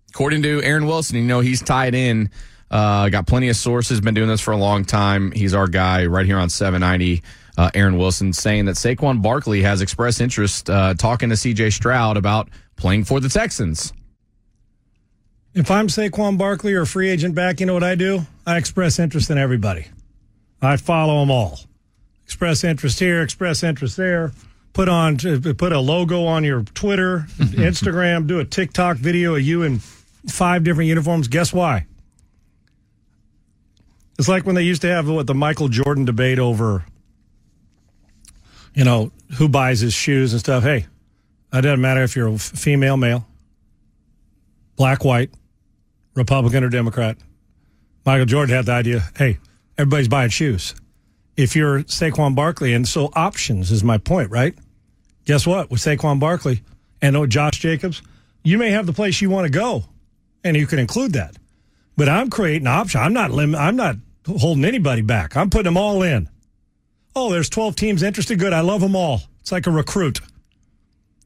according 0.09 0.43
to 0.43 0.61
Aaron 0.63 0.87
Wilson, 0.87 1.17
you 1.17 1.23
know 1.23 1.39
he's 1.39 1.61
tied 1.61 1.95
in. 1.95 2.29
Uh, 2.69 3.09
got 3.09 3.27
plenty 3.27 3.49
of 3.49 3.55
sources. 3.55 4.01
Been 4.01 4.13
doing 4.13 4.27
this 4.27 4.41
for 4.41 4.51
a 4.51 4.57
long 4.57 4.83
time. 4.83 5.31
He's 5.31 5.53
our 5.53 5.67
guy 5.67 6.05
right 6.05 6.25
here 6.25 6.37
on 6.37 6.49
790. 6.49 7.23
Uh, 7.57 7.71
Aaron 7.73 7.97
Wilson 7.97 8.33
saying 8.33 8.65
that 8.65 8.75
Saquon 8.75 9.21
Barkley 9.21 9.63
has 9.63 9.81
expressed 9.81 10.21
interest, 10.21 10.69
uh, 10.69 10.93
talking 10.93 11.29
to 11.29 11.37
C.J. 11.37 11.71
Stroud 11.71 12.17
about 12.17 12.49
playing 12.75 13.05
for 13.05 13.19
the 13.19 13.29
Texans. 13.29 13.93
If 15.55 15.71
I'm 15.71 15.87
Saquon 15.87 16.37
Barkley 16.37 16.73
or 16.75 16.81
a 16.81 16.87
free 16.87 17.09
agent 17.09 17.33
back, 17.33 17.59
you 17.59 17.65
know 17.65 17.73
what 17.73 17.83
I 17.83 17.95
do? 17.95 18.21
I 18.45 18.57
express 18.57 18.99
interest 18.99 19.31
in 19.31 19.39
everybody. 19.39 19.87
I 20.61 20.77
follow 20.77 21.19
them 21.19 21.31
all. 21.31 21.59
Express 22.25 22.63
interest 22.63 22.99
here, 22.99 23.21
express 23.23 23.63
interest 23.63 23.97
there. 23.97 24.33
put 24.73 24.89
on 24.89 25.17
put 25.17 25.71
a 25.71 25.79
logo 25.79 26.25
on 26.25 26.43
your 26.43 26.61
Twitter, 26.61 27.25
Instagram, 27.37 28.27
do 28.27 28.39
a 28.39 28.45
TikTok 28.45 28.97
video 28.97 29.33
of 29.35 29.41
you 29.41 29.63
in 29.63 29.79
five 30.29 30.63
different 30.63 30.87
uniforms. 30.87 31.27
Guess 31.27 31.53
why? 31.53 31.87
It's 34.19 34.27
like 34.27 34.45
when 34.45 34.55
they 34.55 34.63
used 34.63 34.81
to 34.81 34.87
have 34.87 35.07
what 35.07 35.27
the 35.27 35.35
Michael 35.35 35.67
Jordan 35.67 36.05
debate 36.05 36.39
over, 36.39 36.85
you 38.73 38.83
know, 38.83 39.11
who 39.37 39.47
buys 39.47 39.79
his 39.79 39.93
shoes 39.93 40.33
and 40.33 40.39
stuff. 40.39 40.63
Hey, 40.63 40.87
it 41.53 41.61
doesn't 41.61 41.81
matter 41.81 42.03
if 42.03 42.15
you're 42.15 42.27
a 42.27 42.37
female, 42.37 42.97
male, 42.97 43.27
black, 44.75 45.05
white, 45.05 45.31
Republican, 46.15 46.63
or 46.63 46.69
Democrat. 46.69 47.17
Michael 48.05 48.25
Jordan 48.25 48.55
had 48.55 48.65
the 48.65 48.71
idea. 48.71 49.03
Hey, 49.15 49.37
everybody's 49.77 50.07
buying 50.07 50.29
shoes. 50.29 50.73
If 51.35 51.55
you're 51.55 51.83
Saquon 51.83 52.33
Barkley, 52.35 52.73
and 52.73 52.87
so 52.87 53.11
options 53.13 53.71
is 53.71 53.83
my 53.83 53.99
point, 53.99 54.31
right? 54.31 54.55
Guess 55.25 55.45
what? 55.45 55.69
With 55.69 55.81
Saquon 55.81 56.19
Barkley 56.19 56.63
and 57.01 57.15
oh, 57.15 57.27
Josh 57.27 57.59
Jacobs, 57.59 58.01
you 58.43 58.57
may 58.57 58.71
have 58.71 58.87
the 58.87 58.93
place 58.93 59.21
you 59.21 59.29
want 59.29 59.45
to 59.45 59.51
go, 59.51 59.83
and 60.43 60.55
you 60.57 60.67
can 60.67 60.79
include 60.79 61.13
that. 61.13 61.35
But 61.95 62.09
I'm 62.09 62.29
creating 62.29 62.67
option. 62.67 63.01
I'm 63.01 63.13
not 63.13 63.31
lim- 63.31 63.55
I'm 63.55 63.75
not 63.75 63.95
holding 64.25 64.65
anybody 64.65 65.01
back. 65.01 65.35
I'm 65.35 65.49
putting 65.49 65.65
them 65.65 65.77
all 65.77 66.03
in. 66.03 66.29
Oh, 67.15 67.31
there's 67.31 67.49
12 67.49 67.75
teams 67.75 68.03
interested. 68.03 68.37
Good. 68.37 68.53
I 68.53 68.61
love 68.61 68.81
them 68.81 68.95
all. 68.95 69.21
It's 69.41 69.51
like 69.51 69.65
a 69.65 69.71
recruit. 69.71 70.19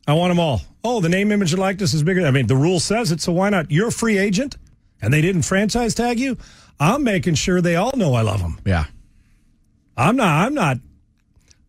I 0.08 0.14
want 0.14 0.32
them 0.32 0.40
all. 0.40 0.62
Oh, 0.84 1.02
the 1.02 1.10
name, 1.10 1.32
image, 1.32 1.52
and 1.54 1.62
likeness 1.62 1.94
is 1.94 2.04
bigger. 2.04 2.26
I 2.26 2.32
mean, 2.32 2.48
the 2.48 2.56
rule 2.56 2.80
says 2.80 3.12
it, 3.12 3.22
so 3.22 3.32
why 3.34 3.50
not? 3.50 3.70
You're 3.70 3.90
a 3.90 3.92
free 3.92 4.18
agent, 4.18 4.58
and 5.02 5.14
they 5.14 5.22
didn't 5.22 5.44
franchise 5.44 5.94
tag 5.94 6.20
you. 6.20 6.38
I'm 6.80 7.04
making 7.04 7.36
sure 7.36 7.62
they 7.62 7.76
all 7.76 7.92
know 7.96 8.14
I 8.16 8.22
love 8.22 8.42
them. 8.42 8.60
Yeah. 8.66 8.86
I'm 9.96 10.16
not. 10.16 10.48
I'm 10.48 10.54
not. 10.54 10.78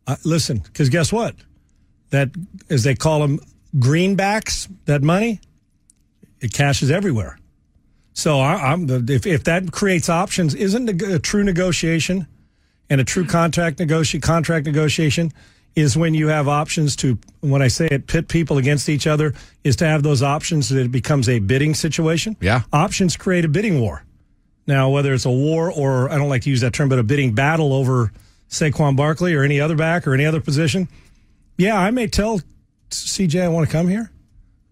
Uh, 0.07 0.17
listen, 0.25 0.59
because 0.59 0.89
guess 0.89 1.13
what? 1.13 1.35
That 2.11 2.31
as 2.71 2.85
they 2.85 2.95
call 2.95 3.21
them, 3.21 3.41
greenbacks. 3.77 4.69
That 4.87 5.03
money, 5.03 5.41
it 6.43 6.53
cashes 6.53 6.91
everywhere. 6.91 7.39
So 8.13 8.41
I, 8.41 8.73
am 8.73 8.89
if 9.09 9.27
if 9.27 9.45
that 9.45 9.73
creates 9.73 10.09
options, 10.11 10.55
isn't 10.55 11.03
a, 11.03 11.15
a 11.15 11.19
true 11.19 11.45
negotiation 11.45 12.27
and 12.91 13.01
a 13.01 13.05
true 13.05 13.27
contract 13.27 13.79
negotiation 13.79 14.21
contract 14.21 14.67
negotiation 14.67 15.33
is 15.75 15.97
when 15.97 16.13
you 16.13 16.29
have 16.29 16.49
options 16.49 16.95
to 16.97 17.19
when 17.41 17.63
I 17.63 17.69
say 17.69 17.87
it 17.87 18.07
pit 18.07 18.29
people 18.29 18.59
against 18.59 18.89
each 18.89 19.07
other 19.07 19.33
is 19.65 19.77
to 19.77 19.87
have 19.87 20.03
those 20.03 20.23
options 20.23 20.69
that 20.69 20.81
it 20.81 20.93
becomes 20.93 21.29
a 21.29 21.39
bidding 21.39 21.75
situation. 21.75 22.37
Yeah. 22.41 22.63
Options 22.73 23.17
create 23.17 23.47
a 23.47 23.49
bidding 23.49 23.81
war. 23.81 24.05
Now, 24.67 24.91
whether 24.91 25.13
it's 25.15 25.25
a 25.25 25.31
war 25.31 25.73
or 25.73 26.11
I 26.11 26.19
don't 26.19 26.29
like 26.29 26.43
to 26.43 26.51
use 26.51 26.61
that 26.61 26.73
term, 26.73 26.89
but 26.89 26.99
a 26.99 27.03
bidding 27.03 27.35
battle 27.35 27.73
over 27.73 28.13
Saquon 28.49 28.97
Barkley 28.97 29.35
or 29.35 29.43
any 29.43 29.61
other 29.61 29.75
back 29.75 30.07
or 30.07 30.15
any 30.15 30.27
other 30.27 30.41
position, 30.41 30.89
yeah, 31.57 31.79
I 31.79 31.91
may 31.91 32.07
tell 32.07 32.41
CJ 32.91 33.43
I 33.43 33.49
want 33.49 33.67
to 33.67 33.73
come 33.73 33.89
here, 33.89 34.12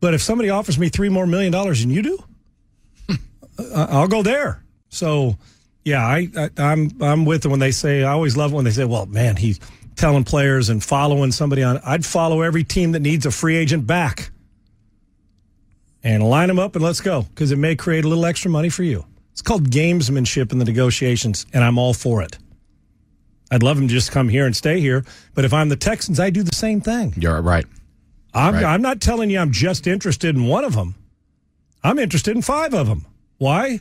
but 0.01 0.15
if 0.15 0.23
somebody 0.23 0.51
offers 0.51 0.79
me 0.79 0.89
three 0.89 1.09
more 1.09 1.27
million 1.27 1.53
dollars 1.53 1.81
than 1.81 1.91
you 1.91 2.03
do, 2.03 2.19
I'll 3.75 4.09
go 4.09 4.23
there. 4.23 4.63
So, 4.89 5.37
yeah, 5.85 6.05
I, 6.05 6.29
I 6.37 6.51
I'm 6.59 6.91
I'm 7.01 7.25
with 7.25 7.43
them 7.43 7.51
when 7.51 7.61
they 7.61 7.71
say 7.71 8.03
I 8.03 8.13
always 8.13 8.37
love 8.37 8.53
when 8.53 8.65
they 8.65 8.71
say, 8.71 8.85
"Well, 8.85 9.07
man, 9.07 9.37
he's 9.37 9.61
telling 9.97 10.25
players 10.25 10.69
and 10.69 10.83
following 10.83 11.33
somebody 11.33 11.63
on." 11.63 11.79
I'd 11.85 12.05
follow 12.05 12.43
every 12.43 12.65
team 12.65 12.93
that 12.93 13.01
needs 13.01 13.27
a 13.27 13.31
free 13.31 13.57
agent 13.57 13.87
back 13.87 14.31
and 16.03 16.23
line 16.29 16.49
them 16.49 16.59
up 16.59 16.75
and 16.75 16.85
let's 16.85 17.01
go 17.01 17.23
because 17.23 17.53
it 17.53 17.59
may 17.59 17.77
create 17.77 18.05
a 18.05 18.09
little 18.09 18.27
extra 18.27 18.51
money 18.51 18.69
for 18.69 18.83
you. 18.83 19.05
It's 19.33 19.43
called 19.43 19.71
gamesmanship 19.71 20.53
in 20.53 20.59
the 20.59 20.65
negotiations, 20.65 21.47
and 21.53 21.63
I'm 21.63 21.79
all 21.79 21.95
for 21.95 22.23
it. 22.23 22.39
I'd 23.51 23.63
love 23.63 23.79
him 23.79 23.89
to 23.89 23.95
just 23.95 24.13
come 24.13 24.29
here 24.29 24.47
and 24.47 24.57
stay 24.57 24.81
here, 24.81 25.05
but 25.35 25.45
if 25.45 25.53
I'm 25.53 25.69
the 25.69 25.77
Texans, 25.77 26.21
I 26.21 26.31
do 26.31 26.43
the 26.43 26.55
same 26.55 26.81
thing. 26.81 27.15
You're 27.17 27.41
right. 27.43 27.67
I'm, 28.33 28.55
Right. 28.55 28.65
I'm 28.65 28.83
not 28.83 29.01
telling 29.01 29.31
you 29.31 29.39
I'm 29.39 29.51
just 29.53 29.87
interested 29.87 30.35
in 30.37 30.47
one 30.47 30.65
of 30.65 30.75
them. 30.75 30.95
I'm 31.83 31.99
interested 31.99 32.37
in 32.37 32.43
five 32.43 32.75
of 32.75 32.87
them. 32.87 33.07
Why? 33.39 33.81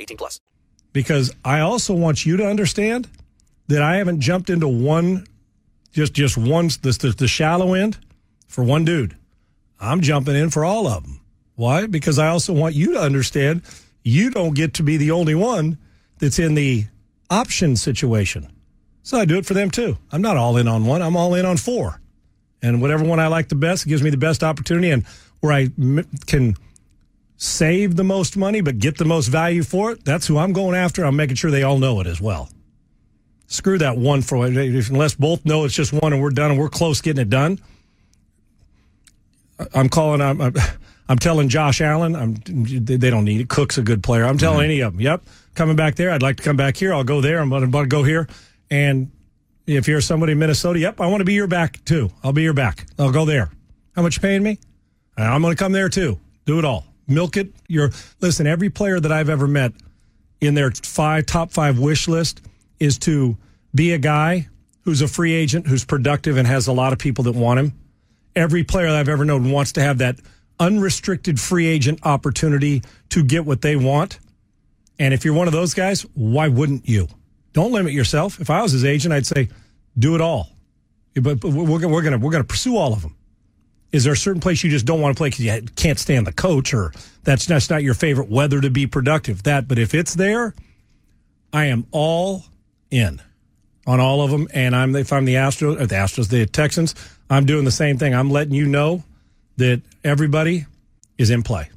18 0.00 0.16
plus. 0.16 0.40
because 0.92 1.30
I 1.44 1.60
also 1.60 1.92
want 1.94 2.24
you 2.24 2.36
to 2.38 2.46
understand 2.46 3.08
that 3.68 3.82
I 3.82 3.96
haven't 3.96 4.20
jumped 4.20 4.48
into 4.48 4.68
one, 4.68 5.26
just 5.92 6.14
just 6.14 6.38
one 6.38 6.68
the, 6.82 6.96
the, 7.00 7.14
the 7.16 7.28
shallow 7.28 7.74
end 7.74 7.98
for 8.48 8.64
one 8.64 8.84
dude. 8.84 9.16
I'm 9.80 10.00
jumping 10.00 10.36
in 10.36 10.50
for 10.50 10.64
all 10.64 10.86
of 10.86 11.02
them. 11.02 11.20
Why? 11.54 11.86
Because 11.86 12.18
I 12.18 12.28
also 12.28 12.52
want 12.52 12.74
you 12.74 12.92
to 12.94 13.00
understand 13.00 13.62
you 14.02 14.30
don't 14.30 14.54
get 14.54 14.74
to 14.74 14.82
be 14.82 14.96
the 14.96 15.10
only 15.10 15.34
one 15.34 15.78
that's 16.18 16.38
in 16.38 16.54
the 16.54 16.86
option 17.28 17.76
situation. 17.76 18.50
So 19.02 19.18
I 19.18 19.24
do 19.24 19.36
it 19.36 19.46
for 19.46 19.54
them 19.54 19.70
too. 19.70 19.98
I'm 20.10 20.22
not 20.22 20.36
all 20.36 20.56
in 20.56 20.68
on 20.68 20.86
one. 20.86 21.02
I'm 21.02 21.16
all 21.16 21.34
in 21.34 21.44
on 21.44 21.56
four, 21.56 22.00
and 22.62 22.80
whatever 22.80 23.04
one 23.04 23.20
I 23.20 23.26
like 23.26 23.48
the 23.48 23.54
best 23.54 23.86
gives 23.86 24.02
me 24.02 24.10
the 24.10 24.16
best 24.16 24.42
opportunity 24.42 24.90
and 24.90 25.04
where 25.40 25.52
I 25.52 25.68
can 26.26 26.56
save 27.36 27.96
the 27.96 28.04
most 28.04 28.36
money 28.36 28.60
but 28.60 28.78
get 28.78 28.98
the 28.98 29.04
most 29.04 29.28
value 29.28 29.62
for 29.62 29.92
it, 29.92 30.04
that's 30.04 30.26
who 30.26 30.38
I'm 30.38 30.52
going 30.52 30.76
after. 30.76 31.04
I'm 31.04 31.16
making 31.16 31.36
sure 31.36 31.50
they 31.50 31.62
all 31.62 31.78
know 31.78 32.00
it 32.00 32.06
as 32.06 32.20
well. 32.20 32.48
Screw 33.48 33.78
that 33.78 33.96
one 33.96 34.22
for 34.22 34.44
unless 34.44 35.14
both 35.14 35.44
know 35.44 35.64
it's 35.64 35.74
just 35.74 35.92
one 35.92 36.12
and 36.12 36.20
we're 36.20 36.30
done 36.30 36.50
and 36.50 36.58
we're 36.58 36.68
close 36.68 37.00
getting 37.00 37.22
it 37.22 37.30
done. 37.30 37.60
I'm 39.74 39.88
calling. 39.88 40.20
I'm. 40.20 40.40
I'm, 40.40 40.54
I'm 41.08 41.18
telling 41.18 41.48
Josh 41.48 41.80
Allen. 41.80 42.16
I'm. 42.16 42.34
They 42.44 43.10
don't 43.10 43.24
need 43.24 43.40
it. 43.40 43.48
Cook's 43.48 43.78
a 43.78 43.82
good 43.82 44.02
player. 44.02 44.24
I'm 44.24 44.38
telling 44.38 44.58
mm-hmm. 44.58 44.64
any 44.64 44.80
of 44.80 44.92
them. 44.94 45.00
Yep, 45.00 45.22
coming 45.54 45.76
back 45.76 45.94
there. 45.94 46.10
I'd 46.10 46.22
like 46.22 46.38
to 46.38 46.42
come 46.42 46.56
back 46.56 46.76
here. 46.76 46.92
I'll 46.92 47.04
go 47.04 47.20
there. 47.20 47.38
I'm 47.38 47.48
going 47.48 47.70
to 47.70 47.86
go 47.86 48.02
here. 48.02 48.26
And 48.70 49.12
if 49.66 49.86
you're 49.86 50.00
somebody 50.00 50.32
in 50.32 50.40
Minnesota, 50.40 50.80
yep, 50.80 51.00
I 51.00 51.06
want 51.06 51.20
to 51.20 51.24
be 51.24 51.34
your 51.34 51.46
back 51.46 51.84
too. 51.84 52.10
I'll 52.24 52.32
be 52.32 52.42
your 52.42 52.54
back. 52.54 52.86
I'll 52.98 53.12
go 53.12 53.24
there. 53.24 53.50
How 53.94 54.02
much 54.02 54.16
you 54.16 54.20
paying 54.20 54.42
me? 54.42 54.58
Uh, 55.16 55.22
I'm 55.22 55.42
going 55.42 55.54
to 55.54 55.58
come 55.58 55.70
there 55.70 55.88
too. 55.88 56.18
Do 56.44 56.58
it 56.58 56.64
all. 56.64 56.84
Milk 57.08 57.36
it. 57.36 57.52
Your 57.68 57.90
listen. 58.20 58.46
Every 58.46 58.70
player 58.70 58.98
that 59.00 59.12
I've 59.12 59.28
ever 59.28 59.46
met 59.46 59.72
in 60.40 60.54
their 60.54 60.70
five 60.70 61.26
top 61.26 61.50
five 61.52 61.78
wish 61.78 62.08
list 62.08 62.40
is 62.80 62.98
to 63.00 63.36
be 63.74 63.92
a 63.92 63.98
guy 63.98 64.48
who's 64.82 65.02
a 65.02 65.08
free 65.08 65.32
agent, 65.32 65.66
who's 65.66 65.84
productive, 65.84 66.36
and 66.36 66.46
has 66.46 66.66
a 66.66 66.72
lot 66.72 66.92
of 66.92 66.98
people 66.98 67.24
that 67.24 67.32
want 67.34 67.58
him. 67.60 67.72
Every 68.34 68.64
player 68.64 68.88
that 68.88 68.96
I've 68.96 69.08
ever 69.08 69.24
known 69.24 69.50
wants 69.50 69.72
to 69.72 69.82
have 69.82 69.98
that 69.98 70.16
unrestricted 70.60 71.40
free 71.40 71.66
agent 71.66 72.00
opportunity 72.04 72.82
to 73.10 73.24
get 73.24 73.44
what 73.44 73.62
they 73.62 73.76
want. 73.76 74.18
And 74.98 75.12
if 75.12 75.24
you're 75.24 75.34
one 75.34 75.46
of 75.46 75.52
those 75.52 75.74
guys, 75.74 76.02
why 76.14 76.48
wouldn't 76.48 76.88
you? 76.88 77.08
Don't 77.52 77.72
limit 77.72 77.92
yourself. 77.92 78.40
If 78.40 78.50
I 78.50 78.62
was 78.62 78.72
his 78.72 78.84
agent, 78.84 79.12
I'd 79.12 79.26
say, 79.26 79.48
do 79.98 80.14
it 80.14 80.20
all. 80.20 80.48
But, 81.14 81.42
we're, 81.42 81.78
gonna- 81.78 81.88
we're 81.88 82.02
going 82.02 82.20
we're 82.20 82.32
to 82.32 82.44
pursue 82.44 82.76
all 82.76 82.92
of 82.92 83.02
them. 83.02 83.15
Is 83.92 84.04
there 84.04 84.12
a 84.12 84.16
certain 84.16 84.40
place 84.40 84.62
you 84.62 84.70
just 84.70 84.84
don't 84.84 85.00
want 85.00 85.16
to 85.16 85.18
play 85.18 85.28
because 85.28 85.44
you 85.44 85.62
can't 85.76 85.98
stand 85.98 86.26
the 86.26 86.32
coach, 86.32 86.74
or 86.74 86.92
that's 87.22 87.48
not 87.48 87.82
your 87.82 87.94
favorite 87.94 88.28
weather 88.28 88.60
to 88.60 88.70
be 88.70 88.86
productive? 88.86 89.44
That, 89.44 89.68
but 89.68 89.78
if 89.78 89.94
it's 89.94 90.14
there, 90.14 90.54
I 91.52 91.66
am 91.66 91.86
all 91.92 92.44
in 92.90 93.22
on 93.86 94.00
all 94.00 94.22
of 94.22 94.30
them. 94.30 94.48
And 94.52 94.74
I'm 94.74 94.94
if 94.96 95.12
I'm 95.12 95.24
the 95.24 95.34
Astros, 95.34 95.80
or 95.80 95.86
the 95.86 95.94
Astros, 95.94 96.28
the 96.28 96.46
Texans, 96.46 96.94
I'm 97.30 97.46
doing 97.46 97.64
the 97.64 97.70
same 97.70 97.98
thing. 97.98 98.14
I'm 98.14 98.30
letting 98.30 98.54
you 98.54 98.66
know 98.66 99.04
that 99.56 99.82
everybody 100.04 100.66
is 101.18 101.30
in 101.30 101.42
play. 101.42 101.70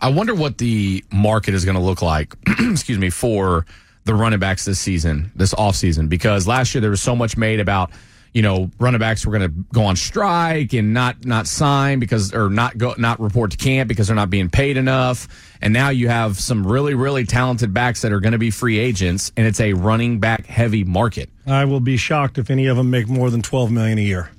I 0.00 0.10
wonder 0.10 0.34
what 0.34 0.58
the 0.58 1.04
market 1.10 1.54
is 1.54 1.64
going 1.64 1.76
to 1.76 1.82
look 1.82 2.02
like, 2.02 2.34
excuse 2.46 2.98
me, 2.98 3.10
for 3.10 3.66
the 4.04 4.14
running 4.14 4.38
backs 4.38 4.64
this 4.64 4.78
season, 4.78 5.32
this 5.34 5.54
offseason, 5.54 6.08
because 6.08 6.46
last 6.46 6.74
year 6.74 6.80
there 6.80 6.90
was 6.90 7.02
so 7.02 7.16
much 7.16 7.36
made 7.36 7.60
about, 7.60 7.90
you 8.36 8.42
know, 8.42 8.70
running 8.78 8.98
backs 9.00 9.24
were 9.24 9.32
going 9.32 9.50
to 9.50 9.56
go 9.72 9.84
on 9.86 9.96
strike 9.96 10.74
and 10.74 10.92
not 10.92 11.24
not 11.24 11.46
sign 11.46 11.98
because 12.00 12.34
or 12.34 12.50
not 12.50 12.76
go 12.76 12.94
not 12.98 13.18
report 13.18 13.50
to 13.52 13.56
camp 13.56 13.88
because 13.88 14.08
they're 14.08 14.14
not 14.14 14.28
being 14.28 14.50
paid 14.50 14.76
enough. 14.76 15.26
And 15.62 15.72
now 15.72 15.88
you 15.88 16.08
have 16.08 16.38
some 16.38 16.66
really 16.66 16.92
really 16.92 17.24
talented 17.24 17.72
backs 17.72 18.02
that 18.02 18.12
are 18.12 18.20
going 18.20 18.32
to 18.32 18.38
be 18.38 18.50
free 18.50 18.78
agents 18.78 19.32
and 19.38 19.46
it's 19.46 19.58
a 19.58 19.72
running 19.72 20.20
back 20.20 20.44
heavy 20.44 20.84
market. 20.84 21.30
I 21.46 21.64
will 21.64 21.80
be 21.80 21.96
shocked 21.96 22.36
if 22.36 22.50
any 22.50 22.66
of 22.66 22.76
them 22.76 22.90
make 22.90 23.08
more 23.08 23.30
than 23.30 23.40
twelve 23.40 23.70
million 23.72 23.96
a 23.96 24.02
year. 24.02 24.30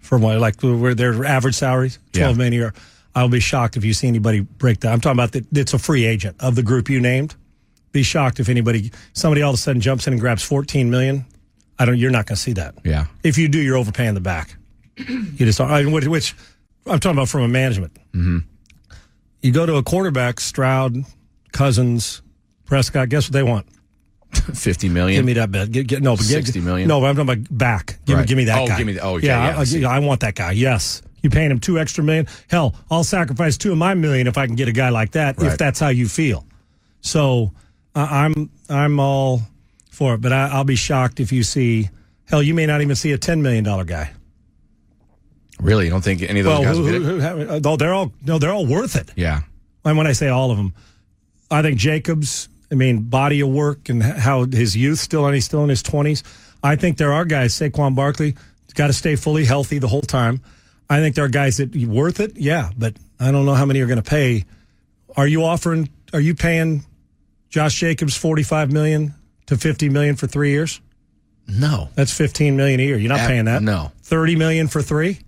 For 0.00 0.18
what, 0.18 0.38
like 0.38 0.60
where 0.60 0.94
their 0.94 1.24
average 1.24 1.54
salaries, 1.54 1.98
twelve 2.12 2.32
Yeah. 2.32 2.36
million 2.36 2.52
a 2.52 2.56
year. 2.56 2.74
I'll 3.14 3.30
be 3.30 3.40
shocked 3.40 3.78
if 3.78 3.84
you 3.84 3.94
see 3.94 4.08
anybody 4.08 4.40
break 4.40 4.80
that. 4.80 4.92
I'm 4.92 5.00
talking 5.00 5.16
about 5.18 5.32
that. 5.32 5.46
It's 5.56 5.72
a 5.72 5.78
free 5.78 6.04
agent 6.04 6.36
of 6.40 6.54
the 6.54 6.62
group 6.62 6.90
you 6.90 7.00
named. 7.00 7.34
Be 7.92 8.02
shocked 8.02 8.40
if 8.40 8.50
anybody, 8.50 8.92
somebody 9.14 9.40
all 9.40 9.50
of 9.52 9.54
a 9.54 9.58
sudden 9.58 9.80
jumps 9.80 10.06
in 10.06 10.12
and 10.12 10.20
grabs 10.20 10.42
fourteen 10.42 10.90
million. 10.90 11.24
I 11.80 11.84
don't. 11.86 11.98
You're 11.98 12.10
not 12.10 12.26
going 12.26 12.36
to 12.36 12.40
see 12.42 12.52
that. 12.52 12.74
Yeah. 12.84 13.06
If 13.24 13.38
you 13.38 13.48
do, 13.48 13.58
you're 13.58 13.76
overpaying 13.78 14.14
the 14.14 14.20
back. 14.20 14.56
You 15.08 15.46
just 15.46 15.58
mean, 15.58 15.92
which, 15.92 16.06
which 16.06 16.34
I'm 16.86 17.00
talking 17.00 17.16
about 17.16 17.28
from 17.30 17.40
a 17.42 17.48
management. 17.48 17.94
Mm-hmm. 18.12 18.38
You 19.40 19.50
go 19.52 19.64
to 19.64 19.76
a 19.76 19.82
quarterback, 19.82 20.38
Stroud, 20.40 20.94
Cousins, 21.52 22.20
Prescott. 22.66 23.08
Guess 23.08 23.28
what 23.28 23.32
they 23.32 23.42
want? 23.42 23.66
Fifty 24.54 24.90
million. 24.90 25.18
Give 25.20 25.24
me 25.24 25.32
that 25.32 25.50
bet. 25.50 25.70
Get, 25.72 25.86
get, 25.86 26.02
no, 26.02 26.12
but 26.16 26.26
get, 26.28 26.44
60 26.44 26.60
million? 26.60 26.86
No, 26.86 27.00
but 27.00 27.06
I'm 27.06 27.16
talking 27.16 27.32
about 27.42 27.56
back. 27.58 27.98
Give, 28.04 28.08
me 28.08 28.20
Right. 28.20 28.28
give 28.28 28.36
me 28.36 28.44
that 28.44 28.58
Oh, 28.58 28.66
guy. 28.66 28.76
give 28.78 28.86
me 28.86 28.92
the- 28.92 29.00
oh, 29.00 29.16
okay, 29.16 29.26
yeah. 29.28 29.62
yeah, 29.64 29.88
I, 29.88 29.96
I. 29.96 29.98
Want 30.00 30.20
that 30.20 30.34
guy. 30.34 30.52
Yes. 30.52 31.00
You 31.22 31.30
paying 31.30 31.50
him 31.50 31.58
two 31.60 31.78
extra 31.78 32.04
million? 32.04 32.26
Hell, 32.48 32.74
I'll 32.90 33.02
sacrifice 33.04 33.56
two 33.56 33.72
of 33.72 33.78
my 33.78 33.94
million 33.94 34.26
if 34.26 34.36
I 34.38 34.46
can 34.46 34.54
get 34.54 34.68
a 34.68 34.72
guy 34.72 34.90
like 34.90 35.12
that. 35.12 35.42
If 35.42 35.56
that's 35.58 35.80
how 35.80 35.88
you 35.88 36.08
feel. 36.08 36.46
So 37.00 37.52
uh, 37.94 38.06
I'm 38.10 38.50
I'm 38.68 39.00
all 39.00 39.40
for 40.00 40.14
it, 40.14 40.22
but 40.22 40.32
I, 40.32 40.48
I'll 40.48 40.64
be 40.64 40.76
shocked 40.76 41.20
if 41.20 41.30
you 41.30 41.42
see. 41.42 41.90
Hell, 42.24 42.42
you 42.42 42.54
may 42.54 42.64
not 42.64 42.80
even 42.80 42.96
see 42.96 43.12
a 43.12 43.18
ten 43.18 43.42
million 43.42 43.62
dollar 43.62 43.84
guy. 43.84 44.12
Really, 45.60 45.84
you 45.84 45.90
don't 45.90 46.02
think 46.02 46.22
any 46.22 46.40
of 46.40 46.46
those 46.46 46.58
Well, 46.58 46.62
guys 46.62 46.76
who, 46.78 46.84
will 46.84 47.60
who, 47.60 47.76
they're 47.76 47.92
all 47.92 48.10
no, 48.24 48.38
they're 48.38 48.50
all 48.52 48.66
worth 48.66 48.96
it. 48.96 49.12
Yeah. 49.14 49.42
And 49.84 49.98
when 49.98 50.06
I 50.06 50.12
say 50.12 50.28
all 50.28 50.50
of 50.50 50.56
them, 50.56 50.72
I 51.50 51.60
think 51.60 51.78
Jacobs. 51.78 52.48
I 52.72 52.76
mean, 52.76 53.02
body 53.02 53.40
of 53.40 53.48
work 53.48 53.88
and 53.90 54.02
how 54.02 54.46
his 54.46 54.74
youth 54.74 55.00
still, 55.00 55.26
and 55.26 55.34
he's 55.34 55.44
still 55.44 55.62
in 55.64 55.68
his 55.68 55.82
twenties. 55.82 56.22
I 56.62 56.76
think 56.76 56.96
there 56.96 57.12
are 57.12 57.26
guys. 57.26 57.52
Saquon 57.52 57.94
Barkley 57.94 58.36
got 58.74 58.86
to 58.86 58.94
stay 58.94 59.16
fully 59.16 59.44
healthy 59.44 59.78
the 59.78 59.88
whole 59.88 60.00
time. 60.00 60.40
I 60.88 61.00
think 61.00 61.16
there 61.16 61.26
are 61.26 61.28
guys 61.28 61.58
that 61.58 61.76
worth 61.76 62.20
it. 62.20 62.38
Yeah, 62.38 62.70
but 62.78 62.94
I 63.18 63.32
don't 63.32 63.44
know 63.44 63.54
how 63.54 63.66
many 63.66 63.80
are 63.80 63.86
going 63.86 64.02
to 64.02 64.10
pay. 64.10 64.46
Are 65.14 65.26
you 65.26 65.44
offering? 65.44 65.90
Are 66.14 66.20
you 66.20 66.34
paying 66.34 66.84
Josh 67.50 67.74
Jacobs 67.74 68.16
forty 68.16 68.44
five 68.44 68.72
million 68.72 69.14
to 69.50 69.56
fifty 69.56 69.88
million 69.88 70.16
for 70.16 70.26
three 70.26 70.50
years? 70.50 70.80
No, 71.46 71.88
that's 71.94 72.12
fifteen 72.16 72.56
million 72.56 72.80
a 72.80 72.82
year. 72.82 72.96
You're 72.96 73.08
not 73.10 73.20
Ab- 73.20 73.28
paying 73.28 73.44
that. 73.44 73.62
no. 73.62 73.92
thirty 74.02 74.34
million 74.36 74.66
for 74.68 74.80
three. 74.82 75.18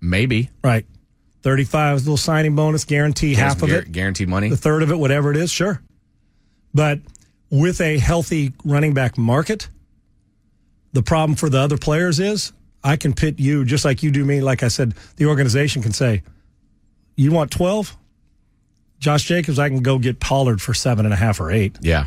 Maybe. 0.00 0.50
Right. 0.62 0.86
35 1.42 1.96
is 1.96 2.02
a 2.02 2.04
little 2.04 2.16
signing 2.18 2.54
bonus, 2.54 2.84
guarantee 2.84 3.32
half 3.34 3.62
of 3.62 3.70
it, 3.70 3.90
Guaranteed 3.92 4.28
money. 4.28 4.50
the 4.50 4.58
third 4.58 4.82
of 4.82 4.90
it, 4.90 4.96
whatever 4.98 5.30
it 5.30 5.38
is, 5.38 5.50
sure. 5.50 5.80
But 6.74 7.00
with 7.50 7.80
a 7.80 7.96
healthy 7.98 8.52
running 8.62 8.92
back 8.92 9.16
market, 9.16 9.68
the 10.92 11.02
problem 11.02 11.36
for 11.36 11.48
the 11.48 11.58
other 11.58 11.78
players 11.78 12.20
is 12.20 12.52
I 12.84 12.96
can 12.96 13.14
pit 13.14 13.38
you 13.40 13.64
just 13.64 13.86
like 13.86 14.02
you 14.02 14.10
do 14.10 14.22
me. 14.24 14.42
Like 14.42 14.62
I 14.62 14.68
said, 14.68 14.94
the 15.16 15.26
organization 15.26 15.80
can 15.82 15.92
say, 15.92 16.22
You 17.16 17.32
want 17.32 17.50
12? 17.50 17.96
Josh 18.98 19.24
Jacobs, 19.24 19.58
I 19.58 19.68
can 19.70 19.82
go 19.82 19.98
get 19.98 20.20
Pollard 20.20 20.60
for 20.60 20.74
seven 20.74 21.06
and 21.06 21.14
a 21.14 21.16
half 21.16 21.40
or 21.40 21.50
eight. 21.50 21.78
Yeah. 21.80 22.06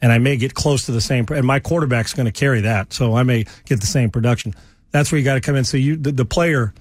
And 0.00 0.12
I 0.12 0.18
may 0.18 0.36
get 0.36 0.54
close 0.54 0.86
to 0.86 0.92
the 0.92 1.00
same, 1.00 1.26
and 1.30 1.46
my 1.46 1.58
quarterback's 1.58 2.14
going 2.14 2.26
to 2.26 2.32
carry 2.32 2.60
that. 2.60 2.92
So 2.92 3.16
I 3.16 3.24
may 3.24 3.46
get 3.64 3.80
the 3.80 3.86
same 3.86 4.10
production. 4.10 4.54
That's 4.90 5.10
where 5.10 5.18
you 5.18 5.24
got 5.24 5.34
to 5.34 5.40
come 5.40 5.56
in. 5.56 5.64
So 5.64 5.76
you, 5.76 5.96
the, 5.96 6.12
the 6.12 6.24
player, 6.24 6.72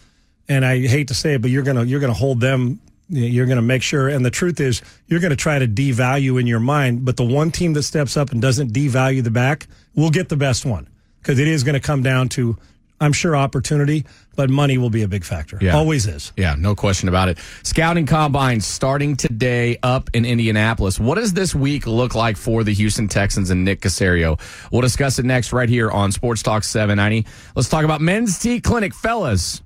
and 0.47 0.63
I 0.63 0.85
hate 0.85 1.07
to 1.09 1.13
say 1.13 1.33
it, 1.33 1.41
but 1.41 1.51
you're 1.51 1.63
gonna 1.63 1.83
you're 1.83 1.99
gonna 1.99 2.13
hold 2.13 2.39
them. 2.39 2.79
You're 3.09 3.47
gonna 3.47 3.61
make 3.61 3.81
sure. 3.81 4.07
And 4.07 4.23
the 4.25 4.31
truth 4.31 4.59
is, 4.59 4.81
you're 5.07 5.19
gonna 5.19 5.35
try 5.35 5.59
to 5.59 5.67
devalue 5.67 6.39
in 6.39 6.47
your 6.47 6.59
mind. 6.59 7.05
But 7.05 7.17
the 7.17 7.25
one 7.25 7.51
team 7.51 7.73
that 7.73 7.83
steps 7.83 8.15
up 8.15 8.31
and 8.31 8.41
doesn't 8.41 8.71
devalue 8.71 9.23
the 9.23 9.31
back 9.31 9.67
will 9.95 10.11
get 10.11 10.29
the 10.29 10.37
best 10.37 10.65
one 10.65 10.87
because 11.27 11.39
it 11.39 11.47
is 11.49 11.65
going 11.65 11.73
to 11.73 11.81
come 11.81 12.01
down 12.01 12.29
to, 12.29 12.57
I'm 12.99 13.13
sure, 13.13 13.35
opportunity, 13.35 14.05
but 14.35 14.49
money 14.49 14.77
will 14.77 14.89
be 14.89 15.03
a 15.03 15.07
big 15.07 15.23
factor. 15.23 15.59
Yeah. 15.61 15.75
Always 15.75 16.07
is. 16.07 16.33
Yeah, 16.35 16.55
no 16.57 16.73
question 16.73 17.07
about 17.09 17.29
it. 17.29 17.37
Scouting 17.63 18.07
combine 18.07 18.59
starting 18.59 19.15
today 19.15 19.77
up 19.83 20.09
in 20.13 20.25
Indianapolis. 20.25 20.99
What 20.99 21.15
does 21.15 21.33
this 21.33 21.53
week 21.53 21.85
look 21.85 22.15
like 22.15 22.37
for 22.37 22.63
the 22.63 22.73
Houston 22.73 23.07
Texans 23.07 23.51
and 23.51 23.63
Nick 23.63 23.81
Caserio? 23.81 24.39
We'll 24.71 24.81
discuss 24.81 25.19
it 25.19 25.25
next 25.25 25.53
right 25.53 25.69
here 25.69 25.91
on 25.91 26.11
Sports 26.11 26.41
Talk 26.41 26.63
790. 26.63 27.29
Let's 27.55 27.69
talk 27.69 27.85
about 27.85 28.01
Men's 28.01 28.39
T 28.39 28.59
Clinic. 28.59 28.95
Fellas, 28.95 29.61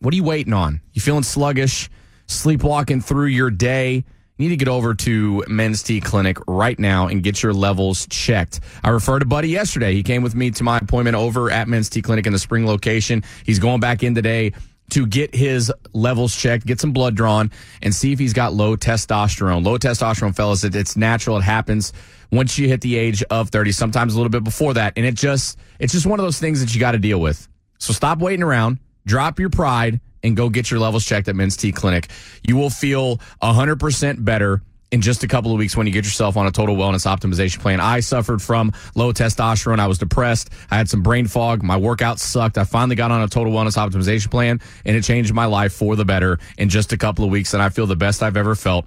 what 0.00 0.12
are 0.12 0.16
you 0.16 0.24
waiting 0.24 0.52
on? 0.52 0.80
You 0.92 1.00
feeling 1.00 1.22
sluggish, 1.22 1.88
sleepwalking 2.26 3.00
through 3.00 3.26
your 3.26 3.50
day? 3.50 4.04
You 4.38 4.48
need 4.48 4.58
to 4.58 4.64
get 4.64 4.68
over 4.68 4.94
to 4.94 5.44
Men's 5.46 5.82
T 5.82 6.00
Clinic 6.00 6.38
right 6.48 6.78
now 6.78 7.06
and 7.06 7.22
get 7.22 7.42
your 7.42 7.52
levels 7.52 8.06
checked. 8.08 8.60
I 8.82 8.88
referred 8.88 9.22
a 9.22 9.26
buddy 9.26 9.48
yesterday. 9.48 9.92
He 9.92 10.02
came 10.02 10.22
with 10.22 10.34
me 10.34 10.50
to 10.52 10.64
my 10.64 10.78
appointment 10.78 11.16
over 11.16 11.50
at 11.50 11.68
Men's 11.68 11.90
T 11.90 12.00
Clinic 12.00 12.26
in 12.26 12.32
the 12.32 12.38
spring 12.38 12.66
location. 12.66 13.22
He's 13.44 13.58
going 13.58 13.80
back 13.80 14.02
in 14.02 14.14
today 14.14 14.52
to 14.90 15.06
get 15.06 15.34
his 15.34 15.72
levels 15.92 16.34
checked, 16.34 16.66
get 16.66 16.80
some 16.80 16.92
blood 16.92 17.14
drawn, 17.14 17.50
and 17.82 17.94
see 17.94 18.12
if 18.12 18.18
he's 18.18 18.32
got 18.32 18.52
low 18.52 18.76
testosterone. 18.76 19.64
Low 19.64 19.78
testosterone, 19.78 20.34
fellas, 20.34 20.64
it, 20.64 20.74
it's 20.74 20.96
natural. 20.96 21.36
It 21.38 21.42
happens 21.42 21.92
once 22.30 22.58
you 22.58 22.68
hit 22.68 22.80
the 22.80 22.96
age 22.96 23.22
of 23.24 23.50
30, 23.50 23.72
sometimes 23.72 24.14
a 24.14 24.16
little 24.16 24.30
bit 24.30 24.44
before 24.44 24.74
that. 24.74 24.94
And 24.96 25.06
it 25.06 25.14
just, 25.14 25.58
it's 25.78 25.92
just 25.92 26.06
one 26.06 26.18
of 26.18 26.24
those 26.24 26.38
things 26.38 26.60
that 26.60 26.74
you 26.74 26.80
got 26.80 26.92
to 26.92 26.98
deal 26.98 27.20
with. 27.20 27.48
So 27.78 27.92
stop 27.92 28.18
waiting 28.18 28.42
around, 28.42 28.78
drop 29.06 29.38
your 29.38 29.50
pride, 29.50 30.00
and 30.22 30.36
go 30.36 30.48
get 30.48 30.70
your 30.70 30.80
levels 30.80 31.04
checked 31.04 31.28
at 31.28 31.36
Men's 31.36 31.56
T 31.56 31.72
Clinic. 31.72 32.08
You 32.46 32.56
will 32.56 32.70
feel 32.70 33.18
100% 33.42 34.24
better 34.24 34.62
in 34.92 35.00
just 35.00 35.24
a 35.24 35.28
couple 35.28 35.50
of 35.50 35.58
weeks 35.58 35.76
when 35.76 35.86
you 35.86 35.92
get 35.92 36.04
yourself 36.04 36.36
on 36.36 36.46
a 36.46 36.50
total 36.50 36.76
wellness 36.76 37.06
optimization 37.06 37.58
plan. 37.58 37.80
I 37.80 38.00
suffered 38.00 38.42
from 38.42 38.72
low 38.94 39.12
testosterone. 39.12 39.80
I 39.80 39.86
was 39.86 39.98
depressed. 39.98 40.50
I 40.70 40.76
had 40.76 40.88
some 40.88 41.02
brain 41.02 41.26
fog. 41.26 41.62
My 41.62 41.78
workout 41.78 42.20
sucked. 42.20 42.58
I 42.58 42.64
finally 42.64 42.94
got 42.94 43.10
on 43.10 43.22
a 43.22 43.28
total 43.28 43.52
wellness 43.52 43.76
optimization 43.76 44.30
plan 44.30 44.60
and 44.84 44.96
it 44.96 45.02
changed 45.02 45.32
my 45.32 45.46
life 45.46 45.72
for 45.72 45.96
the 45.96 46.04
better 46.04 46.38
in 46.58 46.68
just 46.68 46.92
a 46.92 46.98
couple 46.98 47.24
of 47.24 47.30
weeks. 47.30 47.54
And 47.54 47.62
I 47.62 47.70
feel 47.70 47.86
the 47.86 47.96
best 47.96 48.22
I've 48.22 48.36
ever 48.36 48.54
felt. 48.54 48.86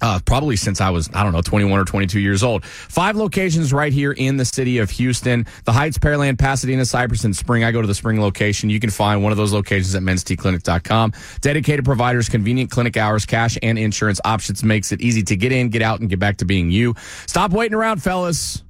Uh, 0.00 0.18
probably 0.24 0.56
since 0.56 0.80
I 0.80 0.90
was, 0.90 1.10
I 1.12 1.22
don't 1.22 1.32
know, 1.32 1.42
21 1.42 1.78
or 1.78 1.84
22 1.84 2.20
years 2.20 2.42
old. 2.42 2.64
Five 2.64 3.16
locations 3.16 3.72
right 3.72 3.92
here 3.92 4.12
in 4.12 4.36
the 4.36 4.44
city 4.44 4.78
of 4.78 4.90
Houston. 4.90 5.46
The 5.64 5.72
Heights, 5.72 5.98
Pearland, 5.98 6.38
Pasadena, 6.38 6.84
Cypress, 6.84 7.24
and 7.24 7.36
Spring. 7.36 7.64
I 7.64 7.72
go 7.72 7.80
to 7.80 7.86
the 7.86 7.94
Spring 7.94 8.20
location. 8.20 8.70
You 8.70 8.80
can 8.80 8.90
find 8.90 9.22
one 9.22 9.32
of 9.32 9.38
those 9.38 9.52
locations 9.52 9.94
at 9.94 10.02
menstclinic.com. 10.02 11.12
Dedicated 11.40 11.84
providers, 11.84 12.28
convenient 12.28 12.70
clinic 12.70 12.96
hours, 12.96 13.26
cash 13.26 13.58
and 13.62 13.78
insurance 13.78 14.20
options 14.24 14.62
makes 14.62 14.92
it 14.92 15.00
easy 15.00 15.22
to 15.22 15.36
get 15.36 15.52
in, 15.52 15.68
get 15.68 15.82
out, 15.82 16.00
and 16.00 16.08
get 16.08 16.18
back 16.18 16.38
to 16.38 16.44
being 16.44 16.70
you. 16.70 16.94
Stop 17.26 17.52
waiting 17.52 17.74
around, 17.74 18.02
fellas. 18.02 18.62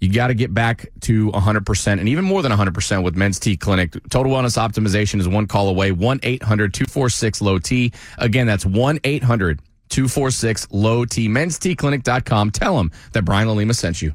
You 0.00 0.12
got 0.12 0.28
to 0.28 0.34
get 0.34 0.54
back 0.54 0.88
to 1.02 1.30
100% 1.32 1.86
and 1.98 2.08
even 2.08 2.24
more 2.24 2.42
than 2.42 2.52
100% 2.52 3.02
with 3.02 3.16
Men's 3.16 3.40
T 3.40 3.56
Clinic. 3.56 3.96
Total 4.10 4.30
Wellness 4.30 4.56
Optimization 4.56 5.18
is 5.18 5.26
one 5.26 5.46
call 5.46 5.68
away. 5.68 5.90
1 5.90 6.20
800 6.22 6.72
246 6.72 7.40
low 7.40 7.58
T. 7.58 7.92
Again, 8.18 8.46
that's 8.46 8.64
1 8.64 9.00
800 9.02 9.60
246 9.88 10.68
low 10.70 11.04
T. 11.04 11.28
Men'sTClinic.com. 11.28 12.50
Tell 12.50 12.76
them 12.76 12.90
that 13.12 13.24
Brian 13.24 13.48
Lalima 13.48 13.74
sent 13.74 14.02
you. 14.02 14.14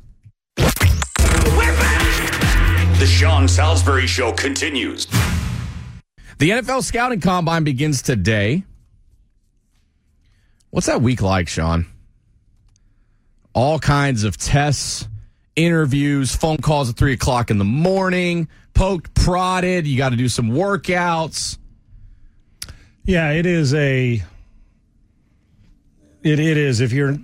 The 3.00 3.08
Sean 3.08 3.48
Salisbury 3.48 4.08
Show 4.08 4.32
continues. 4.32 5.08
The 6.38 6.52
NFL 6.52 6.84
Scouting 6.84 7.20
Combine 7.22 7.64
begins 7.64 8.02
today. 8.02 8.64
What's 10.70 10.88
that 10.88 11.02
week 11.02 11.22
like, 11.22 11.48
Sean? 11.50 11.86
All 13.54 13.78
kinds 13.78 14.24
of 14.24 14.38
tests, 14.38 15.08
interviews, 15.56 16.36
phone 16.36 16.58
calls 16.58 16.90
at 16.90 16.95
three 16.95 17.14
o'clock 17.14 17.52
in 17.52 17.60
the 17.60 17.66
morning, 17.66 18.48
poked, 18.74 19.14
prodded. 19.14 19.86
You 19.86 19.98
got 19.98 20.10
to 20.10 20.16
do 20.16 20.28
some 20.28 20.50
workouts. 20.50 21.58
Yeah, 23.06 23.32
it 23.32 23.45
is 23.45 23.74
a. 23.74 24.24
It 26.24 26.40
it 26.40 26.58
is. 26.58 26.80
If 26.80 26.94
you're, 26.94 27.18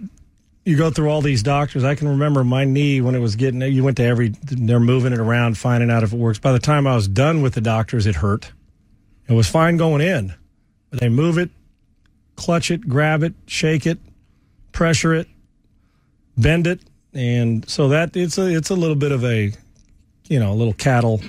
you 0.65 0.77
go 0.77 0.91
through 0.91 1.09
all 1.09 1.21
these 1.21 1.41
doctors. 1.41 1.83
I 1.83 1.95
can 1.95 2.09
remember 2.09 2.43
my 2.43 2.65
knee 2.65 3.01
when 3.01 3.15
it 3.15 3.19
was 3.19 3.35
getting. 3.35 3.61
You 3.61 3.83
went 3.83 3.97
to 3.97 4.03
every. 4.03 4.29
They're 4.43 4.79
moving 4.79 5.13
it 5.13 5.19
around, 5.19 5.57
finding 5.57 5.89
out 5.89 6.03
if 6.03 6.13
it 6.13 6.17
works. 6.17 6.39
By 6.39 6.51
the 6.51 6.59
time 6.59 6.85
I 6.85 6.95
was 6.95 7.07
done 7.07 7.41
with 7.41 7.53
the 7.53 7.61
doctors, 7.61 8.05
it 8.05 8.15
hurt. 8.15 8.51
It 9.27 9.33
was 9.33 9.47
fine 9.47 9.77
going 9.77 10.01
in, 10.01 10.33
but 10.89 10.99
they 10.99 11.09
move 11.09 11.37
it, 11.37 11.49
clutch 12.35 12.71
it, 12.71 12.89
grab 12.89 13.23
it, 13.23 13.33
shake 13.45 13.85
it, 13.85 13.99
pressure 14.71 15.13
it, 15.13 15.27
bend 16.35 16.65
it, 16.65 16.79
and 17.13 17.67
so 17.69 17.89
that 17.89 18.17
it's 18.17 18.37
a 18.37 18.47
it's 18.47 18.69
a 18.69 18.75
little 18.75 18.95
bit 18.95 19.11
of 19.11 19.23
a, 19.23 19.53
you 20.27 20.39
know, 20.39 20.51
a 20.51 20.55
little 20.55 20.73
cattle 20.73 21.21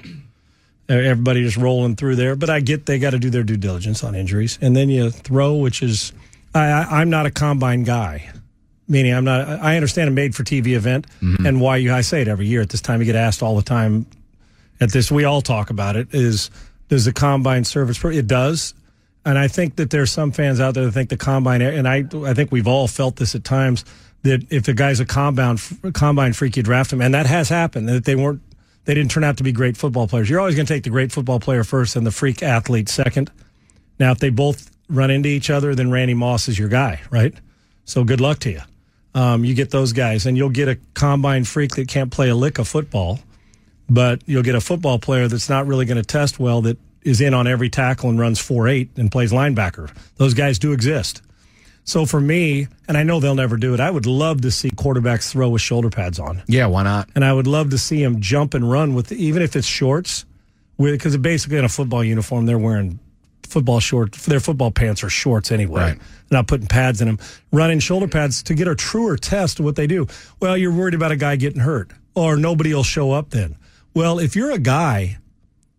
everybody 0.91 1.43
just 1.43 1.57
rolling 1.57 1.95
through 1.97 2.17
there. 2.17 2.35
But 2.35 2.51
I 2.51 2.61
get 2.61 2.87
they 2.87 2.99
got 2.99 3.11
to 3.11 3.19
do 3.19 3.31
their 3.31 3.43
due 3.43 3.57
diligence 3.57 4.03
on 4.03 4.15
injuries, 4.15 4.59
and 4.61 4.77
then 4.77 4.89
you 4.89 5.11
throw, 5.11 5.55
which 5.55 5.83
is 5.83 6.13
I, 6.55 6.69
I, 6.69 7.01
I'm 7.01 7.11
not 7.11 7.27
a 7.27 7.31
combine 7.31 7.85
guy. 7.85 8.31
Meaning, 8.89 9.15
I'm 9.15 9.25
not. 9.25 9.49
I 9.49 9.77
understand 9.77 10.09
a 10.09 10.11
made-for-TV 10.11 10.75
event, 10.75 11.07
mm-hmm. 11.23 11.47
and 11.47 11.61
why 11.61 11.77
you. 11.77 11.93
I 11.93 12.01
say 12.01 12.23
it 12.23 12.29
every 12.29 12.47
year 12.47 12.61
at 12.61 12.71
this 12.71 12.81
time. 12.81 12.99
You 12.99 13.07
get 13.07 13.15
asked 13.15 13.41
all 13.41 13.55
the 13.55 13.63
time. 13.63 14.05
At 14.81 14.91
this, 14.91 15.13
we 15.13 15.23
all 15.25 15.43
talk 15.43 15.71
about 15.71 15.95
it. 15.95 16.13
Is 16.13 16.51
does 16.89 17.05
the 17.05 17.13
combine 17.13 17.63
service? 17.63 18.05
It 18.05 18.27
does, 18.27 18.75
and 19.25 19.39
I 19.39 19.47
think 19.47 19.77
that 19.77 19.91
there's 19.91 20.11
some 20.11 20.33
fans 20.33 20.59
out 20.59 20.75
there 20.75 20.85
that 20.87 20.91
think 20.91 21.09
the 21.09 21.17
combine, 21.17 21.63
and 21.63 21.87
I, 21.87 22.05
I 22.27 22.35
think 22.35 22.51
we've 22.51 22.67
all 22.67 22.89
felt 22.89 23.15
this 23.15 23.37
at 23.37 23.45
times 23.45 23.85
that 24.23 24.45
if 24.51 24.65
the 24.65 24.75
guy's 24.75 24.99
a 24.99 25.07
combine 25.07 25.59
combine 25.93 26.33
freak, 26.33 26.57
you 26.57 26.65
draft 26.65 26.93
him, 26.93 27.01
and 27.01 27.15
that 27.15 27.27
has 27.27 27.49
happened. 27.49 27.89
That 27.89 28.05
they 28.07 28.17
weren't 28.17 28.43
they 28.87 28.95
didn't 28.95 29.11
turn 29.11 29.25
out 29.25 29.37
to 29.37 29.45
be 29.45 29.53
great 29.53 29.77
football 29.77 30.09
players. 30.09 30.29
You're 30.29 30.41
always 30.41 30.57
going 30.57 30.67
to 30.67 30.73
take 30.73 30.85
the 30.85 30.91
great 30.91 31.13
football 31.13 31.39
player 31.39 31.65
first 31.65 31.97
and 31.97 32.07
the 32.07 32.11
freak 32.11 32.43
athlete 32.43 32.89
second. 32.89 33.31
Now, 33.99 34.13
if 34.13 34.19
they 34.19 34.31
both 34.31 34.71
run 34.91 35.11
into 35.11 35.29
each 35.29 35.51
other, 35.51 35.75
then 35.75 35.91
Randy 35.91 36.15
Moss 36.15 36.49
is 36.49 36.59
your 36.59 36.69
guy, 36.69 37.01
right? 37.11 37.33
So 37.85 38.05
good 38.05 38.21
luck 38.21 38.41
to 38.41 38.51
you. 38.51 38.61
Um, 39.15 39.45
you 39.45 39.55
get 39.55 39.71
those 39.71 39.93
guys, 39.93 40.27
and 40.27 40.37
you'll 40.37 40.51
get 40.51 40.69
a 40.69 40.79
combine 40.95 41.45
freak 41.45 41.75
that 41.77 41.89
can't 41.89 42.13
play 42.13 42.29
a 42.29 42.35
lick 42.35 42.59
of 42.59 42.69
football, 42.69 43.19
but 43.89 44.23
you'll 44.27 44.43
get 44.43 44.55
a 44.55 44.61
football 44.61 44.99
player 44.99 45.27
that's 45.27 45.49
not 45.49 45.67
really 45.67 45.85
going 45.85 45.97
to 45.97 46.05
test 46.05 46.39
well 46.39 46.61
that 46.63 46.79
is 47.03 47.21
in 47.21 47.35
on 47.35 47.47
every 47.47 47.71
tackle 47.71 48.11
and 48.11 48.21
runs 48.21 48.39
four 48.39 48.69
eight 48.69 48.91
and 48.97 49.11
plays 49.11 49.33
linebacker. 49.33 49.91
Those 50.17 50.35
guys 50.35 50.59
do 50.59 50.73
exist. 50.73 51.23
So 51.85 52.07
for 52.07 52.21
me, 52.21 52.69
and 52.87 52.97
I 52.97 53.03
know 53.03 53.19
they'll 53.19 53.35
never 53.35 53.57
do 53.57 53.75
it, 53.75 53.81
I 53.81 53.91
would 53.91 54.07
love 54.07 54.43
to 54.43 54.51
see 54.51 54.71
quarterbacks 54.71 55.31
throw 55.31 55.49
with 55.49 55.63
shoulder 55.63 55.91
pads 55.91 56.21
on. 56.21 56.43
Yeah, 56.47 56.67
why 56.67 56.85
not? 56.85 57.09
And 57.15 57.25
I 57.25 57.33
would 57.33 57.47
love 57.47 57.71
to 57.71 57.79
see 57.79 58.03
them 58.03 58.21
jump 58.21 58.55
and 58.55 58.71
run 58.71 58.95
with, 58.95 59.11
even 59.11 59.43
if 59.43 59.57
it's 59.57 59.67
shorts, 59.67 60.25
because 60.79 61.17
basically 61.17 61.59
in 61.59 61.65
a 61.65 61.69
football 61.69 62.05
uniform, 62.05 62.47
they're 62.47 62.59
wearing 62.59 63.01
football 63.51 63.81
shorts. 63.81 64.25
Their 64.27 64.41
football 64.41 64.71
pants 64.71 65.03
are 65.05 65.11
shorts 65.11 65.53
anyway. 65.53 65.81
Right. 65.81 65.99
They're 65.99 66.39
not 66.39 66.47
putting 66.47 66.67
pads 66.67 67.01
in 67.01 67.09
them. 67.09 67.19
Running 67.53 67.81
shoulder 67.81 68.09
pads 68.09 68.43
to 68.45 68.55
get 68.55 68.69
a 68.69 68.75
truer 68.75 69.17
test 69.17 69.59
of 69.59 69.65
what 69.65 69.77
they 69.77 69.87
do. 69.87 70.07
Well, 70.41 70.57
you're 70.57 70.73
worried 70.73 70.95
about 70.95 71.13
a 71.13 71.17
guy 71.17 71.37
getting 71.37 71.61
hurt, 71.61 71.93
or 72.15 72.37
nobody 72.37 72.73
will 72.73 72.85
show 72.85 73.13
up 73.13 73.31
then. 73.31 73.57
Well, 73.95 74.19
if 74.19 74.37
you're 74.37 74.53
a 74.53 74.59
guy 74.59 75.19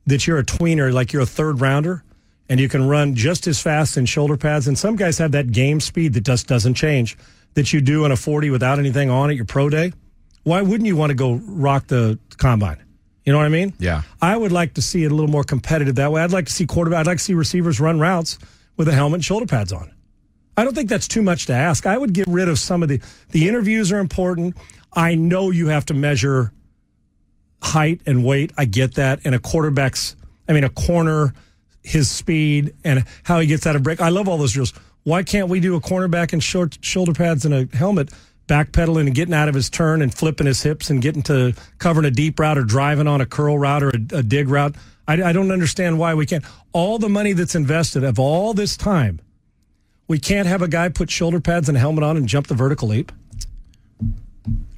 that 0.06 0.28
you're 0.28 0.40
a 0.40 0.44
tweener, 0.44 0.92
like 0.92 1.14
you're 1.14 1.22
a 1.22 1.28
third 1.28 1.62
rounder, 1.62 2.04
and 2.50 2.60
you 2.60 2.68
can 2.68 2.88
run 2.88 3.16
just 3.16 3.48
as 3.48 3.62
fast 3.62 3.96
in 3.96 4.06
shoulder 4.06 4.36
pads, 4.36 4.68
and 4.68 4.78
some 4.78 4.98
guys 4.98 5.18
have 5.18 5.32
that 5.32 5.52
game 5.52 5.80
speed 5.80 6.14
that 6.14 6.26
just 6.26 6.48
doesn't 6.48 6.74
change 6.74 7.18
that 7.54 7.72
you 7.72 7.80
do 7.80 8.06
in 8.06 8.12
a 8.12 8.18
40 8.18 8.50
without 8.50 8.80
anything 8.80 9.10
on 9.10 9.30
at 9.30 9.36
your 9.36 9.46
pro 9.46 9.70
day. 9.70 9.94
Why 10.44 10.62
wouldn't 10.62 10.88
you 10.88 10.96
want 10.96 11.12
to 11.12 11.16
go 11.16 11.34
rock 11.46 11.88
the 11.88 12.20
combine? 12.38 12.84
You 13.26 13.32
know 13.32 13.38
what 13.38 13.46
I 13.46 13.50
mean? 13.50 13.74
Yeah. 13.78 14.02
I 14.22 14.36
would 14.36 14.52
like 14.52 14.74
to 14.76 14.82
see 14.82 15.04
it 15.04 15.12
a 15.12 15.16
little 15.16 15.30
more 15.30 15.44
competitive 15.44 15.96
that 15.96 16.12
way. 16.12 16.24
I'd 16.24 16.32
like 16.32 16.48
to 16.48 16.52
see 16.52 16.66
quarterback. 16.66 17.02
I'd 17.02 17.08
like 17.08 17.18
to 17.20 17.24
see 17.24 17.34
receivers 17.34 17.80
run 17.80 18.00
routes 18.00 18.40
with 18.78 18.88
a 18.88 18.94
helmet 18.94 19.18
and 19.18 19.26
shoulder 19.26 19.46
pads 19.46 19.72
on. 19.72 19.92
I 20.58 20.64
don't 20.64 20.74
think 20.74 20.90
that's 20.90 21.08
too 21.08 21.22
much 21.22 21.46
to 21.46 21.54
ask. 21.54 21.86
I 21.86 21.98
would 21.98 22.14
get 22.14 22.28
rid 22.28 22.50
of 22.50 22.60
some 22.60 22.84
of 22.84 22.90
the 22.90 23.00
the 23.30 23.48
interviews 23.48 23.92
are 23.92 24.00
important. 24.00 24.58
I 24.94 25.16
know 25.16 25.52
you 25.52 25.68
have 25.68 25.86
to 25.88 25.94
measure 25.94 26.52
height 27.62 28.02
and 28.06 28.26
weight. 28.26 28.52
I 28.58 28.66
get 28.66 28.96
that. 28.96 29.22
And 29.24 29.36
a 29.36 29.40
quarterback's, 29.40 30.16
I 30.50 30.54
mean, 30.54 30.64
a 30.64 30.70
corner, 30.70 31.34
his 31.84 32.10
speed 32.10 32.74
and 32.84 33.06
how 33.24 33.40
he 33.40 33.48
gets 33.48 33.66
out 33.66 33.76
of 33.76 33.84
break. 33.84 34.02
I 34.02 34.10
love 34.10 34.28
all 34.28 34.38
those 34.38 34.54
drills. 34.54 34.74
Why 35.04 35.24
can't 35.24 35.48
we 35.48 35.60
do 35.60 35.76
a 35.76 35.82
cornerback 35.82 36.34
and 36.34 36.44
short 36.44 36.78
shoulder 36.82 37.14
pads 37.14 37.46
and 37.46 37.54
a 37.54 37.76
helmet, 37.76 38.12
backpedaling 38.52 39.08
and 39.08 39.16
getting 39.16 39.34
out 39.34 39.48
of 39.48 39.56
his 39.56 39.70
turn 39.70 40.02
and 40.02 40.14
flipping 40.14 40.46
his 40.48 40.62
hips 40.62 40.90
and 40.90 41.02
getting 41.02 41.22
to 41.24 41.54
covering 41.78 42.06
a 42.06 42.12
deep 42.12 42.38
route 42.40 42.58
or 42.58 42.64
driving 42.64 43.08
on 43.08 43.22
a 43.22 43.26
curl 43.26 43.58
route 43.58 43.82
or 43.84 43.90
a, 43.90 44.18
a 44.18 44.24
dig 44.24 44.50
route? 44.50 44.76
I, 45.08 45.24
I 45.24 45.34
don't 45.34 45.52
understand 45.52 45.98
why 46.00 46.14
we 46.14 46.26
can't. 46.26 46.44
All 46.74 47.00
the 47.00 47.10
money 47.10 47.34
that's 47.34 47.56
invested 47.56 48.04
of 48.04 48.20
all 48.20 48.54
this 48.54 48.76
time, 48.76 49.20
we 50.08 50.20
can't 50.20 50.48
have 50.48 50.62
a 50.62 50.68
guy 50.68 50.90
put 50.90 51.10
shoulder 51.10 51.40
pads 51.40 51.70
and 51.70 51.78
a 51.78 51.80
helmet 51.80 52.04
on 52.04 52.18
and 52.18 52.28
jump 52.28 52.48
the 52.48 52.54
vertical 52.56 52.90
leap. 52.90 53.12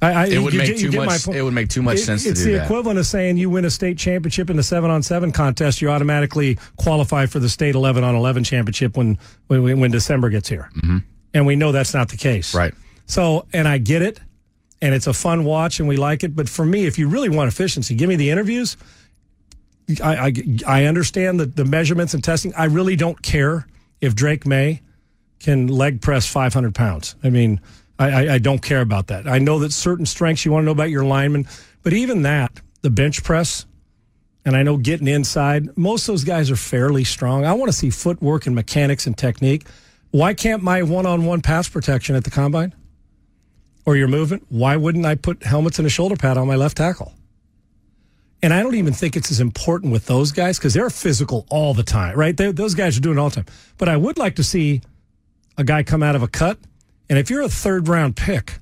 I, 0.02 0.12
I, 0.12 0.26
It 0.26 0.38
would 0.40 0.52
make 0.54 0.66
get- 0.68 0.78
too 0.78 0.92
much- 0.92 1.26
it 1.28 1.42
would 1.42 1.54
make 1.54 1.68
too 1.68 1.82
much 1.82 1.96
It- 1.96 2.04
sense 2.04 2.24
to 2.24 2.30
It's 2.30 2.40
do 2.44 2.52
the 2.52 2.58
that. 2.58 2.64
equivalent 2.64 2.98
of 2.98 3.06
saying 3.06 3.38
you 3.38 3.48
win 3.48 3.64
a 3.64 3.70
state 3.70 3.96
championship 3.98 4.50
in 4.50 4.56
the 4.56 4.62
seven 4.62 4.90
on 4.90 5.02
seven 5.02 5.32
contest, 5.32 5.80
you 5.80 5.88
automatically 5.90 6.58
qualify 6.76 7.26
for 7.26 7.38
the 7.38 7.48
state 7.48 7.74
eleven 7.74 8.04
on 8.04 8.14
eleven 8.14 8.44
championship 8.44 8.96
when 8.96 9.18
when, 9.46 9.80
when 9.80 9.90
December 9.90 10.28
gets 10.28 10.48
here, 10.48 10.68
mm-hmm. 10.76 10.98
and 11.32 11.46
we 11.46 11.56
know 11.56 11.72
that's 11.72 11.94
not 11.94 12.08
the 12.10 12.16
case. 12.18 12.54
Right. 12.54 12.74
So, 13.06 13.46
and 13.52 13.68
I 13.68 13.78
get 13.78 14.02
it, 14.02 14.20
and 14.80 14.94
it's 14.94 15.06
a 15.06 15.12
fun 15.12 15.44
watch, 15.44 15.78
and 15.78 15.88
we 15.88 15.96
like 15.96 16.24
it. 16.24 16.34
But 16.34 16.48
for 16.48 16.64
me, 16.64 16.86
if 16.86 16.98
you 16.98 17.08
really 17.08 17.28
want 17.28 17.48
efficiency, 17.48 17.94
give 17.94 18.08
me 18.08 18.16
the 18.16 18.30
interviews. 18.30 18.76
I 20.02 20.16
I, 20.16 20.32
I 20.66 20.84
understand 20.84 21.38
the, 21.38 21.46
the 21.46 21.64
measurements 21.64 22.14
and 22.14 22.24
testing. 22.24 22.54
I 22.54 22.64
really 22.64 22.96
don't 22.96 23.20
care 23.22 23.66
if 24.00 24.14
Drake 24.14 24.46
Maye 24.46 24.80
can 25.40 25.66
leg 25.66 26.00
press 26.00 26.26
500 26.26 26.74
pounds. 26.74 27.16
I 27.22 27.30
mean, 27.30 27.60
I, 27.98 28.28
I, 28.30 28.38
don't 28.38 28.62
care 28.62 28.80
about 28.80 29.08
that. 29.08 29.28
I 29.28 29.38
know 29.38 29.60
that 29.60 29.72
certain 29.72 30.06
strengths 30.06 30.44
you 30.44 30.50
want 30.50 30.62
to 30.62 30.66
know 30.66 30.72
about 30.72 30.90
your 30.90 31.04
lineman, 31.04 31.46
but 31.82 31.92
even 31.92 32.22
that, 32.22 32.60
the 32.82 32.90
bench 32.90 33.22
press, 33.22 33.66
and 34.44 34.56
I 34.56 34.62
know 34.62 34.76
getting 34.76 35.06
inside, 35.06 35.76
most 35.76 36.08
of 36.08 36.12
those 36.14 36.24
guys 36.24 36.50
are 36.50 36.56
fairly 36.56 37.04
strong. 37.04 37.44
I 37.44 37.52
want 37.52 37.70
to 37.70 37.76
see 37.76 37.90
footwork 37.90 38.46
and 38.46 38.54
mechanics 38.54 39.06
and 39.06 39.16
technique. 39.16 39.66
Why 40.10 40.34
can't 40.34 40.62
my 40.62 40.82
one 40.82 41.06
on 41.06 41.24
one 41.24 41.40
pass 41.40 41.68
protection 41.68 42.16
at 42.16 42.24
the 42.24 42.30
combine 42.30 42.74
or 43.86 43.96
your 43.96 44.08
movement? 44.08 44.46
Why 44.48 44.76
wouldn't 44.76 45.04
I 45.04 45.14
put 45.14 45.42
helmets 45.42 45.78
and 45.78 45.86
a 45.86 45.90
shoulder 45.90 46.16
pad 46.16 46.36
on 46.36 46.46
my 46.46 46.56
left 46.56 46.76
tackle? 46.76 47.12
And 48.42 48.52
I 48.52 48.62
don't 48.62 48.74
even 48.74 48.92
think 48.92 49.16
it's 49.16 49.30
as 49.30 49.40
important 49.40 49.90
with 49.90 50.04
those 50.06 50.30
guys 50.30 50.58
because 50.58 50.74
they're 50.74 50.90
physical 50.90 51.46
all 51.48 51.72
the 51.72 51.82
time, 51.82 52.14
right? 52.14 52.36
They, 52.36 52.52
those 52.52 52.74
guys 52.74 52.98
are 52.98 53.00
doing 53.00 53.18
all 53.18 53.30
the 53.30 53.36
time. 53.36 53.46
But 53.78 53.88
I 53.88 53.96
would 53.96 54.18
like 54.18 54.36
to 54.36 54.44
see 54.44 54.82
a 55.56 55.64
guy 55.64 55.82
come 55.82 56.02
out 56.02 56.14
of 56.14 56.22
a 56.22 56.28
cut. 56.28 56.58
And 57.08 57.18
if 57.18 57.30
you're 57.30 57.40
a 57.40 57.48
third 57.48 57.88
round 57.88 58.16
pick 58.16 58.58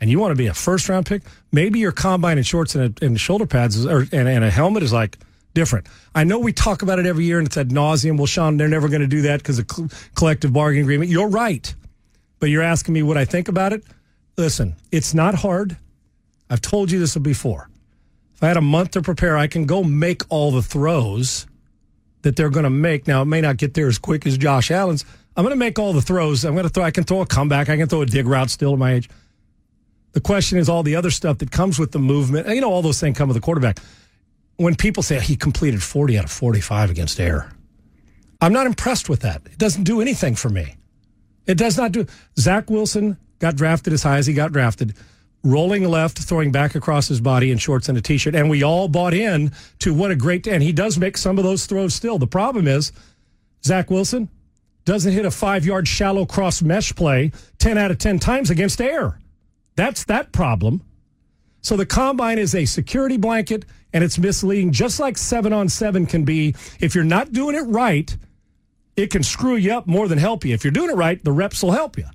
and 0.00 0.08
you 0.08 0.20
want 0.20 0.30
to 0.30 0.36
be 0.36 0.46
a 0.46 0.54
first 0.54 0.88
round 0.88 1.06
pick, 1.06 1.22
maybe 1.50 1.80
your 1.80 1.90
combine 1.90 2.38
and 2.38 2.46
shorts 2.46 2.76
and, 2.76 2.96
a, 3.02 3.04
and 3.04 3.18
shoulder 3.18 3.46
pads 3.46 3.76
is, 3.76 3.86
or, 3.86 4.02
and, 4.12 4.28
and 4.28 4.44
a 4.44 4.50
helmet 4.50 4.84
is 4.84 4.92
like 4.92 5.18
different. 5.52 5.88
I 6.14 6.22
know 6.22 6.38
we 6.38 6.52
talk 6.52 6.82
about 6.82 7.00
it 7.00 7.06
every 7.06 7.24
year 7.24 7.38
and 7.38 7.48
it's 7.48 7.56
ad 7.56 7.70
nauseum. 7.70 8.16
Well, 8.16 8.26
Sean, 8.26 8.56
they're 8.56 8.68
never 8.68 8.88
going 8.88 9.00
to 9.00 9.08
do 9.08 9.22
that 9.22 9.38
because 9.38 9.58
of 9.58 9.66
cl- 9.68 9.88
collective 10.14 10.52
bargaining 10.52 10.84
agreement. 10.84 11.10
You're 11.10 11.28
right. 11.28 11.74
But 12.38 12.50
you're 12.50 12.62
asking 12.62 12.94
me 12.94 13.02
what 13.02 13.16
I 13.16 13.24
think 13.24 13.48
about 13.48 13.72
it? 13.72 13.82
Listen, 14.36 14.76
it's 14.90 15.14
not 15.14 15.34
hard. 15.34 15.76
I've 16.50 16.60
told 16.60 16.90
you 16.90 16.98
this 16.98 17.16
before. 17.16 17.68
If 18.34 18.42
I 18.42 18.48
had 18.48 18.56
a 18.56 18.62
month 18.62 18.92
to 18.92 19.02
prepare, 19.02 19.36
I 19.36 19.46
can 19.46 19.64
go 19.64 19.82
make 19.82 20.22
all 20.28 20.50
the 20.50 20.62
throws 20.62 21.46
that 22.22 22.36
they're 22.36 22.50
going 22.50 22.64
to 22.64 22.70
make. 22.70 23.06
Now, 23.06 23.22
it 23.22 23.26
may 23.26 23.40
not 23.40 23.58
get 23.58 23.74
there 23.74 23.86
as 23.86 23.98
quick 23.98 24.26
as 24.26 24.36
Josh 24.36 24.70
Allen's. 24.70 25.04
I'm 25.36 25.44
going 25.44 25.52
to 25.52 25.58
make 25.58 25.78
all 25.78 25.92
the 25.92 26.02
throws. 26.02 26.44
I'm 26.44 26.54
going 26.54 26.64
to 26.64 26.68
throw. 26.68 26.84
I 26.84 26.90
can 26.90 27.04
throw 27.04 27.20
a 27.20 27.26
comeback. 27.26 27.68
I 27.68 27.76
can 27.76 27.88
throw 27.88 28.02
a 28.02 28.06
dig 28.06 28.26
route 28.26 28.50
still 28.50 28.72
at 28.72 28.78
my 28.78 28.94
age. 28.94 29.08
The 30.12 30.20
question 30.20 30.58
is 30.58 30.68
all 30.68 30.82
the 30.82 30.96
other 30.96 31.10
stuff 31.10 31.38
that 31.38 31.50
comes 31.50 31.78
with 31.78 31.92
the 31.92 31.98
movement. 31.98 32.48
You 32.48 32.60
know, 32.60 32.70
all 32.70 32.82
those 32.82 33.00
things 33.00 33.16
come 33.16 33.28
with 33.28 33.36
the 33.36 33.40
quarterback. 33.40 33.78
When 34.56 34.76
people 34.76 35.02
say 35.02 35.18
he 35.20 35.36
completed 35.36 35.82
40 35.82 36.18
out 36.18 36.24
of 36.24 36.30
45 36.30 36.90
against 36.90 37.18
air, 37.18 37.50
I'm 38.40 38.52
not 38.52 38.66
impressed 38.66 39.08
with 39.08 39.20
that. 39.20 39.42
It 39.46 39.58
doesn't 39.58 39.84
do 39.84 40.00
anything 40.00 40.36
for 40.36 40.48
me. 40.48 40.76
It 41.46 41.58
does 41.58 41.76
not 41.76 41.92
do. 41.92 42.06
Zach 42.38 42.70
Wilson 42.70 43.16
got 43.44 43.56
drafted 43.56 43.92
as 43.92 44.02
high 44.02 44.16
as 44.16 44.26
he 44.26 44.32
got 44.32 44.52
drafted, 44.52 44.94
rolling 45.42 45.84
left, 45.84 46.18
throwing 46.18 46.50
back 46.50 46.74
across 46.74 47.08
his 47.08 47.20
body 47.20 47.50
in 47.50 47.58
shorts 47.58 47.90
and 47.90 47.98
a 47.98 48.00
t-shirt, 48.00 48.34
and 48.34 48.48
we 48.48 48.62
all 48.62 48.88
bought 48.88 49.12
in 49.12 49.52
to 49.80 49.92
what 49.92 50.10
a 50.10 50.16
great. 50.16 50.46
And 50.46 50.62
he 50.62 50.72
does 50.72 50.96
make 50.96 51.18
some 51.18 51.36
of 51.36 51.44
those 51.44 51.66
throws 51.66 51.94
still. 51.94 52.18
The 52.18 52.26
problem 52.26 52.66
is, 52.66 52.90
Zach 53.62 53.90
Wilson 53.90 54.30
doesn't 54.86 55.12
hit 55.12 55.26
a 55.26 55.30
five-yard 55.30 55.86
shallow 55.86 56.24
cross 56.24 56.62
mesh 56.62 56.94
play 56.94 57.32
ten 57.58 57.76
out 57.76 57.90
of 57.90 57.98
ten 57.98 58.18
times 58.18 58.48
against 58.48 58.80
air. 58.80 59.18
That's 59.76 60.04
that 60.04 60.32
problem. 60.32 60.80
So 61.60 61.76
the 61.76 61.84
combine 61.84 62.38
is 62.38 62.54
a 62.54 62.64
security 62.64 63.18
blanket 63.18 63.66
and 63.92 64.02
it's 64.02 64.18
misleading, 64.18 64.72
just 64.72 65.00
like 65.00 65.18
seven 65.18 65.52
on 65.52 65.68
seven 65.68 66.06
can 66.06 66.24
be. 66.24 66.54
If 66.80 66.94
you're 66.94 67.04
not 67.04 67.32
doing 67.32 67.56
it 67.56 67.66
right, 67.68 68.16
it 68.96 69.10
can 69.10 69.22
screw 69.22 69.56
you 69.56 69.74
up 69.74 69.86
more 69.86 70.08
than 70.08 70.18
help 70.18 70.44
you. 70.44 70.54
If 70.54 70.64
you're 70.64 70.72
doing 70.72 70.90
it 70.90 70.96
right, 70.96 71.22
the 71.22 71.32
reps 71.32 71.62
will 71.62 71.72
help 71.72 71.98
you. 71.98 72.06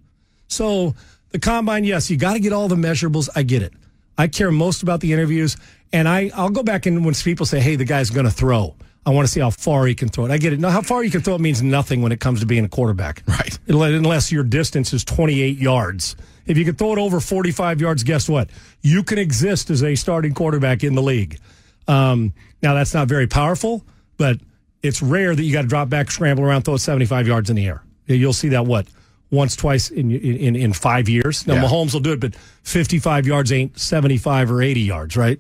So 0.48 0.96
the 1.32 1.40
combine, 1.40 1.84
yes, 1.84 2.10
you 2.10 2.18
got 2.18 2.34
to 2.34 2.40
get 2.40 2.54
all 2.54 2.68
the 2.68 2.76
measurables. 2.76 3.30
I 3.36 3.44
get 3.44 3.62
it. 3.62 3.74
I 4.18 4.28
care 4.28 4.52
most 4.52 4.84
about 4.84 5.00
the 5.00 5.14
interviews, 5.14 5.56
and 5.94 6.08
I 6.08 6.32
I'll 6.36 6.50
go 6.50 6.64
back 6.64 6.86
and 6.86 7.06
when 7.06 7.14
people 7.14 7.46
say, 7.46 7.60
"Hey, 7.60 7.76
the 7.76 7.86
guy's 7.86 8.10
going 8.10 8.26
to 8.26 8.32
throw," 8.32 8.76
I 9.06 9.12
want 9.12 9.28
to 9.28 9.32
see 9.32 9.40
how 9.40 9.50
far 9.50 9.86
he 9.86 9.96
can 9.96 10.10
throw 10.10 10.26
it. 10.26 10.32
I 10.32 10.38
get 10.38 10.54
it. 10.54 10.60
Now, 10.60 10.72
how 10.72 10.82
far 10.82 11.04
you 11.04 11.12
can 11.12 11.22
throw 11.22 11.36
it 11.36 11.42
means 11.42 11.64
nothing 11.64 12.02
when 12.02 12.12
it 12.12 12.20
comes 12.20 12.42
to 12.42 12.46
being 12.46 12.66
a 12.66 12.70
quarterback, 12.70 13.24
right? 13.28 13.58
Unless 13.68 14.32
your 14.32 14.44
distance 14.44 14.94
is 14.94 15.06
28 15.06 15.58
yards. 15.58 16.16
If 16.46 16.58
you 16.58 16.66
can 16.66 16.76
throw 16.76 16.94
it 16.94 17.00
over 17.00 17.20
45 17.20 17.80
yards, 17.80 18.04
guess 18.04 18.28
what? 18.28 18.50
You 18.82 19.04
can 19.04 19.18
exist 19.18 19.70
as 19.70 19.84
a 19.84 19.96
starting 19.96 20.34
quarterback 20.34 20.84
in 20.84 20.96
the 20.96 21.02
league. 21.02 21.40
Um, 21.88 22.34
now, 22.62 22.74
that's 22.74 22.94
not 22.94 23.08
very 23.08 23.28
powerful, 23.28 23.86
but 24.18 24.38
it's 24.84 25.02
rare 25.02 25.36
that 25.36 25.44
you 25.44 25.54
got 25.54 25.62
to 25.62 25.68
drop 25.68 25.90
back, 25.90 26.12
scramble 26.12 26.44
around, 26.44 26.64
throw 26.64 26.74
it 26.74 26.80
75 26.80 27.28
yards 27.28 27.50
in 27.50 27.56
the 27.56 27.66
air. 27.68 27.84
You'll 28.06 28.34
see 28.34 28.50
that 28.50 28.66
what 28.66 28.88
once, 29.32 29.56
twice 29.56 29.90
in 29.90 30.12
in 30.12 30.56
in 30.56 30.74
five 30.74 31.08
years. 31.10 31.46
Now 31.46 31.56
Yeah. 31.56 31.64
Mahomes 31.66 31.94
will 31.94 32.00
do 32.00 32.12
it, 32.14 32.20
but 32.20 32.36
55 32.64 33.28
yards 33.28 33.52
ain't 33.52 33.78
75 33.80 34.52
or 34.52 34.62
80 34.62 34.82
yards, 34.82 35.16
right? 35.18 35.40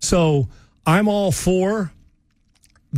So 0.00 0.48
I'm 0.86 1.08
all 1.08 1.30
for 1.32 1.92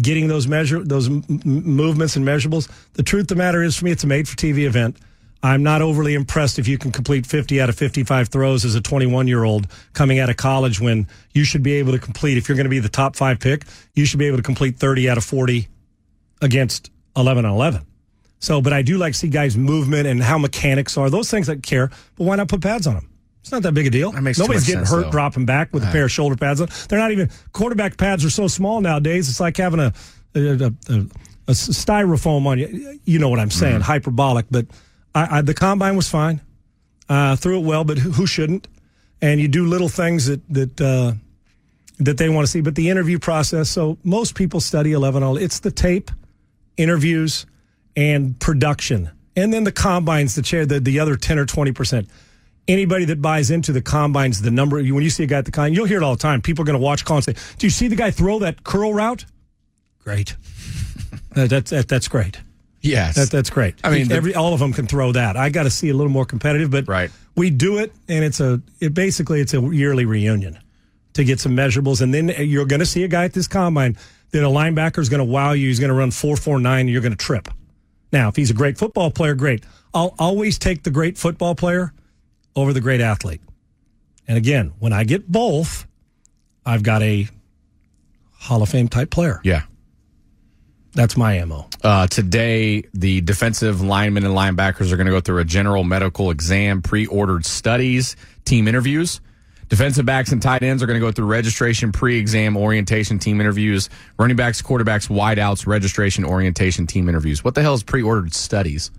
getting 0.00 0.26
those 0.28 0.48
measure 0.48 0.82
those 0.82 1.08
m- 1.08 1.24
movements 1.44 2.16
and 2.16 2.26
measurables. 2.26 2.68
The 2.94 3.02
truth 3.02 3.22
of 3.22 3.28
the 3.28 3.34
matter 3.36 3.62
is, 3.62 3.76
for 3.76 3.84
me, 3.84 3.90
it's 3.90 4.04
a 4.04 4.06
made 4.06 4.26
for 4.28 4.36
TV 4.36 4.64
event. 4.66 4.96
I'm 5.44 5.64
not 5.64 5.82
overly 5.82 6.14
impressed 6.14 6.60
if 6.60 6.68
you 6.68 6.78
can 6.78 6.92
complete 6.92 7.26
50 7.26 7.60
out 7.60 7.68
of 7.68 7.74
55 7.76 8.28
throws 8.28 8.64
as 8.64 8.76
a 8.76 8.80
21 8.80 9.26
year 9.26 9.42
old 9.42 9.66
coming 9.92 10.20
out 10.20 10.30
of 10.30 10.36
college 10.36 10.80
when 10.80 11.08
you 11.32 11.42
should 11.44 11.64
be 11.64 11.72
able 11.74 11.90
to 11.92 11.98
complete, 11.98 12.38
if 12.38 12.48
you're 12.48 12.54
going 12.56 12.64
to 12.64 12.70
be 12.70 12.78
the 12.78 12.88
top 12.88 13.16
five 13.16 13.40
pick, 13.40 13.64
you 13.94 14.04
should 14.06 14.20
be 14.20 14.26
able 14.28 14.36
to 14.36 14.42
complete 14.44 14.76
30 14.76 15.10
out 15.10 15.18
of 15.18 15.24
40 15.24 15.66
against 16.40 16.90
11 17.16 17.44
on 17.44 17.52
11. 17.52 17.82
So, 18.42 18.60
but 18.60 18.72
I 18.72 18.82
do 18.82 18.98
like 18.98 19.12
to 19.12 19.18
see 19.20 19.28
guys' 19.28 19.56
movement 19.56 20.08
and 20.08 20.20
how 20.20 20.36
mechanics 20.36 20.98
are. 20.98 21.08
Those 21.08 21.30
things 21.30 21.48
I 21.48 21.56
care, 21.56 21.88
but 22.16 22.24
why 22.24 22.34
not 22.34 22.48
put 22.48 22.60
pads 22.60 22.88
on 22.88 22.94
them? 22.94 23.08
It's 23.40 23.52
not 23.52 23.62
that 23.62 23.72
big 23.72 23.86
a 23.86 23.90
deal. 23.90 24.10
Nobody's 24.12 24.38
getting 24.38 24.64
sense, 24.84 24.90
hurt 24.90 25.02
though. 25.04 25.10
dropping 25.12 25.46
back 25.46 25.72
with 25.72 25.84
a 25.84 25.86
Right. 25.86 25.92
pair 25.92 26.04
of 26.06 26.10
shoulder 26.10 26.34
pads 26.36 26.60
on. 26.60 26.68
They're 26.88 26.98
not 26.98 27.12
even 27.12 27.30
quarterback 27.52 27.96
pads 27.96 28.24
are 28.24 28.30
so 28.30 28.48
small 28.48 28.80
nowadays. 28.80 29.28
It's 29.28 29.38
like 29.40 29.56
having 29.56 29.78
a 29.80 29.92
a, 30.34 30.40
a, 30.40 30.66
a, 30.88 30.98
a 31.48 31.52
styrofoam 31.52 32.46
on 32.46 32.58
you. 32.58 32.98
You 33.04 33.18
know 33.20 33.28
what 33.28 33.38
I'm 33.38 33.50
saying? 33.50 33.74
Mm-hmm. 33.74 33.82
Hyperbolic, 33.82 34.46
but 34.50 34.66
I, 35.14 35.38
I, 35.38 35.42
the 35.42 35.54
combine 35.54 35.94
was 35.96 36.08
fine. 36.08 36.40
Uh, 37.08 37.36
threw 37.36 37.58
it 37.58 37.64
well, 37.64 37.84
but 37.84 37.98
who, 37.98 38.10
who 38.10 38.26
shouldn't? 38.26 38.66
And 39.20 39.40
you 39.40 39.46
do 39.48 39.66
little 39.66 39.88
things 39.88 40.26
that 40.26 40.40
that 40.50 40.80
uh, 40.80 41.12
that 41.98 42.18
they 42.18 42.28
want 42.28 42.44
to 42.46 42.50
see. 42.50 42.60
But 42.60 42.74
the 42.74 42.90
interview 42.90 43.18
process, 43.20 43.70
so 43.70 43.98
most 44.02 44.34
people 44.34 44.58
study 44.60 44.92
11 44.92 45.22
all. 45.22 45.36
It's 45.36 45.60
the 45.60 45.70
tape, 45.70 46.10
interviews, 46.76 47.46
and 47.96 48.38
production. 48.40 49.10
And 49.36 49.52
then 49.52 49.64
the 49.64 49.72
combines, 49.72 50.34
the 50.34 50.42
chair, 50.42 50.66
the, 50.66 50.80
the 50.80 51.00
other 51.00 51.16
10 51.16 51.38
or 51.38 51.46
20%. 51.46 52.06
Anybody 52.68 53.06
that 53.06 53.20
buys 53.20 53.50
into 53.50 53.72
the 53.72 53.82
combines, 53.82 54.40
the 54.42 54.50
number, 54.50 54.76
when 54.76 55.02
you 55.02 55.10
see 55.10 55.24
a 55.24 55.26
guy 55.26 55.38
at 55.38 55.44
the 55.46 55.50
combine, 55.50 55.74
you'll 55.74 55.86
hear 55.86 55.96
it 55.98 56.02
all 56.04 56.14
the 56.14 56.20
time. 56.22 56.40
People 56.42 56.62
are 56.62 56.66
going 56.66 56.78
to 56.78 56.82
watch 56.84 57.04
call 57.04 57.16
and 57.16 57.24
say, 57.24 57.34
Do 57.58 57.66
you 57.66 57.70
see 57.70 57.88
the 57.88 57.96
guy 57.96 58.10
throw 58.10 58.38
that 58.40 58.62
curl 58.62 58.94
route? 58.94 59.24
Great. 60.04 60.36
that, 61.32 61.50
that's, 61.50 61.70
that, 61.70 61.88
that's 61.88 62.08
great. 62.08 62.38
Yes. 62.80 63.16
That, 63.16 63.30
that's 63.30 63.50
great. 63.50 63.76
I 63.84 63.90
mean, 63.90 64.08
the- 64.08 64.14
every 64.14 64.34
all 64.34 64.54
of 64.54 64.60
them 64.60 64.72
can 64.72 64.86
throw 64.86 65.12
that. 65.12 65.36
I 65.36 65.50
got 65.50 65.64
to 65.64 65.70
see 65.70 65.88
a 65.88 65.94
little 65.94 66.12
more 66.12 66.24
competitive, 66.24 66.70
but 66.70 66.86
Right. 66.88 67.10
we 67.36 67.50
do 67.50 67.78
it, 67.78 67.92
and 68.08 68.24
it's 68.24 68.40
a 68.40 68.60
it 68.80 68.92
basically 68.94 69.40
it's 69.40 69.54
a 69.54 69.60
yearly 69.60 70.04
reunion 70.04 70.58
to 71.14 71.24
get 71.24 71.38
some 71.40 71.56
measurables, 71.56 72.00
and 72.00 72.12
then 72.12 72.28
you're 72.38 72.64
going 72.66 72.80
to 72.80 72.86
see 72.86 73.04
a 73.04 73.08
guy 73.08 73.24
at 73.24 73.32
this 73.34 73.46
combine 73.46 73.96
that 74.32 74.42
a 74.42 74.48
linebacker 74.48 74.98
is 74.98 75.08
going 75.08 75.18
to 75.20 75.24
wow 75.24 75.52
you. 75.52 75.68
He's 75.68 75.78
going 75.78 75.90
to 75.90 75.94
run 75.94 76.10
four 76.10 76.36
four 76.36 76.58
nine, 76.58 76.80
and 76.82 76.90
you're 76.90 77.02
going 77.02 77.12
to 77.12 77.18
trip. 77.18 77.48
Now, 78.12 78.28
if 78.28 78.36
he's 78.36 78.50
a 78.50 78.54
great 78.54 78.78
football 78.78 79.10
player, 79.10 79.34
great. 79.34 79.64
I'll 79.94 80.14
always 80.18 80.58
take 80.58 80.82
the 80.82 80.90
great 80.90 81.18
football 81.18 81.54
player 81.54 81.92
over 82.54 82.72
the 82.72 82.80
great 82.80 83.00
athlete. 83.00 83.40
And 84.28 84.36
again, 84.36 84.72
when 84.78 84.92
I 84.92 85.04
get 85.04 85.30
both, 85.30 85.86
I've 86.64 86.82
got 86.82 87.02
a 87.02 87.28
Hall 88.32 88.62
of 88.62 88.68
Fame 88.68 88.88
type 88.88 89.10
player. 89.10 89.40
Yeah. 89.44 89.62
That's 90.94 91.16
my 91.16 91.42
MO. 91.44 91.68
Uh, 91.82 92.06
today, 92.06 92.84
the 92.92 93.22
defensive 93.22 93.80
linemen 93.80 94.24
and 94.26 94.34
linebackers 94.34 94.92
are 94.92 94.96
going 94.96 95.06
to 95.06 95.12
go 95.12 95.20
through 95.20 95.38
a 95.38 95.44
general 95.44 95.84
medical 95.84 96.30
exam, 96.30 96.82
pre 96.82 97.06
ordered 97.06 97.46
studies, 97.46 98.14
team 98.44 98.68
interviews. 98.68 99.20
Defensive 99.72 100.04
backs 100.04 100.32
and 100.32 100.42
tight 100.42 100.62
ends 100.62 100.82
are 100.82 100.86
going 100.86 101.00
to 101.00 101.06
go 101.06 101.10
through 101.10 101.24
registration, 101.24 101.92
pre 101.92 102.18
exam, 102.18 102.58
orientation, 102.58 103.18
team 103.18 103.40
interviews. 103.40 103.88
Running 104.18 104.36
backs, 104.36 104.60
quarterbacks, 104.60 105.08
wideouts, 105.08 105.66
registration, 105.66 106.26
orientation, 106.26 106.86
team 106.86 107.08
interviews. 107.08 107.42
What 107.42 107.54
the 107.54 107.62
hell 107.62 107.72
is 107.72 107.82
pre 107.82 108.02
ordered 108.02 108.34
studies? 108.34 108.90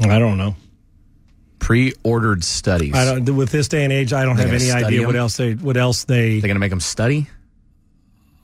I 0.00 0.18
don't 0.18 0.36
know. 0.36 0.56
Pre 1.60 1.92
ordered 2.02 2.42
studies. 2.42 2.92
I 2.96 3.04
don't 3.04 3.36
with 3.36 3.52
this 3.52 3.68
day 3.68 3.84
and 3.84 3.92
age. 3.92 4.12
I 4.12 4.24
don't 4.24 4.36
have 4.38 4.52
any 4.52 4.72
idea 4.72 5.06
what 5.06 5.14
else 5.14 5.36
they 5.36 5.52
what 5.54 5.76
else 5.76 6.02
they 6.02 6.40
They're 6.40 6.48
going 6.48 6.56
to 6.56 6.58
make 6.58 6.70
them 6.70 6.80
study? 6.80 7.28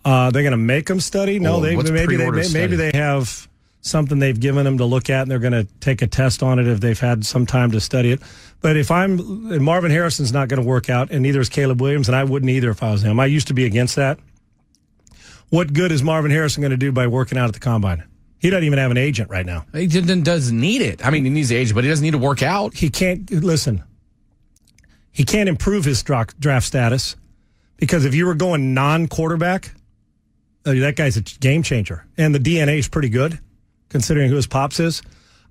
uh, 0.04 0.30
they're 0.30 0.44
going 0.44 0.52
to 0.52 0.56
make 0.56 0.86
them 0.86 1.00
study. 1.00 1.40
No, 1.40 1.58
Well, 1.58 1.60
they 1.62 1.74
maybe 1.74 2.14
they 2.14 2.30
maybe 2.30 2.44
study? 2.44 2.76
they 2.76 2.92
have 2.94 3.48
something 3.80 4.18
they've 4.18 4.38
given 4.38 4.64
them 4.64 4.78
to 4.78 4.84
look 4.84 5.10
at, 5.10 5.22
and 5.22 5.30
they're 5.30 5.38
going 5.38 5.52
to 5.52 5.64
take 5.80 6.02
a 6.02 6.06
test 6.06 6.42
on 6.42 6.58
it 6.58 6.66
if 6.66 6.80
they've 6.80 6.98
had 6.98 7.24
some 7.24 7.46
time 7.46 7.70
to 7.72 7.80
study 7.80 8.12
it. 8.12 8.20
But 8.60 8.76
if 8.76 8.90
I'm 8.90 9.18
and 9.52 9.62
Marvin 9.62 9.90
Harrison's 9.90 10.32
not 10.32 10.48
going 10.48 10.60
to 10.60 10.66
work 10.66 10.90
out, 10.90 11.10
and 11.10 11.22
neither 11.22 11.40
is 11.40 11.48
Caleb 11.48 11.80
Williams, 11.80 12.08
and 12.08 12.16
I 12.16 12.24
wouldn't 12.24 12.50
either 12.50 12.70
if 12.70 12.82
I 12.82 12.90
was 12.90 13.02
him. 13.02 13.20
I 13.20 13.26
used 13.26 13.48
to 13.48 13.54
be 13.54 13.64
against 13.64 13.96
that. 13.96 14.18
What 15.50 15.72
good 15.72 15.92
is 15.92 16.02
Marvin 16.02 16.30
Harrison 16.30 16.60
going 16.60 16.72
to 16.72 16.76
do 16.76 16.92
by 16.92 17.06
working 17.06 17.38
out 17.38 17.48
at 17.48 17.54
the 17.54 17.60
combine? 17.60 18.04
He 18.38 18.50
doesn't 18.50 18.64
even 18.64 18.78
have 18.78 18.90
an 18.90 18.98
agent 18.98 19.30
right 19.30 19.46
now. 19.46 19.64
He 19.72 19.86
doesn't 19.86 20.60
need 20.60 20.82
it. 20.82 21.04
I 21.04 21.10
mean, 21.10 21.24
he 21.24 21.30
needs 21.30 21.48
the 21.48 21.56
agent, 21.56 21.74
but 21.74 21.84
he 21.84 21.90
doesn't 21.90 22.04
need 22.04 22.12
to 22.12 22.18
work 22.18 22.42
out. 22.42 22.74
He 22.74 22.90
can't 22.90 23.28
listen. 23.30 23.82
He 25.10 25.24
can't 25.24 25.48
improve 25.48 25.84
his 25.84 26.02
draft 26.02 26.66
status 26.66 27.16
because 27.76 28.04
if 28.04 28.14
you 28.14 28.26
were 28.26 28.34
going 28.34 28.74
non-quarterback, 28.74 29.72
uh, 30.64 30.74
that 30.74 30.96
guy's 30.96 31.16
a 31.16 31.22
game 31.22 31.62
changer, 31.62 32.06
and 32.16 32.34
the 32.34 32.38
DNA 32.38 32.78
is 32.78 32.88
pretty 32.88 33.08
good 33.08 33.40
considering 33.88 34.28
who 34.28 34.36
his 34.36 34.46
pops 34.46 34.80
is. 34.80 35.02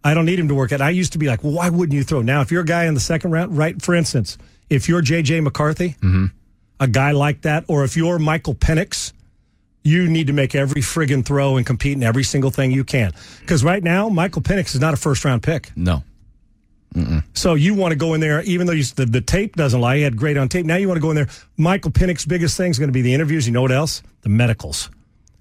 I 0.04 0.14
don't 0.14 0.26
need 0.26 0.40
him 0.40 0.48
to 0.48 0.56
work 0.56 0.72
out. 0.72 0.82
I 0.82 0.92
used 0.92 1.14
to 1.14 1.18
be 1.18 1.28
like, 1.28 1.44
well, 1.44 1.54
why 1.54 1.70
wouldn't 1.70 1.96
you 1.96 2.04
throw? 2.04 2.22
Now, 2.22 2.42
if 2.42 2.52
you're 2.52 2.62
a 2.62 2.66
guy 2.66 2.86
in 2.86 2.94
the 2.94 3.00
second 3.00 3.32
round, 3.32 3.58
right? 3.58 3.82
For 3.82 3.96
instance, 3.96 4.38
if 4.70 4.88
you're 4.88 5.02
J.J. 5.02 5.42
McCarthy, 5.42 5.90
mm-hmm. 6.02 6.26
a 6.80 6.88
guy 6.88 7.12
like 7.12 7.42
that, 7.42 7.66
or 7.68 7.84
if 7.84 7.98
you're 7.98 8.20
Michael 8.20 8.56
Penix, 8.56 9.12
you 9.84 10.08
need 10.08 10.28
to 10.28 10.34
make 10.34 10.54
every 10.54 10.82
friggin' 10.82 11.26
throw 11.26 11.58
and 11.58 11.66
compete 11.66 11.94
in 11.94 12.04
every 12.04 12.24
single 12.24 12.52
thing 12.52 12.72
you 12.72 12.84
can. 12.84 13.12
Because 13.40 13.64
right 13.64 13.84
now, 13.84 14.10
Michael 14.10 14.42
Penix 14.42 14.76
is 14.76 14.82
not 14.82 14.94
a 14.94 14.98
first 14.98 15.26
round 15.26 15.44
pick. 15.44 15.72
No. 15.76 16.04
So 17.34 17.54
you 17.54 17.74
want 17.74 17.92
to 17.92 17.96
go 17.98 18.14
in 18.14 18.22
there, 18.22 18.42
even 18.44 18.68
though 18.68 18.74
you, 18.74 18.84
the, 18.84 19.06
the 19.06 19.22
tape 19.22 19.56
doesn't 19.56 19.80
lie. 19.80 19.98
He 19.98 20.02
had 20.04 20.18
great 20.18 20.38
on 20.38 20.50
tape. 20.50 20.66
Now 20.66 20.78
you 20.78 20.88
want 20.88 20.98
to 20.98 21.02
go 21.02 21.10
in 21.10 21.16
there. 21.16 21.28
Michael 21.58 21.92
Penix's 21.92 22.26
biggest 22.26 22.58
thing 22.58 22.72
is 22.72 22.80
going 22.80 22.90
to 22.90 22.94
be 22.94 23.02
the 23.02 23.14
interviews. 23.14 23.46
You 23.46 23.54
know 23.54 23.62
what 23.62 23.72
else? 23.72 24.02
The 24.22 24.30
medicals. 24.30 24.90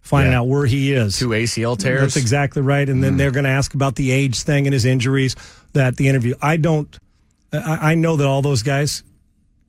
Finding 0.07 0.33
Yeah. 0.33 0.39
out 0.39 0.47
where 0.47 0.67
he 0.67 0.93
is. 0.93 1.19
Two 1.19 1.31
ACL 1.31 1.77
tears. 1.77 2.01
That's 2.01 2.17
exactly 2.17 2.63
right. 2.63 2.89
And 2.89 3.03
then 3.03 3.17
they're 3.17 3.33
going 3.33 3.43
to 3.45 3.51
ask 3.51 3.75
about 3.75 3.97
the 3.97 4.13
age 4.13 4.41
thing 4.43 4.67
and 4.69 4.73
his 4.73 4.85
injuries. 4.85 5.35
That 5.73 5.97
the 5.97 6.07
interview. 6.09 6.35
I 6.41 6.57
don't. 6.59 6.97
I, 7.53 7.93
I 7.93 7.95
know 7.97 8.15
that 8.17 8.27
all 8.27 8.41
those 8.41 8.63
guys. 8.63 9.03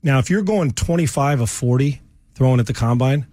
Now, 0.02 0.20
if 0.20 0.30
you're 0.30 0.42
going 0.42 0.70
25 0.70 1.40
of 1.40 1.50
40 1.50 2.00
throwing 2.34 2.60
at 2.60 2.66
the 2.68 2.72
combine, 2.72 3.26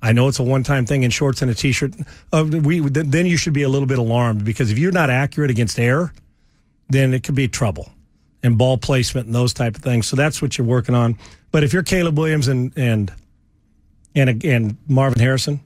I 0.00 0.12
know 0.12 0.28
it's 0.28 0.38
a 0.38 0.44
one-time 0.44 0.86
thing 0.86 1.02
in 1.02 1.10
shorts 1.10 1.42
and 1.42 1.50
a 1.50 1.54
t-shirt. 1.54 1.94
Uh, 2.32 2.44
we 2.44 2.78
then 2.80 3.26
you 3.26 3.36
should 3.36 3.52
be 3.52 3.62
a 3.62 3.68
little 3.68 3.88
bit 3.88 3.98
alarmed 3.98 4.44
because 4.44 4.70
if 4.70 4.78
you're 4.78 4.92
not 4.92 5.10
accurate 5.10 5.50
against 5.50 5.76
air, 5.80 6.12
then 6.88 7.12
it 7.14 7.24
could 7.24 7.34
be 7.34 7.48
trouble 7.48 7.90
and 8.44 8.56
ball 8.56 8.78
placement 8.78 9.26
and 9.26 9.34
those 9.34 9.52
type 9.52 9.74
of 9.74 9.82
things. 9.82 10.06
So 10.06 10.14
that's 10.14 10.40
what 10.40 10.56
you're 10.56 10.66
working 10.68 10.94
on. 10.94 11.18
But 11.50 11.64
if 11.64 11.72
you're 11.72 11.82
Caleb 11.82 12.16
Williams 12.16 12.46
and 12.46 12.72
and 12.76 13.12
and 14.14 14.44
and 14.44 14.76
Marvin 14.86 15.18
Harrison, 15.18 15.60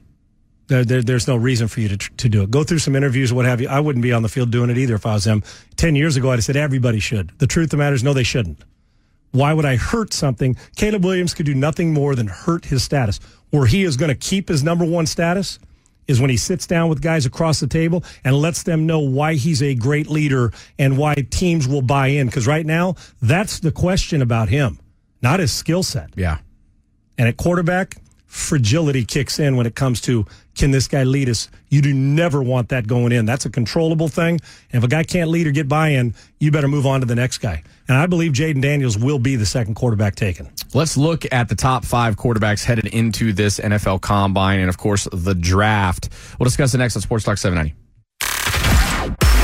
there, 0.68 0.84
there, 0.84 1.02
there's 1.02 1.26
no 1.26 1.36
reason 1.36 1.66
for 1.68 1.80
you 1.80 1.88
to 1.88 1.96
to 1.96 2.28
do 2.28 2.42
it. 2.42 2.50
Go 2.50 2.62
through 2.62 2.78
some 2.78 2.94
interviews, 2.94 3.32
what 3.32 3.44
have 3.44 3.60
you. 3.60 3.68
I 3.68 3.80
wouldn't 3.80 4.02
be 4.02 4.12
on 4.12 4.22
the 4.22 4.28
field 4.28 4.50
doing 4.50 4.70
it 4.70 4.78
either 4.78 4.94
if 4.94 5.04
I 5.06 5.14
was 5.14 5.24
them. 5.24 5.42
Ten 5.76 5.96
years 5.96 6.16
ago, 6.16 6.30
I'd 6.30 6.36
have 6.36 6.44
said 6.44 6.56
everybody 6.56 7.00
should. 7.00 7.32
The 7.38 7.46
truth 7.46 7.66
of 7.66 7.70
the 7.70 7.76
matter 7.78 7.94
is, 7.94 8.04
no, 8.04 8.12
they 8.12 8.22
shouldn't. 8.22 8.62
Why 9.32 9.52
would 9.52 9.64
I 9.64 9.76
hurt 9.76 10.12
something? 10.14 10.56
Caleb 10.76 11.04
Williams 11.04 11.34
could 11.34 11.46
do 11.46 11.54
nothing 11.54 11.92
more 11.92 12.14
than 12.14 12.28
hurt 12.28 12.64
his 12.64 12.82
status. 12.82 13.20
Where 13.50 13.66
he 13.66 13.82
is 13.84 13.96
going 13.96 14.10
to 14.10 14.14
keep 14.14 14.48
his 14.48 14.62
number 14.62 14.84
one 14.84 15.06
status 15.06 15.58
is 16.06 16.20
when 16.20 16.30
he 16.30 16.36
sits 16.36 16.66
down 16.66 16.88
with 16.88 17.02
guys 17.02 17.26
across 17.26 17.60
the 17.60 17.66
table 17.66 18.02
and 18.24 18.34
lets 18.34 18.62
them 18.62 18.86
know 18.86 19.00
why 19.00 19.34
he's 19.34 19.62
a 19.62 19.74
great 19.74 20.08
leader 20.08 20.52
and 20.78 20.96
why 20.96 21.14
teams 21.30 21.68
will 21.68 21.82
buy 21.82 22.08
in. 22.08 22.26
Because 22.26 22.46
right 22.46 22.64
now, 22.64 22.94
that's 23.20 23.60
the 23.60 23.70
question 23.70 24.22
about 24.22 24.48
him, 24.48 24.78
not 25.22 25.40
his 25.40 25.52
skill 25.52 25.82
set. 25.82 26.10
Yeah. 26.16 26.38
And 27.18 27.28
at 27.28 27.36
quarterback, 27.36 27.96
fragility 28.26 29.04
kicks 29.04 29.38
in 29.38 29.56
when 29.56 29.66
it 29.66 29.74
comes 29.74 30.00
to 30.02 30.24
can 30.58 30.72
this 30.72 30.88
guy 30.88 31.04
lead 31.04 31.28
us? 31.28 31.48
You 31.68 31.80
do 31.80 31.94
never 31.94 32.42
want 32.42 32.70
that 32.70 32.86
going 32.86 33.12
in. 33.12 33.24
That's 33.24 33.46
a 33.46 33.50
controllable 33.50 34.08
thing. 34.08 34.40
And 34.72 34.82
if 34.82 34.84
a 34.84 34.88
guy 34.88 35.04
can't 35.04 35.30
lead 35.30 35.46
or 35.46 35.52
get 35.52 35.68
buy 35.68 35.90
in, 35.90 36.14
you 36.40 36.50
better 36.50 36.68
move 36.68 36.84
on 36.84 37.00
to 37.00 37.06
the 37.06 37.14
next 37.14 37.38
guy. 37.38 37.62
And 37.86 37.96
I 37.96 38.06
believe 38.06 38.32
Jayden 38.32 38.60
Daniels 38.60 38.98
will 38.98 39.18
be 39.18 39.36
the 39.36 39.46
second 39.46 39.76
quarterback 39.76 40.16
taken. 40.16 40.50
Let's 40.74 40.96
look 40.96 41.24
at 41.32 41.48
the 41.48 41.54
top 41.54 41.84
five 41.84 42.16
quarterbacks 42.16 42.64
headed 42.64 42.86
into 42.86 43.32
this 43.32 43.58
NFL 43.58 44.02
combine 44.02 44.60
and, 44.60 44.68
of 44.68 44.76
course, 44.76 45.08
the 45.12 45.34
draft. 45.34 46.10
We'll 46.38 46.44
discuss 46.44 46.74
it 46.74 46.78
next 46.78 46.96
on 46.96 47.02
Sports 47.02 47.24
Talk 47.24 47.38
790. 47.38 47.74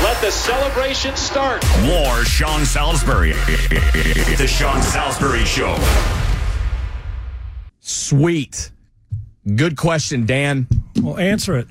Let 0.03 0.21
the 0.21 0.31
celebration 0.31 1.15
start. 1.15 1.63
More 1.81 2.23
Sean 2.25 2.65
Salisbury. 2.65 3.31
The 3.31 4.47
Sean 4.47 4.81
Salisbury 4.81 5.45
Show. 5.45 5.75
Sweet. 7.79 8.71
Good 9.53 9.77
question, 9.77 10.25
Dan. 10.25 10.67
Well, 11.01 11.17
answer 11.17 11.57
it. 11.57 11.67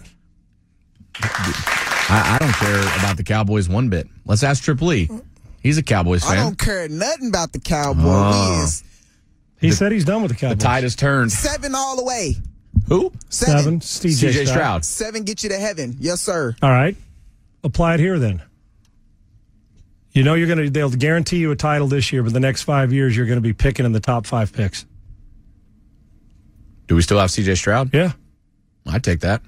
I, 1.20 2.36
I 2.36 2.38
don't 2.38 2.52
care 2.52 2.80
about 2.98 3.16
the 3.16 3.24
Cowboys 3.24 3.68
one 3.68 3.88
bit. 3.88 4.06
Let's 4.26 4.42
ask 4.42 4.62
Triple 4.62 4.92
E. 4.92 5.08
He's 5.60 5.78
a 5.78 5.82
Cowboys 5.82 6.22
fan. 6.22 6.38
I 6.38 6.42
don't 6.42 6.58
care 6.58 6.88
nothing 6.88 7.28
about 7.28 7.52
the 7.52 7.58
Cowboys. 7.58 8.04
Oh. 8.04 8.58
We 8.58 8.64
is 8.64 8.82
He 9.60 9.70
said 9.72 9.92
he's 9.92 10.04
done 10.04 10.22
with 10.22 10.30
the 10.30 10.36
Cowboys. 10.36 10.58
The 10.58 10.64
Cowboys. 10.64 10.74
tide 10.76 10.82
has 10.82 10.96
turned. 10.96 11.32
seven 11.32 11.74
all 11.74 11.96
the 11.96 12.04
way. 12.04 12.36
Who? 12.88 13.12
Seven. 13.30 13.80
CJ, 13.80 14.30
CJ 14.30 14.46
Stroud. 14.48 14.84
Seven 14.84 15.24
get 15.24 15.42
you 15.42 15.48
to 15.48 15.58
heaven. 15.58 15.96
Yes, 15.98 16.20
sir. 16.20 16.54
All 16.62 16.70
right. 16.70 16.96
Apply 17.62 17.94
it 17.94 18.00
here 18.00 18.18
then. 18.18 18.42
You 20.12 20.22
know 20.22 20.34
you're 20.34 20.46
going 20.46 20.64
to 20.64 20.70
they'll 20.70 20.90
guarantee 20.90 21.38
you 21.38 21.50
a 21.50 21.56
title 21.56 21.88
this 21.88 22.12
year, 22.12 22.22
but 22.22 22.32
the 22.32 22.40
next 22.40 22.62
5 22.62 22.92
years 22.92 23.16
you're 23.16 23.26
going 23.26 23.38
to 23.38 23.42
be 23.42 23.52
picking 23.52 23.84
in 23.84 23.92
the 23.92 24.00
top 24.00 24.26
5 24.26 24.52
picks. 24.52 24.86
Do 26.86 26.94
we 26.96 27.02
still 27.02 27.18
have 27.18 27.30
CJ 27.30 27.56
Stroud? 27.56 27.94
Yeah. 27.94 28.12
I'd 28.86 29.02
take 29.02 29.20
that. 29.20 29.42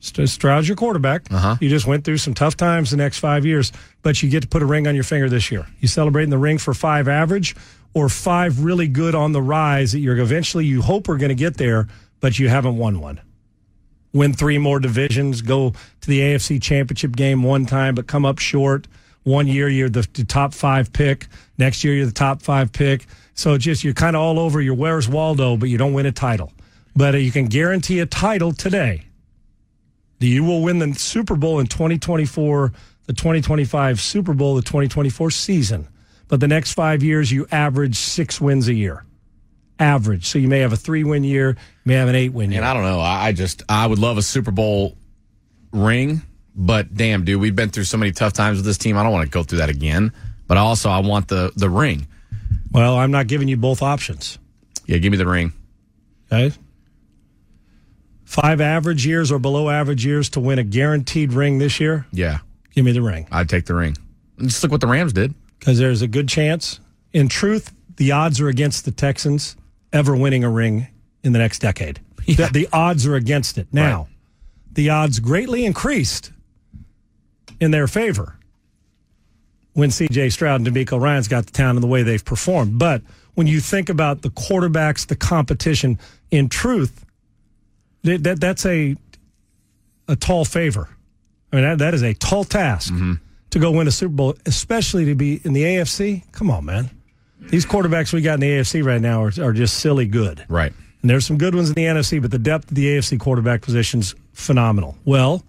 St- 0.00 0.28
Stroud's 0.28 0.66
your 0.66 0.76
quarterback. 0.76 1.30
Uh-huh. 1.30 1.56
You 1.60 1.68
just 1.68 1.86
went 1.86 2.04
through 2.04 2.18
some 2.18 2.34
tough 2.34 2.56
times 2.56 2.90
the 2.90 2.96
next 2.96 3.18
five 3.18 3.44
years, 3.44 3.70
but 4.02 4.22
you 4.22 4.30
get 4.30 4.42
to 4.42 4.48
put 4.48 4.62
a 4.62 4.66
ring 4.66 4.86
on 4.86 4.94
your 4.94 5.04
finger 5.04 5.28
this 5.28 5.50
year. 5.50 5.66
You 5.80 5.88
celebrating 5.88 6.30
the 6.30 6.38
ring 6.38 6.58
for 6.58 6.74
five 6.74 7.06
average 7.06 7.54
or 7.94 8.08
five 8.08 8.64
really 8.64 8.88
good 8.88 9.14
on 9.14 9.32
the 9.32 9.42
rise 9.42 9.92
that 9.92 9.98
you're 10.00 10.18
eventually 10.18 10.64
you 10.64 10.82
hope 10.82 11.08
are 11.08 11.16
going 11.16 11.30
to 11.30 11.34
get 11.34 11.56
there, 11.56 11.88
but 12.20 12.38
you 12.38 12.48
haven't 12.48 12.76
won 12.76 13.00
one. 13.00 13.20
Win 14.12 14.32
three 14.32 14.58
more 14.58 14.80
divisions, 14.80 15.42
go 15.42 15.70
to 15.70 16.08
the 16.08 16.20
AFC 16.20 16.60
championship 16.60 17.14
game 17.14 17.42
one 17.42 17.66
time, 17.66 17.94
but 17.94 18.06
come 18.06 18.24
up 18.24 18.38
short. 18.38 18.88
One 19.22 19.46
year 19.46 19.68
you're 19.68 19.90
the, 19.90 20.06
the 20.14 20.24
top 20.24 20.54
five 20.54 20.92
pick. 20.92 21.26
Next 21.58 21.84
year 21.84 21.94
you're 21.94 22.06
the 22.06 22.12
top 22.12 22.42
five 22.42 22.72
pick. 22.72 23.06
So 23.40 23.56
just 23.56 23.84
you're 23.84 23.94
kind 23.94 24.16
of 24.16 24.20
all 24.20 24.38
over. 24.38 24.60
You're 24.60 24.74
where's 24.74 25.08
Waldo, 25.08 25.56
but 25.56 25.70
you 25.70 25.78
don't 25.78 25.94
win 25.94 26.04
a 26.04 26.12
title. 26.12 26.52
But 26.94 27.14
uh, 27.14 27.18
you 27.18 27.32
can 27.32 27.46
guarantee 27.46 28.00
a 28.00 28.04
title 28.04 28.52
today. 28.52 29.04
You 30.18 30.44
will 30.44 30.60
win 30.62 30.78
the 30.78 30.92
Super 30.92 31.36
Bowl 31.36 31.58
in 31.58 31.66
2024, 31.66 32.70
the 33.06 33.14
2025 33.14 33.98
Super 33.98 34.34
Bowl, 34.34 34.56
the 34.56 34.60
2024 34.60 35.30
season. 35.30 35.88
But 36.28 36.40
the 36.40 36.48
next 36.48 36.74
five 36.74 37.02
years, 37.02 37.32
you 37.32 37.46
average 37.50 37.96
six 37.96 38.42
wins 38.42 38.68
a 38.68 38.74
year. 38.74 39.06
average. 39.78 40.26
So 40.26 40.38
you 40.38 40.46
may 40.46 40.58
have 40.58 40.74
a 40.74 40.76
three 40.76 41.04
win 41.04 41.24
year, 41.24 41.56
may 41.86 41.94
have 41.94 42.08
an 42.10 42.16
eight 42.16 42.34
win 42.34 42.52
year. 42.52 42.60
And 42.60 42.68
I 42.68 42.74
don't 42.74 42.82
know. 42.82 43.00
I 43.00 43.32
just 43.32 43.62
I 43.70 43.86
would 43.86 43.98
love 43.98 44.18
a 44.18 44.22
Super 44.22 44.50
Bowl 44.50 44.98
ring, 45.72 46.20
but 46.54 46.94
damn, 46.94 47.24
dude, 47.24 47.40
we've 47.40 47.56
been 47.56 47.70
through 47.70 47.84
so 47.84 47.96
many 47.96 48.12
tough 48.12 48.34
times 48.34 48.58
with 48.58 48.66
this 48.66 48.76
team. 48.76 48.98
I 48.98 49.02
don't 49.02 49.12
want 49.12 49.24
to 49.24 49.30
go 49.30 49.42
through 49.42 49.58
that 49.58 49.70
again. 49.70 50.12
But 50.46 50.58
also, 50.58 50.90
I 50.90 50.98
want 50.98 51.28
the 51.28 51.50
the 51.56 51.70
ring. 51.70 52.06
Well, 52.72 52.96
I'm 52.96 53.10
not 53.10 53.26
giving 53.26 53.48
you 53.48 53.56
both 53.56 53.82
options. 53.82 54.38
Yeah, 54.86 54.98
give 54.98 55.10
me 55.10 55.18
the 55.18 55.26
ring. 55.26 55.52
Okay. 56.32 56.54
Five 58.24 58.60
average 58.60 59.04
years 59.06 59.32
or 59.32 59.38
below 59.40 59.68
average 59.70 60.04
years 60.06 60.28
to 60.30 60.40
win 60.40 60.58
a 60.58 60.62
guaranteed 60.64 61.32
ring 61.32 61.58
this 61.58 61.80
year. 61.80 62.06
Yeah, 62.12 62.38
Give 62.72 62.84
me 62.84 62.92
the 62.92 63.02
ring. 63.02 63.26
I'd 63.32 63.48
take 63.48 63.66
the 63.66 63.74
ring. 63.74 63.96
Just 64.38 64.62
look 64.62 64.70
what 64.70 64.80
the 64.80 64.86
Rams 64.86 65.12
did. 65.12 65.34
because 65.58 65.78
there's 65.78 66.02
a 66.02 66.06
good 66.06 66.28
chance. 66.28 66.78
In 67.12 67.28
truth, 67.28 67.74
the 67.96 68.12
odds 68.12 68.40
are 68.40 68.48
against 68.48 68.84
the 68.84 68.92
Texans 68.92 69.56
ever 69.92 70.14
winning 70.14 70.44
a 70.44 70.48
ring 70.50 70.86
in 71.24 71.32
the 71.32 71.38
next 71.40 71.58
decade. 71.58 72.00
The, 72.26 72.48
the 72.52 72.68
odds 72.72 73.06
are 73.06 73.16
against 73.16 73.58
it. 73.58 73.66
Now, 73.72 74.06
the 74.70 74.90
odds 74.90 75.18
greatly 75.18 75.64
increased 75.64 76.30
in 77.58 77.72
their 77.72 77.88
favor 77.88 78.38
when 79.74 79.90
C.J. 79.90 80.30
Stroud 80.30 80.60
and 80.60 80.68
DeMeco 80.68 81.00
Ryans 81.00 81.28
got 81.28 81.46
the 81.46 81.52
town 81.52 81.76
and 81.76 81.82
the 81.82 81.88
way 81.88 82.02
they've 82.02 82.24
performed. 82.24 82.78
But 82.78 83.02
when 83.34 83.46
you 83.46 83.60
think 83.60 83.88
about 83.88 84.22
the 84.22 84.30
quarterbacks, 84.30 85.06
the 85.06 85.16
competition, 85.16 85.98
in 86.30 86.48
truth, 86.48 87.04
that, 88.02 88.22
that 88.24 88.40
that's 88.40 88.66
a 88.66 88.96
a 90.08 90.16
tall 90.16 90.44
favor. 90.44 90.88
I 91.52 91.56
mean, 91.56 91.64
that, 91.64 91.78
that 91.78 91.94
is 91.94 92.02
a 92.02 92.14
tall 92.14 92.44
task 92.44 92.92
mm-hmm. 92.92 93.14
to 93.50 93.58
go 93.58 93.70
win 93.70 93.86
a 93.86 93.92
Super 93.92 94.12
Bowl, 94.12 94.34
especially 94.44 95.04
to 95.06 95.14
be 95.14 95.40
in 95.44 95.52
the 95.52 95.62
AFC. 95.62 96.30
Come 96.32 96.50
on, 96.50 96.64
man. 96.64 96.90
These 97.38 97.64
quarterbacks 97.64 98.12
we 98.12 98.20
got 98.20 98.34
in 98.34 98.40
the 98.40 98.50
AFC 98.50 98.84
right 98.84 99.00
now 99.00 99.22
are, 99.22 99.32
are 99.40 99.52
just 99.52 99.78
silly 99.78 100.06
good. 100.06 100.44
Right. 100.48 100.72
And 101.00 101.10
there's 101.10 101.26
some 101.26 101.38
good 101.38 101.54
ones 101.54 101.68
in 101.68 101.74
the 101.74 101.84
NFC, 101.84 102.20
but 102.20 102.30
the 102.30 102.38
depth 102.38 102.70
of 102.70 102.74
the 102.74 102.86
AFC 102.86 103.18
quarterback 103.18 103.62
position's 103.62 104.14
phenomenal. 104.32 104.96
Well, 105.04 105.42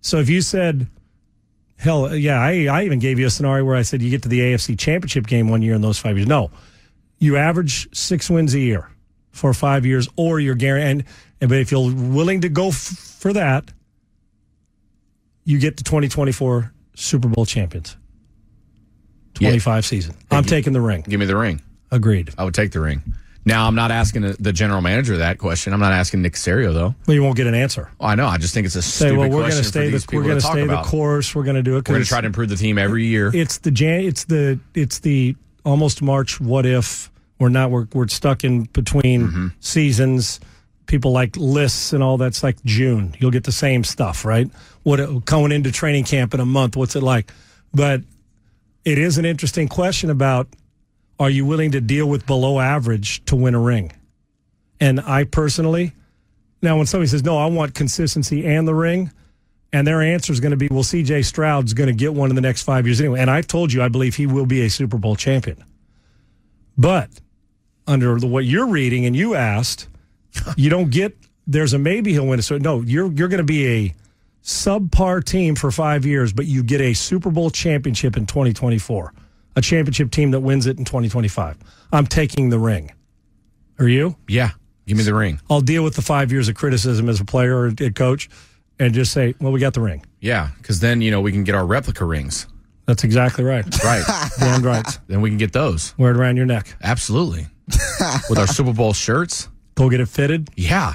so 0.00 0.18
if 0.18 0.28
you 0.28 0.42
said, 0.42 0.86
hell, 1.76 2.14
yeah, 2.14 2.40
I, 2.40 2.66
I 2.66 2.84
even 2.84 2.98
gave 2.98 3.18
you 3.18 3.26
a 3.26 3.30
scenario 3.30 3.64
where 3.64 3.76
I 3.76 3.82
said 3.82 4.02
you 4.02 4.10
get 4.10 4.22
to 4.22 4.28
the 4.28 4.40
AFC 4.40 4.78
championship 4.78 5.26
game 5.26 5.48
one 5.48 5.62
year 5.62 5.74
in 5.74 5.80
those 5.80 5.98
five 5.98 6.16
years. 6.16 6.28
No, 6.28 6.50
you 7.18 7.36
average 7.36 7.94
six 7.96 8.28
wins 8.30 8.54
a 8.54 8.60
year 8.60 8.90
for 9.30 9.52
five 9.54 9.84
years, 9.84 10.08
or 10.16 10.40
you're 10.40 10.54
guaranteed. 10.54 11.06
And, 11.40 11.48
but 11.50 11.58
if 11.58 11.70
you're 11.72 11.92
willing 11.92 12.42
to 12.42 12.48
go 12.48 12.68
f- 12.68 12.74
for 12.74 13.32
that, 13.32 13.64
you 15.44 15.58
get 15.58 15.76
the 15.76 15.84
2024 15.84 16.72
Super 16.94 17.28
Bowl 17.28 17.44
champions. 17.44 17.96
25 19.34 19.84
season. 19.84 20.14
I'm 20.30 20.44
taking 20.44 20.72
the 20.72 20.80
ring. 20.80 21.04
Give 21.08 21.18
me 21.18 21.26
the 21.26 21.36
ring. 21.36 21.60
Agreed. 21.90 22.32
I 22.38 22.44
would 22.44 22.54
take 22.54 22.70
the 22.70 22.80
ring. 22.80 23.02
Now, 23.46 23.66
I'm 23.66 23.74
not 23.74 23.90
asking 23.90 24.22
the- 24.22 24.36
the 24.40 24.52
general 24.52 24.80
manager 24.80 25.18
that 25.18 25.38
question. 25.38 25.72
I'm 25.72 25.80
not 25.80 25.92
asking 25.92 26.22
Nick 26.22 26.32
Caserio 26.34 26.72
though. 26.72 26.94
Well, 27.06 27.14
you 27.14 27.22
won't 27.22 27.36
get 27.36 27.46
an 27.46 27.54
answer. 27.54 27.90
Oh, 28.00 28.06
I 28.06 28.14
know. 28.14 28.26
I 28.26 28.38
just 28.38 28.54
think 28.54 28.64
it's 28.66 28.74
a 28.76 28.80
Say, 28.82 29.06
stupid 29.08 29.18
well, 29.18 29.28
we're 29.30 29.36
question 29.42 29.50
going 29.50 29.62
to 29.62 29.68
stay 29.68 29.80
for 29.80 29.84
the 29.86 29.90
these 29.92 30.06
we're 30.12 30.22
going 30.22 30.34
to 30.36 30.40
stay 30.40 30.60
the 30.66 30.72
about. 30.72 30.86
course. 30.86 31.34
We're 31.34 31.42
going 31.44 31.56
to 31.56 31.62
do 31.62 31.72
it. 31.76 31.86
We're 31.88 31.94
going 31.94 32.02
to 32.02 32.08
try 32.08 32.20
to 32.22 32.26
improve 32.26 32.48
the 32.48 32.56
team 32.56 32.78
every 32.78 33.04
year. 33.04 33.30
It's 33.34 33.58
the 33.58 33.70
Jan. 33.70 34.00
It's 34.00 34.24
the 34.24 34.58
it's 34.74 35.00
the 35.00 35.36
almost 35.64 36.00
March. 36.02 36.40
What 36.40 36.64
if 36.66 37.10
we're 37.38 37.48
not? 37.50 37.70
We're 37.70 37.86
we're 37.92 38.08
stuck 38.08 38.44
in 38.44 38.64
between 38.72 39.28
Mm-hmm. 39.28 39.46
seasons. 39.60 40.40
People 40.86 41.12
like 41.12 41.34
lists 41.36 41.92
and 41.94 42.02
all 42.02 42.18
that's 42.18 42.42
like 42.42 42.62
June. 42.64 43.14
You'll 43.18 43.30
get 43.30 43.44
the 43.44 43.52
same 43.52 43.84
stuff, 43.84 44.24
right? 44.24 44.48
What 44.82 45.24
going 45.24 45.50
into 45.52 45.70
training 45.72 46.04
camp 46.04 46.34
in 46.34 46.40
a 46.40 46.44
month? 46.46 46.76
What's 46.76 46.94
it 46.96 47.02
like? 47.02 47.32
But 47.72 48.02
it 48.84 48.98
is 48.98 49.16
an 49.18 49.24
interesting 49.24 49.66
question 49.68 50.10
about: 50.10 50.46
Are 51.18 51.30
you 51.30 51.46
willing 51.46 51.72
to 51.72 51.80
deal 51.80 52.06
with 52.06 52.26
below 52.26 52.58
average 52.60 53.24
to 53.26 53.36
win 53.36 53.54
a 53.54 53.60
ring? 53.60 53.92
And 54.80 55.00
I 55.00 55.24
personally, 55.24 55.92
now 56.60 56.76
when 56.76 56.86
somebody 56.86 57.08
says 57.08 57.22
no, 57.22 57.38
I 57.38 57.46
want 57.46 57.74
consistency 57.74 58.46
and 58.46 58.66
the 58.66 58.74
ring. 58.74 59.12
And 59.72 59.84
their 59.84 60.02
answer 60.02 60.32
is 60.32 60.38
going 60.38 60.52
to 60.52 60.56
be, 60.56 60.68
well, 60.70 60.84
CJ 60.84 61.24
Stroud's 61.24 61.74
going 61.74 61.88
to 61.88 61.94
get 61.94 62.14
one 62.14 62.30
in 62.30 62.36
the 62.36 62.42
next 62.42 62.62
five 62.62 62.86
years 62.86 63.00
anyway. 63.00 63.18
And 63.18 63.28
I've 63.28 63.48
told 63.48 63.72
you, 63.72 63.82
I 63.82 63.88
believe 63.88 64.14
he 64.14 64.24
will 64.24 64.46
be 64.46 64.62
a 64.62 64.70
Super 64.70 64.98
Bowl 64.98 65.16
champion. 65.16 65.64
But 66.78 67.10
under 67.86 68.18
the, 68.20 68.28
what 68.28 68.44
you're 68.44 68.68
reading 68.68 69.04
and 69.04 69.16
you 69.16 69.34
asked, 69.34 69.88
you 70.56 70.70
don't 70.70 70.90
get, 70.90 71.16
there's 71.48 71.72
a 71.72 71.78
maybe 71.78 72.12
he'll 72.12 72.26
win 72.26 72.38
a 72.38 72.42
Super 72.42 72.62
No, 72.62 72.82
you're, 72.82 73.10
you're 73.10 73.28
going 73.28 73.38
to 73.38 73.44
be 73.44 73.66
a 73.66 73.94
subpar 74.44 75.24
team 75.24 75.56
for 75.56 75.72
five 75.72 76.06
years, 76.06 76.32
but 76.32 76.46
you 76.46 76.62
get 76.62 76.80
a 76.80 76.94
Super 76.94 77.30
Bowl 77.30 77.50
championship 77.50 78.16
in 78.16 78.26
2024, 78.26 79.12
a 79.56 79.60
championship 79.60 80.10
team 80.10 80.30
that 80.32 80.40
wins 80.40 80.66
it 80.66 80.78
in 80.78 80.84
2025. 80.84 81.56
I'm 81.92 82.06
taking 82.06 82.50
the 82.50 82.58
ring. 82.58 82.92
Are 83.78 83.88
you? 83.88 84.16
Yeah. 84.28 84.50
Give 84.86 84.98
me 84.98 85.04
the 85.04 85.14
ring. 85.14 85.40
I'll 85.48 85.60
deal 85.60 85.82
with 85.82 85.94
the 85.94 86.02
five 86.02 86.30
years 86.30 86.48
of 86.48 86.54
criticism 86.54 87.08
as 87.08 87.20
a 87.20 87.24
player 87.24 87.56
or 87.56 87.72
a 87.80 87.90
coach 87.90 88.28
and 88.78 88.92
just 88.92 89.12
say, 89.12 89.34
well, 89.40 89.52
we 89.52 89.60
got 89.60 89.74
the 89.74 89.80
ring. 89.80 90.04
Yeah, 90.20 90.50
because 90.58 90.80
then 90.80 91.00
you 91.00 91.10
know 91.10 91.20
we 91.20 91.32
can 91.32 91.44
get 91.44 91.54
our 91.54 91.64
replica 91.64 92.04
rings. 92.04 92.46
That's 92.86 93.04
exactly 93.04 93.44
right. 93.44 93.64
Right. 93.82 94.04
Damn 94.38 94.62
right. 94.62 94.86
Then 95.06 95.22
we 95.22 95.30
can 95.30 95.38
get 95.38 95.52
those. 95.52 95.96
Wear 95.96 96.10
it 96.10 96.16
around 96.18 96.36
your 96.36 96.46
neck. 96.46 96.76
Absolutely. 96.82 97.46
With 98.28 98.38
our 98.38 98.46
Super 98.46 98.74
Bowl 98.74 98.92
shirts. 98.92 99.48
Go 99.74 99.88
get 99.88 100.00
it 100.00 100.08
fitted. 100.08 100.50
Yeah. 100.54 100.94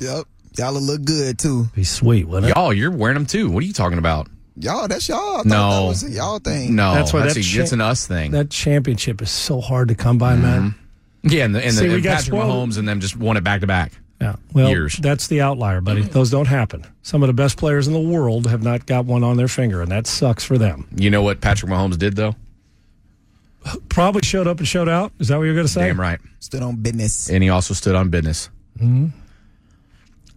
Yep. 0.00 0.24
Y'all 0.58 0.72
will 0.72 0.80
look 0.80 1.04
good 1.04 1.38
too. 1.38 1.66
Be 1.74 1.84
sweet, 1.84 2.26
wouldn't 2.26 2.50
it? 2.50 2.56
Y'all, 2.56 2.72
you're 2.72 2.90
wearing 2.90 3.14
them 3.14 3.26
too. 3.26 3.50
What 3.50 3.62
are 3.62 3.66
you 3.66 3.74
talking 3.74 3.98
about? 3.98 4.28
Y'all, 4.58 4.88
that's 4.88 5.08
y'all. 5.08 5.40
I 5.40 5.42
No. 5.44 5.82
that 5.82 5.88
was 5.88 6.02
a 6.04 6.10
y'all 6.10 6.38
thing. 6.38 6.74
No, 6.74 6.94
That's 6.94 7.12
why 7.12 7.20
that's 7.22 7.34
that 7.34 7.40
a, 7.40 7.42
cha- 7.44 7.60
it's 7.62 7.72
an 7.72 7.80
us 7.82 8.06
thing. 8.06 8.30
That 8.30 8.48
championship 8.50 9.20
is 9.20 9.30
so 9.30 9.60
hard 9.60 9.88
to 9.88 9.94
come 9.94 10.16
by, 10.18 10.34
man. 10.36 10.74
yeah, 11.22 11.44
and, 11.44 11.54
the, 11.54 11.62
and, 11.64 11.74
See, 11.74 11.82
the, 11.84 11.88
we 11.88 11.94
and 11.96 12.02
got 12.04 12.10
Patrick 12.18 12.26
spoiled. 12.40 12.70
Mahomes 12.70 12.78
and 12.78 12.88
them 12.88 13.00
just 13.00 13.16
won 13.16 13.36
it 13.36 13.44
back 13.44 13.60
to 13.60 13.66
back. 13.66 13.92
Yeah. 14.18 14.36
Well, 14.54 14.70
Years. 14.70 14.96
that's 14.96 15.26
the 15.26 15.42
outlier, 15.42 15.82
buddy. 15.82 16.00
Those 16.00 16.30
don't 16.30 16.46
happen. 16.48 16.86
Some 17.02 17.22
of 17.22 17.26
the 17.26 17.34
best 17.34 17.58
players 17.58 17.86
in 17.86 17.92
the 17.92 18.00
world 18.00 18.46
have 18.46 18.62
not 18.62 18.86
got 18.86 19.04
one 19.04 19.22
on 19.22 19.36
their 19.36 19.46
finger, 19.48 19.82
and 19.82 19.90
that 19.90 20.06
sucks 20.06 20.42
for 20.42 20.56
them. 20.56 20.88
You 20.96 21.10
know 21.10 21.20
what 21.20 21.42
Patrick 21.42 21.70
Mahomes 21.70 21.98
did 21.98 22.16
though? 22.16 22.34
Probably 23.90 24.22
showed 24.22 24.46
up 24.46 24.58
and 24.58 24.66
showed 24.66 24.88
out. 24.88 25.12
Is 25.18 25.28
that 25.28 25.36
what 25.36 25.44
you're 25.44 25.54
going 25.54 25.66
to 25.66 25.72
say? 25.72 25.86
Damn 25.88 26.00
right. 26.00 26.20
Stood 26.40 26.62
on 26.62 26.76
business. 26.76 27.28
And 27.28 27.42
he 27.42 27.50
also 27.50 27.74
stood 27.74 27.94
on 27.96 28.08
business. 28.10 28.48
Mhm. 28.78 29.10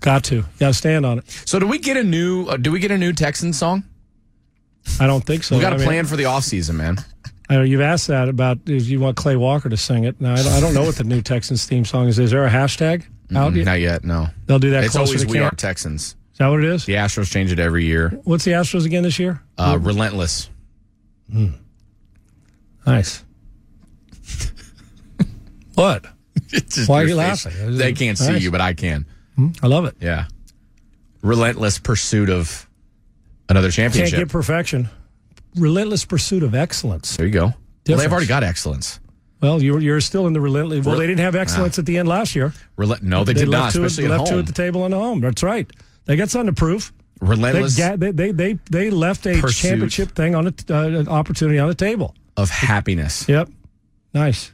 Got 0.01 0.23
to. 0.25 0.43
Got 0.59 0.67
to 0.69 0.73
stand 0.73 1.05
on 1.05 1.19
it. 1.19 1.29
So 1.45 1.59
do 1.59 1.67
we 1.67 1.77
get 1.77 1.95
a 1.95 2.03
new? 2.03 2.47
Uh, 2.47 2.57
do 2.57 2.71
we 2.71 2.79
get 2.79 2.89
a 2.91 2.97
new 2.97 3.13
Texan 3.13 3.53
song? 3.53 3.83
I 4.99 5.07
don't 5.07 5.23
think 5.25 5.43
so. 5.43 5.55
we 5.55 5.61
got 5.61 5.73
I 5.73 5.75
a 5.75 5.79
mean, 5.79 5.87
plan 5.87 6.05
for 6.05 6.15
the 6.15 6.25
off 6.25 6.43
season, 6.43 6.77
man. 6.77 6.97
I 7.49 7.55
know 7.55 7.63
you've 7.63 7.81
asked 7.81 8.07
that 8.07 8.29
about 8.29 8.59
if 8.67 8.87
you 8.87 8.99
want 8.99 9.17
Clay 9.17 9.35
Walker 9.35 9.69
to 9.69 9.77
sing 9.77 10.03
it. 10.03 10.19
Now 10.21 10.33
I 10.33 10.43
don't, 10.43 10.53
I 10.53 10.59
don't 10.59 10.73
know 10.73 10.83
what 10.83 10.95
the 10.95 11.03
new 11.03 11.21
Texans 11.21 11.65
theme 11.65 11.83
song 11.85 12.07
is. 12.07 12.19
Is 12.19 12.31
there 12.31 12.45
a 12.45 12.49
hashtag 12.49 13.05
out? 13.35 13.53
Mm, 13.53 13.57
yet? 13.57 13.65
Not 13.65 13.79
yet. 13.79 14.03
No. 14.03 14.27
They'll 14.45 14.59
do 14.59 14.69
that 14.71 14.83
It's 14.83 14.95
always 14.95 15.23
to 15.23 15.27
we 15.27 15.39
are? 15.39 15.51
Texans. 15.51 16.15
Is 16.33 16.37
that 16.37 16.47
what 16.47 16.59
it 16.59 16.65
is? 16.65 16.85
The 16.85 16.93
Astros 16.93 17.31
change 17.31 17.51
it 17.51 17.59
every 17.59 17.85
year. 17.85 18.09
What's 18.23 18.45
the 18.45 18.51
Astros 18.51 18.85
again 18.85 19.03
this 19.03 19.19
year? 19.19 19.41
Uh, 19.57 19.77
relentless. 19.81 20.49
Nice. 22.85 23.23
what? 25.75 26.05
Why 26.85 27.01
are 27.01 27.05
you 27.05 27.17
face. 27.17 27.45
laughing? 27.45 27.77
They 27.77 27.93
can't 27.93 28.17
see 28.17 28.37
you, 28.37 28.51
but 28.51 28.61
I 28.61 28.73
can. 28.73 29.05
I 29.61 29.67
love 29.67 29.85
it. 29.85 29.95
Yeah. 29.99 30.25
Relentless 31.21 31.79
pursuit 31.79 32.29
of 32.29 32.68
another 33.49 33.71
Can't 33.71 33.93
get 33.93 34.29
perfection. 34.29 34.89
Relentless 35.55 36.05
pursuit 36.05 36.43
of 36.43 36.55
excellence. 36.55 37.17
there 37.17 37.25
you 37.25 37.33
go. 37.33 37.53
Well, 37.87 37.97
they've 37.97 38.11
already 38.11 38.27
got 38.27 38.43
excellence. 38.43 38.99
Well, 39.41 39.63
you're 39.63 39.79
you're 39.79 40.01
still 40.01 40.27
in 40.27 40.33
the 40.33 40.41
relentless. 40.41 40.85
Well, 40.85 40.97
they 40.97 41.07
didn't 41.07 41.21
have 41.21 41.35
excellence 41.35 41.79
at 41.79 41.85
the 41.85 41.97
end 41.97 42.07
last 42.07 42.35
year. 42.35 42.53
Rel- 42.77 42.97
no, 43.01 43.23
they, 43.23 43.33
did 43.33 43.49
not, 43.49 43.73
two, 43.73 43.83
especially 43.83 44.11
at 44.11 44.19
left 44.19 44.31
two 44.31 44.39
at 44.39 44.45
the 44.45 44.53
table 44.53 44.87
the 44.87 44.97
home. 44.97 45.21
That's 45.21 45.41
right. 45.43 45.69
They 46.05 46.15
got 46.17 46.29
something 46.29 46.53
to 46.53 46.59
prove. 46.59 46.91
Relentless 47.21 47.75
They, 47.75 47.95
they, 47.95 48.11
they, 48.11 48.31
they, 48.31 48.53
they 48.69 48.89
left 48.89 49.25
a 49.25 49.41
championship 49.51 50.11
thing 50.11 50.35
on 50.35 50.47
a, 50.47 50.53
uh, 50.69 50.99
an 50.99 51.07
opportunity 51.07 51.59
on 51.59 51.67
the 51.67 51.75
table. 51.75 52.15
of 52.37 52.49
happiness. 52.49 53.27
Yep. 53.27 53.49
Nice. 54.13 54.51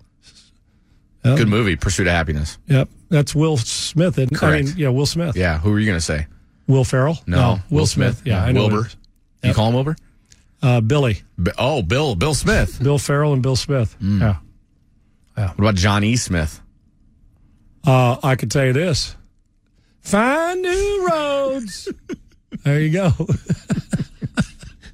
Yep. 1.23 1.37
Good 1.37 1.47
movie, 1.47 1.75
Pursuit 1.75 2.07
of 2.07 2.13
Happiness. 2.13 2.57
Yep. 2.67 2.89
That's 3.09 3.33
Will 3.33 3.57
Smith. 3.57 4.17
Isn't? 4.17 4.35
I 4.35 4.39
Correct. 4.39 4.65
mean, 4.67 4.75
yeah, 4.77 4.89
Will 4.89 5.05
Smith. 5.05 5.35
Yeah, 5.35 5.59
who 5.59 5.71
were 5.71 5.79
you 5.79 5.85
going 5.85 5.97
to 5.97 6.05
say? 6.05 6.27
Will 6.67 6.83
Ferrell? 6.83 7.17
No, 7.27 7.59
Will, 7.69 7.85
Smith. 7.85 8.21
Yeah, 8.25 8.43
I 8.43 8.51
know. 8.51 8.67
Wilbur. 8.67 8.87
is. 8.87 8.95
You 9.43 9.53
call 9.53 9.67
him 9.69 9.75
Wilbur? 9.75 9.95
Uh, 10.63 10.81
Billy. 10.81 11.21
B- 11.41 11.51
oh, 11.57 11.81
Bill. 11.83 12.15
Bill 12.15 12.33
Smith. 12.33 12.79
Bill 12.83 12.97
Farrell 12.97 13.33
and 13.33 13.43
Bill 13.43 13.55
Smith. 13.55 13.95
Mm. 14.01 14.19
Yeah. 15.37 15.47
What 15.49 15.59
about 15.59 15.75
John 15.75 16.03
E. 16.03 16.15
Smith? 16.15 16.61
Uh, 17.85 18.17
I 18.23 18.35
can 18.35 18.49
tell 18.49 18.65
you 18.65 18.73
this. 18.73 19.15
Find 20.01 20.61
new 20.61 21.07
roads. 21.11 21.87
there 22.63 22.79
you 22.81 22.89
go. 22.91 23.11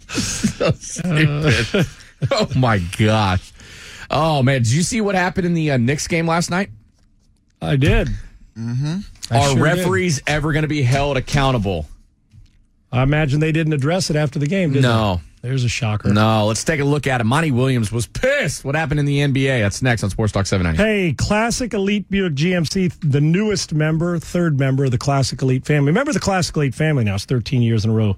Stupid. 0.10 1.88
oh 2.32 2.48
my 2.56 2.80
gosh. 2.98 3.54
Oh 4.10 4.44
man, 4.44 4.62
did 4.64 4.72
you 4.72 4.82
see 4.84 5.00
what 5.00 5.16
happened 5.16 5.46
in 5.48 5.54
the 5.54 5.72
uh, 5.72 5.78
Knicks 5.78 6.08
game 6.08 6.28
last 6.28 6.50
night? 6.50 6.70
I 7.62 7.76
did. 7.78 8.10
Mm-hmm. 8.58 9.34
Are 9.34 9.42
sure 9.44 9.56
did. 9.56 9.62
referees 9.62 10.22
ever 10.28 10.52
going 10.54 10.64
to 10.64 10.68
be 10.68 10.82
held 10.82 11.18
accountable? 11.18 11.88
I 12.92 13.04
imagine 13.04 13.40
they 13.40 13.52
didn't 13.54 13.74
address 13.74 14.10
it 14.10 14.16
after 14.16 14.38
the 14.40 14.48
game, 14.48 14.74
did 14.74 14.82
No. 14.84 15.16
they? 15.16 15.22
There's 15.50 15.64
a 15.64 15.70
shocker. 15.70 16.10
No, 16.14 16.46
let's 16.46 16.64
take 16.64 16.82
a 16.82 16.86
look 16.86 17.08
at 17.08 17.20
it. 17.20 17.24
Monty 17.24 17.50
Williams 17.50 17.92
was 17.92 18.06
pissed. 18.06 18.64
What 18.64 18.76
happened 18.76 19.00
in 19.00 19.08
the 19.08 19.20
NBA? 19.22 19.62
That's 19.62 19.82
next 19.82 20.04
on 20.04 20.12
Sports 20.12 20.32
Talk 20.34 20.46
790. 20.46 20.84
Hey, 21.08 21.14
Classic 21.14 21.74
Elite 21.74 22.08
Buick 22.12 22.34
GMC, 22.36 22.94
the 23.10 23.22
newest 23.22 23.74
member, 23.74 24.20
third 24.20 24.60
member 24.60 24.86
of 24.86 24.92
the 24.92 25.00
Classic 25.00 25.42
Elite 25.42 25.66
family. 25.66 25.88
Remember 25.88 26.14
the 26.14 26.20
Classic 26.20 26.56
Elite 26.56 26.76
family 26.76 27.04
now. 27.06 27.16
It's 27.16 27.26
13 27.26 27.64
years 27.64 27.84
in 27.86 27.90
a 27.90 27.94
row. 27.94 28.16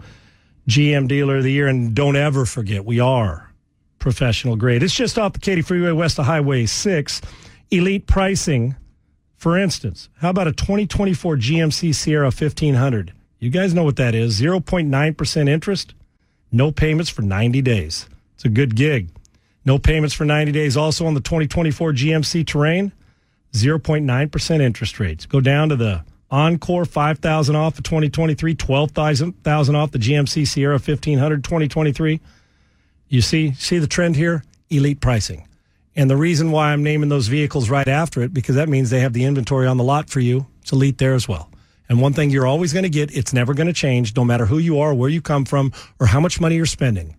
GM 0.68 1.08
Dealer 1.08 1.38
of 1.38 1.44
the 1.44 1.52
Year. 1.54 1.68
And 1.70 1.96
don't 1.96 2.18
ever 2.18 2.44
forget, 2.46 2.84
we 2.84 3.00
are 3.00 3.50
professional 4.00 4.58
grade. 4.58 4.84
It's 4.84 4.94
just 4.94 5.18
off 5.18 5.32
the 5.32 5.40
Katy 5.40 5.62
Freeway 5.62 5.92
west 5.94 6.20
of 6.20 6.26
Highway 6.26 6.66
6. 6.66 7.22
Elite 7.72 8.06
pricing. 8.06 8.76
For 9.44 9.58
instance, 9.58 10.08
how 10.20 10.30
about 10.30 10.48
a 10.48 10.54
2024 10.54 11.36
GMC 11.36 11.94
Sierra 11.94 12.28
1500? 12.28 13.12
You 13.40 13.50
guys 13.50 13.74
know 13.74 13.84
what 13.84 13.98
that 13.98 14.16
is 14.16 14.40
0.9% 14.40 15.50
interest, 15.50 15.94
no 16.50 16.72
payments 16.72 17.10
for 17.10 17.24
90 17.24 17.62
days. 17.62 18.08
It's 18.36 18.46
a 18.46 18.50
good 18.50 18.74
gig. 18.74 19.10
No 19.66 19.78
payments 19.78 20.16
for 20.16 20.24
90 20.24 20.54
days. 20.54 20.78
Also 20.78 21.06
on 21.06 21.14
the 21.14 21.20
2024 21.20 21.92
GMC 21.92 22.48
Terrain, 22.48 22.94
0.9% 23.52 24.62
interest 24.62 25.02
rates. 25.02 25.26
Go 25.26 25.42
down 25.42 25.68
to 25.68 25.76
the 25.76 26.06
Encore 26.32 26.86
5000 26.86 27.54
off 27.54 27.76
the 27.76 27.82
2023, 27.82 28.56
12,000 28.56 29.36
off 29.76 29.92
the 29.92 30.00
GMC 30.00 30.48
Sierra 30.48 30.76
1500 30.76 31.44
2023. 31.44 32.22
You 33.10 33.20
see 33.22 33.52
see 33.56 33.78
the 33.78 33.88
trend 33.88 34.16
here? 34.16 34.46
Elite 34.70 35.02
pricing. 35.02 35.46
And 35.96 36.10
the 36.10 36.18
reason 36.18 36.52
why 36.52 36.72
I'm 36.72 36.84
naming 36.84 37.10
those 37.10 37.28
vehicles 37.28 37.70
right 37.70 37.88
after 37.88 38.22
it 38.22 38.34
because 38.34 38.56
that 38.56 38.70
means 38.70 38.90
they 38.90 39.02
have 39.02 39.14
the 39.14 39.26
inventory 39.26 39.68
on 39.68 39.78
the 39.78 39.84
lot 39.84 40.10
for 40.10 40.20
you. 40.20 40.48
It's 40.62 40.72
elite 40.72 40.98
there 40.98 41.14
as 41.14 41.28
well. 41.28 41.52
And 41.90 42.02
one 42.02 42.14
thing 42.14 42.30
you're 42.30 42.48
always 42.48 42.74
going 42.74 42.84
to 42.84 42.90
get, 42.90 43.16
it's 43.16 43.34
never 43.34 43.54
going 43.54 43.68
to 43.68 43.74
change 43.74 44.16
no 44.16 44.24
matter 44.24 44.46
who 44.46 44.58
you 44.58 44.80
are, 44.80 44.94
where 44.94 45.10
you 45.10 45.22
come 45.22 45.46
from, 45.46 45.72
or 46.00 46.08
how 46.08 46.20
much 46.20 46.40
money 46.40 46.56
you're 46.56 46.66
spending. 46.66 47.16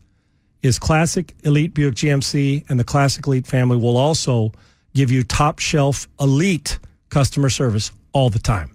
Is 0.62 0.78
Classic 0.78 1.32
Elite 1.44 1.74
Buick 1.74 1.94
GMC 1.94 2.68
and 2.68 2.80
the 2.80 2.84
Classic 2.84 3.24
Elite 3.26 3.46
family 3.46 3.76
will 3.76 3.96
also 3.96 4.52
give 4.94 5.10
you 5.10 5.22
top 5.22 5.58
shelf 5.58 6.08
elite 6.18 6.78
customer 7.10 7.50
service 7.50 7.92
all 8.12 8.30
the 8.30 8.38
time. 8.38 8.70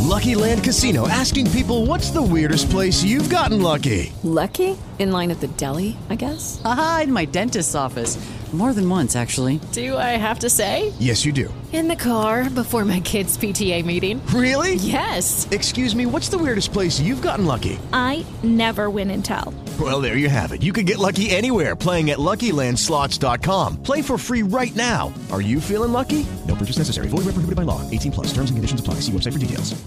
Lucky 0.00 0.34
Land 0.34 0.64
Casino 0.64 1.08
asking 1.08 1.50
people 1.50 1.84
what's 1.86 2.10
the 2.10 2.22
weirdest 2.22 2.70
place 2.70 3.02
you've 3.02 3.28
gotten 3.28 3.60
lucky? 3.60 4.12
Lucky? 4.22 4.76
In 4.98 5.12
line 5.12 5.30
at 5.30 5.40
the 5.40 5.48
deli, 5.48 5.96
I 6.08 6.14
guess? 6.14 6.60
Aha, 6.64 7.02
in 7.04 7.12
my 7.12 7.24
dentist's 7.24 7.74
office. 7.74 8.16
More 8.52 8.72
than 8.72 8.88
once, 8.88 9.14
actually. 9.14 9.60
Do 9.70 9.96
I 9.96 10.18
have 10.18 10.40
to 10.40 10.50
say? 10.50 10.92
Yes, 10.98 11.24
you 11.24 11.30
do. 11.30 11.54
In 11.72 11.86
the 11.86 11.94
car 11.94 12.50
before 12.50 12.84
my 12.84 12.98
kids' 12.98 13.38
PTA 13.38 13.84
meeting. 13.84 14.20
Really? 14.34 14.74
Yes. 14.74 15.46
Excuse 15.52 15.94
me, 15.94 16.04
what's 16.04 16.28
the 16.28 16.36
weirdest 16.36 16.72
place 16.72 16.98
you've 16.98 17.22
gotten 17.22 17.46
lucky? 17.46 17.78
I 17.92 18.26
never 18.42 18.90
win 18.90 19.12
and 19.12 19.24
tell. 19.24 19.54
Well, 19.78 20.00
there 20.00 20.16
you 20.16 20.28
have 20.28 20.50
it. 20.50 20.64
You 20.64 20.72
can 20.72 20.84
get 20.84 20.98
lucky 20.98 21.30
anywhere 21.30 21.76
playing 21.76 22.10
at 22.10 22.18
LuckyLandSlots.com. 22.18 23.84
Play 23.84 24.02
for 24.02 24.18
free 24.18 24.42
right 24.42 24.74
now. 24.74 25.14
Are 25.30 25.40
you 25.40 25.60
feeling 25.60 25.92
lucky? 25.92 26.26
No 26.48 26.56
purchase 26.56 26.78
necessary. 26.78 27.06
Void 27.06 27.18
where 27.18 27.34
prohibited 27.34 27.54
by 27.54 27.62
law. 27.62 27.88
18 27.88 28.10
plus. 28.10 28.26
Terms 28.32 28.50
and 28.50 28.58
conditions 28.58 28.80
apply. 28.80 28.94
See 28.94 29.12
website 29.12 29.34
for 29.34 29.38
details. 29.38 29.80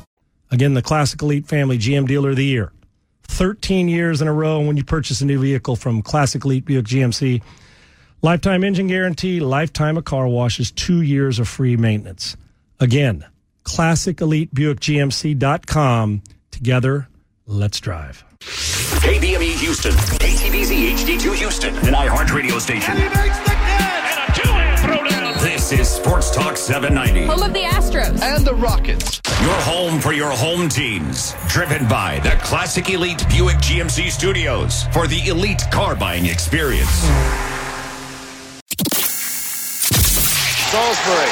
Again, 0.52 0.74
the 0.74 0.82
Classic 0.82 1.22
Elite 1.22 1.48
Family 1.48 1.78
GM 1.78 2.08
Dealer 2.08 2.30
of 2.30 2.38
the 2.38 2.46
Year. 2.46 2.72
13 3.24 3.90
years 3.90 4.22
in 4.22 4.28
a 4.28 4.34
row 4.34 4.62
when 4.62 4.78
you 4.78 4.84
purchase 4.84 5.20
a 5.22 5.26
new 5.26 5.40
vehicle 5.40 5.76
from 5.76 6.02
Classic 6.02 6.46
Elite 6.46 6.64
Buick 6.64 6.86
GMC. 6.86 7.42
Lifetime 8.24 8.64
engine 8.64 8.88
guarantee, 8.88 9.42
lifetime 9.42 9.98
of 9.98 10.06
car 10.06 10.30
washes, 10.30 10.72
two 10.72 11.02
years 11.02 11.40
of 11.40 11.48
free 11.50 11.76
maintenance. 11.76 12.38
Again, 12.80 13.26
Classic 13.64 14.22
Elite 14.22 14.54
Buick 14.54 14.80
Together, 16.50 17.10
let's 17.46 17.82
drive. 17.82 18.24
KBME 18.40 19.60
Houston, 19.60 19.92
KTBZ 19.92 20.94
HD2 20.94 21.36
Houston, 21.36 21.76
an 21.76 21.94
iHeartRadio 21.94 22.62
station. 22.62 22.96
This 25.44 25.74
is 25.74 25.90
Sports 25.90 26.34
Talk 26.34 26.56
790. 26.56 27.26
Home 27.26 27.44
of 27.44 27.54
the 27.54 27.64
Astros. 27.64 28.22
And 28.22 28.48
the 28.48 28.56
Rockets. 28.56 29.20
Your 29.42 29.52
home 29.64 30.00
for 30.00 30.14
your 30.14 30.32
home 30.32 30.70
teams. 30.70 31.36
Driven 31.50 31.90
by 31.90 32.20
the 32.20 32.40
Classic 32.42 32.90
Elite 32.90 33.28
Buick 33.28 33.58
GMC 33.58 34.10
Studios 34.10 34.84
for 34.94 35.08
the 35.08 35.28
elite 35.28 35.66
car 35.72 35.94
buying 35.94 36.28
experience. 36.28 37.06
Salisbury. 40.74 41.30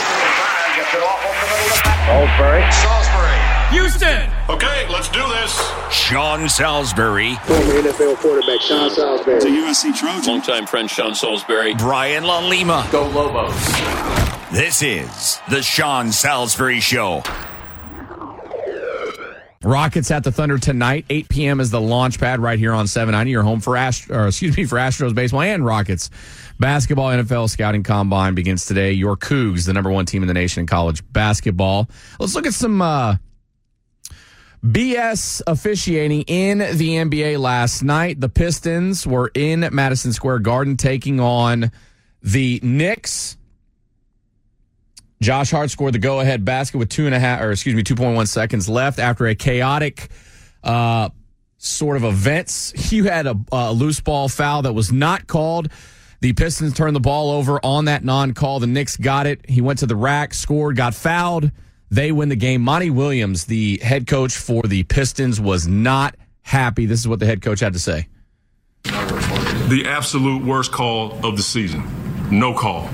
Salisbury. 2.05 2.71
Salisbury. 2.71 3.37
Houston. 3.71 4.29
Okay, 4.49 4.87
let's 4.89 5.09
do 5.09 5.23
this. 5.29 5.71
Sean 5.91 6.47
Salisbury. 6.47 7.35
Former 7.43 7.63
NFL 7.81 8.17
quarterback 8.17 8.61
Sean 8.61 8.89
Salisbury. 8.91 9.39
To 9.41 9.47
USC 9.47 9.95
Trojan. 9.97 10.33
Longtime 10.33 10.67
friend 10.67 10.89
Sean 10.89 11.15
Salisbury. 11.15 11.73
Brian 11.75 12.23
La 12.25 12.39
Lima. 12.47 12.87
Go 12.91 13.07
Lobos. 13.07 13.55
This 14.51 14.81
is 14.83 15.39
the 15.49 15.61
Sean 15.63 16.11
Salisbury 16.11 16.79
Show. 16.79 17.23
Rockets 19.63 20.09
at 20.09 20.23
the 20.23 20.31
Thunder 20.31 20.57
tonight. 20.57 21.05
8 21.09 21.29
p.m. 21.29 21.59
is 21.59 21.69
the 21.69 21.79
launch 21.79 22.19
pad 22.19 22.39
right 22.39 22.57
here 22.57 22.73
on 22.73 22.87
790. 22.87 23.29
Your 23.31 23.43
home 23.43 23.61
for 23.61 23.77
Ast- 23.77 24.09
excuse 24.09 24.57
me 24.57 24.65
for 24.65 24.77
Astros 24.77 25.13
baseball 25.13 25.41
and 25.41 25.63
Rockets 25.63 26.09
basketball. 26.61 27.09
NFL 27.09 27.49
scouting 27.49 27.83
combine 27.83 28.35
begins 28.35 28.65
today. 28.65 28.93
Your 28.93 29.17
Cougs, 29.17 29.65
the 29.65 29.73
number 29.73 29.91
one 29.91 30.05
team 30.05 30.23
in 30.23 30.27
the 30.27 30.33
nation 30.33 30.61
in 30.61 30.67
college 30.67 31.03
basketball. 31.11 31.89
Let's 32.19 32.35
look 32.35 32.47
at 32.47 32.53
some 32.53 32.81
uh, 32.81 33.17
BS 34.63 35.41
officiating 35.47 36.21
in 36.21 36.59
the 36.59 36.95
NBA 36.95 37.39
last 37.39 37.83
night. 37.83 38.21
The 38.21 38.29
Pistons 38.29 39.05
were 39.05 39.29
in 39.33 39.67
Madison 39.73 40.13
Square 40.13 40.39
Garden 40.39 40.77
taking 40.77 41.19
on 41.19 41.71
the 42.21 42.61
Knicks. 42.63 43.35
Josh 45.21 45.51
Hart 45.51 45.69
scored 45.69 45.93
the 45.93 45.99
go-ahead 45.99 46.45
basket 46.45 46.77
with 46.77 46.89
two 46.89 47.05
and 47.05 47.13
a 47.13 47.19
half, 47.19 47.41
or 47.41 47.51
excuse 47.51 47.75
me, 47.75 47.83
two 47.83 47.95
point 47.95 48.15
one 48.15 48.27
seconds 48.27 48.69
left 48.69 48.99
after 48.99 49.27
a 49.27 49.35
chaotic 49.35 50.09
uh, 50.63 51.09
sort 51.57 51.97
of 51.97 52.03
events. 52.03 52.91
You 52.91 53.05
had 53.05 53.27
a, 53.27 53.35
a 53.51 53.73
loose 53.73 53.99
ball 53.99 54.29
foul 54.29 54.63
that 54.63 54.73
was 54.73 54.91
not 54.91 55.27
called. 55.27 55.69
The 56.21 56.33
Pistons 56.33 56.73
turned 56.73 56.95
the 56.95 56.99
ball 56.99 57.31
over 57.31 57.59
on 57.63 57.85
that 57.85 58.03
non-call. 58.03 58.59
The 58.59 58.67
Knicks 58.67 58.95
got 58.95 59.25
it. 59.25 59.43
He 59.49 59.59
went 59.59 59.79
to 59.79 59.87
the 59.87 59.95
rack, 59.95 60.35
scored, 60.35 60.75
got 60.75 60.93
fouled. 60.93 61.51
They 61.89 62.11
win 62.11 62.29
the 62.29 62.35
game. 62.35 62.61
Monty 62.61 62.91
Williams, 62.91 63.45
the 63.45 63.79
head 63.79 64.05
coach 64.05 64.37
for 64.37 64.61
the 64.61 64.83
Pistons, 64.83 65.41
was 65.41 65.67
not 65.67 66.15
happy. 66.43 66.85
This 66.85 66.99
is 66.99 67.07
what 67.07 67.19
the 67.19 67.25
head 67.25 67.41
coach 67.41 67.59
had 67.59 67.73
to 67.73 67.79
say. 67.79 68.07
the 68.83 69.85
absolute 69.87 70.45
worst 70.45 70.71
call 70.71 71.13
of 71.25 71.37
the 71.37 71.43
season. 71.43 71.83
No 72.29 72.53
call. 72.53 72.87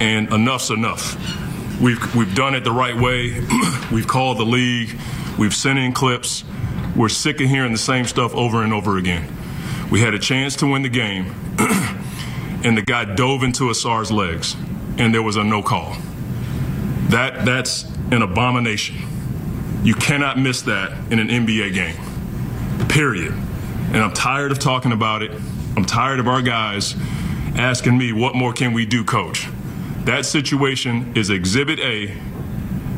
And 0.00 0.32
enough's 0.32 0.70
enough. 0.70 1.16
We've, 1.80 2.14
we've 2.14 2.34
done 2.34 2.54
it 2.54 2.62
the 2.62 2.72
right 2.72 2.96
way. 2.96 3.40
we've 3.92 4.06
called 4.06 4.38
the 4.38 4.46
league. 4.46 4.96
We've 5.36 5.54
sent 5.54 5.80
in 5.80 5.92
clips. 5.92 6.44
We're 6.96 7.08
sick 7.08 7.40
of 7.40 7.48
hearing 7.48 7.72
the 7.72 7.78
same 7.78 8.04
stuff 8.04 8.34
over 8.34 8.62
and 8.62 8.72
over 8.72 8.98
again. 8.98 9.32
We 9.90 10.00
had 10.00 10.14
a 10.14 10.18
chance 10.18 10.56
to 10.56 10.66
win 10.66 10.82
the 10.82 10.88
game, 10.88 11.34
and 12.64 12.76
the 12.76 12.82
guy 12.82 13.04
dove 13.04 13.42
into 13.42 13.64
Ausar's 13.64 14.10
legs, 14.10 14.56
and 14.98 15.14
there 15.14 15.22
was 15.22 15.36
a 15.36 15.44
no 15.44 15.62
call. 15.62 15.96
That, 17.08 17.44
that's 17.44 17.84
an 18.10 18.22
abomination. 18.22 18.96
You 19.82 19.94
cannot 19.94 20.38
miss 20.38 20.62
that 20.62 20.92
in 21.12 21.18
an 21.18 21.28
NBA 21.28 21.72
game. 21.72 22.88
Period. 22.88 23.32
And 23.32 23.98
I'm 23.98 24.12
tired 24.12 24.52
of 24.52 24.58
talking 24.58 24.92
about 24.92 25.22
it. 25.22 25.30
I'm 25.76 25.84
tired 25.84 26.20
of 26.20 26.28
our 26.28 26.42
guys 26.42 26.94
asking 27.56 27.96
me, 27.96 28.12
what 28.12 28.34
more 28.34 28.52
can 28.52 28.72
we 28.72 28.84
do, 28.84 29.04
coach? 29.04 29.48
That 30.04 30.26
situation 30.26 31.12
is 31.16 31.30
exhibit 31.30 31.78
A 31.80 32.14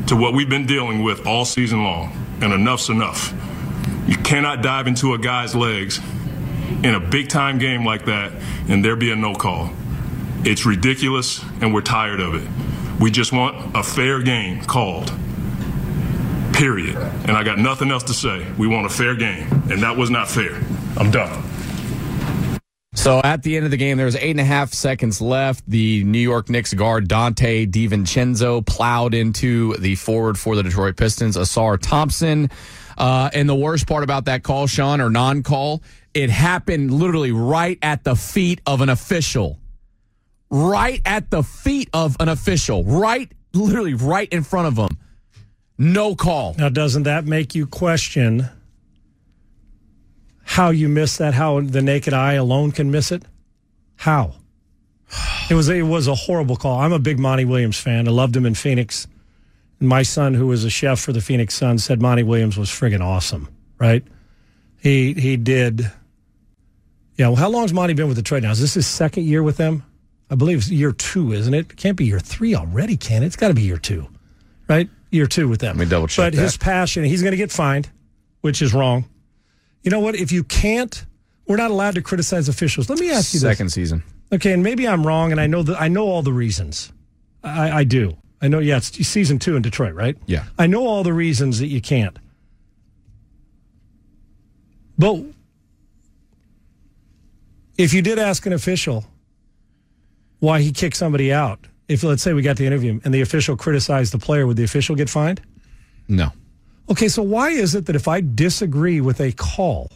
to 0.07 0.15
what 0.15 0.33
we've 0.33 0.49
been 0.49 0.65
dealing 0.65 1.03
with 1.03 1.25
all 1.25 1.45
season 1.45 1.83
long. 1.83 2.17
And 2.41 2.51
enough's 2.51 2.89
enough. 2.89 3.33
You 4.07 4.17
cannot 4.17 4.63
dive 4.63 4.87
into 4.87 5.13
a 5.13 5.19
guy's 5.19 5.55
legs 5.55 5.99
in 6.83 6.95
a 6.95 6.99
big 6.99 7.29
time 7.29 7.57
game 7.57 7.85
like 7.85 8.05
that 8.05 8.33
and 8.67 8.83
there 8.83 8.95
be 8.95 9.11
a 9.11 9.15
no 9.15 9.33
call. 9.33 9.71
It's 10.43 10.65
ridiculous 10.65 11.43
and 11.61 11.73
we're 11.73 11.81
tired 11.81 12.19
of 12.19 12.35
it. 12.35 12.47
We 12.99 13.11
just 13.11 13.31
want 13.31 13.75
a 13.75 13.83
fair 13.83 14.21
game 14.21 14.63
called. 14.63 15.11
Period. 16.53 16.95
And 16.97 17.31
I 17.31 17.43
got 17.43 17.57
nothing 17.57 17.91
else 17.91 18.03
to 18.03 18.13
say. 18.13 18.45
We 18.57 18.67
want 18.67 18.85
a 18.85 18.89
fair 18.89 19.15
game. 19.15 19.47
And 19.71 19.81
that 19.83 19.97
was 19.97 20.09
not 20.09 20.27
fair. 20.27 20.55
I'm 20.97 21.11
done. 21.11 21.43
So 22.93 23.21
at 23.23 23.41
the 23.41 23.55
end 23.55 23.65
of 23.65 23.71
the 23.71 23.77
game, 23.77 23.97
there 23.97 24.05
was 24.05 24.17
eight 24.17 24.31
and 24.31 24.39
a 24.39 24.45
half 24.45 24.73
seconds 24.73 25.21
left. 25.21 25.63
The 25.67 26.03
New 26.03 26.19
York 26.19 26.49
Knicks 26.49 26.73
guard 26.73 27.07
Donte 27.07 27.71
DiVincenzo 27.71 28.65
plowed 28.65 29.13
into 29.13 29.75
the 29.77 29.95
forward 29.95 30.37
for 30.37 30.55
the 30.55 30.63
Detroit 30.63 30.97
Pistons, 30.97 31.37
Ausar 31.37 31.79
Thompson. 31.81 32.51
Uh, 32.97 33.29
and 33.33 33.47
the 33.47 33.55
worst 33.55 33.87
part 33.87 34.03
about 34.03 34.25
that 34.25 34.43
call, 34.43 34.67
Sean, 34.67 35.01
or 35.01 35.09
non-call, 35.09 35.81
it 36.13 36.29
happened 36.29 36.91
literally 36.91 37.31
right 37.31 37.77
at 37.81 38.03
the 38.03 38.15
feet 38.15 38.61
of 38.65 38.81
an 38.81 38.89
official. 38.89 39.59
Right 40.49 41.01
at 41.05 41.31
the 41.31 41.43
feet 41.43 41.89
of 41.93 42.17
an 42.19 42.29
official. 42.29 42.83
Right, 42.83 43.31
literally 43.53 43.93
right 43.93 44.31
in 44.31 44.43
front 44.43 44.67
of 44.67 44.77
him. 44.77 44.97
No 45.77 46.15
call. 46.15 46.55
Now, 46.57 46.69
doesn't 46.69 47.03
that 47.03 47.25
make 47.25 47.55
you 47.55 47.65
question 47.65 48.49
how 50.43 50.69
you 50.69 50.89
miss 50.89 51.17
that, 51.17 51.33
how 51.33 51.61
the 51.61 51.81
naked 51.81 52.13
eye 52.13 52.33
alone 52.33 52.71
can 52.71 52.91
miss 52.91 53.11
it. 53.11 53.23
How? 53.95 54.35
It 55.49 55.53
was 55.53 55.69
it 55.69 55.83
was 55.83 56.07
a 56.07 56.15
horrible 56.15 56.57
call. 56.57 56.79
I'm 56.79 56.91
a 56.91 56.99
big 56.99 57.19
Monty 57.19 57.45
Williams 57.45 57.79
fan. 57.79 58.07
I 58.07 58.11
loved 58.11 58.35
him 58.35 58.45
in 58.45 58.53
Phoenix. 58.55 59.07
And 59.79 59.87
my 59.87 60.03
son, 60.03 60.33
who 60.33 60.47
was 60.47 60.63
a 60.63 60.69
chef 60.69 60.99
for 60.99 61.13
the 61.13 61.21
Phoenix 61.21 61.55
Suns, 61.55 61.83
said 61.83 62.01
Monty 62.01 62.23
Williams 62.23 62.57
was 62.57 62.69
friggin' 62.69 63.01
awesome. 63.01 63.47
Right? 63.79 64.03
He 64.77 65.13
he 65.13 65.37
did. 65.37 65.91
Yeah. 67.21 67.27
Well, 67.27 67.35
how 67.35 67.49
long's 67.49 67.71
Monty 67.71 67.93
been 67.93 68.07
with 68.07 68.17
Detroit 68.17 68.41
now? 68.41 68.49
Is 68.49 68.59
this 68.59 68.73
his 68.73 68.87
second 68.87 69.25
year 69.25 69.43
with 69.43 69.57
them? 69.57 69.83
I 70.31 70.33
believe 70.33 70.57
it's 70.57 70.71
year 70.71 70.91
two, 70.91 71.33
isn't 71.33 71.53
it? 71.53 71.71
It 71.71 71.77
can't 71.77 71.95
be 71.95 72.05
year 72.05 72.19
three 72.19 72.55
already, 72.55 72.97
can 72.97 73.21
it? 73.21 73.27
It's 73.27 73.35
got 73.35 73.49
to 73.49 73.53
be 73.53 73.61
year 73.61 73.77
two, 73.77 74.07
right? 74.67 74.89
Year 75.11 75.27
two 75.27 75.47
with 75.47 75.59
them. 75.59 75.77
Let 75.77 75.85
me 75.85 75.87
double 75.87 76.07
check 76.07 76.33
But 76.33 76.33
his 76.33 76.57
passion, 76.57 77.03
he's 77.03 77.21
going 77.21 77.29
to 77.29 77.37
get 77.37 77.51
fined, 77.51 77.91
which 78.41 78.63
is 78.63 78.73
wrong. 78.73 79.05
You 79.83 79.91
know 79.91 79.99
what? 79.99 80.15
If 80.15 80.31
you 80.31 80.43
can't, 80.43 81.05
we're 81.45 81.57
not 81.57 81.69
allowed 81.69 81.93
to 81.93 82.01
criticize 82.01 82.49
officials. 82.49 82.89
Let 82.89 82.97
me 82.97 83.11
ask 83.11 83.35
you 83.35 83.39
this. 83.39 83.47
Second 83.47 83.69
season. 83.69 84.01
Okay, 84.33 84.51
and 84.51 84.63
maybe 84.63 84.87
I'm 84.87 85.05
wrong, 85.05 85.31
and 85.31 85.39
I 85.39 85.45
know 85.45 85.61
that 85.61 85.79
I 85.79 85.89
know 85.89 86.07
all 86.07 86.23
the 86.23 86.33
reasons. 86.33 86.91
I, 87.43 87.69
I 87.69 87.83
do. 87.83 88.17
I 88.41 88.47
know. 88.47 88.57
Yeah, 88.57 88.77
it's 88.77 88.89
season 89.07 89.37
two 89.37 89.55
in 89.55 89.61
Detroit, 89.61 89.93
right? 89.93 90.17
Yeah. 90.25 90.45
I 90.57 90.65
know 90.65 90.87
all 90.87 91.03
the 91.03 91.13
reasons 91.13 91.59
that 91.59 91.67
you 91.67 91.81
can't. 91.81 92.17
But 94.97 95.21
if 97.81 97.93
you 97.93 98.01
did 98.01 98.19
ask 98.19 98.45
an 98.45 98.53
official 98.53 99.05
why 100.39 100.61
he 100.61 100.71
kicked 100.71 100.95
somebody 100.95 101.33
out, 101.33 101.59
if 101.87 102.03
let's 102.03 102.21
say 102.21 102.33
we 102.33 102.41
got 102.41 102.57
to 102.57 102.65
interview 102.65 102.91
him 102.91 103.01
and 103.03 103.13
the 103.13 103.21
official 103.21 103.57
criticized 103.57 104.13
the 104.13 104.19
player, 104.19 104.45
would 104.45 104.57
the 104.57 104.63
official 104.63 104.95
get 104.95 105.09
fined? 105.09 105.41
No. 106.07 106.29
Okay, 106.89 107.07
so 107.07 107.23
why 107.23 107.49
is 107.49 107.75
it 107.75 107.85
that 107.87 107.95
if 107.95 108.07
I 108.07 108.21
disagree 108.21 109.01
with 109.01 109.19
a 109.19 109.31
call 109.31 109.91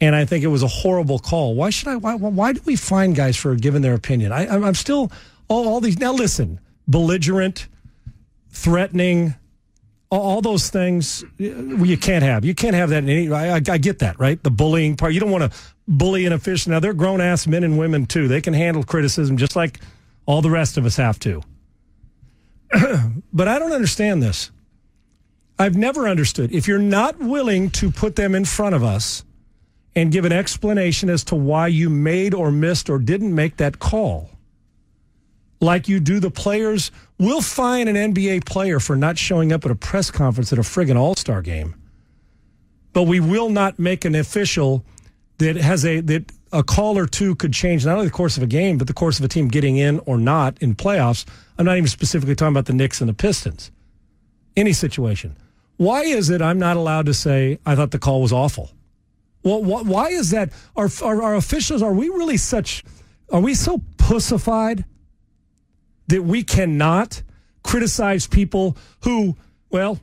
and 0.00 0.14
I 0.14 0.24
think 0.24 0.44
it 0.44 0.48
was 0.48 0.62
a 0.62 0.68
horrible 0.68 1.18
call, 1.18 1.54
why 1.54 1.70
should 1.70 1.88
I? 1.88 1.96
Why, 1.96 2.14
why 2.14 2.52
do 2.52 2.60
we 2.64 2.76
fine 2.76 3.12
guys 3.12 3.36
for 3.36 3.54
giving 3.54 3.82
their 3.82 3.94
opinion? 3.94 4.32
I, 4.32 4.46
I'm 4.46 4.64
I'm 4.64 4.74
still 4.74 5.10
all, 5.48 5.66
all 5.68 5.80
these. 5.80 5.98
Now 5.98 6.12
listen, 6.12 6.60
belligerent, 6.86 7.68
threatening, 8.50 9.34
all, 10.10 10.40
those 10.40 10.70
things 10.70 11.24
you 11.38 11.96
can't 11.96 12.22
have. 12.22 12.44
You 12.44 12.54
can't 12.54 12.74
have 12.74 12.90
that 12.90 13.02
in 13.02 13.08
any. 13.08 13.32
I, 13.32 13.56
I, 13.56 13.60
I 13.68 13.78
get 13.78 13.98
that, 13.98 14.18
right? 14.20 14.40
The 14.42 14.50
bullying 14.50 14.96
part. 14.96 15.12
You 15.12 15.20
don't 15.20 15.30
want 15.30 15.50
to 15.50 15.58
bully 15.88 16.26
an 16.26 16.32
official. 16.32 16.72
Now 16.72 16.80
they're 16.80 16.94
grown 16.94 17.20
ass 17.20 17.46
men 17.46 17.64
and 17.64 17.78
women 17.78 18.06
too. 18.06 18.28
They 18.28 18.40
can 18.40 18.54
handle 18.54 18.84
criticism 18.84 19.36
just 19.36 19.56
like 19.56 19.80
all 20.26 20.42
the 20.42 20.50
rest 20.50 20.76
of 20.76 20.86
us 20.86 20.96
have 20.96 21.18
to. 21.20 21.42
but 23.32 23.48
I 23.48 23.58
don't 23.58 23.72
understand 23.72 24.22
this. 24.22 24.50
I've 25.58 25.76
never 25.76 26.08
understood. 26.08 26.52
If 26.52 26.66
you're 26.66 26.78
not 26.78 27.18
willing 27.18 27.70
to 27.70 27.90
put 27.90 28.16
them 28.16 28.34
in 28.34 28.44
front 28.44 28.74
of 28.74 28.82
us 28.82 29.24
and 29.94 30.10
give 30.10 30.24
an 30.24 30.32
explanation 30.32 31.08
as 31.08 31.22
to 31.24 31.36
why 31.36 31.68
you 31.68 31.88
made 31.88 32.34
or 32.34 32.50
missed 32.50 32.90
or 32.90 32.98
didn't 32.98 33.34
make 33.34 33.58
that 33.58 33.78
call, 33.78 34.30
like 35.60 35.88
you 35.88 36.00
do 36.00 36.18
the 36.18 36.30
players, 36.30 36.90
we'll 37.18 37.42
fine 37.42 37.88
an 37.88 37.96
NBA 37.96 38.44
player 38.44 38.80
for 38.80 38.96
not 38.96 39.18
showing 39.18 39.52
up 39.52 39.64
at 39.64 39.70
a 39.70 39.74
press 39.74 40.10
conference 40.10 40.52
at 40.52 40.58
a 40.58 40.62
friggin' 40.62 40.96
All 40.96 41.14
Star 41.14 41.42
game. 41.42 41.74
But 42.92 43.04
we 43.04 43.20
will 43.20 43.50
not 43.50 43.78
make 43.78 44.04
an 44.04 44.14
official 44.14 44.84
that 45.38 45.56
has 45.56 45.84
a 45.84 46.00
that 46.00 46.30
a 46.52 46.62
call 46.62 46.96
or 46.96 47.06
two 47.06 47.34
could 47.34 47.52
change 47.52 47.84
not 47.84 47.94
only 47.94 48.06
the 48.06 48.12
course 48.12 48.36
of 48.36 48.42
a 48.42 48.46
game, 48.46 48.78
but 48.78 48.86
the 48.86 48.94
course 48.94 49.18
of 49.18 49.24
a 49.24 49.28
team 49.28 49.48
getting 49.48 49.76
in 49.76 49.98
or 50.06 50.16
not 50.16 50.56
in 50.62 50.74
playoffs. 50.76 51.24
I'm 51.58 51.66
not 51.66 51.76
even 51.76 51.88
specifically 51.88 52.36
talking 52.36 52.52
about 52.52 52.66
the 52.66 52.72
Knicks 52.72 53.00
and 53.00 53.08
the 53.08 53.14
Pistons. 53.14 53.72
Any 54.56 54.72
situation. 54.72 55.36
Why 55.76 56.02
is 56.02 56.30
it 56.30 56.40
I'm 56.40 56.60
not 56.60 56.76
allowed 56.76 57.06
to 57.06 57.14
say 57.14 57.58
I 57.66 57.74
thought 57.74 57.90
the 57.90 57.98
call 57.98 58.22
was 58.22 58.32
awful? 58.32 58.70
Well, 59.42 59.62
wh- 59.62 59.84
why 59.86 60.08
is 60.08 60.30
that? 60.30 60.52
Are, 60.76 60.88
are 61.02 61.22
our 61.22 61.34
officials 61.34 61.82
are 61.82 61.92
we 61.92 62.08
really 62.08 62.36
such? 62.36 62.84
Are 63.30 63.40
we 63.40 63.54
so 63.54 63.82
pussified 63.98 64.84
that 66.08 66.22
we 66.22 66.42
cannot 66.42 67.22
criticize 67.62 68.26
people 68.26 68.76
who? 69.02 69.36
Well, 69.70 69.98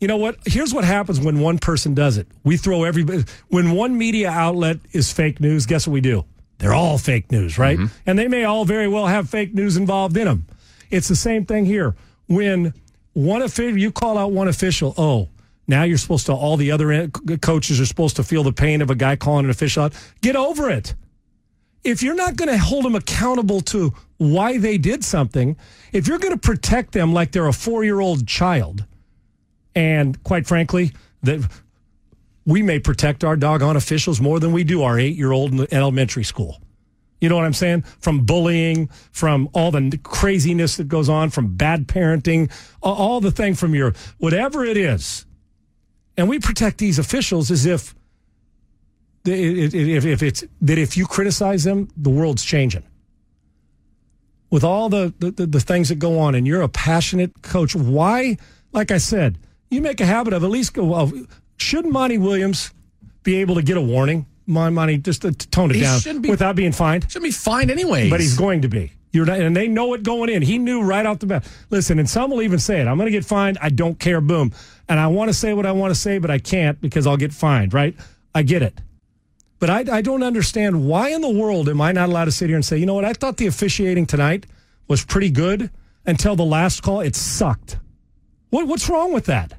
you 0.00 0.08
know 0.08 0.18
what? 0.18 0.36
Here's 0.44 0.74
what 0.74 0.84
happens 0.84 1.20
when 1.20 1.40
one 1.40 1.58
person 1.58 1.94
does 1.94 2.18
it. 2.18 2.26
We 2.44 2.56
throw 2.56 2.84
everybody. 2.84 3.24
When 3.48 3.72
one 3.72 3.96
media 3.96 4.30
outlet 4.30 4.78
is 4.92 5.12
fake 5.12 5.40
news, 5.40 5.66
guess 5.66 5.86
what 5.86 5.94
we 5.94 6.00
do? 6.00 6.24
They're 6.58 6.74
all 6.74 6.98
fake 6.98 7.30
news, 7.32 7.58
right? 7.58 7.78
Mm-hmm. 7.78 7.96
And 8.06 8.18
they 8.18 8.28
may 8.28 8.44
all 8.44 8.64
very 8.64 8.88
well 8.88 9.06
have 9.06 9.28
fake 9.28 9.54
news 9.54 9.76
involved 9.76 10.16
in 10.16 10.26
them. 10.26 10.46
It's 10.90 11.08
the 11.08 11.16
same 11.16 11.44
thing 11.44 11.66
here. 11.66 11.96
When 12.28 12.74
one 13.12 13.42
official, 13.42 13.78
you 13.78 13.92
call 13.92 14.18
out 14.18 14.32
one 14.32 14.48
official, 14.48 14.94
oh, 14.96 15.28
now 15.66 15.82
you're 15.82 15.98
supposed 15.98 16.26
to, 16.26 16.32
all 16.32 16.56
the 16.56 16.70
other 16.70 17.08
coaches 17.40 17.80
are 17.80 17.86
supposed 17.86 18.16
to 18.16 18.22
feel 18.22 18.42
the 18.42 18.52
pain 18.52 18.82
of 18.82 18.90
a 18.90 18.94
guy 18.94 19.16
calling 19.16 19.44
an 19.44 19.50
official 19.50 19.84
out. 19.84 19.94
Get 20.20 20.36
over 20.36 20.70
it. 20.70 20.94
If 21.86 22.02
you're 22.02 22.16
not 22.16 22.34
going 22.34 22.48
to 22.48 22.58
hold 22.58 22.84
them 22.84 22.96
accountable 22.96 23.60
to 23.62 23.94
why 24.16 24.58
they 24.58 24.76
did 24.76 25.04
something, 25.04 25.56
if 25.92 26.08
you're 26.08 26.18
going 26.18 26.34
to 26.34 26.38
protect 26.40 26.90
them 26.90 27.12
like 27.12 27.30
they're 27.30 27.46
a 27.46 27.52
four 27.52 27.84
year 27.84 28.00
old 28.00 28.26
child, 28.26 28.84
and 29.74 30.20
quite 30.24 30.48
frankly, 30.48 30.90
that 31.22 31.48
we 32.44 32.60
may 32.60 32.80
protect 32.80 33.22
our 33.22 33.36
doggone 33.36 33.76
officials 33.76 34.20
more 34.20 34.40
than 34.40 34.52
we 34.52 34.64
do 34.64 34.82
our 34.82 34.98
eight 34.98 35.16
year 35.16 35.30
old 35.30 35.52
in 35.52 35.66
elementary 35.72 36.24
school. 36.24 36.60
You 37.20 37.28
know 37.28 37.36
what 37.36 37.44
I'm 37.44 37.52
saying? 37.52 37.82
From 38.00 38.26
bullying, 38.26 38.88
from 39.12 39.48
all 39.52 39.70
the 39.70 39.98
craziness 40.02 40.76
that 40.78 40.88
goes 40.88 41.08
on, 41.08 41.30
from 41.30 41.56
bad 41.56 41.86
parenting, 41.86 42.50
all- 42.82 42.94
all 42.96 43.20
the 43.20 43.30
thing 43.30 43.54
from 43.54 43.76
your 43.76 43.94
whatever 44.18 44.64
it 44.64 44.76
is. 44.76 45.24
And 46.16 46.28
we 46.28 46.40
protect 46.40 46.78
these 46.78 46.98
officials 46.98 47.50
as 47.52 47.64
if 47.64 47.94
if, 49.26 49.74
if, 49.74 50.04
if 50.04 50.22
it's 50.22 50.44
that 50.62 50.78
if 50.78 50.96
you 50.96 51.06
criticize 51.06 51.64
them, 51.64 51.88
the 51.96 52.10
world's 52.10 52.44
changing. 52.44 52.84
With 54.50 54.64
all 54.64 54.88
the, 54.88 55.12
the, 55.18 55.46
the 55.46 55.60
things 55.60 55.88
that 55.88 55.98
go 55.98 56.18
on, 56.20 56.34
and 56.34 56.46
you're 56.46 56.62
a 56.62 56.68
passionate 56.68 57.42
coach, 57.42 57.74
why, 57.74 58.36
like 58.72 58.90
I 58.90 58.98
said, 58.98 59.38
you 59.70 59.80
make 59.80 60.00
a 60.00 60.06
habit 60.06 60.32
of 60.32 60.44
at 60.44 60.50
least 60.50 60.74
go, 60.74 61.10
shouldn't 61.56 61.92
Monty 61.92 62.18
Williams 62.18 62.72
be 63.22 63.36
able 63.36 63.56
to 63.56 63.62
get 63.62 63.76
a 63.76 63.80
warning? 63.80 64.26
My 64.46 64.70
Monty, 64.70 64.98
just 64.98 65.22
to 65.22 65.32
tone 65.32 65.70
it 65.70 65.76
He 65.76 65.82
down 65.82 66.22
be- 66.22 66.30
without 66.30 66.54
being 66.54 66.70
fined. 66.70 67.04
Shouldn't 67.10 67.24
be 67.24 67.32
fined 67.32 67.70
anyway. 67.70 68.08
But 68.08 68.20
he's 68.20 68.36
going 68.36 68.62
to 68.62 68.68
be. 68.68 68.92
You're 69.12 69.26
not, 69.26 69.40
and 69.40 69.56
they 69.56 69.66
know 69.66 69.94
it 69.94 70.02
going 70.02 70.28
in. 70.28 70.42
He 70.42 70.58
knew 70.58 70.82
right 70.82 71.04
off 71.04 71.18
the 71.18 71.26
bat. 71.26 71.48
Listen, 71.70 71.98
and 71.98 72.08
some 72.08 72.30
will 72.30 72.42
even 72.42 72.58
say 72.58 72.80
it. 72.80 72.86
I'm 72.86 72.96
going 72.96 73.06
to 73.06 73.10
get 73.10 73.24
fined. 73.24 73.58
I 73.60 73.70
don't 73.70 73.98
care. 73.98 74.20
Boom. 74.20 74.52
And 74.88 75.00
I 75.00 75.08
want 75.08 75.30
to 75.30 75.34
say 75.34 75.54
what 75.54 75.66
I 75.66 75.72
want 75.72 75.92
to 75.92 75.98
say, 75.98 76.18
but 76.18 76.30
I 76.30 76.38
can't 76.38 76.80
because 76.80 77.06
I'll 77.06 77.16
get 77.16 77.32
fined. 77.32 77.74
Right? 77.74 77.96
I 78.34 78.42
get 78.42 78.62
it. 78.62 78.78
But 79.58 79.70
I, 79.70 79.84
I 79.90 80.02
don't 80.02 80.22
understand 80.22 80.86
why 80.86 81.10
in 81.10 81.22
the 81.22 81.30
world 81.30 81.68
am 81.68 81.80
I 81.80 81.92
not 81.92 82.08
allowed 82.08 82.26
to 82.26 82.32
sit 82.32 82.48
here 82.48 82.56
and 82.56 82.64
say, 82.64 82.76
you 82.76 82.86
know 82.86 82.94
what? 82.94 83.04
I 83.04 83.12
thought 83.12 83.38
the 83.38 83.46
officiating 83.46 84.06
tonight 84.06 84.46
was 84.86 85.04
pretty 85.04 85.30
good 85.30 85.70
until 86.04 86.36
the 86.36 86.44
last 86.44 86.82
call. 86.82 87.00
It 87.00 87.16
sucked. 87.16 87.78
What, 88.50 88.66
what's 88.66 88.88
wrong 88.88 89.12
with 89.12 89.26
that? 89.26 89.54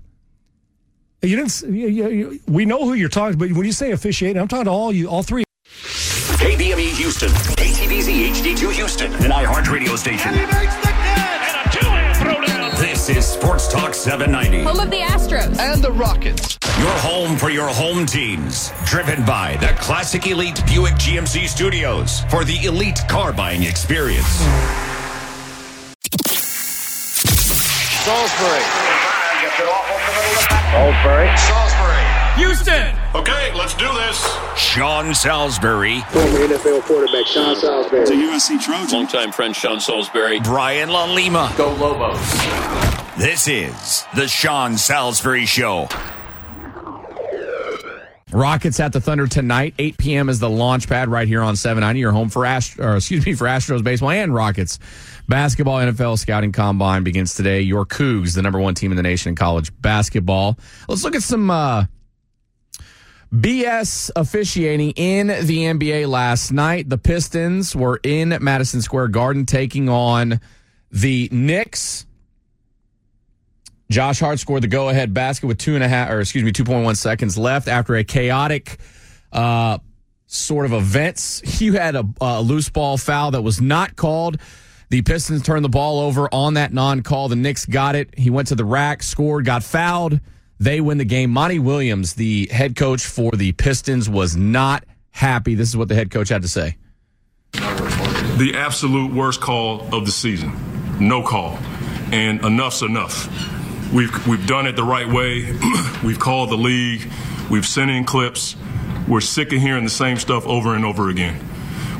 You 1.21 1.35
didn't. 1.35 1.61
You, 1.63 1.87
you, 1.87 2.39
we 2.47 2.65
know 2.65 2.85
who 2.85 2.93
you're 2.93 3.09
talking, 3.09 3.39
but 3.39 3.51
when 3.51 3.65
you 3.65 3.71
say 3.71 3.91
officiating, 3.91 4.39
I'm 4.39 4.47
talking 4.47 4.65
to 4.65 4.71
all 4.71 4.93
you, 4.93 5.09
all 5.09 5.23
three. 5.23 5.43
KBME 5.65 6.95
Houston, 6.97 7.29
KTBZ 7.29 8.29
HD2 8.29 8.71
Houston, 8.73 9.11
an 9.13 9.31
iHeartRadio 9.31 9.97
station. 9.97 10.96
This 13.07 13.19
is 13.19 13.25
Sports 13.25 13.69
Talk 13.69 13.93
790. 13.93 14.63
Home 14.63 14.81
of 14.81 14.91
the 14.91 14.97
Astros. 14.97 15.57
And 15.59 15.81
the 15.81 15.93
Rockets. 15.93 16.57
Your 16.77 16.91
home 16.99 17.37
for 17.37 17.49
your 17.49 17.69
home 17.69 18.05
teams. 18.05 18.73
Driven 18.83 19.23
by 19.23 19.55
the 19.61 19.67
Classic 19.79 20.27
Elite 20.27 20.61
Buick 20.65 20.95
GMC 20.95 21.47
Studios 21.47 22.25
for 22.29 22.43
the 22.43 22.61
elite 22.65 22.99
car 23.07 23.31
buying 23.31 23.63
experience. 23.63 24.27
Salisbury. 28.03 28.63
Salisbury. 30.73 31.37
Salisbury. 31.37 32.06
Houston. 32.37 32.95
Okay, 33.15 33.53
let's 33.53 33.73
do 33.73 33.87
this. 33.93 34.37
Sean 34.55 35.13
Salisbury. 35.13 36.01
Former 36.09 36.39
NFL 36.47 36.81
quarterback 36.83 37.25
Sean 37.27 37.55
Salisbury. 37.55 38.05
USC 38.05 38.61
Trojan. 38.61 38.99
Longtime 38.99 39.31
friend 39.31 39.55
Sean 39.55 39.79
Salisbury. 39.79 40.39
Brian 40.41 40.89
LaLima. 40.89 41.55
Go 41.57 41.73
Lobos. 41.73 42.19
This 43.17 43.47
is 43.47 44.05
the 44.15 44.27
Sean 44.27 44.77
Salisbury 44.77 45.45
Show. 45.45 45.87
Rockets 48.31 48.79
at 48.81 48.91
the 48.91 48.99
Thunder 48.99 49.25
tonight. 49.25 49.73
8 49.79 49.97
p.m. 49.97 50.29
is 50.29 50.39
the 50.39 50.49
launch 50.49 50.87
pad 50.89 51.07
right 51.07 51.27
here 51.27 51.41
on 51.41 51.55
790. 51.55 51.99
Your 51.99 52.11
home 52.11 52.29
for 52.29 52.45
Ast- 52.45 52.77
or 52.77 52.97
excuse 52.97 53.25
me 53.25 53.33
for 53.33 53.45
Astros 53.45 53.83
baseball 53.83 54.09
and 54.11 54.33
Rockets 54.33 54.79
basketball. 55.29 55.77
NFL 55.77 56.19
scouting 56.19 56.51
combine 56.51 57.03
begins 57.03 57.35
today. 57.35 57.61
Your 57.61 57.85
Cougs, 57.85 58.35
the 58.35 58.41
number 58.41 58.59
one 58.59 58.75
team 58.75 58.91
in 58.91 58.97
the 58.97 59.03
nation 59.03 59.29
in 59.29 59.35
college 59.35 59.71
basketball. 59.81 60.59
Let's 60.89 61.05
look 61.05 61.15
at 61.15 61.23
some 61.23 61.49
uh, 61.49 61.85
BS 63.33 64.09
officiating 64.15 64.91
in 64.91 65.27
the 65.27 65.65
NBA 65.65 66.07
last 66.07 66.51
night. 66.51 66.89
The 66.89 66.97
Pistons 66.97 67.75
were 67.75 67.99
in 68.03 68.37
Madison 68.41 68.81
Square 68.81 69.09
Garden 69.09 69.45
taking 69.45 69.89
on 69.89 70.39
the 70.91 71.27
Knicks. 71.31 72.05
Josh 73.89 74.19
Hart 74.19 74.39
scored 74.39 74.63
the 74.63 74.67
go-ahead 74.67 75.13
basket 75.13 75.47
with 75.47 75.57
two 75.57 75.75
and 75.75 75.83
a 75.83 75.87
half, 75.87 76.09
or 76.09 76.19
excuse 76.19 76.43
me, 76.43 76.51
two 76.51 76.63
point 76.63 76.83
one 76.83 76.95
seconds 76.95 77.37
left 77.37 77.67
after 77.67 77.95
a 77.95 78.03
chaotic 78.03 78.77
uh, 79.31 79.77
sort 80.27 80.65
of 80.65 80.73
events. 80.73 81.41
He 81.57 81.67
had 81.67 81.95
a, 81.95 82.07
a 82.21 82.41
loose 82.41 82.69
ball 82.69 82.97
foul 82.97 83.31
that 83.31 83.41
was 83.41 83.59
not 83.59 83.95
called. 83.95 84.39
The 84.89 85.01
Pistons 85.01 85.41
turned 85.43 85.65
the 85.65 85.69
ball 85.69 85.99
over 85.99 86.33
on 86.33 86.53
that 86.53 86.71
non-call. 86.71 87.27
The 87.27 87.35
Knicks 87.35 87.65
got 87.65 87.95
it. 87.95 88.17
He 88.17 88.29
went 88.29 88.47
to 88.49 88.55
the 88.55 88.63
rack, 88.63 89.03
scored, 89.03 89.43
got 89.43 89.63
fouled. 89.63 90.21
They 90.59 90.81
win 90.81 90.97
the 90.97 91.05
game. 91.05 91.31
Monty 91.31 91.59
Williams, 91.59 92.13
the 92.13 92.47
head 92.51 92.75
coach 92.75 93.05
for 93.05 93.31
the 93.31 93.51
Pistons, 93.51 94.09
was 94.09 94.35
not 94.35 94.83
happy. 95.11 95.55
This 95.55 95.69
is 95.69 95.77
what 95.77 95.87
the 95.87 95.95
head 95.95 96.11
coach 96.11 96.29
had 96.29 96.41
to 96.41 96.47
say. 96.47 96.77
The 97.53 98.53
absolute 98.55 99.13
worst 99.13 99.41
call 99.41 99.81
of 99.93 100.05
the 100.05 100.11
season. 100.11 100.53
No 100.99 101.23
call. 101.23 101.57
And 102.11 102.43
enough's 102.43 102.81
enough. 102.81 103.27
We've, 103.93 104.27
we've 104.27 104.45
done 104.47 104.67
it 104.67 104.75
the 104.75 104.83
right 104.83 105.07
way. 105.07 105.57
we've 106.03 106.19
called 106.19 106.49
the 106.49 106.57
league. 106.57 107.09
We've 107.49 107.65
sent 107.65 107.91
in 107.91 108.03
clips. 108.03 108.55
We're 109.07 109.21
sick 109.21 109.53
of 109.53 109.61
hearing 109.61 109.83
the 109.83 109.89
same 109.89 110.17
stuff 110.17 110.45
over 110.45 110.75
and 110.75 110.83
over 110.83 111.09
again. 111.09 111.39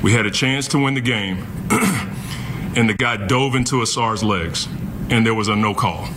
We 0.04 0.14
had 0.14 0.26
a 0.26 0.32
chance 0.32 0.68
to 0.70 0.84
win 0.84 0.94
the 0.94 1.02
game, 1.02 1.38
and 2.76 2.90
the 2.90 2.94
guy 2.94 3.18
dove 3.18 3.56
into 3.56 3.78
Ausar's 3.78 4.24
legs, 4.24 4.68
and 5.10 5.26
there 5.26 5.34
was 5.34 5.48
a 5.48 5.56
no 5.56 5.74
call. 5.74 6.08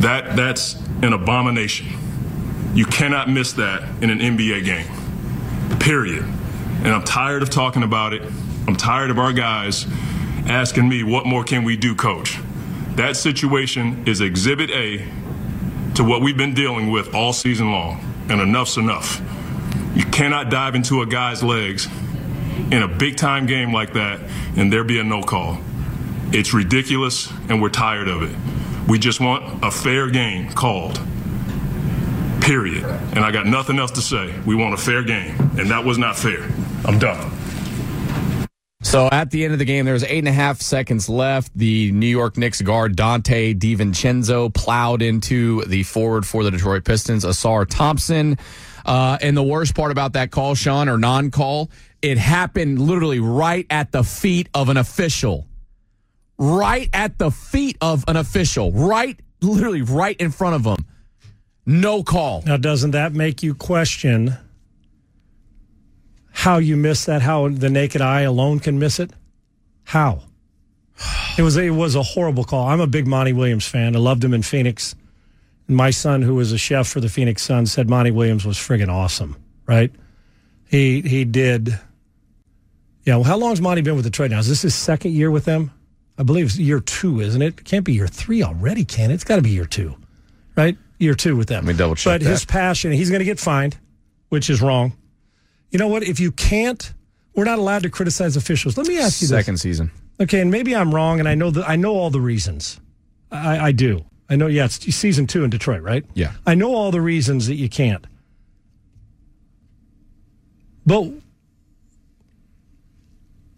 That, 0.00 0.36
that's 0.36 0.74
an 1.06 1.12
abomination. 1.12 1.86
You 2.74 2.84
cannot 2.84 3.30
miss 3.30 3.52
that 3.54 4.02
in 4.02 4.10
an 4.10 4.18
NBA 4.18 4.64
game. 4.64 5.78
Period. 5.78 6.24
And 6.24 6.88
I'm 6.88 7.04
tired 7.04 7.42
of 7.42 7.50
talking 7.50 7.82
about 7.82 8.12
it. 8.12 8.22
I'm 8.66 8.76
tired 8.76 9.10
of 9.10 9.18
our 9.18 9.32
guys 9.32 9.86
asking 10.46 10.88
me, 10.88 11.02
what 11.02 11.24
more 11.24 11.44
can 11.44 11.64
we 11.64 11.76
do, 11.76 11.94
coach? 11.94 12.38
That 12.96 13.16
situation 13.16 14.04
is 14.06 14.20
exhibit 14.20 14.70
A 14.70 15.06
to 15.94 16.04
what 16.04 16.22
we've 16.22 16.36
been 16.36 16.54
dealing 16.54 16.90
with 16.90 17.14
all 17.14 17.32
season 17.32 17.70
long, 17.70 18.00
and 18.28 18.40
enough's 18.40 18.76
enough. 18.76 19.22
You 19.94 20.04
cannot 20.04 20.50
dive 20.50 20.74
into 20.74 21.02
a 21.02 21.06
guy's 21.06 21.42
legs 21.42 21.88
in 22.70 22.82
a 22.82 22.88
big 22.88 23.16
time 23.16 23.46
game 23.46 23.72
like 23.72 23.92
that 23.94 24.20
and 24.56 24.72
there 24.72 24.84
be 24.84 24.98
a 24.98 25.04
no 25.04 25.22
call. 25.22 25.58
It's 26.32 26.52
ridiculous, 26.52 27.30
and 27.48 27.62
we're 27.62 27.68
tired 27.68 28.08
of 28.08 28.22
it. 28.22 28.36
We 28.88 28.98
just 28.98 29.20
want 29.20 29.64
a 29.64 29.70
fair 29.70 30.08
game 30.10 30.52
called. 30.52 31.00
Period. 32.40 32.84
And 32.84 33.20
I 33.20 33.32
got 33.32 33.46
nothing 33.46 33.78
else 33.78 33.90
to 33.92 34.00
say. 34.00 34.32
We 34.46 34.54
want 34.54 34.74
a 34.74 34.76
fair 34.76 35.02
game, 35.02 35.34
and 35.58 35.70
that 35.70 35.84
was 35.84 35.98
not 35.98 36.16
fair. 36.16 36.44
I'm 36.84 36.98
done. 36.98 37.32
So 38.82 39.08
at 39.10 39.32
the 39.32 39.44
end 39.44 39.52
of 39.52 39.58
the 39.58 39.64
game, 39.64 39.84
there 39.84 39.94
was 39.94 40.04
eight 40.04 40.20
and 40.20 40.28
a 40.28 40.32
half 40.32 40.60
seconds 40.60 41.08
left. 41.08 41.50
The 41.56 41.90
New 41.90 42.06
York 42.06 42.36
Knicks 42.36 42.62
guard 42.62 42.96
Donte 42.96 43.58
DiVincenzo 43.58 44.54
plowed 44.54 45.02
into 45.02 45.64
the 45.64 45.82
forward 45.82 46.24
for 46.24 46.44
the 46.44 46.52
Detroit 46.52 46.84
Pistons, 46.84 47.24
Ausar 47.24 47.66
Thompson. 47.68 48.38
Uh, 48.84 49.18
and 49.20 49.36
the 49.36 49.42
worst 49.42 49.74
part 49.74 49.90
about 49.90 50.12
that 50.12 50.30
call, 50.30 50.54
Sean, 50.54 50.88
or 50.88 50.96
non-call, 50.96 51.68
it 52.00 52.16
happened 52.16 52.80
literally 52.80 53.18
right 53.18 53.66
at 53.70 53.90
the 53.90 54.04
feet 54.04 54.48
of 54.54 54.68
an 54.68 54.76
official. 54.76 55.48
Right 56.38 56.88
at 56.92 57.18
the 57.18 57.30
feet 57.30 57.78
of 57.80 58.04
an 58.08 58.16
official. 58.16 58.72
Right, 58.72 59.18
literally 59.40 59.82
right 59.82 60.16
in 60.20 60.30
front 60.30 60.56
of 60.56 60.64
him. 60.64 60.84
No 61.64 62.02
call. 62.02 62.42
Now, 62.46 62.56
doesn't 62.56 62.92
that 62.92 63.12
make 63.12 63.42
you 63.42 63.54
question 63.54 64.36
how 66.30 66.58
you 66.58 66.76
miss 66.76 67.06
that? 67.06 67.22
How 67.22 67.48
the 67.48 67.70
naked 67.70 68.00
eye 68.00 68.20
alone 68.20 68.60
can 68.60 68.78
miss 68.78 69.00
it? 69.00 69.10
How? 69.84 70.22
It 71.36 71.42
was 71.42 71.56
it 71.56 71.70
was 71.70 71.94
a 71.94 72.02
horrible 72.02 72.44
call. 72.44 72.68
I'm 72.68 72.80
a 72.80 72.86
big 72.86 73.06
Monty 73.06 73.32
Williams 73.32 73.66
fan. 73.66 73.96
I 73.96 73.98
loved 73.98 74.22
him 74.22 74.32
in 74.32 74.42
Phoenix. 74.42 74.94
My 75.66 75.90
son, 75.90 76.22
who 76.22 76.36
was 76.36 76.52
a 76.52 76.58
chef 76.58 76.86
for 76.86 77.00
the 77.00 77.08
Phoenix 77.08 77.42
Suns, 77.42 77.72
said 77.72 77.90
Monty 77.90 78.10
Williams 78.10 78.44
was 78.44 78.56
friggin' 78.56 78.88
awesome. 78.88 79.36
Right? 79.66 79.90
He 80.68 81.00
he 81.00 81.24
did. 81.24 81.78
Yeah. 83.04 83.16
Well, 83.16 83.24
how 83.24 83.36
long's 83.36 83.60
Monty 83.60 83.82
been 83.82 83.96
with 83.96 84.04
Detroit 84.04 84.30
now? 84.30 84.38
Is 84.38 84.48
this 84.48 84.62
his 84.62 84.74
second 84.74 85.12
year 85.12 85.30
with 85.30 85.44
them? 85.44 85.72
I 86.18 86.22
believe 86.22 86.46
it's 86.46 86.58
year 86.58 86.80
two, 86.80 87.20
isn't 87.20 87.42
it? 87.42 87.58
it 87.60 87.64
can't 87.64 87.84
be 87.84 87.92
year 87.92 88.06
three 88.08 88.42
already, 88.42 88.84
can 88.84 89.10
it? 89.10 89.14
It's 89.14 89.24
got 89.24 89.36
to 89.36 89.42
be 89.42 89.50
year 89.50 89.66
two, 89.66 89.94
right? 90.56 90.76
Year 90.98 91.14
two 91.14 91.36
with 91.36 91.48
them. 91.48 91.66
Let 91.66 91.74
me 91.74 91.78
double 91.78 91.94
check 91.94 92.14
But 92.14 92.22
that. 92.22 92.30
his 92.30 92.44
passion, 92.44 92.92
he's 92.92 93.10
going 93.10 93.18
to 93.18 93.24
get 93.26 93.38
fined, 93.38 93.76
which 94.30 94.48
is 94.48 94.62
wrong. 94.62 94.94
You 95.70 95.78
know 95.78 95.88
what? 95.88 96.02
If 96.04 96.18
you 96.20 96.32
can't, 96.32 96.92
we're 97.34 97.44
not 97.44 97.58
allowed 97.58 97.82
to 97.82 97.90
criticize 97.90 98.36
officials. 98.36 98.78
Let 98.78 98.86
me 98.86 98.98
ask 98.98 99.20
you 99.20 99.28
this. 99.28 99.36
Second 99.36 99.58
season. 99.58 99.90
Okay, 100.18 100.40
and 100.40 100.50
maybe 100.50 100.74
I'm 100.74 100.94
wrong, 100.94 101.20
and 101.20 101.28
I 101.28 101.34
know 101.34 101.50
that 101.50 101.68
I 101.68 101.76
know 101.76 101.94
all 101.94 102.08
the 102.08 102.20
reasons. 102.20 102.80
I, 103.30 103.58
I 103.58 103.72
do. 103.72 104.04
I 104.30 104.36
know. 104.36 104.46
Yeah, 104.46 104.64
it's 104.64 104.78
season 104.94 105.26
two 105.26 105.44
in 105.44 105.50
Detroit, 105.50 105.82
right? 105.82 106.06
Yeah. 106.14 106.32
I 106.46 106.54
know 106.54 106.74
all 106.74 106.90
the 106.90 107.02
reasons 107.02 107.46
that 107.48 107.56
you 107.56 107.68
can't. 107.68 108.06
But 110.86 111.10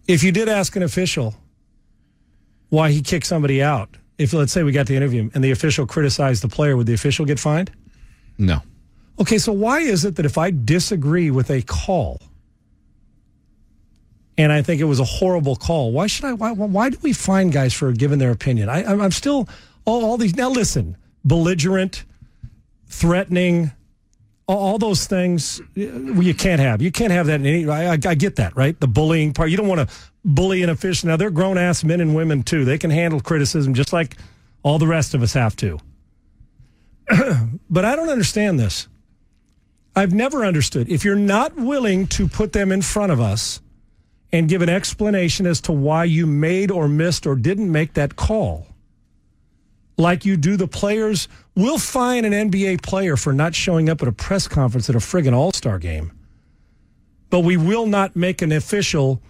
if 0.09 0.25
you 0.25 0.33
did 0.33 0.49
ask 0.49 0.75
an 0.75 0.83
official 0.83 1.37
why 2.69 2.91
he 2.91 3.03
kicked 3.03 3.27
somebody 3.27 3.63
out, 3.63 3.97
if 4.19 4.33
let's 4.33 4.53
say 4.53 4.63
we 4.63 4.73
got 4.73 4.87
to 4.89 4.95
interview 4.95 5.23
him 5.23 5.31
and 5.35 5.43
the 5.45 5.51
official 5.51 5.87
criticized 5.87 6.43
the 6.43 6.49
player, 6.49 6.77
would 6.77 6.87
the 6.87 6.95
official 6.95 7.25
get 7.25 7.39
fined? 7.39 7.71
No. 8.37 8.61
Okay, 9.21 9.39
so 9.39 9.53
why 9.53 9.81
is 9.81 10.05
it 10.05 10.17
that 10.17 10.27
if 10.27 10.39
I 10.39 10.51
disagree 10.51 11.31
with 11.31 11.51
a 11.51 11.63
call 11.63 12.21
and 14.37 14.53
I 14.53 14.63
think 14.63 14.81
it 14.81 14.85
was 14.85 15.01
a 15.01 15.05
horrible 15.05 15.57
call, 15.57 15.91
why 15.93 16.07
should 16.07 16.25
I? 16.25 16.33
Why, 16.35 16.53
why 16.53 16.91
do 16.91 16.99
we 17.03 17.13
find 17.13 17.53
guys 17.53 17.75
for 17.75 17.91
giving 17.93 18.19
their 18.19 18.31
opinion? 18.31 18.69
I, 18.69 18.85
I'm 18.85 19.01
I'm 19.01 19.11
still 19.11 19.49
all, 19.85 20.05
all 20.05 20.17
these. 20.17 20.37
Now 20.37 20.51
listen, 20.51 20.97
belligerent, 21.25 22.05
threatening, 22.87 23.73
all, 24.49 24.78
those 24.78 25.07
things 25.07 25.60
you 25.75 26.35
can't 26.35 26.60
have. 26.60 26.81
You 26.81 26.91
can't 26.91 27.12
have 27.12 27.27
that 27.27 27.41
in 27.41 27.47
any. 27.47 27.68
I, 27.68 27.93
I, 27.93 27.99
I 28.07 28.15
get 28.15 28.36
that, 28.36 28.57
right? 28.57 28.78
The 28.81 28.89
bullying 28.89 29.35
part. 29.35 29.51
You 29.51 29.59
don't 29.59 29.68
want 29.68 29.89
to 29.89 29.94
bully 30.25 30.62
an 30.62 30.70
official. 30.70 31.09
Now 31.09 31.17
they're 31.17 31.31
grown 31.31 31.59
ass 31.59 31.85
men 31.85 32.01
and 32.01 32.17
women 32.17 32.43
too. 32.43 32.65
They 32.65 32.78
can 32.78 32.91
handle 32.91 33.20
criticism 33.20 33.75
just 33.75 33.93
like 33.93 34.17
all 34.62 34.78
the 34.78 34.86
rest 34.86 35.15
of 35.15 35.23
us 35.23 35.35
have 35.35 35.55
to. 35.57 35.78
but 37.70 37.85
I 37.85 37.94
don't 37.94 38.09
understand 38.09 38.59
this. 38.59 38.89
I've 39.94 40.15
never 40.15 40.44
understood. 40.44 40.89
If 40.89 41.05
you're 41.05 41.17
not 41.17 41.57
willing 41.57 42.07
to 42.09 42.28
put 42.28 42.52
them 42.52 42.73
in 42.73 42.83
front 42.83 43.12
of 43.12 43.20
us 43.20 43.60
and 44.33 44.49
give 44.49 44.62
an 44.62 44.68
explanation 44.68 45.47
as 45.47 45.60
to 45.62 45.73
why 45.73 46.05
you 46.05 46.27
made 46.27 46.70
or 46.70 46.89
missed 46.89 47.27
or 47.27 47.35
didn't 47.35 47.70
make 47.70 47.94
that 47.94 48.17
call, 48.17 48.67
like 49.97 50.25
you 50.25 50.36
do 50.36 50.57
the 50.57 50.68
players, 50.68 51.28
we'll 51.59 51.78
fine 51.78 52.25
an 52.25 52.33
NBA 52.51 52.83
player 52.83 53.17
for 53.17 53.33
not 53.33 53.55
showing 53.55 53.89
up 53.89 54.01
at 54.01 54.09
a 54.09 54.12
press 54.12 54.47
conference 54.47 54.89
at 54.89 54.95
a 54.95 55.01
friggin' 55.01 55.35
All 55.35 55.53
Star 55.53 55.78
game. 55.78 56.12
But 57.31 57.41
we 57.41 57.57
will 57.57 57.87
not 57.87 58.17
make 58.17 58.41
an 58.41 58.53
official 58.53 59.20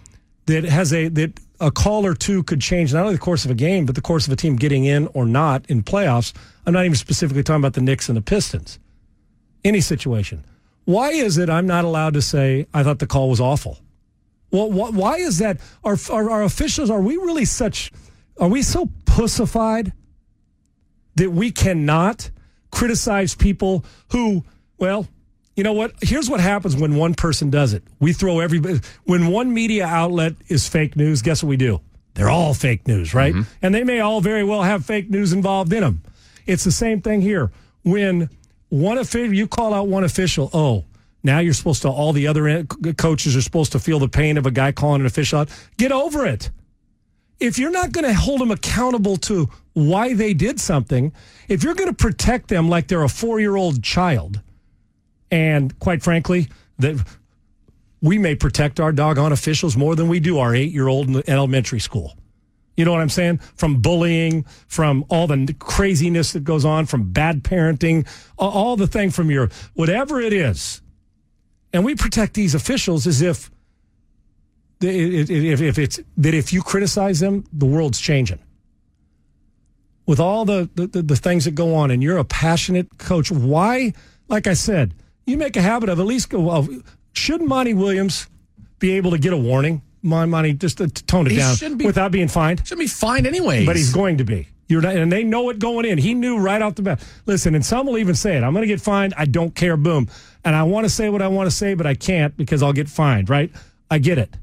that 0.45 0.63
has 0.63 0.93
a 0.93 1.09
that 1.09 1.39
a 1.59 1.71
call 1.71 2.05
or 2.05 2.13
two 2.13 2.43
could 2.43 2.61
change 2.61 2.93
not 2.93 3.01
only 3.01 3.15
the 3.15 3.19
course 3.19 3.43
of 3.43 3.51
a 3.51 3.55
game, 3.55 3.85
but 3.85 3.95
the 3.95 4.01
course 4.01 4.27
of 4.27 4.31
a 4.31 4.35
team 4.35 4.55
getting 4.55 4.85
in 4.85 5.07
or 5.07 5.25
not 5.25 5.65
in 5.69 5.83
playoffs. 5.83 6.31
I'm 6.65 6.73
not 6.73 6.85
even 6.85 6.95
specifically 6.95 7.43
talking 7.43 7.61
about 7.61 7.73
the 7.73 7.81
Knicks 7.81 8.07
and 8.07 8.15
the 8.15 8.21
Pistons. 8.21 8.79
Any 9.65 9.81
situation. 9.81 10.45
Why 10.85 11.09
is 11.09 11.37
it 11.37 11.49
I'm 11.49 11.67
not 11.67 11.83
allowed 11.83 12.13
to 12.13 12.21
say 12.21 12.67
I 12.73 12.83
thought 12.83 12.99
the 12.99 13.07
call 13.07 13.29
was 13.29 13.41
awful? 13.41 13.79
Well, 14.51 14.69
wh- 14.69 14.93
why 14.95 15.15
is 15.15 15.39
that? 15.39 15.59
Are, 15.83 15.97
are 16.09 16.29
our 16.29 16.43
officials? 16.43 16.89
Are 16.89 17.01
we 17.01 17.17
really 17.17 17.45
such? 17.45 17.91
Are 18.39 18.47
we 18.47 18.61
so 18.61 18.89
pussified 19.05 19.91
that 21.19 21.31
we 21.31 21.51
cannot 21.51 22.29
criticize 22.71 23.35
people 23.35 23.85
who? 24.11 24.43
Well, 24.77 25.07
you 25.55 25.63
know 25.63 25.73
what? 25.73 25.93
Here's 26.01 26.29
what 26.29 26.39
happens 26.39 26.75
when 26.75 26.95
one 26.95 27.13
person 27.13 27.49
does 27.49 27.73
it. 27.73 27.83
We 27.99 28.13
throw 28.13 28.39
everybody. 28.39 28.79
When 29.03 29.27
one 29.27 29.53
media 29.53 29.85
outlet 29.85 30.35
is 30.47 30.67
fake 30.67 30.95
news, 30.95 31.21
guess 31.21 31.43
what 31.43 31.49
we 31.49 31.57
do? 31.57 31.81
They're 32.13 32.29
all 32.29 32.53
fake 32.53 32.87
news, 32.87 33.13
right? 33.13 33.33
Mm-hmm. 33.33 33.49
And 33.61 33.75
they 33.75 33.83
may 33.83 33.99
all 33.99 34.21
very 34.21 34.43
well 34.43 34.63
have 34.63 34.85
fake 34.85 35.09
news 35.09 35.31
involved 35.31 35.71
in 35.73 35.81
them. 35.81 36.01
It's 36.45 36.63
the 36.63 36.71
same 36.71 37.01
thing 37.01 37.21
here. 37.21 37.51
When 37.83 38.29
one 38.69 38.97
official, 38.97 39.33
you 39.33 39.47
call 39.47 39.73
out 39.73 39.87
one 39.87 40.03
official, 40.03 40.49
oh, 40.53 40.85
now 41.23 41.39
you're 41.39 41.53
supposed 41.53 41.81
to, 41.83 41.89
all 41.89 42.13
the 42.13 42.27
other 42.27 42.63
coaches 42.97 43.35
are 43.35 43.41
supposed 43.41 43.71
to 43.73 43.79
feel 43.79 43.99
the 43.99 44.07
pain 44.07 44.37
of 44.37 44.45
a 44.45 44.51
guy 44.51 44.71
calling 44.71 45.01
an 45.01 45.07
official 45.07 45.39
out. 45.39 45.49
Get 45.77 45.91
over 45.91 46.25
it. 46.25 46.49
If 47.39 47.57
you're 47.57 47.71
not 47.71 47.91
going 47.91 48.05
to 48.05 48.13
hold 48.13 48.41
them 48.41 48.51
accountable 48.51 49.17
to 49.17 49.49
why 49.73 50.13
they 50.13 50.33
did 50.33 50.59
something, 50.59 51.13
if 51.47 51.63
you're 51.63 51.75
going 51.75 51.89
to 51.89 51.95
protect 51.95 52.49
them 52.49 52.69
like 52.69 52.87
they're 52.87 53.03
a 53.03 53.09
four 53.09 53.39
year 53.39 53.55
old 53.55 53.83
child, 53.83 54.41
and 55.31 55.77
quite 55.79 56.03
frankly, 56.03 56.49
that 56.79 57.05
we 58.01 58.17
may 58.17 58.35
protect 58.35 58.79
our 58.79 58.91
doggone 58.91 59.31
officials 59.31 59.77
more 59.77 59.95
than 59.95 60.07
we 60.07 60.19
do 60.19 60.39
our 60.39 60.55
eight 60.55 60.71
year 60.71 60.87
old 60.87 61.07
in 61.07 61.29
elementary 61.29 61.79
school. 61.79 62.15
You 62.77 62.85
know 62.85 62.91
what 62.91 63.01
I'm 63.01 63.09
saying? 63.09 63.39
From 63.55 63.81
bullying, 63.81 64.45
from 64.67 65.03
all 65.09 65.27
the 65.27 65.53
craziness 65.59 66.31
that 66.31 66.45
goes 66.45 66.63
on, 66.63 66.85
from 66.85 67.11
bad 67.11 67.43
parenting, 67.43 68.07
all 68.37 68.77
the 68.77 68.87
thing 68.87 69.11
from 69.11 69.29
your 69.29 69.49
whatever 69.73 70.21
it 70.21 70.31
is. 70.31 70.81
And 71.73 71.83
we 71.83 71.95
protect 71.95 72.35
these 72.35 72.55
officials 72.55 73.05
as 73.05 73.21
if 73.21 73.51
if, 74.81 75.61
if 75.61 75.77
it's 75.77 75.99
that 76.17 76.33
if 76.33 76.53
you 76.53 76.61
criticize 76.61 77.19
them, 77.19 77.43
the 77.51 77.65
world's 77.65 77.99
changing. 77.99 78.39
with 80.05 80.19
all 80.19 80.45
the, 80.45 80.69
the, 80.75 80.87
the, 81.01 81.15
things 81.15 81.45
that 81.45 81.51
go 81.53 81.75
on, 81.75 81.91
and 81.91 82.01
you're 82.01 82.17
a 82.17 82.23
passionate 82.23 82.97
coach, 82.97 83.29
why, 83.31 83.93
like 84.27 84.47
I 84.47 84.53
said, 84.53 84.93
you 85.25 85.37
make 85.37 85.55
a 85.55 85.61
habit 85.61 85.89
of 85.89 85.99
at 85.99 86.05
least 86.05 86.29
go, 86.29 86.39
well, 86.39 86.67
shouldn't 87.13 87.47
Monty 87.47 87.73
Williams 87.75 88.27
be 88.79 88.91
able 88.93 89.11
to 89.11 89.17
get 89.19 89.33
a 89.33 89.37
warning? 89.37 89.81
My 90.01 90.25
money, 90.25 90.53
just 90.53 90.77
to 90.77 90.87
tone 90.87 91.27
it 91.27 91.31
He 91.31 91.37
down 91.37 91.55
shouldn't 91.55 91.77
be- 91.79 91.85
without 91.85 92.11
being 92.11 92.29
fined. 92.29 92.65
Should 92.65 92.79
be 92.79 92.87
fined 92.87 93.27
anyway. 93.27 93.65
But 93.65 93.75
he's 93.75 93.93
going 93.93 94.17
to 94.19 94.23
be. 94.23 94.47
You're 94.69 94.81
not, 94.81 94.95
and 94.95 95.11
they 95.11 95.23
know 95.23 95.49
it 95.49 95.59
going 95.59 95.85
in. 95.85 95.97
He 95.97 96.13
knew 96.13 96.37
right 96.39 96.61
off 96.61 96.75
the 96.75 96.83
bat. 96.83 97.03
Listen, 97.25 97.53
and 97.53 97.65
some 97.65 97.85
will 97.85 97.97
even 97.97 98.15
say 98.15 98.37
it. 98.37 98.43
I'm 98.43 98.53
going 98.53 98.61
to 98.63 98.67
get 98.67 98.79
fined. 98.79 99.13
I 99.17 99.25
don't 99.25 99.53
care. 99.53 99.75
Boom. 99.75 100.07
And 100.45 100.55
I 100.55 100.63
want 100.63 100.85
to 100.85 100.89
say 100.89 101.09
what 101.09 101.21
I 101.21 101.27
want 101.27 101.47
to 101.47 101.55
say, 101.55 101.73
but 101.73 101.85
I 101.85 101.95
can't 101.95 102.37
because 102.37 102.63
I'll 102.63 102.71
get 102.73 102.87
fined. 102.87 103.29
Right? 103.29 103.51
I 103.91 103.97
get 103.97 104.17
it. 104.17 104.37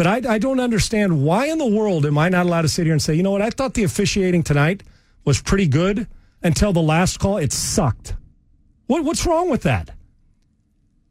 But 0.00 0.06
I, 0.06 0.36
I 0.36 0.38
don't 0.38 0.60
understand 0.60 1.22
why 1.22 1.48
in 1.48 1.58
the 1.58 1.66
world 1.66 2.06
am 2.06 2.16
I 2.16 2.30
not 2.30 2.46
allowed 2.46 2.62
to 2.62 2.70
sit 2.70 2.86
here 2.86 2.94
and 2.94 3.02
say, 3.02 3.12
you 3.12 3.22
know 3.22 3.32
what? 3.32 3.42
I 3.42 3.50
thought 3.50 3.74
the 3.74 3.84
officiating 3.84 4.42
tonight 4.42 4.82
was 5.26 5.42
pretty 5.42 5.66
good 5.66 6.06
until 6.42 6.72
the 6.72 6.80
last 6.80 7.18
call. 7.18 7.36
It 7.36 7.52
sucked. 7.52 8.14
What, 8.86 9.04
what's 9.04 9.26
wrong 9.26 9.50
with 9.50 9.64
that? 9.64 9.90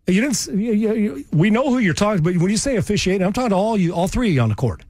You 0.08 0.22
didn't. 0.22 0.48
You, 0.48 0.74
you, 0.74 1.26
we 1.32 1.52
know 1.52 1.70
who 1.70 1.78
you're 1.78 1.94
talking, 1.94 2.24
but 2.24 2.36
when 2.38 2.50
you 2.50 2.58
say 2.58 2.78
officiating, 2.78 3.24
I'm 3.24 3.32
talking 3.32 3.52
to 3.52 3.56
all 3.56 3.78
you, 3.78 3.94
all 3.94 4.08
three 4.08 4.40
on 4.40 4.50
the 4.50 4.56
court. 4.56 4.84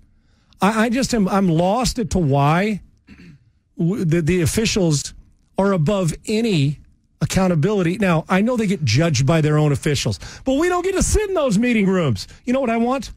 I, 0.61 0.85
I 0.85 0.89
just 0.89 1.13
am. 1.13 1.27
I'm 1.27 1.49
lost 1.49 1.99
as 1.99 2.07
to 2.07 2.19
why 2.19 2.81
the, 3.77 4.21
the 4.21 4.39
officials 4.39 5.13
are 5.57 5.73
above 5.73 6.13
any 6.25 6.79
accountability. 7.19 7.97
Now, 7.97 8.23
I 8.29 8.39
know 8.39 8.55
they 8.55 8.65
get 8.65 8.85
judged 8.85 9.25
by 9.25 9.41
their 9.41 9.57
own 9.57 9.73
officials, 9.73 10.21
but 10.45 10.53
we 10.53 10.69
don't 10.69 10.85
get 10.85 10.95
to 10.95 11.03
sit 11.03 11.27
in 11.27 11.35
those 11.35 11.57
meeting 11.57 11.85
rooms. 11.85 12.29
You 12.45 12.53
know 12.53 12.61
what 12.61 12.69
I 12.69 12.77
want? 12.77 13.11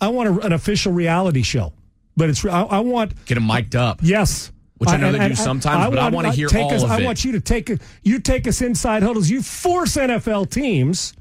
I 0.00 0.08
want 0.08 0.28
a, 0.42 0.46
an 0.46 0.52
official 0.52 0.92
reality 0.92 1.42
show, 1.42 1.72
but 2.16 2.28
it's 2.30 2.44
I, 2.44 2.62
I 2.62 2.80
want 2.80 3.24
Get 3.26 3.36
him 3.38 3.46
mic'd 3.46 3.76
up. 3.76 4.00
yes. 4.02 4.50
Which 4.78 4.90
I 4.90 4.96
know 4.96 5.12
they 5.12 5.18
do 5.18 5.24
and 5.24 5.38
sometimes, 5.38 5.88
but 5.90 5.98
I 6.00 6.08
wanna 6.10 6.32
hear 6.32 6.48
take 6.48 6.64
all 6.64 6.74
us, 6.74 6.82
of 6.82 6.90
I 6.90 7.02
want 7.04 7.24
you 7.24 7.32
to 7.32 7.40
take 7.40 7.70
you 8.02 8.18
take 8.18 8.46
us 8.48 8.60
inside 8.60 9.02
huddles. 9.04 9.30
You 9.30 9.40
force 9.40 9.96
NFL 9.96 10.50
teams 10.50 11.14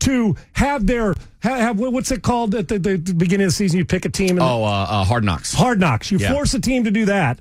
to 0.00 0.36
have 0.52 0.86
their 0.86 1.14
have, 1.40 1.58
have 1.58 1.78
what's 1.78 2.12
it 2.12 2.22
called 2.22 2.54
at 2.54 2.68
the, 2.68 2.78
the, 2.78 2.96
the 2.96 3.12
beginning 3.12 3.46
of 3.46 3.50
the 3.50 3.54
season? 3.56 3.78
You 3.78 3.84
pick 3.84 4.04
a 4.04 4.08
team. 4.08 4.30
And 4.30 4.40
Oh, 4.40 4.62
uh, 4.64 4.86
uh, 4.88 5.04
hard 5.04 5.24
knocks. 5.24 5.52
Hard 5.52 5.80
knocks. 5.80 6.10
You 6.12 6.18
Yeah. 6.18 6.32
force 6.32 6.54
a 6.54 6.60
team 6.60 6.84
to 6.84 6.90
do 6.92 7.04
that, 7.06 7.40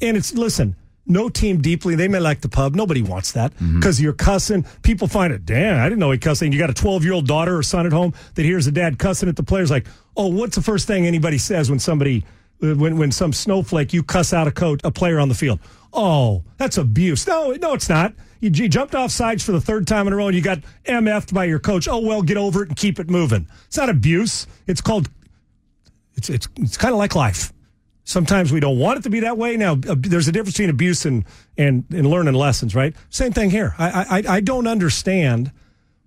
and 0.00 0.16
it's 0.16 0.32
listen. 0.32 0.76
No 1.06 1.28
team 1.28 1.60
deeply. 1.60 1.96
They 1.96 2.08
may 2.08 2.18
like 2.18 2.40
the 2.40 2.48
pub. 2.48 2.74
Nobody 2.74 3.02
wants 3.02 3.32
that 3.32 3.52
Mm-hmm. 3.54 3.78
because 3.80 4.00
you're 4.00 4.14
cussing. 4.14 4.64
People 4.82 5.06
find 5.06 5.32
it. 5.32 5.44
Damn, 5.44 5.78
I 5.80 5.84
didn't 5.88 5.98
know 5.98 6.10
he 6.10 6.18
cussing. 6.18 6.50
You 6.52 6.58
got 6.58 6.70
a 6.70 6.74
12 6.74 7.04
year 7.04 7.12
old 7.12 7.26
daughter 7.26 7.56
or 7.58 7.62
son 7.62 7.84
at 7.84 7.92
home 7.92 8.14
that 8.34 8.42
hears 8.44 8.66
a 8.66 8.72
dad 8.72 8.98
cussing 8.98 9.28
at 9.28 9.36
the 9.36 9.42
players. 9.42 9.70
Like, 9.70 9.86
oh, 10.16 10.28
what's 10.28 10.56
the 10.56 10.62
first 10.62 10.86
thing 10.86 11.06
anybody 11.06 11.36
says 11.38 11.68
when 11.68 11.78
somebody 11.78 12.24
uh, 12.62 12.74
when 12.74 12.96
when 12.96 13.12
some 13.12 13.32
snowflake 13.34 13.92
you 13.92 14.02
cuss 14.02 14.32
out 14.32 14.46
a 14.46 14.52
coach 14.52 14.80
a 14.82 14.90
player 14.90 15.20
on 15.20 15.28
the 15.28 15.34
field? 15.34 15.60
Oh, 15.92 16.42
that's 16.56 16.78
abuse. 16.78 17.26
No, 17.26 17.52
no, 17.52 17.74
it's 17.74 17.88
not. 17.90 18.14
You, 18.40 18.50
you 18.52 18.68
jumped 18.68 18.94
off 18.94 19.10
sides 19.10 19.44
for 19.44 19.52
the 19.52 19.60
third 19.60 19.86
time 19.86 20.06
in 20.06 20.12
a 20.12 20.16
row 20.16 20.26
and 20.28 20.34
you 20.36 20.42
got 20.42 20.58
MF'd 20.86 21.32
by 21.34 21.44
your 21.44 21.58
coach. 21.58 21.86
Oh 21.86 21.98
well, 21.98 22.22
get 22.22 22.36
over 22.38 22.62
it 22.62 22.68
and 22.68 22.76
keep 22.76 22.98
it 22.98 23.10
moving. 23.10 23.46
It's 23.66 23.76
not 23.76 23.90
abuse. 23.90 24.46
It's 24.66 24.80
called 24.80 25.10
it's 26.16 26.30
it's 26.30 26.48
it's 26.56 26.76
kind 26.78 26.92
of 26.92 26.98
like 26.98 27.14
life. 27.14 27.52
Sometimes 28.04 28.52
we 28.52 28.60
don't 28.60 28.78
want 28.78 28.98
it 28.98 29.02
to 29.02 29.10
be 29.10 29.20
that 29.20 29.38
way. 29.38 29.56
Now, 29.56 29.74
there's 29.76 30.28
a 30.28 30.32
difference 30.32 30.54
between 30.54 30.70
abuse 30.70 31.04
and 31.06 31.24
and, 31.56 31.84
and 31.90 32.06
learning 32.06 32.34
lessons, 32.34 32.74
right? 32.74 32.94
Same 33.10 33.32
thing 33.32 33.50
here. 33.50 33.74
I, 33.78 34.22
I 34.28 34.34
I 34.36 34.40
don't 34.40 34.66
understand 34.66 35.52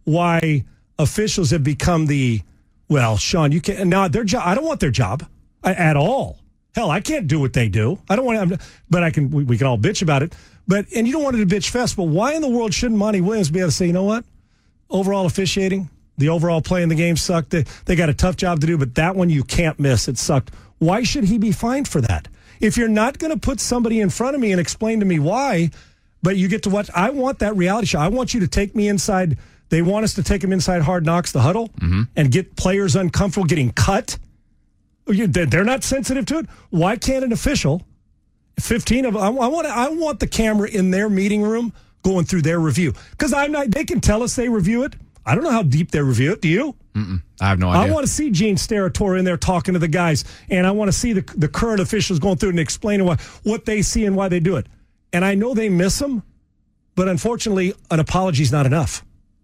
why 0.03 0.66
officials 1.00 1.51
have 1.51 1.64
become 1.64 2.06
the 2.06 2.42
well, 2.88 3.17
Sean. 3.17 3.51
You 3.51 3.61
can't 3.61 3.88
now 3.88 4.08
their 4.08 4.24
job. 4.24 4.43
I 4.45 4.56
don't 4.56 4.66
want 4.66 4.80
their 4.80 4.92
job 4.92 5.26
at 5.64 5.98
all. 5.98 6.40
Hell, 6.76 6.92
I 6.92 7.01
can't 7.01 7.27
do 7.27 7.40
what 7.40 7.53
they 7.53 7.69
do. 7.69 8.00
I 8.08 8.16
don't 8.16 8.26
want 8.26 8.50
to, 8.50 8.59
but 8.90 9.03
I 9.03 9.09
can. 9.09 9.32
We, 9.32 9.43
we 9.43 9.58
can 9.58 9.67
all 9.67 9.77
bitch 9.77 10.01
about 10.03 10.22
it. 10.22 10.35
But 10.67 10.85
and 10.95 11.08
you 11.08 11.14
don't 11.14 11.24
want 11.24 11.35
it 11.35 11.48
to 11.48 11.56
bitch 11.56 11.69
fest. 11.69 11.98
But 11.98 12.03
why 12.03 12.34
in 12.34 12.42
the 12.42 12.50
world 12.50 12.74
shouldn't 12.74 13.00
Monty 13.00 13.22
Williams 13.22 13.50
be 13.50 13.59
able 13.59 13.69
to 13.69 13.76
say, 13.76 13.88
you 13.88 13.93
know 13.93 14.03
what? 14.03 14.24
overall 14.90 15.26
officiating, 15.26 15.90
the 16.17 16.30
overall 16.30 16.61
play 16.61 16.84
in 16.84 16.90
the 16.90 16.95
game 16.95 17.17
sucked. 17.17 17.51
They, 17.51 17.66
they 17.85 17.95
got 17.95 18.09
a 18.09 18.14
tough 18.14 18.38
job 18.38 18.59
to 18.61 18.67
do, 18.67 18.77
but 18.77 18.95
that 18.95 19.16
one 19.16 19.30
you 19.30 19.43
can't 19.43 19.80
miss. 19.80 20.08
It 20.08 20.17
sucked. 20.17 20.51
Why 20.80 21.03
should 21.03 21.25
he 21.25 21.38
be 21.38 21.51
fined 21.51 21.88
for 21.88 22.01
that? 22.01 22.27
If 22.59 22.77
you're 22.77 22.88
not 22.88 23.19
going 23.19 23.31
to 23.31 23.39
put 23.39 23.59
somebody 23.59 23.99
in 23.99 24.09
front 24.09 24.35
of 24.35 24.41
me 24.41 24.51
and 24.51 24.59
explain 24.59 24.99
to 24.99 25.06
me 25.06 25.19
why, 25.19 25.72
but 26.23 26.38
you 26.38 26.47
get 26.47 26.64
to 26.64 26.69
watch, 26.69 26.89
I 26.95 27.09
want 27.11 27.39
that 27.39 27.56
reality 27.56 27.88
show. 27.88 27.99
I 27.99 28.07
want 28.07 28.33
you 28.33 28.39
to 28.41 28.47
take 28.47 28.75
me 28.75 28.88
inside. 28.88 29.38
They 29.69 29.81
want 29.81 30.03
us 30.06 30.14
to 30.15 30.23
take 30.23 30.41
them 30.41 30.51
inside 30.51 30.81
Hard 30.81 31.06
Knocks, 31.06 31.31
the 31.31 31.41
huddle, 31.41 31.69
mm-hmm. 31.69 32.03
and 32.15 32.31
get 32.31 32.56
players 32.56 32.95
uncomfortable 32.95 33.45
getting 33.45 33.72
cut. 33.72 34.17
Oh, 35.07 35.14
they're 35.14 35.45
they're 35.45 35.64
not 35.64 35.83
sensitive 35.83 36.25
to 36.27 36.39
it. 36.39 36.47
Why 36.69 36.97
can't 36.97 37.23
an 37.23 37.31
official? 37.31 37.83
15 38.59 39.06
of 39.06 39.15
I 39.15 39.30
want 39.30 39.67
I 39.67 39.89
want 39.89 40.19
the 40.19 40.27
camera 40.27 40.67
in 40.67 40.91
their 40.91 41.09
meeting 41.09 41.43
room 41.43 41.73
going 42.01 42.25
through 42.25 42.41
their 42.41 42.59
review 42.59 42.93
because 43.11 43.33
I'm 43.33 43.51
not. 43.51 43.72
They 43.72 43.85
can 43.85 44.01
tell 44.01 44.23
us 44.23 44.35
they 44.35 44.49
review 44.49 44.83
it. 44.83 44.95
I 45.27 45.35
don't 45.35 45.43
know 45.43 45.51
how 45.51 45.64
deep 45.64 45.91
they 45.91 46.01
review 46.01 46.31
it. 46.31 46.41
Do 46.41 46.47
you? 46.47 46.73
Mm-mm. 46.95 47.22
I 47.41 47.49
have 47.49 47.59
no 47.59 47.69
idea. 47.69 47.91
I 47.91 47.93
want 47.93 48.07
to 48.07 48.11
see 48.11 48.31
Gene 48.31 48.56
Steratore 48.56 49.19
in 49.19 49.25
there 49.25 49.38
talking 49.38 49.73
to 49.73 49.80
the 49.80 49.88
guys, 49.88 50.23
and 50.49 50.65
I 50.65 50.72
want 50.72 50.88
to 50.88 50.97
see 50.97 51.14
the 51.14 51.22
the 51.35 51.49
current 51.49 51.81
officials 51.81 52.17
going 52.17 52.38
through 52.38 52.51
and 52.51 52.59
explaining 52.59 53.06
what 53.06 53.19
what 53.43 53.65
they 53.65 53.81
see 53.81 54.06
and 54.06 54.15
why 54.15 54.30
they 54.30 54.39
do 54.39 54.56
it. 54.56 54.67
And 55.11 55.25
I 55.25 55.35
know 55.35 55.53
they 55.53 55.69
miss 55.69 55.99
them, 55.99 56.23
but 56.95 57.07
unfortunately, 57.09 57.73
an 57.91 57.99
apology 57.99 58.41
is 58.41 58.51
not 58.51 58.65
enough. 58.65 59.03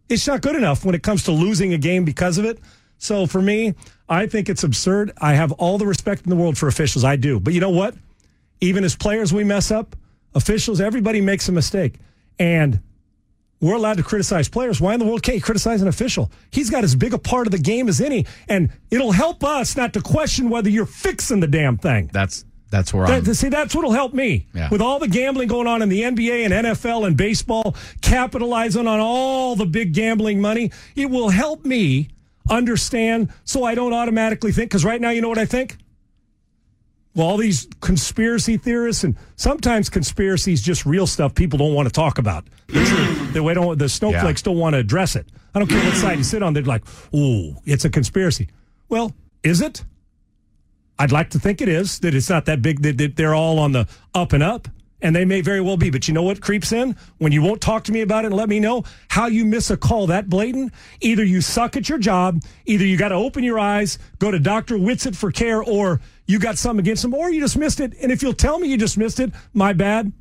It's 0.09 0.25
not 0.25 0.41
good 0.41 0.55
enough 0.55 0.85
when 0.85 0.95
it 0.95 1.03
comes 1.03 1.23
to 1.23 1.31
losing 1.31 1.73
a 1.73 1.77
game 1.77 2.05
because 2.05 2.37
of 2.37 2.45
it. 2.45 2.59
So 2.97 3.25
for 3.25 3.41
me, 3.41 3.75
I 4.07 4.27
think 4.27 4.47
it's 4.49 4.63
absurd. 4.63 5.11
I 5.17 5.33
have 5.33 5.51
all 5.53 5.77
the 5.77 5.85
respect 5.85 6.23
in 6.23 6.29
the 6.29 6.35
world 6.35 6.57
for 6.57 6.67
officials. 6.67 7.03
I 7.03 7.17
do. 7.17 7.39
But 7.39 7.53
you 7.53 7.59
know 7.59 7.69
what? 7.69 7.95
Even 8.61 8.83
as 8.83 8.95
players, 8.95 9.33
we 9.33 9.43
mess 9.43 9.71
up. 9.71 9.95
Officials, 10.35 10.79
everybody 10.79 11.19
makes 11.19 11.49
a 11.49 11.51
mistake. 11.51 11.95
And 12.39 12.79
we're 13.63 13.75
allowed 13.75 13.95
to 13.95 14.03
criticize 14.03 14.49
players. 14.49 14.81
Why 14.81 14.93
in 14.93 14.99
the 14.99 15.05
world 15.05 15.23
can't 15.23 15.37
you 15.37 15.41
criticize 15.41 15.81
an 15.81 15.87
official? 15.87 16.29
He's 16.51 16.69
got 16.69 16.83
as 16.83 16.95
big 16.95 17.13
a 17.13 17.17
part 17.17 17.47
of 17.47 17.51
the 17.51 17.57
game 17.57 17.87
as 17.87 18.01
any. 18.01 18.25
And 18.49 18.71
it'll 18.91 19.13
help 19.13 19.41
us 19.43 19.77
not 19.77 19.93
to 19.93 20.01
question 20.01 20.49
whether 20.49 20.69
you're 20.69 20.85
fixing 20.85 21.39
the 21.39 21.47
damn 21.47 21.77
thing. 21.77 22.09
That's 22.11 22.43
that's 22.69 22.93
where 22.93 23.05
I'm. 23.05 23.23
See, 23.33 23.47
that's 23.49 23.73
what'll 23.73 23.93
help 23.93 24.13
me. 24.13 24.47
Yeah. 24.53 24.67
With 24.69 24.81
all 24.81 24.99
the 24.99 25.07
gambling 25.07 25.47
going 25.47 25.67
on 25.67 25.81
in 25.81 25.89
the 25.89 26.01
NBA 26.01 26.43
and 26.43 26.65
NFL 26.65 27.07
and 27.07 27.15
baseball, 27.15 27.75
capitalizing 28.01 28.85
on 28.85 28.99
all 28.99 29.55
the 29.55 29.65
big 29.65 29.93
gambling 29.93 30.41
money, 30.41 30.71
it 30.95 31.09
will 31.09 31.29
help 31.29 31.63
me 31.63 32.09
understand 32.49 33.31
so 33.45 33.63
I 33.63 33.75
don't 33.75 33.93
automatically 33.93 34.51
think. 34.51 34.71
Because 34.71 34.83
right 34.83 34.99
now, 34.99 35.11
you 35.11 35.21
know 35.21 35.29
what 35.29 35.37
I 35.37 35.45
think? 35.45 35.77
Well, 37.15 37.27
all 37.27 37.37
these 37.37 37.67
conspiracy 37.79 38.57
theorists, 38.57 39.03
and 39.03 39.15
sometimes 39.35 39.89
conspiracy 39.89 40.51
is 40.51 40.61
just 40.61 40.85
real 40.85 41.05
stuff 41.05 41.35
people 41.35 41.59
don't 41.59 41.73
want 41.73 41.87
to 41.87 41.91
talk 41.91 42.17
about. 42.17 42.45
The 42.67 42.85
truth. 42.85 43.33
The, 43.33 43.43
way 43.43 43.53
don't, 43.53 43.77
the 43.77 43.87
snowflakes 43.87 44.41
don't 44.41 44.57
want 44.57 44.73
to 44.73 44.79
address 44.79 45.15
it. 45.15 45.27
I 45.53 45.59
don't 45.59 45.67
care 45.67 45.83
what 45.83 45.93
side 45.95 46.17
you 46.17 46.23
sit 46.23 46.41
on. 46.41 46.53
They're 46.53 46.63
like, 46.63 46.83
ooh, 47.13 47.55
it's 47.65 47.85
a 47.85 47.89
conspiracy. 47.89 48.49
Well, 48.89 49.13
is 49.43 49.61
it? 49.61 49.83
I'd 50.97 51.11
like 51.11 51.29
to 51.31 51.39
think 51.39 51.61
it 51.61 51.69
is, 51.69 51.99
that 51.99 52.15
it's 52.15 52.29
not 52.29 52.45
that 52.45 52.61
big, 52.61 52.81
that, 52.81 52.97
that 52.97 53.15
they're 53.15 53.35
all 53.35 53.59
on 53.59 53.73
the 53.73 53.87
up 54.15 54.33
and 54.33 54.41
up. 54.41 54.67
And 55.01 55.13
they 55.13 55.25
may 55.25 55.41
very 55.41 55.59
well 55.59 55.75
be. 55.75 55.89
But 55.89 56.07
you 56.07 56.13
know 56.13 56.23
what 56.23 56.39
creeps 56.39 56.71
in? 56.71 56.95
When 57.17 57.33
you 57.33 57.41
won't 57.41 57.59
talk 57.59 57.83
to 57.83 57.91
me 57.91 58.01
about 58.01 58.23
it 58.23 58.27
and 58.27 58.35
let 58.35 58.47
me 58.47 58.61
know 58.61 58.85
how 59.09 59.27
you 59.27 59.43
miss 59.43 59.69
a 59.69 59.75
call 59.75 60.07
that 60.07 60.29
blatant, 60.29 60.71
either 61.01 61.25
you 61.25 61.41
suck 61.41 61.75
at 61.75 61.89
your 61.89 61.97
job, 61.97 62.41
either 62.65 62.85
you 62.85 62.95
got 62.95 63.09
to 63.09 63.15
open 63.15 63.43
your 63.43 63.59
eyes, 63.59 63.99
go 64.17 64.31
to 64.31 64.39
Dr. 64.39 64.77
Whitsett 64.77 65.15
for 65.15 65.29
care, 65.29 65.61
or 65.61 65.99
you 66.27 66.39
got 66.39 66.57
something 66.57 66.83
against 66.83 67.01
them, 67.01 67.13
or 67.13 67.29
you 67.29 67.39
just 67.39 67.57
missed 67.57 67.79
it. 67.79 67.93
And 68.01 68.11
if 68.11 68.21
you'll 68.21 68.33
tell 68.33 68.59
me 68.59 68.67
you 68.67 68.77
just 68.77 68.97
missed 68.97 69.19
it, 69.19 69.31
my 69.53 69.73
bad, 69.73 70.11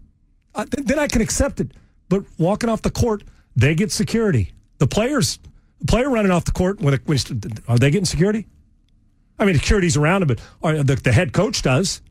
uh, 0.55 0.65
th- 0.65 0.87
then 0.87 0.99
I 0.99 1.07
can 1.07 1.23
accept 1.23 1.61
it. 1.61 1.73
But 2.09 2.25
walking 2.39 2.69
off 2.69 2.83
the 2.83 2.91
court, 2.91 3.23
they 3.57 3.75
get 3.75 3.93
security. 3.93 4.53
The 4.79 4.87
players, 4.87 5.39
the 5.81 5.87
player 5.87 6.11
running 6.11 6.33
off 6.33 6.45
the 6.45 6.53
court, 6.53 6.81
when, 6.81 6.95
it, 6.95 7.03
when 7.07 7.19
are 7.69 7.79
they 7.79 7.91
getting 7.91 8.05
security? 8.05 8.47
I 9.39 9.45
mean, 9.45 9.55
security's 9.55 9.97
around 9.97 10.23
him, 10.23 10.29
but 10.29 10.87
the, 10.87 11.01
the 11.03 11.13
head 11.13 11.33
coach 11.33 11.63
does. 11.63 12.03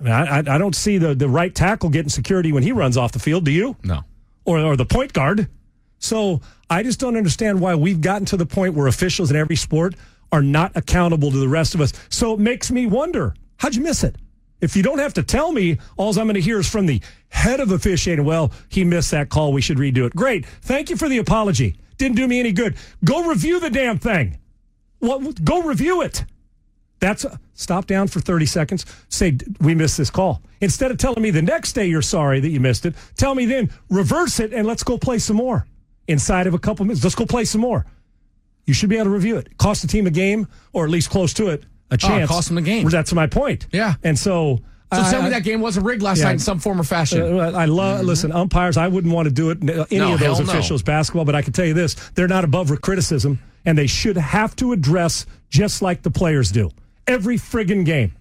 I 0.00 0.02
mean, 0.04 0.12
I, 0.12 0.36
I, 0.36 0.38
I 0.38 0.58
don't 0.58 0.76
see 0.76 0.98
the, 0.98 1.14
the 1.14 1.28
right 1.28 1.54
tackle 1.54 1.90
getting 1.90 2.10
security 2.10 2.52
when 2.52 2.62
he 2.62 2.72
runs 2.72 2.96
off 2.96 3.12
the 3.12 3.18
field. 3.18 3.44
Do 3.44 3.50
you? 3.50 3.76
No. 3.82 4.02
Or, 4.44 4.58
or 4.58 4.76
the 4.76 4.86
point 4.86 5.12
guard. 5.12 5.48
So 5.98 6.40
I 6.70 6.82
just 6.82 7.00
don't 7.00 7.16
understand 7.16 7.60
why 7.60 7.74
we've 7.74 8.00
gotten 8.00 8.24
to 8.26 8.36
the 8.36 8.46
point 8.46 8.74
where 8.74 8.86
officials 8.86 9.30
in 9.30 9.36
every 9.36 9.56
sport 9.56 9.94
are 10.32 10.42
not 10.42 10.76
accountable 10.76 11.30
to 11.30 11.38
the 11.38 11.48
rest 11.48 11.74
of 11.74 11.80
us. 11.80 11.92
So 12.08 12.34
it 12.34 12.40
makes 12.40 12.70
me 12.70 12.86
wonder 12.86 13.34
how'd 13.58 13.74
you 13.74 13.82
miss 13.82 14.04
it? 14.04 14.16
If 14.60 14.76
you 14.76 14.82
don't 14.82 14.98
have 14.98 15.14
to 15.14 15.22
tell 15.22 15.52
me, 15.52 15.78
all 15.96 16.10
I'm 16.10 16.26
going 16.26 16.34
to 16.34 16.40
hear 16.40 16.58
is 16.58 16.68
from 16.68 16.86
the 16.86 17.00
head 17.28 17.60
of 17.60 17.70
officiating. 17.70 18.24
Well, 18.24 18.52
he 18.68 18.82
missed 18.84 19.12
that 19.12 19.28
call. 19.28 19.52
We 19.52 19.60
should 19.60 19.78
redo 19.78 20.06
it. 20.06 20.14
Great. 20.16 20.46
Thank 20.46 20.90
you 20.90 20.96
for 20.96 21.08
the 21.08 21.18
apology. 21.18 21.78
Didn't 21.96 22.16
do 22.16 22.26
me 22.26 22.40
any 22.40 22.52
good. 22.52 22.76
Go 23.04 23.28
review 23.28 23.60
the 23.60 23.70
damn 23.70 23.98
thing. 23.98 24.38
What? 24.98 25.44
Go 25.44 25.62
review 25.62 26.02
it. 26.02 26.24
That's 27.00 27.24
stop 27.54 27.86
down 27.86 28.08
for 28.08 28.20
30 28.20 28.46
seconds. 28.46 28.86
Say, 29.08 29.38
we 29.60 29.74
missed 29.74 29.96
this 29.96 30.10
call. 30.10 30.42
Instead 30.60 30.90
of 30.90 30.98
telling 30.98 31.22
me 31.22 31.30
the 31.30 31.42
next 31.42 31.74
day 31.74 31.86
you're 31.86 32.02
sorry 32.02 32.40
that 32.40 32.48
you 32.48 32.58
missed 32.58 32.86
it, 32.86 32.94
tell 33.16 33.34
me 33.36 33.46
then, 33.46 33.70
reverse 33.88 34.40
it 34.40 34.52
and 34.52 34.66
let's 34.66 34.82
go 34.82 34.98
play 34.98 35.18
some 35.18 35.36
more. 35.36 35.66
Inside 36.08 36.48
of 36.48 36.54
a 36.54 36.58
couple 36.58 36.84
minutes, 36.84 37.04
let's 37.04 37.14
go 37.14 37.26
play 37.26 37.44
some 37.44 37.60
more. 37.60 37.86
You 38.68 38.74
should 38.74 38.90
be 38.90 38.96
able 38.96 39.06
to 39.06 39.10
review 39.10 39.36
it. 39.38 39.56
Cost 39.58 39.80
the 39.82 39.88
team 39.88 40.06
a 40.06 40.10
game, 40.10 40.46
or 40.74 40.84
at 40.84 40.90
least 40.90 41.08
close 41.10 41.32
to 41.34 41.48
it, 41.48 41.64
a 41.90 41.96
chance. 41.96 42.28
cost 42.28 42.48
them 42.48 42.58
a 42.58 42.62
game. 42.62 42.86
That's 42.88 43.12
my 43.14 43.26
point. 43.26 43.66
Yeah. 43.72 43.94
And 44.04 44.18
so 44.18 44.58
So 44.92 45.00
I- 45.02 45.10
tell 45.10 45.22
me 45.22 45.30
that 45.30 45.42
game 45.42 45.60
wasn't 45.60 45.86
rigged 45.86 46.02
last 46.02 46.18
Yeah. 46.18 46.24
night 46.26 46.32
in 46.32 46.38
some 46.38 46.58
form 46.58 46.80
or 46.80 46.84
fashion. 46.84 47.20
Uh, 47.22 47.52
I 47.54 47.64
love 47.64 48.04
listen 48.04 48.30
umpires. 48.30 48.76
I 48.76 48.88
wouldn't 48.88 49.12
want 49.12 49.26
to 49.26 49.32
do 49.32 49.50
it 49.50 49.58
any 49.62 49.98
No, 49.98 50.12
of 50.14 50.20
those 50.20 50.36
hell 50.38 50.46
no. 50.46 50.52
officials 50.52 50.82
basketball, 50.82 51.24
but 51.24 51.34
I 51.34 51.42
can 51.42 51.52
tell 51.54 51.64
you 51.66 51.74
this: 51.74 51.94
they're 52.14 52.28
not 52.28 52.44
above 52.44 52.70
criticism, 52.82 53.38
and 53.64 53.76
they 53.78 53.86
should 53.86 54.16
have 54.18 54.54
to 54.56 54.72
address 54.72 55.24
just 55.50 55.80
like 55.82 56.02
the 56.02 56.10
players 56.10 56.50
do 56.52 56.70
every 57.06 57.36
friggin' 57.38 57.84
game. 57.86 58.12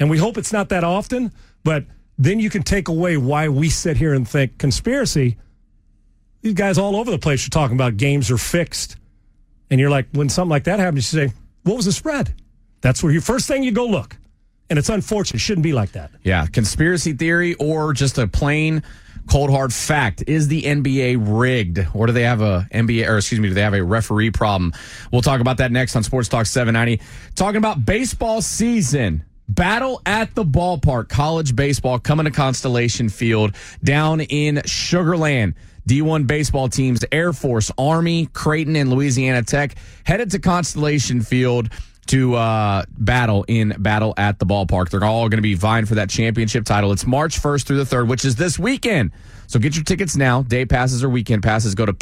And 0.00 0.08
we 0.10 0.16
hope 0.18 0.38
it's 0.38 0.52
not 0.52 0.70
that 0.70 0.82
often, 0.84 1.30
but 1.62 1.84
then 2.18 2.40
you 2.40 2.48
can 2.50 2.62
take 2.62 2.88
away 2.88 3.16
why 3.18 3.48
we 3.48 3.68
sit 3.68 3.98
here 3.98 4.14
and 4.14 4.26
think 4.26 4.56
conspiracy. 4.58 5.36
These 6.40 6.54
guys 6.54 6.76
all 6.78 6.96
over 6.96 7.10
the 7.10 7.18
place 7.18 7.46
are 7.46 7.50
talking 7.50 7.76
about 7.76 7.96
games 7.98 8.30
are 8.30 8.38
fixed, 8.38 8.96
and 9.72 9.80
you're 9.80 9.90
like, 9.90 10.06
when 10.12 10.28
something 10.28 10.50
like 10.50 10.64
that 10.64 10.78
happens, 10.78 11.12
you 11.12 11.26
say, 11.28 11.34
"What 11.62 11.76
was 11.76 11.86
the 11.86 11.92
spread?" 11.92 12.34
That's 12.82 13.02
where 13.02 13.10
your 13.10 13.22
first 13.22 13.48
thing 13.48 13.62
you 13.62 13.72
go 13.72 13.86
look, 13.86 14.16
and 14.68 14.78
it's 14.78 14.90
unfortunate. 14.90 15.36
It 15.36 15.40
shouldn't 15.40 15.64
be 15.64 15.72
like 15.72 15.92
that. 15.92 16.10
Yeah, 16.22 16.46
conspiracy 16.46 17.14
theory 17.14 17.54
or 17.54 17.94
just 17.94 18.18
a 18.18 18.28
plain 18.28 18.82
cold 19.30 19.50
hard 19.50 19.72
fact. 19.72 20.24
Is 20.26 20.48
the 20.48 20.62
NBA 20.62 21.16
rigged 21.18 21.86
or 21.94 22.06
do 22.06 22.12
they 22.12 22.24
have 22.24 22.42
a 22.42 22.68
NBA 22.72 23.08
or 23.08 23.16
excuse 23.16 23.40
me, 23.40 23.48
do 23.48 23.54
they 23.54 23.62
have 23.62 23.74
a 23.74 23.82
referee 23.82 24.30
problem? 24.30 24.72
We'll 25.10 25.22
talk 25.22 25.40
about 25.40 25.56
that 25.58 25.72
next 25.72 25.96
on 25.96 26.02
Sports 26.02 26.28
Talk 26.28 26.46
790. 26.46 27.02
Talking 27.34 27.58
about 27.58 27.84
baseball 27.84 28.42
season. 28.42 29.24
Battle 29.48 30.00
at 30.06 30.34
the 30.34 30.44
ballpark, 30.44 31.08
college 31.08 31.54
baseball 31.54 31.98
coming 31.98 32.24
to 32.24 32.30
Constellation 32.30 33.08
Field 33.08 33.54
down 33.82 34.20
in 34.20 34.56
Sugarland. 34.56 35.54
D1 35.88 36.26
baseball 36.26 36.68
teams, 36.68 37.04
Air 37.10 37.32
Force, 37.32 37.70
Army, 37.76 38.26
Creighton, 38.26 38.76
and 38.76 38.90
Louisiana 38.90 39.42
Tech 39.42 39.74
headed 40.04 40.30
to 40.32 40.38
Constellation 40.38 41.20
Field 41.22 41.70
to 42.06 42.34
uh, 42.34 42.84
battle 42.90 43.44
in 43.48 43.74
battle 43.78 44.14
at 44.16 44.38
the 44.38 44.46
ballpark. 44.46 44.90
They're 44.90 45.04
all 45.04 45.28
going 45.28 45.38
to 45.38 45.42
be 45.42 45.54
vying 45.54 45.86
for 45.86 45.94
that 45.96 46.10
championship 46.10 46.64
title. 46.64 46.92
It's 46.92 47.06
March 47.06 47.40
1st 47.40 47.64
through 47.64 47.84
the 47.84 47.96
3rd, 47.96 48.08
which 48.08 48.24
is 48.24 48.36
this 48.36 48.58
weekend. 48.58 49.12
So 49.46 49.58
get 49.58 49.74
your 49.74 49.84
tickets 49.84 50.16
now. 50.16 50.42
Day 50.42 50.66
passes 50.66 51.04
or 51.04 51.08
weekend 51.08 51.42
passes. 51.42 51.74
Go 51.74 51.86
to 51.86 51.92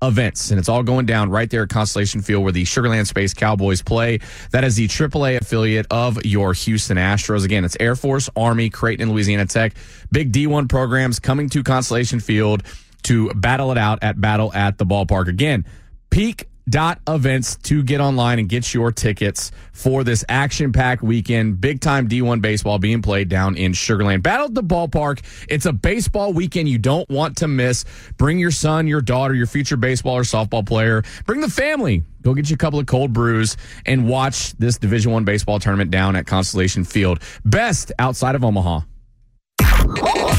peak.events. 0.00 0.50
And 0.50 0.58
it's 0.58 0.68
all 0.68 0.82
going 0.82 1.06
down 1.06 1.30
right 1.30 1.48
there 1.48 1.62
at 1.62 1.68
Constellation 1.68 2.22
Field 2.22 2.42
where 2.42 2.52
the 2.52 2.64
Sugarland 2.64 3.06
Space 3.06 3.34
Cowboys 3.34 3.82
play. 3.82 4.20
That 4.52 4.64
is 4.64 4.76
the 4.76 4.88
AAA 4.88 5.40
affiliate 5.40 5.86
of 5.90 6.24
your 6.24 6.52
Houston 6.52 6.96
Astros. 6.96 7.44
Again, 7.44 7.64
it's 7.64 7.76
Air 7.80 7.96
Force, 7.96 8.28
Army, 8.36 8.70
Creighton, 8.70 9.02
and 9.02 9.12
Louisiana 9.12 9.46
Tech. 9.46 9.74
Big 10.12 10.32
D1 10.32 10.68
programs 10.68 11.18
coming 11.18 11.48
to 11.50 11.62
Constellation 11.62 12.20
Field 12.20 12.62
to 13.04 13.30
battle 13.34 13.72
it 13.72 13.78
out 13.78 14.00
at 14.02 14.20
Battle 14.20 14.52
at 14.52 14.78
the 14.78 14.86
Ballpark. 14.86 15.28
Again, 15.28 15.64
peak 16.10 16.48
dot 16.68 17.00
events 17.08 17.56
to 17.56 17.82
get 17.82 18.00
online 18.00 18.38
and 18.38 18.48
get 18.48 18.74
your 18.74 18.90
tickets 18.90 19.52
for 19.72 20.04
this 20.04 20.24
action 20.28 20.72
packed 20.72 21.02
weekend. 21.02 21.60
Big 21.60 21.80
time 21.80 22.08
d1 22.08 22.40
baseball 22.40 22.78
being 22.78 23.02
played 23.02 23.28
down 23.28 23.56
in 23.56 23.72
sugarland. 23.72 24.22
Battle 24.22 24.46
at 24.46 24.54
the 24.54 24.62
ballpark. 24.62 25.22
It's 25.48 25.66
a 25.66 25.72
baseball 25.72 26.32
weekend 26.32 26.68
you 26.68 26.78
don't 26.78 27.08
want 27.08 27.36
to 27.38 27.48
miss. 27.48 27.84
Bring 28.16 28.38
your 28.38 28.50
son 28.50 28.86
your 28.86 29.00
daughter 29.00 29.34
your 29.34 29.46
future 29.46 29.76
baseball 29.76 30.16
or 30.16 30.22
softball 30.22 30.66
player. 30.66 31.02
Bring 31.26 31.40
the 31.40 31.50
family. 31.50 32.02
Go 32.22 32.34
get 32.34 32.50
you 32.50 32.54
a 32.54 32.58
couple 32.58 32.80
of 32.80 32.86
cold 32.86 33.12
brews 33.12 33.56
and 33.84 34.08
watch 34.08 34.52
this 34.54 34.78
division 34.78 35.12
one 35.12 35.24
baseball 35.24 35.60
tournament 35.60 35.90
down 35.92 36.16
at 36.16 36.26
constellation 36.26 36.82
field. 36.82 37.20
Best 37.44 37.92
outside 37.98 38.34
of 38.34 38.44
omaha. 38.44 38.80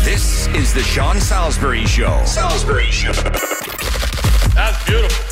This 0.03 0.47
is 0.47 0.73
the 0.73 0.81
Sean 0.81 1.19
Salisbury 1.19 1.85
Show. 1.85 2.21
Salisbury 2.25 2.85
Show. 2.85 3.13
That's 4.53 4.83
beautiful. 4.85 5.26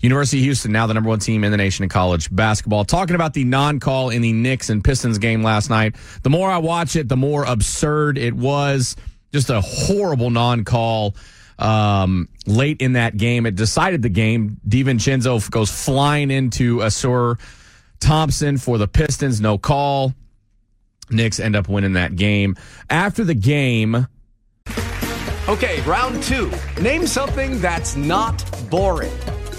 University 0.00 0.38
of 0.38 0.44
Houston, 0.44 0.72
now 0.72 0.86
the 0.86 0.94
number 0.94 1.08
one 1.08 1.18
team 1.18 1.44
in 1.44 1.50
the 1.50 1.56
nation 1.56 1.82
in 1.82 1.88
college 1.88 2.34
basketball. 2.34 2.84
Talking 2.84 3.14
about 3.14 3.34
the 3.34 3.44
non 3.44 3.80
call 3.80 4.10
in 4.10 4.22
the 4.22 4.32
Knicks 4.32 4.70
and 4.70 4.82
Pistons 4.82 5.18
game 5.18 5.42
last 5.42 5.70
night. 5.70 5.96
The 6.22 6.30
more 6.30 6.50
I 6.50 6.58
watch 6.58 6.96
it, 6.96 7.08
the 7.08 7.16
more 7.16 7.44
absurd 7.44 8.18
it 8.18 8.34
was. 8.34 8.96
Just 9.32 9.50
a 9.50 9.60
horrible 9.60 10.30
non 10.30 10.64
call 10.64 11.14
um, 11.58 12.28
late 12.46 12.80
in 12.80 12.94
that 12.94 13.16
game. 13.16 13.46
It 13.46 13.54
decided 13.54 14.02
the 14.02 14.08
game. 14.08 14.60
DiVincenzo 14.68 15.50
goes 15.50 15.70
flying 15.70 16.30
into 16.30 16.78
Ausar 16.78 17.38
Thompson 18.00 18.58
for 18.58 18.78
the 18.78 18.88
Pistons. 18.88 19.40
No 19.40 19.58
call. 19.58 20.14
Knicks 21.08 21.38
end 21.38 21.54
up 21.54 21.68
winning 21.68 21.92
that 21.92 22.16
game. 22.16 22.56
After 22.90 23.22
the 23.22 23.34
game, 23.34 24.06
Okay, 25.48 25.80
round 25.82 26.20
two. 26.24 26.50
Name 26.80 27.06
something 27.06 27.60
that's 27.60 27.94
not 27.94 28.44
boring. 28.68 29.12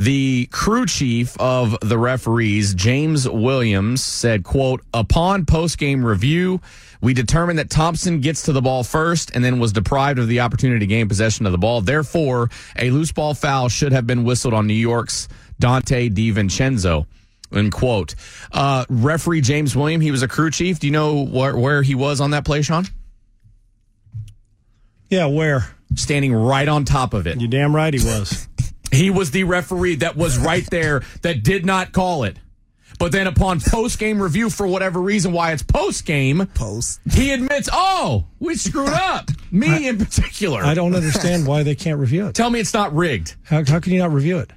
The 0.00 0.46
crew 0.46 0.86
chief 0.86 1.36
of 1.38 1.76
the 1.82 1.98
referees 1.98 2.74
james 2.74 3.28
williams 3.28 4.02
said 4.02 4.44
quote 4.44 4.82
upon 4.94 5.44
post-game 5.44 6.02
review 6.02 6.60
we 7.02 7.12
determined 7.12 7.58
that 7.58 7.68
thompson 7.68 8.20
gets 8.20 8.42
to 8.44 8.52
the 8.52 8.62
ball 8.62 8.82
first 8.82 9.30
and 9.34 9.44
then 9.44 9.58
was 9.58 9.74
deprived 9.74 10.18
of 10.18 10.26
the 10.26 10.40
opportunity 10.40 10.80
to 10.80 10.86
gain 10.86 11.06
possession 11.06 11.44
of 11.44 11.52
the 11.52 11.58
ball 11.58 11.82
therefore 11.82 12.48
a 12.78 12.90
loose 12.90 13.12
ball 13.12 13.34
foul 13.34 13.68
should 13.68 13.92
have 13.92 14.06
been 14.06 14.24
whistled 14.24 14.54
on 14.54 14.66
new 14.66 14.72
york's 14.72 15.28
Donte 15.60 16.12
DiVincenzo. 16.14 17.06
End 17.52 17.72
quote. 17.72 18.14
Uh, 18.52 18.84
referee 18.88 19.40
James 19.40 19.76
William, 19.76 20.00
he 20.00 20.10
was 20.10 20.22
a 20.22 20.28
crew 20.28 20.50
chief. 20.50 20.78
Do 20.80 20.86
you 20.86 20.92
know 20.92 21.24
where, 21.24 21.56
where 21.56 21.82
he 21.82 21.94
was 21.94 22.20
on 22.20 22.30
that 22.30 22.44
play, 22.44 22.62
Sean? 22.62 22.86
Yeah, 25.08 25.26
where? 25.26 25.68
Standing 25.96 26.32
right 26.32 26.68
on 26.68 26.84
top 26.84 27.12
of 27.12 27.26
it. 27.26 27.40
You 27.40 27.48
damn 27.48 27.74
right 27.74 27.92
he 27.92 28.04
was. 28.04 28.48
He 28.92 29.10
was 29.10 29.30
the 29.30 29.44
referee 29.44 29.96
that 29.96 30.16
was 30.16 30.38
right 30.38 30.68
there 30.70 31.02
that 31.22 31.42
did 31.42 31.64
not 31.64 31.92
call 31.92 32.24
it. 32.24 32.36
But 32.98 33.12
then 33.12 33.26
upon 33.26 33.60
post 33.60 33.98
game 33.98 34.20
review, 34.20 34.50
for 34.50 34.66
whatever 34.66 35.00
reason, 35.00 35.32
why 35.32 35.52
it's 35.52 35.62
post 35.62 36.04
game, 36.04 36.46
post, 36.54 37.00
he 37.10 37.30
admits, 37.32 37.68
oh, 37.72 38.26
we 38.40 38.56
screwed 38.56 38.90
up. 38.90 39.30
Me 39.50 39.88
in 39.88 39.96
particular. 39.96 40.62
I 40.62 40.74
don't 40.74 40.94
understand 40.94 41.46
why 41.46 41.62
they 41.62 41.74
can't 41.74 41.98
review 41.98 42.26
it. 42.26 42.34
Tell 42.34 42.50
me 42.50 42.60
it's 42.60 42.74
not 42.74 42.94
rigged. 42.94 43.36
How, 43.44 43.64
how 43.64 43.80
can 43.80 43.94
you 43.94 44.00
not 44.00 44.12
review 44.12 44.38
it? 44.38 44.50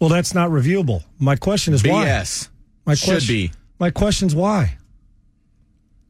Well, 0.00 0.10
that's 0.10 0.34
not 0.34 0.50
reviewable. 0.50 1.02
My 1.18 1.36
question 1.36 1.72
is 1.72 1.82
why. 1.82 2.04
BS. 2.04 2.48
My 2.84 2.94
Should 2.94 3.08
question, 3.08 3.34
be. 3.34 3.52
My 3.78 3.90
question's 3.90 4.34
why. 4.34 4.76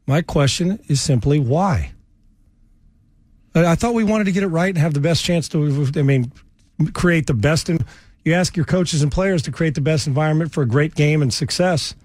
My 0.05 0.21
question 0.21 0.79
is 0.87 0.99
simply 1.01 1.39
why. 1.39 1.93
I, 3.55 3.67
I 3.67 3.75
thought 3.75 3.93
we 3.93 4.03
wanted 4.03 4.25
to 4.25 4.31
get 4.31 4.43
it 4.43 4.47
right 4.47 4.69
and 4.69 4.77
have 4.79 4.93
the 4.93 4.99
best 4.99 5.23
chance 5.23 5.47
to. 5.49 5.87
I 5.95 6.01
mean, 6.01 6.31
create 6.91 7.27
the 7.27 7.33
best. 7.33 7.69
And 7.69 7.85
you 8.23 8.33
ask 8.33 8.55
your 8.55 8.65
coaches 8.65 9.01
and 9.01 9.11
players 9.11 9.41
to 9.43 9.51
create 9.51 9.75
the 9.75 9.81
best 9.81 10.07
environment 10.07 10.53
for 10.53 10.61
a 10.61 10.67
great 10.67 10.95
game 10.95 11.21
and 11.21 11.33
success. 11.33 11.95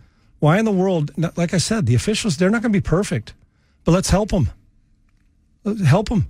Why 0.40 0.58
in 0.58 0.64
the 0.64 0.72
world? 0.72 1.10
Like 1.36 1.54
I 1.54 1.58
said, 1.58 1.86
the 1.86 1.94
officials 1.94 2.36
they're 2.36 2.50
not 2.50 2.62
going 2.62 2.72
to 2.72 2.78
be 2.78 2.82
perfect, 2.82 3.34
but 3.84 3.92
let's 3.92 4.10
help 4.10 4.30
them. 4.30 4.50
Help 5.84 6.08
them. 6.08 6.28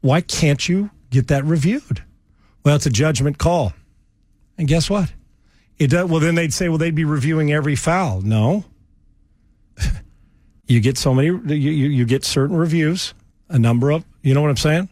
Why 0.00 0.20
can't 0.20 0.66
you 0.68 0.90
get 1.10 1.28
that 1.28 1.44
reviewed? 1.44 2.02
Well, 2.64 2.76
it's 2.76 2.86
a 2.86 2.90
judgment 2.90 3.38
call. 3.38 3.72
And 4.56 4.68
guess 4.68 4.90
what? 4.90 5.12
It 5.78 5.88
does, 5.88 6.08
well, 6.10 6.20
then 6.20 6.34
they'd 6.34 6.52
say, 6.52 6.68
well, 6.68 6.78
they'd 6.78 6.94
be 6.94 7.04
reviewing 7.04 7.52
every 7.52 7.76
foul. 7.76 8.20
No. 8.20 8.64
you 10.66 10.80
get 10.80 10.98
so 10.98 11.14
many, 11.14 11.28
you, 11.28 11.40
you, 11.54 11.88
you 11.88 12.04
get 12.04 12.24
certain 12.24 12.56
reviews, 12.56 13.14
a 13.48 13.58
number 13.58 13.90
of, 13.90 14.04
you 14.22 14.34
know 14.34 14.42
what 14.42 14.50
I'm 14.50 14.56
saying? 14.56 14.88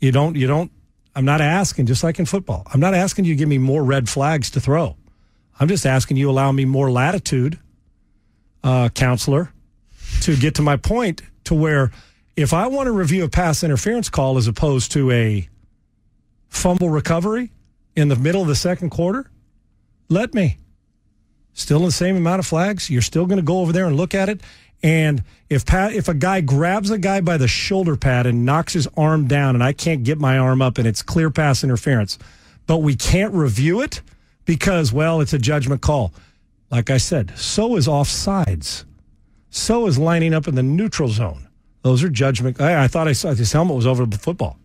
You 0.00 0.12
don't, 0.12 0.36
you 0.36 0.46
don't, 0.46 0.70
I'm 1.14 1.24
not 1.24 1.40
asking, 1.40 1.86
just 1.86 2.04
like 2.04 2.18
in 2.18 2.26
football, 2.26 2.66
I'm 2.72 2.80
not 2.80 2.94
asking 2.94 3.24
you 3.24 3.34
to 3.34 3.38
give 3.38 3.48
me 3.48 3.58
more 3.58 3.82
red 3.82 4.08
flags 4.08 4.50
to 4.52 4.60
throw. 4.60 4.96
I'm 5.58 5.68
just 5.68 5.84
asking 5.84 6.16
you 6.16 6.30
allow 6.30 6.52
me 6.52 6.64
more 6.64 6.90
latitude, 6.90 7.58
uh, 8.62 8.88
counselor, 8.90 9.52
to 10.22 10.36
get 10.36 10.54
to 10.56 10.62
my 10.62 10.76
point 10.76 11.22
to 11.44 11.54
where 11.54 11.90
if 12.36 12.52
I 12.52 12.68
want 12.68 12.86
to 12.86 12.92
review 12.92 13.24
a 13.24 13.28
pass 13.28 13.62
interference 13.62 14.08
call 14.08 14.38
as 14.38 14.46
opposed 14.46 14.92
to 14.92 15.10
a 15.10 15.48
fumble 16.48 16.88
recovery 16.88 17.52
in 17.96 18.08
the 18.08 18.16
middle 18.16 18.40
of 18.40 18.48
the 18.48 18.54
second 18.54 18.90
quarter, 18.90 19.30
let 20.08 20.32
me. 20.34 20.58
Still 21.52 21.78
in 21.80 21.84
the 21.86 21.92
same 21.92 22.16
amount 22.16 22.38
of 22.38 22.46
flags. 22.46 22.88
You're 22.88 23.02
still 23.02 23.26
going 23.26 23.36
to 23.36 23.42
go 23.42 23.60
over 23.60 23.72
there 23.72 23.86
and 23.86 23.96
look 23.96 24.14
at 24.14 24.28
it. 24.28 24.40
And 24.82 25.22
if 25.48 25.66
Pat, 25.66 25.92
if 25.92 26.08
a 26.08 26.14
guy 26.14 26.40
grabs 26.40 26.90
a 26.90 26.98
guy 26.98 27.20
by 27.20 27.36
the 27.36 27.48
shoulder 27.48 27.96
pad 27.96 28.26
and 28.26 28.46
knocks 28.46 28.72
his 28.72 28.88
arm 28.96 29.26
down, 29.26 29.54
and 29.54 29.62
I 29.62 29.72
can't 29.72 30.04
get 30.04 30.18
my 30.18 30.38
arm 30.38 30.62
up, 30.62 30.78
and 30.78 30.86
it's 30.86 31.02
clear 31.02 31.30
pass 31.30 31.62
interference, 31.62 32.18
but 32.66 32.78
we 32.78 32.96
can't 32.96 33.34
review 33.34 33.80
it 33.80 34.00
because, 34.44 34.92
well, 34.92 35.20
it's 35.20 35.32
a 35.32 35.38
judgment 35.38 35.82
call. 35.82 36.12
Like 36.70 36.88
I 36.88 36.98
said, 36.98 37.36
so 37.36 37.76
is 37.76 37.88
offsides. 37.88 38.84
So 39.50 39.86
is 39.86 39.98
lining 39.98 40.32
up 40.32 40.46
in 40.46 40.54
the 40.54 40.62
neutral 40.62 41.08
zone. 41.08 41.48
Those 41.82 42.04
are 42.04 42.08
judgment. 42.08 42.60
I, 42.60 42.84
I 42.84 42.88
thought 42.88 43.08
I 43.08 43.12
saw 43.12 43.34
his 43.34 43.52
helmet 43.52 43.76
was 43.76 43.86
over 43.86 44.06
the 44.06 44.18
football. 44.18 44.56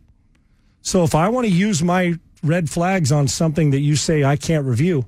So 0.81 1.03
if 1.03 1.15
I 1.15 1.29
want 1.29 1.47
to 1.47 1.51
use 1.51 1.81
my 1.81 2.13
red 2.43 2.69
flags 2.69 3.11
on 3.11 3.27
something 3.27 3.71
that 3.71 3.79
you 3.79 3.95
say 3.95 4.23
I 4.23 4.35
can't 4.35 4.65
review, 4.65 5.05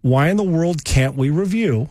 why 0.00 0.28
in 0.28 0.36
the 0.36 0.44
world 0.44 0.84
can't 0.84 1.16
we 1.16 1.30
review 1.30 1.90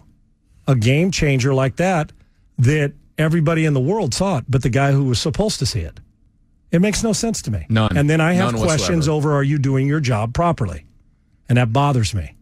a 0.66 0.76
game 0.76 1.12
changer 1.12 1.54
like 1.54 1.76
that 1.76 2.14
that 2.58 2.94
everybody 3.18 3.66
in 3.66 3.74
the 3.74 3.80
world 3.80 4.14
saw 4.14 4.38
it, 4.38 4.46
but 4.48 4.64
the 4.64 4.70
guy 4.70 4.92
who 4.92 5.06
was 5.06 5.20
supposed 5.20 5.60
to 5.60 5.66
see 5.66 5.82
it? 5.82 6.00
It 6.72 6.80
makes 6.80 7.04
no 7.04 7.14
sense 7.14 7.42
to 7.44 7.52
me. 7.52 7.66
None. 7.70 7.96
And 7.96 8.10
then 8.10 8.20
I 8.20 8.34
have 8.34 8.54
None 8.54 8.62
questions 8.62 9.08
whatsoever. 9.08 9.30
over 9.30 9.34
are 9.36 9.44
you 9.44 9.58
doing 9.58 9.88
your 9.88 10.00
job 10.00 10.34
properly? 10.34 10.86
And 11.48 11.58
that 11.58 11.72
bothers 11.72 12.14
me. 12.14 12.36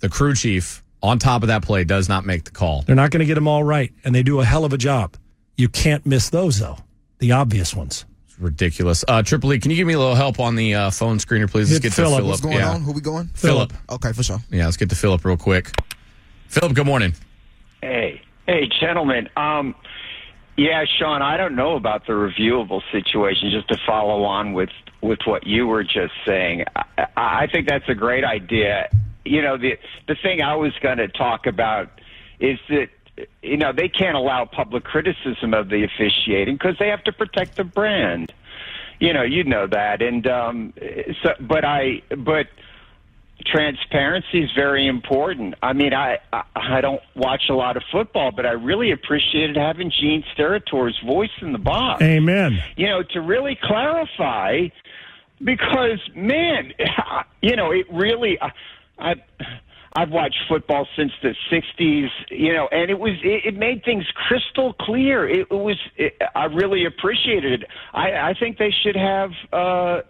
The 0.00 0.08
crew 0.10 0.34
chief 0.34 0.82
on 1.02 1.18
top 1.18 1.42
of 1.42 1.48
that 1.48 1.62
play 1.62 1.84
does 1.84 2.08
not 2.08 2.26
make 2.26 2.44
the 2.44 2.50
call. 2.50 2.82
They're 2.82 2.94
not 2.96 3.10
going 3.10 3.20
to 3.20 3.26
get 3.26 3.34
them 3.34 3.48
all 3.48 3.64
right, 3.64 3.92
and 4.04 4.14
they 4.14 4.22
do 4.22 4.40
a 4.40 4.44
hell 4.44 4.64
of 4.64 4.72
a 4.72 4.78
job. 4.78 5.16
You 5.56 5.68
can't 5.68 6.04
miss 6.04 6.30
those, 6.30 6.58
though, 6.58 6.76
the 7.18 7.32
obvious 7.32 7.74
ones. 7.74 8.04
It's 8.26 8.38
ridiculous. 8.38 9.04
Uh, 9.08 9.22
Triple 9.22 9.52
E, 9.54 9.58
can 9.58 9.70
you 9.70 9.76
give 9.76 9.86
me 9.86 9.94
a 9.94 9.98
little 9.98 10.14
help 10.14 10.38
on 10.38 10.54
the 10.54 10.74
uh, 10.74 10.90
phone 10.90 11.18
screener, 11.18 11.50
please? 11.50 11.70
Let's 11.70 11.82
Hit 11.82 11.82
get 11.82 11.92
Philip. 11.94 12.10
to 12.10 12.16
Philip. 12.16 12.28
What's 12.28 12.40
going 12.40 12.56
yeah. 12.58 12.70
on? 12.70 12.82
Who 12.82 12.92
we 12.92 13.00
going? 13.00 13.28
Philip. 13.34 13.72
Okay, 13.90 14.12
for 14.12 14.22
sure. 14.22 14.38
Yeah, 14.50 14.66
let's 14.66 14.76
get 14.76 14.90
to 14.90 14.96
Philip 14.96 15.24
real 15.24 15.36
quick. 15.36 15.70
Philip, 16.48 16.74
good 16.74 16.86
morning. 16.86 17.14
Hey, 17.80 18.22
hey, 18.52 18.68
gentlemen. 18.80 19.28
Um, 19.34 19.74
yeah, 20.58 20.84
Sean, 20.98 21.22
I 21.22 21.38
don't 21.38 21.56
know 21.56 21.76
about 21.76 22.06
the 22.06 22.12
reviewable 22.12 22.82
situation. 22.92 23.50
Just 23.50 23.68
to 23.68 23.78
follow 23.86 24.24
on 24.24 24.52
with 24.52 24.68
with 25.00 25.20
what 25.24 25.46
you 25.46 25.66
were 25.66 25.82
just 25.82 26.12
saying, 26.26 26.64
I, 26.76 27.06
I 27.16 27.46
think 27.50 27.66
that's 27.66 27.88
a 27.88 27.94
great 27.94 28.24
idea. 28.24 28.90
You 29.24 29.40
know, 29.40 29.56
the 29.56 29.78
the 30.06 30.16
thing 30.22 30.42
I 30.42 30.54
was 30.54 30.72
going 30.82 30.98
to 30.98 31.08
talk 31.08 31.46
about 31.46 31.88
is 32.40 32.58
that 32.68 32.88
you 33.42 33.56
know 33.56 33.72
they 33.72 33.88
can't 33.88 34.16
allow 34.16 34.44
public 34.44 34.84
criticism 34.84 35.54
of 35.54 35.70
the 35.70 35.84
officiating 35.84 36.56
because 36.56 36.76
they 36.78 36.88
have 36.88 37.04
to 37.04 37.12
protect 37.12 37.56
the 37.56 37.64
brand. 37.64 38.34
You 39.00 39.14
know, 39.14 39.22
you 39.22 39.44
know 39.44 39.66
that, 39.66 40.02
and 40.02 40.26
um, 40.26 40.74
so, 41.22 41.30
but 41.40 41.64
I, 41.64 42.02
but 42.10 42.48
transparency 43.46 44.42
is 44.42 44.50
very 44.54 44.86
important. 44.86 45.54
I 45.62 45.72
mean, 45.72 45.92
I, 45.94 46.18
I 46.32 46.42
I 46.54 46.80
don't 46.80 47.02
watch 47.16 47.44
a 47.50 47.54
lot 47.54 47.76
of 47.76 47.82
football, 47.90 48.30
but 48.34 48.46
I 48.46 48.52
really 48.52 48.92
appreciated 48.92 49.56
having 49.56 49.90
Gene 49.90 50.24
Steratore 50.36 50.92
voice 51.04 51.30
in 51.40 51.52
the 51.52 51.58
box. 51.58 52.02
Amen. 52.02 52.62
You 52.76 52.86
know, 52.88 53.02
to 53.12 53.20
really 53.20 53.58
clarify, 53.62 54.68
because 55.42 56.00
man, 56.14 56.72
you 57.42 57.56
know, 57.56 57.72
it 57.72 57.86
really. 57.92 58.38
I, 58.40 58.52
I 58.98 59.14
I've 59.94 60.10
watched 60.10 60.38
football 60.48 60.86
since 60.96 61.12
the 61.22 61.34
'60s, 61.50 62.08
you 62.30 62.54
know, 62.54 62.68
and 62.72 62.90
it 62.90 62.98
was 62.98 63.12
it, 63.22 63.54
it 63.54 63.58
made 63.58 63.84
things 63.84 64.04
crystal 64.26 64.72
clear. 64.80 65.28
It, 65.28 65.48
it 65.50 65.54
was 65.54 65.76
it, 65.96 66.14
I 66.34 66.44
really 66.44 66.86
appreciated 66.86 67.62
it. 67.62 67.68
I, 67.92 68.30
I 68.30 68.34
think 68.38 68.58
they 68.58 68.72
should 68.82 68.96
have. 68.96 69.30
uh 69.52 70.02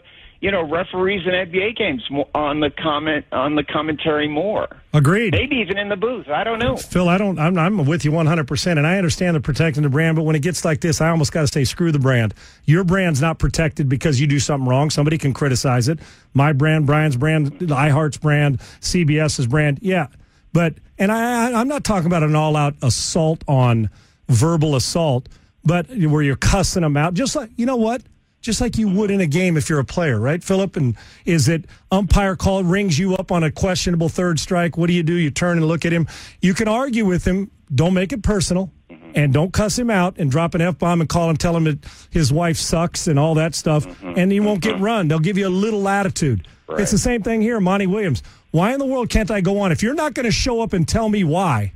you 0.43 0.51
know, 0.51 0.69
referees 0.69 1.23
in 1.25 1.33
NBA 1.33 1.77
games 1.77 2.03
on 2.35 2.59
the 2.59 2.69
comment 2.69 3.25
on 3.31 3.55
the 3.55 3.63
commentary 3.63 4.27
more. 4.27 4.69
Agreed. 4.93 5.33
Maybe 5.33 5.55
even 5.57 5.79
in 5.79 5.89
the 5.89 5.97
booth. 5.97 6.29
I 6.29 6.43
don't 6.43 6.59
know. 6.59 6.77
Phil, 6.77 7.09
I 7.09 7.17
don't. 7.17 7.39
I'm, 7.39 7.57
I'm 7.57 7.87
with 7.87 8.05
you 8.05 8.11
100, 8.11 8.49
percent 8.49 8.77
and 8.77 8.87
I 8.87 8.99
understand 8.99 9.37
the 9.37 9.41
protecting 9.41 9.85
the 9.85 9.89
brand. 9.89 10.17
But 10.17 10.25
when 10.25 10.35
it 10.35 10.43
gets 10.43 10.65
like 10.65 10.81
this, 10.81 11.01
I 11.01 11.11
almost 11.11 11.31
got 11.31 11.43
to 11.43 11.47
say, 11.47 11.63
screw 11.63 11.93
the 11.93 12.01
brand. 12.01 12.35
Your 12.65 12.83
brand's 12.83 13.21
not 13.21 13.39
protected 13.39 13.89
because 13.89 14.21
you 14.21 14.27
do 14.27 14.41
something 14.41 14.69
wrong. 14.69 14.91
Somebody 14.91 15.17
can 15.17 15.33
criticize 15.33 15.87
it. 15.87 16.01
My 16.35 16.53
brand, 16.53 16.87
Brian's 16.87 17.17
brand, 17.17 17.53
iHeart's 17.61 18.19
brand, 18.19 18.59
CBS's 18.81 19.47
brand. 19.47 19.79
Yeah, 19.81 20.09
but 20.53 20.75
and 20.99 21.13
I, 21.13 21.53
I 21.53 21.61
I'm 21.61 21.69
not 21.69 21.85
talking 21.85 22.07
about 22.07 22.25
an 22.25 22.35
all 22.35 22.57
out 22.57 22.75
assault 22.83 23.45
on 23.47 23.91
verbal 24.29 24.75
assault, 24.75 25.29
but 25.65 25.87
where 25.89 26.23
you're 26.23 26.35
cussing 26.35 26.83
them 26.83 26.97
out, 26.97 27.15
just 27.15 27.37
like 27.37 27.51
you 27.55 27.65
know 27.65 27.77
what. 27.77 28.03
Just 28.43 28.61
like 28.61 28.77
you 28.77 28.89
would 28.89 29.11
in 29.11 29.21
a 29.21 29.27
game 29.27 29.57
if 29.57 29.71
you're 29.71 29.79
a 29.79 29.85
player, 29.85 30.21
right, 30.21 30.43
Philip? 30.43 30.77
And 30.77 30.97
is 31.25 31.49
it 31.49 31.65
umpire 31.91 32.37
call 32.37 32.65
rings 32.65 32.99
you 32.99 33.15
up 33.15 33.33
on 33.33 33.45
a 33.45 33.51
questionable 33.51 34.09
third 34.09 34.41
strike? 34.41 34.77
What 34.77 34.89
do 34.89 34.93
you 34.93 35.05
do? 35.05 35.15
You 35.15 35.31
turn 35.31 35.57
and 35.59 35.67
look 35.67 35.87
at 35.87 35.93
him. 35.93 36.09
You 36.41 36.53
can 36.53 36.69
argue 36.69 37.07
with 37.07 37.25
him. 37.25 37.51
Don't 37.75 37.95
make 37.95 38.13
it 38.13 38.23
personal, 38.23 38.71
mm-hmm. 38.91 39.13
and 39.15 39.33
don't 39.33 39.51
cuss 39.51 39.79
him 39.79 39.89
out 39.89 40.19
and 40.19 40.31
drop 40.31 40.55
an 40.55 40.61
f 40.61 40.79
bomb 40.79 41.01
and 41.01 41.09
call 41.09 41.31
him, 41.31 41.39
tell 41.39 41.57
him 41.57 41.65
that 41.65 41.79
his 42.11 42.31
wife 42.31 42.59
sucks 42.59 43.07
and 43.07 43.19
all 43.19 43.37
that 43.37 43.55
stuff, 43.55 43.87
mm-hmm. 43.87 44.19
and 44.19 44.31
he 44.31 44.41
won't 44.41 44.61
get 44.61 44.75
mm-hmm. 44.75 44.85
run. 44.85 45.09
They'll 45.09 45.21
give 45.21 45.39
you 45.39 45.47
a 45.47 45.49
little 45.49 45.81
latitude. 45.81 46.47
It's 46.69 46.91
the 46.91 46.99
same 46.99 47.23
thing 47.23 47.41
here, 47.43 47.61
Monty 47.61 47.87
Williams. 47.87 48.23
Why 48.51 48.73
in 48.73 48.79
the 48.79 48.87
world 48.87 49.09
can't 49.09 49.31
I 49.31 49.41
go 49.41 49.61
on? 49.61 49.73
If 49.73 49.83
you're 49.83 49.95
not 49.95 50.15
going 50.15 50.25
to 50.25 50.33
show 50.33 50.63
up 50.63 50.73
and 50.73 50.87
tell 50.87 51.09
me 51.09 51.23
why, 51.23 51.73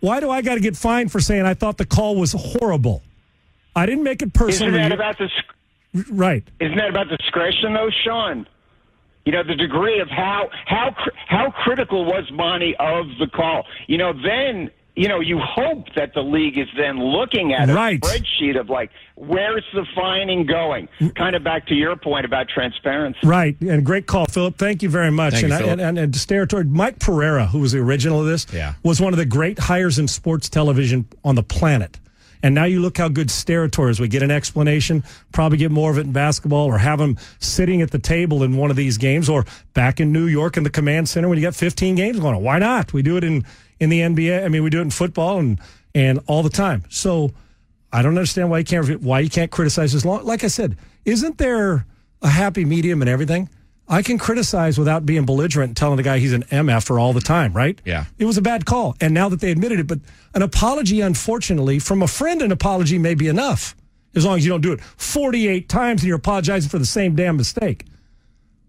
why 0.00 0.20
do 0.20 0.30
I 0.30 0.42
got 0.42 0.54
to 0.54 0.60
get 0.60 0.76
fined 0.76 1.12
for 1.12 1.20
saying 1.20 1.44
I 1.44 1.54
thought 1.54 1.78
the 1.78 1.86
call 1.86 2.16
was 2.16 2.32
horrible? 2.32 3.02
I 3.76 3.86
didn't 3.86 4.04
make 4.04 4.22
it 4.22 4.32
personal. 4.32 4.74
Isn't 4.74 4.88
that 4.88 4.92
about 4.92 5.18
the 5.18 5.28
Right. 6.10 6.44
Isn't 6.60 6.76
that 6.76 6.90
about 6.90 7.08
discretion, 7.08 7.72
though, 7.74 7.90
Sean? 8.04 8.46
You 9.24 9.32
know 9.32 9.42
the 9.42 9.56
degree 9.56 10.00
of 10.00 10.08
how 10.08 10.48
how 10.64 10.94
how 11.26 11.50
critical 11.50 12.04
was 12.06 12.24
Monty 12.32 12.74
of 12.78 13.06
the 13.18 13.26
call. 13.26 13.66
You 13.86 13.98
know, 13.98 14.12
then 14.14 14.70
you 14.96 15.06
know 15.06 15.20
you 15.20 15.38
hope 15.38 15.92
that 15.96 16.14
the 16.14 16.22
league 16.22 16.56
is 16.56 16.68
then 16.78 16.98
looking 16.98 17.52
at 17.52 17.68
a 17.68 17.74
Right. 17.74 18.00
spreadsheet 18.00 18.58
of 18.58 18.70
like 18.70 18.90
where's 19.16 19.64
the 19.74 19.84
fining 19.94 20.46
going. 20.46 20.88
Mm. 21.00 21.14
Kind 21.14 21.36
of 21.36 21.44
back 21.44 21.66
to 21.66 21.74
your 21.74 21.94
point 21.96 22.24
about 22.24 22.48
transparency. 22.48 23.18
Right, 23.22 23.54
and 23.60 23.84
great 23.84 24.06
call, 24.06 24.24
Philip. 24.26 24.56
Thank 24.56 24.82
you 24.82 24.88
very 24.88 25.10
much. 25.10 25.34
Thank 25.34 25.44
and, 25.52 25.60
you, 25.60 25.66
I, 25.66 25.72
and 25.72 25.80
and 25.82 25.98
and 25.98 26.14
to 26.14 26.18
Steratore 26.18 26.66
Mike 26.66 26.98
Pereira, 26.98 27.46
who 27.48 27.58
was 27.58 27.72
the 27.72 27.80
original 27.80 28.20
of 28.20 28.26
this, 28.26 28.46
Yeah. 28.50 28.74
was 28.82 28.98
one 28.98 29.12
of 29.12 29.18
the 29.18 29.26
great 29.26 29.58
hires 29.58 29.98
in 29.98 30.08
sports 30.08 30.48
television 30.48 31.04
on 31.22 31.34
the 31.34 31.42
planet. 31.42 31.98
And 32.42 32.54
now 32.54 32.64
you 32.64 32.80
look 32.80 32.98
how 32.98 33.08
good 33.08 33.28
Steratore 33.28 33.90
is. 33.90 34.00
We 34.00 34.08
get 34.08 34.22
an 34.22 34.30
explanation, 34.30 35.04
probably 35.32 35.58
get 35.58 35.70
more 35.70 35.90
of 35.90 35.98
it 35.98 36.02
in 36.02 36.12
basketball, 36.12 36.66
or 36.66 36.78
have 36.78 37.00
him 37.00 37.18
sitting 37.38 37.82
at 37.82 37.90
the 37.90 37.98
table 37.98 38.42
in 38.42 38.56
one 38.56 38.70
of 38.70 38.76
these 38.76 38.98
games, 38.98 39.28
or 39.28 39.44
back 39.74 40.00
in 40.00 40.12
New 40.12 40.26
York 40.26 40.56
in 40.56 40.62
the 40.62 40.70
command 40.70 41.08
center 41.08 41.28
when 41.28 41.38
you 41.38 41.42
got 41.42 41.54
15 41.54 41.94
games 41.94 42.18
going 42.20 42.34
on. 42.34 42.42
Why 42.42 42.58
not? 42.58 42.92
We 42.92 43.02
do 43.02 43.16
it 43.16 43.24
in 43.24 43.44
in 43.80 43.90
the 43.90 44.00
NBA. 44.00 44.44
I 44.44 44.48
mean, 44.48 44.62
we 44.62 44.70
do 44.70 44.78
it 44.78 44.82
in 44.82 44.90
football 44.90 45.38
and 45.38 45.60
and 45.94 46.20
all 46.26 46.42
the 46.42 46.50
time. 46.50 46.84
So 46.88 47.32
I 47.92 48.02
don't 48.02 48.12
understand 48.12 48.50
why 48.50 48.58
you 48.58 48.64
can't 48.64 49.00
why 49.00 49.20
you 49.20 49.30
can't 49.30 49.50
criticize 49.50 49.94
as 49.94 50.04
long. 50.04 50.24
Like 50.24 50.44
I 50.44 50.48
said, 50.48 50.76
isn't 51.04 51.38
there 51.38 51.86
a 52.22 52.28
happy 52.28 52.64
medium 52.64 53.02
in 53.02 53.08
everything? 53.08 53.48
I 53.88 54.02
can 54.02 54.18
criticize 54.18 54.78
without 54.78 55.06
being 55.06 55.24
belligerent 55.24 55.70
and 55.70 55.76
telling 55.76 55.96
the 55.96 56.02
guy 56.02 56.18
he's 56.18 56.34
an 56.34 56.42
MF 56.44 56.84
for 56.84 56.98
all 56.98 57.12
the 57.12 57.20
time, 57.20 57.52
right? 57.54 57.80
Yeah. 57.84 58.04
It 58.18 58.26
was 58.26 58.36
a 58.36 58.42
bad 58.42 58.66
call. 58.66 58.96
And 59.00 59.14
now 59.14 59.28
that 59.30 59.40
they 59.40 59.50
admitted 59.50 59.80
it, 59.80 59.86
but 59.86 60.00
an 60.34 60.42
apology, 60.42 61.00
unfortunately, 61.00 61.78
from 61.78 62.02
a 62.02 62.08
friend, 62.08 62.42
an 62.42 62.52
apology 62.52 62.98
may 62.98 63.14
be 63.14 63.28
enough 63.28 63.74
as 64.14 64.24
long 64.24 64.36
as 64.36 64.44
you 64.44 64.50
don't 64.50 64.60
do 64.60 64.72
it 64.72 64.80
48 64.80 65.68
times 65.68 66.02
and 66.02 66.08
you're 66.08 66.18
apologizing 66.18 66.68
for 66.68 66.78
the 66.78 66.86
same 66.86 67.14
damn 67.14 67.36
mistake. 67.36 67.86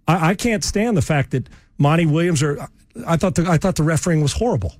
I, 0.08 0.30
I 0.30 0.36
can't 0.36 0.64
stand 0.64 0.96
the 0.96 1.02
fact 1.02 1.32
that 1.32 1.50
Monty 1.78 2.06
Williams 2.06 2.42
or 2.42 2.68
I 3.06 3.18
thought 3.18 3.36
the, 3.36 3.46
I 3.50 3.58
thought 3.58 3.76
the 3.76 3.84
refereeing 3.84 4.22
was 4.22 4.34
horrible. 4.34 4.76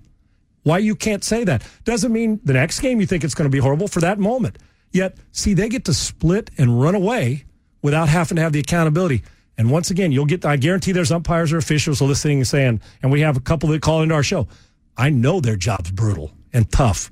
Why 0.64 0.78
you 0.78 0.96
can't 0.96 1.24
say 1.24 1.44
that 1.46 1.64
doesn't 1.86 2.12
mean 2.12 2.40
the 2.44 2.54
next 2.54 2.80
game 2.80 3.00
you 3.00 3.08
think 3.08 3.24
it's 3.24 3.36
going 3.36 3.50
to 3.50 3.52
be 3.52 3.60
horrible 3.60 3.88
for 3.88 4.02
that 4.02 4.20
moment. 4.20 4.58
Yet, 4.92 5.18
see, 5.32 5.54
they 5.54 5.70
get 5.70 5.86
to 5.86 5.94
split 5.94 6.50
and 6.58 6.82
run 6.82 6.96
away 6.96 7.46
without 7.82 8.10
having 8.10 8.36
to 8.38 8.42
have 8.42 8.54
the 8.54 8.60
accountability. 8.60 9.24
And 9.60 9.70
once 9.70 9.92
again, 9.92 10.14
you'll 10.14 10.26
get, 10.26 10.46
I 10.46 10.56
guarantee 10.56 10.94
there's 10.94 11.12
umpires 11.12 11.52
or 11.52 11.58
officials 11.58 12.02
listening 12.02 12.38
and 12.38 12.48
saying, 12.48 12.80
and 13.04 13.12
we 13.12 13.20
have 13.20 13.36
a 13.36 13.42
couple 13.42 13.68
that 13.70 13.82
call 13.82 14.02
into 14.02 14.16
our 14.16 14.24
show. 14.24 14.48
I 14.96 15.10
know 15.10 15.42
their 15.42 15.58
job's 15.58 15.92
brutal 15.92 16.32
and 16.54 16.72
tough, 16.72 17.12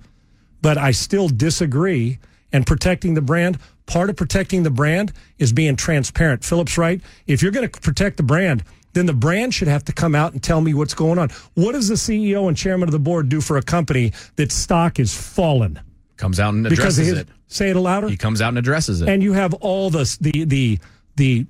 but 0.61 0.77
I 0.77 0.91
still 0.91 1.27
disagree. 1.27 2.19
And 2.53 2.65
protecting 2.65 3.15
the 3.15 3.21
brand, 3.21 3.59
part 3.85 4.09
of 4.09 4.15
protecting 4.15 4.63
the 4.63 4.69
brand 4.69 5.11
is 5.37 5.51
being 5.51 5.75
transparent. 5.75 6.45
Philip's 6.45 6.77
right. 6.77 7.01
If 7.27 7.43
you're 7.43 7.51
going 7.51 7.67
to 7.69 7.81
protect 7.81 8.15
the 8.15 8.23
brand, 8.23 8.63
then 8.93 9.07
the 9.07 9.13
brand 9.13 9.53
should 9.53 9.67
have 9.67 9.83
to 9.83 9.91
come 9.91 10.15
out 10.15 10.31
and 10.31 10.41
tell 10.41 10.61
me 10.61 10.73
what's 10.73 10.93
going 10.93 11.19
on. 11.19 11.29
What 11.55 11.73
does 11.73 11.89
the 11.89 11.95
CEO 11.95 12.47
and 12.47 12.55
chairman 12.55 12.87
of 12.87 12.93
the 12.93 12.99
board 12.99 13.27
do 13.27 13.41
for 13.41 13.57
a 13.57 13.61
company 13.61 14.13
that 14.37 14.53
stock 14.53 14.99
is 15.01 15.13
fallen? 15.13 15.81
Comes 16.15 16.39
out 16.39 16.53
and 16.53 16.65
addresses 16.65 17.07
his- 17.07 17.17
it. 17.17 17.27
Say 17.47 17.71
it 17.71 17.75
louder. 17.75 18.07
He 18.07 18.15
comes 18.15 18.41
out 18.41 18.49
and 18.49 18.57
addresses 18.57 19.01
it. 19.01 19.09
And 19.09 19.21
you 19.21 19.33
have 19.33 19.53
all 19.55 19.89
the 19.89 20.17
the 20.21 20.45
the 20.45 20.79
the 21.17 21.45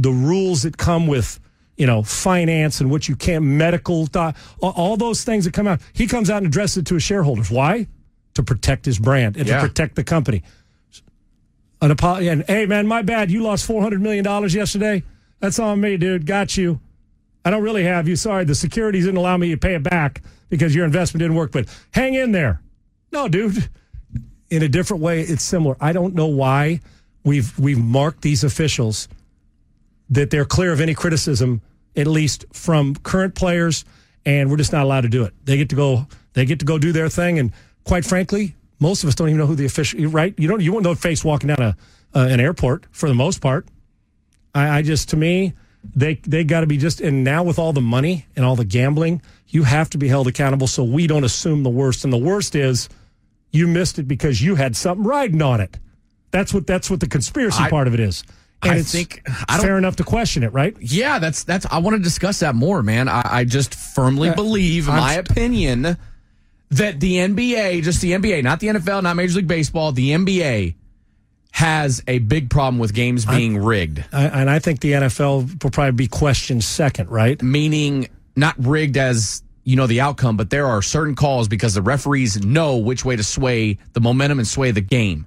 the 0.00 0.10
rules 0.12 0.62
that 0.62 0.76
come 0.76 1.06
with 1.08 1.40
you 1.76 1.86
know 1.86 2.02
finance 2.02 2.80
and 2.80 2.90
what 2.90 3.08
you 3.08 3.16
can't 3.16 3.44
medical 3.44 4.06
di- 4.06 4.32
all, 4.60 4.96
those 4.96 5.24
things 5.24 5.44
that 5.44 5.52
come 5.52 5.66
out. 5.66 5.80
He 5.92 6.06
comes 6.06 6.30
out 6.30 6.38
and 6.38 6.46
addresses 6.46 6.78
it 6.78 6.86
to 6.86 6.94
his 6.94 7.02
shareholders. 7.02 7.50
Why? 7.50 7.86
To 8.34 8.42
protect 8.42 8.84
his 8.86 8.98
brand 8.98 9.36
and 9.36 9.46
Yeah. 9.48 9.60
to 9.60 9.68
protect 9.68 9.96
the 9.96 10.04
company. 10.04 10.42
An 11.80 11.90
apology. 11.90 12.28
And 12.28 12.44
hey, 12.46 12.66
man, 12.66 12.86
my 12.86 13.02
bad. 13.02 13.30
You 13.30 13.42
lost 13.42 13.66
four 13.66 13.82
hundred 13.82 14.00
million 14.00 14.24
dollars 14.24 14.54
yesterday. 14.54 15.02
That's 15.40 15.58
on 15.58 15.80
me, 15.80 15.96
dude. 15.96 16.26
Got 16.26 16.56
you. 16.56 16.80
I 17.44 17.50
don't 17.50 17.62
really 17.62 17.84
have 17.84 18.08
you. 18.08 18.16
Sorry, 18.16 18.44
the 18.44 18.54
securities 18.54 19.04
didn't 19.04 19.18
allow 19.18 19.36
me 19.36 19.50
to 19.50 19.56
pay 19.56 19.74
it 19.74 19.82
back 19.82 20.22
because 20.48 20.74
your 20.74 20.84
investment 20.84 21.20
didn't 21.20 21.36
work. 21.36 21.52
But 21.52 21.66
hang 21.92 22.14
in 22.14 22.32
there. 22.32 22.60
No, 23.12 23.28
dude. 23.28 23.68
In 24.50 24.62
a 24.62 24.68
different 24.68 25.02
way, 25.02 25.20
it's 25.20 25.44
similar. 25.44 25.76
I 25.80 25.92
don't 25.92 26.14
know 26.14 26.26
why 26.26 26.80
we've 27.24 27.56
we've 27.58 27.78
marked 27.78 28.22
these 28.22 28.42
officials 28.44 29.08
that 30.10 30.30
they're 30.30 30.44
clear 30.44 30.72
of 30.72 30.80
any 30.80 30.94
criticism, 30.94 31.60
at 31.96 32.06
least 32.06 32.44
from 32.52 32.94
current 32.96 33.34
players, 33.34 33.84
and 34.24 34.50
we're 34.50 34.56
just 34.56 34.72
not 34.72 34.84
allowed 34.84 35.02
to 35.02 35.08
do 35.08 35.24
it. 35.24 35.34
They 35.44 35.56
get 35.56 35.68
to 35.70 35.76
go. 35.76 36.06
They 36.32 36.44
get 36.44 36.58
to 36.60 36.64
go 36.64 36.78
do 36.78 36.92
their 36.92 37.08
thing, 37.08 37.38
and 37.38 37.52
quite 37.84 38.04
frankly, 38.04 38.54
Most 38.80 39.02
of 39.02 39.08
us 39.08 39.14
don't 39.16 39.28
even 39.28 39.38
know 39.38 39.46
who 39.46 39.56
the 39.56 39.66
official. 39.66 40.00
Right? 40.06 40.34
You 40.38 40.46
don't. 40.48 40.60
You 40.60 40.72
won't 40.72 40.84
know 40.84 40.94
face 40.94 41.24
walking 41.24 41.48
down 41.48 41.60
a 41.60 41.76
uh, 42.14 42.26
an 42.30 42.38
airport 42.40 42.86
for 42.90 43.08
the 43.08 43.14
most 43.14 43.40
part. 43.40 43.66
I, 44.54 44.78
I 44.78 44.82
just 44.82 45.08
to 45.10 45.16
me 45.16 45.52
they 45.96 46.14
they 46.14 46.44
got 46.44 46.60
to 46.60 46.66
be 46.66 46.76
just 46.76 47.00
and 47.00 47.24
now 47.24 47.42
with 47.42 47.58
all 47.58 47.72
the 47.72 47.80
money 47.80 48.26
and 48.36 48.44
all 48.44 48.56
the 48.56 48.64
gambling, 48.64 49.20
you 49.48 49.64
have 49.64 49.90
to 49.90 49.98
be 49.98 50.08
held 50.08 50.26
accountable 50.28 50.66
so 50.66 50.84
we 50.84 51.06
don't 51.06 51.24
assume 51.24 51.62
the 51.64 51.70
worst. 51.70 52.04
And 52.04 52.12
the 52.12 52.18
worst 52.18 52.54
is 52.54 52.88
you 53.50 53.66
missed 53.66 53.98
it 53.98 54.06
because 54.06 54.40
you 54.42 54.54
had 54.54 54.76
something 54.76 55.04
riding 55.04 55.42
on 55.42 55.60
it. 55.60 55.78
That's 56.30 56.54
what 56.54 56.66
that's 56.66 56.88
what 56.90 57.00
the 57.00 57.08
conspiracy 57.08 57.62
I- 57.64 57.70
part 57.70 57.88
of 57.88 57.94
it 57.94 58.00
is. 58.00 58.22
And 58.62 58.72
I 58.72 58.76
it's 58.78 58.90
think- 58.92 59.22
I 59.48 59.56
don't- 59.56 59.66
fair 59.66 59.78
enough 59.78 59.96
to 59.96 60.04
question 60.04 60.42
it, 60.42 60.52
right? 60.52 60.76
Yeah, 60.80 61.18
that's 61.20 61.44
that's. 61.44 61.66
I 61.70 61.78
want 61.78 61.96
to 61.96 62.02
discuss 62.02 62.40
that 62.40 62.54
more, 62.54 62.82
man. 62.82 63.08
I, 63.08 63.22
I 63.24 63.44
just 63.44 63.74
firmly 63.74 64.28
Yeah, 64.28 64.34
believe, 64.34 64.88
I'm 64.88 64.96
my 64.96 65.14
opinion, 65.14 65.96
that 66.70 66.98
the 67.00 67.16
NBA, 67.18 67.82
just 67.82 68.00
the 68.00 68.12
NBA, 68.12 68.42
not 68.42 68.60
the 68.60 68.66
NFL, 68.68 69.02
not 69.04 69.14
Major 69.16 69.36
League 69.36 69.46
Baseball, 69.48 69.92
the 69.92 70.10
NBA 70.10 70.74
has 71.52 72.02
a 72.06 72.18
big 72.18 72.50
problem 72.50 72.78
with 72.78 72.92
games 72.94 73.24
being 73.24 73.58
rigged. 73.58 74.04
I, 74.12 74.24
and 74.26 74.50
I 74.50 74.58
think 74.58 74.80
the 74.80 74.92
NFL 74.92 75.62
will 75.62 75.70
probably 75.70 75.92
be 75.92 76.06
questioned 76.08 76.62
second, 76.62 77.08
right? 77.10 77.40
Meaning 77.42 78.08
not 78.36 78.54
rigged 78.58 78.96
as 78.96 79.42
you 79.64 79.76
know 79.76 79.86
the 79.86 80.00
outcome, 80.00 80.36
but 80.36 80.50
there 80.50 80.66
are 80.66 80.82
certain 80.82 81.14
calls 81.14 81.46
because 81.46 81.74
the 81.74 81.82
referees 81.82 82.42
know 82.44 82.76
which 82.78 83.04
way 83.04 83.14
to 83.16 83.22
sway 83.22 83.78
the 83.92 84.00
momentum 84.00 84.38
and 84.38 84.48
sway 84.48 84.70
the 84.72 84.80
game. 84.80 85.26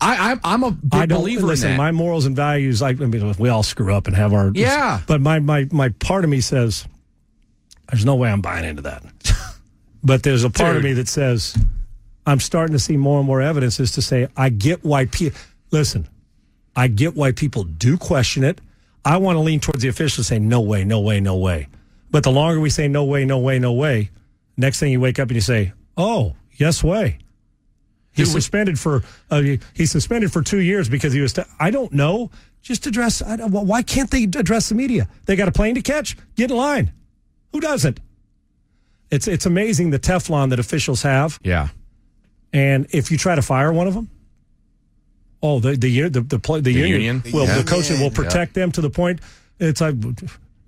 I, 0.00 0.38
I'm 0.44 0.64
a 0.64 0.70
big 0.70 0.94
I 0.94 1.06
don't 1.06 1.20
believer 1.20 1.46
listen. 1.46 1.70
in 1.70 1.76
that. 1.76 1.82
My 1.82 1.92
morals 1.92 2.26
and 2.26 2.36
values. 2.36 2.82
I, 2.82 2.90
I 2.90 2.94
mean, 2.94 3.34
we 3.38 3.48
all 3.48 3.62
screw 3.62 3.94
up 3.94 4.06
and 4.06 4.14
have 4.16 4.32
our 4.32 4.50
Yeah. 4.54 5.00
But 5.06 5.20
my 5.20 5.38
my 5.38 5.66
my 5.70 5.88
part 5.88 6.24
of 6.24 6.30
me 6.30 6.40
says, 6.40 6.86
"There's 7.90 8.04
no 8.04 8.14
way 8.16 8.30
I'm 8.30 8.40
buying 8.42 8.64
into 8.64 8.82
that." 8.82 9.02
but 10.04 10.22
there's 10.22 10.44
a 10.44 10.50
part 10.50 10.76
of 10.76 10.84
me 10.84 10.92
that 10.94 11.08
says, 11.08 11.56
"I'm 12.26 12.40
starting 12.40 12.74
to 12.74 12.78
see 12.78 12.96
more 12.96 13.18
and 13.18 13.26
more 13.26 13.40
evidence." 13.40 13.80
Is 13.80 13.92
to 13.92 14.02
say, 14.02 14.28
I 14.36 14.50
get 14.50 14.84
why 14.84 15.06
people 15.06 15.40
listen. 15.70 16.08
I 16.76 16.88
get 16.88 17.14
why 17.14 17.32
people 17.32 17.64
do 17.64 17.96
question 17.96 18.44
it. 18.44 18.60
I 19.04 19.18
want 19.18 19.36
to 19.36 19.40
lean 19.40 19.60
towards 19.60 19.82
the 19.82 19.88
officials, 19.88 20.26
say, 20.26 20.38
"No 20.38 20.60
way, 20.60 20.84
no 20.84 21.00
way, 21.00 21.20
no 21.20 21.36
way." 21.36 21.68
But 22.10 22.24
the 22.24 22.30
longer 22.30 22.60
we 22.60 22.70
say, 22.70 22.88
"No 22.88 23.04
way, 23.04 23.24
no 23.24 23.38
way, 23.38 23.58
no 23.58 23.72
way," 23.72 24.10
next 24.56 24.80
thing 24.80 24.92
you 24.92 25.00
wake 25.00 25.18
up 25.18 25.28
and 25.28 25.34
you 25.34 25.40
say, 25.40 25.72
"Oh, 25.96 26.34
yes 26.52 26.82
way." 26.84 27.18
He's 28.14 28.30
suspended 28.32 28.78
for 28.78 29.02
uh, 29.30 29.42
he's 29.74 29.90
suspended 29.90 30.32
for 30.32 30.40
two 30.42 30.60
years 30.60 30.88
because 30.88 31.12
he 31.12 31.20
was. 31.20 31.32
T- 31.32 31.42
I 31.60 31.70
don't 31.70 31.92
know. 31.92 32.30
Just 32.62 32.86
address. 32.86 33.20
I 33.20 33.36
don't, 33.36 33.50
why 33.52 33.82
can't 33.82 34.10
they 34.10 34.24
address 34.24 34.68
the 34.70 34.74
media? 34.74 35.08
They 35.26 35.36
got 35.36 35.48
a 35.48 35.52
plane 35.52 35.74
to 35.74 35.82
catch. 35.82 36.16
Get 36.36 36.50
in 36.50 36.56
line. 36.56 36.92
Who 37.52 37.60
doesn't? 37.60 38.00
It's 39.10 39.28
it's 39.28 39.46
amazing 39.46 39.90
the 39.90 39.98
Teflon 39.98 40.50
that 40.50 40.58
officials 40.58 41.02
have. 41.02 41.38
yeah. 41.42 41.68
And 42.52 42.86
if 42.92 43.10
you 43.10 43.18
try 43.18 43.34
to 43.34 43.42
fire 43.42 43.72
one 43.72 43.88
of 43.88 43.94
them, 43.94 44.08
oh, 45.42 45.58
the 45.60 45.76
the 45.76 46.08
the 46.08 46.20
the, 46.20 46.38
play, 46.38 46.60
the, 46.60 46.72
union, 46.72 47.00
union? 47.02 47.22
will 47.32 47.46
Yeah. 47.46 47.58
the 47.58 47.64
coach 47.64 47.90
will 47.90 47.98
Yeah. 47.98 48.08
protect 48.10 48.54
them 48.54 48.70
to 48.72 48.80
the 48.80 48.90
point. 48.90 49.20
It's 49.58 49.80
like, 49.80 49.96
what 50.02 50.16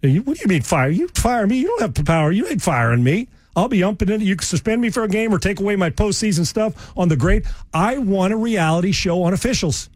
do 0.02 0.08
you 0.08 0.46
mean 0.46 0.62
fire? 0.62 0.90
You 0.90 1.08
fire 1.08 1.46
me? 1.46 1.58
You 1.58 1.68
don't 1.68 1.80
have 1.82 1.94
the 1.94 2.04
power. 2.04 2.30
You 2.32 2.46
ain't 2.48 2.60
firing 2.62 3.02
me. 3.04 3.28
I'll 3.56 3.68
be 3.68 3.82
umping 3.82 4.10
it. 4.10 4.20
You 4.20 4.36
can 4.36 4.44
suspend 4.44 4.82
me 4.82 4.90
for 4.90 5.02
a 5.02 5.08
game 5.08 5.32
or 5.34 5.38
take 5.38 5.58
away 5.60 5.76
my 5.76 5.88
postseason 5.90 6.46
stuff 6.46 6.92
on 6.96 7.08
the 7.08 7.16
great. 7.16 7.46
I 7.72 7.96
want 7.98 8.34
a 8.34 8.36
reality 8.36 8.92
show 8.92 9.22
on 9.22 9.32
officials. 9.32 9.88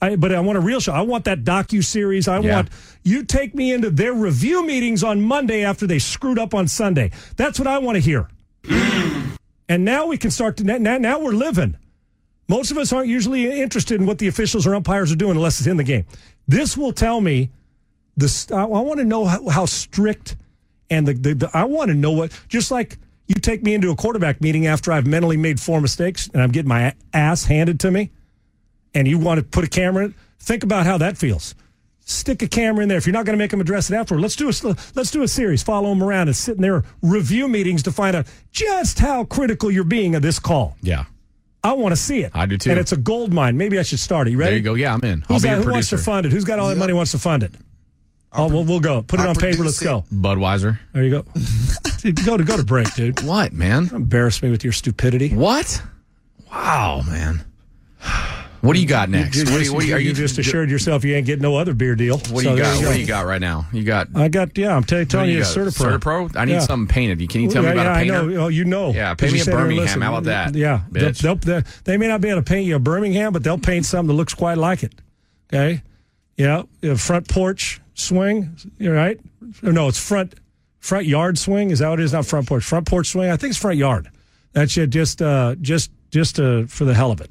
I, 0.00 0.14
but 0.14 0.32
I 0.32 0.40
want 0.40 0.56
a 0.56 0.60
real 0.60 0.78
show. 0.78 0.92
I 0.92 1.00
want 1.00 1.24
that 1.24 1.42
docu 1.42 1.82
series. 1.82 2.28
I 2.28 2.38
Yeah. 2.38 2.54
want 2.56 2.68
you 3.02 3.24
take 3.24 3.54
me 3.54 3.72
into 3.72 3.90
their 3.90 4.12
review 4.12 4.64
meetings 4.64 5.02
on 5.02 5.20
Monday 5.22 5.64
after 5.64 5.86
they 5.86 5.98
screwed 5.98 6.38
up 6.38 6.54
on 6.54 6.68
Sunday. 6.68 7.10
That's 7.36 7.58
what 7.58 7.66
I 7.66 7.78
want 7.78 7.96
to 7.96 8.00
hear. 8.00 8.28
and 9.68 9.84
now 9.84 10.06
we 10.06 10.16
can 10.16 10.30
start 10.30 10.56
to 10.58 10.64
now, 10.64 10.98
now 10.98 11.18
we're 11.18 11.32
living. 11.32 11.76
Most 12.48 12.70
of 12.70 12.78
us 12.78 12.92
aren't 12.92 13.08
usually 13.08 13.60
interested 13.60 14.00
in 14.00 14.06
what 14.06 14.18
the 14.18 14.28
officials 14.28 14.66
or 14.66 14.74
umpires 14.76 15.10
are 15.10 15.16
doing 15.16 15.32
unless 15.36 15.58
it's 15.58 15.66
in 15.66 15.76
the 15.76 15.82
game. 15.84 16.04
This 16.46 16.76
will 16.76 16.92
tell 16.92 17.20
me 17.20 17.50
this. 18.16 18.52
I, 18.52 18.62
I 18.62 18.66
want 18.66 18.98
to 19.00 19.04
know 19.04 19.24
how, 19.24 19.48
how 19.48 19.66
strict 19.66 20.36
and 20.90 21.06
the, 21.06 21.14
the, 21.14 21.34
the 21.34 21.50
I 21.52 21.64
want 21.64 21.88
to 21.88 21.94
know 21.94 22.12
what 22.12 22.38
just 22.48 22.70
like 22.70 22.98
you 23.26 23.34
take 23.34 23.62
me 23.62 23.74
into 23.74 23.90
a 23.90 23.96
quarterback 23.96 24.40
meeting 24.40 24.66
after 24.66 24.92
I've 24.92 25.06
mentally 25.06 25.36
made 25.36 25.60
four 25.60 25.80
mistakes 25.80 26.28
and 26.32 26.42
I'm 26.42 26.50
getting 26.50 26.68
my 26.68 26.94
ass 27.12 27.44
handed 27.44 27.80
to 27.80 27.90
me 27.90 28.10
and 28.94 29.06
you 29.06 29.18
want 29.18 29.38
to 29.38 29.44
put 29.44 29.64
a 29.64 29.68
camera 29.68 30.06
in, 30.06 30.14
think 30.38 30.62
about 30.62 30.86
how 30.86 30.98
that 30.98 31.18
feels. 31.18 31.54
Stick 32.00 32.40
a 32.42 32.48
camera 32.48 32.82
in 32.84 32.88
there. 32.88 32.98
If 32.98 33.06
you're 33.06 33.12
not 33.12 33.26
going 33.26 33.36
to 33.36 33.42
make 33.42 33.50
them 33.50 33.60
address 33.60 33.90
it 33.90 33.94
afterward, 33.96 34.20
let's 34.20 34.36
do 34.36 34.48
a 34.48 34.76
let's 34.94 35.10
do 35.10 35.22
a 35.22 35.28
series. 35.28 35.64
Follow 35.64 35.88
them 35.88 36.04
around 36.04 36.28
and 36.28 36.36
sit 36.36 36.54
in 36.54 36.62
their 36.62 36.84
review 37.02 37.48
meetings 37.48 37.82
to 37.82 37.90
find 37.90 38.14
out 38.14 38.26
just 38.52 39.00
how 39.00 39.24
critical 39.24 39.72
you're 39.72 39.82
being 39.82 40.14
of 40.14 40.22
this 40.22 40.38
call. 40.38 40.76
Yeah. 40.82 41.06
I 41.64 41.72
want 41.72 41.92
to 41.92 41.96
see 41.96 42.22
it. 42.22 42.30
I 42.32 42.46
do 42.46 42.56
too. 42.58 42.70
And 42.70 42.78
it's 42.78 42.92
a 42.92 42.96
gold 42.96 43.32
mine. 43.32 43.56
Maybe 43.56 43.76
I 43.76 43.82
should 43.82 43.98
start 43.98 44.28
it. 44.28 44.30
You 44.30 44.38
ready? 44.38 44.50
There 44.50 44.58
you 44.58 44.62
go. 44.62 44.74
Yeah, 44.74 44.94
I'm 44.94 45.02
in. 45.02 45.24
I'll 45.28 45.34
Who's 45.34 45.42
that, 45.42 45.64
who 45.64 45.72
wants 45.72 45.90
to 45.90 45.98
fund 45.98 46.24
it? 46.24 46.30
Who's 46.30 46.44
got 46.44 46.60
all 46.60 46.68
that 46.68 46.78
money 46.78 46.92
wants 46.92 47.10
to 47.10 47.18
fund 47.18 47.42
it? 47.42 47.52
Oh, 48.32 48.48
we'll, 48.48 48.64
we'll 48.64 48.80
go. 48.80 49.02
Put 49.02 49.20
it 49.20 49.26
on 49.26 49.34
paper. 49.34 49.64
Let's 49.64 49.80
go. 49.82 50.04
Budweiser. 50.12 50.78
There 50.92 51.04
you 51.04 51.10
go. 51.10 51.24
Dude, 52.00 52.24
go 52.24 52.36
to 52.36 52.44
go 52.44 52.56
to 52.56 52.64
break, 52.64 52.92
dude. 52.94 53.22
What, 53.22 53.52
man? 53.52 53.88
Embarrass 53.92 54.42
me 54.42 54.50
with 54.50 54.62
your 54.62 54.72
stupidity. 54.74 55.30
What? 55.30 55.82
Wow, 56.52 57.02
man. 57.06 57.44
What 58.60 58.74
do 58.74 58.80
you 58.80 58.86
got 58.86 59.08
next? 59.10 59.36
You, 59.36 59.44
what 59.44 59.58
do 59.58 59.64
you, 59.64 59.74
what 59.74 59.80
do 59.82 59.86
you, 59.88 59.94
are 59.94 59.98
you 60.00 60.12
just 60.12 60.38
assured 60.38 60.70
yourself 60.70 61.04
you 61.04 61.14
ain't 61.14 61.26
getting 61.26 61.42
no 61.42 61.56
other 61.56 61.72
beer 61.74 61.94
deal. 61.94 62.16
What 62.18 62.26
do 62.28 62.40
So 62.42 62.50
you 62.54 62.56
got? 62.58 62.84
What 62.84 62.92
do 62.94 63.00
you 63.00 63.06
got 63.06 63.24
right 63.26 63.40
now? 63.40 63.66
You 63.72 63.84
got. 63.84 64.08
I 64.14 64.28
got 64.28 64.56
yeah. 64.58 64.70
I'm 64.76 64.82
what 64.82 65.08
telling 65.10 65.30
you, 65.30 65.40
got? 65.40 65.46
Certapro. 65.56 65.98
Certapro? 65.98 66.36
I 66.36 66.44
need 66.46 66.52
Yeah. 66.54 66.58
something 66.60 66.92
painted. 66.92 67.28
Can 67.28 67.42
you 67.42 67.48
tell 67.50 67.62
me 67.62 67.70
about 67.70 67.84
yeah, 67.84 67.92
a 67.92 67.96
painter? 67.98 68.14
I 68.14 68.26
know. 68.26 68.44
Oh, 68.44 68.48
you 68.48 68.64
know. 68.64 68.90
Yeah, 68.90 69.14
'Cause 69.14 69.32
me 69.32 69.38
you 69.38 69.44
hey, 69.44 69.50
Birmingham. 69.52 69.84
listen, 69.84 70.00
How 70.02 70.10
about 70.16 70.24
that? 70.24 70.54
Yeah, 70.54 70.80
they'll, 70.90 71.12
they'll, 71.12 71.36
they 71.36 71.62
they 71.84 71.96
may 71.96 72.08
not 72.08 72.20
be 72.20 72.28
able 72.28 72.40
to 72.42 72.44
paint 72.44 72.66
you 72.66 72.76
a 72.76 72.78
Birmingham, 72.80 73.32
but 73.32 73.44
they'll 73.44 73.58
paint 73.58 73.86
something 73.86 74.08
that 74.08 74.14
looks 74.14 74.34
quite 74.34 74.58
like 74.58 74.82
it. 74.82 74.94
Okay, 75.52 75.82
yeah, 76.36 76.62
a 76.82 76.96
front 76.96 77.28
porch 77.28 77.80
swing. 77.96 78.56
Right. 78.80 79.18
Or 79.62 79.72
no, 79.72 79.88
it's 79.88 79.98
front 79.98 80.34
front 80.78 81.06
yard 81.06 81.38
swing. 81.38 81.70
Is 81.70 81.80
that 81.80 81.88
what 81.88 82.00
it 82.00 82.04
is? 82.04 82.12
Not 82.12 82.26
front 82.26 82.46
porch. 82.46 82.64
Front 82.64 82.86
porch 82.86 83.08
swing. 83.08 83.30
I 83.30 83.36
think 83.36 83.50
it's 83.50 83.58
front 83.58 83.78
yard. 83.78 84.10
That's 84.52 84.76
it. 84.76 84.90
Just 84.90 85.20
uh, 85.20 85.56
just 85.60 85.90
just 86.10 86.38
uh, 86.38 86.66
for 86.66 86.84
the 86.84 86.94
hell 86.94 87.10
of 87.10 87.20
it. 87.20 87.30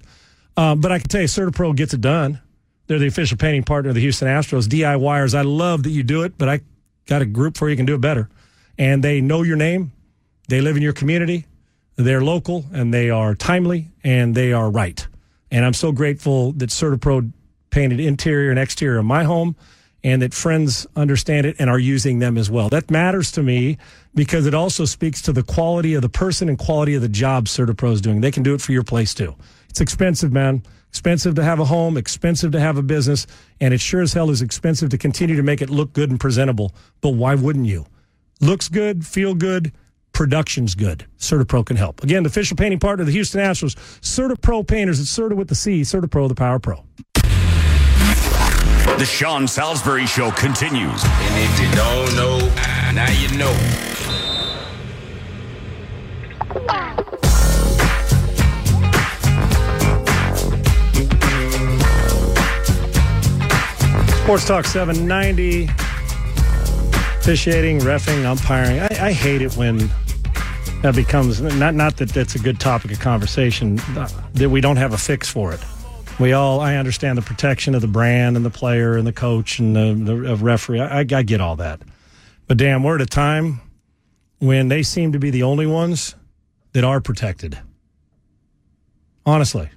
Um, 0.58 0.82
but 0.82 0.92
I 0.92 1.00
can 1.00 1.08
tell 1.08 1.22
you, 1.22 1.27
Certapro 1.27 1.76
gets 1.76 1.94
it 1.94 2.02
done. 2.02 2.40
They're 2.88 3.00
the 3.00 3.08
official 3.08 3.38
painting 3.38 3.64
partner 3.64 3.90
of 3.90 3.95
the 3.95 4.02
Houston 4.02 4.27
Astros. 4.27 4.68
DIYers, 4.68 5.34
I 5.34 5.42
love 5.42 5.84
that 5.84 5.90
you 5.90 6.03
do 6.03 6.24
it, 6.24 6.38
but 6.38 6.48
I 6.48 6.61
got 7.08 7.22
a 7.22 7.26
group 7.26 7.58
for 7.58 7.69
you 7.69 7.76
can 7.76 7.85
do 7.85 7.95
it 7.95 8.02
better. 8.02 8.30
And 8.77 9.03
they 9.03 9.22
know 9.22 9.42
your 9.42 9.58
name. 9.58 9.92
They 10.48 10.61
live 10.61 10.77
in 10.77 10.84
your 10.84 10.94
community. 10.94 11.45
They're 11.95 12.24
local 12.24 12.66
and 12.74 12.94
they 12.94 13.10
are 13.10 13.34
timely 13.34 13.88
and 14.03 14.35
they 14.35 14.53
are 14.53 14.69
right. 14.69 15.06
And 15.50 15.66
I'm 15.66 15.74
so 15.74 15.92
grateful 15.92 16.52
that 16.53 16.69
Certapro 16.69 17.32
painted 17.69 18.00
interior 18.00 18.50
and 18.50 18.60
exterior 18.60 19.00
of 19.00 19.06
my 19.06 19.24
home 19.24 19.56
and 20.06 20.22
that 20.22 20.35
friends 20.35 20.85
understand 20.95 21.48
it 21.48 21.56
and 21.58 21.67
are 21.67 21.80
using 21.80 22.19
them 22.19 22.38
as 22.38 22.50
well. 22.50 22.69
That 22.69 22.92
matters 22.92 23.32
to 23.32 23.42
me 23.42 23.80
because 24.14 24.45
it 24.45 24.53
also 24.53 24.85
speaks 24.85 25.19
to 25.24 25.34
the 25.34 25.42
quality 25.42 25.95
of 25.95 26.03
the 26.03 26.09
person 26.09 26.48
and 26.48 26.59
quality 26.59 26.93
of 26.93 27.01
the 27.01 27.09
job 27.09 27.45
Certapro 27.48 27.92
is 27.92 28.01
doing. 28.01 28.22
They 28.22 28.30
can 28.30 28.43
do 28.43 28.53
it 28.53 28.61
for 28.61 28.72
your 28.72 28.84
place 28.84 29.16
too. 29.16 29.35
It's 29.67 29.82
expensive, 29.82 30.32
man. 30.32 30.61
Expensive 30.90 31.34
to 31.35 31.43
have 31.43 31.59
a 31.59 31.66
home, 31.66 31.98
expensive 31.98 32.51
to 32.51 32.59
have 32.59 32.77
a 32.77 32.84
business, 32.84 33.25
and 33.59 33.74
it 33.74 33.82
sure 33.82 34.01
as 34.03 34.14
hell 34.14 34.30
is 34.30 34.43
expensive 34.43 34.92
to 34.92 34.98
continue 35.00 35.35
to 35.38 35.43
make 35.43 35.64
it 35.64 35.72
look 35.72 35.92
good 35.92 36.11
and 36.11 36.19
presentable. 36.19 36.75
But 37.01 37.16
why 37.16 37.34
wouldn't 37.34 37.66
you? 37.66 37.88
Looks 38.40 38.69
good, 38.69 39.08
feel 39.08 39.34
good, 39.34 39.74
production's 40.14 40.75
good. 40.75 41.08
Certapro 41.17 41.66
can 41.66 41.77
help. 41.77 42.03
Again, 42.03 42.22
the 42.22 42.27
official 42.27 42.56
painting 42.56 42.80
partner 42.80 43.01
of 43.01 43.08
the 43.08 43.14
Houston 43.14 43.42
Astros, 43.42 43.75
Certapro 44.01 44.66
Painters. 44.66 45.00
It's 45.00 45.09
Certa 45.09 45.35
with 45.35 45.48
the 45.48 45.56
C, 45.56 45.82
Certapro, 45.82 46.30
the 46.30 46.35
Power 46.35 46.59
Pro. 46.59 46.85
The 48.97 49.05
Sean 49.05 49.47
Salisbury 49.47 50.05
Show 50.05 50.31
continues. 50.31 51.03
And 51.03 51.33
if 51.43 51.59
you 51.59 51.69
don't 51.75 52.15
know, 52.15 52.39
now 52.93 53.11
you 53.11 53.38
know. 53.38 53.51
Sports 64.23 64.45
Talk 64.45 64.65
790. 64.65 65.69
Officiating, 67.19 67.80
refing, 67.80 68.23
umpiring. 68.23 68.80
I, 68.80 69.07
I 69.07 69.11
hate 69.11 69.41
it 69.41 69.55
when 69.55 69.89
that 70.81 70.95
becomes 70.95 71.41
not 71.41 71.75
not 71.75 71.97
that 71.97 72.09
that's 72.09 72.35
a 72.35 72.39
good 72.39 72.59
topic 72.59 72.91
of 72.91 72.99
conversation 72.99 73.80
uh, 73.97 74.07
that 74.33 74.49
we 74.49 74.61
don't 74.61 74.77
have 74.77 74.93
a 74.93 74.97
fix 74.97 75.30
for 75.30 75.53
it. 75.53 75.59
We 76.18 76.32
all 76.32 76.61
I 76.61 76.76
understand 76.76 77.18
the 77.18 77.22
protection 77.22 77.76
of 77.76 77.82
the 77.82 77.88
brand 77.88 78.38
and 78.38 78.45
the 78.45 78.50
player 78.50 78.95
and 78.95 79.06
the 79.06 79.11
coach 79.11 79.60
and 79.60 79.76
the, 79.76 80.14
the 80.14 80.32
uh, 80.32 80.35
referee. 80.38 80.80
I, 80.80 81.00
I 81.00 81.24
get 81.24 81.42
all 81.42 81.58
that, 81.58 81.82
but 82.48 82.58
damn, 82.58 82.84
we're 82.84 82.95
at 82.95 83.02
a 83.02 83.06
time 83.06 83.60
when 84.40 84.69
they 84.69 84.82
seem 84.82 85.11
to 85.11 85.19
be 85.19 85.30
the 85.30 85.44
only 85.44 85.68
ones 85.68 86.16
that 86.72 86.85
are 86.85 87.02
protected. 87.02 87.60
Honestly, 89.26 89.69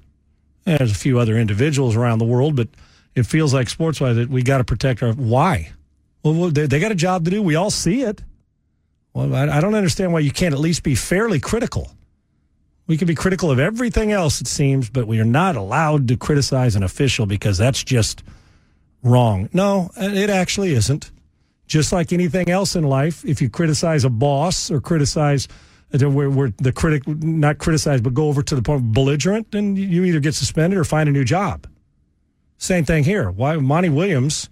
there's 0.64 0.92
a 0.92 0.94
few 0.94 1.18
other 1.18 1.36
individuals 1.36 1.96
around 1.96 2.18
the 2.18 2.24
world, 2.24 2.54
but 2.54 2.68
it 3.14 3.24
feels 3.24 3.52
like 3.52 3.68
sports 3.68 4.00
wise 4.00 4.16
that 4.16 4.28
we 4.28 4.42
got 4.42 4.58
to 4.58 4.64
protect 4.64 5.02
our. 5.02 5.12
Why? 5.12 5.72
Well, 6.22 6.34
well, 6.34 6.50
they, 6.50 6.66
they 6.66 6.78
got 6.78 6.92
a 6.92 6.96
job 6.96 7.24
to 7.24 7.30
do. 7.30 7.42
We 7.42 7.56
all 7.56 7.70
see 7.70 8.02
it. 8.02 8.22
Well, 9.12 9.34
I, 9.34 9.56
I 9.56 9.60
don't 9.60 9.74
understand 9.74 10.12
why 10.12 10.20
you 10.20 10.30
can't 10.30 10.54
at 10.54 10.60
least 10.60 10.82
be 10.84 10.94
fairly 10.94 11.40
critical. 11.40 11.90
We 12.88 12.96
can 12.96 13.06
be 13.06 13.14
critical 13.14 13.50
of 13.50 13.58
everything 13.58 14.12
else, 14.12 14.40
it 14.40 14.48
seems, 14.48 14.88
but 14.88 15.06
we 15.06 15.20
are 15.20 15.24
not 15.24 15.56
allowed 15.56 16.08
to 16.08 16.16
criticize 16.16 16.74
an 16.74 16.82
official 16.82 17.26
because 17.26 17.58
that's 17.58 17.84
just 17.84 18.24
wrong. 19.02 19.50
No, 19.52 19.90
it 19.96 20.30
actually 20.30 20.72
isn't. 20.72 21.10
Just 21.66 21.92
like 21.92 22.14
anything 22.14 22.48
else 22.50 22.74
in 22.74 22.84
life, 22.84 23.24
if 23.26 23.42
you 23.42 23.50
criticize 23.50 24.04
a 24.04 24.10
boss 24.10 24.70
or 24.70 24.80
criticize 24.80 25.48
uh, 25.92 26.10
where, 26.10 26.30
where 26.30 26.52
the 26.56 26.72
critic, 26.72 27.06
not 27.06 27.58
criticize, 27.58 28.00
but 28.00 28.14
go 28.14 28.28
over 28.28 28.42
to 28.42 28.54
the 28.54 28.62
point 28.62 28.92
belligerent, 28.94 29.52
then 29.52 29.76
you 29.76 30.04
either 30.04 30.18
get 30.18 30.34
suspended 30.34 30.78
or 30.78 30.84
find 30.84 31.10
a 31.10 31.12
new 31.12 31.24
job. 31.24 31.66
Same 32.56 32.86
thing 32.86 33.04
here. 33.04 33.30
Why 33.30 33.56
Monty 33.56 33.90
Williams? 33.90 34.48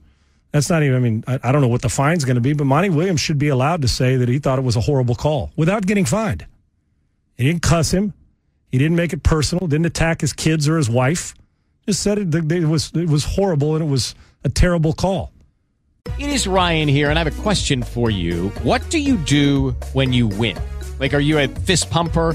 That's 0.53 0.69
not 0.69 0.83
even. 0.83 0.97
I 0.97 1.01
mean, 1.01 1.25
I, 1.27 1.41
I 1.43 1.53
don't 1.53 1.63
know 1.63 1.69
what 1.69 1.83
the 1.83 1.89
fine's 1.89 2.25
going 2.25 2.37
to 2.37 2.41
be, 2.41 2.53
but 2.53 2.65
Monty 2.65 2.91
Williams 2.91 3.21
should 3.21 3.39
be 3.39 3.49
allowed 3.49 3.83
to 3.83 3.89
say 3.89 4.17
that 4.17 4.29
he 4.29 4.39
thought 4.39 4.59
it 4.59 4.63
was 4.63 4.77
a 4.77 4.81
horrible 4.81 5.15
call 5.15 5.53
without 5.57 5.87
getting 5.87 6.05
fined. 6.05 6.47
He 7.37 7.45
didn't 7.45 7.63
cuss 7.63 7.91
him. 7.93 8.13
He 8.71 8.79
didn't 8.79 8.97
make 8.97 9.13
it 9.13 9.23
personal. 9.23 9.67
Didn't 9.67 9.87
attack 9.87 10.21
his 10.21 10.33
kids 10.33 10.69
or 10.69 10.77
his 10.77 10.91
wife. 10.91 11.35
Just 11.87 12.03
said 12.03 12.19
it, 12.19 12.35
it 12.35 12.65
was 12.65 12.91
it 12.95 13.09
was 13.09 13.25
horrible 13.25 13.75
and 13.77 13.85
it 13.85 13.89
was 13.89 14.15
a 14.45 14.49
terrible 14.49 14.93
call. 14.93 15.33
It 16.19 16.31
is 16.31 16.47
Ryan 16.47 16.89
here, 16.89 17.11
and 17.11 17.19
I 17.19 17.25
have 17.25 17.39
a 17.39 17.43
question 17.43 17.83
for 17.83 18.11
you. 18.11 18.49
What 18.63 18.89
do 18.91 18.99
you 18.99 19.17
do 19.19 19.73
when 19.93 20.13
you 20.13 20.27
win? 20.27 20.57
Like, 20.99 21.15
are 21.15 21.21
you 21.21 21.39
a 21.39 21.49
fist 21.49 21.91
pumper? 21.91 22.35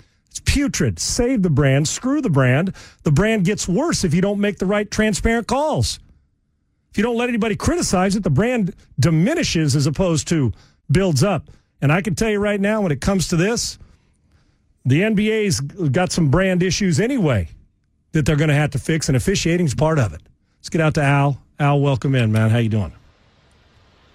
It's 0.31 0.39
putrid. 0.39 0.97
Save 0.97 1.43
the 1.43 1.49
brand. 1.49 1.89
Screw 1.89 2.21
the 2.21 2.29
brand. 2.29 2.73
The 3.03 3.11
brand 3.11 3.43
gets 3.43 3.67
worse 3.67 4.05
if 4.05 4.13
you 4.13 4.21
don't 4.21 4.39
make 4.39 4.57
the 4.57 4.65
right 4.65 4.89
transparent 4.89 5.47
calls. 5.47 5.99
If 6.89 6.97
you 6.97 7.03
don't 7.03 7.17
let 7.17 7.27
anybody 7.27 7.57
criticize 7.57 8.15
it, 8.15 8.23
the 8.23 8.29
brand 8.29 8.73
diminishes 8.97 9.75
as 9.75 9.87
opposed 9.87 10.29
to 10.29 10.53
builds 10.89 11.21
up. 11.21 11.49
And 11.81 11.91
I 11.91 12.01
can 12.01 12.15
tell 12.15 12.29
you 12.29 12.39
right 12.39 12.59
now, 12.59 12.81
when 12.81 12.93
it 12.93 13.01
comes 13.01 13.27
to 13.29 13.35
this, 13.35 13.77
the 14.85 15.01
NBA's 15.01 15.59
got 15.59 16.13
some 16.13 16.29
brand 16.31 16.63
issues 16.63 16.99
anyway 16.99 17.49
that 18.13 18.25
they're 18.25 18.35
going 18.37 18.49
to 18.49 18.55
have 18.55 18.71
to 18.71 18.79
fix, 18.79 19.07
and 19.07 19.15
officiating's 19.15 19.73
part 19.73 19.99
of 19.99 20.13
it. 20.13 20.21
Let's 20.59 20.69
get 20.69 20.81
out 20.81 20.93
to 20.95 21.03
Al. 21.03 21.41
Al, 21.59 21.79
welcome 21.79 22.15
in, 22.15 22.31
man. 22.31 22.49
How 22.49 22.57
you 22.57 22.69
doing? 22.69 22.93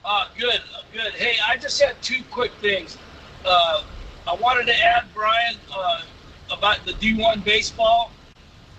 Uh, 0.04 0.26
good, 0.38 0.60
good. 0.92 1.12
Hey, 1.12 1.36
I 1.46 1.56
just 1.56 1.80
had 1.80 2.00
two 2.02 2.22
quick 2.30 2.52
things. 2.60 2.98
Uh, 3.44 3.82
I 4.26 4.34
wanted 4.34 4.66
to 4.66 4.74
add, 4.74 5.05
Brian, 5.14 5.56
uh, 5.74 6.02
about 6.50 6.84
the 6.84 6.92
D1 6.92 7.44
baseball. 7.44 8.10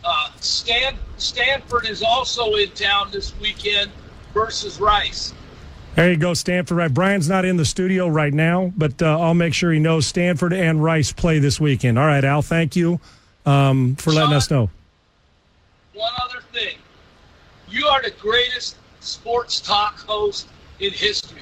Uh, 0.03 0.29
Stan, 0.39 0.95
Stanford 1.17 1.85
is 1.87 2.03
also 2.03 2.55
in 2.55 2.69
town 2.71 3.09
this 3.11 3.37
weekend 3.39 3.91
versus 4.33 4.79
Rice. 4.79 5.33
There 5.95 6.11
you 6.11 6.17
go, 6.17 6.33
Stanford. 6.33 6.77
Right, 6.77 6.93
Brian's 6.93 7.27
not 7.27 7.43
in 7.43 7.57
the 7.57 7.65
studio 7.65 8.07
right 8.07 8.33
now, 8.33 8.71
but 8.77 9.01
uh, 9.01 9.19
I'll 9.19 9.33
make 9.33 9.53
sure 9.53 9.71
he 9.71 9.79
knows 9.79 10.05
Stanford 10.05 10.53
and 10.53 10.83
Rice 10.83 11.11
play 11.11 11.39
this 11.39 11.59
weekend. 11.59 11.97
All 11.97 12.05
right, 12.05 12.23
Al. 12.23 12.41
Thank 12.41 12.75
you 12.75 12.99
um, 13.45 13.95
for 13.95 14.11
letting 14.11 14.33
us 14.33 14.51
know. 14.51 14.69
One 15.93 16.11
other 16.23 16.43
thing, 16.53 16.77
you 17.67 17.87
are 17.87 18.03
the 18.03 18.11
greatest 18.11 18.75
sports 18.99 19.59
talk 19.59 19.97
host 20.01 20.47
in 20.79 20.91
history. 20.91 21.41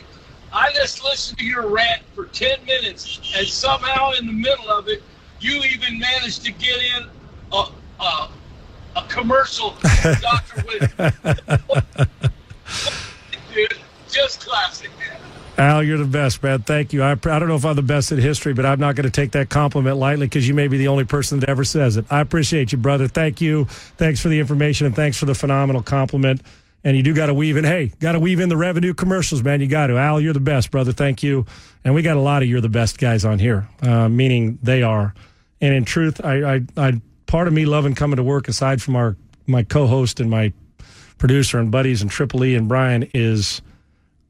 I 0.56 0.72
just 0.74 1.04
listened 1.04 1.38
to 1.40 1.46
your 1.46 1.68
rant 1.68 2.02
for 2.16 2.26
10 2.28 2.64
minutes, 2.66 3.20
and 3.36 3.46
somehow 3.46 4.12
in 4.12 4.26
the 4.26 4.32
middle 4.32 4.70
of 4.70 4.88
it, 4.88 5.04
you 5.42 5.62
even 5.62 6.00
managed 6.00 6.46
to 6.46 6.54
get 6.54 6.78
in 6.98 7.10
a, 7.52 7.66
a, 8.00 8.30
a 8.96 9.02
commercial. 9.10 9.76
Dr. 10.22 10.64
Dude, 13.54 13.78
just 14.10 14.48
classic, 14.48 14.90
man. 14.98 15.18
Al, 15.58 15.84
you're 15.84 15.98
the 15.98 16.06
best, 16.06 16.42
man. 16.42 16.62
Thank 16.62 16.94
you. 16.94 17.04
I, 17.04 17.12
I 17.12 17.16
don't 17.16 17.48
know 17.50 17.56
if 17.56 17.66
I'm 17.66 17.76
the 17.76 17.82
best 17.82 18.14
in 18.14 18.18
history, 18.18 18.54
but 18.54 18.66
I'm 18.66 18.80
not 18.80 18.96
going 18.96 19.04
to 19.06 19.12
take 19.12 19.32
that 19.34 19.50
compliment 19.50 19.98
lightly 19.98 20.26
because 20.26 20.48
you 20.48 20.54
may 20.54 20.70
be 20.70 20.78
the 20.78 20.88
only 20.88 21.04
person 21.04 21.42
that 21.42 21.50
ever 21.50 21.66
says 21.66 21.98
it. 21.98 22.06
I 22.10 22.22
appreciate 22.22 22.72
you, 22.72 22.78
brother. 22.78 23.10
Thank 23.10 23.42
you. 23.42 23.66
Thanks 23.98 24.22
for 24.22 24.30
the 24.30 24.40
information 24.40 24.86
and 24.88 24.96
thanks 24.96 25.18
for 25.18 25.26
the 25.26 25.36
phenomenal 25.36 25.82
compliment. 25.82 26.42
And 26.86 26.96
you 26.96 27.02
do 27.02 27.16
got 27.16 27.26
to 27.26 27.34
weave 27.34 27.58
in. 27.58 27.64
Hey, 27.64 27.92
got 28.00 28.12
to 28.12 28.20
weave 28.20 28.40
in 28.40 28.48
the 28.48 28.56
revenue 28.56 28.94
commercials, 28.94 29.44
man. 29.44 29.60
You 29.60 29.66
got 29.66 29.88
to. 29.88 29.98
Al, 29.98 30.22
you're 30.22 30.34
the 30.34 30.40
best, 30.40 30.70
brother. 30.70 30.92
Thank 30.92 31.24
you. 31.24 31.48
And 31.84 31.96
we 31.96 32.04
got 32.04 32.16
a 32.16 32.20
lot 32.22 32.44
of 32.44 32.48
you're 32.48 32.62
the 32.62 32.70
best 32.70 33.00
guys 33.00 33.26
on 33.26 33.40
here, 33.40 33.68
uh, 33.82 34.08
meaning 34.08 34.60
they 34.62 34.84
are. 34.84 35.16
And 35.62 35.74
in 35.74 35.84
truth, 35.84 36.24
I, 36.24 36.56
I, 36.56 36.62
I, 36.78 37.02
part 37.26 37.48
of 37.48 37.54
me 37.54 37.66
loving 37.66 37.96
coming 37.96 38.18
to 38.18 38.24
work, 38.24 38.48
aside 38.48 38.84
from 38.84 38.96
our 38.96 39.18
my 39.48 39.64
co-host 39.64 40.20
and 40.20 40.30
my 40.30 40.54
producer 41.18 41.58
and 41.60 41.72
buddies 41.72 42.04
and 42.04 42.12
Triple 42.12 42.46
E 42.46 42.56
and 42.56 42.68
Brian, 42.68 43.10
is 43.16 43.64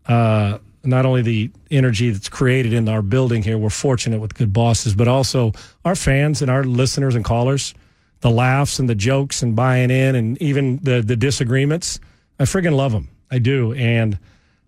uh, 0.08 0.58
not 0.84 1.06
only 1.06 1.22
the 1.22 1.52
energy 1.72 2.10
that's 2.10 2.30
created 2.30 2.72
in 2.72 2.88
our 2.88 3.02
building 3.02 3.44
here. 3.44 3.58
We're 3.58 3.70
fortunate 3.70 4.22
with 4.22 4.34
good 4.34 4.54
bosses, 4.54 4.96
but 4.96 5.10
also 5.10 5.52
our 5.84 5.96
fans 5.96 6.42
and 6.42 6.50
our 6.50 6.64
listeners 6.64 7.16
and 7.16 7.26
callers, 7.26 7.74
the 8.22 8.30
laughs 8.30 8.80
and 8.80 8.88
the 8.88 8.96
jokes 8.96 9.42
and 9.42 9.58
buying 9.58 9.92
in, 9.92 10.16
and 10.16 10.42
even 10.42 10.78
the 10.84 11.02
the 11.02 11.18
disagreements. 11.18 12.00
I 12.40 12.44
friggin' 12.44 12.76
love 12.76 12.92
them. 12.92 13.10
I 13.32 13.40
do. 13.40 13.74
And 13.74 14.20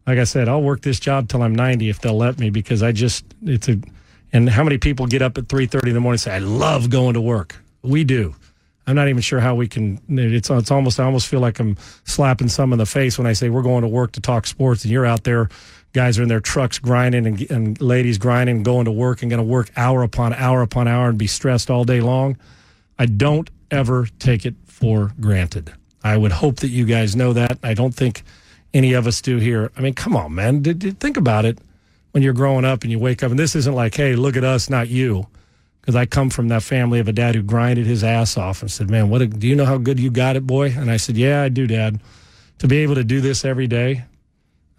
like 0.06 0.20
I 0.20 0.24
said, 0.24 0.48
I'll 0.48 0.62
work 0.62 0.82
this 0.82 1.00
job 1.00 1.28
till 1.30 1.42
I'm 1.42 1.54
90 1.54 1.90
if 1.90 2.00
they'll 2.00 2.18
let 2.18 2.40
me 2.40 2.50
because 2.50 2.82
I 2.82 2.92
just, 2.92 3.26
it's 3.44 3.68
a, 3.68 3.80
and 4.34 4.50
how 4.50 4.64
many 4.64 4.78
people 4.78 5.06
get 5.08 5.22
up 5.22 5.38
at 5.38 5.46
3.30 5.46 5.88
in 5.88 5.94
the 5.94 6.00
morning 6.00 6.16
and 6.16 6.22
say, 6.22 6.36
I 6.36 6.40
love 6.40 6.90
going 6.90 7.14
to 7.14 7.22
work? 7.22 7.56
We 7.82 8.04
do. 8.04 8.36
I'm 8.86 8.96
not 8.96 9.10
even 9.10 9.22
sure 9.22 9.42
how 9.42 9.56
we 9.56 9.68
can, 9.68 10.02
it's, 10.08 10.50
it's 10.50 10.72
almost, 10.72 11.00
I 11.00 11.04
almost 11.04 11.28
feel 11.28 11.42
like 11.42 11.60
I'm 11.60 11.76
slapping 12.06 12.48
some 12.48 12.72
in 12.72 12.80
the 12.80 12.86
face 12.86 13.18
when 13.18 13.28
I 13.28 13.34
say 13.34 13.50
we're 13.50 13.62
going 13.62 13.82
to 13.82 13.88
work 13.88 14.14
to 14.14 14.22
talk 14.22 14.48
sports 14.48 14.84
and 14.86 14.92
you're 14.92 15.06
out 15.06 15.26
there, 15.26 15.50
guys 15.92 16.18
are 16.18 16.24
in 16.24 16.30
their 16.30 16.40
trucks 16.40 16.80
grinding 16.80 17.26
and, 17.26 17.52
and 17.52 17.82
ladies 17.82 18.18
grinding, 18.18 18.64
going 18.64 18.86
to 18.86 18.92
work 18.92 19.22
and 19.22 19.30
going 19.30 19.40
to 19.40 19.44
work 19.44 19.72
hour 19.76 20.04
upon 20.04 20.34
hour 20.34 20.62
upon 20.62 20.88
hour 20.88 21.10
and 21.10 21.18
be 21.18 21.28
stressed 21.28 21.70
all 21.70 21.84
day 21.84 22.00
long. 22.00 22.38
I 22.98 23.08
don't 23.08 23.50
ever 23.72 24.08
take 24.20 24.46
it 24.46 24.56
for 24.66 25.12
granted. 25.20 25.74
I 26.04 26.18
would 26.18 26.32
hope 26.32 26.58
that 26.58 26.70
you 26.70 26.86
guys 26.86 27.16
know 27.16 27.34
that. 27.34 27.58
I 27.64 27.74
don't 27.74 27.94
think 27.94 28.24
any 28.74 28.94
of 28.94 29.08
us 29.08 29.22
do 29.22 29.38
here. 29.38 29.72
I 29.78 29.82
mean, 29.82 29.94
come 29.94 30.16
on, 30.16 30.36
man. 30.36 30.64
Think 30.64 31.18
about 31.18 31.46
it 31.46 31.60
when 32.12 32.24
you're 32.24 32.34
growing 32.34 32.66
up 32.66 32.84
and 32.84 32.92
you 32.92 33.00
wake 33.00 33.24
up. 33.24 33.32
And 33.32 33.40
this 33.40 33.56
isn't 33.56 33.74
like, 33.74 33.96
hey, 33.96 34.16
look 34.16 34.38
at 34.38 34.44
us, 34.44 34.70
not 34.70 34.88
you. 34.88 35.28
Because 35.82 35.96
I 35.96 36.06
come 36.06 36.30
from 36.30 36.50
that 36.50 36.64
family 36.64 37.00
of 37.00 37.08
a 37.08 37.14
dad 37.14 37.36
who 37.36 37.42
grinded 37.42 37.86
his 37.86 38.04
ass 38.04 38.38
off 38.38 38.62
and 38.62 38.70
said, 38.70 38.90
man, 38.90 39.10
what 39.10 39.22
a, 39.22 39.28
do 39.28 39.48
you 39.48 39.56
know 39.56 39.66
how 39.66 39.78
good 39.78 40.00
you 40.00 40.12
got 40.12 40.36
it, 40.36 40.46
boy? 40.46 40.72
And 40.72 40.92
I 40.92 40.98
said, 40.98 41.16
yeah, 41.16 41.42
I 41.42 41.50
do, 41.50 41.66
Dad. 41.66 42.02
To 42.60 42.68
be 42.68 42.78
able 42.78 42.96
to 42.96 43.04
do 43.04 43.22
this 43.22 43.46
every 43.46 43.68
day, 43.68 44.04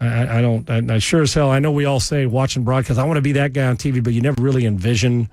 I, 0.00 0.38
I 0.38 0.42
don't, 0.42 0.68
I, 0.68 0.97
I 0.97 0.98
sure 0.98 1.22
as 1.22 1.32
hell, 1.32 1.50
I 1.50 1.60
know 1.60 1.72
we 1.72 1.86
all 1.86 2.00
say 2.00 2.26
watching 2.26 2.62
broadcast, 2.62 2.98
I 2.98 3.05
want 3.05 3.16
to 3.16 3.22
be 3.22 3.32
that 3.32 3.52
guy 3.52 3.66
on 3.66 3.76
TV, 3.76 4.02
but 4.02 4.12
you 4.12 4.20
never 4.20 4.42
really 4.42 4.66
envision, 4.66 5.30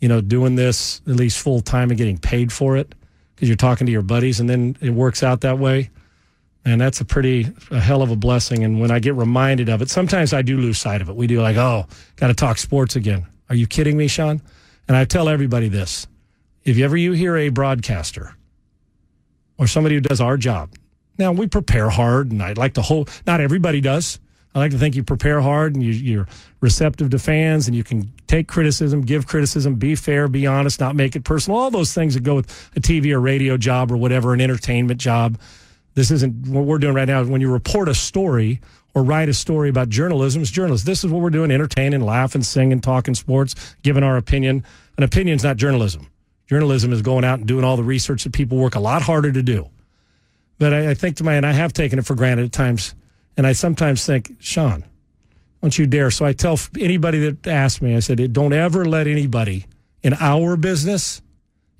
you 0.00 0.08
know, 0.08 0.20
doing 0.20 0.56
this 0.56 1.00
at 1.06 1.14
least 1.14 1.38
full 1.38 1.60
time 1.60 1.90
and 1.90 1.98
getting 1.98 2.18
paid 2.18 2.52
for 2.52 2.76
it 2.76 2.94
because 3.34 3.48
you're 3.48 3.56
talking 3.56 3.86
to 3.86 3.92
your 3.92 4.02
buddies 4.02 4.40
and 4.40 4.48
then 4.48 4.76
it 4.80 4.90
works 4.90 5.22
out 5.22 5.40
that 5.42 5.58
way. 5.58 5.90
And 6.64 6.80
that's 6.80 7.00
a 7.00 7.04
pretty, 7.04 7.52
a 7.70 7.78
hell 7.78 8.00
of 8.00 8.10
a 8.10 8.16
blessing. 8.16 8.64
And 8.64 8.80
when 8.80 8.90
I 8.90 8.98
get 8.98 9.14
reminded 9.14 9.68
of 9.68 9.82
it, 9.82 9.90
sometimes 9.90 10.32
I 10.32 10.40
do 10.42 10.56
lose 10.56 10.78
sight 10.78 11.02
of 11.02 11.10
it. 11.10 11.16
We 11.16 11.26
do 11.26 11.42
like, 11.42 11.56
oh, 11.56 11.86
got 12.16 12.28
to 12.28 12.34
talk 12.34 12.56
sports 12.56 12.96
again. 12.96 13.26
Are 13.50 13.54
you 13.54 13.66
kidding 13.66 13.96
me, 13.96 14.08
Sean? 14.08 14.40
And 14.88 14.96
I 14.96 15.04
tell 15.04 15.28
everybody 15.28 15.68
this 15.68 16.06
if 16.64 16.78
ever 16.78 16.96
you 16.96 17.12
hear 17.12 17.36
a 17.36 17.50
broadcaster 17.50 18.34
or 19.58 19.66
somebody 19.66 19.96
who 19.96 20.00
does 20.00 20.20
our 20.20 20.36
job, 20.36 20.70
now 21.18 21.32
we 21.32 21.46
prepare 21.46 21.90
hard 21.90 22.32
and 22.32 22.42
I'd 22.42 22.58
like 22.58 22.74
to 22.74 22.82
hold, 22.82 23.10
not 23.26 23.40
everybody 23.40 23.80
does. 23.80 24.18
I 24.54 24.60
like 24.60 24.70
to 24.70 24.78
think 24.78 24.94
you 24.94 25.02
prepare 25.02 25.40
hard 25.40 25.74
and 25.74 25.82
you, 25.82 26.20
are 26.20 26.28
receptive 26.60 27.10
to 27.10 27.18
fans 27.18 27.66
and 27.66 27.76
you 27.76 27.82
can 27.82 28.12
take 28.28 28.46
criticism, 28.46 29.02
give 29.02 29.26
criticism, 29.26 29.74
be 29.74 29.96
fair, 29.96 30.28
be 30.28 30.46
honest, 30.46 30.78
not 30.78 30.94
make 30.94 31.16
it 31.16 31.24
personal. 31.24 31.58
All 31.58 31.70
those 31.72 31.92
things 31.92 32.14
that 32.14 32.22
go 32.22 32.36
with 32.36 32.70
a 32.76 32.80
TV 32.80 33.12
or 33.12 33.20
radio 33.20 33.56
job 33.56 33.90
or 33.90 33.96
whatever, 33.96 34.32
an 34.32 34.40
entertainment 34.40 35.00
job. 35.00 35.38
This 35.94 36.12
isn't 36.12 36.46
what 36.48 36.66
we're 36.66 36.78
doing 36.78 36.94
right 36.94 37.08
now. 37.08 37.24
When 37.24 37.40
you 37.40 37.50
report 37.50 37.88
a 37.88 37.94
story 37.94 38.60
or 38.94 39.02
write 39.02 39.28
a 39.28 39.34
story 39.34 39.70
about 39.70 39.88
journalism, 39.88 40.42
it's 40.42 40.52
journalists. 40.52 40.86
This 40.86 41.02
is 41.02 41.10
what 41.10 41.20
we're 41.20 41.30
doing 41.30 41.50
entertaining, 41.50 42.00
laughing, 42.00 42.44
singing, 42.44 42.80
talking 42.80 43.14
sports, 43.14 43.74
giving 43.82 44.04
our 44.04 44.16
opinion. 44.16 44.64
An 44.96 45.02
opinion's 45.02 45.42
not 45.42 45.56
journalism. 45.56 46.08
Journalism 46.48 46.92
is 46.92 47.02
going 47.02 47.24
out 47.24 47.40
and 47.40 47.48
doing 47.48 47.64
all 47.64 47.76
the 47.76 47.82
research 47.82 48.22
that 48.22 48.32
people 48.32 48.58
work 48.58 48.76
a 48.76 48.80
lot 48.80 49.02
harder 49.02 49.32
to 49.32 49.42
do. 49.42 49.68
But 50.58 50.72
I, 50.72 50.90
I 50.90 50.94
think 50.94 51.16
to 51.16 51.24
my, 51.24 51.34
and 51.34 51.44
I 51.44 51.52
have 51.52 51.72
taken 51.72 51.98
it 51.98 52.06
for 52.06 52.14
granted 52.14 52.46
at 52.46 52.52
times 52.52 52.94
and 53.36 53.46
I 53.46 53.52
sometimes 53.52 54.06
think, 54.06 54.36
Sean, 54.40 54.84
don't 55.62 55.78
you 55.78 55.86
dare. 55.86 56.10
So 56.10 56.26
I 56.26 56.32
tell 56.34 56.58
anybody 56.78 57.18
that 57.30 57.46
asks 57.46 57.82
me, 57.82 57.96
I 57.96 58.00
said, 58.00 58.32
don't 58.32 58.52
ever 58.52 58.84
let 58.84 59.06
anybody 59.06 59.66
in 60.02 60.14
our 60.14 60.56
business 60.56 61.22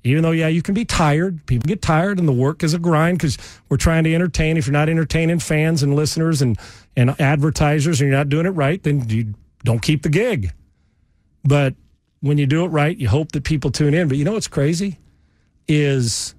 Even 0.03 0.23
though, 0.23 0.31
yeah, 0.31 0.49
you 0.49 0.63
can 0.63 0.75
be 0.75 0.85
tired. 0.85 1.45
People 1.47 1.67
get 1.67 1.81
tired, 1.81 2.19
and 2.19 2.27
the 2.27 2.33
work 2.33 2.63
is 2.63 2.73
a 2.73 2.79
grind 2.79 3.19
because 3.19 3.37
we're 3.69 3.77
trying 3.77 4.03
to 4.05 4.15
entertain. 4.15 4.57
If 4.57 4.67
you're 4.67 4.73
not 4.73 4.89
entertaining 4.89 5.39
fans 5.39 5.83
and 5.83 5.95
listeners 5.95 6.41
and, 6.41 6.59
and 6.97 7.19
advertisers 7.21 8.01
and 8.01 8.09
you're 8.09 8.17
not 8.17 8.29
doing 8.29 8.47
it 8.47 8.51
right, 8.51 8.81
then 8.83 9.09
you 9.09 9.35
don't 9.63 9.81
keep 9.81 10.03
the 10.03 10.09
gig. 10.09 10.53
But 11.43 11.75
when 12.21 12.37
you 12.37 12.47
do 12.47 12.65
it 12.65 12.69
right, 12.69 12.97
you 12.97 13.09
hope 13.09 13.33
that 13.33 13.45
people 13.45 13.71
tune 13.71 13.95
in. 13.95 14.07
But 14.07 14.17
you 14.17 14.25
know 14.25 14.33
what's 14.33 14.47
crazy? 14.47 14.99
Is 15.67 16.35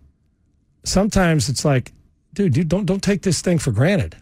sometimes 0.84 1.48
it's 1.48 1.64
like, 1.64 1.92
dude, 2.34 2.54
dude, 2.54 2.68
don't 2.68 2.86
don't 2.86 3.02
take 3.02 3.22
this 3.22 3.42
thing 3.42 3.58
for 3.58 3.72
granted. 3.72 4.16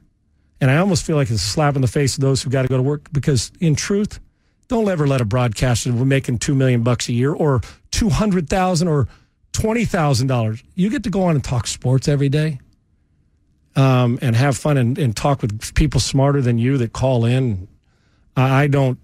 And 0.64 0.70
I 0.70 0.78
almost 0.78 1.04
feel 1.04 1.16
like 1.16 1.30
it's 1.30 1.42
a 1.42 1.46
slap 1.46 1.76
in 1.76 1.82
the 1.82 1.86
face 1.86 2.14
of 2.14 2.22
those 2.22 2.42
who 2.42 2.48
got 2.48 2.62
to 2.62 2.68
go 2.68 2.78
to 2.78 2.82
work 2.82 3.12
because, 3.12 3.52
in 3.60 3.74
truth, 3.74 4.18
don't 4.66 4.88
ever 4.88 5.06
let 5.06 5.20
a 5.20 5.26
broadcaster 5.26 5.92
we're 5.92 6.06
making 6.06 6.38
two 6.38 6.54
million 6.54 6.82
bucks 6.82 7.06
a 7.10 7.12
year 7.12 7.34
or 7.34 7.60
two 7.90 8.08
hundred 8.08 8.48
thousand 8.48 8.88
or 8.88 9.06
twenty 9.52 9.84
thousand 9.84 10.28
dollars. 10.28 10.62
You 10.74 10.88
get 10.88 11.02
to 11.02 11.10
go 11.10 11.24
on 11.24 11.34
and 11.34 11.44
talk 11.44 11.66
sports 11.66 12.08
every 12.08 12.30
day, 12.30 12.60
um, 13.76 14.18
and 14.22 14.34
have 14.34 14.56
fun 14.56 14.78
and, 14.78 14.98
and 14.98 15.14
talk 15.14 15.42
with 15.42 15.74
people 15.74 16.00
smarter 16.00 16.40
than 16.40 16.56
you 16.56 16.78
that 16.78 16.94
call 16.94 17.26
in. 17.26 17.68
I, 18.34 18.62
I 18.62 18.66
don't. 18.66 18.98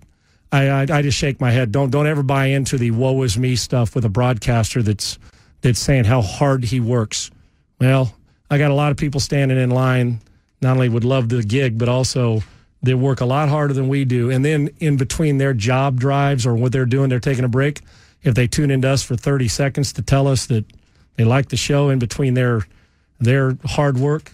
I, 0.51 0.71
I 0.71 0.81
I 0.91 1.03
just 1.03 1.19
shake 1.19 1.43
my 1.43 1.51
head. 1.51 1.73
Don't 1.73 1.91
don't 1.91 2.07
ever 2.07 2.23
buy 2.23 2.47
into 2.47 2.79
the 2.79 2.91
woe 2.91 3.23
is 3.23 3.37
me 3.37 3.55
stuff 3.55 3.95
with 3.95 4.07
a 4.07 4.09
broadcaster 4.09 4.83
that's 4.83 5.19
that's 5.61 5.79
saying 5.79 6.05
how 6.05 6.23
hard 6.23 6.65
he 6.65 6.81
works. 6.81 7.31
Well, 7.79 8.15
I 8.51 8.57
got 8.57 8.71
a 8.71 8.75
lot 8.75 8.93
of 8.93 8.97
people 8.97 9.21
standing 9.21 9.59
in 9.59 9.69
line. 9.69 10.23
Not 10.61 10.77
only 10.77 10.89
would 10.89 11.05
love 11.05 11.29
the 11.29 11.43
gig, 11.43 11.79
but 11.79 11.89
also 11.89 12.43
they 12.83 12.95
work 12.95 13.21
a 13.21 13.25
lot 13.25 13.49
harder 13.49 13.75
than 13.75 13.89
we 13.89 14.05
do. 14.05 14.31
And 14.31 14.45
then 14.45 14.71
in 14.79 14.97
between 14.97 15.39
their 15.39 15.55
job 15.55 15.99
drives 15.99 16.47
or 16.47 16.55
what 16.55 16.73
they're 16.73 16.87
doing, 16.87 17.09
they're 17.09 17.21
taking 17.21 17.45
a 17.45 17.49
break. 17.49 17.81
If 18.23 18.35
they 18.35 18.47
tune 18.47 18.71
into 18.71 18.89
us 18.89 19.03
for 19.03 19.17
30 19.17 19.49
seconds 19.49 19.93
to 19.95 20.03
tell 20.03 20.27
us 20.29 20.47
that 20.47 20.65
they 21.17 21.25
like 21.25 21.49
the 21.49 21.57
show 21.57 21.89
in 21.91 21.99
between 21.99 22.35
their 22.35 22.67
their 23.19 23.59
hard 23.67 23.99
work, 23.99 24.33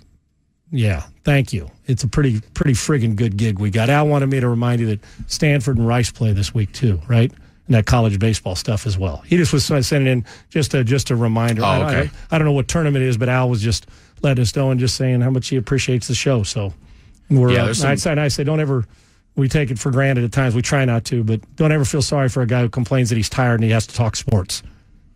yeah, 0.71 1.05
thank 1.25 1.53
you. 1.53 1.71
It's 1.87 2.05
a 2.05 2.09
pretty 2.09 2.41
pretty 2.55 2.73
friggin' 2.73 3.17
good 3.17 3.37
gig 3.37 3.59
we 3.59 3.71
got. 3.71 3.89
Al 3.89 4.09
wanted 4.09 4.27
me 4.27 4.41
to 4.41 4.49
remind 4.49 4.81
you 4.81 4.87
that 4.89 5.01
Stanford 5.27 5.79
and 5.79 5.87
Rice 5.87 6.11
play 6.11 6.33
this 6.33 6.55
week 6.55 6.73
too, 6.73 7.01
right? 7.09 7.33
And 7.67 7.75
that 7.75 7.87
college 7.87 8.19
baseball 8.19 8.55
stuff 8.55 8.87
as 8.87 8.97
well. 8.97 9.19
He 9.27 9.37
just 9.37 9.53
was 9.53 9.65
sending 9.65 10.07
in 10.07 10.25
just 10.51 10.75
a 10.75 10.85
just 10.85 11.11
a 11.11 11.17
reminder. 11.17 11.63
Oh, 11.63 11.67
I, 11.67 11.85
okay. 11.85 12.11
I, 12.31 12.35
I 12.35 12.39
don't 12.39 12.45
know 12.45 12.53
what 12.53 12.69
tournament 12.69 13.05
it 13.05 13.09
is, 13.09 13.17
but 13.17 13.29
Al 13.29 13.49
was 13.49 13.63
just 13.63 13.87
letting 14.23 14.43
us 14.43 14.55
know 14.57 14.71
and 14.71 14.81
just 14.81 14.95
saying 14.97 15.21
how 15.21 15.31
much 15.31 15.49
he 15.49 15.57
appreciates 15.57 16.09
the 16.09 16.15
show. 16.15 16.43
So 16.43 16.73
we're 17.31 17.53
Yeah, 17.53 17.65
uh, 17.65 17.75
some- 17.75 17.91
I 17.91 17.95
say 17.97 18.11
and 18.13 18.21
I 18.21 18.29
say 18.29 18.45
don't 18.45 18.61
ever 18.61 18.85
we 19.37 19.49
take 19.49 19.71
it 19.71 19.79
for 19.79 19.91
granted 19.91 20.25
at 20.25 20.33
times. 20.33 20.55
We 20.55 20.63
try 20.63 20.85
not 20.87 21.05
to, 21.07 21.23
but 21.23 21.41
don't 21.57 21.71
ever 21.71 21.85
feel 21.85 22.01
sorry 22.01 22.31
for 22.31 22.41
a 22.43 22.47
guy 22.47 22.63
who 22.63 22.71
complains 22.71 23.11
that 23.11 23.17
he's 23.17 23.29
tired 23.29 23.57
and 23.57 23.65
he 23.65 23.71
has 23.71 23.87
to 23.87 23.95
talk 23.95 24.17
sports. 24.17 24.63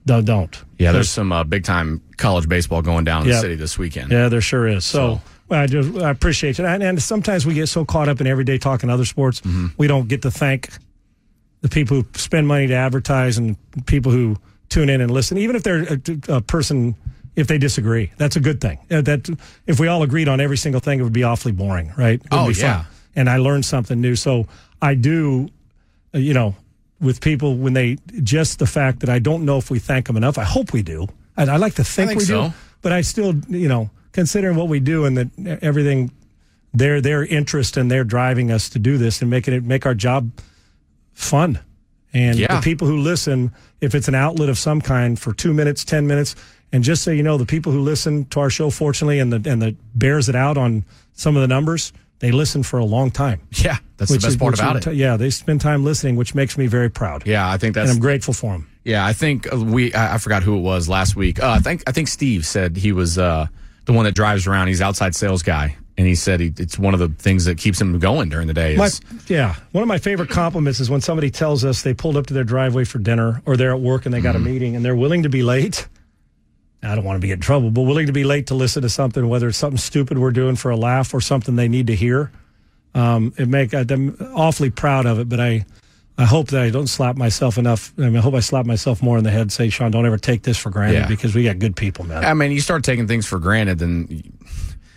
Don't 0.07 0.25
don't. 0.25 0.62
Yeah, 0.79 0.93
there's 0.93 1.09
some 1.11 1.33
uh, 1.33 1.45
big 1.45 1.65
time 1.65 2.03
college 2.19 2.49
baseball 2.49 2.83
going 2.83 3.05
down 3.05 3.23
in 3.23 3.29
Yeah. 3.29 3.35
the 3.37 3.41
city 3.41 3.55
this 3.55 3.79
weekend. 3.79 4.11
Yeah, 4.12 4.29
there 4.29 4.41
sure 4.43 4.67
is. 4.67 4.85
So, 4.85 5.20
well, 5.49 5.61
I 5.62 5.67
just 5.67 5.97
I 5.99 6.11
appreciate 6.11 6.59
it, 6.59 6.65
and, 6.65 6.83
and 6.83 7.03
sometimes 7.03 7.47
we 7.47 7.55
get 7.55 7.69
so 7.69 7.85
caught 7.85 8.09
up 8.09 8.20
in 8.20 8.27
every 8.27 8.45
day 8.45 8.59
talking 8.59 8.91
other 8.91 9.05
sports, 9.05 9.41
Mm-hmm. 9.41 9.67
we 9.79 9.87
don't 9.87 10.09
get 10.09 10.23
to 10.23 10.31
thank 10.31 10.69
the 11.62 11.69
people 11.69 11.99
who 11.99 12.07
spend 12.15 12.47
money 12.49 12.67
to 12.67 12.75
advertise 12.75 13.37
and 13.39 13.57
people 13.87 14.11
who 14.12 14.37
tune 14.70 14.89
in 14.89 15.01
and 15.03 15.11
listen, 15.11 15.37
even 15.39 15.55
if 15.57 15.62
they're 15.62 15.83
a, 15.83 16.01
a 16.37 16.41
person. 16.41 16.95
If 17.36 17.47
they 17.47 17.59
disagree, 17.59 18.10
that's 18.18 18.36
a 18.36 18.41
good 18.41 18.60
thing. 18.60 18.78
Uh, 18.91 19.00
That 19.02 19.28
if 19.67 19.78
we 19.81 19.86
all 19.89 20.02
agreed 20.02 20.28
on 20.28 20.41
every 20.41 20.57
single 20.57 20.81
thing, 20.81 21.00
it 21.00 21.02
would 21.02 21.12
be 21.12 21.23
awfully 21.25 21.52
boring, 21.52 21.92
right? 21.97 22.20
Oh, 22.31 22.49
be 22.49 22.55
fun. 22.55 22.65
yeah. 22.65 22.84
And 23.17 23.28
I 23.31 23.36
learned 23.39 23.65
something 23.65 24.00
new. 24.00 24.17
So 24.17 24.47
I 24.83 24.94
do, 24.94 25.49
uh, 26.15 26.18
you 26.18 26.34
know, 26.34 26.55
with 27.00 27.20
people 27.20 27.57
when 27.57 27.73
they 27.73 27.97
just 28.23 28.59
the 28.59 28.67
fact 28.67 29.00
that 29.00 29.09
I 29.09 29.18
don't 29.20 29.44
know 29.44 29.57
if 29.59 29.70
we 29.70 29.78
thank 29.78 30.07
them 30.07 30.17
enough. 30.17 30.36
I 30.39 30.44
hope 30.44 30.73
we 30.73 30.83
do. 30.83 31.07
I, 31.36 31.44
I 31.44 31.57
like 31.57 31.75
to 31.75 31.84
think, 31.84 32.09
think 32.10 32.18
we 32.20 32.25
so. 32.26 32.49
do, 32.49 32.52
but 32.83 32.92
I 32.92 33.00
still, 33.02 33.34
you 33.49 33.68
know, 33.68 33.91
considering 34.12 34.57
what 34.57 34.68
we 34.68 34.81
do 34.81 35.05
and 35.07 35.17
that 35.17 35.59
everything, 35.62 36.10
their 36.75 37.00
their 37.00 37.25
interest 37.25 37.76
and 37.76 37.91
they're 37.91 38.05
driving 38.05 38.50
us 38.52 38.68
to 38.70 38.78
do 38.78 38.99
this 38.99 39.23
and 39.23 39.31
making 39.31 39.55
it 39.55 39.65
make 39.65 39.86
our 39.86 39.94
job 39.94 40.31
fun. 41.15 41.59
And 42.12 42.39
Yeah. 42.39 42.57
the 42.57 42.62
people 42.62 42.86
who 42.89 42.99
listen, 42.99 43.52
if 43.81 43.94
it's 43.94 44.09
an 44.09 44.15
outlet 44.15 44.49
of 44.49 44.59
some 44.59 44.81
kind 44.81 45.18
for 45.18 45.33
two 45.33 45.52
minutes, 45.55 45.84
ten 45.84 46.07
minutes, 46.07 46.34
and 46.73 46.84
just 46.84 47.02
so 47.02 47.10
you 47.10 47.23
know, 47.23 47.36
the 47.39 47.47
people 47.47 47.73
who 47.73 47.81
listen 47.81 48.24
to 48.26 48.40
our 48.40 48.50
show, 48.50 48.70
fortunately, 48.70 49.18
and 49.18 49.32
the 49.32 49.50
and 49.50 49.60
the 49.62 49.76
bears 49.94 50.28
it 50.28 50.34
out 50.36 50.57
on 50.57 50.84
some 51.12 51.36
of 51.36 51.42
the 51.42 51.49
numbers, 51.49 51.92
they 52.20 52.31
listen 52.32 52.62
for 52.62 52.78
a 52.78 52.84
long 52.84 53.10
time. 53.10 53.40
Yeah, 53.65 53.78
that's 53.97 54.10
the 54.10 54.16
best 54.18 54.28
is- 54.28 54.36
part 54.36 54.55
about 54.58 54.76
is- 54.76 54.86
it. 54.86 54.94
Yeah, 54.94 55.16
they 55.16 55.31
spend 55.31 55.60
time 55.60 55.84
listening, 55.84 56.16
which 56.16 56.34
makes 56.34 56.57
me 56.57 56.66
very 56.66 56.90
proud. 56.90 57.26
Yeah, 57.26 57.49
I 57.50 57.57
think 57.58 57.74
that's. 57.74 57.90
and 57.90 57.97
I'm 57.97 58.00
grateful 58.00 58.34
for 58.34 58.52
them. 58.52 58.68
Yeah, 58.84 59.05
I 59.05 59.12
think 59.12 59.52
uh, 59.52 59.58
we. 59.58 59.92
I 59.94 60.15
I 60.15 60.18
forgot 60.18 60.42
who 60.42 60.57
it 60.57 60.60
was 60.62 60.89
last 60.89 61.16
week. 61.16 61.42
Uh, 61.42 61.50
I 61.50 61.58
think 61.58 61.82
I 61.86 61.92
think 61.92 62.08
Steve 62.08 62.47
said 62.47 62.76
he 62.76 62.92
was 62.92 63.18
uh, 63.18 63.47
the 63.84 63.92
one 63.92 64.05
that 64.07 64.15
drives 64.15 64.47
around. 64.47 64.68
He's 64.68 64.81
outside 64.81 65.15
sales 65.15 65.42
guy, 65.42 65.76
and 65.99 66.07
he 66.07 66.15
said 66.15 66.40
he, 66.40 66.50
it's 66.57 66.78
one 66.78 66.94
of 66.94 67.00
the 67.00 67.08
things 67.10 67.44
that 67.44 67.58
keeps 67.58 67.78
him 67.78 67.99
going 67.99 68.31
during 68.31 68.47
the 68.47 68.55
day. 68.55 68.76
My, 68.76 68.89
yeah, 69.26 69.57
one 69.73 69.82
of 69.82 69.89
my 69.89 69.99
favorite 69.99 70.31
compliments 70.31 70.81
is 70.81 70.89
when 70.89 71.02
somebody 71.02 71.31
tells 71.31 71.62
us 71.62 71.82
they 71.82 71.92
pulled 71.92 72.16
up 72.16 72.26
to 72.28 72.34
their 72.34 72.44
driveway 72.44 72.84
for 72.84 72.99
dinner 73.00 73.42
or 73.44 73.58
they're 73.58 73.74
at 73.74 73.81
work 73.81 74.07
and 74.07 74.15
they 74.15 74.23
got 74.23 74.34
Mm-hmm. 74.34 74.47
a 74.47 74.50
meeting 74.50 74.76
and 74.76 74.84
they're 74.84 74.97
willing 74.97 75.24
to 75.24 75.28
be 75.28 75.42
late. 75.42 75.86
I 76.83 76.94
don't 76.94 77.05
want 77.05 77.17
to 77.17 77.20
be 77.20 77.31
in 77.31 77.41
trouble, 77.41 77.70
but 77.70 77.83
willing 77.83 78.07
to 78.07 78.12
be 78.12 78.25
late 78.25 78.47
to 78.49 78.55
listen 78.55 78.83
to 78.83 78.89
something, 78.89 79.28
whether 79.28 79.49
it's 79.49 79.59
something 79.59 79.78
stupid 79.78 80.18
we're 80.18 80.31
doing 80.31 80.57
for 80.57 80.70
a 80.70 80.76
laugh 80.76 81.12
or 81.12 81.20
something 81.20 81.57
they 81.57 81.68
need 81.68 81.89
to 81.89 81.94
hear. 81.94 82.33
Um, 82.94 83.33
it 83.36 83.49
make 83.49 83.75
I'm 83.75 84.17
awfully 84.34 84.70
proud 84.70 85.07
of 85.07 85.18
it, 85.20 85.28
but 85.28 85.39
I, 85.41 85.65
I 86.18 86.25
hope 86.25 86.49
that 86.49 86.62
I 86.62 86.70
don't 86.70 86.86
slap 86.89 87.17
myself 87.17 87.59
enough. 87.59 87.92
I 87.99 88.02
mean, 88.02 88.17
I 88.17 88.20
hope 88.20 88.34
I 88.34 88.41
slap 88.41 88.67
myself 88.67 89.02
more 89.02 89.18
in 89.18 89.25
the 89.25 89.31
head. 89.31 89.42
and 89.42 89.52
Say, 89.52 89.68
Sean, 89.68 89.91
don't 89.91 90.07
ever 90.07 90.18
take 90.18 90.42
this 90.42 90.57
for 90.59 90.70
granted 90.70 91.00
Yeah. 91.00 91.07
because 91.07 91.34
we 91.34 91.44
got 91.44 91.59
good 91.59 91.76
people, 91.76 92.05
man. 92.07 92.25
I 92.25 92.34
mean, 92.34 92.50
you 92.50 92.60
start 92.60 92.83
taking 92.83 93.07
things 93.07 93.26
for 93.26 93.39
granted, 93.39 93.78
then 93.78 94.23